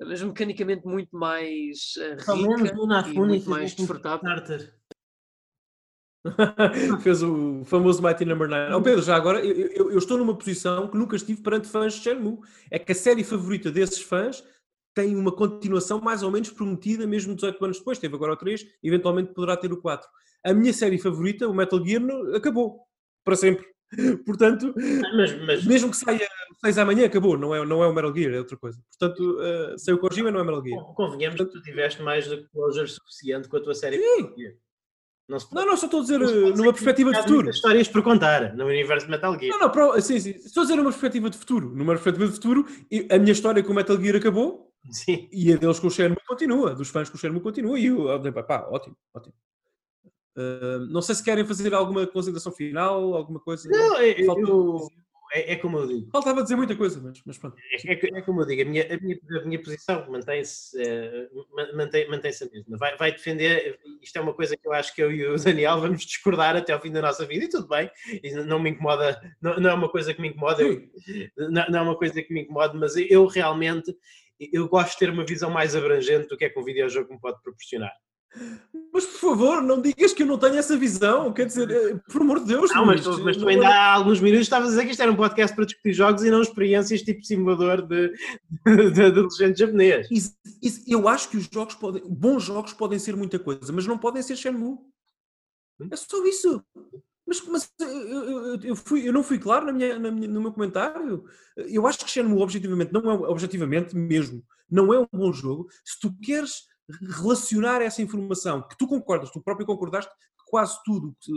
mas 0.00 0.22
mecanicamente 0.22 0.86
muito 0.86 1.16
mais 1.16 1.94
uh, 1.98 2.32
rica 2.36 3.10
e 3.10 3.14
muito 3.14 3.48
mais 3.48 3.74
desfrutável. 3.74 4.20
Fez 7.02 7.22
o 7.22 7.62
famoso 7.64 8.02
Mighty 8.02 8.24
Number 8.24 8.48
9. 8.48 8.74
Oh, 8.74 8.82
Pedro, 8.82 9.02
já 9.02 9.14
agora, 9.14 9.44
eu, 9.44 9.54
eu, 9.54 9.90
eu, 9.92 9.98
estou 9.98 10.16
numa 10.16 10.36
posição 10.36 10.88
que 10.88 10.96
nunca 10.96 11.16
estive 11.16 11.42
perante 11.42 11.68
fãs 11.68 11.94
de 11.94 12.00
Shenmue. 12.00 12.38
É 12.70 12.78
que 12.78 12.92
a 12.92 12.94
série 12.94 13.22
favorita 13.22 13.70
desses 13.70 14.00
fãs 14.00 14.42
tem 14.94 15.16
uma 15.16 15.32
continuação 15.32 16.00
mais 16.00 16.22
ou 16.22 16.30
menos 16.30 16.50
prometida, 16.50 17.06
mesmo 17.06 17.34
18 17.34 17.64
anos 17.64 17.78
depois. 17.78 17.98
Teve 17.98 18.14
agora 18.14 18.32
o 18.32 18.36
3, 18.36 18.64
eventualmente 18.82 19.34
poderá 19.34 19.56
ter 19.56 19.72
o 19.72 19.80
4. 19.80 20.08
A 20.44 20.54
minha 20.54 20.72
série 20.72 20.98
favorita, 20.98 21.48
o 21.48 21.54
Metal 21.54 21.84
Gear, 21.84 22.02
acabou. 22.34 22.80
Para 23.24 23.36
sempre. 23.36 23.66
Portanto, 24.24 24.74
mas, 25.16 25.32
mas... 25.46 25.64
mesmo 25.66 25.90
que 25.90 25.96
saia 25.96 26.26
6 26.64 26.78
amanhã, 26.78 27.06
acabou. 27.06 27.36
Não 27.36 27.54
é, 27.54 27.64
não 27.66 27.82
é 27.82 27.86
o 27.86 27.92
Metal 27.92 28.14
Gear, 28.14 28.34
é 28.34 28.38
outra 28.38 28.56
coisa. 28.56 28.78
Portanto, 28.98 29.38
uh, 29.38 29.78
saiu 29.78 29.96
o 29.96 30.00
Kojima, 30.00 30.30
não 30.30 30.40
é 30.40 30.44
Metal 30.44 30.64
Gear. 30.64 30.84
Convenhamos 30.94 31.36
Portanto... 31.36 31.54
que 31.54 31.60
tu 31.60 31.70
tiveste 31.70 32.02
mais 32.02 32.28
de 32.28 32.48
closure 32.48 32.88
suficiente 32.88 33.48
com 33.48 33.56
a 33.58 33.60
tua 33.60 33.74
série. 33.74 33.98
Sim. 33.98 34.54
Não, 35.26 35.38
não, 35.52 35.66
não, 35.66 35.76
só 35.76 35.86
estou 35.86 36.00
a 36.00 36.02
dizer 36.02 36.20
numa 36.20 36.72
perspectiva 36.72 37.10
de 37.10 37.22
futuro. 37.22 37.48
Histórias 37.48 37.88
por 37.88 38.02
contar 38.02 38.54
no 38.54 38.66
universo 38.66 39.06
de 39.06 39.12
Metal 39.12 39.38
Gear. 39.38 39.52
Não, 39.52 39.66
não, 39.66 39.70
pro, 39.70 39.98
sim, 40.00 40.20
sim. 40.20 40.30
Estou 40.30 40.62
a 40.62 40.64
dizer 40.64 40.76
numa 40.76 40.90
perspectiva 40.90 41.30
de 41.30 41.38
futuro. 41.38 41.74
Numa 41.74 41.92
perspectiva 41.94 42.26
de 42.26 42.34
futuro, 42.34 42.66
a 43.10 43.18
minha 43.18 43.32
história 43.32 43.62
com 43.62 43.72
o 43.72 43.74
Metal 43.74 43.98
Gear 43.98 44.16
acabou 44.16 44.70
sim. 44.90 45.28
e 45.32 45.50
a 45.50 45.56
deles 45.56 45.80
com 45.80 45.86
o 45.86 45.90
Shenmue 45.90 46.16
continua, 46.26 46.74
dos 46.74 46.90
fãs 46.90 47.08
com 47.08 47.16
o 47.16 47.18
Shenmue 47.18 47.40
continua. 47.40 47.78
E 47.78 47.86
eu, 47.86 48.06
pá, 48.46 48.66
ótimo, 48.70 48.96
ótimo. 49.14 49.34
Uh, 50.36 50.84
não 50.90 51.00
sei 51.00 51.14
se 51.14 51.24
querem 51.24 51.46
fazer 51.46 51.72
alguma 51.72 52.06
consideração 52.06 52.52
final, 52.52 53.14
alguma 53.14 53.40
coisa. 53.40 53.68
Não, 53.68 54.02
eu, 54.02 54.36
eu, 54.36 54.88
é, 55.34 55.52
é, 55.52 55.56
como 55.56 55.78
eu 55.78 55.86
digo. 55.88 56.08
Faltava 56.12 56.42
dizer 56.42 56.54
muita 56.54 56.76
coisa, 56.76 57.00
mas, 57.02 57.20
mas 57.26 57.36
pronto. 57.36 57.56
É, 57.84 57.92
é, 57.92 58.18
é 58.18 58.22
como 58.22 58.42
eu 58.42 58.46
digo, 58.46 58.62
a 58.62 58.64
minha, 58.64 58.94
a 58.94 58.96
minha, 58.98 59.18
a 59.40 59.44
minha 59.44 59.60
posição 59.60 60.08
mantém-se 60.08 60.80
uh, 60.80 61.76
mantém, 61.76 62.08
mantém 62.08 62.30
a 62.30 62.52
mesma. 62.52 62.78
Vai, 62.78 62.96
vai 62.96 63.12
defender, 63.12 63.78
isto 64.00 64.16
é 64.16 64.20
uma 64.20 64.32
coisa 64.32 64.56
que 64.56 64.66
eu 64.66 64.72
acho 64.72 64.94
que 64.94 65.02
eu 65.02 65.10
e 65.10 65.26
o 65.26 65.36
Daniel 65.36 65.80
vamos 65.80 66.06
discordar 66.06 66.56
até 66.56 66.72
ao 66.72 66.80
fim 66.80 66.92
da 66.92 67.02
nossa 67.02 67.26
vida, 67.26 67.44
e 67.44 67.48
tudo 67.48 67.66
bem, 67.66 67.90
não 68.46 68.60
me 68.60 68.70
incomoda, 68.70 69.20
não, 69.42 69.56
não 69.58 69.70
é 69.70 69.74
uma 69.74 69.88
coisa 69.88 70.14
que 70.14 70.22
me 70.22 70.28
incomoda, 70.28 70.62
eu, 70.62 70.82
não, 71.36 71.66
não 71.68 71.78
é 71.80 71.82
uma 71.82 71.96
coisa 71.98 72.22
que 72.22 72.32
me 72.32 72.42
incomoda, 72.42 72.74
mas 72.74 72.96
eu 72.96 73.26
realmente 73.26 73.92
eu 74.52 74.68
gosto 74.68 74.92
de 74.92 74.98
ter 74.98 75.10
uma 75.10 75.24
visão 75.24 75.50
mais 75.50 75.74
abrangente 75.74 76.28
do 76.28 76.36
que 76.36 76.44
é 76.44 76.50
que 76.50 76.58
um 76.58 76.64
videojogo 76.64 77.12
me 77.12 77.20
pode 77.20 77.40
proporcionar. 77.42 77.92
Mas 78.92 79.04
por 79.06 79.18
favor, 79.18 79.60
não 79.62 79.80
digas 79.80 80.12
que 80.12 80.22
eu 80.22 80.26
não 80.26 80.38
tenho 80.38 80.56
essa 80.56 80.76
visão. 80.76 81.32
Quer 81.32 81.46
dizer, 81.46 81.70
eh, 81.70 82.00
por 82.12 82.22
amor 82.22 82.40
de 82.40 82.46
Deus. 82.46 82.70
Não, 82.72 82.86
mas, 82.86 83.02
tu, 83.02 83.24
mas 83.24 83.36
tu 83.36 83.48
ainda 83.48 83.68
há 83.68 83.92
alguns 83.92 84.20
minutos 84.20 84.46
estavas 84.46 84.68
a 84.68 84.70
dizer 84.70 84.84
que 84.84 84.92
isto 84.92 85.02
era 85.02 85.10
um 85.10 85.16
podcast 85.16 85.54
para 85.54 85.64
discutir 85.64 85.92
jogos 85.92 86.22
e 86.22 86.30
não 86.30 86.42
experiências 86.42 87.02
tipo 87.02 87.24
simulador 87.24 87.82
de, 87.82 88.12
de, 88.64 88.90
de 88.92 89.02
adolescente 89.02 89.58
japonês. 89.58 90.08
Isso, 90.10 90.36
isso, 90.62 90.84
eu 90.86 91.08
acho 91.08 91.28
que 91.28 91.36
os 91.36 91.48
jogos 91.52 91.74
podem, 91.74 92.02
bons 92.06 92.44
jogos 92.44 92.72
podem 92.72 92.98
ser 92.98 93.16
muita 93.16 93.38
coisa, 93.38 93.72
mas 93.72 93.86
não 93.86 93.98
podem 93.98 94.22
ser 94.22 94.36
Shenmue. 94.36 94.78
É 95.90 95.96
só 95.96 96.24
isso. 96.24 96.62
Mas, 97.26 97.40
mas 97.48 97.72
eu, 97.80 97.88
eu, 97.88 98.60
eu, 98.62 98.76
fui, 98.76 99.08
eu 99.08 99.12
não 99.12 99.24
fui 99.24 99.38
claro 99.38 99.66
na 99.66 99.72
minha, 99.72 99.98
na 99.98 100.10
minha, 100.10 100.28
no 100.28 100.40
meu 100.40 100.52
comentário. 100.52 101.24
Eu 101.56 101.86
acho 101.86 101.98
que 101.98 102.10
Shenmue, 102.10 102.42
objetivamente, 102.42 102.92
não 102.92 103.10
é 103.10 103.14
objetivamente 103.28 103.96
mesmo, 103.96 104.44
não 104.70 104.92
é 104.92 105.00
um 105.00 105.08
bom 105.12 105.32
jogo. 105.32 105.68
Se 105.84 105.98
tu 105.98 106.14
queres 106.22 106.66
relacionar 106.88 107.80
essa 107.80 108.02
informação 108.02 108.62
que 108.62 108.76
tu 108.76 108.86
concordas, 108.86 109.30
tu 109.30 109.42
próprio 109.42 109.66
concordaste 109.66 110.10
que 110.10 110.44
quase 110.46 110.78
tudo, 110.84 111.16
que, 111.20 111.32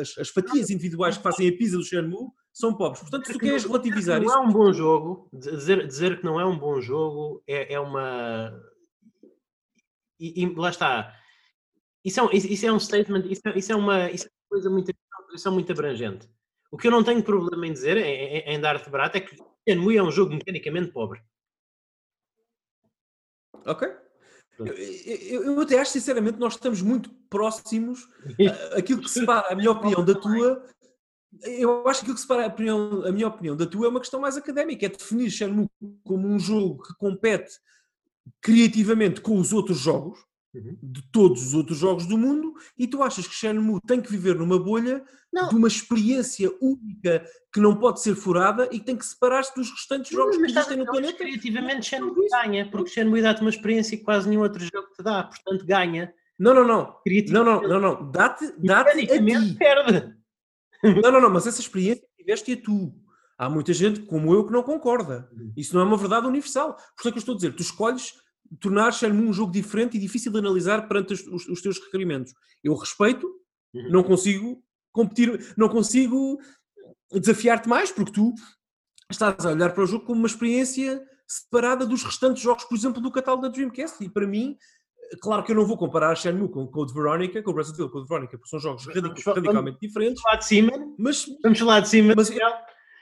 as, 0.00 0.18
as, 0.18 0.28
fatias 0.28 0.70
individuais 0.70 1.16
que 1.16 1.22
fazem 1.22 1.48
a 1.48 1.52
pizza 1.52 1.76
do 1.76 1.84
Shenmue 1.84 2.28
são 2.52 2.76
pobres. 2.76 3.00
Portanto, 3.00 3.26
se 3.26 3.32
tu 3.32 3.38
queres 3.38 3.64
relativizar 3.64 4.20
não 4.20 4.26
isso. 4.26 4.34
Não 4.34 4.44
é 4.44 4.46
um 4.46 4.52
bom 4.52 4.72
jogo, 4.72 5.28
dizer, 5.32 5.86
dizer 5.86 6.18
que 6.18 6.24
não 6.24 6.40
é 6.40 6.44
um 6.44 6.58
bom 6.58 6.80
jogo 6.80 7.42
é, 7.46 7.74
é 7.74 7.80
uma. 7.80 8.52
E, 10.20 10.44
e, 10.44 10.54
lá 10.54 10.70
está. 10.70 11.14
Isso 12.04 12.20
é 12.20 12.22
um, 12.22 12.30
isso 12.30 12.66
é 12.66 12.72
um 12.72 12.78
statement, 12.78 13.26
isso 13.26 13.42
é, 13.46 13.58
isso 13.58 13.72
é, 13.72 13.76
uma, 13.76 14.10
isso 14.10 14.26
é 14.26 14.28
uma 14.28 14.48
coisa 14.48 14.70
muito, 14.70 14.92
isso 15.34 15.48
é 15.48 15.50
muito 15.50 15.72
abrangente. 15.72 16.28
O 16.70 16.76
que 16.76 16.86
eu 16.86 16.90
não 16.90 17.02
tenho 17.02 17.22
problema 17.22 17.66
em 17.66 17.72
dizer, 17.72 17.96
em, 17.96 18.54
em 18.54 18.60
dar-te 18.60 18.88
barato, 18.88 19.16
é 19.16 19.20
que 19.20 19.36
Shenmue 19.68 19.96
é 19.96 20.02
um 20.02 20.10
jogo 20.10 20.32
mecanicamente 20.32 20.92
pobre. 20.92 21.20
Ok. 23.64 24.05
Eu, 24.58 24.66
eu, 24.66 25.44
eu, 25.44 25.60
até 25.60 25.78
acho, 25.78 25.92
sinceramente, 25.92 26.38
nós 26.38 26.54
estamos 26.54 26.80
muito 26.80 27.10
próximos. 27.28 28.08
Aquilo 28.76 29.02
que 29.02 29.10
separa 29.10 29.52
a 29.52 29.54
minha 29.56 29.70
opinião 29.70 30.04
da 30.04 30.14
tua. 30.14 30.64
Eu 31.42 31.86
acho 31.86 32.00
que 32.00 32.04
aquilo 32.04 32.14
que 32.14 32.20
separa 32.22 32.44
a, 32.44 32.48
opinião, 32.48 33.04
a 33.04 33.12
minha 33.12 33.28
opinião 33.28 33.56
da 33.56 33.66
tua 33.66 33.86
é 33.86 33.88
uma 33.90 34.00
questão 34.00 34.20
mais 34.20 34.36
académica. 34.36 34.86
É 34.86 34.88
definir 34.88 35.30
Shenmue 35.30 35.68
como 36.04 36.26
um 36.26 36.38
jogo 36.38 36.82
que 36.82 36.94
compete 36.94 37.52
criativamente 38.40 39.20
com 39.20 39.38
os 39.38 39.52
outros 39.52 39.78
jogos 39.78 40.18
Uhum. 40.56 40.78
de 40.82 41.02
todos 41.12 41.46
os 41.46 41.54
outros 41.54 41.76
jogos 41.76 42.06
do 42.06 42.16
mundo 42.16 42.54
e 42.78 42.86
tu 42.86 43.02
achas 43.02 43.26
que 43.26 43.34
Shenmue 43.34 43.80
tem 43.86 44.00
que 44.00 44.10
viver 44.10 44.34
numa 44.36 44.58
bolha 44.58 45.04
não. 45.32 45.48
de 45.48 45.56
uma 45.56 45.68
experiência 45.68 46.50
única 46.60 47.24
que 47.52 47.60
não 47.60 47.76
pode 47.76 48.00
ser 48.00 48.14
furada 48.14 48.66
e 48.72 48.78
que 48.78 48.86
tem 48.86 48.96
que 48.96 49.04
separar-se 49.04 49.54
dos 49.54 49.70
restantes 49.70 50.12
não, 50.12 50.20
jogos 50.20 50.36
que 50.38 50.44
existem 50.44 50.76
no 50.78 50.86
planeta? 50.86 51.18
Criativamente 51.18 51.86
Shenmue 51.86 52.28
ganha, 52.30 52.70
porque 52.70 52.90
Shenmue 52.90 53.20
dá-te 53.20 53.42
uma 53.42 53.50
experiência 53.50 53.96
que 53.98 54.04
quase 54.04 54.28
nenhum 54.28 54.42
outro 54.42 54.60
jogo 54.60 54.88
te 54.96 55.02
dá, 55.02 55.24
portanto 55.24 55.66
ganha. 55.66 56.12
Não, 56.38 56.54
não, 56.54 56.66
não. 56.66 56.96
Não, 57.30 57.44
não, 57.44 57.62
não, 57.62 57.80
não. 57.80 58.10
Dá-te 58.10 58.52
dá 58.58 58.80
a 58.80 58.94
ti. 58.94 59.06
perde. 59.58 60.16
Não, 60.82 61.10
não, 61.10 61.20
não, 61.20 61.30
mas 61.30 61.46
essa 61.46 61.60
experiência 61.60 62.04
tiveste 62.16 62.52
a 62.52 62.56
tu. 62.56 62.94
Há 63.38 63.50
muita 63.50 63.72
gente 63.72 64.00
como 64.00 64.32
eu 64.32 64.46
que 64.46 64.52
não 64.52 64.62
concorda. 64.62 65.28
Uhum. 65.32 65.52
Isso 65.56 65.74
não 65.74 65.82
é 65.82 65.84
uma 65.84 65.96
verdade 65.96 66.26
universal. 66.26 66.74
Por 66.74 67.00
isso 67.00 67.08
é 67.08 67.12
que 67.12 67.18
eu 67.18 67.20
estou 67.20 67.34
a 67.34 67.36
dizer, 67.36 67.54
tu 67.54 67.62
escolhes 67.62 68.14
tornar 68.60 68.92
Shenmue 68.92 69.28
um 69.28 69.32
jogo 69.32 69.52
diferente 69.52 69.96
e 69.96 70.00
difícil 70.00 70.32
de 70.32 70.38
analisar 70.38 70.88
perante 70.88 71.14
os, 71.14 71.26
os, 71.26 71.48
os 71.48 71.62
teus 71.62 71.78
requerimentos. 71.78 72.34
Eu 72.62 72.74
respeito, 72.74 73.26
uhum. 73.74 73.90
não 73.90 74.02
consigo 74.02 74.62
competir, 74.92 75.54
não 75.56 75.68
consigo 75.68 76.38
desafiar-te 77.12 77.68
mais, 77.68 77.92
porque 77.92 78.12
tu 78.12 78.34
estás 79.10 79.44
a 79.44 79.50
olhar 79.50 79.72
para 79.72 79.84
o 79.84 79.86
jogo 79.86 80.04
como 80.04 80.18
uma 80.18 80.26
experiência 80.26 81.02
separada 81.26 81.86
dos 81.86 82.02
restantes 82.02 82.42
jogos, 82.42 82.64
por 82.64 82.76
exemplo, 82.76 83.00
do 83.00 83.10
catálogo 83.10 83.42
da 83.42 83.48
Dreamcast. 83.48 84.02
E 84.02 84.08
para 84.08 84.26
mim, 84.26 84.56
claro 85.20 85.44
que 85.44 85.52
eu 85.52 85.56
não 85.56 85.66
vou 85.66 85.76
comparar 85.76 86.16
Shenmue 86.16 86.48
com 86.48 86.66
Code 86.66 86.94
Veronica, 86.94 87.42
com 87.42 87.52
Resident 87.52 87.80
Evil 87.80 87.90
Code 87.90 88.08
Veronica, 88.08 88.38
porque 88.38 88.48
são 88.48 88.58
jogos 88.58 88.86
radicalmente 88.86 89.78
diferentes. 89.80 90.22
Vamos 90.22 90.22
falar 90.22 90.36
de 90.36 90.46
cima, 90.46 90.94
mas 90.98 91.26
vamos 91.42 91.58
falar 91.58 91.80
de 91.80 91.88
cima. 91.88 92.14
Mas, 92.16 92.30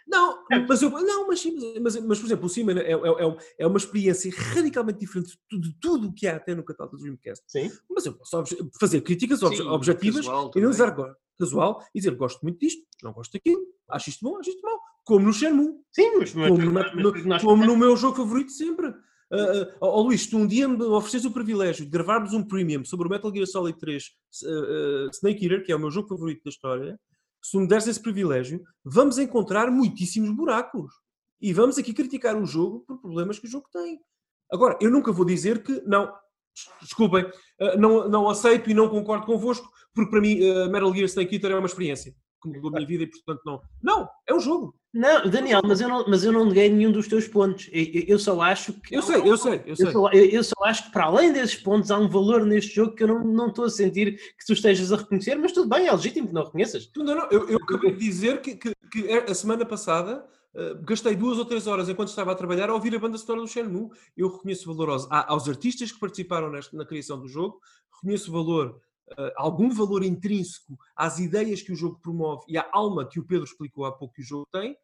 não, 0.06 0.44
é. 0.51 0.59
mas 0.66 0.82
eu, 0.82 0.90
não, 0.90 1.26
mas, 1.26 1.44
mas, 1.81 2.01
mas 2.01 2.18
por 2.18 2.26
exemplo, 2.26 2.47
o 2.47 2.48
Seaman 2.48 2.78
é, 2.78 2.93
é, 2.93 2.94
é, 2.94 3.36
é 3.59 3.66
uma 3.66 3.78
experiência 3.78 4.32
radicalmente 4.35 4.98
diferente 4.98 5.36
de 5.51 5.74
tudo 5.81 6.09
o 6.09 6.12
que 6.12 6.26
há 6.26 6.36
até 6.36 6.55
no 6.55 6.64
catálogo 6.64 6.97
do 6.97 7.02
Dreamcast. 7.02 7.43
Sim. 7.47 7.70
Mas 7.90 8.06
eu 8.06 8.14
posso 8.14 8.44
fazer 8.78 9.01
críticas 9.01 9.40
Sim, 9.40 9.62
objetivas 9.62 10.24
e 10.26 10.60
não 10.60 10.70
dizer 10.70 10.94
casual 11.39 11.82
e 11.94 11.98
dizer 11.98 12.14
gosto 12.14 12.43
muito 12.43 12.60
disto, 12.60 12.82
não 13.02 13.12
gosto 13.12 13.32
daquilo, 13.32 13.60
acho 13.90 14.10
isto 14.10 14.24
bom, 14.24 14.39
acho 14.39 14.51
isto 14.51 14.62
mau. 14.62 14.78
Como 15.05 15.26
no 15.26 15.32
Shenmue. 15.32 15.74
Sim, 15.93 16.18
mas, 16.18 16.32
como, 16.32 16.72
mas, 16.72 16.97
no, 16.97 17.12
mas, 17.26 17.43
como 17.43 17.66
no 17.66 17.76
meu 17.76 17.97
jogo 17.97 18.16
favorito 18.16 18.51
sempre. 18.51 18.89
Uh, 19.32 19.62
uh, 19.62 19.76
oh, 19.81 20.02
Luís, 20.02 20.26
tu 20.26 20.36
um 20.36 20.47
dia 20.47 20.68
me 20.68 20.82
ofereces 20.85 21.24
o 21.24 21.31
privilégio 21.31 21.85
de 21.85 21.90
gravarmos 21.90 22.32
um 22.32 22.43
premium 22.43 22.85
sobre 22.85 23.09
o 23.09 23.10
Metal 23.10 23.32
Gear 23.35 23.47
Solid 23.47 23.78
3 23.78 24.05
uh, 24.05 24.48
uh, 24.48 25.10
Snake 25.12 25.44
Eater, 25.44 25.64
que 25.64 25.72
é 25.72 25.76
o 25.76 25.78
meu 25.78 25.90
jogo 25.90 26.09
favorito 26.09 26.44
da 26.44 26.51
história, 26.51 26.98
se 27.44 27.58
me 27.58 27.68
deres 27.68 27.86
esse 27.86 28.00
privilégio, 28.00 28.62
vamos 28.82 29.18
encontrar 29.18 29.70
muitíssimos 29.70 30.30
buracos. 30.30 30.90
E 31.40 31.52
vamos 31.52 31.76
aqui 31.76 31.92
criticar 31.92 32.36
o 32.36 32.46
jogo 32.46 32.80
por 32.86 32.98
problemas 32.98 33.38
que 33.38 33.46
o 33.46 33.50
jogo 33.50 33.68
tem. 33.70 34.00
Agora, 34.50 34.78
eu 34.80 34.90
nunca 34.90 35.12
vou 35.12 35.26
dizer 35.26 35.62
que, 35.62 35.82
não, 35.84 36.10
desculpem, 36.80 37.30
eh, 37.58 37.76
não, 37.76 38.08
não 38.08 38.30
aceito 38.30 38.70
e 38.70 38.74
não 38.74 38.88
concordo 38.88 39.26
convosco, 39.26 39.70
porque 39.92 40.10
para 40.10 40.22
mim 40.22 40.40
uh, 40.40 40.70
Metal 40.70 40.92
Gear 40.94 41.04
Snake 41.04 41.34
Eater 41.34 41.50
é 41.50 41.58
uma 41.58 41.66
experiência 41.66 42.14
que 42.44 42.56
mudou 42.56 42.70
a 42.70 42.74
minha 42.74 42.86
vida 42.86 43.04
e 43.04 43.06
portanto 43.06 43.40
não. 43.44 43.60
Não, 43.82 44.08
é 44.26 44.34
um 44.34 44.40
jogo. 44.40 44.74
Não, 44.92 45.28
Daniel, 45.28 45.60
mas 45.64 45.80
eu 45.80 45.88
não, 45.88 46.04
mas 46.06 46.24
eu 46.24 46.32
não 46.32 46.46
neguei 46.46 46.68
nenhum 46.68 46.92
dos 46.92 47.08
teus 47.08 47.26
pontos. 47.26 47.68
Eu, 47.72 48.04
eu 48.06 48.18
só 48.18 48.40
acho 48.40 48.72
que. 48.74 48.94
Eu 48.94 49.02
sei, 49.02 49.16
eu 49.16 49.36
sei, 49.36 49.62
eu 49.66 49.74
sei. 49.74 49.86
Eu 49.88 49.92
só, 49.92 50.10
eu, 50.10 50.24
eu 50.26 50.44
só, 50.44 50.54
acho 50.64 50.84
que 50.84 50.92
para 50.92 51.06
além 51.06 51.32
desses 51.32 51.56
pontos 51.56 51.90
há 51.90 51.98
um 51.98 52.08
valor 52.08 52.46
neste 52.46 52.74
jogo 52.74 52.94
que 52.94 53.02
eu 53.02 53.08
não, 53.08 53.24
não 53.24 53.48
estou 53.48 53.64
a 53.64 53.70
sentir 53.70 54.16
que 54.16 54.46
tu 54.46 54.52
estejas 54.52 54.92
a 54.92 54.96
reconhecer, 54.96 55.34
mas 55.34 55.52
tudo 55.52 55.68
bem, 55.68 55.88
é 55.88 55.92
legítimo 55.92 56.28
que 56.28 56.34
não 56.34 56.44
reconheças. 56.44 56.88
Não, 56.96 57.04
não, 57.04 57.28
eu, 57.30 57.48
eu 57.48 57.56
acabei 57.56 57.92
de 57.92 57.98
dizer 57.98 58.40
que, 58.40 58.54
que, 58.54 58.72
que 58.92 59.10
a 59.10 59.34
semana 59.34 59.64
passada 59.64 60.24
Uh, 60.54 60.80
gastei 60.84 61.16
duas 61.16 61.36
ou 61.36 61.44
três 61.44 61.66
horas 61.66 61.88
enquanto 61.88 62.10
estava 62.10 62.30
a 62.30 62.34
trabalhar 62.34 62.70
a 62.70 62.74
ouvir 62.74 62.94
a 62.94 62.98
banda 63.00 63.18
sonora 63.18 63.40
do 63.40 63.48
Shenmue. 63.48 63.90
Eu 64.16 64.28
reconheço 64.28 64.72
valor 64.72 64.90
aos, 64.90 65.08
aos 65.10 65.48
artistas 65.48 65.90
que 65.90 65.98
participaram 65.98 66.48
nesta, 66.48 66.76
na 66.76 66.86
criação 66.86 67.18
do 67.18 67.26
jogo, 67.26 67.58
reconheço 67.92 68.30
valor 68.30 68.80
algum 69.36 69.70
valor 69.70 70.02
intrínseco 70.02 70.78
às 70.97 71.18
ideias 71.18 71.62
que 71.62 71.72
o 71.72 71.76
jogo 71.76 72.01
promove 72.01 72.44
e 72.48 72.56
à 72.56 72.66
alma 72.72 73.06
que 73.06 73.20
o 73.20 73.24
Pedro 73.24 73.44
explicou 73.44 73.85
há 73.85 73.93
pouco 73.93 74.14
que 74.14 74.22
o 74.22 74.24
jogo 74.24 74.47
tem, 74.51 74.76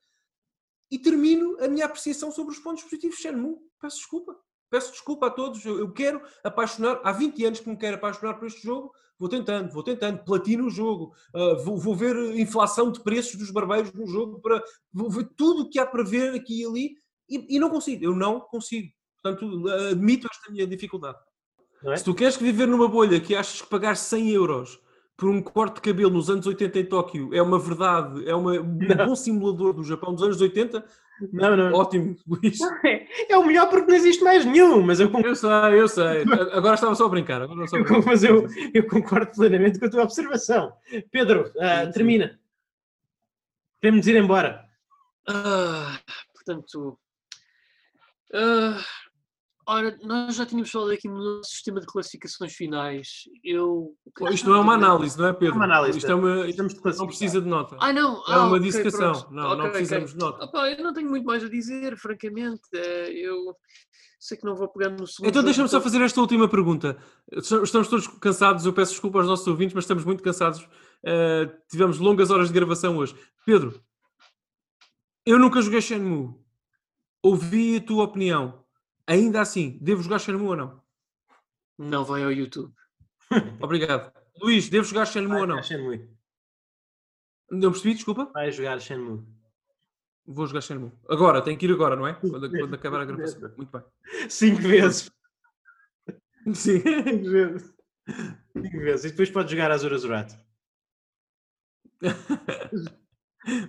e 0.90 0.98
termino 0.98 1.56
a 1.62 1.68
minha 1.68 1.86
apreciação 1.86 2.32
sobre 2.32 2.52
os 2.52 2.58
pontos 2.58 2.82
positivos 2.82 3.16
de 3.16 3.22
Shenmue. 3.22 3.56
Peço 3.80 3.96
desculpa. 3.98 4.36
Peço 4.68 4.90
desculpa 4.90 5.28
a 5.28 5.30
todos. 5.30 5.64
Eu, 5.64 5.78
eu 5.78 5.92
quero 5.92 6.20
apaixonar. 6.42 7.00
Há 7.04 7.12
20 7.12 7.44
anos 7.44 7.60
que 7.60 7.68
me 7.68 7.76
quero 7.76 7.96
apaixonar 7.96 8.34
por 8.34 8.46
este 8.46 8.62
jogo. 8.62 8.92
Vou 9.18 9.28
tentando, 9.28 9.72
vou 9.72 9.84
tentando. 9.84 10.24
Platino 10.24 10.66
o 10.66 10.70
jogo. 10.70 11.14
Uh, 11.34 11.62
vou, 11.62 11.78
vou, 11.78 11.94
ver 11.94 12.16
inflação 12.38 12.90
de 12.90 13.00
preços 13.00 13.36
dos 13.36 13.50
barbeiros 13.50 13.92
no 13.92 14.06
jogo. 14.06 14.40
Para, 14.40 14.62
vou 14.92 15.10
ver 15.10 15.28
tudo 15.36 15.62
o 15.62 15.70
que 15.70 15.78
há 15.78 15.86
para 15.86 16.02
ver 16.02 16.34
aqui 16.34 16.62
e 16.62 16.66
ali. 16.66 16.96
E, 17.28 17.56
e 17.56 17.60
não 17.60 17.70
consigo. 17.70 18.04
Eu 18.04 18.14
não 18.14 18.40
consigo. 18.40 18.92
Portanto, 19.22 19.68
admito 19.90 20.26
esta 20.30 20.50
minha 20.50 20.66
dificuldade. 20.66 21.18
É? 21.86 21.96
Se 21.96 22.04
tu 22.04 22.14
queres 22.14 22.36
viver 22.36 22.66
numa 22.66 22.88
bolha 22.88 23.20
que 23.20 23.34
achas 23.34 23.62
que 23.62 23.68
pagar 23.68 23.96
100 23.96 24.30
euros 24.30 24.80
por 25.16 25.28
um 25.28 25.42
corte 25.42 25.76
de 25.76 25.80
cabelo 25.82 26.10
nos 26.10 26.30
anos 26.30 26.46
80 26.46 26.78
em 26.78 26.84
Tóquio 26.84 27.34
é 27.34 27.42
uma 27.42 27.58
verdade, 27.58 28.26
é 28.28 28.34
uma, 28.34 28.52
um 28.52 28.78
bom 29.06 29.14
simulador 29.14 29.74
do 29.74 29.84
Japão 29.84 30.14
dos 30.14 30.22
anos 30.22 30.40
80, 30.40 30.84
não, 31.32 31.56
não. 31.56 31.72
Ótimo, 31.74 32.16
Luís. 32.26 32.58
É, 32.84 33.32
é, 33.32 33.36
o 33.36 33.44
melhor 33.44 33.68
porque 33.68 33.90
não 33.90 33.96
existe 33.96 34.24
mais 34.24 34.44
nenhum, 34.44 34.80
mas 34.80 35.00
eu 35.00 35.08
concordo. 35.10 35.28
Eu 35.28 35.36
sei, 35.36 35.80
eu 35.80 35.88
sei. 35.88 36.22
Agora 36.52 36.74
estava 36.74 36.94
só 36.94 37.04
a 37.04 37.08
brincar. 37.08 37.42
Agora 37.42 37.66
só 37.66 37.76
a 37.76 37.80
brincar. 37.80 38.02
mas 38.06 38.24
eu, 38.24 38.46
eu 38.72 38.86
concordo 38.86 39.30
plenamente 39.32 39.78
com 39.78 39.84
a 39.84 39.90
tua 39.90 40.02
observação. 40.04 40.72
Pedro, 41.10 41.52
uh, 41.56 41.92
termina. 41.92 42.38
Queremos 43.80 44.06
ir 44.06 44.16
embora. 44.16 44.64
Uh, 45.28 45.98
portanto, 46.32 46.98
uh, 48.34 48.82
Ora, 49.70 49.96
nós 50.02 50.34
já 50.34 50.44
tínhamos 50.44 50.68
falado 50.68 50.90
aqui 50.90 51.06
no 51.08 51.36
nosso 51.36 51.52
sistema 51.52 51.80
de 51.80 51.86
classificações 51.86 52.52
finais. 52.52 53.22
Eu. 53.44 53.94
Isto 54.32 54.48
não 54.48 54.56
é 54.56 54.60
uma 54.60 54.74
análise, 54.74 55.16
não 55.16 55.26
é, 55.28 55.32
Pedro? 55.32 55.54
É 55.54 55.56
uma 55.58 55.64
análise. 55.64 55.98
Isto 55.98 56.10
é 56.10 56.14
uma, 56.16 56.38
isto 56.48 56.48
Estamos 56.48 56.74
de 56.74 56.98
não 56.98 57.06
precisa 57.06 57.40
de 57.40 57.46
nota. 57.46 57.76
Ah, 57.80 57.92
não. 57.92 58.16
É 58.26 58.32
ah, 58.32 58.46
uma 58.46 58.56
ok, 58.56 58.60
dissecação. 58.60 59.12
pronto. 59.12 59.32
Não, 59.32 59.42
não 59.50 59.66
Ok, 59.66 59.70
precisamos 59.70 60.10
ok. 60.10 60.18
de 60.18 60.24
nota. 60.24 60.44
Opa, 60.44 60.70
eu 60.72 60.82
não 60.82 60.92
tenho 60.92 61.08
muito 61.08 61.24
mais 61.24 61.44
a 61.44 61.48
dizer, 61.48 61.96
francamente. 61.96 62.62
Eh, 62.74 63.12
Eu 63.12 63.54
sei 64.18 64.36
que 64.36 64.44
não 64.44 64.56
vou 64.56 64.66
pegar 64.66 64.90
no 64.90 65.06
segundo. 65.06 65.30
Então 65.30 65.44
deixa-me 65.44 65.68
só 65.68 65.80
fazer 65.80 66.02
esta 66.02 66.20
última 66.20 66.48
pergunta. 66.48 66.98
Estamos 67.30 67.86
todos 67.86 68.08
cansados, 68.08 68.66
eu 68.66 68.72
peço 68.72 68.90
desculpa 68.90 69.18
aos 69.18 69.28
nossos 69.28 69.46
ouvintes, 69.46 69.72
mas 69.72 69.84
estamos 69.84 70.04
muito 70.04 70.20
cansados. 70.20 70.62
Uh, 71.04 71.48
tivemos 71.70 71.98
longas 71.98 72.32
horas 72.32 72.48
de 72.48 72.54
gravação 72.54 72.96
hoje. 72.96 73.14
Pedro, 73.46 73.80
eu 75.24 75.38
nunca 75.38 75.62
joguei 75.62 75.80
Shenmue. 75.80 76.34
Ouvi 77.22 77.76
a 77.76 77.80
tua 77.80 78.02
opinião. 78.02 78.59
Ainda 79.10 79.40
assim, 79.40 79.76
devo 79.80 80.04
jogar 80.04 80.20
Shenmue 80.20 80.46
ou 80.46 80.56
não? 80.56 80.80
Não 81.76 82.04
vai 82.04 82.22
ao 82.22 82.30
YouTube. 82.30 82.72
Obrigado. 83.60 84.12
Luís, 84.40 84.68
devo 84.68 84.86
jogar 84.86 85.04
Shenmue 85.04 85.30
Vai 85.30 85.40
ou 85.40 85.46
não? 85.48 85.60
Shenmue. 85.60 86.08
Não 87.50 87.72
percebi, 87.72 87.94
desculpa. 87.94 88.26
Vai 88.26 88.52
jogar 88.52 88.80
Shenmue. 88.80 89.26
Vou 90.24 90.46
jogar 90.46 90.60
Shenmue. 90.60 90.92
Agora, 91.08 91.42
tenho 91.42 91.58
que 91.58 91.66
ir 91.66 91.72
agora, 91.72 91.96
não 91.96 92.06
é? 92.06 92.14
Quando, 92.14 92.48
quando 92.48 92.74
acabar 92.74 93.00
a 93.00 93.04
gravação. 93.04 93.52
Muito 93.56 93.72
bem. 93.72 93.82
Cinco 94.28 94.62
vezes. 94.62 95.10
Sim. 96.54 96.78
Cinco 96.80 97.30
vezes. 97.30 97.74
Cinco 98.52 98.78
vezes. 98.78 99.04
E 99.06 99.10
depois 99.10 99.28
pode 99.28 99.50
jogar 99.50 99.72
Azura 99.72 99.98
Zurato. 99.98 100.38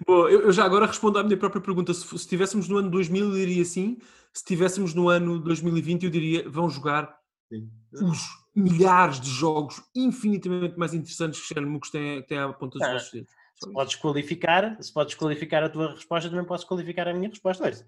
Bom, 0.06 0.28
eu, 0.28 0.42
eu 0.42 0.52
já 0.52 0.66
agora 0.66 0.86
respondo 0.86 1.18
à 1.18 1.24
minha 1.24 1.38
própria 1.38 1.62
pergunta. 1.62 1.94
Se, 1.94 2.16
estivéssemos 2.16 2.68
no 2.68 2.78
ano 2.78 2.90
2000, 2.90 3.26
eu 3.26 3.32
diria 3.36 3.66
sim. 3.66 3.98
Se 4.34 4.42
estivéssemos 4.42 4.94
no 4.94 5.10
ano 5.10 5.40
2020, 5.40 6.04
eu 6.04 6.10
diria 6.10 6.50
vão 6.50 6.70
jogar 6.70 7.18
os 7.94 8.20
milhares 8.56 9.20
de 9.20 9.30
jogos 9.30 9.82
infinitamente 9.96 10.78
mais 10.78 10.94
interessantes 10.94 11.46
que 11.46 11.54
que 11.54 11.92
têm, 11.92 12.22
que 12.22 12.28
têm 12.28 12.38
à 12.38 12.52
ponta 12.54 12.78
dos 12.78 12.88
Ah, 12.88 12.94
vossos 12.94 13.12
dedos. 13.12 13.32
Se 13.56 13.72
podes 13.72 13.96
qualificar, 13.96 14.78
se 14.82 14.94
podes 14.94 15.16
qualificar 15.16 15.64
a 15.64 15.70
tua 15.70 15.92
resposta, 15.94 16.30
também 16.30 16.46
posso 16.46 16.66
qualificar 16.68 17.08
a 17.08 17.14
minha 17.14 17.30
resposta. 17.30 17.64
Olha, 17.64 17.76
se 17.76 17.86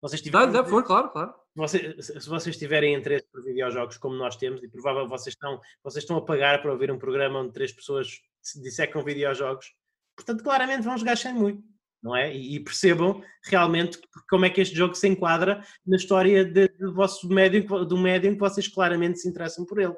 vocês 0.00 0.20
Dá, 0.20 0.24
tiverem, 0.24 0.52
dá, 0.52 0.64
for, 0.64 0.82
claro, 0.84 1.10
claro. 1.10 1.34
você- 1.54 1.96
se 2.00 2.28
vocês 2.28 2.56
tiverem 2.56 2.94
interesse 2.94 3.26
por 3.32 3.42
videojogos 3.42 3.96
como 3.96 4.14
nós 4.14 4.36
temos, 4.36 4.62
e 4.62 4.68
provavelmente 4.68 5.10
vocês 5.10 5.34
estão, 5.34 5.60
vocês 5.82 6.04
estão 6.04 6.16
a 6.18 6.22
pagar 6.22 6.62
para 6.62 6.70
ouvir 6.72 6.90
um 6.92 6.98
programa 6.98 7.40
onde 7.40 7.52
três 7.52 7.72
pessoas 7.72 8.20
se 8.42 8.62
dissecam 8.62 9.02
videojogos, 9.02 9.74
portanto, 10.16 10.42
claramente 10.42 10.82
vão 10.82 10.96
jogar 10.98 11.16
Shenmue, 11.16 11.60
não 12.02 12.16
é? 12.16 12.34
E, 12.34 12.58
percebam 12.60 13.22
realmente 13.44 13.98
como 14.28 14.44
é 14.44 14.50
que 14.50 14.60
este 14.60 14.74
jogo 14.76 14.94
se 14.94 15.06
enquadra 15.08 15.62
na 15.86 15.96
história 15.96 16.44
de- 16.44 16.68
do 16.78 16.92
vosso 16.94 17.28
médium, 17.28 17.84
do 17.84 17.98
médium 17.98 18.32
que 18.34 18.40
vocês 18.40 18.66
claramente 18.68 19.18
se 19.20 19.28
interessam 19.28 19.64
por 19.64 19.78
ele. 19.80 19.94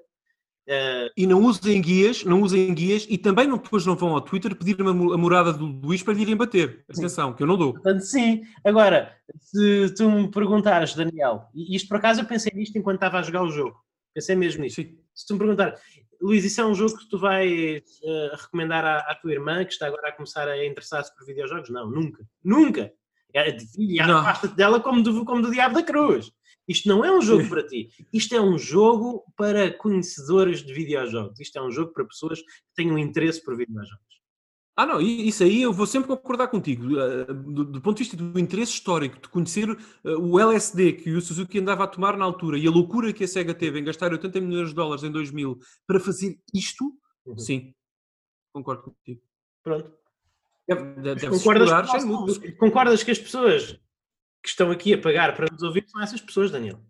Eh, 0.70 1.08
E 1.16 1.26
não 1.26 1.42
usem 1.44 1.80
guias, 1.80 2.24
não 2.24 2.42
usem 2.42 2.74
guias 2.74 3.06
e 3.08 3.16
também 3.16 3.46
não, 3.46 3.56
depois 3.56 3.86
não 3.86 3.96
vão 3.96 4.10
ao 4.10 4.20
Twitter 4.20 4.54
pedir 4.54 4.76
a 4.82 4.92
morada 4.92 5.50
do 5.52 5.64
Luís 5.64 6.02
para 6.02 6.12
lhe 6.12 6.20
irem 6.22 6.36
bater. 6.36 6.84
Atenção, 6.90 7.32
que 7.32 7.42
eu 7.42 7.46
não 7.46 7.56
dou. 7.56 7.72
Portanto, 7.72 8.00
sim. 8.02 8.42
Agora, 8.62 9.16
se 9.40 9.94
tu 9.94 10.10
me 10.10 10.30
perguntares, 10.30 10.94
Daniel, 10.94 11.46
e 11.54 11.74
isto 11.74 11.88
por 11.88 11.96
acaso 11.96 12.20
eu 12.20 12.26
pensei 12.26 12.52
nisto 12.54 12.76
enquanto 12.76 12.96
estava 12.96 13.18
a 13.18 13.22
jogar 13.22 13.42
o 13.44 13.50
jogo, 13.50 13.76
pensei 14.14 14.36
mesmo 14.36 14.60
nisto. 14.62 14.76
Sim. 14.82 14.98
Se 15.18 15.26
tu 15.26 15.32
me 15.32 15.40
perguntar, 15.40 15.74
Luís, 16.20 16.44
isso 16.44 16.60
é 16.60 16.66
um 16.66 16.74
jogo 16.74 16.96
que 16.96 17.08
tu 17.08 17.18
vais 17.18 17.82
eh, 18.04 18.30
recomendar 18.40 18.84
à, 18.84 18.98
à 18.98 19.14
tua 19.16 19.32
irmã 19.32 19.64
que 19.64 19.72
está 19.72 19.88
agora 19.88 20.08
a 20.08 20.12
começar 20.12 20.46
a 20.46 20.64
interessar-se 20.64 21.14
por 21.16 21.26
videojogos? 21.26 21.70
Não, 21.70 21.90
nunca. 21.90 22.24
Nunca. 22.42 22.92
É, 23.34 23.56
e 23.76 24.00
afasta-te 24.00 24.54
dela 24.54 24.80
como 24.80 25.02
do, 25.02 25.24
como 25.24 25.42
do 25.42 25.50
Diabo 25.50 25.74
da 25.74 25.82
Cruz. 25.82 26.30
Isto 26.68 26.88
não 26.88 27.04
é 27.04 27.10
um 27.10 27.20
jogo 27.20 27.48
para 27.48 27.66
ti. 27.66 27.88
Isto 28.12 28.36
é 28.36 28.40
um 28.40 28.56
jogo 28.56 29.24
para 29.36 29.72
conhecedores 29.72 30.62
de 30.62 30.72
videojogos. 30.72 31.40
Isto 31.40 31.58
é 31.58 31.62
um 31.62 31.70
jogo 31.70 31.92
para 31.92 32.04
pessoas 32.04 32.40
que 32.40 32.46
tenham 32.76 32.96
interesse 32.96 33.42
por 33.42 33.56
videojogos. 33.56 34.07
Ah, 34.80 34.86
não, 34.86 35.00
isso 35.00 35.42
aí 35.42 35.60
eu 35.62 35.72
vou 35.72 35.88
sempre 35.88 36.06
concordar 36.06 36.46
contigo. 36.46 36.96
eh, 37.00 37.24
Do, 37.24 37.64
do 37.64 37.80
ponto 37.82 37.96
de 37.96 38.04
vista 38.04 38.16
do 38.16 38.38
interesse 38.38 38.70
histórico, 38.74 39.20
de 39.20 39.28
conhecer 39.28 39.68
eh, 39.68 40.10
o 40.14 40.38
LSD 40.38 40.92
que 40.92 41.10
o 41.10 41.20
Suzuki 41.20 41.58
andava 41.58 41.82
a 41.82 41.88
tomar 41.88 42.16
na 42.16 42.24
altura 42.24 42.56
e 42.56 42.64
a 42.64 42.70
loucura 42.70 43.12
que 43.12 43.24
a 43.24 43.26
SEGA 43.26 43.52
teve 43.52 43.80
em 43.80 43.82
gastar 43.84 44.12
80 44.12 44.40
milhões 44.40 44.68
de 44.68 44.76
dólares 44.76 45.02
em 45.02 45.10
2000 45.10 45.58
para 45.84 45.98
fazer 45.98 46.38
isto, 46.54 46.96
Uhum. 47.26 47.36
sim, 47.36 47.74
concordo 48.52 48.84
contigo. 48.84 49.20
Pronto. 49.64 49.92
Deve, 50.68 50.82
deve 50.82 51.02
deve-se 51.02 51.28
Concordas, 51.44 51.68
explorar 51.70 52.56
concordas 52.58 53.02
que 53.02 53.10
as 53.10 53.18
pessoas 53.18 53.72
que 54.40 54.48
estão 54.48 54.70
aqui 54.70 54.94
a 54.94 55.00
pagar 55.00 55.34
para 55.34 55.50
nos 55.50 55.62
ouvir 55.64 55.84
são 55.88 56.00
essas 56.00 56.20
pessoas, 56.20 56.52
Daniel? 56.52 56.80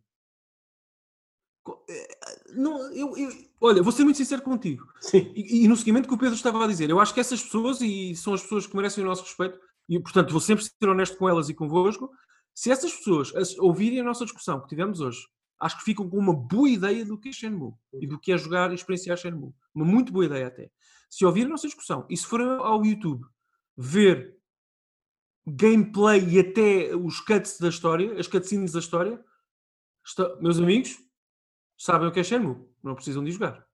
Não, 2.55 2.93
eu, 2.93 3.17
eu- 3.17 3.33
olha, 3.61 3.83
vou 3.83 3.93
ser 3.93 4.05
muito 4.05 4.17
sincero 4.17 4.43
contigo. 4.43 4.87
Sim. 5.01 5.33
E, 5.35 5.65
e 5.65 5.69
no 5.69 5.77
seguimento 5.77 6.09
que 6.09 6.15
o 6.15 6.19
Pedro 6.19 6.35
estava 6.35 6.65
a 6.65 6.67
dizer, 6.67 6.89
eu 6.91 6.99
acho 7.01 7.13
que 7.15 7.21
essas 7.21 7.43
pessoas, 7.43 7.81
e 7.81 8.15
são 8.17 8.33
as 8.35 8.43
pessoas 8.43 8.67
que 8.67 8.77
merecem 8.77 9.05
o 9.05 9.07
nosso 9.07 9.23
respeito, 9.25 9.59
e 9.89 10.01
portanto 10.01 10.31
vou 10.31 10.41
sempre 10.41 10.65
ser 10.65 10.89
honesto 10.89 11.17
com 11.19 11.29
elas 11.29 11.49
e 11.49 11.55
convosco, 11.55 12.11
se 12.55 12.71
essas 12.71 12.93
pessoas 12.95 13.35
as- 13.37 13.57
ouvirem 13.59 14.01
a 14.01 14.05
nossa 14.05 14.25
discussão 14.25 14.61
que 14.61 14.69
tivemos 14.69 15.01
hoje, 15.01 15.21
acho 15.61 15.77
que 15.79 15.85
ficam 15.85 16.09
com 16.09 16.17
uma 16.19 16.35
boa 16.35 16.69
ideia 16.69 17.05
do 17.05 17.19
que 17.19 17.29
é 17.29 17.33
Shenmue 17.33 17.73
e 18.01 18.07
do 18.07 18.19
que 18.19 18.33
é 18.33 18.39
jogar 18.39 18.71
e 18.71 18.75
experienciar 18.75 19.17
Shenmue. 19.17 19.53
Uma 19.75 19.85
muito 19.85 20.13
boa 20.13 20.25
ideia 20.25 20.47
até. 20.47 20.71
Se 21.11 21.25
ouvirem 21.25 21.49
a 21.49 21.51
nossa 21.53 21.67
discussão 21.67 22.07
e 22.09 22.17
se 22.17 22.27
forem 22.27 22.47
ao 22.47 22.85
YouTube 22.85 23.25
ver 23.77 24.37
gameplay 25.47 26.23
e 26.29 26.39
até 26.39 26.95
os 26.95 27.21
cuts 27.21 27.59
da 27.59 27.69
história, 27.69 28.19
as 28.19 28.27
cutscenes 28.27 28.73
da 28.73 28.79
história, 28.81 29.19
está- 30.05 30.37
meus 30.41 30.59
amigos, 30.59 30.97
sabem 31.79 32.09
o 32.09 32.13
que 32.13 32.21
é 32.21 32.25
Shenmue, 32.25 32.57
não 32.83 32.95
precisam 32.95 33.23
de 33.25 33.31
jogar. 33.31 33.65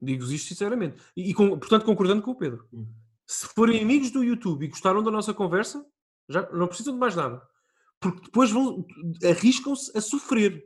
Digo-vos 0.00 0.32
isto 0.32 0.48
sinceramente. 0.48 1.00
E, 1.16 1.30
e 1.30 1.34
com- 1.34 1.58
portanto, 1.58 1.84
concordando 1.84 2.22
com 2.22 2.30
o 2.30 2.36
Pedro. 2.36 2.66
Hum. 2.72 2.86
Se 3.26 3.46
forem 3.48 3.82
amigos 3.82 4.10
do 4.10 4.24
YouTube 4.24 4.64
e 4.64 4.68
gostaram 4.68 5.02
da 5.02 5.10
nossa 5.10 5.34
conversa, 5.34 5.84
já 6.28 6.48
não 6.52 6.66
precisam 6.66 6.94
de 6.94 7.00
mais 7.00 7.14
nada. 7.14 7.42
Porque 8.00 8.22
depois 8.22 8.50
vão, 8.50 8.86
arriscam-se 9.24 9.96
a 9.96 10.00
sofrer 10.00 10.64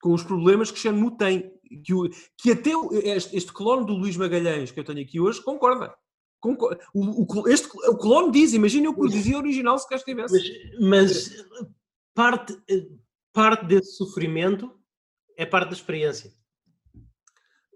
com 0.00 0.12
os 0.12 0.22
problemas 0.22 0.70
que 0.70 0.78
Shenmue 0.78 1.16
tem. 1.16 1.50
Que, 1.84 1.94
o- 1.94 2.08
que 2.38 2.50
até 2.52 2.70
este, 3.04 3.34
este 3.36 3.52
clone 3.52 3.86
do 3.86 3.94
Luís 3.94 4.16
Magalhães 4.16 4.70
que 4.70 4.78
eu 4.78 4.84
tenho 4.84 5.00
aqui 5.00 5.18
hoje 5.18 5.42
concorda. 5.42 5.94
Concor- 6.38 6.76
o, 6.92 7.22
o 7.42 7.48
este, 7.48 7.68
o 7.88 7.96
clone 7.96 8.30
diz, 8.32 8.52
imaginem 8.52 8.88
o 8.88 8.94
que 8.94 9.00
o 9.00 9.08
dizia 9.08 9.38
original 9.38 9.78
se 9.78 9.88
cá 9.88 9.96
estivesse. 9.96 10.34
Mas, 10.78 10.88
mas 10.88 11.46
parte, 12.14 12.54
parte 13.32 13.64
desse 13.64 13.92
sofrimento 13.96 14.70
é 15.42 15.46
parte 15.46 15.68
da 15.68 15.74
experiência. 15.74 16.32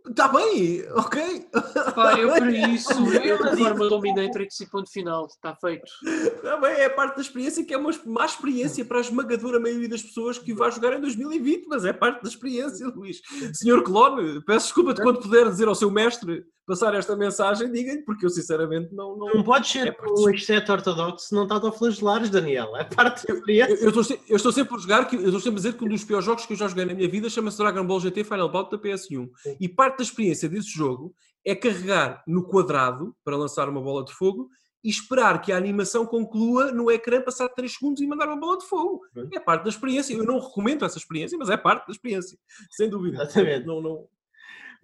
Está 0.09 0.29
bem, 0.29 0.85
ok. 0.95 1.47
Pá, 1.95 2.19
eu 2.19 2.29
para 2.29 2.51
isso, 2.71 2.93
eu 2.93 3.51
de 3.51 3.57
forma 3.57 3.89
dominatrix 3.89 4.61
e 4.61 4.71
ponto 4.71 4.91
final. 4.91 5.27
Está 5.27 5.55
feito. 5.57 5.85
Está 6.05 6.57
bem, 6.59 6.73
é 6.73 6.89
parte 6.89 7.17
da 7.17 7.23
experiência 7.23 7.65
que 7.65 7.75
é 7.75 7.79
uma 7.79 7.91
má 8.05 8.25
experiência 8.25 8.85
para 8.85 8.99
a 8.99 9.01
esmagadora 9.01 9.59
maioria 9.59 9.89
das 9.89 10.03
pessoas 10.03 10.39
que 10.39 10.55
vai 10.55 10.71
jogar 10.71 10.97
em 10.97 11.01
2020, 11.01 11.67
mas 11.67 11.85
é 11.85 11.93
parte 11.93 12.23
da 12.23 12.29
experiência, 12.29 12.87
Luís. 12.89 13.21
Senhor 13.53 13.83
Clone, 13.83 14.41
peço 14.43 14.67
desculpa 14.67 14.95
de 14.95 15.03
quando 15.03 15.21
puder 15.21 15.49
dizer 15.49 15.69
ao 15.69 15.75
seu 15.75 15.91
mestre 15.91 16.45
passar 16.67 16.95
esta 16.95 17.15
mensagem, 17.15 17.71
diga-lhe, 17.71 18.03
porque 18.03 18.27
eu 18.27 18.31
sinceramente 18.31 18.93
não. 18.93 19.17
não... 19.17 19.35
Não 19.35 19.43
podes 19.45 19.71
ser 19.71 19.87
É 19.87 19.93
parte 19.93 20.21
o 20.21 20.29
exceto 20.31 20.73
ortodoxo 20.73 21.29
se 21.29 21.35
não 21.35 21.45
está 21.45 21.57
a 21.57 21.73
flagelares, 21.73 22.29
Daniel. 22.29 22.77
É 22.77 22.85
parte 22.85 23.27
da 23.27 23.35
experiência. 23.35 23.75
Eu, 23.75 23.93
eu 23.93 24.01
estou 24.01 24.19
eu 24.29 24.37
estou 24.37 24.53
sempre 24.53 24.71
por 24.71 24.81
jogar, 24.81 25.05
que, 25.07 25.15
eu 25.15 25.25
estou 25.27 25.41
sempre 25.41 25.61
a 25.61 25.63
dizer 25.63 25.75
que 25.75 25.85
um 25.85 25.89
dos 25.89 26.05
piores 26.05 26.25
jogos 26.25 26.45
que 26.45 26.53
eu 26.53 26.57
já 26.57 26.67
joguei 26.67 26.85
na 26.85 26.95
minha 26.95 27.09
vida 27.09 27.31
chama-se 27.31 27.57
Dragon 27.59 27.87
Ball 27.87 28.01
GT 28.01 28.25
Final 28.25 28.51
Bout 28.51 28.71
da 28.71 28.79
PS1. 28.79 29.31
Sim. 29.37 29.57
E 29.61 29.69
parte 29.69 29.96
da 29.97 30.03
experiência 30.03 30.49
desse 30.49 30.71
jogo 30.71 31.15
é 31.45 31.55
carregar 31.55 32.23
no 32.27 32.45
quadrado 32.45 33.17
para 33.25 33.37
lançar 33.37 33.69
uma 33.69 33.81
bola 33.81 34.05
de 34.05 34.13
fogo 34.13 34.49
e 34.83 34.89
esperar 34.89 35.41
que 35.41 35.53
a 35.53 35.57
animação 35.57 36.07
conclua 36.07 36.71
no 36.71 36.91
ecrã, 36.91 37.21
passar 37.21 37.49
3 37.49 37.73
segundos 37.73 38.01
e 38.01 38.07
mandar 38.07 38.29
uma 38.29 38.39
bola 38.39 38.59
de 38.59 38.67
fogo. 38.67 39.01
É 39.33 39.41
parte 39.41 39.65
da 39.65 39.69
experiência. 39.69 40.15
Eu 40.15 40.25
não 40.25 40.39
recomendo 40.39 40.85
essa 40.85 40.99
experiência, 40.99 41.37
mas 41.37 41.51
é 41.51 41.57
parte 41.57 41.87
da 41.87 41.93
experiência. 41.93 42.39
Sem 42.71 42.89
dúvida. 42.89 43.23
Exatamente. 43.23 43.67
Não, 43.67 43.81
não... 43.81 44.09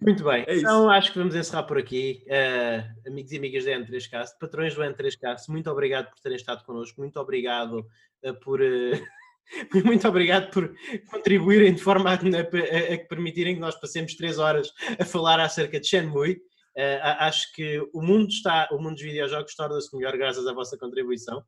Muito 0.01 0.23
bem. 0.23 0.43
É 0.47 0.57
então 0.57 0.89
acho 0.89 1.13
que 1.13 1.19
vamos 1.19 1.35
encerrar 1.35 1.63
por 1.63 1.77
aqui. 1.77 2.23
Eh, 2.27 2.85
amigos 3.07 3.31
e 3.31 3.37
amigas 3.37 3.63
da 3.63 3.71
N3Cast, 3.71 4.37
patrões 4.39 4.75
do 4.75 4.81
N3Cast, 4.81 5.47
muito 5.47 5.69
obrigado 5.69 6.09
por 6.09 6.19
terem 6.19 6.35
estado 6.35 6.65
connosco. 6.65 6.99
Muito 6.99 7.17
obrigado 7.17 7.85
eh, 8.21 8.33
por. 8.33 8.61
eh, 8.61 9.01
Muito 9.85 10.07
obrigado 10.07 10.49
por 10.51 10.73
contribuírem 11.11 11.73
de 11.73 11.81
forma 11.81 12.09
a, 12.09 12.13
a- 12.13 12.93
a- 12.95 13.07
permitirem 13.07 13.55
que 13.55 13.61
nós 13.61 13.75
passemos 13.79 14.15
três 14.15 14.39
horas 14.39 14.71
a 14.99 15.05
falar 15.05 15.39
acerca 15.39 15.79
de 15.79 15.87
Shenmue. 15.87 16.41
A- 17.01 17.27
acho 17.27 17.53
que 17.53 17.79
o 17.93 18.01
mundo 18.01 18.29
está, 18.29 18.67
o 18.71 18.77
mundo 18.79 18.93
dos 18.95 19.03
videojogos 19.03 19.53
torna-se 19.55 19.95
melhor 19.95 20.17
graças 20.17 20.47
à 20.47 20.53
vossa 20.53 20.77
contribuição 20.77 21.43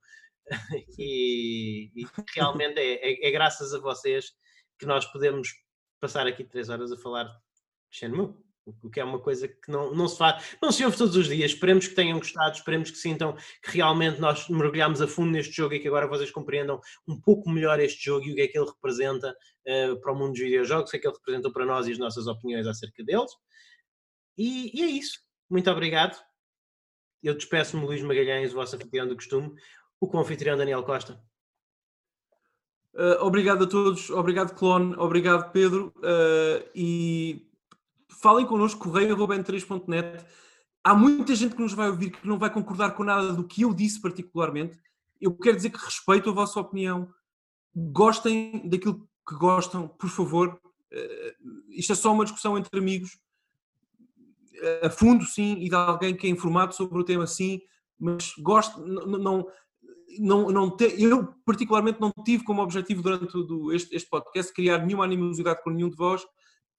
e, 1.00 1.90
e 1.96 2.06
realmente 2.36 2.80
é, 2.80 2.94
é- 3.26 3.28
é 3.28 3.32
graças 3.32 3.74
a 3.74 3.80
vocês 3.80 4.32
que 4.78 4.86
nós 4.86 5.06
podemos 5.06 5.50
passar 6.00 6.28
aqui 6.28 6.44
três 6.44 6.70
horas 6.70 6.92
a 6.92 6.98
falar 6.98 7.24
de 7.24 7.32
Shenmue. 7.90 8.36
O 8.66 8.90
que 8.90 9.00
é 9.00 9.04
uma 9.04 9.20
coisa 9.20 9.48
que 9.48 9.70
não, 9.70 9.94
não 9.94 10.08
se 10.08 10.18
faz, 10.18 10.58
não 10.62 10.72
se 10.72 10.84
ouve 10.84 10.98
todos 10.98 11.16
os 11.16 11.28
dias. 11.28 11.52
Esperemos 11.52 11.88
que 11.88 11.96
tenham 11.96 12.18
gostado, 12.18 12.56
esperemos 12.56 12.90
que 12.90 12.98
sintam 12.98 13.36
que 13.62 13.72
realmente 13.72 14.20
nós 14.20 14.50
mergulhamos 14.50 15.02
a 15.02 15.08
fundo 15.08 15.32
neste 15.32 15.56
jogo 15.56 15.76
e 15.76 15.80
que 15.80 15.88
agora 15.88 16.08
vocês 16.08 16.32
compreendam 16.32 16.80
um 17.08 17.20
pouco 17.20 17.50
melhor 17.50 17.80
este 17.80 18.04
jogo 18.04 18.26
e 18.26 18.32
o 18.32 18.36
que 18.36 18.42
é 18.42 18.48
que 18.48 18.58
ele 18.58 18.68
representa 18.68 19.36
uh, 19.68 20.00
para 20.02 20.12
o 20.12 20.16
mundo 20.16 20.32
dos 20.32 20.40
videojogos, 20.40 20.90
o 20.90 20.92
que 20.92 20.98
é 20.98 21.00
que 21.00 21.08
ele 21.08 21.16
representou 21.16 21.52
para 21.52 21.66
nós 21.66 21.88
e 21.88 21.92
as 21.92 21.98
nossas 21.98 22.28
opiniões 22.28 22.66
acerca 22.66 23.04
deles. 23.04 23.32
E, 24.38 24.80
e 24.80 24.84
é 24.84 24.88
isso. 24.88 25.20
Muito 25.50 25.70
obrigado. 25.70 26.20
Eu 27.22 27.36
despeço-me, 27.36 27.86
Luís 27.86 28.02
Magalhães, 28.02 28.52
o 28.52 28.56
vosso 28.56 28.76
anfitrião 28.76 29.08
do 29.08 29.16
costume, 29.16 29.54
o 30.00 30.08
co-anfitrião 30.08 30.58
Daniel 30.58 30.84
Costa. 30.84 31.20
Uh, 32.94 33.22
obrigado 33.22 33.66
a 33.66 33.68
todos, 33.68 34.10
obrigado 34.10 34.56
Clone, 34.56 34.96
obrigado 34.98 35.52
Pedro 35.52 35.94
uh, 35.98 36.70
e 36.74 37.46
falem 38.22 38.46
connosco, 38.46 38.84
correio.n3.net. 38.84 40.26
Há 40.84 40.94
muita 40.94 41.34
gente 41.36 41.56
que 41.56 41.62
nos 41.62 41.74
vai 41.74 41.90
ouvir 41.90 42.12
que 42.12 42.28
não 42.28 42.38
vai 42.38 42.50
concordar 42.50 42.92
com 42.92 43.04
nada 43.04 43.34
do 43.34 43.44
que 43.44 43.64
eu 43.64 43.74
disse 43.74 44.00
particularmente. 44.02 44.78
Eu 45.20 45.36
quero 45.36 45.56
dizer 45.56 45.72
que 45.72 45.84
respeito 45.84 46.30
a 46.30 46.34
vossa 46.34 46.60
opinião. 46.60 47.10
Gostem 47.76 48.68
daquilo 48.68 49.08
que 49.28 49.36
gostam, 49.36 49.88
por 49.88 50.10
favor. 50.10 50.60
Uh, 50.92 51.64
isto 51.70 51.92
é 51.92 51.96
só 51.96 52.14
uma 52.14 52.24
discussão 52.26 52.58
entre 52.58 52.80
amigos. 52.80 53.18
A 54.84 54.90
fundo, 54.90 55.26
sim, 55.26 55.58
e 55.60 55.70
de 55.70 55.76
alguém 55.76 56.16
que 56.16 56.28
é 56.28 56.30
informado 56.30 56.74
sobre 56.74 57.00
o 57.00 57.04
tema, 57.04 57.28
sim, 57.28 57.62
mas 58.00 58.34
gosto, 58.38 58.80
não, 58.80 59.06
não 59.06 59.48
não, 60.20 60.70
te, 60.72 61.02
eu 61.02 61.34
particularmente 61.46 62.00
não 62.00 62.12
tive 62.24 62.44
como 62.44 62.62
objetivo 62.62 63.02
durante 63.02 63.28
todo 63.28 63.74
este, 63.74 63.96
este, 63.96 64.10
podcast 64.10 64.54
criar 64.54 64.80
nenhuma 64.80 65.04
animosidade 65.04 65.64
com 65.64 65.70
nenhum 65.70 65.90
de 65.90 65.96
vós. 65.96 66.26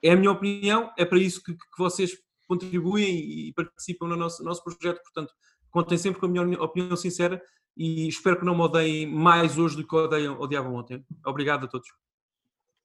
É 0.03 0.13
a 0.13 0.17
minha 0.17 0.31
opinião, 0.31 0.93
é 0.97 1.05
para 1.05 1.19
isso 1.19 1.43
que, 1.43 1.53
que 1.55 1.79
vocês 1.79 2.13
contribuem 2.47 3.49
e 3.49 3.53
participam 3.53 4.07
no 4.07 4.17
nosso, 4.17 4.43
nosso 4.45 4.63
projeto. 4.63 5.03
Portanto, 5.03 5.33
contem 5.71 5.99
sempre 5.99 6.21
com 6.21 6.27
a 6.27 6.29
minha 6.29 6.63
opinião 6.63 6.97
sincera 6.97 7.43
e 7.77 8.09
espero 8.09 8.39
que 8.39 8.45
não 8.45 8.55
me 8.55 8.63
odeiem 8.63 9.07
mais 9.07 9.59
hoje 9.59 9.77
do 9.77 9.87
que 9.87 9.95
odeiam, 9.95 10.41
odiavam 10.41 10.75
ontem. 10.75 11.05
Obrigado 11.25 11.65
a 11.65 11.69
todos. 11.69 11.89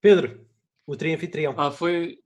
Pedro, 0.02 0.46
o 0.86 0.96
trianfitrião. 0.98 1.54
Ah, 1.58 1.72
foi, 1.72 2.20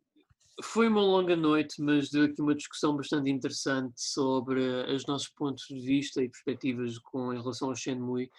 foi 0.64 0.88
uma 0.88 1.02
longa 1.02 1.36
noite, 1.36 1.82
mas 1.82 2.10
deu 2.10 2.24
aqui 2.24 2.42
uma 2.42 2.56
discussão 2.56 2.96
bastante 2.96 3.30
interessante 3.30 3.94
sobre 3.98 4.62
os 4.92 5.06
nossos 5.06 5.30
pontos 5.30 5.66
de 5.68 5.80
vista 5.80 6.24
e 6.24 6.30
perspectivas 6.30 6.98
com 6.98 7.34
em 7.34 7.40
relação 7.40 7.70
ao 7.70 7.76
Shenmue. 7.76 8.30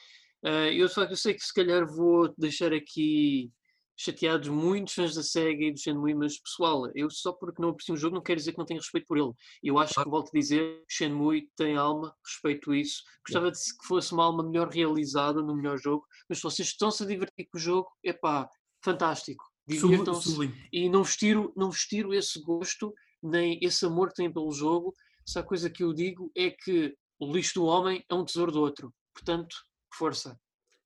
Uh, 0.43 0.71
eu, 0.73 0.87
de 0.89 0.95
facto, 0.95 1.11
eu 1.11 1.17
sei 1.17 1.35
que 1.35 1.45
se 1.45 1.55
calhar 1.55 1.87
vou 1.87 2.33
deixar 2.37 2.73
aqui 2.73 3.51
chateados 3.97 4.49
muitos 4.49 4.95
fãs 4.95 5.15
da 5.15 5.23
SEGA 5.23 5.65
e 5.65 5.73
do 5.73 5.81
Shenmue, 5.81 6.15
mas 6.15 6.39
pessoal, 6.39 6.91
eu 6.95 7.09
só 7.11 7.33
porque 7.33 7.63
não 7.63 7.71
aprecio 7.71 7.95
um 7.95 7.97
jogo 7.97 8.17
não 8.17 8.23
quero 8.23 8.39
dizer 8.39 8.53
que 8.53 8.59
não 8.59 8.67
tenho 8.67 8.81
respeito 8.81 9.07
por 9.07 9.17
ele. 9.17 9.33
Eu 9.63 9.79
acho 9.79 9.95
que, 9.95 10.09
volto 10.09 10.29
a 10.29 10.39
dizer, 10.39 10.85
Shenmue 10.89 11.49
tem 11.57 11.77
alma, 11.77 12.15
respeito 12.25 12.75
isso. 12.75 13.03
Gostava 13.27 13.51
de 13.51 13.59
que 13.59 13.87
fosse 13.87 14.13
uma 14.13 14.25
alma 14.25 14.43
melhor 14.43 14.69
realizada 14.69 15.43
no 15.43 15.57
melhor 15.57 15.79
jogo, 15.79 16.07
mas 16.29 16.39
se 16.39 16.45
vocês 16.45 16.69
estão-se 16.69 17.03
a 17.03 17.07
divertir 17.07 17.49
com 17.51 17.59
o 17.59 17.61
jogo, 17.61 17.89
é 18.05 18.13
pá, 18.13 18.49
fantástico 18.85 19.45
divirtam-se 19.67 20.31
e 20.73 20.89
não 20.89 21.03
vestiram, 21.03 21.53
não 21.57 21.71
vestiram 21.71 22.15
esse 22.15 22.41
gosto 22.41 22.95
nem 23.23 23.59
esse 23.61 23.85
amor 23.85 24.09
que 24.09 24.15
têm 24.15 24.33
pelo 24.33 24.53
jogo. 24.53 24.95
Só 25.25 25.41
a 25.41 25.43
coisa 25.43 25.69
que 25.69 25.83
eu 25.83 25.93
digo 25.93 26.31
é 26.37 26.51
que 26.51 26.97
o 27.19 27.33
lixo 27.33 27.55
do 27.55 27.65
homem 27.65 28.05
é 28.09 28.15
um 28.15 28.25
tesouro 28.25 28.53
do 28.53 28.61
outro. 28.61 28.95
Portanto, 29.13 29.57
força. 29.93 30.39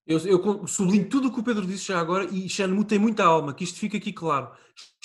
Eu, 0.07 0.19
eu 0.19 0.67
sublinho 0.67 1.09
tudo 1.09 1.29
o 1.29 1.33
que 1.33 1.41
o 1.41 1.43
Pedro 1.43 1.67
disse 1.67 1.87
já 1.87 2.01
agora 2.01 2.25
e 2.25 2.49
Shenmue 2.49 2.85
tem 2.85 2.99
muita 2.99 3.25
alma, 3.25 3.55
que 3.55 3.65
isto 3.65 3.79
fica 3.79 3.97
aqui 3.97 4.13
claro. 4.13 4.51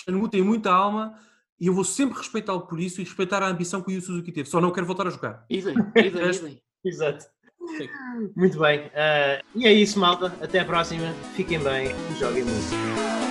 Shenmue 0.03 0.29
tem 0.29 0.41
muita 0.41 0.71
alma 0.71 1.13
e 1.59 1.67
eu 1.67 1.73
vou 1.73 1.83
sempre 1.83 2.17
respeitá-lo 2.17 2.61
por 2.61 2.79
isso 2.79 3.01
e 3.01 3.03
respeitar 3.03 3.41
a 3.43 3.47
ambição 3.47 3.81
que 3.81 3.91
o 3.91 3.93
Yu 3.93 4.01
Suzuki 4.01 4.31
teve. 4.31 4.49
Só 4.49 4.59
não 4.59 4.71
quero 4.71 4.85
voltar 4.85 5.07
a 5.07 5.11
jogar. 5.11 5.45
Idem, 5.49 5.75
idem, 5.95 6.29
idem. 6.29 6.61
Exato. 6.83 7.25
Sim. 7.77 7.89
Muito 8.35 8.59
bem. 8.59 8.87
Uh, 8.87 9.43
e 9.55 9.65
é 9.65 9.73
isso, 9.73 9.99
malta. 9.99 10.27
Até 10.41 10.59
a 10.59 10.65
próxima. 10.65 11.13
Fiquem 11.35 11.59
bem 11.59 11.87
e 12.11 12.19
joguem 12.19 12.43
muito. 12.43 13.24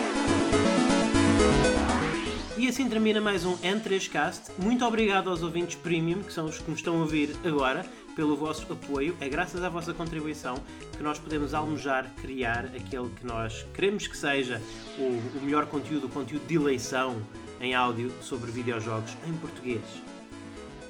E 2.64 2.68
assim 2.68 2.88
termina 2.88 3.20
mais 3.20 3.44
um 3.44 3.58
N3Cast. 3.58 4.52
Muito 4.56 4.86
obrigado 4.86 5.28
aos 5.28 5.42
ouvintes 5.42 5.74
premium, 5.74 6.22
que 6.22 6.32
são 6.32 6.46
os 6.46 6.56
que 6.56 6.70
nos 6.70 6.80
estão 6.80 6.96
a 6.96 7.00
ouvir 7.00 7.36
agora, 7.44 7.84
pelo 8.16 8.34
vosso 8.34 8.72
apoio. 8.72 9.14
É 9.20 9.28
graças 9.28 9.62
à 9.62 9.68
vossa 9.68 9.92
contribuição 9.92 10.56
que 10.96 11.02
nós 11.02 11.18
podemos 11.18 11.52
almejar 11.52 12.10
criar 12.22 12.64
aquele 12.74 13.10
que 13.10 13.26
nós 13.26 13.66
queremos 13.74 14.06
que 14.06 14.16
seja 14.16 14.62
o, 14.98 15.02
o 15.02 15.42
melhor 15.42 15.66
conteúdo, 15.66 16.06
o 16.06 16.08
conteúdo 16.08 16.46
de 16.46 16.54
eleição 16.54 17.20
em 17.60 17.74
áudio 17.74 18.10
sobre 18.22 18.50
videojogos 18.50 19.14
em 19.28 19.34
português. 19.34 19.82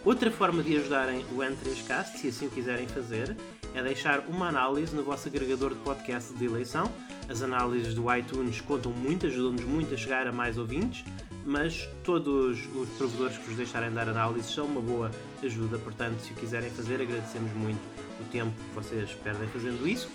Outra 0.04 0.30
forma 0.30 0.62
de 0.62 0.76
ajudarem 0.76 1.24
o 1.32 1.38
N3Cast, 1.38 2.18
se 2.18 2.28
assim 2.28 2.48
quiserem 2.48 2.86
fazer, 2.86 3.36
é 3.74 3.82
deixar 3.82 4.20
uma 4.28 4.46
análise 4.46 4.94
no 4.94 5.02
vosso 5.02 5.26
agregador 5.26 5.74
de 5.74 5.80
podcast 5.80 6.32
de 6.34 6.44
eleição. 6.44 6.88
As 7.28 7.42
análises 7.42 7.94
do 7.94 8.14
iTunes 8.14 8.60
contam 8.60 8.92
muito, 8.92 9.26
ajudam-nos 9.26 9.64
muito 9.64 9.92
a 9.92 9.96
chegar 9.96 10.28
a 10.28 10.32
mais 10.32 10.56
ouvintes 10.56 11.04
mas 11.44 11.88
todos 12.02 12.58
os 12.74 12.88
provedores 12.90 13.36
que 13.38 13.44
vos 13.44 13.56
deixarem 13.56 13.90
dar 13.92 14.08
análises 14.08 14.52
são 14.52 14.66
uma 14.66 14.80
boa 14.80 15.10
ajuda, 15.42 15.78
portanto, 15.78 16.20
se 16.20 16.32
o 16.32 16.36
quiserem 16.36 16.70
fazer, 16.70 17.00
agradecemos 17.00 17.52
muito 17.52 17.80
o 18.20 18.24
tempo 18.30 18.52
que 18.52 18.74
vocês 18.74 19.10
perdem 19.22 19.48
fazendo 19.48 19.86
isso. 19.86 20.08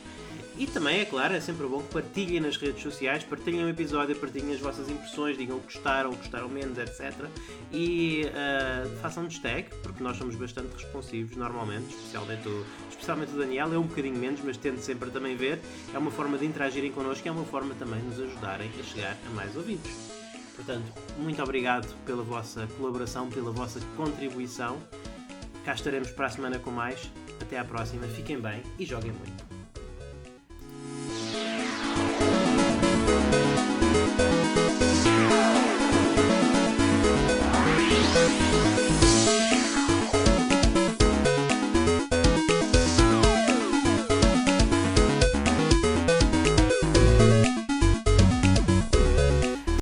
E 0.59 0.67
também, 0.67 0.99
é 0.99 1.05
claro, 1.05 1.33
é 1.33 1.39
sempre 1.39 1.65
bom 1.67 1.81
que 1.81 1.93
partilhem 1.93 2.41
nas 2.41 2.57
redes 2.57 2.83
sociais, 2.83 3.23
partilhem 3.23 3.63
o 3.63 3.69
episódio, 3.69 4.13
partilhem 4.17 4.53
as 4.53 4.59
vossas 4.59 4.89
impressões, 4.89 5.37
digam 5.37 5.55
o 5.55 5.61
que 5.61 5.73
gostaram, 5.73 6.09
o 6.09 6.13
que 6.13 6.19
gostaram 6.19 6.49
menos, 6.49 6.77
etc. 6.77 7.13
E 7.71 8.23
uh, 8.25 8.97
façam-nos 8.97 9.39
tag, 9.39 9.69
porque 9.81 10.03
nós 10.03 10.17
somos 10.17 10.35
bastante 10.35 10.73
responsivos 10.73 11.37
normalmente, 11.37 11.95
especialmente 11.95 12.45
o, 12.49 12.65
especialmente 12.89 13.31
o 13.31 13.37
Daniel, 13.37 13.73
é 13.73 13.77
um 13.77 13.83
bocadinho 13.83 14.17
menos, 14.17 14.41
mas 14.43 14.57
tento 14.57 14.79
sempre 14.79 15.09
também 15.11 15.37
ver. 15.37 15.61
É 15.93 15.97
uma 15.97 16.11
forma 16.11 16.37
de 16.37 16.45
interagirem 16.45 16.91
connosco 16.91 17.25
e 17.25 17.29
é 17.29 17.31
uma 17.31 17.45
forma 17.45 17.73
também 17.75 18.01
de 18.01 18.07
nos 18.07 18.19
ajudarem 18.19 18.69
a 18.77 18.83
chegar 18.83 19.15
a 19.27 19.29
mais 19.29 19.55
ouvintes. 19.55 20.18
Portanto, 20.59 20.91
muito 21.17 21.41
obrigado 21.41 21.87
pela 22.05 22.21
vossa 22.21 22.67
colaboração, 22.77 23.29
pela 23.29 23.49
vossa 23.49 23.79
contribuição. 23.95 24.77
Cá 25.63 25.73
estaremos 25.73 26.11
para 26.11 26.25
a 26.25 26.29
semana 26.29 26.59
com 26.59 26.69
mais. 26.69 27.09
Até 27.41 27.57
à 27.57 27.63
próxima, 27.63 28.05
fiquem 28.07 28.41
bem 28.41 28.61
e 28.77 28.85
joguem 28.85 29.13
muito. 29.13 29.49